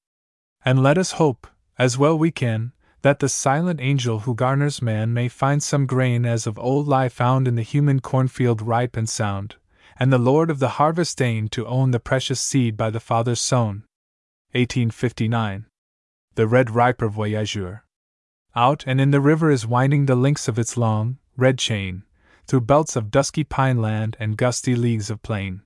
And 0.65 0.81
let 0.81 0.97
us 0.97 1.19
hope, 1.19 1.49
as 1.81 1.99
well 1.99 2.17
we 2.17 2.31
can, 2.31 2.71
that 3.01 3.19
the 3.19 3.29
silent 3.29 3.81
angel 3.81 4.21
who 4.21 4.37
garners 4.37 4.81
man 4.81 5.13
may 5.13 5.27
find 5.27 5.61
some 5.61 5.85
grain 5.85 6.25
as 6.25 6.47
of 6.47 6.61
old 6.61 6.87
lie 6.87 7.09
found 7.09 7.49
in 7.49 7.57
the 7.57 7.63
human 7.63 7.99
cornfield 7.99 8.63
ripe 8.63 8.97
and 8.97 9.09
sound, 9.09 9.57
and 9.99 10.13
the 10.13 10.17
Lord 10.17 10.49
of 10.49 10.61
the 10.61 10.79
harvest 10.79 11.19
deign 11.19 11.49
to 11.49 11.67
own 11.67 11.91
the 11.91 11.99
precious 11.99 12.41
seed 12.41 12.77
by 12.77 12.89
the 12.89 13.01
Father 13.01 13.35
sown. 13.35 13.83
1859. 14.53 15.67
The 16.37 16.47
Red 16.47 16.71
River 16.71 17.09
Voyageur. 17.09 17.83
Out 18.55 18.85
and 18.87 19.01
in 19.01 19.11
the 19.11 19.21
river 19.21 19.51
is 19.51 19.67
winding 19.67 20.07
the 20.07 20.15
links 20.15 20.47
of 20.47 20.57
its 20.57 20.77
long, 20.77 21.19
red 21.37 21.59
chain, 21.59 22.05
through 22.47 22.61
belts 22.61 22.95
of 22.95 23.11
dusky 23.11 23.43
pine 23.43 23.83
land 23.83 24.17
and 24.21 24.37
gusty 24.37 24.77
leagues 24.77 25.11
of 25.11 25.21
plain. 25.25 25.63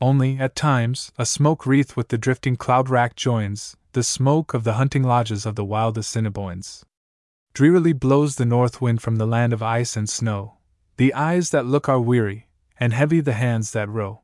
Only, 0.00 0.38
at 0.38 0.56
times, 0.56 1.12
a 1.18 1.26
smoke 1.26 1.66
wreath 1.66 1.94
with 1.96 2.08
the 2.08 2.16
drifting 2.16 2.56
cloud 2.56 2.88
rack 2.88 3.16
joins, 3.16 3.76
the 3.92 4.02
smoke 4.02 4.54
of 4.54 4.64
the 4.64 4.74
hunting 4.74 5.02
lodges 5.02 5.44
of 5.44 5.56
the 5.56 5.64
wild 5.64 5.98
Assiniboines. 5.98 6.84
Drearily 7.52 7.92
blows 7.92 8.36
the 8.36 8.46
north 8.46 8.80
wind 8.80 9.02
from 9.02 9.16
the 9.16 9.26
land 9.26 9.52
of 9.52 9.62
ice 9.62 9.96
and 9.96 10.08
snow. 10.08 10.54
The 10.96 11.12
eyes 11.12 11.50
that 11.50 11.66
look 11.66 11.88
are 11.88 12.00
weary, 12.00 12.48
and 12.78 12.94
heavy 12.94 13.20
the 13.20 13.34
hands 13.34 13.72
that 13.72 13.90
row. 13.90 14.22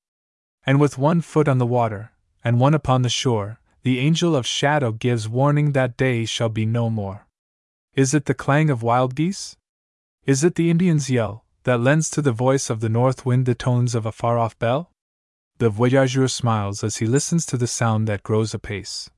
And 0.65 0.81
with 0.81 0.97
one 0.97 1.21
foot 1.21 1.47
on 1.47 1.59
the 1.59 1.67
water, 1.67 2.13
and 2.43 2.59
one 2.59 2.73
upon 2.73 3.03
the 3.03 3.09
shore, 3.11 3.61
the 3.83 3.99
angel 3.99 4.35
of 4.35 4.47
shadow 4.47 4.93
gives 4.93 5.29
warning 5.29 5.73
that 5.73 5.97
day 5.97 6.25
shall 6.25 6.49
be 6.49 6.65
no 6.65 6.89
more. 6.89 7.27
Is 7.95 8.15
it 8.15 8.25
the 8.25 8.35
clang 8.35 8.71
of 8.71 8.83
wild 8.83 9.15
geese? 9.15 9.57
Is 10.25 10.43
it 10.43 10.55
the 10.55 10.71
Indian's 10.71 11.11
yell, 11.11 11.45
that 11.65 11.81
lends 11.81 12.09
to 12.11 12.23
the 12.23 12.33
voice 12.33 12.71
of 12.71 12.81
the 12.81 12.89
north 12.89 13.27
wind 13.27 13.45
the 13.45 13.55
tones 13.55 13.95
of 13.95 14.07
a 14.07 14.13
far 14.13 14.39
off 14.39 14.59
bell? 14.59 14.91
The 15.59 15.71
voyageur 15.71 16.29
smiles 16.29 16.85
as 16.85 16.99
he 16.99 17.07
listens 17.07 17.47
to 17.47 17.57
the 17.57 17.67
sound 17.67 18.07
that 18.09 18.23
grows 18.23 18.53
apace. 18.53 19.09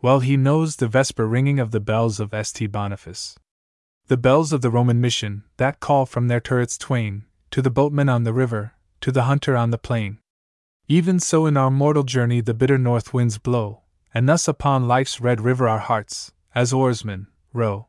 Well, 0.00 0.20
he 0.20 0.36
knows 0.36 0.76
the 0.76 0.86
vesper 0.86 1.26
ringing 1.26 1.58
of 1.58 1.72
the 1.72 1.80
bells 1.80 2.20
of 2.20 2.30
St. 2.30 2.70
Boniface. 2.70 3.36
The 4.06 4.16
bells 4.16 4.52
of 4.52 4.60
the 4.60 4.70
Roman 4.70 5.00
mission, 5.00 5.42
that 5.56 5.80
call 5.80 6.06
from 6.06 6.28
their 6.28 6.38
turrets 6.38 6.78
twain, 6.78 7.24
to 7.50 7.60
the 7.60 7.70
boatman 7.70 8.08
on 8.08 8.22
the 8.22 8.32
river, 8.32 8.74
to 9.00 9.10
the 9.10 9.24
hunter 9.24 9.56
on 9.56 9.70
the 9.70 9.78
plain. 9.78 10.18
Even 10.86 11.18
so 11.18 11.46
in 11.46 11.56
our 11.56 11.70
mortal 11.70 12.04
journey 12.04 12.40
the 12.40 12.54
bitter 12.54 12.78
north 12.78 13.12
winds 13.12 13.38
blow, 13.38 13.82
and 14.14 14.28
thus 14.28 14.46
upon 14.46 14.86
life's 14.86 15.20
red 15.20 15.40
river 15.40 15.68
our 15.68 15.80
hearts, 15.80 16.32
as 16.54 16.72
oarsmen, 16.72 17.26
row. 17.52 17.88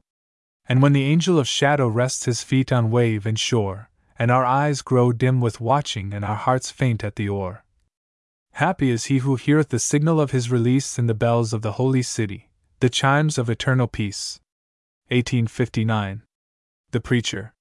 And 0.67 0.81
when 0.81 0.93
the 0.93 1.05
angel 1.05 1.37
of 1.37 1.47
shadow 1.47 1.87
rests 1.87 2.25
his 2.25 2.41
feet 2.41 2.71
on 2.71 2.89
wave 2.89 3.27
and 3.27 3.39
shore, 3.39 3.91
and 4.17 4.31
our 4.31 4.45
eyes 4.45 4.81
grow 4.81 5.11
dim 5.11 5.41
with 5.41 5.61
watching 5.61 6.11
and 6.11 6.25
our 6.25 6.35
hearts 6.35 6.71
faint 6.71 7.03
at 7.03 7.15
the 7.15 7.29
oar, 7.29 7.63
happy 8.59 8.89
is 8.89 9.05
he 9.05 9.19
who 9.19 9.35
heareth 9.35 9.69
the 9.69 9.79
signal 9.79 10.19
of 10.19 10.31
his 10.31 10.51
release 10.51 10.99
in 10.99 11.07
the 11.07 11.13
bells 11.13 11.53
of 11.53 11.61
the 11.61 11.73
holy 11.73 12.01
city, 12.01 12.49
the 12.81 12.89
chimes 12.89 13.37
of 13.37 13.49
eternal 13.49 13.87
peace. 13.87 14.41
1859. 15.07 16.23
The 16.91 16.99
Preacher. 16.99 17.53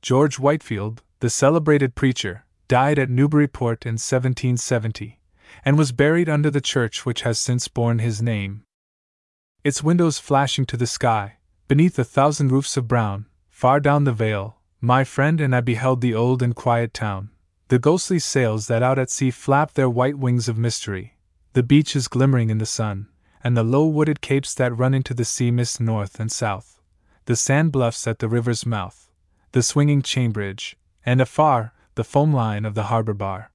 George 0.00 0.38
Whitefield, 0.38 1.02
the 1.18 1.28
celebrated 1.28 1.94
preacher, 1.94 2.46
died 2.68 2.98
at 2.98 3.10
Newburyport 3.10 3.84
in 3.84 4.00
1770 4.00 5.20
and 5.62 5.76
was 5.76 5.92
buried 5.92 6.30
under 6.30 6.50
the 6.50 6.62
church 6.62 7.04
which 7.04 7.20
has 7.20 7.38
since 7.38 7.68
borne 7.68 7.98
his 7.98 8.22
name. 8.22 8.62
Its 9.62 9.82
windows 9.82 10.18
flashing 10.18 10.64
to 10.64 10.78
the 10.78 10.86
sky, 10.86 11.36
beneath 11.68 11.98
a 11.98 12.04
thousand 12.04 12.50
roofs 12.50 12.78
of 12.78 12.88
brown, 12.88 13.26
far 13.50 13.78
down 13.78 14.04
the 14.04 14.12
vale, 14.14 14.56
my 14.80 15.04
friend 15.04 15.38
and 15.38 15.54
I 15.54 15.60
beheld 15.60 16.00
the 16.00 16.14
old 16.14 16.42
and 16.42 16.56
quiet 16.56 16.94
town, 16.94 17.28
the 17.70 17.78
ghostly 17.78 18.18
sails 18.18 18.66
that 18.66 18.82
out 18.82 18.98
at 18.98 19.08
sea 19.08 19.30
flap 19.30 19.74
their 19.74 19.88
white 19.88 20.18
wings 20.18 20.48
of 20.48 20.58
mystery, 20.58 21.16
the 21.52 21.62
beaches 21.62 22.08
glimmering 22.08 22.50
in 22.50 22.58
the 22.58 22.66
sun, 22.66 23.06
and 23.44 23.56
the 23.56 23.62
low 23.62 23.86
wooded 23.86 24.20
capes 24.20 24.52
that 24.54 24.76
run 24.76 24.92
into 24.92 25.14
the 25.14 25.24
sea 25.24 25.52
mist 25.52 25.80
north 25.80 26.18
and 26.18 26.32
south, 26.32 26.80
the 27.26 27.36
sand 27.36 27.70
bluffs 27.70 28.08
at 28.08 28.18
the 28.18 28.28
river's 28.28 28.66
mouth, 28.66 29.08
the 29.52 29.62
swinging 29.62 30.02
chain 30.02 30.32
bridge, 30.32 30.76
and 31.06 31.20
afar, 31.20 31.72
the 31.94 32.02
foam 32.02 32.32
line 32.32 32.64
of 32.64 32.74
the 32.74 32.90
harbor 32.90 33.14
bar. 33.14 33.52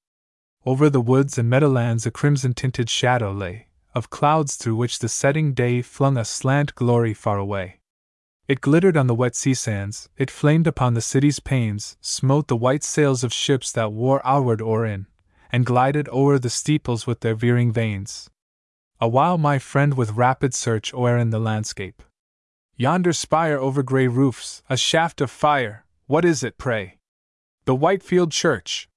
Over 0.66 0.90
the 0.90 1.02
woods 1.02 1.38
and 1.38 1.50
meadowlands 1.50 2.06
a 2.06 2.12
crimson 2.12 2.54
tinted 2.54 2.90
shadow 2.90 3.34
lay, 3.34 3.68
of 3.94 4.10
clouds 4.10 4.56
through 4.56 4.78
which 4.78 5.00
the 5.00 5.10
setting 5.10 5.54
day 5.54 5.82
flung 5.82 6.16
a 6.16 6.24
slant 6.24 6.74
glory 6.76 7.14
far 7.14 7.38
away. 7.38 7.82
It 8.48 8.62
glittered 8.62 8.96
on 8.96 9.08
the 9.08 9.16
wet 9.16 9.36
sea 9.36 9.54
sands, 9.54 10.10
it 10.18 10.30
flamed 10.30 10.68
upon 10.68 10.94
the 10.94 11.02
city's 11.02 11.40
panes, 11.40 11.98
smote 12.00 12.48
the 12.48 12.56
white 12.56 12.84
sails 12.84 13.24
of 13.24 13.34
ships 13.34 13.72
that 13.72 13.92
wore 13.92 14.26
outward 14.26 14.62
or 14.62 14.86
in, 14.86 15.08
and 15.52 15.66
glided 15.66 16.08
o'er 16.10 16.38
the 16.38 16.50
steeples 16.50 17.08
with 17.08 17.22
their 17.22 17.34
veering 17.34 17.72
vanes. 17.72 18.30
Awhile 19.02 19.38
my 19.38 19.58
friend 19.58 19.96
with 19.96 20.12
rapid 20.12 20.54
search 20.54 20.94
o'er 20.94 21.18
in 21.18 21.32
the 21.32 21.40
landscape. 21.40 22.04
Yonder 22.76 23.14
spire 23.14 23.58
over 23.58 23.82
grey 23.82 24.08
roofs, 24.08 24.62
a 24.70 24.78
shaft 24.78 25.22
of 25.22 25.32
fire, 25.32 25.86
what 26.06 26.24
is 26.24 26.44
it, 26.44 26.58
pray? 26.58 27.00
The 27.66 27.76
Whitefield 27.76 28.32
Church, 28.32 28.88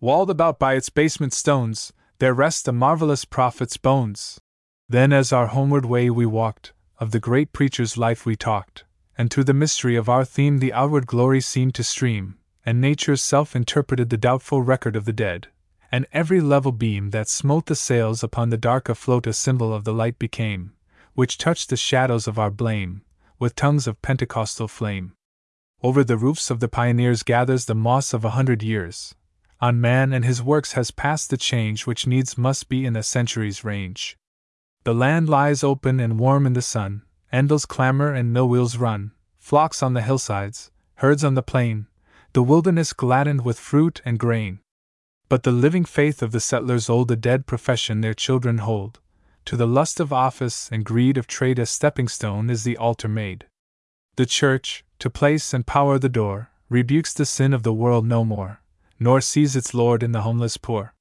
Walled 0.00 0.30
about 0.30 0.60
by 0.60 0.74
its 0.74 0.90
basement 0.90 1.32
stones, 1.32 1.92
there 2.20 2.32
rest 2.32 2.68
a 2.68 2.72
marvelous 2.72 3.24
prophet's 3.24 3.76
bones. 3.76 4.40
Then, 4.88 5.12
as 5.12 5.32
our 5.32 5.48
homeward 5.48 5.84
way 5.84 6.08
we 6.08 6.24
walked, 6.24 6.72
of 7.00 7.12
the 7.12 7.20
great 7.20 7.52
preacher's 7.52 7.96
life 7.96 8.26
we 8.26 8.34
talked, 8.34 8.84
and 9.16 9.30
to 9.30 9.44
the 9.44 9.54
mystery 9.54 9.96
of 9.96 10.08
our 10.08 10.24
theme 10.24 10.58
the 10.58 10.72
outward 10.72 11.06
glory 11.06 11.40
seemed 11.40 11.74
to 11.74 11.84
stream, 11.84 12.36
and 12.66 12.80
nature's 12.80 13.22
self 13.22 13.54
interpreted 13.54 14.10
the 14.10 14.16
doubtful 14.16 14.62
record 14.62 14.96
of 14.96 15.04
the 15.04 15.12
dead, 15.12 15.48
and 15.92 16.06
every 16.12 16.40
level 16.40 16.72
beam 16.72 17.10
that 17.10 17.28
smote 17.28 17.66
the 17.66 17.74
sails 17.74 18.22
upon 18.22 18.50
the 18.50 18.56
dark 18.56 18.88
afloat 18.88 19.26
a 19.26 19.32
symbol 19.32 19.72
of 19.72 19.84
the 19.84 19.94
light 19.94 20.18
became, 20.18 20.72
which 21.14 21.38
touched 21.38 21.70
the 21.70 21.76
shadows 21.76 22.26
of 22.26 22.38
our 22.38 22.50
blame, 22.50 23.02
with 23.38 23.54
tongues 23.54 23.86
of 23.86 24.02
Pentecostal 24.02 24.68
flame. 24.68 25.12
Over 25.82 26.02
the 26.02 26.16
roofs 26.16 26.50
of 26.50 26.60
the 26.60 26.68
pioneers 26.68 27.22
gathers 27.22 27.66
the 27.66 27.74
moss 27.74 28.12
of 28.12 28.24
a 28.24 28.30
hundred 28.30 28.62
years, 28.62 29.14
on 29.60 29.80
man 29.80 30.12
and 30.12 30.24
his 30.24 30.42
works 30.42 30.72
has 30.72 30.90
passed 30.90 31.30
the 31.30 31.36
change 31.36 31.86
which 31.86 32.06
needs 32.06 32.36
must 32.36 32.68
be 32.68 32.84
in 32.84 32.96
a 32.96 33.02
century's 33.02 33.64
range. 33.64 34.16
The 34.84 34.94
land 34.94 35.28
lies 35.28 35.62
open 35.62 36.00
and 36.00 36.18
warm 36.18 36.46
in 36.46 36.52
the 36.52 36.62
sun, 36.62 37.02
endles 37.32 37.66
clamor 37.66 38.12
and 38.12 38.32
mill 38.32 38.48
wheels 38.48 38.76
run, 38.76 39.12
flocks 39.38 39.82
on 39.82 39.94
the 39.94 40.02
hillsides, 40.02 40.70
herds 40.96 41.24
on 41.24 41.34
the 41.34 41.42
plain, 41.42 41.86
the 42.32 42.42
wilderness 42.42 42.92
gladdened 42.92 43.44
with 43.44 43.58
fruit 43.58 44.00
and 44.04 44.18
grain. 44.18 44.60
But 45.28 45.42
the 45.42 45.52
living 45.52 45.84
faith 45.84 46.22
of 46.22 46.32
the 46.32 46.40
settlers 46.40 46.88
old 46.88 47.10
a 47.10 47.16
dead 47.16 47.46
profession 47.46 48.00
their 48.00 48.14
children 48.14 48.58
hold. 48.58 49.00
To 49.46 49.56
the 49.56 49.66
lust 49.66 50.00
of 50.00 50.12
office 50.12 50.68
and 50.70 50.84
greed 50.84 51.16
of 51.18 51.26
trade 51.26 51.58
a 51.58 51.66
stepping 51.66 52.08
stone 52.08 52.50
is 52.50 52.64
the 52.64 52.76
altar 52.76 53.08
made. 53.08 53.46
The 54.16 54.26
church, 54.26 54.84
to 54.98 55.10
place 55.10 55.52
and 55.54 55.66
power 55.66 55.98
the 55.98 56.08
door, 56.08 56.50
rebukes 56.68 57.12
the 57.12 57.26
sin 57.26 57.52
of 57.52 57.62
the 57.62 57.72
world 57.72 58.06
no 58.06 58.24
more 58.24 58.60
nor 58.98 59.20
sees 59.20 59.54
its 59.54 59.74
Lord 59.74 60.02
in 60.02 60.12
the 60.12 60.22
homeless 60.22 60.56
poor. 60.56 60.94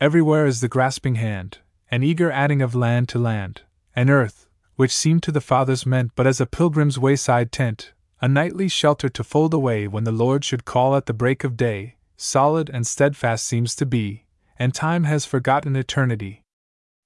Everywhere 0.00 0.46
is 0.46 0.60
the 0.60 0.68
grasping 0.68 1.16
hand, 1.16 1.58
an 1.90 2.02
eager 2.02 2.30
adding 2.30 2.62
of 2.62 2.74
land 2.74 3.08
to 3.08 3.18
land, 3.18 3.62
an 3.94 4.10
earth, 4.10 4.48
which 4.76 4.94
seemed 4.94 5.22
to 5.22 5.32
the 5.32 5.40
fathers 5.40 5.86
meant 5.86 6.10
but 6.14 6.26
as 6.26 6.40
a 6.40 6.46
pilgrim's 6.46 6.98
wayside 6.98 7.52
tent, 7.52 7.92
a 8.20 8.28
nightly 8.28 8.68
shelter 8.68 9.08
to 9.08 9.22
fold 9.22 9.54
away 9.54 9.86
when 9.86 10.04
the 10.04 10.12
Lord 10.12 10.44
should 10.44 10.64
call 10.64 10.96
at 10.96 11.06
the 11.06 11.12
break 11.12 11.44
of 11.44 11.56
day, 11.56 11.96
solid 12.16 12.70
and 12.70 12.86
steadfast 12.86 13.44
seems 13.44 13.74
to 13.76 13.86
be, 13.86 14.24
and 14.58 14.74
time 14.74 15.04
has 15.04 15.24
forgotten 15.24 15.76
eternity. 15.76 16.42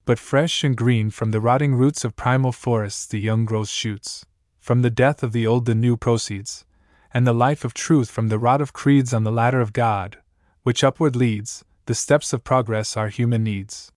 But 0.05 0.18
fresh 0.18 0.65
and 0.65 0.76
green 0.76 1.10
from 1.10 1.32
the 1.32 1.40
rotting 1.40 1.74
roots 1.74 2.05
of 2.05 2.16
primal 2.16 2.52
forests 2.52 3.05
the 3.07 3.18
young 3.18 3.44
growth 3.44 3.68
shoots, 3.68 4.24
from 4.60 4.82
the 4.82 4.90
death 4.90 5.23
of 5.23 5.32
the 5.32 5.47
old 5.47 5.66
the 5.66 5.74
new 5.74 5.97
proceeds, 5.97 6.65
and 7.12 7.26
the 7.26 7.34
life 7.34 7.65
of 7.65 7.74
truth 7.74 8.10
from 8.10 8.28
the 8.28 8.39
rod 8.39 8.60
of 8.60 8.73
creeds 8.73 9.12
on 9.12 9.24
the 9.24 9.32
ladder 9.32 9.60
of 9.60 9.73
God, 9.73 10.18
which 10.62 10.84
upward 10.84 11.16
leads, 11.16 11.65
the 11.86 11.94
steps 11.94 12.32
of 12.32 12.44
progress 12.44 12.97
are 12.97 13.08
human 13.08 13.42
needs. 13.42 13.90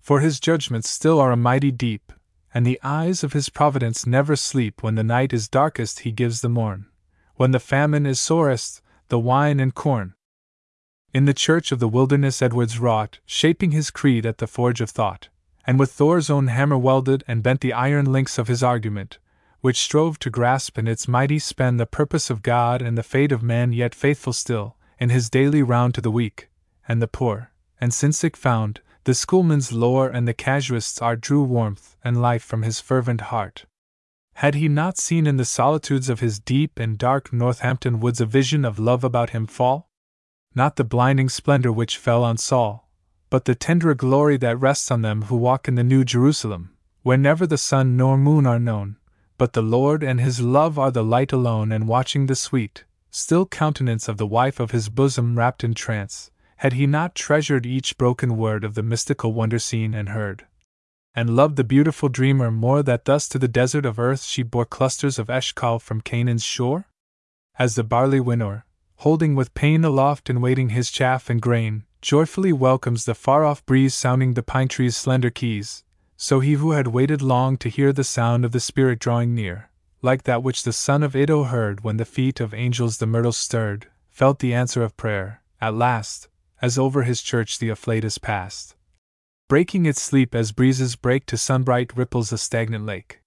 For 0.00 0.20
his 0.20 0.40
judgments 0.40 0.90
still 0.90 1.20
are 1.20 1.30
a 1.30 1.36
mighty 1.36 1.70
deep, 1.70 2.12
and 2.52 2.66
the 2.66 2.80
eyes 2.82 3.22
of 3.22 3.32
his 3.32 3.48
providence 3.48 4.06
never 4.06 4.34
sleep 4.34 4.82
when 4.82 4.94
the 4.94 5.04
night 5.04 5.32
is 5.32 5.48
darkest 5.48 6.00
he 6.00 6.10
gives 6.10 6.40
the 6.40 6.48
morn, 6.48 6.86
when 7.36 7.52
the 7.52 7.60
famine 7.60 8.06
is 8.06 8.20
sorest, 8.20 8.82
the 9.08 9.18
wine 9.18 9.60
and 9.60 9.74
corn. 9.74 10.14
In 11.12 11.26
the 11.26 11.34
church 11.34 11.70
of 11.70 11.80
the 11.80 11.88
wilderness 11.88 12.40
Edwards 12.40 12.78
wrought, 12.78 13.20
shaping 13.26 13.72
his 13.72 13.90
creed 13.90 14.24
at 14.24 14.38
the 14.38 14.46
forge 14.46 14.80
of 14.80 14.90
thought, 14.90 15.28
and 15.66 15.78
with 15.78 15.92
Thor's 15.92 16.30
own 16.30 16.46
hammer 16.46 16.78
welded 16.78 17.22
and 17.28 17.42
bent 17.42 17.60
the 17.60 17.72
iron 17.72 18.10
links 18.10 18.38
of 18.38 18.48
his 18.48 18.62
argument, 18.62 19.18
which 19.60 19.78
strove 19.78 20.18
to 20.20 20.30
grasp 20.30 20.78
in 20.78 20.88
its 20.88 21.06
mighty 21.08 21.38
span 21.38 21.76
the 21.76 21.86
purpose 21.86 22.30
of 22.30 22.42
God 22.42 22.80
and 22.80 22.96
the 22.96 23.02
fate 23.02 23.32
of 23.32 23.42
man, 23.42 23.72
yet 23.72 23.94
faithful 23.94 24.32
still, 24.32 24.76
in 24.98 25.10
his 25.10 25.28
daily 25.28 25.62
round 25.62 25.94
to 25.94 26.00
the 26.00 26.10
weak, 26.10 26.48
and 26.88 27.02
the 27.02 27.06
poor, 27.06 27.50
and 27.80 27.92
sin 27.92 28.12
sick 28.12 28.36
found, 28.36 28.80
the 29.04 29.14
schoolman's 29.14 29.72
lore 29.72 30.08
and 30.08 30.28
the 30.28 30.34
casuist's 30.34 31.00
art 31.00 31.20
drew 31.20 31.42
warmth 31.42 31.96
and 32.04 32.20
life 32.20 32.42
from 32.42 32.62
his 32.62 32.80
fervent 32.80 33.22
heart. 33.22 33.64
Had 34.34 34.54
he 34.54 34.68
not 34.68 34.98
seen 34.98 35.26
in 35.26 35.36
the 35.36 35.44
solitudes 35.44 36.08
of 36.08 36.20
his 36.20 36.38
deep 36.38 36.78
and 36.78 36.96
dark 36.96 37.32
Northampton 37.32 38.00
woods 38.00 38.20
a 38.20 38.26
vision 38.26 38.64
of 38.64 38.78
love 38.78 39.04
about 39.04 39.30
him 39.30 39.46
fall? 39.46 39.90
Not 40.54 40.76
the 40.76 40.84
blinding 40.84 41.28
splendor 41.28 41.72
which 41.72 41.96
fell 41.96 42.24
on 42.24 42.36
Saul, 42.36 42.88
but 43.28 43.44
the 43.44 43.54
tenderer 43.54 43.94
glory 43.94 44.36
that 44.38 44.60
rests 44.60 44.90
on 44.90 45.02
them 45.02 45.22
who 45.22 45.36
walk 45.36 45.68
in 45.68 45.76
the 45.76 45.84
New 45.84 46.04
Jerusalem, 46.04 46.76
where 47.02 47.16
never 47.16 47.46
the 47.46 47.58
sun 47.58 47.96
nor 47.96 48.18
moon 48.18 48.46
are 48.46 48.58
known, 48.58 48.96
but 49.38 49.52
the 49.52 49.62
Lord 49.62 50.02
and 50.02 50.20
His 50.20 50.40
love 50.40 50.78
are 50.78 50.90
the 50.90 51.04
light 51.04 51.32
alone, 51.32 51.72
and 51.72 51.88
watching 51.88 52.26
the 52.26 52.34
sweet, 52.34 52.84
still 53.10 53.46
countenance 53.46 54.08
of 54.08 54.16
the 54.16 54.26
wife 54.26 54.60
of 54.60 54.70
his 54.70 54.88
bosom 54.88 55.38
wrapped 55.38 55.64
in 55.64 55.74
trance, 55.74 56.30
had 56.60 56.74
he 56.74 56.86
not 56.86 57.14
treasured 57.14 57.64
each 57.64 57.96
broken 57.96 58.36
word 58.36 58.64
of 58.64 58.74
the 58.74 58.82
mystical 58.82 59.32
wonder 59.32 59.58
seen 59.58 59.94
and 59.94 60.10
heard? 60.10 60.44
And 61.14 61.34
loved 61.34 61.56
the 61.56 61.64
beautiful 61.64 62.10
dreamer 62.10 62.50
more 62.50 62.82
that 62.82 63.06
thus 63.06 63.30
to 63.30 63.38
the 63.38 63.48
desert 63.48 63.86
of 63.86 63.98
earth 63.98 64.24
she 64.24 64.42
bore 64.42 64.66
clusters 64.66 65.18
of 65.18 65.30
Eshcol 65.30 65.78
from 65.78 66.02
Canaan's 66.02 66.44
shore? 66.44 66.84
As 67.58 67.76
the 67.76 67.82
barley 67.82 68.20
winnower, 68.20 68.66
holding 68.96 69.34
with 69.34 69.54
pain 69.54 69.86
aloft 69.86 70.28
and 70.28 70.42
waiting 70.42 70.68
his 70.68 70.90
chaff 70.90 71.30
and 71.30 71.40
grain, 71.40 71.84
joyfully 72.02 72.52
welcomes 72.52 73.06
the 73.06 73.14
far 73.14 73.42
off 73.42 73.64
breeze 73.64 73.94
sounding 73.94 74.34
the 74.34 74.42
pine 74.42 74.68
tree's 74.68 74.98
slender 74.98 75.30
keys, 75.30 75.82
so 76.18 76.40
he 76.40 76.52
who 76.52 76.72
had 76.72 76.88
waited 76.88 77.22
long 77.22 77.56
to 77.56 77.70
hear 77.70 77.90
the 77.90 78.04
sound 78.04 78.44
of 78.44 78.52
the 78.52 78.60
Spirit 78.60 78.98
drawing 78.98 79.34
near, 79.34 79.70
like 80.02 80.24
that 80.24 80.42
which 80.42 80.64
the 80.64 80.74
son 80.74 81.02
of 81.02 81.16
Iddo 81.16 81.44
heard 81.44 81.84
when 81.84 81.96
the 81.96 82.04
feet 82.04 82.38
of 82.38 82.52
angels 82.52 82.98
the 82.98 83.06
myrtle 83.06 83.32
stirred, 83.32 83.86
felt 84.10 84.40
the 84.40 84.52
answer 84.52 84.82
of 84.82 84.98
prayer, 84.98 85.40
at 85.58 85.72
last, 85.72 86.28
as 86.62 86.78
over 86.78 87.02
his 87.02 87.22
church 87.22 87.58
the 87.58 87.68
afflatus 87.68 88.20
passed. 88.20 88.74
Breaking 89.48 89.86
its 89.86 90.00
sleep 90.00 90.34
as 90.34 90.52
breezes 90.52 90.96
break 90.96 91.26
to 91.26 91.36
sunbright 91.36 91.96
ripples 91.96 92.32
a 92.32 92.38
stagnant 92.38 92.86
lake. 92.86 93.20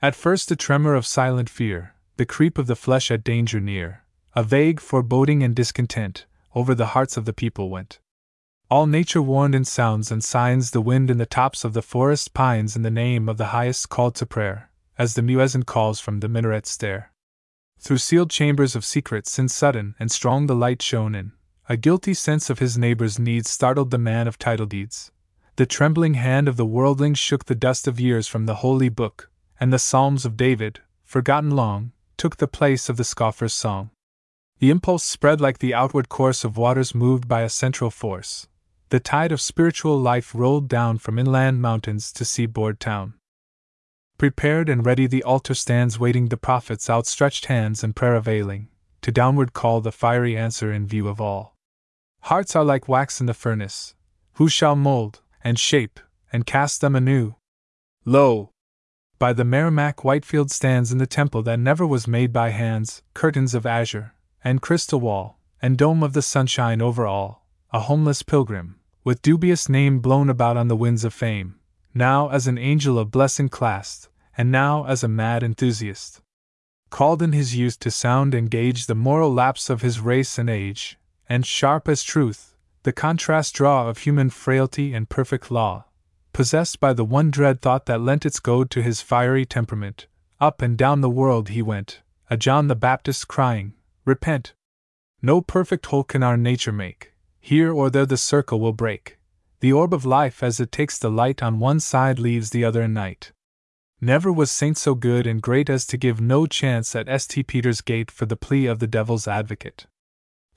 At 0.00 0.16
first 0.16 0.50
a 0.50 0.56
tremor 0.56 0.94
of 0.94 1.06
silent 1.06 1.48
fear, 1.48 1.94
the 2.16 2.26
creep 2.26 2.58
of 2.58 2.66
the 2.66 2.76
flesh 2.76 3.10
at 3.10 3.22
danger 3.22 3.60
near, 3.60 4.02
a 4.34 4.42
vague 4.42 4.80
foreboding 4.80 5.42
and 5.42 5.54
discontent, 5.54 6.26
over 6.54 6.74
the 6.74 6.86
hearts 6.86 7.16
of 7.16 7.24
the 7.24 7.32
people 7.32 7.70
went. 7.70 8.00
All 8.70 8.86
nature 8.86 9.22
warned 9.22 9.54
in 9.54 9.64
sounds 9.64 10.10
and 10.10 10.24
signs 10.24 10.70
the 10.70 10.80
wind 10.80 11.10
in 11.10 11.18
the 11.18 11.26
tops 11.26 11.64
of 11.64 11.74
the 11.74 11.82
forest 11.82 12.32
pines 12.32 12.74
in 12.74 12.82
the 12.82 12.90
name 12.90 13.28
of 13.28 13.36
the 13.36 13.48
highest 13.48 13.88
called 13.88 14.14
to 14.16 14.26
prayer, 14.26 14.70
as 14.98 15.14
the 15.14 15.22
muezzin 15.22 15.64
calls 15.64 16.00
from 16.00 16.20
the 16.20 16.28
minaret 16.28 16.66
stair. 16.66 17.12
Through 17.78 17.98
sealed 17.98 18.30
chambers 18.30 18.74
of 18.74 18.84
secrets 18.84 19.30
sin 19.30 19.48
sudden 19.48 19.94
and 19.98 20.10
strong 20.10 20.46
the 20.46 20.54
light 20.54 20.80
shone 20.80 21.14
in, 21.14 21.32
a 21.72 21.76
guilty 21.78 22.12
sense 22.12 22.50
of 22.50 22.58
his 22.58 22.76
neighbor's 22.76 23.18
needs 23.18 23.48
startled 23.48 23.90
the 23.90 23.96
man 23.96 24.28
of 24.28 24.38
title 24.38 24.66
deeds. 24.66 25.10
The 25.56 25.64
trembling 25.64 26.12
hand 26.12 26.46
of 26.46 26.58
the 26.58 26.66
worldling 26.66 27.14
shook 27.14 27.46
the 27.46 27.54
dust 27.54 27.88
of 27.88 27.98
years 27.98 28.28
from 28.28 28.44
the 28.44 28.56
holy 28.56 28.90
book, 28.90 29.30
and 29.58 29.72
the 29.72 29.78
Psalms 29.78 30.26
of 30.26 30.36
David, 30.36 30.80
forgotten 31.02 31.52
long, 31.52 31.92
took 32.18 32.36
the 32.36 32.46
place 32.46 32.90
of 32.90 32.98
the 32.98 33.04
scoffer's 33.04 33.54
song. 33.54 33.88
The 34.58 34.68
impulse 34.68 35.02
spread 35.02 35.40
like 35.40 35.60
the 35.60 35.72
outward 35.72 36.10
course 36.10 36.44
of 36.44 36.58
waters 36.58 36.94
moved 36.94 37.26
by 37.26 37.40
a 37.40 37.48
central 37.48 37.90
force, 37.90 38.48
the 38.90 39.00
tide 39.00 39.32
of 39.32 39.40
spiritual 39.40 39.98
life 39.98 40.34
rolled 40.34 40.68
down 40.68 40.98
from 40.98 41.18
inland 41.18 41.62
mountains 41.62 42.12
to 42.12 42.26
seaboard 42.26 42.80
town. 42.80 43.14
Prepared 44.18 44.68
and 44.68 44.84
ready, 44.84 45.06
the 45.06 45.22
altar 45.22 45.54
stands 45.54 45.98
waiting 45.98 46.28
the 46.28 46.36
prophet's 46.36 46.90
outstretched 46.90 47.46
hands 47.46 47.82
and 47.82 47.96
prayer 47.96 48.14
availing, 48.14 48.68
to 49.00 49.10
downward 49.10 49.54
call 49.54 49.80
the 49.80 49.90
fiery 49.90 50.36
answer 50.36 50.70
in 50.70 50.86
view 50.86 51.08
of 51.08 51.18
all. 51.18 51.51
Hearts 52.26 52.54
are 52.54 52.64
like 52.64 52.86
wax 52.86 53.20
in 53.20 53.26
the 53.26 53.34
furnace. 53.34 53.94
Who 54.34 54.48
shall 54.48 54.76
mold, 54.76 55.22
and 55.42 55.58
shape, 55.58 55.98
and 56.32 56.46
cast 56.46 56.80
them 56.80 56.94
anew? 56.94 57.34
Lo! 58.04 58.50
By 59.18 59.32
the 59.32 59.44
Merrimack 59.44 60.04
Whitefield 60.04 60.50
stands 60.50 60.92
in 60.92 60.98
the 60.98 61.06
temple 61.06 61.42
that 61.42 61.58
never 61.58 61.84
was 61.84 62.06
made 62.06 62.32
by 62.32 62.50
hands, 62.50 63.02
curtains 63.12 63.54
of 63.54 63.66
azure, 63.66 64.14
and 64.44 64.62
crystal 64.62 65.00
wall, 65.00 65.40
and 65.60 65.76
dome 65.76 66.04
of 66.04 66.12
the 66.12 66.22
sunshine 66.22 66.80
over 66.80 67.06
all, 67.08 67.44
a 67.72 67.80
homeless 67.80 68.22
pilgrim, 68.22 68.78
with 69.02 69.20
dubious 69.20 69.68
name 69.68 69.98
blown 69.98 70.30
about 70.30 70.56
on 70.56 70.68
the 70.68 70.76
winds 70.76 71.04
of 71.04 71.12
fame, 71.12 71.56
now 71.92 72.28
as 72.28 72.46
an 72.46 72.56
angel 72.56 73.00
of 73.00 73.10
blessing 73.10 73.48
classed, 73.48 74.08
and 74.36 74.52
now 74.52 74.84
as 74.86 75.02
a 75.02 75.08
mad 75.08 75.42
enthusiast. 75.42 76.20
Called 76.88 77.20
in 77.20 77.32
his 77.32 77.56
youth 77.56 77.80
to 77.80 77.90
sound 77.90 78.32
and 78.32 78.48
gauge 78.48 78.86
the 78.86 78.94
moral 78.94 79.34
lapse 79.34 79.68
of 79.68 79.82
his 79.82 79.98
race 79.98 80.38
and 80.38 80.48
age, 80.48 80.98
and 81.28 81.46
sharp 81.46 81.88
as 81.88 82.02
truth, 82.02 82.56
the 82.82 82.92
contrast 82.92 83.54
draw 83.54 83.88
of 83.88 83.98
human 83.98 84.30
frailty 84.30 84.92
and 84.92 85.08
perfect 85.08 85.50
law, 85.50 85.84
possessed 86.32 86.80
by 86.80 86.92
the 86.92 87.04
one 87.04 87.30
dread 87.30 87.60
thought 87.60 87.86
that 87.86 88.00
lent 88.00 88.26
its 88.26 88.40
goad 88.40 88.70
to 88.70 88.82
his 88.82 89.00
fiery 89.00 89.44
temperament, 89.44 90.06
up 90.40 90.60
and 90.60 90.76
down 90.76 91.00
the 91.00 91.10
world 91.10 91.48
he 91.48 91.62
went, 91.62 92.00
a 92.28 92.36
John 92.36 92.68
the 92.68 92.74
Baptist 92.74 93.28
crying, 93.28 93.74
Repent! 94.04 94.54
No 95.20 95.40
perfect 95.40 95.86
whole 95.86 96.04
can 96.04 96.22
our 96.22 96.36
nature 96.36 96.72
make 96.72 97.12
here 97.42 97.72
or 97.72 97.90
there 97.90 98.06
the 98.06 98.16
circle 98.16 98.60
will 98.60 98.72
break. 98.72 99.18
The 99.60 99.72
orb 99.72 99.92
of 99.92 100.06
life, 100.06 100.42
as 100.42 100.60
it 100.60 100.70
takes 100.70 100.96
the 100.96 101.10
light 101.10 101.42
on 101.42 101.58
one 101.58 101.80
side, 101.80 102.18
leaves 102.18 102.50
the 102.50 102.64
other 102.64 102.82
in 102.82 102.94
night. 102.94 103.32
Never 104.00 104.32
was 104.32 104.50
saint 104.50 104.78
so 104.78 104.94
good 104.94 105.26
and 105.26 105.42
great 105.42 105.68
as 105.68 105.84
to 105.86 105.96
give 105.96 106.20
no 106.20 106.46
chance 106.46 106.94
at 106.94 107.08
St. 107.20 107.46
Peter's 107.46 107.80
gate 107.80 108.10
for 108.10 108.26
the 108.26 108.36
plea 108.36 108.66
of 108.66 108.78
the 108.78 108.86
devil's 108.86 109.26
advocate. 109.26 109.86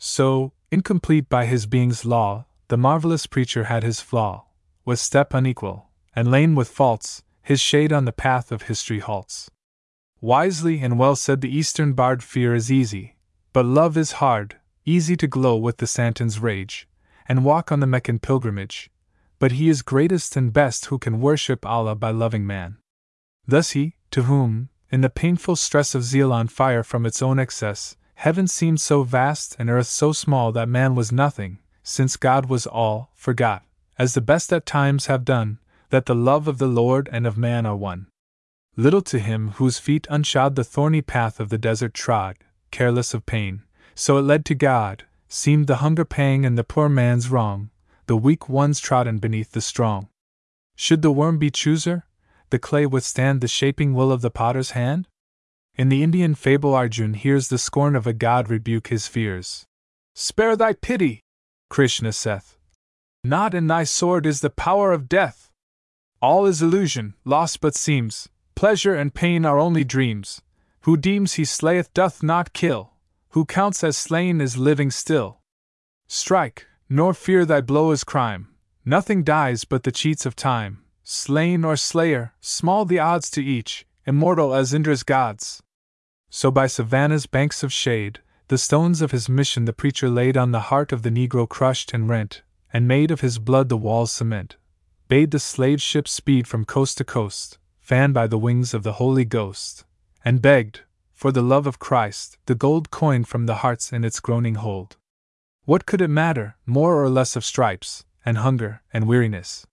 So, 0.07 0.53
incomplete 0.69 1.29
by 1.29 1.47
his 1.47 1.65
being's 1.65 2.05
law, 2.05 2.45
the 2.67 2.77
marvelous 2.77 3.25
preacher 3.25 3.63
had 3.63 3.81
his 3.81 4.01
flaw, 4.01 4.45
with 4.85 4.99
step 4.99 5.33
unequal, 5.33 5.89
and 6.15 6.29
lame 6.29 6.53
with 6.53 6.69
faults, 6.69 7.23
his 7.41 7.59
shade 7.59 7.91
on 7.91 8.05
the 8.05 8.11
path 8.11 8.51
of 8.51 8.61
history 8.61 8.99
halts. 8.99 9.49
Wisely 10.21 10.79
and 10.79 10.99
well 10.99 11.15
said 11.15 11.41
the 11.41 11.49
Eastern 11.49 11.93
bard 11.93 12.21
fear 12.21 12.53
is 12.53 12.71
easy, 12.71 13.15
but 13.51 13.65
love 13.65 13.97
is 13.97 14.21
hard, 14.21 14.57
easy 14.85 15.17
to 15.17 15.25
glow 15.25 15.57
with 15.57 15.77
the 15.77 15.87
Santon's 15.87 16.37
rage, 16.37 16.87
and 17.27 17.43
walk 17.43 17.71
on 17.71 17.79
the 17.79 17.87
Meccan 17.87 18.19
pilgrimage, 18.19 18.91
but 19.39 19.53
he 19.53 19.69
is 19.69 19.81
greatest 19.81 20.35
and 20.35 20.53
best 20.53 20.85
who 20.85 20.99
can 20.99 21.19
worship 21.19 21.65
Allah 21.65 21.95
by 21.95 22.11
loving 22.11 22.45
man. 22.45 22.77
Thus 23.47 23.71
he, 23.71 23.95
to 24.11 24.23
whom, 24.23 24.69
in 24.91 25.01
the 25.01 25.09
painful 25.09 25.55
stress 25.55 25.95
of 25.95 26.03
zeal 26.03 26.31
on 26.31 26.47
fire 26.47 26.83
from 26.83 27.07
its 27.07 27.23
own 27.23 27.39
excess, 27.39 27.97
heaven 28.15 28.47
seemed 28.47 28.81
so 28.81 29.03
vast 29.03 29.55
and 29.59 29.69
earth 29.69 29.87
so 29.87 30.11
small 30.11 30.51
that 30.51 30.67
man 30.67 30.95
was 30.95 31.11
nothing, 31.11 31.59
since 31.83 32.17
God 32.17 32.47
was 32.47 32.65
all, 32.65 33.11
forgot, 33.13 33.63
as 33.99 34.13
the 34.13 34.21
best 34.21 34.51
at 34.51 34.65
times 34.65 35.05
have 35.05 35.23
done, 35.23 35.59
that 35.89 36.07
the 36.07 36.15
love 36.15 36.47
of 36.47 36.57
the 36.57 36.67
Lord 36.67 37.07
and 37.11 37.27
of 37.27 37.37
man 37.37 37.65
are 37.65 37.75
one. 37.75 38.07
Little 38.75 39.01
to 39.03 39.19
him 39.19 39.51
whose 39.51 39.79
feet 39.79 40.07
unshod 40.09 40.55
the 40.55 40.63
thorny 40.63 41.01
path 41.01 41.39
of 41.39 41.49
the 41.49 41.57
desert 41.57 41.93
trod, 41.93 42.37
careless 42.71 43.13
of 43.13 43.25
pain, 43.25 43.63
so 43.93 44.17
it 44.17 44.23
led 44.23 44.43
to 44.45 44.55
God, 44.55 45.05
seemed 45.29 45.67
the 45.67 45.77
hunger 45.77 46.03
pang 46.03 46.45
and 46.45 46.57
the 46.57 46.63
poor 46.63 46.89
man's 46.89 47.29
wrong, 47.29 47.69
the 48.07 48.17
weak 48.17 48.49
ones 48.49 48.79
trodden 48.79 49.17
beneath 49.17 49.51
the 49.51 49.61
strong. 49.61 50.09
Should 50.75 51.01
the 51.01 51.11
worm 51.11 51.37
be 51.37 51.49
chooser, 51.49 52.05
the 52.49 52.59
clay 52.59 52.85
withstand 52.85 53.41
the 53.41 53.47
shaping 53.47 53.93
will 53.93 54.11
of 54.11 54.21
the 54.21 54.29
potter's 54.29 54.71
hand? 54.71 55.07
In 55.77 55.89
the 55.89 56.03
Indian 56.03 56.35
fable, 56.35 56.73
Arjun 56.73 57.13
hears 57.13 57.47
the 57.47 57.57
scorn 57.57 57.95
of 57.95 58.07
a 58.07 58.13
god 58.13 58.49
rebuke 58.49 58.87
his 58.87 59.07
fears. 59.07 59.65
Spare 60.13 60.55
thy 60.55 60.73
pity, 60.73 61.21
Krishna 61.69 62.11
saith. 62.11 62.57
Not 63.23 63.53
in 63.53 63.67
thy 63.67 63.83
sword 63.83 64.25
is 64.25 64.41
the 64.41 64.49
power 64.49 64.91
of 64.93 65.09
death. 65.09 65.51
All 66.21 66.45
is 66.45 66.61
illusion, 66.61 67.15
lost 67.25 67.59
but 67.59 67.75
seems. 67.75 68.29
Pleasure 68.55 68.95
and 68.95 69.13
pain 69.13 69.45
are 69.45 69.59
only 69.59 69.83
dreams. 69.83 70.41
Who 70.81 70.95
deems 70.95 71.33
he 71.33 71.45
slayeth 71.45 71.93
doth 71.93 72.23
not 72.23 72.53
kill 72.53 72.93
who 73.35 73.43
counts 73.43 73.83
as 73.83 73.97
slain 73.97 74.39
is 74.39 74.55
living 74.55 74.89
still. 74.89 75.41
Strike, 76.07 76.67
nor 76.87 77.13
fear 77.13 77.43
thy 77.43 77.59
blow 77.59 77.91
is 77.91 78.05
crime. 78.05 78.47
Nothing 78.85 79.25
dies 79.25 79.65
but 79.65 79.83
the 79.83 79.91
cheats 79.91 80.25
of 80.25 80.37
time. 80.37 80.85
Slain 81.03 81.65
or 81.65 81.75
slayer, 81.75 82.31
small 82.39 82.85
the 82.85 82.99
odds 82.99 83.29
to 83.31 83.43
each, 83.43 83.85
immortal 84.05 84.53
as 84.53 84.73
Indra's 84.73 85.03
gods. 85.03 85.61
So 86.37 86.51
by 86.51 86.67
Savannah's 86.67 87.27
banks 87.27 87.63
of 87.63 87.71
shade, 87.71 88.19
the 88.49 88.57
stones 88.57 89.01
of 89.01 89.11
his 89.11 89.29
mission 89.29 89.63
the 89.63 89.71
preacher 89.71 90.09
laid 90.09 90.35
on 90.35 90.51
the 90.51 90.67
heart 90.67 90.91
of 90.91 91.01
the 91.01 91.09
Negro 91.09 91.47
crushed 91.47 91.93
and 91.93 92.09
rent, 92.09 92.41
and 92.73 92.89
made 92.89 93.09
of 93.09 93.21
his 93.21 93.39
blood 93.39 93.69
the 93.69 93.77
wall's 93.77 94.11
cement, 94.11 94.57
bade 95.07 95.31
the 95.31 95.39
slave 95.39 95.81
ship 95.81 96.09
speed 96.09 96.45
from 96.45 96.65
coast 96.65 96.97
to 96.97 97.05
coast, 97.05 97.57
fanned 97.79 98.13
by 98.13 98.27
the 98.27 98.37
wings 98.37 98.73
of 98.73 98.83
the 98.83 98.99
Holy 98.99 99.23
Ghost, 99.23 99.85
and 100.25 100.41
begged, 100.41 100.81
for 101.13 101.31
the 101.31 101.41
love 101.41 101.65
of 101.65 101.79
Christ, 101.79 102.37
the 102.47 102.53
gold 102.53 102.91
coin 102.91 103.23
from 103.23 103.45
the 103.45 103.61
hearts 103.63 103.93
in 103.93 104.03
its 104.03 104.19
groaning 104.19 104.55
hold. 104.55 104.97
What 105.63 105.85
could 105.85 106.01
it 106.01 106.09
matter, 106.09 106.57
more 106.65 107.01
or 107.01 107.09
less 107.09 107.37
of 107.37 107.45
stripes, 107.45 108.03
and 108.25 108.39
hunger, 108.39 108.81
and 108.91 109.07
weariness? 109.07 109.65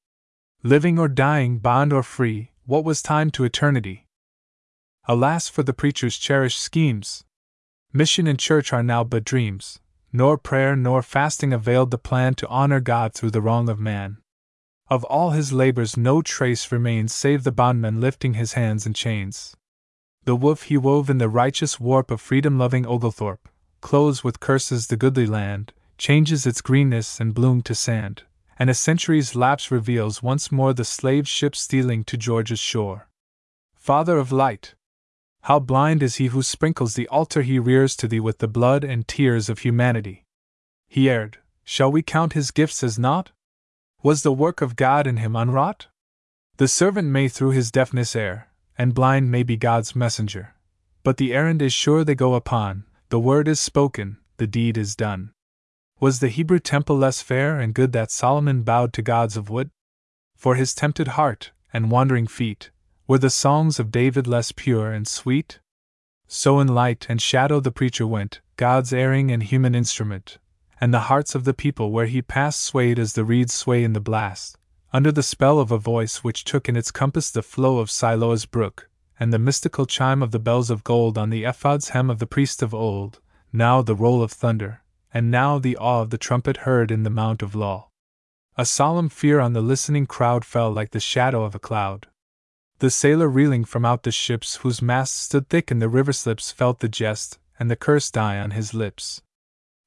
Living 0.63 0.97
or 0.97 1.09
dying, 1.09 1.59
bond 1.59 1.93
or 1.93 2.05
free, 2.05 2.53
what 2.67 2.85
was 2.85 3.03
time 3.03 3.31
to 3.33 3.43
eternity? 3.43 4.02
Alas 5.07 5.49
for 5.49 5.65
the 5.65 5.73
preacher's 5.73 6.17
cherished 6.17 6.61
schemes! 6.61 7.25
Mission 7.93 8.29
and 8.29 8.39
church 8.39 8.73
are 8.73 8.85
now 8.85 9.03
but 9.03 9.25
dreams, 9.25 9.81
nor 10.13 10.39
prayer 10.39 10.77
nor 10.77 11.03
fasting 11.03 11.53
availed 11.53 11.91
the 11.91 11.99
plan 11.99 12.35
to 12.35 12.47
honor 12.47 12.79
God 12.79 13.13
through 13.13 13.33
the 13.33 13.41
wrong 13.41 13.69
of 13.69 13.81
man. 13.81 14.19
Of 14.89 15.03
all 15.05 15.31
his 15.31 15.53
labors, 15.53 15.97
no 15.97 16.23
trace 16.23 16.71
remains 16.71 17.13
save 17.13 17.43
the 17.43 17.51
bondman 17.51 18.01
lifting 18.01 18.35
his 18.35 18.53
hands 18.53 18.87
in 18.87 18.95
chains. 18.95 19.57
The 20.25 20.37
woof 20.37 20.65
he 20.65 20.77
wove 20.77 21.11
in 21.11 21.19
the 21.19 21.29
righteous 21.29 21.81
warp 21.81 22.13
of 22.13 22.21
freedom 22.21 22.57
loving 22.57 22.87
Oglethorpe, 22.87 23.49
clothes 23.81 24.23
with 24.23 24.39
curses 24.39 24.87
the 24.87 24.97
goodly 24.97 25.27
land, 25.27 25.73
changes 25.99 26.47
its 26.47 26.61
greenness 26.61 27.19
and 27.19 27.35
bloom 27.35 27.61
to 27.63 27.75
sand, 27.75 28.23
and 28.57 28.71
a 28.71 28.75
century's 28.75 29.35
lapse 29.35 29.73
reveals 29.73 30.23
once 30.23 30.53
more 30.53 30.73
the 30.73 30.85
slave 30.85 31.27
ship 31.27 31.57
stealing 31.57 32.05
to 32.05 32.17
Georgia's 32.17 32.61
shore. 32.61 33.09
Father 33.75 34.17
of 34.17 34.31
light, 34.31 34.75
how 35.43 35.59
blind 35.59 36.03
is 36.03 36.17
he 36.17 36.27
who 36.27 36.43
sprinkles 36.43 36.95
the 36.95 37.09
altar 37.09 37.43
he 37.43 37.59
rears 37.59 37.97
to 37.97 38.07
thee 38.07 38.21
with 38.21 38.39
the 38.39 38.49
blood 38.49 38.85
and 38.85 39.09
tears 39.09 39.49
of 39.49 39.61
humanity! 39.61 40.25
He 40.89 41.11
erred, 41.11 41.39
shall 41.65 41.91
we 41.91 42.03
count 42.03 42.35
his 42.35 42.53
gifts 42.53 42.85
as 42.85 42.99
naught? 42.99 43.33
Was 44.03 44.23
the 44.23 44.33
work 44.33 44.61
of 44.61 44.77
God 44.77 45.07
in 45.07 45.17
him 45.17 45.35
unwrought? 45.35 45.89
The 46.59 46.69
servant 46.69 47.09
may 47.09 47.29
through 47.29 47.51
his 47.51 47.73
deafness 47.73 48.15
err, 48.15 48.49
and 48.79 48.95
blind 48.95 49.33
may 49.33 49.43
be 49.43 49.57
God's 49.57 49.97
messenger. 49.97 50.55
But 51.03 51.17
the 51.17 51.35
errand 51.35 51.61
is 51.61 51.73
sure 51.73 52.05
they 52.05 52.15
go 52.15 52.35
upon, 52.35 52.85
the 53.09 53.19
word 53.19 53.49
is 53.49 53.59
spoken, 53.59 54.19
the 54.37 54.47
deed 54.47 54.79
is 54.79 54.95
done. 54.95 55.33
Was 55.99 56.21
the 56.21 56.29
Hebrew 56.29 56.61
temple 56.61 56.97
less 56.97 57.21
fair 57.21 57.59
and 57.59 57.75
good 57.75 57.93
that 57.93 58.11
Solomon 58.11 58.63
bowed 58.63 58.93
to 58.93 59.03
gods 59.03 59.37
of 59.37 59.51
wood? 59.51 59.71
For 60.37 60.55
his 60.55 60.75
tempted 60.75 61.09
heart 61.09 61.51
and 61.73 61.91
wandering 61.91 62.27
feet, 62.29 62.71
were 63.13 63.19
the 63.19 63.29
songs 63.29 63.79
of 63.79 63.91
David 63.91 64.27
less 64.27 64.53
pure 64.53 64.91
and 64.91 65.07
sweet? 65.07 65.61
So 66.29 66.61
in 66.61 66.69
light 66.69 67.05
and 67.11 67.21
shadow 67.21 67.61
the 67.61 67.71
preacher 67.71 68.07
went, 68.07 68.41
God's 68.57 68.91
erring 68.91 69.31
and 69.31 69.43
human 69.43 69.75
instrument, 69.75 70.39
and 70.81 70.95
the 70.95 71.09
hearts 71.11 71.35
of 71.35 71.45
the 71.45 71.53
people 71.53 71.93
where 71.93 72.07
he 72.07 72.23
passed 72.23 72.63
swayed 72.63 72.99
as 72.99 73.13
the 73.13 73.23
reeds 73.23 73.53
sway 73.53 73.85
in 73.85 73.93
the 73.93 74.01
blast, 74.01 74.57
under 74.95 75.13
the 75.13 75.23
spell 75.23 75.61
of 75.61 75.71
a 75.71 75.77
voice 75.77 76.25
which 76.25 76.43
took 76.43 76.71
in 76.71 76.75
its 76.75 76.91
compass 76.91 77.31
the 77.31 77.43
flow 77.43 77.81
of 77.81 77.91
Siloah's 77.91 78.47
brook, 78.47 78.89
and 79.21 79.31
the 79.31 79.39
mystical 79.39 79.85
chime 79.85 80.23
of 80.23 80.31
the 80.31 80.39
bells 80.39 80.71
of 80.71 80.83
gold 80.83 81.19
on 81.19 81.29
the 81.29 81.45
ephod's 81.45 81.91
hem 81.91 82.09
of 82.09 82.19
the 82.19 82.27
priest 82.27 82.63
of 82.63 82.73
old, 82.73 83.21
now 83.53 83.83
the 83.83 83.95
roll 83.95 84.23
of 84.23 84.33
thunder, 84.33 84.81
and 85.13 85.31
now 85.31 85.59
the 85.59 85.77
awe 85.77 86.01
of 86.01 86.09
the 86.09 86.17
trumpet 86.17 86.65
heard 86.65 86.91
in 86.91 87.03
the 87.03 87.11
Mount 87.11 87.43
of 87.43 87.55
Law. 87.55 87.91
A 88.57 88.65
solemn 88.65 89.11
fear 89.11 89.39
on 89.39 89.53
the 89.53 89.61
listening 89.61 90.07
crowd 90.07 90.47
fell 90.47 90.71
like 90.71 90.93
the 90.93 90.99
shadow 90.99 91.45
of 91.45 91.55
a 91.55 91.59
cloud. 91.59 92.07
The 92.83 92.91
sailor 92.91 93.29
reeling 93.29 93.63
from 93.65 93.85
out 93.85 94.03
the 94.03 94.11
ships 94.11 94.57
whose 94.57 94.83
masts 94.83 95.17
stood 95.17 95.49
thick 95.49 95.71
in 95.71 95.79
the 95.79 95.89
river 95.89 96.13
slips 96.13 96.51
felt 96.51 96.81
the 96.81 96.89
jest 96.89 97.39
and 97.57 97.71
the 97.71 97.77
curse 97.77 98.11
die 98.11 98.41
on 98.41 98.51
his 98.51 98.75
lips. 98.75 99.23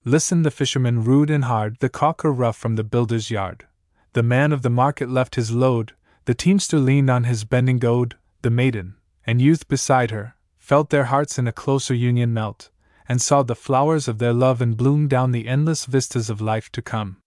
Listen, 0.05 0.43
the 0.43 0.49
fisherman 0.49 1.03
rude 1.03 1.29
and 1.29 1.43
hard, 1.43 1.75
the 1.81 1.89
caulker 1.89 2.31
rough 2.31 2.55
from 2.55 2.77
the 2.77 2.85
builder's 2.85 3.29
yard. 3.29 3.65
The 4.13 4.23
man 4.23 4.53
of 4.53 4.61
the 4.61 4.69
market 4.69 5.09
left 5.09 5.35
his 5.35 5.51
load, 5.51 5.91
the 6.23 6.33
teamster 6.33 6.79
leaned 6.79 7.09
on 7.09 7.25
his 7.25 7.43
bending 7.43 7.79
goad, 7.79 8.15
the 8.43 8.49
maiden, 8.49 8.95
and 9.27 9.41
youth 9.41 9.67
beside 9.67 10.11
her, 10.11 10.35
felt 10.57 10.89
their 10.89 11.11
hearts 11.11 11.37
in 11.37 11.49
a 11.49 11.51
closer 11.51 11.93
union 11.93 12.33
melt, 12.33 12.69
and 13.09 13.21
saw 13.21 13.43
the 13.43 13.55
flowers 13.55 14.07
of 14.07 14.19
their 14.19 14.31
love 14.31 14.61
in 14.61 14.73
bloom 14.73 15.09
down 15.09 15.33
the 15.33 15.49
endless 15.49 15.83
vistas 15.83 16.29
of 16.29 16.39
life 16.39 16.71
to 16.71 16.81
come. 16.81 17.17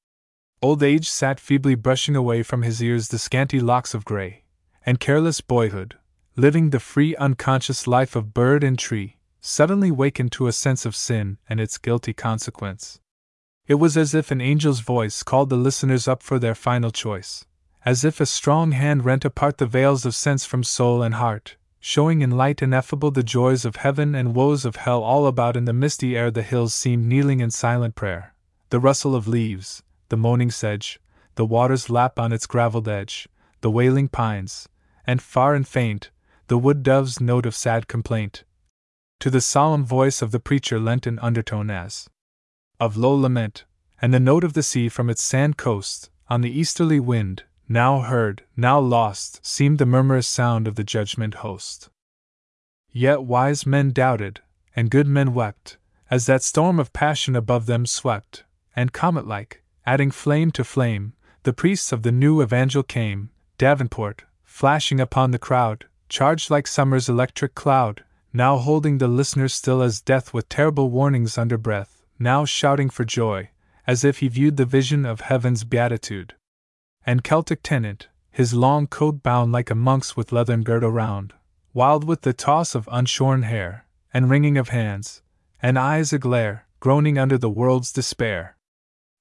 Old 0.62 0.82
age 0.82 1.10
sat 1.10 1.38
feebly 1.38 1.74
brushing 1.74 2.16
away 2.16 2.42
from 2.42 2.62
his 2.62 2.82
ears 2.82 3.08
the 3.08 3.18
scanty 3.18 3.60
locks 3.60 3.92
of 3.92 4.06
gray, 4.06 4.44
and 4.88 4.98
careless 4.98 5.42
boyhood, 5.42 5.98
living 6.34 6.70
the 6.70 6.80
free 6.80 7.14
unconscious 7.16 7.86
life 7.86 8.16
of 8.16 8.32
bird 8.32 8.64
and 8.64 8.78
tree, 8.78 9.18
suddenly 9.38 9.90
wakened 9.90 10.32
to 10.32 10.46
a 10.46 10.50
sense 10.52 10.86
of 10.86 10.96
sin 10.96 11.36
and 11.46 11.60
its 11.60 11.76
guilty 11.76 12.14
consequence. 12.14 12.98
It 13.66 13.74
was 13.74 13.98
as 13.98 14.14
if 14.14 14.30
an 14.30 14.40
angel's 14.40 14.80
voice 14.80 15.22
called 15.22 15.50
the 15.50 15.58
listeners 15.58 16.08
up 16.08 16.22
for 16.22 16.38
their 16.38 16.54
final 16.54 16.90
choice, 16.90 17.44
as 17.84 18.02
if 18.02 18.18
a 18.18 18.24
strong 18.24 18.72
hand 18.72 19.04
rent 19.04 19.26
apart 19.26 19.58
the 19.58 19.66
veils 19.66 20.06
of 20.06 20.14
sense 20.14 20.46
from 20.46 20.64
soul 20.64 21.02
and 21.02 21.16
heart, 21.16 21.56
showing 21.78 22.22
in 22.22 22.30
light 22.30 22.62
ineffable 22.62 23.10
the 23.10 23.22
joys 23.22 23.66
of 23.66 23.76
heaven 23.76 24.14
and 24.14 24.34
woes 24.34 24.64
of 24.64 24.76
hell 24.76 25.02
all 25.02 25.26
about 25.26 25.54
in 25.54 25.66
the 25.66 25.74
misty 25.74 26.16
air 26.16 26.30
the 26.30 26.40
hills 26.40 26.72
seemed 26.72 27.06
kneeling 27.06 27.40
in 27.40 27.50
silent 27.50 27.94
prayer, 27.94 28.32
the 28.70 28.80
rustle 28.80 29.14
of 29.14 29.28
leaves, 29.28 29.82
the 30.08 30.16
moaning 30.16 30.50
sedge, 30.50 30.98
the 31.34 31.44
water's 31.44 31.90
lap 31.90 32.18
on 32.18 32.32
its 32.32 32.46
gravelled 32.46 32.88
edge, 32.88 33.28
the 33.60 33.70
wailing 33.70 34.08
pines, 34.08 34.66
and 35.08 35.22
far 35.22 35.54
and 35.54 35.66
faint, 35.66 36.10
the 36.48 36.58
wood 36.58 36.82
dove's 36.82 37.18
note 37.18 37.46
of 37.46 37.54
sad 37.54 37.88
complaint. 37.88 38.44
To 39.20 39.30
the 39.30 39.40
solemn 39.40 39.86
voice 39.86 40.20
of 40.20 40.32
the 40.32 40.38
preacher 40.38 40.78
lent 40.78 41.06
an 41.06 41.18
undertone 41.20 41.70
as 41.70 42.10
of 42.78 42.98
low 42.98 43.14
lament, 43.14 43.64
and 44.02 44.12
the 44.12 44.20
note 44.20 44.44
of 44.44 44.52
the 44.52 44.62
sea 44.62 44.90
from 44.90 45.08
its 45.08 45.22
sand 45.22 45.56
coast, 45.56 46.10
on 46.28 46.42
the 46.42 46.50
easterly 46.50 47.00
wind, 47.00 47.44
now 47.70 48.00
heard, 48.00 48.44
now 48.54 48.78
lost, 48.78 49.44
seemed 49.44 49.78
the 49.78 49.86
murmurous 49.86 50.28
sound 50.28 50.68
of 50.68 50.74
the 50.74 50.84
judgment 50.84 51.36
host. 51.36 51.88
Yet 52.92 53.22
wise 53.22 53.64
men 53.64 53.92
doubted, 53.92 54.42
and 54.76 54.90
good 54.90 55.06
men 55.06 55.32
wept, 55.32 55.78
as 56.10 56.26
that 56.26 56.42
storm 56.42 56.78
of 56.78 56.92
passion 56.92 57.34
above 57.34 57.64
them 57.64 57.86
swept, 57.86 58.44
and 58.76 58.92
comet 58.92 59.26
like, 59.26 59.62
adding 59.86 60.10
flame 60.10 60.50
to 60.50 60.64
flame, 60.64 61.14
the 61.44 61.54
priests 61.54 61.92
of 61.92 62.02
the 62.02 62.12
new 62.12 62.42
evangel 62.42 62.82
came, 62.82 63.30
Davenport, 63.56 64.24
flashing 64.48 64.98
upon 64.98 65.30
the 65.30 65.38
crowd, 65.38 65.84
charged 66.08 66.50
like 66.50 66.66
summer's 66.66 67.08
electric 67.08 67.54
cloud, 67.54 68.02
now 68.32 68.56
holding 68.56 68.98
the 68.98 69.06
listeners 69.06 69.54
still 69.54 69.82
as 69.82 70.00
death 70.00 70.34
with 70.34 70.48
terrible 70.48 70.90
warnings 70.90 71.38
under 71.38 71.56
breath, 71.56 72.02
now 72.18 72.44
shouting 72.44 72.90
for 72.90 73.04
joy, 73.04 73.48
as 73.86 74.02
if 74.04 74.18
he 74.18 74.26
viewed 74.26 74.56
the 74.56 74.64
vision 74.64 75.06
of 75.06 75.20
heaven's 75.20 75.62
beatitude. 75.62 76.34
And 77.06 77.22
Celtic 77.22 77.62
Tennent, 77.62 78.08
his 78.32 78.54
long 78.54 78.88
coat 78.88 79.22
bound 79.22 79.52
like 79.52 79.70
a 79.70 79.76
monk's 79.76 80.16
with 80.16 80.32
leathern 80.32 80.64
girdle 80.64 80.90
round, 80.90 81.34
wild 81.72 82.02
with 82.02 82.22
the 82.22 82.32
toss 82.32 82.74
of 82.74 82.88
unshorn 82.90 83.42
hair, 83.44 83.86
and 84.12 84.28
wringing 84.28 84.58
of 84.58 84.70
hands, 84.70 85.22
and 85.62 85.78
eyes 85.78 86.12
aglare, 86.12 86.62
groaning 86.80 87.18
under 87.18 87.38
the 87.38 87.50
world's 87.50 87.92
despair. 87.92 88.56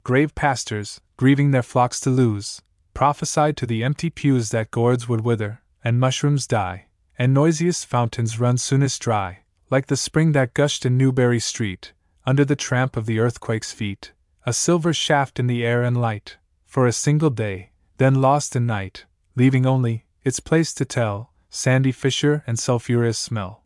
Grave 0.04 0.34
pastors, 0.34 1.02
grieving 1.18 1.52
their 1.52 1.62
flocks 1.62 2.00
to 2.00 2.10
lose, 2.10 2.62
prophesied 2.98 3.56
to 3.56 3.68
the 3.68 3.84
empty 3.84 4.10
pews 4.10 4.50
that 4.50 4.72
gourds 4.72 5.08
would 5.08 5.22
wither, 5.22 5.62
and 5.84 6.00
mushrooms 6.00 6.48
die, 6.48 6.88
and 7.20 7.32
noisiest 7.32 7.86
fountains 7.86 8.40
run 8.40 8.58
soonest 8.58 9.00
dry, 9.00 9.44
like 9.70 9.86
the 9.86 9.96
spring 9.96 10.32
that 10.32 10.56
gushed 10.56 10.84
in 10.84 10.98
Newbury 10.98 11.40
Street, 11.40 11.94
under 12.26 12.44
the 12.44 12.56
tramp 12.56 12.98
of 12.98 13.06
the 13.06 13.20
earthquake's 13.20 13.72
feet, 13.72 14.14
a 14.48 14.52
silver 14.52 14.94
shaft 14.94 15.40
in 15.40 15.46
the 15.46 15.64
air 15.64 15.84
and 15.84 16.02
light, 16.02 16.38
for 16.66 16.88
a 16.88 16.92
single 16.92 17.30
day, 17.30 17.70
then 17.98 18.16
lost 18.16 18.56
in 18.56 18.66
night, 18.66 19.06
leaving 19.36 19.68
only, 19.68 20.08
its 20.24 20.40
place 20.40 20.74
to 20.74 20.84
tell, 20.84 21.32
sandy 21.52 21.92
fissure 21.92 22.44
and 22.48 22.58
sulphurous 22.58 23.20
smell. 23.20 23.64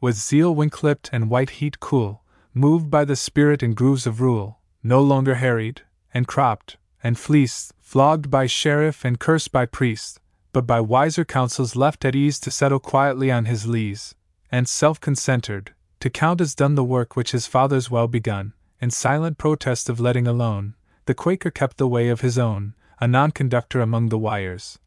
With 0.00 0.16
zeal 0.16 0.52
when 0.52 0.70
clipped 0.70 1.08
and 1.12 1.30
white 1.30 1.50
heat 1.60 1.78
cool, 1.78 2.24
moved 2.52 2.90
by 2.90 3.04
the 3.04 3.14
spirit 3.14 3.62
in 3.62 3.74
grooves 3.74 4.08
of 4.08 4.20
rule, 4.20 4.58
no 4.82 5.00
longer 5.00 5.36
harried, 5.36 5.82
and 6.12 6.26
cropped, 6.26 6.78
and 7.02 7.18
fleeced, 7.18 7.72
flogged 7.78 8.30
by 8.30 8.46
sheriff 8.46 9.04
and 9.04 9.20
cursed 9.20 9.52
by 9.52 9.64
priest, 9.64 10.20
but 10.52 10.66
by 10.66 10.80
wiser 10.80 11.24
counsels 11.24 11.76
left 11.76 12.04
at 12.04 12.16
ease 12.16 12.40
to 12.40 12.50
settle 12.50 12.80
quietly 12.80 13.30
on 13.30 13.44
his 13.44 13.66
lees, 13.66 14.14
and 14.50 14.68
self 14.68 15.00
concentered, 15.00 15.74
to 16.00 16.10
count 16.10 16.40
as 16.40 16.54
done 16.54 16.74
the 16.74 16.84
work 16.84 17.14
which 17.14 17.32
his 17.32 17.46
fathers 17.46 17.90
well 17.90 18.08
begun, 18.08 18.52
in 18.80 18.90
silent 18.90 19.38
protest 19.38 19.88
of 19.88 20.00
letting 20.00 20.26
alone, 20.26 20.74
the 21.06 21.14
Quaker 21.14 21.50
kept 21.50 21.76
the 21.76 21.88
way 21.88 22.08
of 22.08 22.22
his 22.22 22.38
own, 22.38 22.74
a 23.00 23.06
non 23.06 23.30
conductor 23.30 23.80
among 23.80 24.08
the 24.08 24.18
wires, 24.18 24.78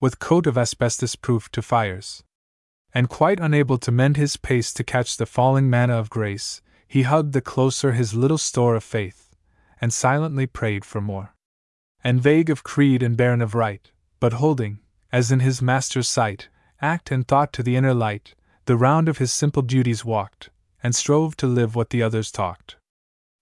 with 0.00 0.18
coat 0.18 0.46
of 0.46 0.58
asbestos 0.58 1.14
proof 1.16 1.50
to 1.52 1.62
fires. 1.62 2.24
And 2.92 3.08
quite 3.08 3.38
unable 3.38 3.78
to 3.78 3.92
mend 3.92 4.16
his 4.16 4.36
pace 4.36 4.72
to 4.72 4.82
catch 4.82 5.16
the 5.16 5.26
falling 5.26 5.70
manna 5.70 5.96
of 5.96 6.10
grace, 6.10 6.60
he 6.88 7.02
hugged 7.02 7.32
the 7.32 7.40
closer 7.40 7.92
his 7.92 8.14
little 8.14 8.38
store 8.38 8.74
of 8.74 8.82
faith, 8.82 9.36
and 9.80 9.92
silently 9.92 10.46
prayed 10.46 10.84
for 10.84 11.00
more 11.00 11.34
and 12.02 12.20
vague 12.20 12.50
of 12.50 12.62
creed 12.62 13.02
and 13.02 13.16
barren 13.16 13.42
of 13.42 13.54
right, 13.54 13.90
but 14.20 14.34
holding, 14.34 14.78
as 15.12 15.30
in 15.30 15.40
his 15.40 15.60
master's 15.60 16.08
sight, 16.08 16.48
act 16.80 17.10
and 17.10 17.26
thought 17.26 17.52
to 17.52 17.62
the 17.62 17.76
inner 17.76 17.94
light, 17.94 18.34
the 18.66 18.76
round 18.76 19.08
of 19.08 19.18
his 19.18 19.32
simple 19.32 19.62
duties 19.62 20.04
walked, 20.04 20.50
and 20.82 20.94
strove 20.94 21.36
to 21.36 21.46
live 21.46 21.74
what 21.74 21.90
the 21.90 22.02
others 22.02 22.30
talked. 22.30 22.76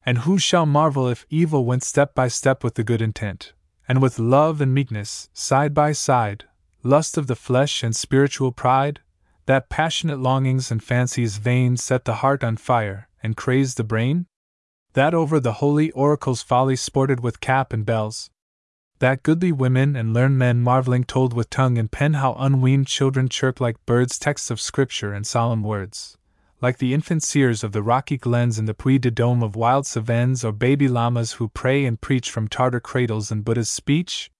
And 0.04 0.18
who 0.18 0.38
shall 0.38 0.66
marvel 0.66 1.08
if 1.08 1.26
evil 1.28 1.64
went 1.64 1.82
step 1.82 2.14
by 2.14 2.28
step 2.28 2.64
with 2.64 2.74
the 2.74 2.84
good 2.84 3.02
intent, 3.02 3.52
and 3.88 4.00
with 4.00 4.18
love 4.18 4.60
and 4.60 4.74
meekness, 4.74 5.28
side 5.32 5.74
by 5.74 5.92
side, 5.92 6.44
lust 6.82 7.18
of 7.18 7.26
the 7.26 7.36
flesh 7.36 7.82
and 7.82 7.94
spiritual 7.94 8.52
pride, 8.52 9.00
that 9.46 9.68
passionate 9.68 10.18
longings 10.18 10.70
and 10.70 10.82
fancies 10.82 11.38
vain 11.38 11.76
set 11.76 12.04
the 12.04 12.16
heart 12.16 12.44
on 12.44 12.56
fire 12.56 13.08
and 13.22 13.36
crazed 13.36 13.76
the 13.76 13.84
brain? 13.84 14.26
That 14.92 15.14
over 15.14 15.40
the 15.40 15.54
holy 15.54 15.90
oracle's 15.92 16.42
folly 16.42 16.76
sported 16.76 17.20
with 17.20 17.40
cap 17.40 17.72
and 17.72 17.84
bells? 17.84 18.30
That 19.00 19.22
goodly 19.22 19.52
women 19.52 19.94
and 19.94 20.12
learned 20.12 20.38
men 20.38 20.60
marveling 20.60 21.04
told 21.04 21.32
with 21.32 21.50
tongue 21.50 21.78
and 21.78 21.88
pen 21.88 22.14
how 22.14 22.34
unweaned 22.34 22.88
children 22.88 23.28
chirp 23.28 23.60
like 23.60 23.86
birds 23.86 24.18
texts 24.18 24.50
of 24.50 24.60
scripture 24.60 25.12
and 25.12 25.24
solemn 25.24 25.62
words? 25.62 26.18
Like 26.60 26.78
the 26.78 26.92
infant 26.92 27.22
seers 27.22 27.62
of 27.62 27.70
the 27.70 27.82
rocky 27.84 28.16
glens 28.16 28.58
and 28.58 28.66
the 28.66 28.74
Puy 28.74 28.98
de 28.98 29.12
Dome 29.12 29.44
of 29.44 29.54
wild 29.54 29.86
Cevennes 29.86 30.44
or 30.44 30.50
baby 30.50 30.88
lamas 30.88 31.34
who 31.34 31.48
pray 31.48 31.84
and 31.84 32.00
preach 32.00 32.28
from 32.28 32.48
Tartar 32.48 32.80
cradles 32.80 33.30
in 33.30 33.42
Buddha's 33.42 33.70
speech? 33.70 34.32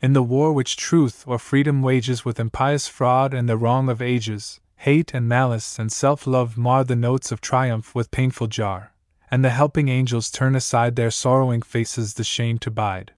In 0.00 0.14
the 0.14 0.22
war 0.22 0.54
which 0.54 0.78
truth 0.78 1.24
or 1.26 1.38
freedom 1.38 1.82
wages 1.82 2.24
with 2.24 2.40
impious 2.40 2.88
fraud 2.88 3.34
and 3.34 3.50
the 3.50 3.58
wrong 3.58 3.90
of 3.90 4.00
ages, 4.00 4.60
hate 4.76 5.12
and 5.12 5.28
malice 5.28 5.78
and 5.78 5.92
self 5.92 6.26
love 6.26 6.56
mar 6.56 6.84
the 6.84 6.96
notes 6.96 7.30
of 7.30 7.42
triumph 7.42 7.94
with 7.94 8.10
painful 8.10 8.46
jar, 8.46 8.94
and 9.30 9.44
the 9.44 9.50
helping 9.50 9.88
angels 9.88 10.30
turn 10.30 10.56
aside 10.56 10.96
their 10.96 11.10
sorrowing 11.10 11.60
faces 11.60 12.14
the 12.14 12.24
shame 12.24 12.58
to 12.60 12.70
bide. 12.70 13.12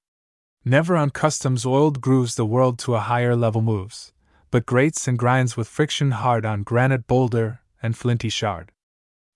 Never 0.64 0.96
on 0.96 1.10
customs 1.10 1.66
oiled 1.66 2.00
grooves 2.00 2.34
the 2.34 2.46
world 2.46 2.78
to 2.80 2.94
a 2.94 3.00
higher 3.00 3.34
level 3.34 3.62
moves, 3.62 4.12
but 4.50 4.66
grates 4.66 5.08
and 5.08 5.18
grinds 5.18 5.56
with 5.56 5.68
friction 5.68 6.10
hard 6.10 6.44
on 6.44 6.62
granite 6.62 7.06
boulder 7.06 7.60
and 7.82 7.96
flinty 7.96 8.28
shard. 8.28 8.72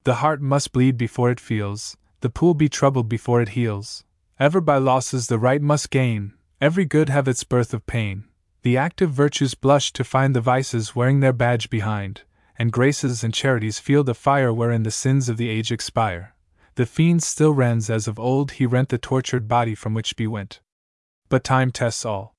The 0.04 0.16
heart 0.16 0.40
must 0.40 0.72
bleed 0.72 0.98
before 0.98 1.30
it 1.30 1.40
feels, 1.40 1.96
the 2.20 2.30
pool 2.30 2.54
be 2.54 2.68
troubled 2.68 3.08
before 3.08 3.40
it 3.40 3.50
heals. 3.50 4.04
Ever 4.38 4.60
by 4.60 4.78
losses 4.78 5.28
the 5.28 5.38
right 5.38 5.62
must 5.62 5.90
gain, 5.90 6.34
Every 6.64 6.86
good 6.86 7.10
have 7.10 7.28
its 7.28 7.44
birth 7.44 7.74
of 7.74 7.84
pain. 7.84 8.24
The 8.62 8.78
active 8.78 9.10
virtues 9.10 9.54
blush 9.54 9.92
to 9.92 10.02
find 10.02 10.34
the 10.34 10.40
vices 10.40 10.96
wearing 10.96 11.20
their 11.20 11.34
badge 11.34 11.68
behind, 11.68 12.22
and 12.58 12.72
graces 12.72 13.22
and 13.22 13.34
charities 13.34 13.78
feel 13.78 14.02
the 14.02 14.14
fire 14.14 14.50
wherein 14.50 14.82
the 14.82 14.90
sins 14.90 15.28
of 15.28 15.36
the 15.36 15.50
age 15.50 15.70
expire. 15.70 16.34
The 16.76 16.86
fiend 16.86 17.22
still 17.22 17.52
rends 17.52 17.90
as 17.90 18.08
of 18.08 18.18
old 18.18 18.52
he 18.52 18.64
rent 18.64 18.88
the 18.88 18.96
tortured 18.96 19.46
body 19.46 19.74
from 19.74 19.92
which 19.92 20.16
be 20.16 20.26
went. 20.26 20.60
But 21.28 21.44
time 21.44 21.70
tests 21.70 22.04
all. 22.04 22.34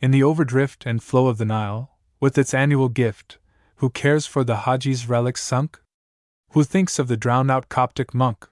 In 0.00 0.10
the 0.10 0.22
overdrift 0.22 0.86
and 0.86 1.02
flow 1.02 1.28
of 1.28 1.38
the 1.38 1.44
Nile, 1.44 1.98
with 2.20 2.38
its 2.38 2.54
annual 2.54 2.88
gift, 2.88 3.38
who 3.76 3.90
cares 3.90 4.26
for 4.26 4.44
the 4.44 4.58
Haji's 4.58 5.08
relics 5.08 5.42
sunk? 5.42 5.80
Who 6.52 6.64
thinks 6.64 6.98
of 6.98 7.08
the 7.08 7.16
drowned 7.16 7.50
out 7.50 7.68
Coptic 7.68 8.14
monk? 8.14 8.48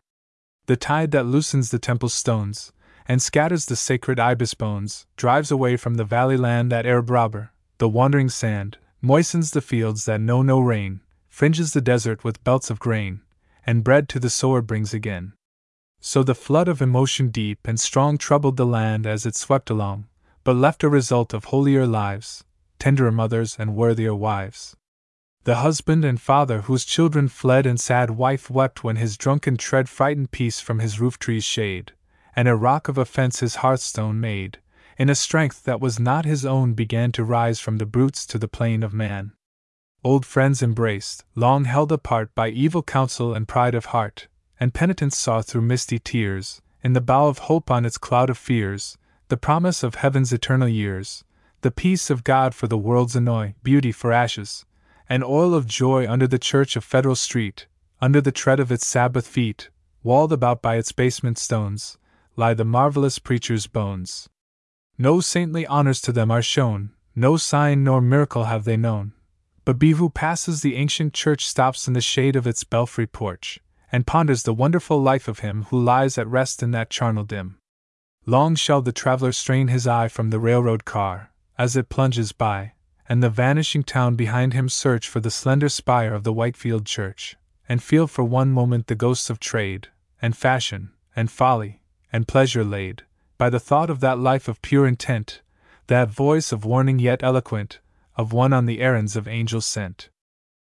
The 0.66 0.76
tide 0.76 1.10
that 1.12 1.26
loosens 1.26 1.70
the 1.70 1.78
temple 1.78 2.08
stones, 2.08 2.72
and 3.06 3.20
scatters 3.20 3.66
the 3.66 3.76
sacred 3.76 4.20
ibis 4.20 4.54
bones, 4.54 5.06
drives 5.16 5.50
away 5.50 5.76
from 5.76 5.94
the 5.94 6.04
valley 6.04 6.36
land 6.36 6.70
that 6.70 6.86
Arab 6.86 7.10
robber, 7.10 7.52
the 7.78 7.88
wandering 7.88 8.28
sand, 8.28 8.78
moistens 9.00 9.50
the 9.50 9.60
fields 9.60 10.04
that 10.04 10.20
know 10.20 10.42
no 10.42 10.60
rain, 10.60 11.00
fringes 11.28 11.72
the 11.72 11.80
desert 11.80 12.24
with 12.24 12.44
belts 12.44 12.70
of 12.70 12.78
grain, 12.78 13.20
and 13.66 13.84
bread 13.84 14.08
to 14.08 14.20
the 14.20 14.30
sower 14.30 14.62
brings 14.62 14.94
again. 14.94 15.32
So 16.04 16.24
the 16.24 16.34
flood 16.34 16.66
of 16.66 16.82
emotion 16.82 17.28
deep 17.28 17.60
and 17.64 17.78
strong 17.78 18.18
troubled 18.18 18.56
the 18.56 18.66
land 18.66 19.06
as 19.06 19.24
it 19.24 19.36
swept 19.36 19.70
along, 19.70 20.08
but 20.42 20.56
left 20.56 20.82
a 20.82 20.88
result 20.88 21.32
of 21.32 21.44
holier 21.44 21.86
lives, 21.86 22.42
tenderer 22.80 23.12
mothers, 23.12 23.56
and 23.56 23.76
worthier 23.76 24.12
wives. 24.12 24.76
The 25.44 25.62
husband 25.62 26.04
and 26.04 26.20
father 26.20 26.62
whose 26.62 26.84
children 26.84 27.28
fled 27.28 27.66
and 27.66 27.78
sad 27.78 28.10
wife 28.10 28.50
wept 28.50 28.82
when 28.82 28.96
his 28.96 29.16
drunken 29.16 29.56
tread 29.56 29.88
frightened 29.88 30.32
peace 30.32 30.58
from 30.58 30.80
his 30.80 30.98
roof 30.98 31.20
tree's 31.20 31.44
shade, 31.44 31.92
and 32.34 32.48
a 32.48 32.56
rock 32.56 32.88
of 32.88 32.98
offense 32.98 33.38
his 33.38 33.56
hearthstone 33.62 34.20
made, 34.20 34.58
in 34.98 35.08
a 35.08 35.14
strength 35.14 35.62
that 35.62 35.80
was 35.80 36.00
not 36.00 36.24
his 36.24 36.44
own 36.44 36.74
began 36.74 37.12
to 37.12 37.22
rise 37.22 37.60
from 37.60 37.78
the 37.78 37.86
brutes 37.86 38.26
to 38.26 38.38
the 38.38 38.48
plane 38.48 38.82
of 38.82 38.92
man. 38.92 39.34
Old 40.02 40.26
friends 40.26 40.64
embraced, 40.64 41.24
long 41.36 41.64
held 41.64 41.92
apart 41.92 42.34
by 42.34 42.48
evil 42.48 42.82
counsel 42.82 43.34
and 43.34 43.46
pride 43.46 43.76
of 43.76 43.86
heart, 43.86 44.26
and 44.62 44.72
penitence 44.72 45.18
saw 45.18 45.42
through 45.42 45.60
misty 45.60 45.98
tears, 45.98 46.62
in 46.84 46.92
the 46.92 47.00
bow 47.00 47.26
of 47.26 47.50
hope 47.50 47.68
on 47.68 47.84
its 47.84 47.98
cloud 47.98 48.30
of 48.30 48.38
fears, 48.38 48.96
the 49.26 49.36
promise 49.36 49.82
of 49.82 49.96
heaven's 49.96 50.32
eternal 50.32 50.68
years, 50.68 51.24
the 51.62 51.70
peace 51.72 52.10
of 52.10 52.22
God 52.22 52.54
for 52.54 52.68
the 52.68 52.78
world's 52.78 53.16
annoy, 53.16 53.56
beauty 53.64 53.90
for 53.90 54.12
ashes, 54.12 54.64
and 55.08 55.24
oil 55.24 55.52
of 55.52 55.66
joy 55.66 56.08
under 56.08 56.28
the 56.28 56.38
church 56.38 56.76
of 56.76 56.84
Federal 56.84 57.16
Street, 57.16 57.66
under 58.00 58.20
the 58.20 58.30
tread 58.30 58.60
of 58.60 58.70
its 58.70 58.86
Sabbath 58.86 59.26
feet, 59.26 59.68
walled 60.04 60.32
about 60.32 60.62
by 60.62 60.76
its 60.76 60.92
basement 60.92 61.38
stones, 61.38 61.98
lie 62.36 62.54
the 62.54 62.64
marvelous 62.64 63.18
preacher's 63.18 63.66
bones. 63.66 64.28
No 64.96 65.18
saintly 65.18 65.66
honors 65.66 66.00
to 66.02 66.12
them 66.12 66.30
are 66.30 66.40
shown, 66.40 66.92
no 67.16 67.36
sign 67.36 67.82
nor 67.82 68.00
miracle 68.00 68.44
have 68.44 68.62
they 68.62 68.76
known. 68.76 69.12
But 69.64 69.80
Bivu 69.80 70.14
passes 70.14 70.62
the 70.62 70.76
ancient 70.76 71.14
church, 71.14 71.48
stops 71.48 71.88
in 71.88 71.94
the 71.94 72.00
shade 72.00 72.36
of 72.36 72.46
its 72.46 72.62
belfry 72.62 73.08
porch, 73.08 73.58
and 73.92 74.06
ponders 74.06 74.42
the 74.42 74.54
wonderful 74.54 75.00
life 75.00 75.28
of 75.28 75.40
him 75.40 75.64
who 75.64 75.78
lies 75.80 76.16
at 76.16 76.26
rest 76.26 76.62
in 76.62 76.70
that 76.70 76.90
charnel 76.90 77.24
dim. 77.24 77.58
Long 78.24 78.54
shall 78.54 78.80
the 78.80 78.92
traveler 78.92 79.32
strain 79.32 79.68
his 79.68 79.86
eye 79.86 80.08
from 80.08 80.30
the 80.30 80.40
railroad 80.40 80.86
car, 80.86 81.30
as 81.58 81.76
it 81.76 81.90
plunges 81.90 82.32
by, 82.32 82.72
and 83.08 83.22
the 83.22 83.28
vanishing 83.28 83.82
town 83.82 84.16
behind 84.16 84.54
him 84.54 84.68
search 84.68 85.08
for 85.08 85.20
the 85.20 85.30
slender 85.30 85.68
spire 85.68 86.14
of 86.14 86.24
the 86.24 86.32
Whitefield 86.32 86.86
church, 86.86 87.36
and 87.68 87.82
feel 87.82 88.06
for 88.06 88.24
one 88.24 88.50
moment 88.50 88.86
the 88.86 88.94
ghosts 88.94 89.28
of 89.28 89.38
trade, 89.38 89.88
and 90.22 90.36
fashion, 90.36 90.92
and 91.14 91.30
folly, 91.30 91.82
and 92.12 92.26
pleasure 92.26 92.64
laid, 92.64 93.02
by 93.36 93.50
the 93.50 93.60
thought 93.60 93.90
of 93.90 94.00
that 94.00 94.18
life 94.18 94.48
of 94.48 94.62
pure 94.62 94.86
intent, 94.86 95.42
that 95.88 96.08
voice 96.08 96.52
of 96.52 96.64
warning 96.64 96.98
yet 96.98 97.22
eloquent, 97.22 97.80
of 98.16 98.32
one 98.32 98.52
on 98.52 98.66
the 98.66 98.80
errands 98.80 99.16
of 99.16 99.26
angels 99.26 99.66
sent. 99.66 100.08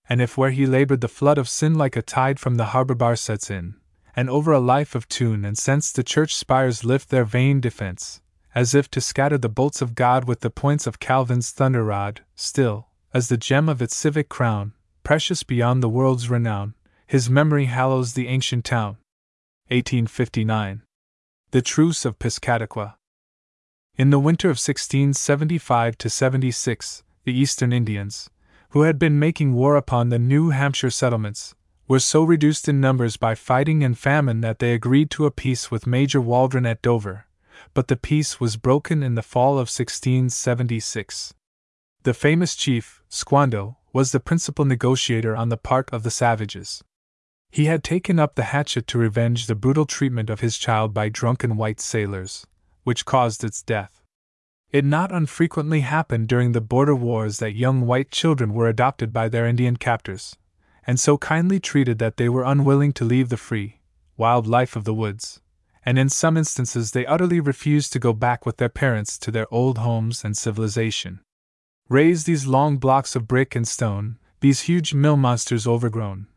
And 0.09 0.21
if 0.21 0.37
where 0.37 0.51
he 0.51 0.65
labored 0.65 1.01
the 1.01 1.07
flood 1.07 1.37
of 1.37 1.49
sin 1.49 1.75
like 1.75 1.95
a 1.95 2.01
tide 2.01 2.39
from 2.39 2.55
the 2.55 2.65
harbor 2.65 2.95
bar 2.95 3.15
sets 3.15 3.49
in, 3.49 3.75
and 4.15 4.29
over 4.29 4.51
a 4.51 4.59
life 4.59 4.95
of 4.95 5.07
tune 5.07 5.45
and 5.45 5.57
sense 5.57 5.91
the 5.91 6.03
church 6.03 6.35
spires 6.35 6.83
lift 6.83 7.09
their 7.09 7.23
vain 7.23 7.61
defense, 7.61 8.21
as 8.53 8.75
if 8.75 8.89
to 8.91 9.01
scatter 9.01 9.37
the 9.37 9.49
bolts 9.49 9.81
of 9.81 9.95
God 9.95 10.25
with 10.25 10.41
the 10.41 10.49
points 10.49 10.85
of 10.85 10.99
Calvin's 10.99 11.51
thunder 11.51 11.83
rod, 11.83 12.21
still, 12.35 12.87
as 13.13 13.29
the 13.29 13.37
gem 13.37 13.69
of 13.69 13.81
its 13.81 13.95
civic 13.95 14.29
crown, 14.29 14.73
precious 15.03 15.43
beyond 15.43 15.81
the 15.81 15.89
world's 15.89 16.29
renown, 16.29 16.73
his 17.07 17.29
memory 17.29 17.65
hallows 17.65 18.13
the 18.13 18.27
ancient 18.27 18.65
town. 18.65 18.97
1859. 19.67 20.81
The 21.51 21.61
Truce 21.61 22.05
of 22.05 22.19
Piscataqua. 22.19 22.95
In 23.97 24.09
the 24.09 24.19
winter 24.19 24.47
of 24.47 24.57
1675 24.57 25.95
76, 25.99 27.03
the 27.23 27.33
Eastern 27.33 27.73
Indians, 27.73 28.29
who 28.71 28.81
had 28.83 28.97
been 28.97 29.19
making 29.19 29.53
war 29.53 29.75
upon 29.75 30.09
the 30.09 30.19
New 30.19 30.49
Hampshire 30.49 30.89
settlements, 30.89 31.55
were 31.87 31.99
so 31.99 32.23
reduced 32.23 32.69
in 32.69 32.79
numbers 32.79 33.17
by 33.17 33.35
fighting 33.35 33.83
and 33.83 33.97
famine 33.97 34.39
that 34.41 34.59
they 34.59 34.73
agreed 34.73 35.09
to 35.11 35.25
a 35.25 35.31
peace 35.31 35.69
with 35.69 35.85
Major 35.85 36.21
Waldron 36.21 36.65
at 36.65 36.81
Dover, 36.81 37.25
but 37.73 37.89
the 37.89 37.97
peace 37.97 38.39
was 38.39 38.55
broken 38.55 39.03
in 39.03 39.15
the 39.15 39.21
fall 39.21 39.53
of 39.53 39.67
1676. 39.67 41.33
The 42.03 42.13
famous 42.13 42.55
chief, 42.55 43.03
Squando, 43.09 43.75
was 43.91 44.13
the 44.13 44.21
principal 44.21 44.63
negotiator 44.63 45.35
on 45.35 45.49
the 45.49 45.57
part 45.57 45.89
of 45.91 46.03
the 46.03 46.11
savages. 46.11 46.81
He 47.51 47.65
had 47.65 47.83
taken 47.83 48.19
up 48.19 48.35
the 48.35 48.43
hatchet 48.43 48.87
to 48.87 48.97
revenge 48.97 49.47
the 49.47 49.55
brutal 49.55 49.85
treatment 49.85 50.29
of 50.29 50.39
his 50.39 50.57
child 50.57 50.93
by 50.93 51.09
drunken 51.09 51.57
white 51.57 51.81
sailors, 51.81 52.47
which 52.85 53.03
caused 53.03 53.43
its 53.43 53.61
death. 53.61 54.00
It 54.71 54.85
not 54.85 55.11
unfrequently 55.11 55.81
happened 55.81 56.29
during 56.29 56.53
the 56.53 56.61
border 56.61 56.95
wars 56.95 57.39
that 57.39 57.55
young 57.55 57.81
white 57.81 58.09
children 58.09 58.53
were 58.53 58.69
adopted 58.69 59.11
by 59.11 59.27
their 59.27 59.45
Indian 59.45 59.75
captors, 59.75 60.37
and 60.87 60.97
so 60.97 61.17
kindly 61.17 61.59
treated 61.59 61.99
that 61.99 62.15
they 62.15 62.29
were 62.29 62.45
unwilling 62.45 62.93
to 62.93 63.05
leave 63.05 63.27
the 63.27 63.35
free, 63.35 63.81
wild 64.15 64.47
life 64.47 64.77
of 64.77 64.85
the 64.85 64.93
woods, 64.93 65.41
and 65.85 65.99
in 65.99 66.07
some 66.07 66.37
instances 66.37 66.91
they 66.91 67.05
utterly 67.05 67.41
refused 67.41 67.91
to 67.91 67.99
go 67.99 68.13
back 68.13 68.45
with 68.45 68.57
their 68.57 68.69
parents 68.69 69.17
to 69.17 69.29
their 69.29 69.53
old 69.53 69.79
homes 69.79 70.23
and 70.23 70.37
civilization. 70.37 71.19
Raise 71.89 72.23
these 72.23 72.47
long 72.47 72.77
blocks 72.77 73.13
of 73.13 73.27
brick 73.27 73.55
and 73.55 73.67
stone, 73.67 74.17
these 74.39 74.61
huge 74.61 74.93
mill 74.93 75.17
monsters 75.17 75.67
overgrown, 75.67 76.27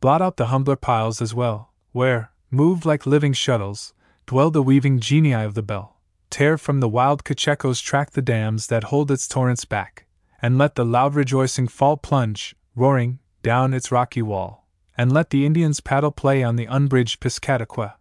blot 0.00 0.20
out 0.20 0.36
the 0.36 0.46
humbler 0.46 0.76
piles 0.76 1.22
as 1.22 1.34
well, 1.34 1.72
where, 1.92 2.32
moved 2.50 2.84
like 2.84 3.06
living 3.06 3.32
shuttles, 3.32 3.94
dwell 4.26 4.50
the 4.50 4.62
weaving 4.62 5.00
genii 5.00 5.32
of 5.32 5.54
the 5.54 5.62
bell. 5.62 5.97
Tear 6.30 6.58
from 6.58 6.80
the 6.80 6.88
wild 6.88 7.24
Cocheco's 7.24 7.80
track 7.80 8.10
the 8.10 8.22
dams 8.22 8.66
that 8.66 8.84
hold 8.84 9.10
its 9.10 9.26
torrents 9.26 9.64
back, 9.64 10.06
and 10.40 10.58
let 10.58 10.74
the 10.74 10.84
loud 10.84 11.14
rejoicing 11.14 11.68
fall 11.68 11.96
plunge, 11.96 12.54
roaring, 12.74 13.18
down 13.42 13.72
its 13.72 13.90
rocky 13.90 14.22
wall, 14.22 14.68
and 14.96 15.12
let 15.12 15.30
the 15.30 15.46
Indians 15.46 15.80
paddle 15.80 16.12
play 16.12 16.42
on 16.42 16.56
the 16.56 16.66
unbridged 16.66 17.20
Piscataqua. 17.20 17.94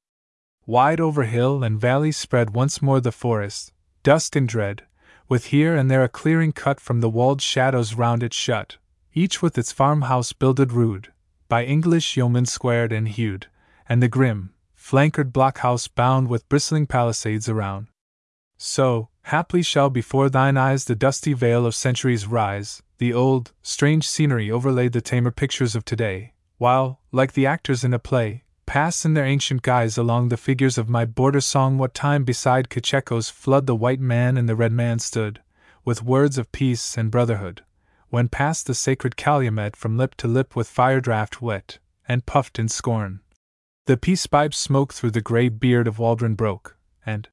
Wide 0.66 1.00
over 1.00 1.24
hill 1.24 1.64
and 1.64 1.80
valley 1.80 2.12
spread 2.12 2.50
once 2.50 2.82
more 2.82 3.00
the 3.00 3.12
forest, 3.12 3.72
dusk 4.04 4.36
and 4.36 4.48
dread, 4.48 4.84
with 5.30 5.46
here 5.46 5.76
and 5.76 5.90
there 5.90 6.04
a 6.04 6.10
clearing 6.10 6.52
cut 6.52 6.80
from 6.80 7.02
the 7.02 7.10
walled 7.10 7.42
shadows 7.42 7.96
round 7.96 8.24
it 8.24 8.34
shut, 8.34 8.78
each 9.14 9.42
with 9.42 9.58
its 9.58 9.72
farmhouse 9.72 10.34
builded 10.34 10.72
rude, 10.72 11.12
by 11.48 11.64
English 11.64 12.18
yeomen 12.18 12.46
squared 12.46 12.92
and 12.92 13.08
hewed, 13.08 13.48
and 13.88 14.04
the 14.04 14.08
grim, 14.08 14.54
flankered 14.76 15.32
blockhouse 15.34 15.88
bound 15.88 16.28
with 16.28 16.48
bristling 16.50 16.86
palisades 16.86 17.48
around. 17.50 17.88
So, 18.58 19.10
haply 19.24 19.62
shall 19.62 19.90
before 19.90 20.30
thine 20.30 20.58
eyes 20.58 20.86
the 20.86 20.96
dusty 20.96 21.34
veil 21.34 21.66
of 21.66 21.76
centuries 21.76 22.26
rise, 22.26 22.82
the 22.98 23.14
old, 23.14 23.52
strange 23.62 24.08
scenery 24.08 24.50
overlay 24.50 24.90
the 24.90 25.02
tamer 25.02 25.32
pictures 25.32 25.76
of 25.76 25.86
today, 25.86 26.34
while, 26.58 27.00
like 27.12 27.34
the 27.34 27.46
actors 27.46 27.84
in 27.84 27.94
a 27.94 28.00
play, 28.00 28.44
pass 28.66 29.06
in 29.06 29.14
their 29.14 29.26
ancient 29.26 29.62
guise 29.62 29.98
along 29.98 30.30
the 30.30 30.38
figures 30.38 30.78
of 30.78 30.90
my 30.90 31.06
border 31.06 31.40
song 31.40 31.78
what 31.78 31.94
time 31.94 32.24
beside 32.24 32.70
Cocheco's 32.70 33.30
flood 33.30 33.68
the 33.68 33.76
white 33.76 34.00
man 34.00 34.38
and 34.38 34.50
the 34.50 34.56
red 34.56 34.72
man 34.72 34.98
stood, 34.98 35.42
with 35.86 36.04
words 36.04 36.40
of 36.40 36.52
peace 36.52 36.98
and 36.98 37.12
brotherhood, 37.12 37.64
when 38.10 38.28
passed 38.28 38.66
the 38.66 38.74
sacred 38.74 39.16
calumet 39.16 39.76
from 39.76 39.98
lip 39.98 40.16
to 40.16 40.28
lip 40.28 40.56
with 40.56 40.68
fire 40.68 41.00
draught 41.00 41.42
wet, 41.42 41.78
and 42.08 42.26
puffed 42.26 42.58
in 42.58 42.68
scorn. 42.68 43.20
The 43.86 43.98
peace 43.98 44.26
pipe 44.26 44.54
smoke 44.54 44.94
through 44.94 45.12
the 45.12 45.22
grey 45.22 45.48
beard 45.50 45.88
of 45.88 46.00
Waldron 46.00 46.34
broke, 46.34 46.76
and 47.06 47.30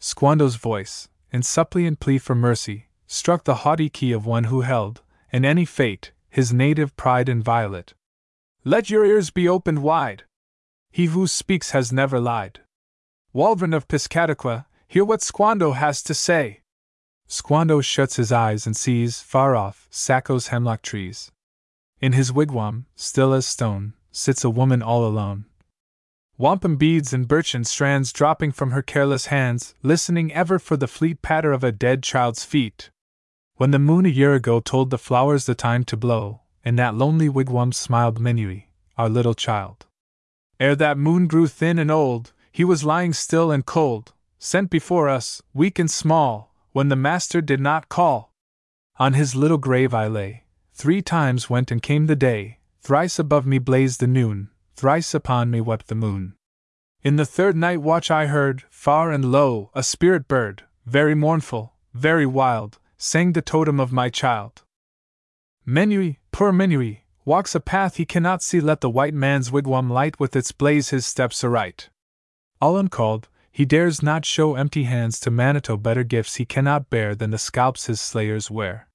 Squando's 0.00 0.56
voice, 0.56 1.08
in 1.30 1.42
suppliant 1.42 2.00
plea 2.00 2.18
for 2.18 2.34
mercy, 2.34 2.88
struck 3.06 3.44
the 3.44 3.56
haughty 3.56 3.90
key 3.90 4.12
of 4.12 4.24
one 4.24 4.44
who 4.44 4.62
held, 4.62 5.02
in 5.30 5.44
any 5.44 5.64
fate, 5.64 6.12
his 6.30 6.52
native 6.52 6.96
pride 6.96 7.28
inviolate. 7.28 7.92
Let 8.64 8.88
your 8.88 9.04
ears 9.04 9.30
be 9.30 9.48
opened 9.48 9.82
wide! 9.82 10.24
He 10.90 11.06
who 11.06 11.26
speaks 11.26 11.70
has 11.72 11.92
never 11.92 12.18
lied. 12.18 12.60
Waldron 13.32 13.74
of 13.74 13.88
Piscataqua, 13.88 14.66
hear 14.88 15.04
what 15.04 15.20
Squando 15.20 15.74
has 15.74 16.02
to 16.04 16.14
say. 16.14 16.60
Squando 17.28 17.82
shuts 17.82 18.16
his 18.16 18.32
eyes 18.32 18.66
and 18.66 18.76
sees, 18.76 19.20
far 19.20 19.54
off, 19.54 19.86
Saco's 19.90 20.48
hemlock 20.48 20.82
trees. 20.82 21.30
In 22.00 22.12
his 22.12 22.32
wigwam, 22.32 22.86
still 22.96 23.32
as 23.32 23.46
stone, 23.46 23.92
sits 24.10 24.42
a 24.42 24.50
woman 24.50 24.82
all 24.82 25.06
alone. 25.06 25.44
Wampum 26.40 26.76
beads 26.76 27.12
and 27.12 27.28
birchen 27.28 27.66
strands 27.66 28.14
dropping 28.14 28.52
from 28.52 28.70
her 28.70 28.80
careless 28.80 29.26
hands, 29.26 29.74
listening 29.82 30.32
ever 30.32 30.58
for 30.58 30.74
the 30.74 30.86
fleet 30.86 31.20
patter 31.20 31.52
of 31.52 31.62
a 31.62 31.70
dead 31.70 32.02
child's 32.02 32.44
feet. 32.44 32.88
When 33.56 33.72
the 33.72 33.78
moon 33.78 34.06
a 34.06 34.08
year 34.08 34.32
ago 34.32 34.58
told 34.58 34.88
the 34.88 34.96
flowers 34.96 35.44
the 35.44 35.54
time 35.54 35.84
to 35.84 35.98
blow, 35.98 36.40
in 36.64 36.76
that 36.76 36.94
lonely 36.94 37.28
wigwam 37.28 37.74
smiled 37.74 38.18
Menewee, 38.18 38.68
our 38.96 39.10
little 39.10 39.34
child. 39.34 39.84
Ere 40.58 40.74
that 40.76 40.96
moon 40.96 41.26
grew 41.26 41.46
thin 41.46 41.78
and 41.78 41.90
old, 41.90 42.32
he 42.50 42.64
was 42.64 42.84
lying 42.84 43.12
still 43.12 43.50
and 43.50 43.66
cold, 43.66 44.14
sent 44.38 44.70
before 44.70 45.10
us, 45.10 45.42
weak 45.52 45.78
and 45.78 45.90
small, 45.90 46.54
when 46.72 46.88
the 46.88 46.96
master 46.96 47.42
did 47.42 47.60
not 47.60 47.90
call. 47.90 48.32
On 48.98 49.12
his 49.12 49.36
little 49.36 49.58
grave 49.58 49.92
I 49.92 50.06
lay. 50.06 50.44
Three 50.72 51.02
times 51.02 51.50
went 51.50 51.70
and 51.70 51.82
came 51.82 52.06
the 52.06 52.16
day, 52.16 52.60
thrice 52.80 53.18
above 53.18 53.44
me 53.44 53.58
blazed 53.58 54.00
the 54.00 54.06
noon, 54.06 54.48
thrice 54.80 55.12
upon 55.12 55.50
me 55.50 55.60
wept 55.60 55.88
the 55.88 55.94
moon. 55.94 56.32
In 57.02 57.16
the 57.16 57.26
third 57.26 57.54
night 57.54 57.82
watch 57.82 58.10
I 58.10 58.28
heard, 58.28 58.64
far 58.70 59.12
and 59.12 59.30
low, 59.30 59.70
a 59.74 59.82
spirit 59.82 60.26
bird, 60.26 60.62
very 60.86 61.14
mournful, 61.14 61.74
very 61.92 62.24
wild, 62.24 62.78
sang 62.96 63.34
the 63.34 63.42
totem 63.42 63.78
of 63.78 63.92
my 63.92 64.08
child. 64.08 64.62
Menewee, 65.66 66.16
poor 66.32 66.50
Menewee, 66.50 67.04
walks 67.26 67.54
a 67.54 67.60
path 67.60 67.96
he 67.96 68.06
cannot 68.06 68.42
see. 68.42 68.58
Let 68.58 68.80
the 68.80 68.88
white 68.88 69.12
man's 69.12 69.52
wigwam 69.52 69.90
light 69.90 70.18
with 70.18 70.34
its 70.34 70.50
blaze 70.50 70.88
his 70.88 71.04
steps 71.04 71.44
aright. 71.44 71.90
All 72.58 72.78
uncalled, 72.78 73.28
he 73.52 73.66
dares 73.66 74.02
not 74.02 74.24
show 74.24 74.54
empty 74.54 74.84
hands 74.84 75.20
to 75.20 75.30
Manitou 75.30 75.76
better 75.76 76.04
gifts 76.04 76.36
he 76.36 76.46
cannot 76.46 76.88
bear 76.88 77.14
than 77.14 77.32
the 77.32 77.38
scalps 77.38 77.84
his 77.84 78.00
slayers 78.00 78.50
wear. 78.50 78.88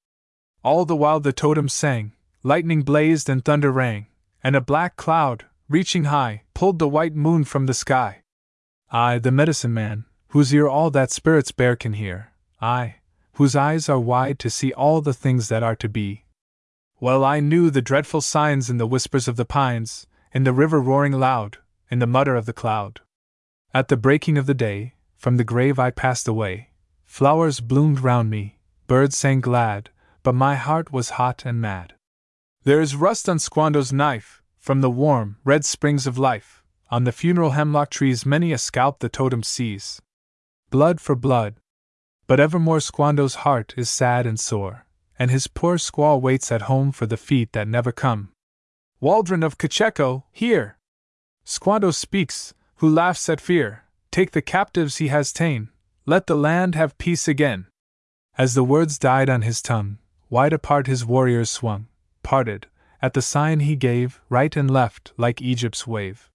All 0.63 0.83
the 0.83 0.95
while 0.95 1.19
the 1.19 1.31
totem 1.31 1.69
sang, 1.69 2.13
lightning 2.41 2.81
blazed 2.81 3.29
and 3.29 3.45
thunder 3.45 3.71
rang, 3.71 4.07
and 4.43 4.55
a 4.55 4.61
black 4.61 4.95
cloud, 4.95 5.45
reaching 5.67 6.05
high, 6.05 6.43
pulled 6.53 6.79
the 6.79 6.87
white 6.87 7.15
moon 7.15 7.43
from 7.43 7.65
the 7.65 7.73
sky. 7.73 8.21
I, 8.91 9.17
the 9.17 9.31
medicine 9.31 9.73
man, 9.73 10.05
whose 10.29 10.53
ear 10.53 10.67
all 10.67 10.91
that 10.91 11.11
spirits 11.11 11.51
bear 11.51 11.75
can 11.75 11.93
hear, 11.93 12.31
I, 12.61 12.95
whose 13.33 13.55
eyes 13.55 13.89
are 13.89 13.99
wide 13.99 14.37
to 14.39 14.49
see 14.49 14.71
all 14.73 15.01
the 15.01 15.13
things 15.13 15.49
that 15.49 15.63
are 15.63 15.75
to 15.77 15.89
be. 15.89 16.25
Well, 16.99 17.23
I 17.23 17.39
knew 17.39 17.69
the 17.69 17.81
dreadful 17.81 18.21
signs 18.21 18.69
in 18.69 18.77
the 18.77 18.87
whispers 18.87 19.27
of 19.27 19.35
the 19.35 19.45
pines, 19.45 20.07
in 20.33 20.43
the 20.43 20.53
river 20.53 20.79
roaring 20.79 21.13
loud, 21.13 21.57
in 21.89 21.99
the 21.99 22.07
mutter 22.07 22.35
of 22.35 22.45
the 22.45 22.53
cloud. 22.53 23.01
At 23.73 23.87
the 23.87 23.97
breaking 23.97 24.37
of 24.37 24.45
the 24.45 24.53
day, 24.53 24.93
from 25.17 25.37
the 25.37 25.43
grave 25.43 25.79
I 25.79 25.89
passed 25.89 26.27
away. 26.27 26.69
Flowers 27.03 27.59
bloomed 27.59 28.01
round 28.01 28.29
me, 28.29 28.59
birds 28.87 29.17
sang 29.17 29.41
glad, 29.41 29.89
but 30.21 30.35
my 30.35 30.55
heart 30.55 30.91
was 30.91 31.11
hot 31.11 31.43
and 31.45 31.59
mad. 31.59 31.93
There 32.63 32.81
is 32.81 32.95
rust 32.95 33.27
on 33.27 33.39
Squando's 33.39 33.91
knife, 33.91 34.41
from 34.65 34.81
the 34.81 34.89
warm, 34.89 35.37
red 35.43 35.63
springs 35.63 36.07
of 36.07 36.17
life. 36.17 36.63
On 36.89 37.03
the 37.03 37.11
funeral 37.11 37.51
hemlock 37.51 37.91
trees, 37.91 38.25
many 38.25 38.51
a 38.51 38.57
scalp 38.57 38.97
the 38.97 39.07
totem 39.07 39.43
sees. 39.43 40.01
Blood 40.71 40.99
for 40.99 41.15
blood. 41.15 41.57
But 42.25 42.39
evermore 42.39 42.79
Squando's 42.79 43.35
heart 43.45 43.75
is 43.77 43.91
sad 43.91 44.25
and 44.25 44.39
sore, 44.39 44.87
and 45.19 45.29
his 45.29 45.45
poor 45.45 45.77
squaw 45.77 46.19
waits 46.19 46.51
at 46.51 46.63
home 46.63 46.91
for 46.91 47.05
the 47.05 47.15
feet 47.15 47.53
that 47.53 47.67
never 47.67 47.91
come. 47.91 48.31
Waldron 48.99 49.43
of 49.43 49.59
Cocheco, 49.59 50.25
here! 50.31 50.79
Squando 51.45 51.93
speaks, 51.93 52.55
who 52.77 52.89
laughs 52.89 53.29
at 53.29 53.39
fear, 53.39 53.83
take 54.09 54.31
the 54.31 54.41
captives 54.41 54.97
he 54.97 55.09
has 55.09 55.31
ta'en, 55.31 55.69
let 56.07 56.25
the 56.25 56.35
land 56.35 56.73
have 56.73 56.97
peace 56.97 57.27
again. 57.27 57.67
As 58.35 58.55
the 58.55 58.63
words 58.63 58.97
died 58.97 59.29
on 59.29 59.43
his 59.43 59.61
tongue, 59.61 59.99
wide 60.27 60.53
apart 60.53 60.87
his 60.87 61.05
warriors 61.05 61.51
swung, 61.51 61.85
parted, 62.23 62.65
at 63.05 63.13
the 63.13 63.21
sign 63.21 63.59
he 63.59 63.75
gave, 63.75 64.19
right 64.29 64.55
and 64.57 64.67
left, 64.67 65.13
like 65.15 65.39
Egypt's 65.39 65.85
wave. 65.85 66.31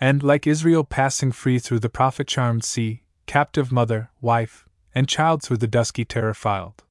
And, 0.00 0.22
like 0.22 0.46
Israel 0.46 0.84
passing 0.84 1.32
free 1.32 1.58
through 1.58 1.80
the 1.80 1.88
prophet 1.88 2.28
charmed 2.28 2.62
sea, 2.62 3.02
captive 3.26 3.72
mother, 3.72 4.10
wife, 4.20 4.68
and 4.94 5.08
child 5.08 5.42
through 5.42 5.56
the 5.56 5.66
dusky 5.66 6.04
terror 6.04 6.32
filed. 6.32 6.84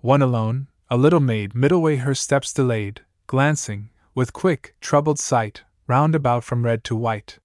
One 0.00 0.20
alone, 0.20 0.68
a 0.90 0.98
little 0.98 1.18
maid, 1.18 1.54
midway 1.54 1.96
her 1.96 2.14
steps 2.14 2.52
delayed, 2.52 3.00
glancing, 3.26 3.88
with 4.14 4.34
quick, 4.34 4.74
troubled 4.82 5.18
sight, 5.18 5.62
round 5.86 6.14
about 6.14 6.44
from 6.44 6.62
red 6.62 6.84
to 6.84 6.94
white. 6.94 7.38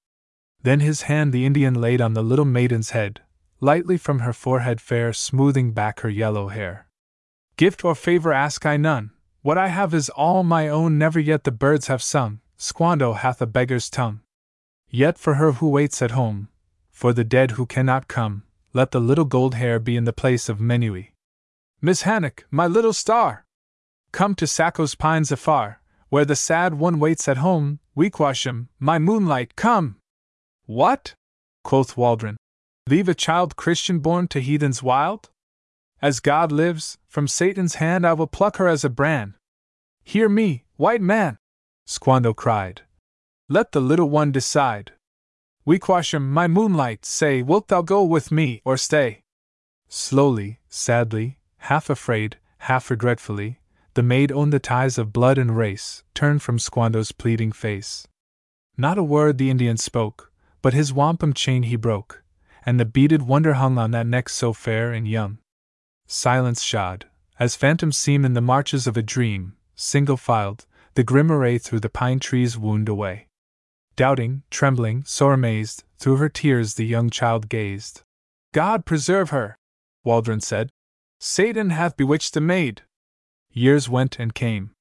Then 0.62 0.82
his 0.82 1.04
hand 1.04 1.32
the 1.32 1.46
Indian 1.46 1.76
laid 1.80 2.02
on 2.02 2.16
the 2.16 2.22
little 2.22 2.44
maiden's 2.44 2.90
head, 2.90 3.22
lightly 3.62 3.96
from 3.96 4.20
her 4.20 4.34
forehead 4.34 4.82
fair 4.82 5.14
smoothing 5.14 5.72
back 5.72 6.02
her 6.02 6.10
yellow 6.10 6.50
hair. 6.50 6.90
Gift 7.56 7.86
or 7.86 7.96
favor 7.96 8.34
ask 8.34 8.66
I 8.66 8.76
none, 8.76 9.12
what 9.48 9.58
I 9.58 9.70
have 9.70 9.94
is 9.94 10.10
all 10.10 10.44
my 10.44 10.68
own, 10.68 10.98
never 10.98 11.22
yet 11.22 11.46
the 11.46 11.54
birds 11.54 11.88
have 11.88 12.04
sung, 12.04 12.42
Squando 12.60 13.16
hath 13.16 13.42
a 13.42 13.46
beggar's 13.46 13.90
tongue. 13.90 14.20
Yet 14.90 15.18
for 15.18 15.36
her 15.36 15.54
who 15.54 15.70
waits 15.70 16.02
at 16.02 16.12
home, 16.12 16.50
for 16.92 17.14
the 17.14 17.24
dead 17.24 17.52
who 17.52 17.66
cannot 17.66 18.10
come, 18.10 18.44
let 18.74 18.92
the 18.92 19.00
little 19.00 19.24
gold 19.24 19.56
hair 19.56 19.80
be 19.80 19.96
in 19.96 20.04
the 20.04 20.12
place 20.12 20.50
of 20.50 20.60
Menewee. 20.60 21.14
Miss 21.80 22.02
Hannock, 22.02 22.46
my 22.52 22.68
little 22.68 22.92
star! 22.92 23.46
Come 24.12 24.36
to 24.36 24.46
Saco's 24.46 24.96
pines 24.96 25.32
afar, 25.32 25.80
where 26.10 26.26
the 26.26 26.36
sad 26.36 26.74
one 26.74 27.00
waits 27.00 27.30
at 27.30 27.38
home, 27.38 27.80
Wequasham, 27.96 28.68
my 28.82 29.00
moonlight, 29.00 29.56
come! 29.56 29.96
What? 30.66 31.16
quoth 31.64 31.96
Waldron. 31.96 32.36
Leave 32.86 33.08
a 33.08 33.16
child 33.16 33.56
Christian 33.56 34.00
born 34.00 34.28
to 34.28 34.42
heathens 34.42 34.84
wild? 34.84 35.30
As 36.02 36.20
God 36.20 36.52
lives, 36.52 36.98
from 37.08 37.28
Satan's 37.28 37.76
hand 37.76 38.06
I 38.06 38.14
will 38.14 38.28
pluck 38.28 38.58
her 38.58 38.68
as 38.68 38.84
a 38.84 38.90
brand. 38.90 39.34
Hear 40.04 40.30
me, 40.30 40.66
white 40.76 41.02
man! 41.02 41.38
Squando 41.88 42.36
cried. 42.36 42.82
Let 43.50 43.72
the 43.72 43.82
little 43.82 44.10
one 44.10 44.32
decide. 44.32 44.92
Wequasham, 45.66 46.32
my 46.32 46.48
moonlight, 46.48 47.06
say, 47.06 47.42
wilt 47.42 47.70
thou 47.70 47.82
go 47.82 48.04
with 48.04 48.32
me 48.32 48.62
or 48.64 48.78
stay? 48.78 49.24
Slowly, 49.90 50.60
sadly, 50.70 51.40
half 51.58 51.90
afraid, 51.90 52.38
half 52.60 52.90
regretfully, 52.92 53.60
the 53.96 54.04
maid 54.04 54.32
owned 54.32 54.54
the 54.54 54.60
ties 54.60 54.98
of 54.98 55.12
blood 55.12 55.38
and 55.38 55.58
race, 55.58 56.04
turned 56.14 56.42
from 56.42 56.60
Squando's 56.60 57.12
pleading 57.12 57.52
face. 57.52 58.08
Not 58.78 58.98
a 58.98 59.04
word 59.04 59.38
the 59.38 59.50
Indian 59.50 59.78
spoke, 59.78 60.32
but 60.62 60.74
his 60.74 60.94
wampum 60.94 61.34
chain 61.34 61.64
he 61.64 61.76
broke, 61.76 62.24
and 62.66 62.80
the 62.80 62.86
beaded 62.86 63.24
wonder 63.24 63.56
hung 63.56 63.78
on 63.78 63.92
that 63.92 64.06
neck 64.06 64.30
so 64.30 64.54
fair 64.54 64.92
and 64.94 65.08
young. 65.08 65.40
Silence 66.08 66.64
shod, 66.64 67.06
as 67.38 67.58
phantoms 67.58 67.98
seem 67.98 68.24
in 68.24 68.34
the 68.34 68.42
marches 68.42 68.88
of 68.88 68.96
a 68.96 69.04
dream, 69.04 69.58
single 69.76 70.18
filed, 70.18 70.66
the 70.94 71.04
grim 71.04 71.32
array 71.32 71.58
through 71.58 71.82
the 71.82 71.90
pine 71.90 72.20
trees 72.20 72.58
wound 72.58 72.88
away. 72.88 73.28
Doubting, 73.98 74.44
trembling, 74.50 75.04
sore 75.04 75.34
amazed, 75.34 75.84
through 76.00 76.16
her 76.16 76.30
tears 76.30 76.76
the 76.76 76.86
young 76.86 77.10
child 77.10 77.50
gazed. 77.50 78.04
God 78.54 78.86
preserve 78.86 79.32
her! 79.32 79.58
Waldron 80.04 80.40
said. 80.40 80.70
Satan 81.20 81.72
hath 81.72 81.98
bewitched 81.98 82.34
the 82.34 82.42
maid. 82.42 82.84
Years 83.52 83.90
went 83.90 84.18
and 84.18 84.34
came. 84.34 84.72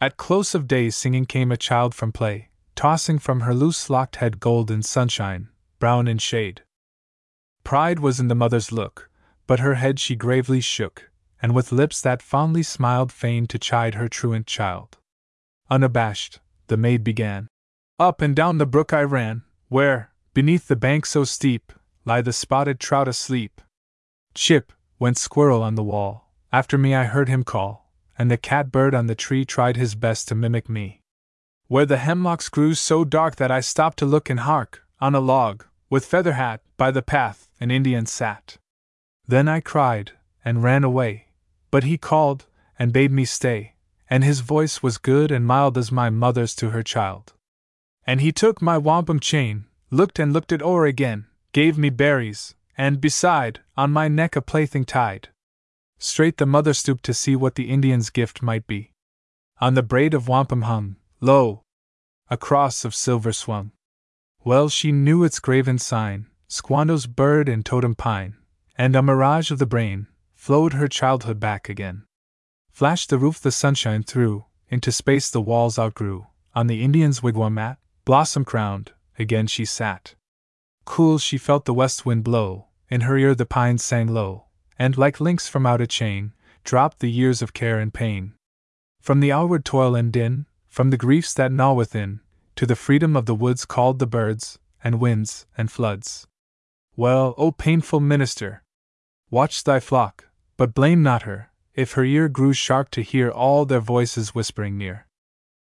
At 0.00 0.16
close 0.16 0.54
of 0.54 0.66
day 0.66 0.90
singing 0.90 1.26
came 1.26 1.52
a 1.52 1.56
child 1.56 1.94
from 1.94 2.12
play, 2.12 2.48
tossing 2.74 3.18
from 3.18 3.40
her 3.40 3.54
loose 3.54 3.88
locked 3.88 4.16
head 4.16 4.40
gold 4.40 4.70
in 4.70 4.82
sunshine, 4.82 5.48
brown 5.78 6.08
in 6.08 6.18
shade. 6.18 6.62
Pride 7.62 8.00
was 8.00 8.18
in 8.18 8.28
the 8.28 8.34
mother's 8.34 8.72
look, 8.72 9.10
but 9.46 9.60
her 9.60 9.74
head 9.74 9.98
she 10.00 10.16
gravely 10.16 10.60
shook, 10.60 11.10
and 11.40 11.54
with 11.54 11.72
lips 11.72 12.00
that 12.00 12.22
fondly 12.22 12.62
smiled 12.62 13.12
feigned 13.12 13.48
to 13.50 13.58
chide 13.58 13.94
her 13.94 14.08
truant 14.08 14.46
child. 14.46 14.98
Unabashed, 15.70 16.40
the 16.66 16.76
maid 16.76 17.04
began. 17.04 17.48
Up 17.98 18.20
and 18.20 18.34
down 18.36 18.58
the 18.58 18.66
brook 18.66 18.92
I 18.92 19.02
ran, 19.02 19.42
where, 19.68 20.10
Beneath 20.36 20.68
the 20.68 20.76
bank 20.76 21.06
so 21.06 21.24
steep, 21.24 21.72
lie 22.04 22.20
the 22.20 22.30
spotted 22.30 22.78
trout 22.78 23.08
asleep. 23.08 23.62
Chip, 24.34 24.70
went 24.98 25.16
squirrel 25.16 25.62
on 25.62 25.76
the 25.76 25.82
wall, 25.82 26.30
after 26.52 26.76
me 26.76 26.94
I 26.94 27.04
heard 27.04 27.30
him 27.30 27.42
call, 27.42 27.90
and 28.18 28.30
the 28.30 28.36
catbird 28.36 28.94
on 28.94 29.06
the 29.06 29.14
tree 29.14 29.46
tried 29.46 29.78
his 29.78 29.94
best 29.94 30.28
to 30.28 30.34
mimic 30.34 30.68
me. 30.68 31.00
Where 31.68 31.86
the 31.86 31.96
hemlocks 31.96 32.50
grew 32.50 32.74
so 32.74 33.02
dark 33.02 33.36
that 33.36 33.50
I 33.50 33.60
stopped 33.60 33.98
to 34.00 34.04
look 34.04 34.28
and 34.28 34.40
hark, 34.40 34.82
on 35.00 35.14
a 35.14 35.20
log, 35.20 35.64
with 35.88 36.04
feather 36.04 36.34
hat, 36.34 36.60
by 36.76 36.90
the 36.90 37.00
path, 37.00 37.48
an 37.58 37.70
Indian 37.70 38.04
sat. 38.04 38.58
Then 39.28 39.48
I 39.48 39.60
cried, 39.60 40.12
and 40.44 40.62
ran 40.62 40.84
away, 40.84 41.26
but 41.70 41.84
he 41.84 41.98
called, 41.98 42.46
and 42.78 42.92
bade 42.92 43.10
me 43.10 43.24
stay, 43.24 43.74
and 44.08 44.22
his 44.22 44.40
voice 44.40 44.82
was 44.82 44.98
good 44.98 45.30
and 45.32 45.44
mild 45.44 45.76
as 45.76 45.90
my 45.90 46.10
mother's 46.10 46.54
to 46.56 46.70
her 46.70 46.82
child. 46.82 47.32
And 48.06 48.20
he 48.20 48.30
took 48.30 48.62
my 48.62 48.78
wampum 48.78 49.18
chain, 49.18 49.64
looked 49.90 50.18
and 50.18 50.32
looked 50.32 50.52
it 50.52 50.62
o'er 50.62 50.86
again, 50.86 51.26
gave 51.52 51.76
me 51.76 51.90
berries, 51.90 52.54
and 52.78 53.00
beside, 53.00 53.60
on 53.76 53.90
my 53.90 54.06
neck 54.06 54.36
a 54.36 54.42
plaything 54.42 54.84
tied. 54.84 55.30
Straight 55.98 56.36
the 56.36 56.46
mother 56.46 56.74
stooped 56.74 57.04
to 57.04 57.14
see 57.14 57.34
what 57.34 57.54
the 57.54 57.70
Indian's 57.70 58.10
gift 58.10 58.42
might 58.42 58.66
be. 58.66 58.92
On 59.60 59.74
the 59.74 59.82
braid 59.82 60.14
of 60.14 60.28
wampum 60.28 60.62
hung, 60.62 60.96
lo! 61.20 61.62
A 62.28 62.36
cross 62.36 62.84
of 62.84 62.94
silver 62.94 63.32
swung. 63.32 63.72
Well 64.44 64.68
she 64.68 64.92
knew 64.92 65.24
its 65.24 65.40
graven 65.40 65.78
sign, 65.78 66.26
Squando's 66.46 67.06
bird 67.06 67.48
and 67.48 67.64
totem 67.64 67.94
pine, 67.94 68.36
and 68.78 68.94
a 68.94 69.02
mirage 69.02 69.50
of 69.50 69.58
the 69.58 69.66
brain 69.66 70.06
flowed 70.34 70.74
her 70.74 70.88
childhood 70.88 71.40
back 71.40 71.68
again. 71.68 72.04
Flashed 72.70 73.10
the 73.10 73.18
roof 73.18 73.40
the 73.40 73.50
sunshine 73.50 74.02
through, 74.02 74.44
into 74.68 74.92
space 74.92 75.30
the 75.30 75.40
walls 75.40 75.78
outgrew. 75.78 76.26
On 76.54 76.66
the 76.66 76.82
Indian's 76.82 77.22
wigwam 77.22 77.54
mat, 77.54 77.78
blossom 78.04 78.44
crowned, 78.44 78.92
again 79.18 79.46
she 79.46 79.64
sat. 79.64 80.14
Cool 80.84 81.18
she 81.18 81.38
felt 81.38 81.64
the 81.64 81.74
west 81.74 82.06
wind 82.06 82.24
blow, 82.24 82.66
in 82.88 83.02
her 83.02 83.16
ear 83.16 83.34
the 83.34 83.46
pines 83.46 83.82
sang 83.82 84.08
low, 84.08 84.44
and 84.78 84.96
like 84.96 85.20
links 85.20 85.48
from 85.48 85.66
out 85.66 85.80
a 85.80 85.86
chain, 85.86 86.32
dropped 86.64 87.00
the 87.00 87.10
years 87.10 87.42
of 87.42 87.52
care 87.52 87.78
and 87.78 87.92
pain. 87.92 88.34
From 89.00 89.20
the 89.20 89.32
outward 89.32 89.64
toil 89.64 89.94
and 89.94 90.12
din, 90.12 90.46
from 90.68 90.90
the 90.90 90.96
griefs 90.96 91.32
that 91.34 91.52
gnaw 91.52 91.72
within, 91.72 92.20
to 92.56 92.66
the 92.66 92.76
freedom 92.76 93.16
of 93.16 93.26
the 93.26 93.34
woods 93.34 93.64
called 93.64 93.98
the 93.98 94.06
birds, 94.06 94.58
and 94.82 95.00
winds, 95.00 95.46
and 95.56 95.70
floods. 95.70 96.26
Well, 96.94 97.34
O 97.36 97.52
painful 97.52 98.00
minister! 98.00 98.62
Watch 99.30 99.64
thy 99.64 99.80
flock, 99.80 100.26
but 100.56 100.74
blame 100.74 101.02
not 101.02 101.22
her, 101.22 101.50
if 101.74 101.92
her 101.92 102.04
ear 102.04 102.28
grew 102.28 102.52
sharp 102.52 102.90
to 102.90 103.02
hear 103.02 103.28
all 103.28 103.64
their 103.64 103.80
voices 103.80 104.34
whispering 104.34 104.78
near. 104.78 105.06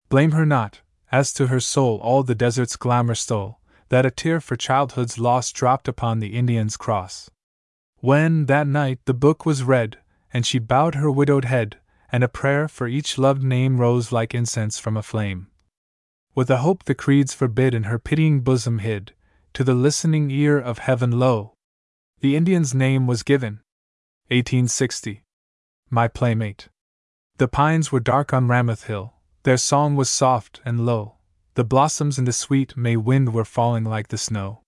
Blame 0.08 0.32
her 0.32 0.46
not, 0.46 0.80
as 1.12 1.32
to 1.34 1.48
her 1.48 1.60
soul 1.60 1.98
all 1.98 2.22
the 2.22 2.34
desert's 2.34 2.76
glamour 2.76 3.14
stole, 3.14 3.60
that 3.90 4.06
a 4.06 4.10
tear 4.10 4.40
for 4.40 4.56
childhood's 4.56 5.18
loss 5.18 5.52
dropped 5.52 5.88
upon 5.88 6.20
the 6.20 6.36
Indian's 6.36 6.76
cross. 6.76 7.30
When, 7.98 8.46
that 8.46 8.66
night, 8.66 9.00
the 9.04 9.14
book 9.14 9.44
was 9.44 9.62
read, 9.62 9.98
and 10.32 10.46
she 10.46 10.58
bowed 10.58 10.94
her 10.94 11.10
widowed 11.10 11.44
head, 11.44 11.78
and 12.10 12.24
a 12.24 12.28
prayer 12.28 12.66
for 12.66 12.88
each 12.88 13.18
loved 13.18 13.42
name 13.42 13.78
rose 13.78 14.10
like 14.10 14.34
incense 14.34 14.78
from 14.78 14.96
a 14.96 15.02
flame. 15.02 15.48
With 16.34 16.48
a 16.48 16.58
hope 16.58 16.84
the 16.84 16.94
creeds 16.94 17.34
forbid 17.34 17.74
in 17.74 17.84
her 17.84 17.98
pitying 17.98 18.40
bosom 18.40 18.78
hid, 18.78 19.12
to 19.52 19.64
the 19.64 19.74
listening 19.74 20.30
ear 20.30 20.58
of 20.58 20.78
heaven, 20.78 21.18
lo! 21.18 21.56
The 22.20 22.36
Indian's 22.36 22.74
name 22.74 23.06
was 23.06 23.22
given. 23.22 23.60
1860 24.28 25.24
my 25.90 26.06
playmate. 26.06 26.68
The 27.38 27.48
pines 27.48 27.90
were 27.90 28.00
dark 28.00 28.32
on 28.32 28.46
Ramoth 28.46 28.84
Hill, 28.84 29.14
their 29.42 29.56
song 29.56 29.96
was 29.96 30.08
soft 30.08 30.60
and 30.64 30.86
low. 30.86 31.16
The 31.54 31.64
blossoms 31.64 32.16
in 32.16 32.26
the 32.26 32.32
sweet 32.32 32.76
May 32.76 32.96
wind 32.96 33.34
were 33.34 33.44
falling 33.44 33.84
like 33.84 34.08
the 34.08 34.18
snow. 34.18 34.62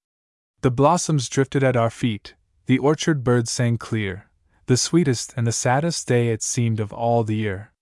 The 0.62 0.70
blossoms 0.70 1.28
drifted 1.28 1.62
at 1.62 1.76
our 1.76 1.90
feet, 1.90 2.34
the 2.66 2.78
orchard 2.78 3.22
birds 3.22 3.52
sang 3.52 3.78
clear, 3.78 4.30
the 4.66 4.76
sweetest 4.76 5.32
and 5.36 5.46
the 5.46 5.52
saddest 5.52 6.08
day 6.08 6.28
it 6.28 6.42
seemed 6.42 6.80
of 6.80 6.92
all 6.92 7.22
the 7.22 7.36
year. 7.36 7.72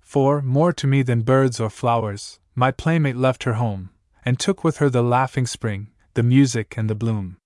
For, 0.00 0.42
more 0.42 0.72
to 0.74 0.86
me 0.86 1.02
than 1.02 1.22
birds 1.22 1.58
or 1.58 1.70
flowers, 1.70 2.38
my 2.54 2.70
playmate 2.70 3.16
left 3.16 3.44
her 3.44 3.54
home, 3.54 3.90
and 4.24 4.38
took 4.38 4.62
with 4.62 4.76
her 4.76 4.90
the 4.90 5.02
laughing 5.02 5.46
spring, 5.46 5.90
the 6.12 6.22
music 6.22 6.76
and 6.76 6.90
the 6.90 6.94
bloom. 6.94 7.38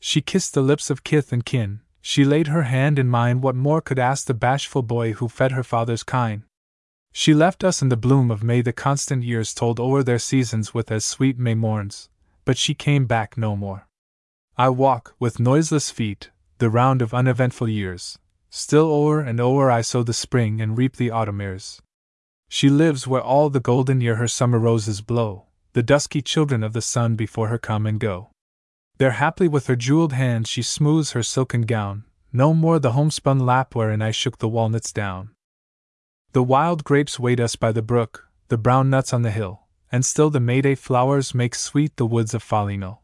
She 0.00 0.22
kissed 0.22 0.54
the 0.54 0.62
lips 0.62 0.88
of 0.90 1.04
kith 1.04 1.32
and 1.32 1.44
kin, 1.44 1.80
she 2.00 2.24
laid 2.24 2.46
her 2.46 2.62
hand 2.62 2.98
in 2.98 3.08
mine, 3.08 3.42
what 3.42 3.54
more 3.54 3.82
could 3.82 3.98
ask 3.98 4.26
the 4.26 4.34
bashful 4.34 4.82
boy 4.82 5.12
who 5.12 5.28
fed 5.28 5.52
her 5.52 5.62
father's 5.62 6.02
kine? 6.02 6.44
She 7.12 7.34
left 7.34 7.62
us 7.62 7.82
in 7.82 7.90
the 7.90 7.96
bloom 7.96 8.30
of 8.30 8.42
May, 8.42 8.62
the 8.62 8.72
constant 8.72 9.22
years 9.22 9.52
told 9.52 9.78
o'er 9.78 10.02
their 10.02 10.18
seasons 10.18 10.72
with 10.72 10.90
as 10.90 11.04
sweet 11.04 11.38
May 11.38 11.54
morns, 11.54 12.08
but 12.44 12.56
she 12.56 12.74
came 12.74 13.04
back 13.04 13.36
no 13.36 13.54
more. 13.54 13.86
I 14.56 14.70
walk, 14.70 15.14
with 15.18 15.40
noiseless 15.40 15.90
feet, 15.90 16.30
the 16.58 16.70
round 16.70 17.02
of 17.02 17.12
uneventful 17.12 17.68
years, 17.68 18.18
still 18.48 18.90
o'er 18.90 19.20
and 19.20 19.40
o'er 19.40 19.70
I 19.70 19.82
sow 19.82 20.02
the 20.02 20.12
spring 20.12 20.60
and 20.60 20.78
reap 20.78 20.96
the 20.96 21.10
autumn 21.10 21.40
ears. 21.40 21.82
She 22.48 22.70
lives 22.70 23.06
where 23.06 23.22
all 23.22 23.50
the 23.50 23.60
golden 23.60 24.00
year 24.00 24.16
her 24.16 24.28
summer 24.28 24.58
roses 24.58 25.00
blow, 25.00 25.46
the 25.74 25.82
dusky 25.82 26.22
children 26.22 26.62
of 26.62 26.72
the 26.72 26.82
sun 26.82 27.16
before 27.16 27.48
her 27.48 27.58
come 27.58 27.86
and 27.86 28.00
go. 28.00 28.30
There 29.00 29.12
haply 29.12 29.48
with 29.48 29.66
her 29.66 29.76
jeweled 29.76 30.12
hand 30.12 30.46
she 30.46 30.60
smooths 30.60 31.12
her 31.12 31.22
silken 31.22 31.62
gown, 31.62 32.04
no 32.34 32.52
more 32.52 32.78
the 32.78 32.92
homespun 32.92 33.38
lap 33.38 33.74
wherein 33.74 34.02
I 34.02 34.10
shook 34.10 34.36
the 34.36 34.48
walnuts 34.48 34.92
down. 34.92 35.30
The 36.32 36.42
wild 36.42 36.84
grapes 36.84 37.18
wait 37.18 37.40
us 37.40 37.56
by 37.56 37.72
the 37.72 37.80
brook, 37.80 38.28
the 38.48 38.58
brown 38.58 38.90
nuts 38.90 39.14
on 39.14 39.22
the 39.22 39.30
hill, 39.30 39.62
and 39.90 40.04
still 40.04 40.28
the 40.28 40.38
Mayday 40.38 40.74
flowers 40.74 41.34
make 41.34 41.54
sweet 41.54 41.96
the 41.96 42.04
woods 42.04 42.34
of 42.34 42.42
Folly 42.42 42.76
Mill. 42.76 43.00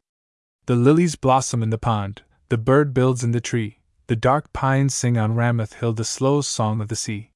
The 0.66 0.76
lilies 0.76 1.16
blossom 1.16 1.62
in 1.62 1.70
the 1.70 1.78
pond, 1.78 2.20
the 2.50 2.58
bird 2.58 2.92
builds 2.92 3.24
in 3.24 3.32
the 3.32 3.40
tree, 3.40 3.80
the 4.06 4.16
dark 4.16 4.52
pines 4.52 4.94
sing 4.94 5.16
on 5.16 5.34
Ramoth 5.34 5.76
Hill 5.80 5.94
the 5.94 6.04
slow 6.04 6.42
song 6.42 6.82
of 6.82 6.88
the 6.88 6.94
sea. 6.94 7.30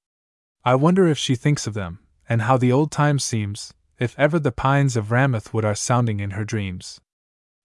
I 0.67 0.75
wonder 0.75 1.09
if 1.09 1.17
she 1.17 1.35
thinks 1.35 1.67
of 1.67 1.73
them, 1.73 2.01
and 2.29 2.43
how 2.43 2.59
the 2.59 2.73
old 2.73 2.91
time 2.91 3.21
seems, 3.21 3.73
if 3.99 4.15
ever 4.19 4.39
the 4.39 4.53
pines 4.53 4.99
of 4.99 5.11
Ramoth 5.11 5.55
Wood 5.55 5.65
are 5.65 5.75
sounding 5.75 6.21
in 6.21 6.33
her 6.33 6.45
dreams. 6.45 7.01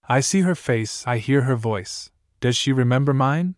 I 0.08 0.20
see 0.20 0.42
her 0.42 0.54
face, 0.54 1.04
I 1.04 1.18
hear 1.18 1.42
her 1.42 1.56
voice. 1.56 2.10
Does 2.40 2.54
she 2.54 2.72
remember 2.72 3.12
mine? 3.12 3.56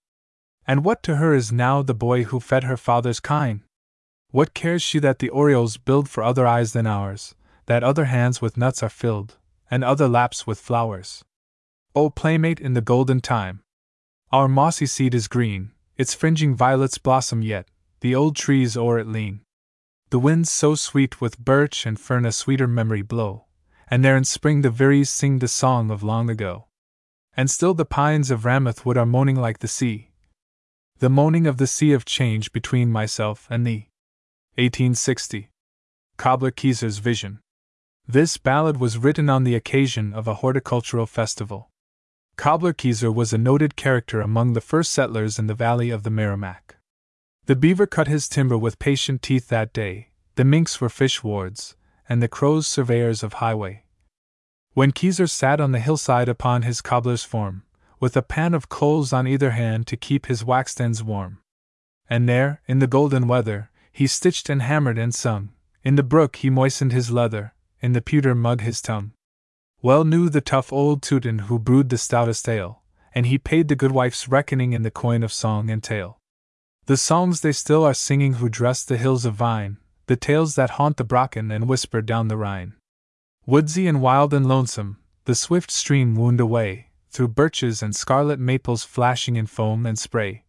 And 0.67 0.83
what 0.83 1.02
to 1.02 1.17
her 1.17 1.35
is 1.35 1.52
now 1.52 1.83
the 1.83 1.94
boy 1.94 2.25
who 2.25 2.41
fed 2.41 2.65
her 2.65 2.78
father's 2.78 3.20
kine? 3.20 3.65
What 4.31 4.55
cares 4.55 4.81
she 4.83 4.99
that 5.01 5.18
the 5.18 5.28
orioles 5.28 5.77
build 5.77 6.09
for 6.09 6.23
other 6.23 6.47
eyes 6.47 6.73
than 6.73 6.86
ours, 6.86 7.35
that 7.67 7.85
other 7.85 8.07
hands 8.07 8.41
with 8.41 8.57
nuts 8.57 8.83
are 8.83 8.89
filled, 8.89 9.36
and 9.70 9.85
other 9.85 10.09
laps 10.09 10.47
with 10.47 10.59
flowers? 10.59 11.23
O 11.94 12.09
playmate 12.09 12.60
in 12.60 12.73
the 12.73 12.81
golden 12.81 13.20
time! 13.20 13.60
Our 14.33 14.49
mossy 14.49 14.86
seed 14.86 15.15
is 15.15 15.28
green, 15.28 15.73
its 15.97 16.15
fringing 16.15 16.55
violets 16.55 16.97
blossom 16.97 17.43
yet, 17.43 17.68
the 18.01 18.15
old 18.15 18.36
trees 18.36 18.77
o'er 18.77 18.99
it 18.99 19.07
lean. 19.07 19.41
The 20.10 20.18
winds 20.18 20.51
so 20.51 20.75
sweet 20.75 21.20
with 21.20 21.39
birch 21.39 21.85
and 21.85 22.01
fern 22.01 22.25
a 22.25 22.33
sweeter 22.33 22.67
memory 22.67 23.02
blow 23.02 23.48
and 23.91 24.05
there 24.05 24.17
in 24.17 24.25
spring 24.25 24.62
the 24.62 24.70
vireos 24.70 25.08
sing 25.08 25.39
the 25.39 25.49
song 25.49 25.91
of 25.91 26.02
long 26.02 26.28
ago. 26.28 26.67
And 27.36 27.50
still 27.50 27.75
the 27.75 27.84
pines 27.84 28.31
of 28.31 28.44
Ramoth 28.44 28.84
Wood 28.84 28.97
are 28.97 29.07
moaning 29.07 29.36
like 29.36 29.58
the 29.58 29.68
sea. 29.68 30.10
The 30.99 31.08
moaning 31.08 31.47
of 31.47 31.58
the 31.58 31.67
sea 31.67 31.92
of 31.92 32.05
change 32.05 32.52
between 32.52 32.91
myself 32.91 33.47
and 33.50 33.67
thee. 33.67 33.91
1860. 34.57 35.50
Cobbler 36.17 36.50
Keezer's 36.50 36.99
Vision. 36.99 37.39
This 38.07 38.36
ballad 38.39 38.78
was 38.78 38.99
written 38.99 39.31
on 39.31 39.44
the 39.44 39.55
occasion 39.55 40.12
of 40.12 40.26
a 40.26 40.36
horticultural 40.36 41.07
festival. 41.07 41.70
Cobbler 42.36 42.73
Keezer 42.73 43.15
was 43.15 43.33
a 43.33 43.39
noted 43.39 43.76
character 43.76 44.20
among 44.20 44.52
the 44.52 44.60
first 44.60 44.91
settlers 44.91 45.39
in 45.39 45.47
the 45.47 45.55
valley 45.55 45.91
of 45.91 46.02
the 46.05 46.10
Merrimack. 46.10 46.76
The 47.47 47.57
beaver 47.57 47.86
cut 47.86 48.08
his 48.08 48.28
timber 48.28 48.58
with 48.58 48.78
patient 48.78 49.23
teeth 49.23 49.49
that 49.49 49.73
day, 49.73 50.08
the 50.34 50.44
minks 50.44 50.81
were 50.81 50.89
fish 50.89 51.25
wards, 51.25 51.76
and 52.09 52.23
the 52.23 52.28
crows 52.28 52.67
surveyors 52.67 53.23
of 53.23 53.35
highway. 53.35 53.85
When 54.75 54.93
Keezer 54.93 55.28
sat 55.28 55.61
on 55.61 55.73
the 55.73 55.81
hillside 55.81 56.28
upon 56.28 56.62
his 56.62 56.81
cobbler's 56.81 57.25
form, 57.25 57.65
with 58.01 58.17
a 58.17 58.23
pan 58.23 58.55
of 58.55 58.69
coals 58.69 59.12
on 59.12 59.27
either 59.27 59.51
hand 59.51 59.87
to 59.89 59.97
keep 59.97 60.27
his 60.27 60.45
waxed 60.45 60.81
ends 60.81 61.03
warm. 61.03 61.41
And 62.09 62.28
there, 62.28 62.62
in 62.67 62.78
the 62.78 62.87
golden 62.87 63.27
weather, 63.27 63.70
he 63.93 64.07
stitched 64.07 64.49
and 64.49 64.62
hammered 64.62 64.99
and 64.99 65.15
sung. 65.15 65.51
In 65.83 65.97
the 65.97 66.03
brook 66.03 66.37
he 66.37 66.51
moistened 66.51 66.93
his 66.93 67.11
leather, 67.11 67.55
in 67.81 67.93
the 67.93 68.01
pewter 68.01 68.35
mug 68.35 68.61
his 68.61 68.81
tongue. 68.81 69.12
Well 69.83 70.05
knew 70.05 70.28
the 70.28 70.41
tough 70.41 70.73
old 70.73 71.03
Teuton 71.03 71.43
who 71.43 71.59
brewed 71.59 71.89
the 71.89 71.99
stoutest 71.99 72.49
ale, 72.49 72.83
and 73.15 73.27
he 73.27 73.39
paid 73.39 73.69
the 73.69 73.77
good 73.77 73.93
wife's 73.93 74.28
reckoning 74.28 74.73
in 74.73 74.83
the 74.83 74.91
coin 74.91 75.23
of 75.23 75.33
song 75.33 75.70
and 75.70 75.83
tale. 75.83 76.19
The 76.87 76.97
songs 76.97 77.41
they 77.41 77.53
still 77.53 77.85
are 77.85 77.95
singing 77.95 78.35
who 78.35 78.49
dress 78.49 78.85
the 78.85 78.97
hills 78.97 79.25
of 79.25 79.35
vine, 79.35 79.78
the 80.09 80.17
tales 80.17 80.55
that 80.55 80.70
haunt 80.70 80.97
the 80.97 81.05
Brocken 81.05 81.55
and 81.55 81.69
whisper 81.69 82.01
down 82.01 82.28
the 82.28 82.37
Rhine. 82.37 82.75
Woodsy 83.47 83.87
and 83.87 84.01
wild 84.01 84.33
and 84.33 84.49
lonesome, 84.49 84.97
the 85.27 85.35
swift 85.35 85.70
stream 85.70 86.15
wound 86.15 86.41
away, 86.41 86.89
through 87.11 87.28
birches 87.28 87.83
and 87.83 87.95
scarlet 87.95 88.41
maples 88.41 88.85
flashing 88.85 89.37
in 89.37 89.47
foam 89.47 89.85
and 89.85 89.99
spray. 89.99 90.45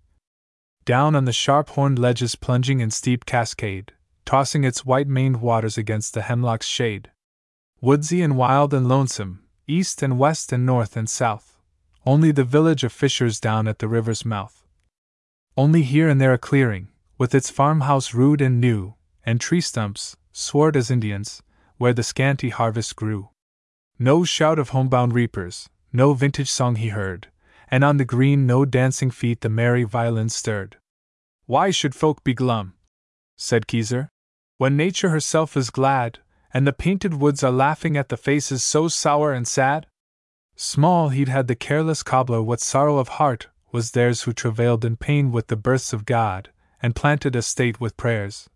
Down 0.85 1.13
on 1.13 1.25
the 1.25 1.33
sharp 1.33 1.69
horned 1.69 1.99
ledges 1.99 2.35
plunging 2.35 2.79
in 2.79 2.89
steep 2.89 3.25
cascade, 3.25 3.91
tossing 4.25 4.63
its 4.63 4.85
white 4.85 5.07
maned 5.07 5.41
waters 5.41 5.77
against 5.77 6.13
the 6.13 6.21
hemlock's 6.21 6.65
shade. 6.65 7.11
Woodsy 7.81 8.21
and 8.21 8.37
wild 8.37 8.73
and 8.73 8.87
lonesome, 8.87 9.43
east 9.67 10.01
and 10.01 10.17
west 10.17 10.53
and 10.53 10.65
north 10.65 10.95
and 10.95 11.09
south. 11.09 11.57
Only 12.05 12.31
the 12.31 12.45
village 12.45 12.85
of 12.85 12.93
fishers 12.93 13.41
down 13.41 13.67
at 13.67 13.79
the 13.79 13.89
river's 13.89 14.23
mouth. 14.23 14.65
Only 15.57 15.81
here 15.81 16.07
and 16.07 16.21
there 16.21 16.33
a 16.33 16.37
clearing, 16.37 16.87
with 17.17 17.35
its 17.35 17.49
farmhouse 17.49 18.13
rude 18.13 18.39
and 18.39 18.61
new, 18.61 18.95
and 19.29 19.39
tree 19.39 19.61
stumps, 19.61 20.17
swart 20.31 20.75
as 20.75 20.89
Indians, 20.89 21.43
where 21.77 21.93
the 21.93 22.01
scanty 22.01 22.49
harvest 22.49 22.95
grew. 22.95 23.29
No 23.99 24.23
shout 24.23 24.57
of 24.57 24.69
homebound 24.69 25.13
reapers, 25.13 25.69
no 25.93 26.13
vintage 26.13 26.49
song 26.49 26.77
he 26.77 26.87
heard, 26.87 27.27
and 27.69 27.83
on 27.83 27.97
the 27.97 28.05
green 28.05 28.47
no 28.47 28.65
dancing 28.65 29.11
feet 29.11 29.41
the 29.41 29.47
merry 29.47 29.83
violins 29.83 30.33
stirred. 30.33 30.77
Why 31.45 31.69
should 31.69 31.93
folk 31.93 32.23
be 32.23 32.33
glum? 32.33 32.73
said 33.37 33.67
Keezer. 33.67 34.09
When 34.57 34.75
nature 34.75 35.09
herself 35.09 35.55
is 35.55 35.69
glad, 35.69 36.17
and 36.51 36.65
the 36.65 36.73
painted 36.73 37.13
woods 37.13 37.43
are 37.43 37.51
laughing 37.51 37.95
at 37.97 38.09
the 38.09 38.17
faces 38.17 38.63
so 38.63 38.87
sour 38.87 39.31
and 39.31 39.47
sad? 39.47 39.85
Small 40.55 41.09
heed 41.09 41.29
had 41.29 41.47
the 41.47 41.55
careless 41.55 42.01
cobbler 42.01 42.41
what 42.41 42.61
sorrow 42.61 42.97
of 42.97 43.19
heart 43.19 43.45
was 43.71 43.91
theirs 43.91 44.23
who 44.23 44.33
travailed 44.33 44.83
in 44.83 44.97
pain 44.97 45.31
with 45.31 45.49
the 45.49 45.55
births 45.55 45.93
of 45.93 46.05
God, 46.05 46.49
and 46.81 46.95
planted 46.95 47.35
a 47.35 47.43
state 47.43 47.79
with 47.79 47.95
prayers. 47.95 48.49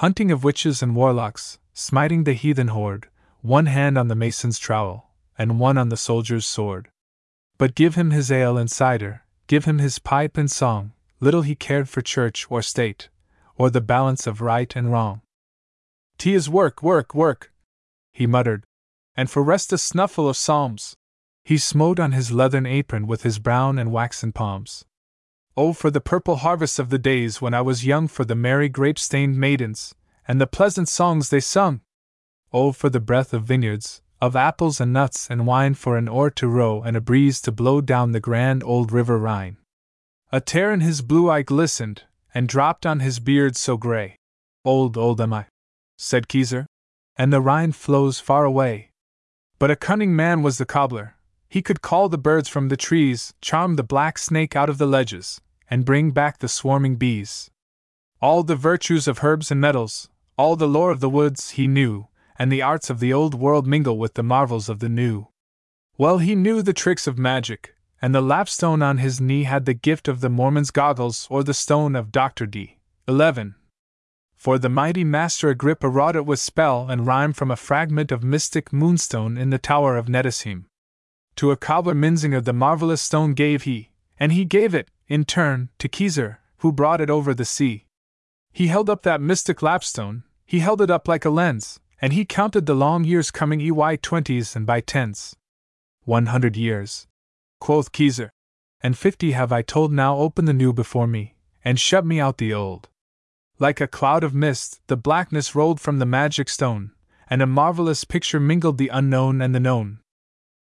Hunting 0.00 0.30
of 0.30 0.44
witches 0.44 0.82
and 0.82 0.94
warlocks, 0.94 1.58
smiting 1.72 2.24
the 2.24 2.34
heathen 2.34 2.68
horde, 2.68 3.08
one 3.40 3.64
hand 3.64 3.96
on 3.96 4.08
the 4.08 4.14
mason's 4.14 4.58
trowel, 4.58 5.08
and 5.38 5.58
one 5.58 5.78
on 5.78 5.88
the 5.88 5.96
soldier's 5.96 6.44
sword. 6.44 6.90
But 7.56 7.74
give 7.74 7.94
him 7.94 8.10
his 8.10 8.30
ale 8.30 8.58
and 8.58 8.70
cider, 8.70 9.22
give 9.46 9.64
him 9.64 9.78
his 9.78 9.98
pipe 9.98 10.36
and 10.36 10.50
song, 10.50 10.92
little 11.18 11.40
he 11.40 11.54
cared 11.54 11.88
for 11.88 12.02
church 12.02 12.46
or 12.50 12.60
state, 12.60 13.08
or 13.56 13.70
the 13.70 13.80
balance 13.80 14.26
of 14.26 14.42
right 14.42 14.76
and 14.76 14.92
wrong. 14.92 15.22
Tea 16.18 16.34
is 16.34 16.46
work, 16.46 16.82
work, 16.82 17.14
work, 17.14 17.50
he 18.12 18.26
muttered, 18.26 18.64
and 19.16 19.30
for 19.30 19.42
rest 19.42 19.72
a 19.72 19.78
snuffle 19.78 20.28
of 20.28 20.36
psalms. 20.36 20.94
He 21.42 21.56
smote 21.56 21.98
on 21.98 22.12
his 22.12 22.30
leathern 22.30 22.66
apron 22.66 23.06
with 23.06 23.22
his 23.22 23.38
brown 23.38 23.78
and 23.78 23.90
waxen 23.90 24.32
palms. 24.32 24.84
Oh, 25.58 25.72
for 25.72 25.90
the 25.90 26.02
purple 26.02 26.36
harvest 26.36 26.78
of 26.78 26.90
the 26.90 26.98
days 26.98 27.40
when 27.40 27.54
I 27.54 27.62
was 27.62 27.86
young, 27.86 28.08
for 28.08 28.26
the 28.26 28.34
merry 28.34 28.68
grape 28.68 28.98
stained 28.98 29.38
maidens, 29.38 29.94
and 30.28 30.38
the 30.38 30.46
pleasant 30.46 30.86
songs 30.86 31.30
they 31.30 31.40
sung! 31.40 31.80
Oh, 32.52 32.72
for 32.72 32.90
the 32.90 33.00
breath 33.00 33.32
of 33.32 33.44
vineyards, 33.44 34.02
of 34.20 34.36
apples 34.36 34.82
and 34.82 34.92
nuts 34.92 35.30
and 35.30 35.46
wine, 35.46 35.72
for 35.72 35.96
an 35.96 36.08
oar 36.08 36.30
to 36.32 36.46
row 36.46 36.82
and 36.82 36.94
a 36.94 37.00
breeze 37.00 37.40
to 37.40 37.52
blow 37.52 37.80
down 37.80 38.12
the 38.12 38.20
grand 38.20 38.62
old 38.64 38.92
river 38.92 39.18
Rhine! 39.18 39.56
A 40.30 40.42
tear 40.42 40.72
in 40.72 40.80
his 40.80 41.00
blue 41.00 41.30
eye 41.30 41.40
glistened, 41.40 42.02
and 42.34 42.48
dropped 42.48 42.84
on 42.84 43.00
his 43.00 43.18
beard 43.18 43.56
so 43.56 43.78
gray. 43.78 44.16
Old, 44.62 44.98
old 44.98 45.22
am 45.22 45.32
I, 45.32 45.46
said 45.96 46.28
Keezer, 46.28 46.66
and 47.16 47.32
the 47.32 47.40
Rhine 47.40 47.72
flows 47.72 48.20
far 48.20 48.44
away. 48.44 48.90
But 49.58 49.70
a 49.70 49.76
cunning 49.76 50.14
man 50.14 50.42
was 50.42 50.58
the 50.58 50.66
cobbler. 50.66 51.16
He 51.48 51.62
could 51.62 51.80
call 51.80 52.10
the 52.10 52.18
birds 52.18 52.50
from 52.50 52.68
the 52.68 52.76
trees, 52.76 53.32
charm 53.40 53.76
the 53.76 53.82
black 53.82 54.18
snake 54.18 54.54
out 54.54 54.68
of 54.68 54.76
the 54.76 54.86
ledges, 54.86 55.40
and 55.70 55.84
bring 55.84 56.10
back 56.10 56.38
the 56.38 56.48
swarming 56.48 56.96
bees. 56.96 57.50
All 58.20 58.42
the 58.42 58.56
virtues 58.56 59.06
of 59.06 59.22
herbs 59.22 59.50
and 59.50 59.60
metals, 59.60 60.08
all 60.36 60.56
the 60.56 60.68
lore 60.68 60.90
of 60.90 61.00
the 61.00 61.10
woods 61.10 61.50
he 61.50 61.66
knew, 61.66 62.08
and 62.38 62.50
the 62.50 62.62
arts 62.62 62.90
of 62.90 63.00
the 63.00 63.12
old 63.12 63.34
world 63.34 63.66
mingle 63.66 63.98
with 63.98 64.14
the 64.14 64.22
marvels 64.22 64.68
of 64.68 64.80
the 64.80 64.88
new. 64.88 65.28
Well, 65.98 66.18
he 66.18 66.34
knew 66.34 66.62
the 66.62 66.72
tricks 66.72 67.06
of 67.06 67.18
magic, 67.18 67.74
and 68.02 68.14
the 68.14 68.20
lapstone 68.20 68.82
on 68.82 68.98
his 68.98 69.20
knee 69.20 69.44
had 69.44 69.64
the 69.64 69.74
gift 69.74 70.08
of 70.08 70.20
the 70.20 70.28
Mormon's 70.28 70.70
goggles 70.70 71.26
or 71.30 71.42
the 71.42 71.54
stone 71.54 71.96
of 71.96 72.12
Dr. 72.12 72.46
Dee 72.46 72.78
11. 73.08 73.54
For 74.34 74.58
the 74.58 74.68
mighty 74.68 75.02
Master 75.02 75.48
Agrippa 75.48 75.88
wrought 75.88 76.16
it 76.16 76.26
with 76.26 76.38
spell 76.38 76.88
and 76.90 77.06
rhyme 77.06 77.32
from 77.32 77.50
a 77.50 77.56
fragment 77.56 78.12
of 78.12 78.22
mystic 78.22 78.72
moonstone 78.72 79.38
in 79.38 79.50
the 79.50 79.58
tower 79.58 79.96
of 79.96 80.06
Nettesheim. 80.06 80.66
To 81.36 81.50
a 81.50 81.56
cobbler 81.56 81.94
Minnesinger 81.94 82.44
the 82.44 82.52
marvelous 82.52 83.00
stone 83.00 83.32
gave 83.32 83.62
he, 83.62 83.90
and 84.18 84.32
he 84.32 84.44
gave 84.44 84.74
it, 84.74 84.88
in 85.08 85.24
turn, 85.24 85.68
to 85.78 85.88
Keezer, 85.88 86.38
who 86.58 86.72
brought 86.72 87.00
it 87.00 87.10
over 87.10 87.34
the 87.34 87.44
sea. 87.44 87.86
He 88.52 88.68
held 88.68 88.88
up 88.88 89.02
that 89.02 89.20
mystic 89.20 89.62
lapstone, 89.62 90.24
he 90.44 90.60
held 90.60 90.80
it 90.80 90.90
up 90.90 91.08
like 91.08 91.24
a 91.24 91.30
lens, 91.30 91.80
and 92.00 92.12
he 92.12 92.24
counted 92.24 92.66
the 92.66 92.74
long 92.74 93.04
years 93.04 93.30
coming 93.30 93.60
EY 93.60 93.96
twenties 93.98 94.56
and 94.56 94.66
by 94.66 94.80
tens. 94.80 95.36
One 96.04 96.26
hundred 96.26 96.56
years, 96.56 97.06
quoth 97.60 97.92
Keezer, 97.92 98.30
and 98.80 98.96
fifty 98.96 99.32
have 99.32 99.52
I 99.52 99.62
told 99.62 99.92
now 99.92 100.16
open 100.16 100.44
the 100.44 100.52
new 100.52 100.72
before 100.72 101.06
me, 101.06 101.36
and 101.64 101.80
shut 101.80 102.06
me 102.06 102.20
out 102.20 102.38
the 102.38 102.54
old. 102.54 102.88
Like 103.58 103.80
a 103.80 103.88
cloud 103.88 104.22
of 104.22 104.34
mist, 104.34 104.80
the 104.86 104.96
blackness 104.96 105.54
rolled 105.54 105.80
from 105.80 105.98
the 105.98 106.06
magic 106.06 106.48
stone, 106.48 106.92
and 107.28 107.42
a 107.42 107.46
marvelous 107.46 108.04
picture 108.04 108.38
mingled 108.38 108.78
the 108.78 108.88
unknown 108.88 109.40
and 109.40 109.54
the 109.54 109.60
known. 109.60 109.98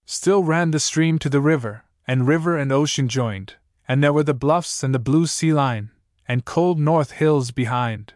Still 0.06 0.42
ran 0.42 0.70
the 0.70 0.80
stream 0.80 1.18
to 1.18 1.28
the 1.28 1.40
river, 1.40 1.84
and 2.06 2.26
river 2.26 2.56
and 2.56 2.70
ocean 2.70 3.08
joined, 3.08 3.54
and 3.86 4.02
there 4.02 4.12
were 4.12 4.22
the 4.22 4.34
bluffs 4.34 4.82
and 4.82 4.94
the 4.94 4.98
blue 4.98 5.26
sea 5.26 5.52
line, 5.52 5.90
and 6.26 6.44
cold 6.44 6.78
north 6.78 7.12
hills 7.12 7.50
behind. 7.50 8.14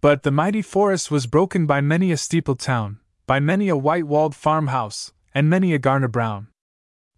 But 0.00 0.22
the 0.22 0.30
mighty 0.30 0.62
forest 0.62 1.10
was 1.10 1.26
broken 1.26 1.66
by 1.66 1.80
many 1.80 2.12
a 2.12 2.16
steepled 2.16 2.60
town, 2.60 3.00
by 3.26 3.40
many 3.40 3.68
a 3.68 3.76
white 3.76 4.06
walled 4.06 4.34
farmhouse, 4.34 5.12
and 5.34 5.50
many 5.50 5.74
a 5.74 5.78
garner 5.78 6.08
brown. 6.08 6.48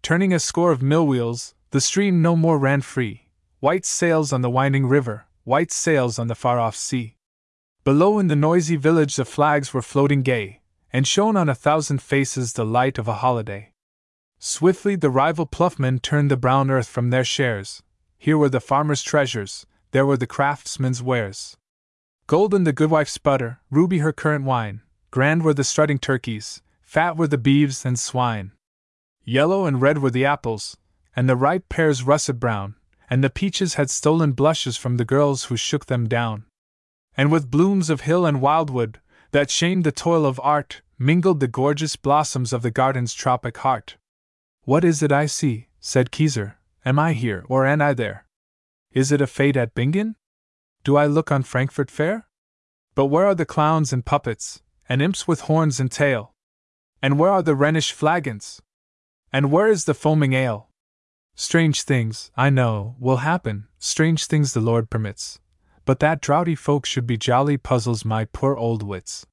Turning 0.01 0.33
a 0.33 0.39
score 0.39 0.71
of 0.71 0.81
mill 0.81 1.05
wheels, 1.05 1.53
the 1.71 1.81
stream 1.81 2.21
no 2.21 2.35
more 2.35 2.57
ran 2.57 2.81
free. 2.81 3.27
White 3.59 3.85
sails 3.85 4.33
on 4.33 4.41
the 4.41 4.49
winding 4.49 4.87
river, 4.87 5.25
white 5.43 5.71
sails 5.71 6.17
on 6.17 6.27
the 6.27 6.35
far 6.35 6.59
off 6.59 6.75
sea. 6.75 7.15
Below 7.83 8.19
in 8.19 8.27
the 8.27 8.35
noisy 8.35 8.75
village 8.75 9.15
the 9.15 9.25
flags 9.25 9.73
were 9.73 9.81
floating 9.81 10.21
gay, 10.21 10.61
and 10.91 11.07
shone 11.07 11.37
on 11.37 11.49
a 11.49 11.55
thousand 11.55 12.01
faces 12.01 12.53
the 12.53 12.65
light 12.65 12.97
of 12.97 13.07
a 13.07 13.15
holiday. 13.15 13.70
Swiftly 14.43 14.95
the 14.95 15.11
rival 15.11 15.45
ploughmen 15.45 15.99
turned 15.99 16.31
the 16.31 16.35
brown 16.35 16.71
earth 16.71 16.87
from 16.87 17.11
their 17.11 17.23
shares. 17.23 17.83
Here 18.17 18.39
were 18.39 18.49
the 18.49 18.59
farmer's 18.59 19.03
treasures, 19.03 19.67
there 19.91 20.03
were 20.03 20.17
the 20.17 20.25
craftsman's 20.25 21.03
wares. 21.03 21.57
Golden 22.25 22.63
the 22.63 22.73
goodwife's 22.73 23.19
butter, 23.19 23.59
ruby 23.69 23.99
her 23.99 24.11
currant 24.11 24.43
wine, 24.43 24.81
grand 25.11 25.43
were 25.43 25.53
the 25.53 25.63
strutting 25.63 25.99
turkeys, 25.99 26.63
fat 26.81 27.17
were 27.17 27.27
the 27.27 27.37
beeves 27.37 27.85
and 27.85 27.99
swine. 27.99 28.53
Yellow 29.23 29.67
and 29.67 29.79
red 29.79 29.99
were 29.99 30.09
the 30.09 30.25
apples, 30.25 30.75
and 31.15 31.29
the 31.29 31.35
ripe 31.35 31.69
pears 31.69 32.01
russet 32.01 32.39
brown, 32.39 32.73
and 33.11 33.23
the 33.23 33.29
peaches 33.29 33.75
had 33.75 33.91
stolen 33.91 34.31
blushes 34.31 34.75
from 34.75 34.97
the 34.97 35.05
girls 35.05 35.45
who 35.45 35.55
shook 35.55 35.85
them 35.85 36.09
down. 36.09 36.45
And 37.15 37.31
with 37.31 37.51
blooms 37.51 37.91
of 37.91 38.01
hill 38.01 38.25
and 38.25 38.41
wildwood, 38.41 38.99
that 39.33 39.51
shamed 39.51 39.83
the 39.83 39.91
toil 39.91 40.25
of 40.25 40.39
art, 40.41 40.81
mingled 40.97 41.41
the 41.41 41.47
gorgeous 41.47 41.95
blossoms 41.95 42.51
of 42.51 42.63
the 42.63 42.71
garden's 42.71 43.13
tropic 43.13 43.57
heart. 43.57 43.97
What 44.63 44.83
is 44.83 45.01
it 45.01 45.11
I 45.11 45.25
see? 45.25 45.67
said 45.79 46.11
Keezer. 46.11 46.55
Am 46.85 46.99
I 46.99 47.13
here, 47.13 47.43
or 47.49 47.65
am 47.65 47.81
I 47.81 47.93
there? 47.93 48.25
Is 48.91 49.11
it 49.11 49.21
a 49.21 49.27
fete 49.27 49.57
at 49.57 49.73
Bingen? 49.73 50.15
Do 50.83 50.97
I 50.97 51.07
look 51.07 51.31
on 51.31 51.43
Frankfurt 51.43 51.89
Fair? 51.89 52.27
But 52.93 53.07
where 53.07 53.25
are 53.25 53.35
the 53.35 53.45
clowns 53.45 53.91
and 53.91 54.05
puppets, 54.05 54.61
and 54.87 55.01
imps 55.01 55.27
with 55.27 55.41
horns 55.41 55.79
and 55.79 55.91
tail? 55.91 56.33
And 57.01 57.17
where 57.17 57.31
are 57.31 57.41
the 57.41 57.55
Rhenish 57.55 57.91
flagons? 57.91 58.61
And 59.33 59.51
where 59.51 59.67
is 59.67 59.85
the 59.85 59.93
foaming 59.93 60.33
ale? 60.33 60.69
Strange 61.35 61.81
things, 61.83 62.31
I 62.35 62.49
know, 62.49 62.95
will 62.99 63.17
happen, 63.17 63.67
strange 63.79 64.25
things 64.25 64.53
the 64.53 64.59
Lord 64.59 64.89
permits. 64.89 65.39
But 65.85 65.99
that 66.01 66.21
droughty 66.21 66.55
folk 66.55 66.85
should 66.85 67.07
be 67.07 67.17
jolly 67.17 67.57
puzzles 67.57 68.05
my 68.05 68.25
poor 68.25 68.55
old 68.55 68.83
wits. 68.83 69.25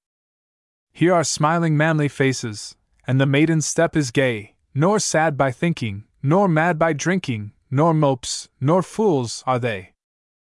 Here 0.92 1.12
are 1.12 1.24
smiling 1.24 1.76
manly 1.76 2.08
faces, 2.08 2.76
and 3.06 3.20
the 3.20 3.26
maiden's 3.26 3.66
step 3.66 3.96
is 3.96 4.10
gay, 4.10 4.54
nor 4.74 4.98
sad 4.98 5.36
by 5.36 5.50
thinking, 5.50 6.04
nor 6.22 6.48
mad 6.48 6.78
by 6.78 6.92
drinking, 6.92 7.52
nor 7.70 7.94
mopes, 7.94 8.48
nor 8.60 8.82
fools 8.82 9.42
are 9.46 9.58
they. 9.58 9.92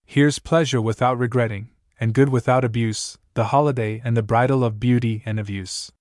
Here's 0.06 0.40
pleasure 0.40 0.82
without 0.82 1.18
regretting, 1.18 1.70
and 2.00 2.14
good 2.14 2.30
without 2.30 2.64
abuse, 2.64 3.18
the 3.34 3.46
holiday 3.46 4.02
and 4.04 4.16
the 4.16 4.24
bridal 4.24 4.64
of 4.64 4.80
beauty 4.80 5.24
and 5.26 5.40
of 5.40 5.50
use. 5.50 5.92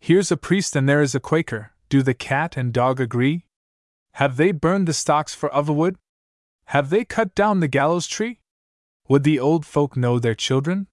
Here's 0.00 0.30
a 0.30 0.36
priest 0.36 0.76
and 0.76 0.88
there 0.88 1.02
is 1.02 1.14
a 1.14 1.20
Quaker, 1.20 1.72
do 1.88 2.02
the 2.02 2.14
cat 2.14 2.56
and 2.56 2.72
dog 2.72 3.00
agree? 3.00 3.46
Have 4.14 4.36
they 4.36 4.52
burned 4.52 4.88
the 4.88 4.92
stocks 4.92 5.34
for 5.34 5.52
otherwood? 5.54 5.96
Have 6.66 6.90
they 6.90 7.04
cut 7.04 7.34
down 7.34 7.60
the 7.60 7.68
gallows 7.68 8.06
tree? 8.06 8.40
Would 9.08 9.24
the 9.24 9.38
old 9.38 9.66
folk 9.66 9.96
know 9.96 10.18
their 10.18 10.34
children? 10.34 10.86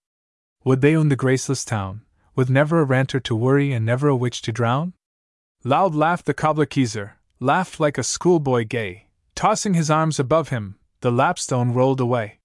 Would 0.64 0.82
they 0.82 0.96
own 0.96 1.10
the 1.10 1.16
graceless 1.16 1.64
town, 1.64 2.02
with 2.36 2.50
never 2.50 2.82
a 2.82 2.84
ranter 2.84 3.20
to 3.22 3.36
worry 3.36 3.72
and 3.72 3.86
never 3.86 4.08
a 4.08 4.16
witch 4.16 4.42
to 4.44 4.52
drown? 4.52 4.94
Loud 5.64 5.94
laughed 5.94 6.26
the 6.26 6.34
cobbler 6.34 6.66
Keezer, 6.66 7.12
laughed 7.40 7.80
like 7.80 8.00
a 8.00 8.04
schoolboy 8.04 8.66
gay, 8.66 9.08
tossing 9.36 9.76
his 9.76 9.92
arms 9.92 10.20
above 10.20 10.50
him, 10.50 10.76
the 11.02 11.12
lapstone 11.12 11.72
rolled 11.72 12.02
away. 12.02 12.40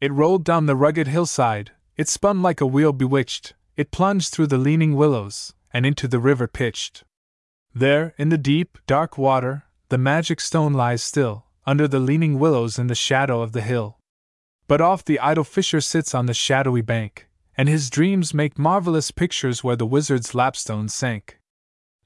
It 0.00 0.12
rolled 0.12 0.44
down 0.44 0.66
the 0.66 0.76
rugged 0.76 1.08
hillside, 1.08 1.72
it 1.96 2.08
spun 2.08 2.42
like 2.42 2.60
a 2.60 2.66
wheel 2.66 2.92
bewitched, 2.92 3.54
it 3.76 3.90
plunged 3.90 4.32
through 4.32 4.46
the 4.46 4.58
leaning 4.58 4.94
willows, 4.94 5.52
and 5.72 5.84
into 5.84 6.06
the 6.06 6.20
river 6.20 6.46
pitched. 6.46 7.02
There, 7.74 8.14
in 8.18 8.28
the 8.28 8.38
deep, 8.38 8.78
dark 8.86 9.18
water, 9.18 9.64
the 9.88 9.98
magic 9.98 10.40
stone 10.40 10.74
lies 10.74 11.02
still, 11.02 11.46
under 11.66 11.88
the 11.88 11.98
leaning 11.98 12.38
willows 12.38 12.78
in 12.78 12.86
the 12.86 12.94
shadow 12.94 13.42
of 13.42 13.50
the 13.50 13.62
hill. 13.62 13.98
But 14.68 14.80
oft 14.80 15.06
the 15.06 15.18
idle 15.18 15.44
fisher 15.44 15.80
sits 15.80 16.14
on 16.14 16.26
the 16.26 16.34
shadowy 16.34 16.82
bank, 16.82 17.28
and 17.56 17.68
his 17.68 17.90
dreams 17.90 18.32
make 18.32 18.58
marvelous 18.58 19.10
pictures 19.10 19.64
where 19.64 19.76
the 19.76 19.86
wizard's 19.86 20.36
lapstone 20.36 20.88
sank. 20.88 21.40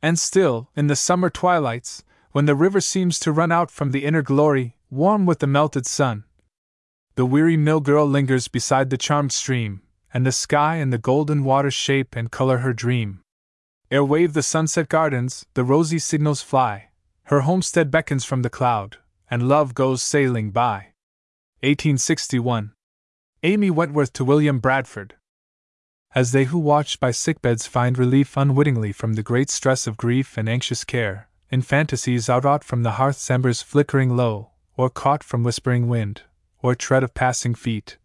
And 0.02 0.18
still, 0.18 0.70
in 0.76 0.86
the 0.86 0.96
summer 0.96 1.30
twilights, 1.30 2.04
when 2.32 2.46
the 2.46 2.54
river 2.54 2.80
seems 2.80 3.18
to 3.20 3.32
run 3.32 3.50
out 3.50 3.70
from 3.70 3.90
the 3.90 4.04
inner 4.04 4.22
glory, 4.22 4.76
warm 4.90 5.26
with 5.26 5.40
the 5.40 5.46
melted 5.46 5.86
sun, 5.86 6.24
the 7.18 7.26
weary 7.26 7.56
mill 7.56 7.80
girl 7.80 8.06
lingers 8.06 8.46
beside 8.46 8.90
the 8.90 8.96
charmed 8.96 9.32
stream, 9.32 9.82
and 10.14 10.24
the 10.24 10.30
sky 10.30 10.76
and 10.76 10.92
the 10.92 10.98
golden 10.98 11.42
water 11.42 11.68
shape 11.68 12.14
and 12.14 12.30
color 12.30 12.58
her 12.58 12.72
dream. 12.72 13.22
Ere 13.90 14.04
wave 14.04 14.34
the 14.34 14.42
sunset 14.42 14.88
gardens, 14.88 15.44
the 15.54 15.64
rosy 15.64 15.98
signals 15.98 16.42
fly, 16.42 16.90
her 17.24 17.40
homestead 17.40 17.90
beckons 17.90 18.24
from 18.24 18.42
the 18.42 18.50
cloud, 18.50 18.98
and 19.28 19.48
love 19.48 19.74
goes 19.74 20.00
sailing 20.00 20.52
by. 20.52 20.92
1861. 21.60 22.72
Amy 23.42 23.68
Wentworth 23.68 24.12
to 24.12 24.24
William 24.24 24.60
Bradford. 24.60 25.16
As 26.18 26.32
they 26.32 26.46
who 26.46 26.58
watch 26.58 26.98
by 26.98 27.12
sickbeds 27.12 27.68
find 27.68 27.96
relief 27.96 28.36
unwittingly 28.36 28.90
from 28.90 29.12
the 29.12 29.22
great 29.22 29.48
stress 29.48 29.86
of 29.86 29.96
grief 29.96 30.36
and 30.36 30.48
anxious 30.48 30.82
care, 30.82 31.28
in 31.48 31.62
fantasies 31.62 32.28
outwrought 32.28 32.64
from 32.64 32.82
the 32.82 32.98
hearth's 32.98 33.30
embers 33.30 33.62
flickering 33.62 34.16
low, 34.16 34.50
or 34.76 34.90
caught 34.90 35.22
from 35.22 35.44
whispering 35.44 35.86
wind, 35.86 36.22
or 36.60 36.74
tread 36.74 37.04
of 37.04 37.14
passing 37.14 37.54
feet, 37.54 37.98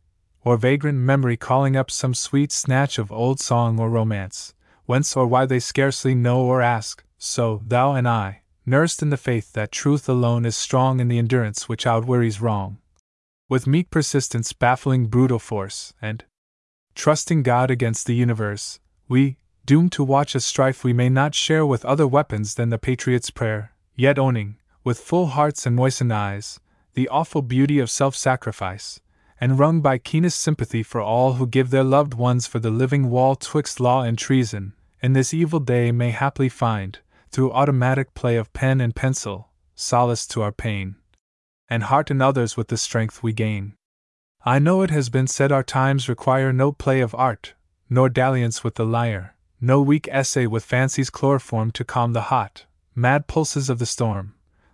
or 0.46 0.58
vagrant 0.58 1.00
memory 1.00 1.36
calling 1.36 1.76
up 1.76 1.90
some 1.90 2.14
sweet 2.14 2.52
snatch 2.52 3.00
of 3.00 3.12
old 3.12 3.40
song 3.40 3.80
or 3.80 3.90
romance, 3.90 4.54
whence 4.86 5.18
or 5.18 5.26
why 5.26 5.48
they 5.48 5.60
scarcely 5.60 6.14
know 6.14 6.42
or 6.42 6.62
ask, 6.62 7.04
so, 7.18 7.64
thou 7.66 7.94
and 7.94 8.08
I, 8.08 8.44
nursed 8.64 9.02
in 9.02 9.10
the 9.10 9.18
faith 9.18 9.54
that 9.54 9.72
truth 9.72 10.08
alone 10.08 10.46
is 10.46 10.56
strong 10.56 11.00
in 11.00 11.08
the 11.08 11.18
endurance 11.18 11.68
which 11.68 11.88
outwearies 11.88 12.40
wrong, 12.40 12.78
with 13.50 13.66
meek 13.66 13.90
persistence 13.90 14.54
baffling 14.54 15.08
brutal 15.08 15.40
force, 15.40 15.96
and 16.00 16.24
trusting 16.96 17.44
God 17.44 17.72
against 17.72 18.06
the 18.06 18.16
universe, 18.16 18.80
we, 19.08 19.38
doomed 19.66 19.92
to 19.94 20.04
watch 20.04 20.36
a 20.36 20.40
strife 20.40 20.84
we 20.84 20.94
may 20.94 21.10
not 21.10 21.36
share 21.36 21.66
with 21.66 21.86
other 21.86 22.08
weapons 22.08 22.56
than 22.56 22.70
the 22.70 22.78
patriot's 22.78 23.30
prayer, 23.30 23.72
yet 23.96 24.20
owning, 24.20 24.58
with 24.84 25.00
full 25.00 25.28
hearts 25.28 25.66
and 25.66 25.76
moistened 25.76 26.14
eyes, 26.14 26.60
the 26.94 27.08
awful 27.08 27.42
beauty 27.42 27.80
of 27.80 27.90
self 27.90 28.16
sacrifice, 28.16 29.00
and 29.40 29.60
wrung 29.60 29.82
by 29.82 29.98
keenest 29.98 30.40
sympathy 30.40 30.84
for 30.84 31.02
all 31.02 31.34
who 31.34 31.48
give 31.48 31.70
their 31.70 31.84
loved 31.84 32.14
ones 32.14 32.48
for 32.48 32.60
the 32.60 32.70
living 32.70 33.10
wall 33.10 33.36
twixt 33.36 33.80
law 33.80 34.04
and 34.04 34.18
treason, 34.18 34.74
in 35.02 35.14
this 35.14 35.34
evil 35.34 35.60
day 35.60 35.92
may 35.92 36.12
haply 36.12 36.50
find, 36.50 37.00
through 37.30 37.52
automatic 37.52 38.14
play 38.14 38.36
of 38.36 38.54
pen 38.54 38.80
and 38.80 38.96
pencil, 38.96 39.50
solace 39.76 40.28
to 40.28 40.42
our 40.42 40.52
pain, 40.52 40.96
and 41.70 41.84
hearten 41.84 42.22
others 42.22 42.56
with 42.56 42.68
the 42.68 42.78
strength 42.78 43.24
we 43.24 43.34
gain. 43.34 43.74
I 44.46 44.60
know 44.60 44.82
it 44.82 44.90
has 44.90 45.08
been 45.08 45.28
said 45.28 45.54
our 45.54 45.64
times 45.64 46.10
require 46.10 46.52
no 46.52 46.74
play 46.74 47.00
of 47.00 47.16
art, 47.16 47.54
nor 47.90 48.10
dalliance 48.10 48.62
with 48.62 48.76
the 48.76 48.86
lyre, 48.86 49.36
no 49.62 49.82
weak 49.82 50.10
essay 50.12 50.48
with 50.48 50.66
fancy's 50.66 51.10
chloroform 51.10 51.72
to 51.72 51.86
calm 51.86 52.12
the 52.12 52.24
hot, 52.24 52.66
mad 52.94 53.28
pulses 53.28 53.70
of 53.70 53.80
the 53.80 53.86
storm, 53.86 54.34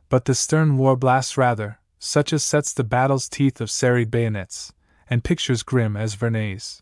but 0.09 0.25
the 0.25 0.33
stern 0.33 0.77
war 0.77 0.95
blast 0.95 1.37
rather, 1.37 1.77
such 1.99 2.33
as 2.33 2.43
sets 2.43 2.73
the 2.73 2.83
battle's 2.83 3.29
teeth 3.29 3.61
of 3.61 3.69
serried 3.69 4.09
bayonets, 4.09 4.73
and 5.07 5.23
pictures 5.23 5.61
grim 5.61 5.95
as 5.95 6.15
Vernet's. 6.15 6.81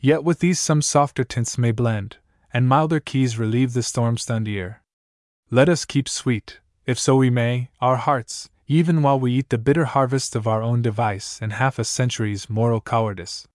Yet 0.00 0.24
with 0.24 0.40
these 0.40 0.58
some 0.58 0.82
softer 0.82 1.22
tints 1.22 1.56
may 1.56 1.70
blend, 1.70 2.16
and 2.52 2.66
milder 2.66 2.98
keys 2.98 3.38
relieve 3.38 3.74
the 3.74 3.82
storm 3.84 4.16
stunned 4.16 4.48
ear. 4.48 4.82
Let 5.52 5.68
us 5.68 5.84
keep 5.84 6.08
sweet, 6.08 6.58
if 6.84 6.98
so 6.98 7.14
we 7.14 7.30
may, 7.30 7.70
our 7.80 7.96
hearts, 7.96 8.50
even 8.68 9.00
while 9.00 9.18
we 9.18 9.32
eat 9.32 9.48
the 9.48 9.56
bitter 9.56 9.86
harvest 9.86 10.36
of 10.36 10.46
our 10.46 10.62
own 10.62 10.82
device 10.82 11.38
and 11.40 11.54
half 11.54 11.78
a 11.78 11.84
century's 11.84 12.50
moral 12.50 12.82
cowardice. 12.82 13.48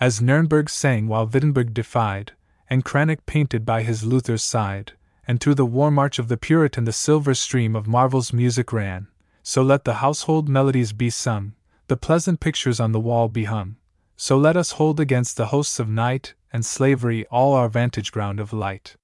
As 0.00 0.20
Nurnberg 0.20 0.68
sang 0.68 1.06
while 1.06 1.26
Wittenberg 1.26 1.72
defied, 1.72 2.32
and 2.68 2.84
Cranach 2.84 3.24
painted 3.26 3.64
by 3.64 3.82
his 3.82 4.04
Luther's 4.04 4.42
side, 4.42 4.92
and 5.26 5.40
through 5.40 5.54
the 5.54 5.64
war 5.64 5.90
march 5.90 6.18
of 6.18 6.26
the 6.26 6.36
Puritan 6.36 6.84
the 6.84 6.92
silver 6.92 7.32
stream 7.32 7.76
of 7.76 7.86
Marvell's 7.86 8.32
music 8.32 8.72
ran, 8.72 9.06
so 9.42 9.62
let 9.62 9.84
the 9.84 9.94
household 9.94 10.48
melodies 10.48 10.92
be 10.92 11.10
sung, 11.10 11.54
the 11.86 11.96
pleasant 11.96 12.40
pictures 12.40 12.80
on 12.80 12.90
the 12.90 13.00
wall 13.00 13.28
be 13.28 13.44
hung. 13.44 13.76
So 14.16 14.36
let 14.36 14.56
us 14.56 14.72
hold 14.72 14.98
against 14.98 15.36
the 15.36 15.46
hosts 15.46 15.78
of 15.78 15.88
night 15.88 16.34
and 16.52 16.66
slavery 16.66 17.24
all 17.26 17.54
our 17.54 17.68
vantage 17.68 18.10
ground 18.10 18.40
of 18.40 18.52
light. 18.52 18.96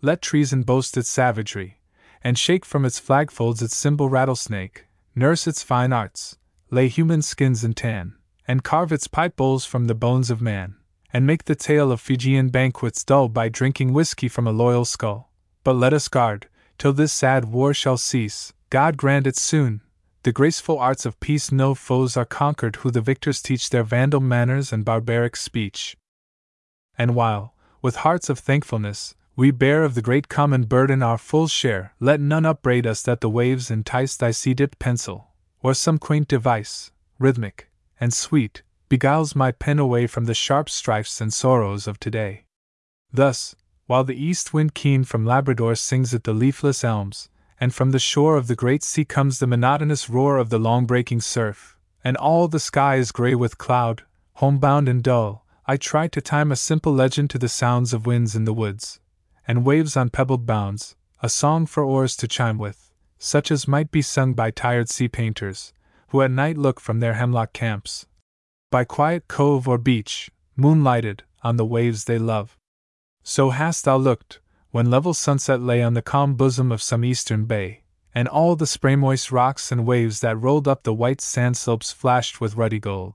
Let 0.00 0.22
treason 0.22 0.62
boast 0.62 0.96
its 0.96 1.08
savagery, 1.08 1.75
and 2.26 2.36
shake 2.36 2.64
from 2.64 2.84
its 2.84 2.98
flagfolds 2.98 3.62
its 3.62 3.76
symbol 3.76 4.08
rattlesnake, 4.08 4.86
nurse 5.14 5.46
its 5.46 5.62
fine 5.62 5.92
arts, 5.92 6.36
lay 6.72 6.88
human 6.88 7.22
skins 7.22 7.62
in 7.62 7.72
tan, 7.72 8.16
and 8.48 8.64
carve 8.64 8.90
its 8.90 9.06
pipe 9.06 9.36
bowls 9.36 9.64
from 9.64 9.86
the 9.86 9.94
bones 9.94 10.28
of 10.28 10.40
man, 10.40 10.74
and 11.12 11.24
make 11.24 11.44
the 11.44 11.54
tale 11.54 11.92
of 11.92 12.00
Fijian 12.00 12.48
banquets 12.48 13.04
dull 13.04 13.28
by 13.28 13.48
drinking 13.48 13.92
whiskey 13.92 14.26
from 14.26 14.48
a 14.48 14.50
loyal 14.50 14.84
skull. 14.84 15.30
But 15.62 15.76
let 15.76 15.92
us 15.92 16.08
guard, 16.08 16.48
till 16.78 16.92
this 16.92 17.12
sad 17.12 17.44
war 17.44 17.72
shall 17.72 17.96
cease, 17.96 18.52
God 18.70 18.96
grant 18.96 19.28
it 19.28 19.36
soon. 19.36 19.82
The 20.24 20.32
graceful 20.32 20.80
arts 20.80 21.06
of 21.06 21.20
peace 21.20 21.52
no 21.52 21.76
foes 21.76 22.16
are 22.16 22.24
conquered 22.24 22.74
who 22.74 22.90
the 22.90 23.00
victors 23.00 23.40
teach 23.40 23.70
their 23.70 23.84
vandal 23.84 24.18
manners 24.18 24.72
and 24.72 24.84
barbaric 24.84 25.36
speech. 25.36 25.96
And 26.98 27.14
while, 27.14 27.54
with 27.82 28.02
hearts 28.02 28.28
of 28.28 28.40
thankfulness, 28.40 29.14
we 29.36 29.50
bear 29.50 29.84
of 29.84 29.94
the 29.94 30.02
great 30.02 30.28
common 30.28 30.64
burden 30.64 31.02
our 31.02 31.18
full 31.18 31.46
share, 31.46 31.92
let 32.00 32.18
none 32.18 32.46
upbraid 32.46 32.86
us 32.86 33.02
that 33.02 33.20
the 33.20 33.28
waves 33.28 33.70
entice 33.70 34.16
thy 34.16 34.30
sea 34.30 34.54
dipped 34.54 34.78
pencil, 34.78 35.28
or 35.62 35.74
some 35.74 35.98
quaint 35.98 36.26
device, 36.26 36.90
rhythmic 37.18 37.68
and 38.00 38.14
sweet, 38.14 38.62
beguiles 38.88 39.36
my 39.36 39.52
pen 39.52 39.78
away 39.78 40.06
from 40.06 40.24
the 40.24 40.34
sharp 40.34 40.70
strifes 40.70 41.20
and 41.20 41.34
sorrows 41.34 41.86
of 41.86 42.00
today. 42.00 42.44
Thus, 43.12 43.54
while 43.86 44.04
the 44.04 44.16
east 44.16 44.54
wind 44.54 44.74
keen 44.74 45.04
from 45.04 45.24
Labrador 45.26 45.74
sings 45.74 46.14
at 46.14 46.24
the 46.24 46.32
leafless 46.32 46.82
elms, 46.82 47.28
and 47.60 47.74
from 47.74 47.90
the 47.90 47.98
shore 47.98 48.36
of 48.36 48.46
the 48.46 48.56
great 48.56 48.82
sea 48.82 49.04
comes 49.04 49.38
the 49.38 49.46
monotonous 49.46 50.10
roar 50.10 50.38
of 50.38 50.50
the 50.50 50.58
long 50.58 50.86
breaking 50.86 51.20
surf, 51.20 51.76
and 52.02 52.16
all 52.16 52.48
the 52.48 52.58
sky 52.58 52.96
is 52.96 53.12
gray 53.12 53.34
with 53.34 53.58
cloud, 53.58 54.02
homebound 54.34 54.88
and 54.88 55.02
dull, 55.02 55.44
I 55.66 55.76
try 55.76 56.08
to 56.08 56.20
time 56.20 56.52
a 56.52 56.56
simple 56.56 56.92
legend 56.92 57.30
to 57.30 57.38
the 57.38 57.48
sounds 57.48 57.92
of 57.92 58.06
winds 58.06 58.36
in 58.36 58.44
the 58.44 58.54
woods, 58.54 59.00
and 59.46 59.64
waves 59.64 59.96
on 59.96 60.10
pebbled 60.10 60.46
bounds, 60.46 60.96
a 61.22 61.28
song 61.28 61.66
for 61.66 61.82
oars 61.82 62.16
to 62.16 62.28
chime 62.28 62.58
with, 62.58 62.92
such 63.18 63.50
as 63.50 63.68
might 63.68 63.90
be 63.90 64.02
sung 64.02 64.34
by 64.34 64.50
tired 64.50 64.88
sea 64.88 65.08
painters, 65.08 65.72
who 66.08 66.22
at 66.22 66.30
night 66.30 66.56
look 66.56 66.80
from 66.80 67.00
their 67.00 67.14
hemlock 67.14 67.52
camps, 67.52 68.06
by 68.70 68.84
quiet 68.84 69.28
cove 69.28 69.66
or 69.66 69.78
beach, 69.78 70.30
moonlighted, 70.56 71.22
on 71.42 71.56
the 71.56 71.64
waves 71.64 72.04
they 72.04 72.18
love. 72.18 72.56
So 73.22 73.50
hast 73.50 73.84
thou 73.84 73.96
looked, 73.96 74.40
when 74.70 74.90
level 74.90 75.14
sunset 75.14 75.60
lay 75.60 75.82
on 75.82 75.94
the 75.94 76.02
calm 76.02 76.34
bosom 76.34 76.72
of 76.72 76.82
some 76.82 77.04
eastern 77.04 77.44
bay, 77.44 77.82
and 78.14 78.28
all 78.28 78.56
the 78.56 78.66
spray 78.66 78.96
moist 78.96 79.30
rocks 79.30 79.70
and 79.70 79.86
waves 79.86 80.20
that 80.20 80.36
rolled 80.36 80.66
up 80.66 80.82
the 80.82 80.94
white 80.94 81.20
sand 81.20 81.56
slopes 81.56 81.92
flashed 81.92 82.40
with 82.40 82.56
ruddy 82.56 82.78
gold. 82.78 83.14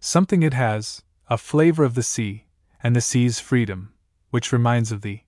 Something 0.00 0.42
it 0.42 0.54
has, 0.54 1.02
a 1.28 1.38
flavor 1.38 1.84
of 1.84 1.94
the 1.94 2.02
sea, 2.02 2.46
and 2.82 2.94
the 2.94 3.00
sea's 3.00 3.40
freedom, 3.40 3.92
which 4.30 4.52
reminds 4.52 4.92
of 4.92 5.02
thee. 5.02 5.24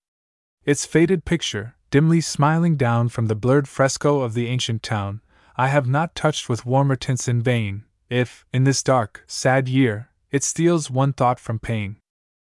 Its 0.71 0.87
faded 0.87 1.25
picture, 1.25 1.75
dimly 1.91 2.21
smiling 2.21 2.77
down 2.77 3.09
from 3.09 3.27
the 3.27 3.35
blurred 3.35 3.67
fresco 3.67 4.21
of 4.21 4.35
the 4.35 4.47
ancient 4.47 4.85
town, 4.85 5.21
I 5.57 5.67
have 5.67 5.89
not 5.89 6.15
touched 6.15 6.49
with 6.49 6.65
warmer 6.65 6.95
tints 6.95 7.27
in 7.27 7.43
vain, 7.43 7.87
if, 8.09 8.45
in 8.53 8.63
this 8.63 8.81
dark, 8.81 9.25
sad 9.27 9.69
year, 9.69 10.11
it 10.31 10.45
steals 10.45 10.89
one 10.89 11.13
thought 11.13 11.41
from 11.41 11.59
pain. 11.59 11.97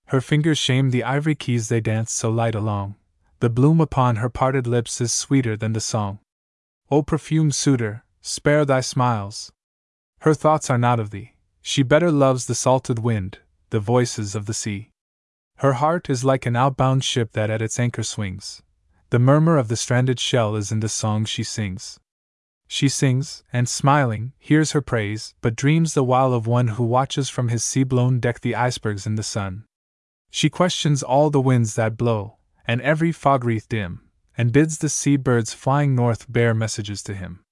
Her 0.07 0.19
fingers 0.19 0.57
shame 0.57 0.89
the 0.89 1.05
ivory 1.05 1.35
keys 1.35 1.69
they 1.69 1.79
dance 1.79 2.11
so 2.11 2.29
light 2.29 2.53
along. 2.53 2.95
The 3.39 3.49
bloom 3.49 3.79
upon 3.79 4.17
her 4.17 4.27
parted 4.27 4.67
lips 4.67 4.99
is 4.99 5.13
sweeter 5.13 5.55
than 5.55 5.71
the 5.71 5.79
song. 5.79 6.19
O 6.89 7.03
perfumed 7.03 7.55
suitor, 7.55 8.03
spare 8.19 8.65
thy 8.65 8.81
smiles. 8.81 9.53
Her 10.19 10.33
thoughts 10.33 10.69
are 10.69 10.77
not 10.77 10.99
of 10.99 11.11
thee. 11.11 11.35
She 11.61 11.81
better 11.81 12.11
loves 12.11 12.47
the 12.47 12.55
salted 12.55 12.99
wind, 12.99 13.39
the 13.69 13.79
voices 13.79 14.35
of 14.35 14.47
the 14.47 14.53
sea. 14.53 14.90
Her 15.61 15.73
heart 15.73 16.09
is 16.09 16.23
like 16.23 16.47
an 16.47 16.55
outbound 16.55 17.03
ship 17.03 17.33
that 17.33 17.51
at 17.51 17.61
its 17.61 17.79
anchor 17.79 18.01
swings. 18.01 18.63
The 19.11 19.19
murmur 19.19 19.57
of 19.57 19.67
the 19.67 19.75
stranded 19.75 20.19
shell 20.19 20.55
is 20.55 20.71
in 20.71 20.79
the 20.79 20.89
song 20.89 21.23
she 21.23 21.43
sings. 21.43 21.99
She 22.67 22.89
sings, 22.89 23.43
and 23.53 23.69
smiling, 23.69 24.33
hears 24.39 24.71
her 24.71 24.81
praise, 24.81 25.35
but 25.39 25.55
dreams 25.55 25.93
the 25.93 26.03
while 26.03 26.33
of 26.33 26.47
one 26.47 26.69
who 26.69 26.83
watches 26.83 27.29
from 27.29 27.49
his 27.49 27.63
sea 27.63 27.83
blown 27.83 28.19
deck 28.19 28.39
the 28.39 28.55
icebergs 28.55 29.05
in 29.05 29.13
the 29.13 29.21
sun. 29.21 29.65
She 30.31 30.49
questions 30.49 31.03
all 31.03 31.29
the 31.29 31.39
winds 31.39 31.75
that 31.75 31.95
blow, 31.95 32.37
and 32.65 32.81
every 32.81 33.11
fog 33.11 33.45
wreath 33.45 33.69
dim, 33.69 34.01
and 34.35 34.51
bids 34.51 34.79
the 34.79 34.89
sea 34.89 35.15
birds 35.15 35.53
flying 35.53 35.93
north 35.93 36.25
bear 36.27 36.55
messages 36.55 37.03
to 37.03 37.13
him. 37.13 37.43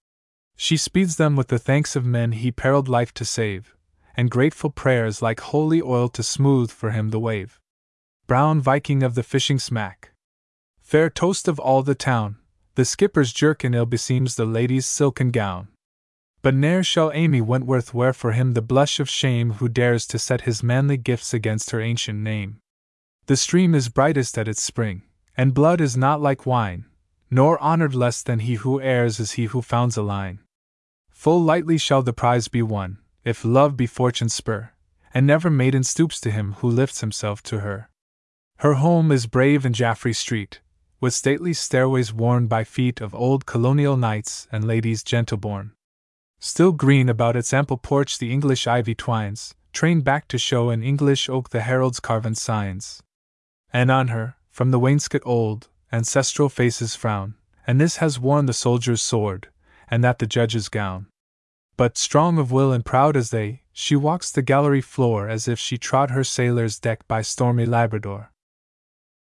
She 0.56 0.78
speeds 0.78 1.18
them 1.18 1.36
with 1.36 1.50
the 1.50 1.60
thanks 1.60 1.96
of 1.96 2.06
men 2.06 2.32
he 2.32 2.52
periled 2.52 2.90
life 2.90 3.14
to 3.14 3.24
save, 3.24 3.76
and 4.18 4.32
grateful 4.32 4.72
prayers 4.72 5.22
like 5.22 5.42
holy 5.42 5.80
oil 5.80 6.10
to 6.10 6.24
smooth 6.24 6.72
for 6.72 6.90
him 6.90 7.10
the 7.10 7.20
wave. 7.20 7.60
Brown 8.30 8.62
Viking 8.62 9.02
of 9.02 9.16
the 9.16 9.24
fishing 9.24 9.58
smack. 9.58 10.12
Fair 10.84 11.10
toast 11.10 11.48
of 11.48 11.58
all 11.58 11.82
the 11.82 11.96
town, 11.96 12.38
the 12.76 12.86
skipper's 12.86 13.34
jerkin 13.34 13.74
ill 13.74 13.88
beseems 13.88 14.36
the 14.36 14.46
lady's 14.46 14.86
silken 14.86 15.32
gown. 15.32 15.70
But 16.44 16.54
ne'er 16.54 16.84
shall 16.84 17.12
Amy 17.12 17.42
Wentworth 17.42 17.92
wear 17.92 18.14
for 18.14 18.34
him 18.34 18.52
the 18.52 18.62
blush 18.62 19.00
of 19.00 19.10
shame 19.10 19.54
who 19.54 19.68
dares 19.68 20.06
to 20.06 20.20
set 20.20 20.42
his 20.42 20.62
manly 20.62 20.96
gifts 20.96 21.34
against 21.34 21.72
her 21.72 21.82
ancient 21.82 22.20
name. 22.20 22.60
The 23.26 23.36
stream 23.36 23.74
is 23.74 23.90
brightest 23.90 24.38
at 24.38 24.48
its 24.48 24.62
spring, 24.62 25.02
and 25.36 25.56
blood 25.56 25.82
is 25.82 25.98
not 25.98 26.22
like 26.22 26.46
wine, 26.46 26.86
nor 27.32 27.60
honored 27.60 27.96
less 27.96 28.22
than 28.22 28.42
he 28.42 28.54
who 28.62 28.80
errs 28.80 29.20
is 29.20 29.32
he 29.32 29.46
who 29.46 29.64
founds 29.64 29.98
a 29.98 30.04
line. 30.04 30.38
Full 31.10 31.42
lightly 31.42 31.80
shall 31.80 32.04
the 32.04 32.14
prize 32.14 32.48
be 32.48 32.62
won, 32.62 33.00
if 33.26 33.44
love 33.44 33.76
be 33.76 33.88
fortune's 33.88 34.36
spur, 34.36 34.70
and 35.16 35.26
never 35.26 35.50
maiden 35.50 35.84
stoops 35.84 36.22
to 36.22 36.30
him 36.30 36.54
who 36.60 36.70
lifts 36.70 37.02
himself 37.02 37.42
to 37.42 37.62
her. 37.62 37.89
Her 38.60 38.74
home 38.74 39.10
is 39.10 39.26
brave 39.26 39.66
in 39.66 39.72
Jaffrey 39.72 40.12
Street, 40.12 40.60
with 41.00 41.14
stately 41.14 41.54
stairways 41.54 42.12
worn 42.12 42.48
by 42.48 42.66
feet 42.66 43.00
of 43.00 43.16
old 43.16 43.46
colonial 43.46 43.96
knights 43.96 44.50
and 44.52 44.66
ladies 44.68 45.02
gentle 45.02 45.38
born. 45.38 45.72
Still 46.42 46.74
green 46.74 47.08
about 47.08 47.38
its 47.38 47.54
ample 47.54 47.78
porch 47.78 48.18
the 48.18 48.34
English 48.34 48.68
ivy 48.68 48.94
twines, 48.94 49.56
trained 49.72 50.04
back 50.04 50.28
to 50.28 50.38
show 50.38 50.72
in 50.72 50.84
English 50.84 51.30
oak 51.30 51.52
the 51.52 51.62
herald's 51.62 52.02
carven 52.02 52.36
signs. 52.36 53.02
And 53.72 53.90
on 53.90 54.10
her, 54.10 54.36
from 54.52 54.72
the 54.72 54.80
wainscot 54.80 55.22
old, 55.24 55.70
ancestral 55.90 56.50
faces 56.50 56.96
frown, 56.96 57.36
and 57.66 57.80
this 57.80 57.98
has 57.98 58.20
worn 58.20 58.46
the 58.46 58.52
soldier's 58.52 59.02
sword, 59.02 59.48
and 59.90 60.04
that 60.04 60.20
the 60.20 60.28
judge's 60.28 60.68
gown. 60.68 61.08
But 61.78 61.98
strong 61.98 62.38
of 62.38 62.52
will 62.52 62.74
and 62.74 62.84
proud 62.84 63.16
as 63.16 63.30
they, 63.30 63.62
she 63.72 63.96
walks 63.96 64.30
the 64.34 64.42
gallery 64.42 64.82
floor 64.82 65.30
as 65.30 65.48
if 65.48 65.58
she 65.58 65.78
trod 65.78 66.12
her 66.12 66.26
sailor's 66.26 66.78
deck 66.78 67.08
by 67.08 67.22
stormy 67.22 67.66
Labrador. 67.66 68.32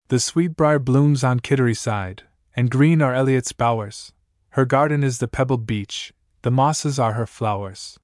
The 0.09 0.19
sweetbriar 0.19 0.79
blooms 0.79 1.21
on 1.25 1.41
Kittery 1.41 1.73
side, 1.73 2.23
and 2.55 2.71
green 2.71 3.01
are 3.01 3.13
Eliot's 3.13 3.51
bowers. 3.51 4.13
Her 4.51 4.63
garden 4.63 5.03
is 5.03 5.17
the 5.17 5.27
pebbled 5.27 5.67
beach, 5.67 6.13
the 6.43 6.51
mosses 6.51 6.97
are 6.97 7.11
her 7.13 7.25
flowers. 7.25 7.99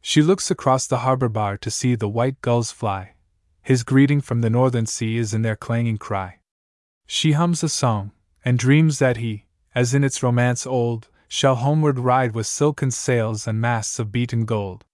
She 0.00 0.22
looks 0.22 0.52
across 0.52 0.86
the 0.86 0.98
harbor 0.98 1.28
bar 1.28 1.56
to 1.58 1.68
see 1.70 1.96
the 1.96 2.08
white 2.08 2.40
gulls 2.42 2.70
fly. 2.70 3.14
His 3.60 3.82
greeting 3.82 4.20
from 4.20 4.40
the 4.40 4.50
northern 4.50 4.86
sea 4.86 5.16
is 5.16 5.34
in 5.34 5.42
their 5.42 5.56
clanging 5.56 5.98
cry. 5.98 6.38
She 7.08 7.32
hums 7.32 7.64
a 7.64 7.68
song, 7.68 8.12
and 8.44 8.56
dreams 8.56 9.00
that 9.00 9.16
he, 9.16 9.46
as 9.74 9.94
in 9.94 10.04
its 10.04 10.22
romance 10.22 10.64
old, 10.64 11.08
shall 11.26 11.56
homeward 11.56 11.98
ride 11.98 12.36
with 12.36 12.46
silken 12.46 12.92
sails 12.92 13.48
and 13.48 13.60
masts 13.60 13.98
of 13.98 14.12
beaten 14.12 14.44
gold. 14.44 14.84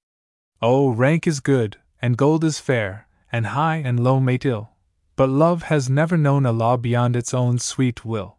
Oh, 0.62 0.88
rank 0.88 1.26
is 1.26 1.40
good, 1.40 1.76
and 2.00 2.16
gold 2.16 2.42
is 2.42 2.58
fair, 2.58 3.06
and 3.30 3.48
high 3.48 3.76
and 3.76 4.00
low 4.00 4.18
mate 4.18 4.46
ill, 4.46 4.70
but 5.18 5.28
love 5.28 5.64
has 5.64 5.90
never 5.90 6.16
known 6.16 6.46
a 6.46 6.52
law 6.52 6.76
beyond 6.76 7.16
its 7.16 7.34
own 7.34 7.58
sweet 7.58 8.04
will. 8.04 8.38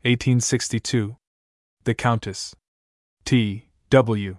1862. 0.00 1.14
The 1.84 1.94
Countess. 1.94 2.56
T. 3.26 3.68
W. 3.90 4.38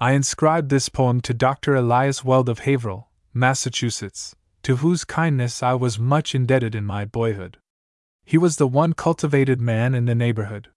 I 0.00 0.12
inscribed 0.12 0.70
this 0.70 0.88
poem 0.88 1.20
to 1.20 1.34
Dr. 1.34 1.74
Elias 1.74 2.24
Weld 2.24 2.48
of 2.48 2.60
Haverhill, 2.60 3.10
Massachusetts, 3.34 4.34
to 4.62 4.76
whose 4.76 5.04
kindness 5.04 5.62
I 5.62 5.74
was 5.74 5.98
much 5.98 6.34
indebted 6.34 6.74
in 6.74 6.86
my 6.86 7.04
boyhood. 7.04 7.58
He 8.24 8.38
was 8.38 8.56
the 8.56 8.66
one 8.66 8.94
cultivated 8.94 9.60
man 9.60 9.94
in 9.94 10.06
the 10.06 10.14
neighborhood. 10.14 10.68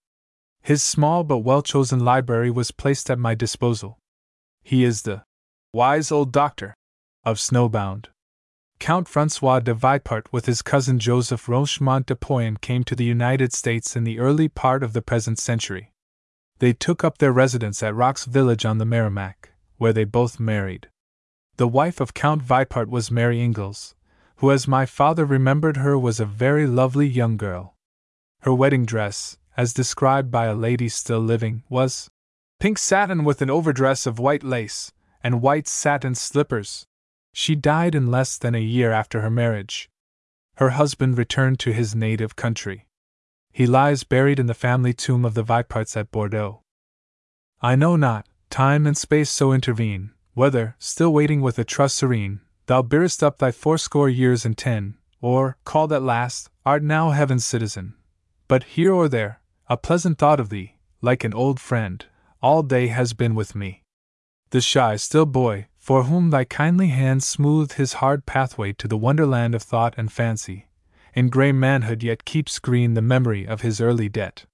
His 0.60 0.82
small 0.82 1.24
but 1.24 1.38
well 1.38 1.62
chosen 1.62 2.00
library 2.00 2.50
was 2.50 2.70
placed 2.70 3.08
at 3.08 3.18
my 3.18 3.34
disposal. 3.34 3.98
He 4.62 4.84
is 4.84 5.02
the 5.02 5.22
wise 5.72 6.12
old 6.12 6.32
doctor 6.32 6.74
of 7.24 7.38
Snowbound. 7.38 8.08
Count 8.80 9.08
Francois 9.08 9.60
de 9.60 9.74
Vipart 9.74 10.26
with 10.30 10.46
his 10.46 10.62
cousin 10.62 10.98
Joseph 10.98 11.46
Rochemont 11.46 12.06
de 12.06 12.14
Poyen 12.14 12.60
came 12.60 12.84
to 12.84 12.94
the 12.94 13.04
United 13.04 13.52
States 13.52 13.96
in 13.96 14.04
the 14.04 14.18
early 14.18 14.48
part 14.48 14.82
of 14.82 14.92
the 14.92 15.02
present 15.02 15.38
century. 15.38 15.92
They 16.60 16.72
took 16.72 17.02
up 17.02 17.18
their 17.18 17.32
residence 17.32 17.82
at 17.82 17.94
Rock's 17.94 18.24
Village 18.24 18.64
on 18.64 18.78
the 18.78 18.84
Merrimack, 18.84 19.50
where 19.76 19.92
they 19.92 20.04
both 20.04 20.40
married. 20.40 20.88
The 21.56 21.68
wife 21.68 22.00
of 22.00 22.14
Count 22.14 22.42
Vipart 22.42 22.88
was 22.88 23.10
Mary 23.10 23.40
Ingalls, 23.40 23.94
who, 24.36 24.50
as 24.52 24.68
my 24.68 24.86
father 24.86 25.24
remembered 25.24 25.78
her, 25.78 25.98
was 25.98 26.20
a 26.20 26.24
very 26.24 26.66
lovely 26.66 27.08
young 27.08 27.36
girl. 27.36 27.74
Her 28.42 28.54
wedding 28.54 28.86
dress, 28.86 29.36
as 29.56 29.74
described 29.74 30.30
by 30.30 30.46
a 30.46 30.54
lady 30.54 30.88
still 30.88 31.20
living, 31.20 31.64
was 31.68 32.08
pink 32.60 32.78
satin 32.78 33.24
with 33.24 33.42
an 33.42 33.50
overdress 33.50 34.06
of 34.06 34.20
white 34.20 34.44
lace, 34.44 34.92
and 35.22 35.42
white 35.42 35.66
satin 35.66 36.14
slippers. 36.14 36.86
She 37.40 37.54
died 37.54 37.94
in 37.94 38.10
less 38.10 38.36
than 38.36 38.56
a 38.56 38.70
year 38.76 38.90
after 38.90 39.20
her 39.20 39.30
marriage. 39.30 39.88
Her 40.56 40.70
husband 40.70 41.16
returned 41.16 41.60
to 41.60 41.72
his 41.72 41.94
native 41.94 42.34
country. 42.34 42.88
He 43.52 43.64
lies 43.64 44.02
buried 44.02 44.40
in 44.40 44.46
the 44.46 44.54
family 44.54 44.92
tomb 44.92 45.24
of 45.24 45.34
the 45.34 45.44
Viparts 45.44 45.96
at 45.96 46.10
Bordeaux. 46.10 46.62
I 47.62 47.76
know 47.76 47.94
not, 47.94 48.26
time 48.50 48.88
and 48.88 48.96
space 48.96 49.30
so 49.30 49.52
intervene, 49.52 50.10
whether, 50.34 50.74
still 50.80 51.12
waiting 51.12 51.40
with 51.40 51.60
a 51.60 51.64
trust 51.64 51.94
serene, 51.94 52.40
thou 52.66 52.82
bearest 52.82 53.22
up 53.22 53.38
thy 53.38 53.52
fourscore 53.52 54.08
years 54.08 54.44
and 54.44 54.58
ten, 54.58 54.98
or, 55.20 55.58
called 55.64 55.92
at 55.92 56.02
last, 56.02 56.50
art 56.66 56.82
now 56.82 57.10
heaven's 57.10 57.46
citizen. 57.46 57.94
But 58.48 58.64
here 58.64 58.92
or 58.92 59.08
there, 59.08 59.40
a 59.68 59.76
pleasant 59.76 60.18
thought 60.18 60.40
of 60.40 60.48
thee, 60.48 60.74
like 61.00 61.22
an 61.22 61.34
old 61.34 61.60
friend, 61.60 62.04
all 62.42 62.64
day 62.64 62.88
has 62.88 63.12
been 63.12 63.36
with 63.36 63.54
me. 63.54 63.84
The 64.50 64.60
shy, 64.60 64.96
still 64.96 65.24
boy, 65.24 65.67
for 65.88 66.02
whom 66.02 66.28
thy 66.28 66.44
kindly 66.44 66.88
hand 66.88 67.22
smoothed 67.22 67.72
his 67.72 67.94
hard 67.94 68.26
pathway 68.26 68.74
to 68.74 68.86
the 68.86 68.98
wonderland 68.98 69.54
of 69.54 69.62
thought 69.62 69.94
and 69.96 70.12
fancy, 70.12 70.68
in 71.14 71.30
grey 71.30 71.50
manhood 71.50 72.02
yet 72.02 72.26
keeps 72.26 72.58
green 72.58 72.92
the 72.92 73.00
memory 73.00 73.46
of 73.46 73.62
his 73.62 73.80
early 73.80 74.06
debt. 74.06 74.44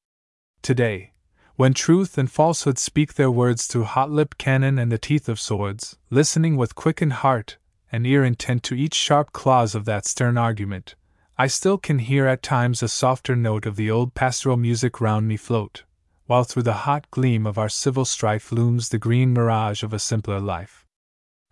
Today, 0.62 1.12
when 1.56 1.74
truth 1.74 2.16
and 2.16 2.30
falsehood 2.30 2.78
speak 2.78 3.14
their 3.14 3.32
words 3.32 3.66
through 3.66 3.82
hot 3.82 4.12
lipped 4.12 4.38
cannon 4.38 4.78
and 4.78 4.92
the 4.92 4.96
teeth 4.96 5.28
of 5.28 5.40
swords, 5.40 5.98
listening 6.08 6.56
with 6.56 6.76
quickened 6.76 7.14
heart 7.14 7.58
and 7.90 8.06
ear 8.06 8.22
intent 8.22 8.62
to 8.62 8.76
each 8.76 8.94
sharp 8.94 9.32
clause 9.32 9.74
of 9.74 9.86
that 9.86 10.06
stern 10.06 10.38
argument, 10.38 10.94
I 11.36 11.48
still 11.48 11.78
can 11.78 11.98
hear 11.98 12.28
at 12.28 12.44
times 12.44 12.80
a 12.80 12.86
softer 12.86 13.34
note 13.34 13.66
of 13.66 13.74
the 13.74 13.90
old 13.90 14.14
pastoral 14.14 14.56
music 14.56 15.00
round 15.00 15.26
me 15.26 15.36
float, 15.36 15.82
while 16.26 16.44
through 16.44 16.62
the 16.62 16.84
hot 16.86 17.10
gleam 17.10 17.44
of 17.44 17.58
our 17.58 17.68
civil 17.68 18.04
strife 18.04 18.52
looms 18.52 18.90
the 18.90 18.98
green 18.98 19.32
mirage 19.32 19.82
of 19.82 19.92
a 19.92 19.98
simpler 19.98 20.38
life. 20.38 20.83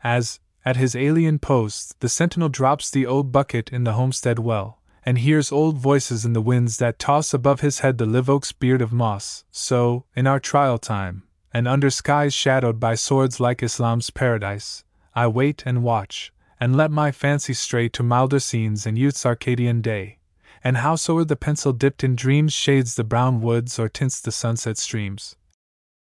As, 0.05 0.41
at 0.65 0.77
his 0.77 0.97
alien 0.97 1.39
post, 1.39 1.99
the 2.01 2.09
sentinel 2.09 2.49
drops 2.49 2.91
the 2.91 3.07
old 3.07 3.31
bucket 3.31 3.71
in 3.73 3.85
the 3.85 3.93
homestead 3.93 4.39
well, 4.39 4.81
and 5.05 5.19
hears 5.19 5.53
old 5.53 5.77
voices 5.77 6.25
in 6.25 6.33
the 6.33 6.41
winds 6.41 6.79
that 6.79 6.99
toss 6.99 7.33
above 7.33 7.61
his 7.61 7.81
head 7.81 7.99
the 7.99 8.07
live 8.07 8.29
oak's 8.29 8.53
beard 8.53 8.83
of 8.83 8.93
moss, 8.93 9.45
so, 9.51 10.05
in 10.15 10.27
our 10.27 10.41
trial 10.41 10.79
time, 10.79 11.23
and 11.53 11.69
under 11.69 11.91
skies 11.91 12.35
shadowed 12.35 12.81
by 12.81 12.95
swords 12.95 13.41
like 13.41 13.63
Islam's 13.63 14.11
paradise, 14.11 14.85
I 15.15 15.27
wait 15.27 15.63
and 15.67 15.83
watch, 15.83 16.33
and 16.59 16.77
let 16.77 16.91
my 16.91 17.11
fancy 17.13 17.55
stray 17.55 17.89
to 17.91 18.03
milder 18.03 18.41
scenes 18.41 18.87
in 18.87 18.97
youth's 18.97 19.27
Arcadian 19.27 19.83
day. 19.83 20.19
And 20.65 20.77
howsoe'er 20.77 21.25
the 21.25 21.37
pencil 21.37 21.73
dipped 21.73 22.05
in 22.05 22.15
dreams 22.15 22.53
shades 22.53 22.95
the 22.95 23.03
brown 23.03 23.41
woods 23.41 23.81
or 23.81 23.89
tints 23.89 24.21
the 24.21 24.31
sunset 24.31 24.79
streams, 24.79 25.35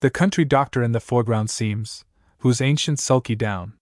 the 0.01 0.09
country 0.09 0.43
doctor 0.43 0.83
in 0.83 0.91
the 0.91 0.99
foreground 0.99 1.49
seems, 1.49 2.03
whose 2.39 2.59
ancient 2.59 2.99
sulky 2.99 3.35
down 3.35 3.73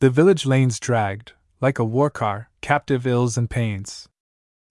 the 0.00 0.10
village 0.10 0.44
lanes 0.44 0.80
dragged, 0.80 1.32
like 1.60 1.78
a 1.78 1.84
war 1.84 2.10
car, 2.10 2.50
captive 2.60 3.06
ills 3.06 3.38
and 3.38 3.48
pains. 3.48 4.08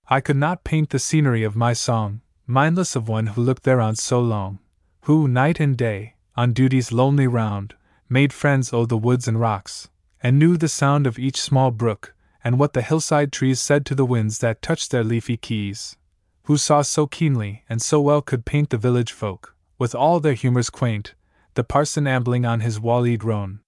I 0.08 0.19
could 0.19 0.38
not 0.38 0.64
paint 0.64 0.90
the 0.90 1.00
scenery 1.00 1.43
of 1.43 1.56
my 1.56 1.74
song, 1.74 2.22
mindless 2.45 2.95
of 2.95 3.08
one 3.08 3.27
who 3.27 3.42
looked 3.42 3.64
thereon 3.64 3.95
so 3.95 4.19
long, 4.19 4.60
who, 5.03 5.27
night 5.27 5.60
and 5.60 5.77
day, 5.77 6.16
on 6.35 6.53
duty's 6.53 6.92
lonely 6.92 7.27
round, 7.27 7.76
made 8.10 8.34
friends 8.34 8.74
o' 8.74 8.85
the 8.85 8.98
woods 8.98 9.27
and 9.27 9.40
rocks, 9.40 9.90
and 10.22 10.38
knew 10.38 10.58
the 10.58 10.68
sound 10.68 11.08
of 11.08 11.18
each 11.18 11.42
small 11.42 11.72
brook, 11.72 12.14
and 12.43 12.60
what 12.60 12.74
the 12.74 12.82
hillside 12.82 13.32
trees 13.32 13.61
said 13.61 13.85
to 13.85 13.95
the 13.95 14.06
winds 14.06 14.40
that 14.40 14.61
touched 14.61 14.92
their 14.92 15.03
leafy 15.03 15.38
keys, 15.38 15.95
who 16.43 16.58
saw 16.58 16.82
so 16.82 17.08
keenly 17.08 17.64
and 17.69 17.82
so 17.82 18.02
well 18.02 18.22
could 18.22 18.45
paint 18.45 18.69
the 18.69 18.77
village 18.77 19.11
folk, 19.11 19.56
with 19.80 19.95
all 19.95 20.19
their 20.19 20.34
humors 20.34 20.69
quaint, 20.69 21.16
the 21.53 21.64
parson 21.64 22.06
ambling 22.06 22.45
on 22.45 22.60
his 22.60 22.80
wall-eyed 22.80 23.24
roan. 23.24 23.61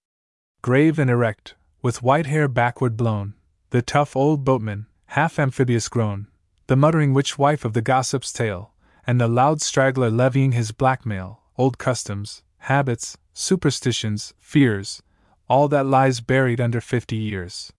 Grave 0.66 0.98
and 0.98 1.08
erect, 1.08 1.54
with 1.80 2.02
white 2.02 2.26
hair 2.26 2.48
backward 2.48 2.96
blown, 2.96 3.34
the 3.70 3.82
tough 3.82 4.16
old 4.16 4.44
boatman, 4.44 4.86
half 5.10 5.38
amphibious 5.38 5.88
grown, 5.88 6.26
the 6.66 6.74
muttering 6.74 7.14
witch 7.14 7.38
wife 7.38 7.64
of 7.64 7.72
the 7.72 7.80
gossip's 7.80 8.32
tale, 8.32 8.72
and 9.06 9.20
the 9.20 9.28
loud 9.28 9.62
straggler 9.62 10.10
levying 10.10 10.50
his 10.50 10.72
blackmail, 10.72 11.40
old 11.56 11.78
customs, 11.78 12.42
habits, 12.58 13.16
superstitions, 13.32 14.34
fears, 14.40 15.04
all 15.48 15.68
that 15.68 15.86
lies 15.86 16.20
buried 16.20 16.60
under 16.60 16.80
fifty 16.80 17.14
years. 17.14 17.72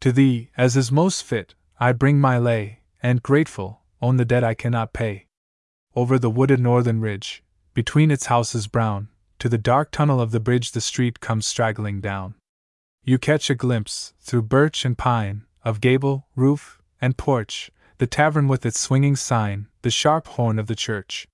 To 0.00 0.10
thee, 0.10 0.48
as 0.56 0.78
is 0.78 0.90
most 0.90 1.22
fit, 1.22 1.54
I 1.78 1.92
bring 1.92 2.18
my 2.18 2.38
lay, 2.38 2.80
and, 3.02 3.22
grateful, 3.22 3.82
own 4.00 4.16
the 4.16 4.24
debt 4.24 4.42
I 4.42 4.54
cannot 4.54 4.94
pay. 4.94 5.26
Over 5.94 6.18
the 6.18 6.30
wooded 6.30 6.58
northern 6.58 7.02
ridge, 7.02 7.44
between 7.74 8.10
its 8.10 8.26
houses 8.32 8.66
brown, 8.66 9.08
to 9.38 9.48
the 9.48 9.58
dark 9.58 9.90
tunnel 9.90 10.20
of 10.20 10.30
the 10.30 10.40
bridge 10.40 10.72
the 10.72 10.80
street 10.80 11.20
comes 11.20 11.46
straggling 11.46 12.00
down. 12.00 12.34
You 13.02 13.18
catch 13.18 13.50
a 13.50 13.54
glimpse, 13.54 14.14
through 14.20 14.42
birch 14.42 14.84
and 14.84 14.96
pine, 14.96 15.44
of 15.64 15.80
gable, 15.80 16.26
roof, 16.36 16.80
and 17.00 17.16
porch, 17.16 17.70
the 17.98 18.06
tavern 18.06 18.48
with 18.48 18.64
its 18.64 18.80
swinging 18.80 19.16
sign, 19.16 19.66
the 19.82 19.90
sharp 19.90 20.26
horn 20.26 20.58
of 20.58 20.66
the 20.66 20.74
church. 20.74 21.28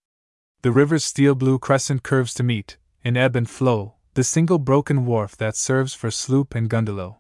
The 0.63 0.73
river's 0.73 1.05
steel 1.05 1.35
blue 1.35 1.59
crescent 1.59 2.03
curves 2.03 2.35
to 2.35 2.43
meet, 2.43 2.77
in 3.03 3.17
ebb 3.17 3.37
and 3.37 3.49
flow, 3.49 3.95
the 4.15 4.25
single 4.25 4.59
broken 4.59 5.07
wharf 5.07 5.37
that 5.37 5.57
serves 5.57 5.95
for 5.95 6.11
sloop 6.11 6.55
and 6.55 6.69
gundelow. 6.69 7.17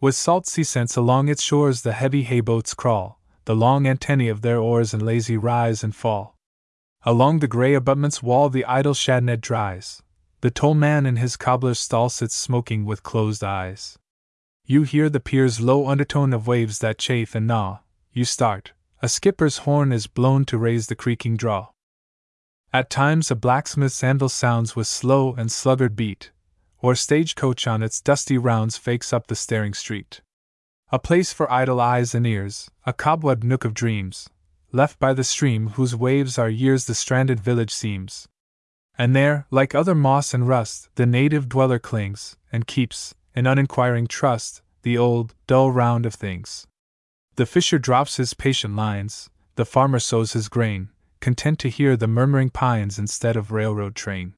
With 0.00 0.14
salt 0.14 0.46
sea 0.46 0.64
scents 0.64 0.96
along 0.96 1.28
its 1.28 1.42
shores 1.42 1.82
the 1.82 1.92
heavy 1.92 2.22
hay 2.22 2.40
boats 2.40 2.74
crawl, 2.74 3.20
the 3.44 3.56
long 3.56 3.86
antennae 3.86 4.28
of 4.28 4.42
their 4.42 4.58
oars 4.58 4.94
in 4.94 5.04
lazy 5.04 5.36
rise 5.36 5.84
and 5.84 5.94
fall. 5.94 6.31
Along 7.04 7.40
the 7.40 7.48
grey 7.48 7.74
abutment's 7.74 8.22
wall 8.22 8.48
the 8.48 8.64
idle 8.64 8.94
shadnet 8.94 9.40
dries. 9.40 10.02
The 10.40 10.52
toll 10.52 10.74
man 10.74 11.04
in 11.04 11.16
his 11.16 11.36
cobbler's 11.36 11.80
stall 11.80 12.08
sits 12.08 12.36
smoking 12.36 12.84
with 12.84 13.02
closed 13.02 13.42
eyes. 13.42 13.98
You 14.64 14.84
hear 14.84 15.08
the 15.08 15.18
pier's 15.18 15.60
low 15.60 15.88
undertone 15.88 16.32
of 16.32 16.46
waves 16.46 16.78
that 16.78 16.98
chafe 16.98 17.34
and 17.34 17.48
gnaw. 17.48 17.78
You 18.12 18.24
start. 18.24 18.72
A 19.02 19.08
skipper's 19.08 19.58
horn 19.58 19.90
is 19.90 20.06
blown 20.06 20.44
to 20.44 20.58
raise 20.58 20.86
the 20.86 20.94
creaking 20.94 21.36
draw. 21.36 21.70
At 22.72 22.88
times 22.88 23.32
a 23.32 23.34
blacksmith's 23.34 24.04
anvil 24.04 24.28
sounds 24.28 24.76
with 24.76 24.86
slow 24.86 25.34
and 25.34 25.50
sluggard 25.50 25.96
beat, 25.96 26.30
or 26.78 26.94
stagecoach 26.94 27.66
on 27.66 27.82
its 27.82 28.00
dusty 28.00 28.38
rounds 28.38 28.76
fakes 28.76 29.12
up 29.12 29.26
the 29.26 29.34
staring 29.34 29.74
street. 29.74 30.20
A 30.92 31.00
place 31.00 31.32
for 31.32 31.50
idle 31.50 31.80
eyes 31.80 32.14
and 32.14 32.26
ears, 32.26 32.70
a 32.86 32.92
cobweb 32.92 33.42
nook 33.42 33.64
of 33.64 33.74
dreams, 33.74 34.28
left 34.72 34.98
by 34.98 35.12
the 35.12 35.24
stream 35.24 35.68
whose 35.70 35.94
waves 35.94 36.38
are 36.38 36.48
years 36.48 36.86
the 36.86 36.94
stranded 36.94 37.38
village 37.38 37.70
seems. 37.70 38.28
And 38.98 39.14
there, 39.14 39.46
like 39.50 39.74
other 39.74 39.94
moss 39.94 40.34
and 40.34 40.48
rust, 40.48 40.88
the 40.96 41.06
native 41.06 41.48
dweller 41.48 41.78
clings, 41.78 42.36
and 42.50 42.66
keeps, 42.66 43.14
in 43.34 43.46
uninquiring 43.46 44.06
trust, 44.06 44.62
the 44.82 44.98
old, 44.98 45.34
dull 45.46 45.70
round 45.70 46.06
of 46.06 46.14
things. 46.14 46.66
The 47.36 47.46
fisher 47.46 47.78
drops 47.78 48.16
his 48.16 48.34
patient 48.34 48.76
lines, 48.76 49.30
the 49.54 49.64
farmer 49.64 49.98
sows 49.98 50.32
his 50.32 50.48
grain, 50.48 50.90
content 51.20 51.58
to 51.60 51.70
hear 51.70 51.96
the 51.96 52.08
murmuring 52.08 52.50
pines 52.50 52.98
instead 52.98 53.36
of 53.36 53.52
railroad 53.52 53.94
train. 53.94 54.34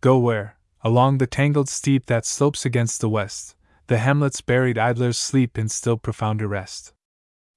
Go 0.00 0.18
where, 0.18 0.56
along 0.82 1.18
the 1.18 1.26
tangled 1.26 1.68
steep 1.68 2.06
that 2.06 2.24
slopes 2.24 2.64
against 2.64 3.00
the 3.00 3.08
west, 3.08 3.56
the 3.88 3.98
hamlet's 3.98 4.40
buried 4.40 4.78
idlers 4.78 5.18
sleep 5.18 5.58
in 5.58 5.68
still 5.68 5.96
profounder 5.96 6.46
rest. 6.46 6.92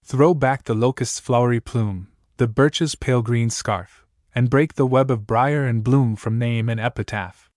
Throw 0.06 0.34
back 0.34 0.66
the 0.66 0.74
locust's 0.76 1.20
flowery 1.20 1.62
plume, 1.62 2.10
the 2.36 2.48
birch's 2.48 2.94
pale 2.94 3.22
green 3.22 3.50
scarf, 3.50 4.06
and 4.36 4.50
break 4.50 4.74
the 4.74 4.86
web 4.86 5.10
of 5.10 5.26
briar 5.26 5.66
and 5.66 5.82
bloom 5.82 6.18
from 6.18 6.38
name 6.38 6.68
and 6.68 6.78
epitaph. 6.78 7.50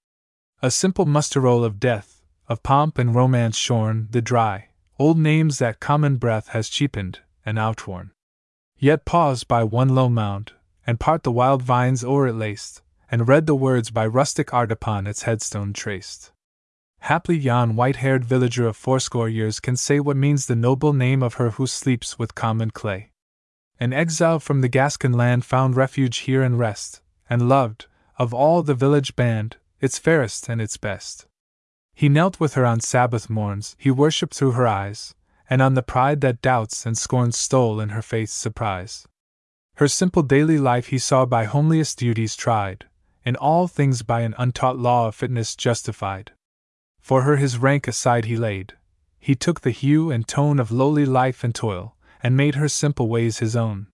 A 0.63 0.71
simple 0.71 1.07
muster 1.07 1.41
roll 1.41 1.65
of 1.65 1.81
death, 1.81 2.23
of 2.49 2.63
pomp 2.63 2.99
and 2.99 3.15
romance 3.15 3.57
shorn, 3.57 4.07
the 4.13 4.23
dry, 4.23 4.69
old 4.97 5.19
names 5.19 5.59
that 5.59 5.81
common 5.81 6.19
breath 6.19 6.49
has 6.49 6.69
cheapened 6.69 7.19
and 7.45 7.59
outworn. 7.59 8.13
Yet 8.79 9.05
pause 9.05 9.43
by 9.43 9.65
one 9.65 9.89
low 9.89 10.09
mound, 10.09 10.53
and 10.87 11.01
part 11.01 11.25
the 11.25 11.33
wild 11.33 11.63
vines 11.63 12.05
o'er 12.05 12.29
it 12.29 12.35
laced, 12.35 12.81
and 13.11 13.27
read 13.27 13.47
the 13.47 13.57
words 13.57 13.91
by 13.91 14.07
rustic 14.07 14.55
art 14.55 14.71
upon 14.71 15.09
its 15.09 15.23
headstone 15.23 15.73
traced. 15.73 16.31
Haply 17.07 17.37
yon 17.39 17.77
white 17.77 17.95
haired 18.03 18.25
villager 18.25 18.67
of 18.67 18.77
fourscore 18.77 19.29
years 19.29 19.61
can 19.61 19.77
say 19.77 20.01
what 20.01 20.17
means 20.17 20.47
the 20.47 20.57
noble 20.57 20.93
name 20.93 21.23
of 21.23 21.35
her 21.35 21.51
who 21.51 21.65
sleeps 21.69 22.19
with 22.19 22.35
common 22.35 22.73
clay. 22.73 23.13
An 23.79 23.93
exile 23.93 24.41
from 24.41 24.61
the 24.61 24.69
Gascon 24.69 25.13
land 25.13 25.45
found 25.45 25.77
refuge 25.77 26.17
here 26.27 26.43
and 26.43 26.59
rest, 26.59 27.03
and 27.31 27.49
loved, 27.49 27.87
of 28.19 28.35
all 28.35 28.65
the 28.65 28.75
village 28.75 29.15
band, 29.15 29.57
its 29.81 30.01
fairest 30.01 30.49
and 30.49 30.61
its 30.61 30.77
best. 30.77 31.29
He 31.95 32.09
knelt 32.09 32.41
with 32.41 32.55
her 32.55 32.67
on 32.67 32.81
Sabbath 32.81 33.31
morns, 33.31 33.77
he 33.79 33.93
worshipped 33.93 34.35
through 34.35 34.59
her 34.59 34.67
eyes, 34.67 35.15
and 35.49 35.63
on 35.63 35.75
the 35.75 35.85
pride 35.85 36.21
that 36.23 36.43
doubts 36.43 36.85
and 36.85 36.99
scorns 36.99 37.39
stole 37.39 37.79
in 37.79 37.91
her 37.91 38.03
faith's 38.03 38.33
surprise. 38.33 39.07
Her 39.77 39.87
simple 39.87 40.25
daily 40.25 40.59
life 40.59 40.89
he 40.89 40.99
saw 40.99 41.25
by 41.25 41.45
homeliest 41.45 42.01
duties 42.01 42.35
tried, 42.35 42.87
in 43.25 43.37
all 43.37 43.69
things 43.69 44.03
by 44.03 44.23
an 44.23 44.35
untaught 44.39 44.77
law 44.77 45.07
of 45.07 45.15
fitness 45.15 45.55
justified. 45.55 46.33
For 47.07 47.23
her 47.23 47.37
his 47.37 47.57
rank 47.57 47.87
aside 47.87 48.25
he 48.25 48.37
laid. 48.37 48.73
He 49.21 49.37
took 49.37 49.61
the 49.61 49.71
hue 49.71 50.11
and 50.11 50.27
tone 50.27 50.59
of 50.59 50.73
lowly 50.73 51.07
life 51.07 51.45
and 51.45 51.55
toil, 51.55 51.95
and 52.21 52.37
made 52.37 52.57
her 52.57 52.69
simple 52.69 53.09
ways 53.09 53.39
his 53.39 53.55
own. 53.55 53.87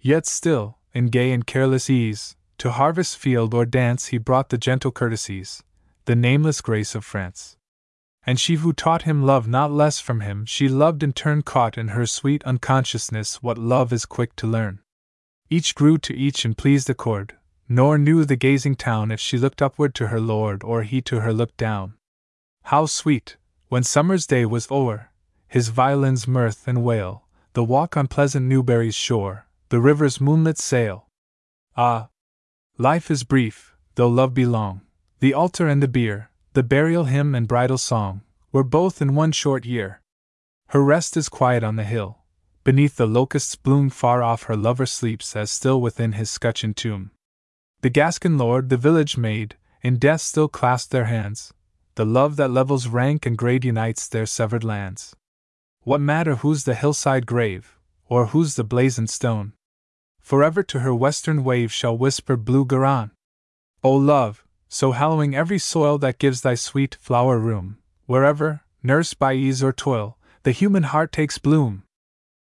Yet 0.00 0.26
still, 0.26 0.76
in 0.92 1.10
gay 1.10 1.30
and 1.30 1.46
careless 1.46 1.88
ease, 1.88 2.34
to 2.58 2.72
harvest 2.72 3.16
field 3.16 3.54
or 3.54 3.64
dance 3.64 4.06
he 4.06 4.18
brought 4.18 4.48
the 4.48 4.58
gentle 4.58 4.90
courtesies, 4.90 5.62
the 6.06 6.16
nameless 6.16 6.60
grace 6.60 6.96
of 6.96 7.04
France. 7.04 7.56
And 8.26 8.40
she 8.40 8.56
who 8.56 8.72
taught 8.72 9.02
him 9.02 9.22
love 9.22 9.46
not 9.46 9.70
less 9.70 10.00
from 10.00 10.18
him, 10.18 10.44
she 10.44 10.68
loved 10.68 11.04
in 11.04 11.12
turn 11.12 11.42
caught 11.42 11.78
in 11.78 11.94
her 11.94 12.04
sweet 12.04 12.42
unconsciousness 12.42 13.40
what 13.40 13.58
love 13.58 13.92
is 13.92 14.04
quick 14.04 14.34
to 14.34 14.48
learn. 14.48 14.80
Each 15.50 15.72
grew 15.72 15.98
to 15.98 16.16
each 16.16 16.44
in 16.44 16.56
pleased 16.56 16.90
accord, 16.90 17.36
nor 17.68 17.96
knew 17.96 18.24
the 18.24 18.34
gazing 18.34 18.74
town 18.74 19.12
if 19.12 19.20
she 19.20 19.38
looked 19.38 19.62
upward 19.62 19.94
to 19.94 20.08
her 20.08 20.18
lord 20.18 20.64
or 20.64 20.82
he 20.82 21.00
to 21.02 21.20
her 21.20 21.32
looked 21.32 21.56
down. 21.56 21.94
How 22.64 22.86
sweet, 22.86 23.36
when 23.68 23.82
summer's 23.82 24.26
day 24.26 24.44
was 24.44 24.70
o'er, 24.70 25.10
his 25.48 25.68
violin's 25.68 26.28
mirth 26.28 26.68
and 26.68 26.84
wail, 26.84 27.24
the 27.52 27.64
walk 27.64 27.96
on 27.96 28.06
pleasant 28.06 28.46
Newbury's 28.46 28.94
shore, 28.94 29.46
the 29.70 29.80
river's 29.80 30.20
moonlit 30.20 30.58
sail. 30.58 31.08
Ah! 31.76 32.08
Life 32.78 33.10
is 33.10 33.24
brief, 33.24 33.74
though 33.96 34.08
love 34.08 34.34
be 34.34 34.46
long. 34.46 34.82
The 35.18 35.34
altar 35.34 35.68
and 35.68 35.82
the 35.82 35.88
bier, 35.88 36.30
the 36.52 36.62
burial 36.62 37.04
hymn 37.04 37.34
and 37.34 37.48
bridal 37.48 37.78
song, 37.78 38.22
were 38.52 38.64
both 38.64 39.02
in 39.02 39.14
one 39.14 39.32
short 39.32 39.64
year. 39.64 40.00
Her 40.68 40.82
rest 40.82 41.16
is 41.16 41.28
quiet 41.28 41.64
on 41.64 41.76
the 41.76 41.84
hill. 41.84 42.18
Beneath 42.62 42.96
the 42.96 43.06
locust's 43.06 43.56
bloom 43.56 43.90
far 43.90 44.22
off 44.22 44.44
her 44.44 44.56
lover 44.56 44.86
sleeps 44.86 45.34
as 45.34 45.50
still 45.50 45.80
within 45.80 46.12
his 46.12 46.30
scutcheon 46.30 46.74
tomb. 46.74 47.10
The 47.80 47.90
Gascon 47.90 48.38
lord, 48.38 48.68
the 48.68 48.76
village 48.76 49.16
maid, 49.16 49.56
in 49.82 49.96
death 49.96 50.20
still 50.20 50.48
clasp 50.48 50.90
their 50.90 51.06
hands, 51.06 51.52
the 52.00 52.06
love 52.06 52.36
that 52.36 52.50
levels 52.50 52.88
rank 52.88 53.26
and 53.26 53.36
grade 53.36 53.62
unites 53.62 54.08
their 54.08 54.24
severed 54.24 54.64
lands. 54.64 55.14
What 55.82 56.00
matter 56.00 56.36
whose 56.36 56.64
the 56.64 56.74
hillside 56.74 57.26
grave, 57.26 57.78
or 58.08 58.28
whose 58.28 58.54
the 58.54 58.64
blazoned 58.64 59.10
stone? 59.10 59.52
Forever 60.18 60.62
to 60.62 60.78
her 60.78 60.94
western 60.94 61.44
wave 61.44 61.70
shall 61.70 61.98
whisper 61.98 62.38
blue 62.38 62.64
Garonne. 62.64 63.10
O 63.84 63.92
love, 63.94 64.46
so 64.66 64.92
hallowing 64.92 65.34
every 65.34 65.58
soil 65.58 65.98
that 65.98 66.18
gives 66.18 66.40
thy 66.40 66.54
sweet 66.54 66.94
flower 66.94 67.38
room, 67.38 67.76
wherever, 68.06 68.62
nursed 68.82 69.18
by 69.18 69.34
ease 69.34 69.62
or 69.62 69.70
toil, 69.70 70.16
the 70.42 70.52
human 70.52 70.84
heart 70.84 71.12
takes 71.12 71.36
bloom. 71.36 71.82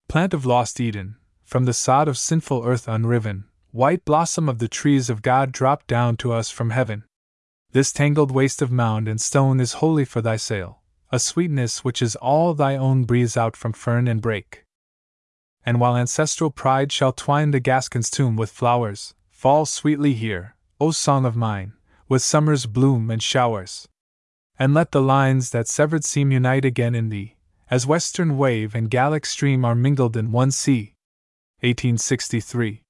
Plant 0.10 0.34
of 0.34 0.46
lost 0.46 0.82
Eden, 0.82 1.16
from 1.46 1.64
the 1.64 1.74
sod 1.74 2.10
of 2.10 2.18
sinful 2.18 2.66
earth 2.66 2.90
unriven, 2.90 3.46
white 3.72 4.04
blossom 4.04 4.50
of 4.50 4.60
the 4.60 4.68
trees 4.68 5.10
of 5.10 5.22
God 5.22 5.54
drop 5.54 5.88
down 5.88 6.18
to 6.18 6.34
us 6.34 6.50
from 6.50 6.72
heaven. 6.72 7.06
This 7.76 7.92
tangled 7.92 8.32
waste 8.32 8.62
of 8.62 8.72
mound 8.72 9.10
and 9.10 9.20
stone 9.20 9.60
is 9.60 9.84
holy 9.84 10.06
for 10.06 10.22
thy 10.22 10.38
sail, 10.38 10.80
a 11.12 11.20
sweetness 11.20 11.84
which 11.84 12.02
is 12.02 12.16
all 12.16 12.54
thy 12.54 12.78
own 12.78 13.04
breathes 13.04 13.36
out 13.36 13.58
from 13.58 13.74
fern 13.74 14.08
and 14.08 14.22
brake. 14.22 14.64
And 15.66 15.82
while 15.82 15.98
ancestral 15.98 16.52
pride 16.52 16.94
shall 16.94 17.12
twine 17.12 17.52
the 17.52 17.60
Gascon's 17.60 18.10
tomb 18.10 18.38
with 18.38 18.50
flowers, 18.50 19.14
fall 19.30 19.66
sweetly 19.66 20.14
here, 20.14 20.56
O 20.80 20.92
song 20.92 21.26
of 21.26 21.36
mine, 21.36 21.74
with 22.08 22.22
summer's 22.22 22.66
bloom 22.66 23.12
and 23.12 23.22
showers. 23.22 23.90
And 24.58 24.74
let 24.74 24.94
the 24.94 25.02
lines 25.02 25.50
that 25.50 25.68
severed 25.68 26.06
seem 26.06 26.32
unite 26.32 26.64
again 26.64 26.96
in 26.96 27.10
thee, 27.10 27.36
as 27.70 27.86
western 27.86 28.38
wave 28.38 28.74
and 28.74 28.90
Gallic 28.90 29.26
stream 29.26 29.66
are 29.66 29.76
mingled 29.76 30.16
in 30.16 30.32
one 30.32 30.52
sea. 30.52 30.94
1863. 31.60 32.85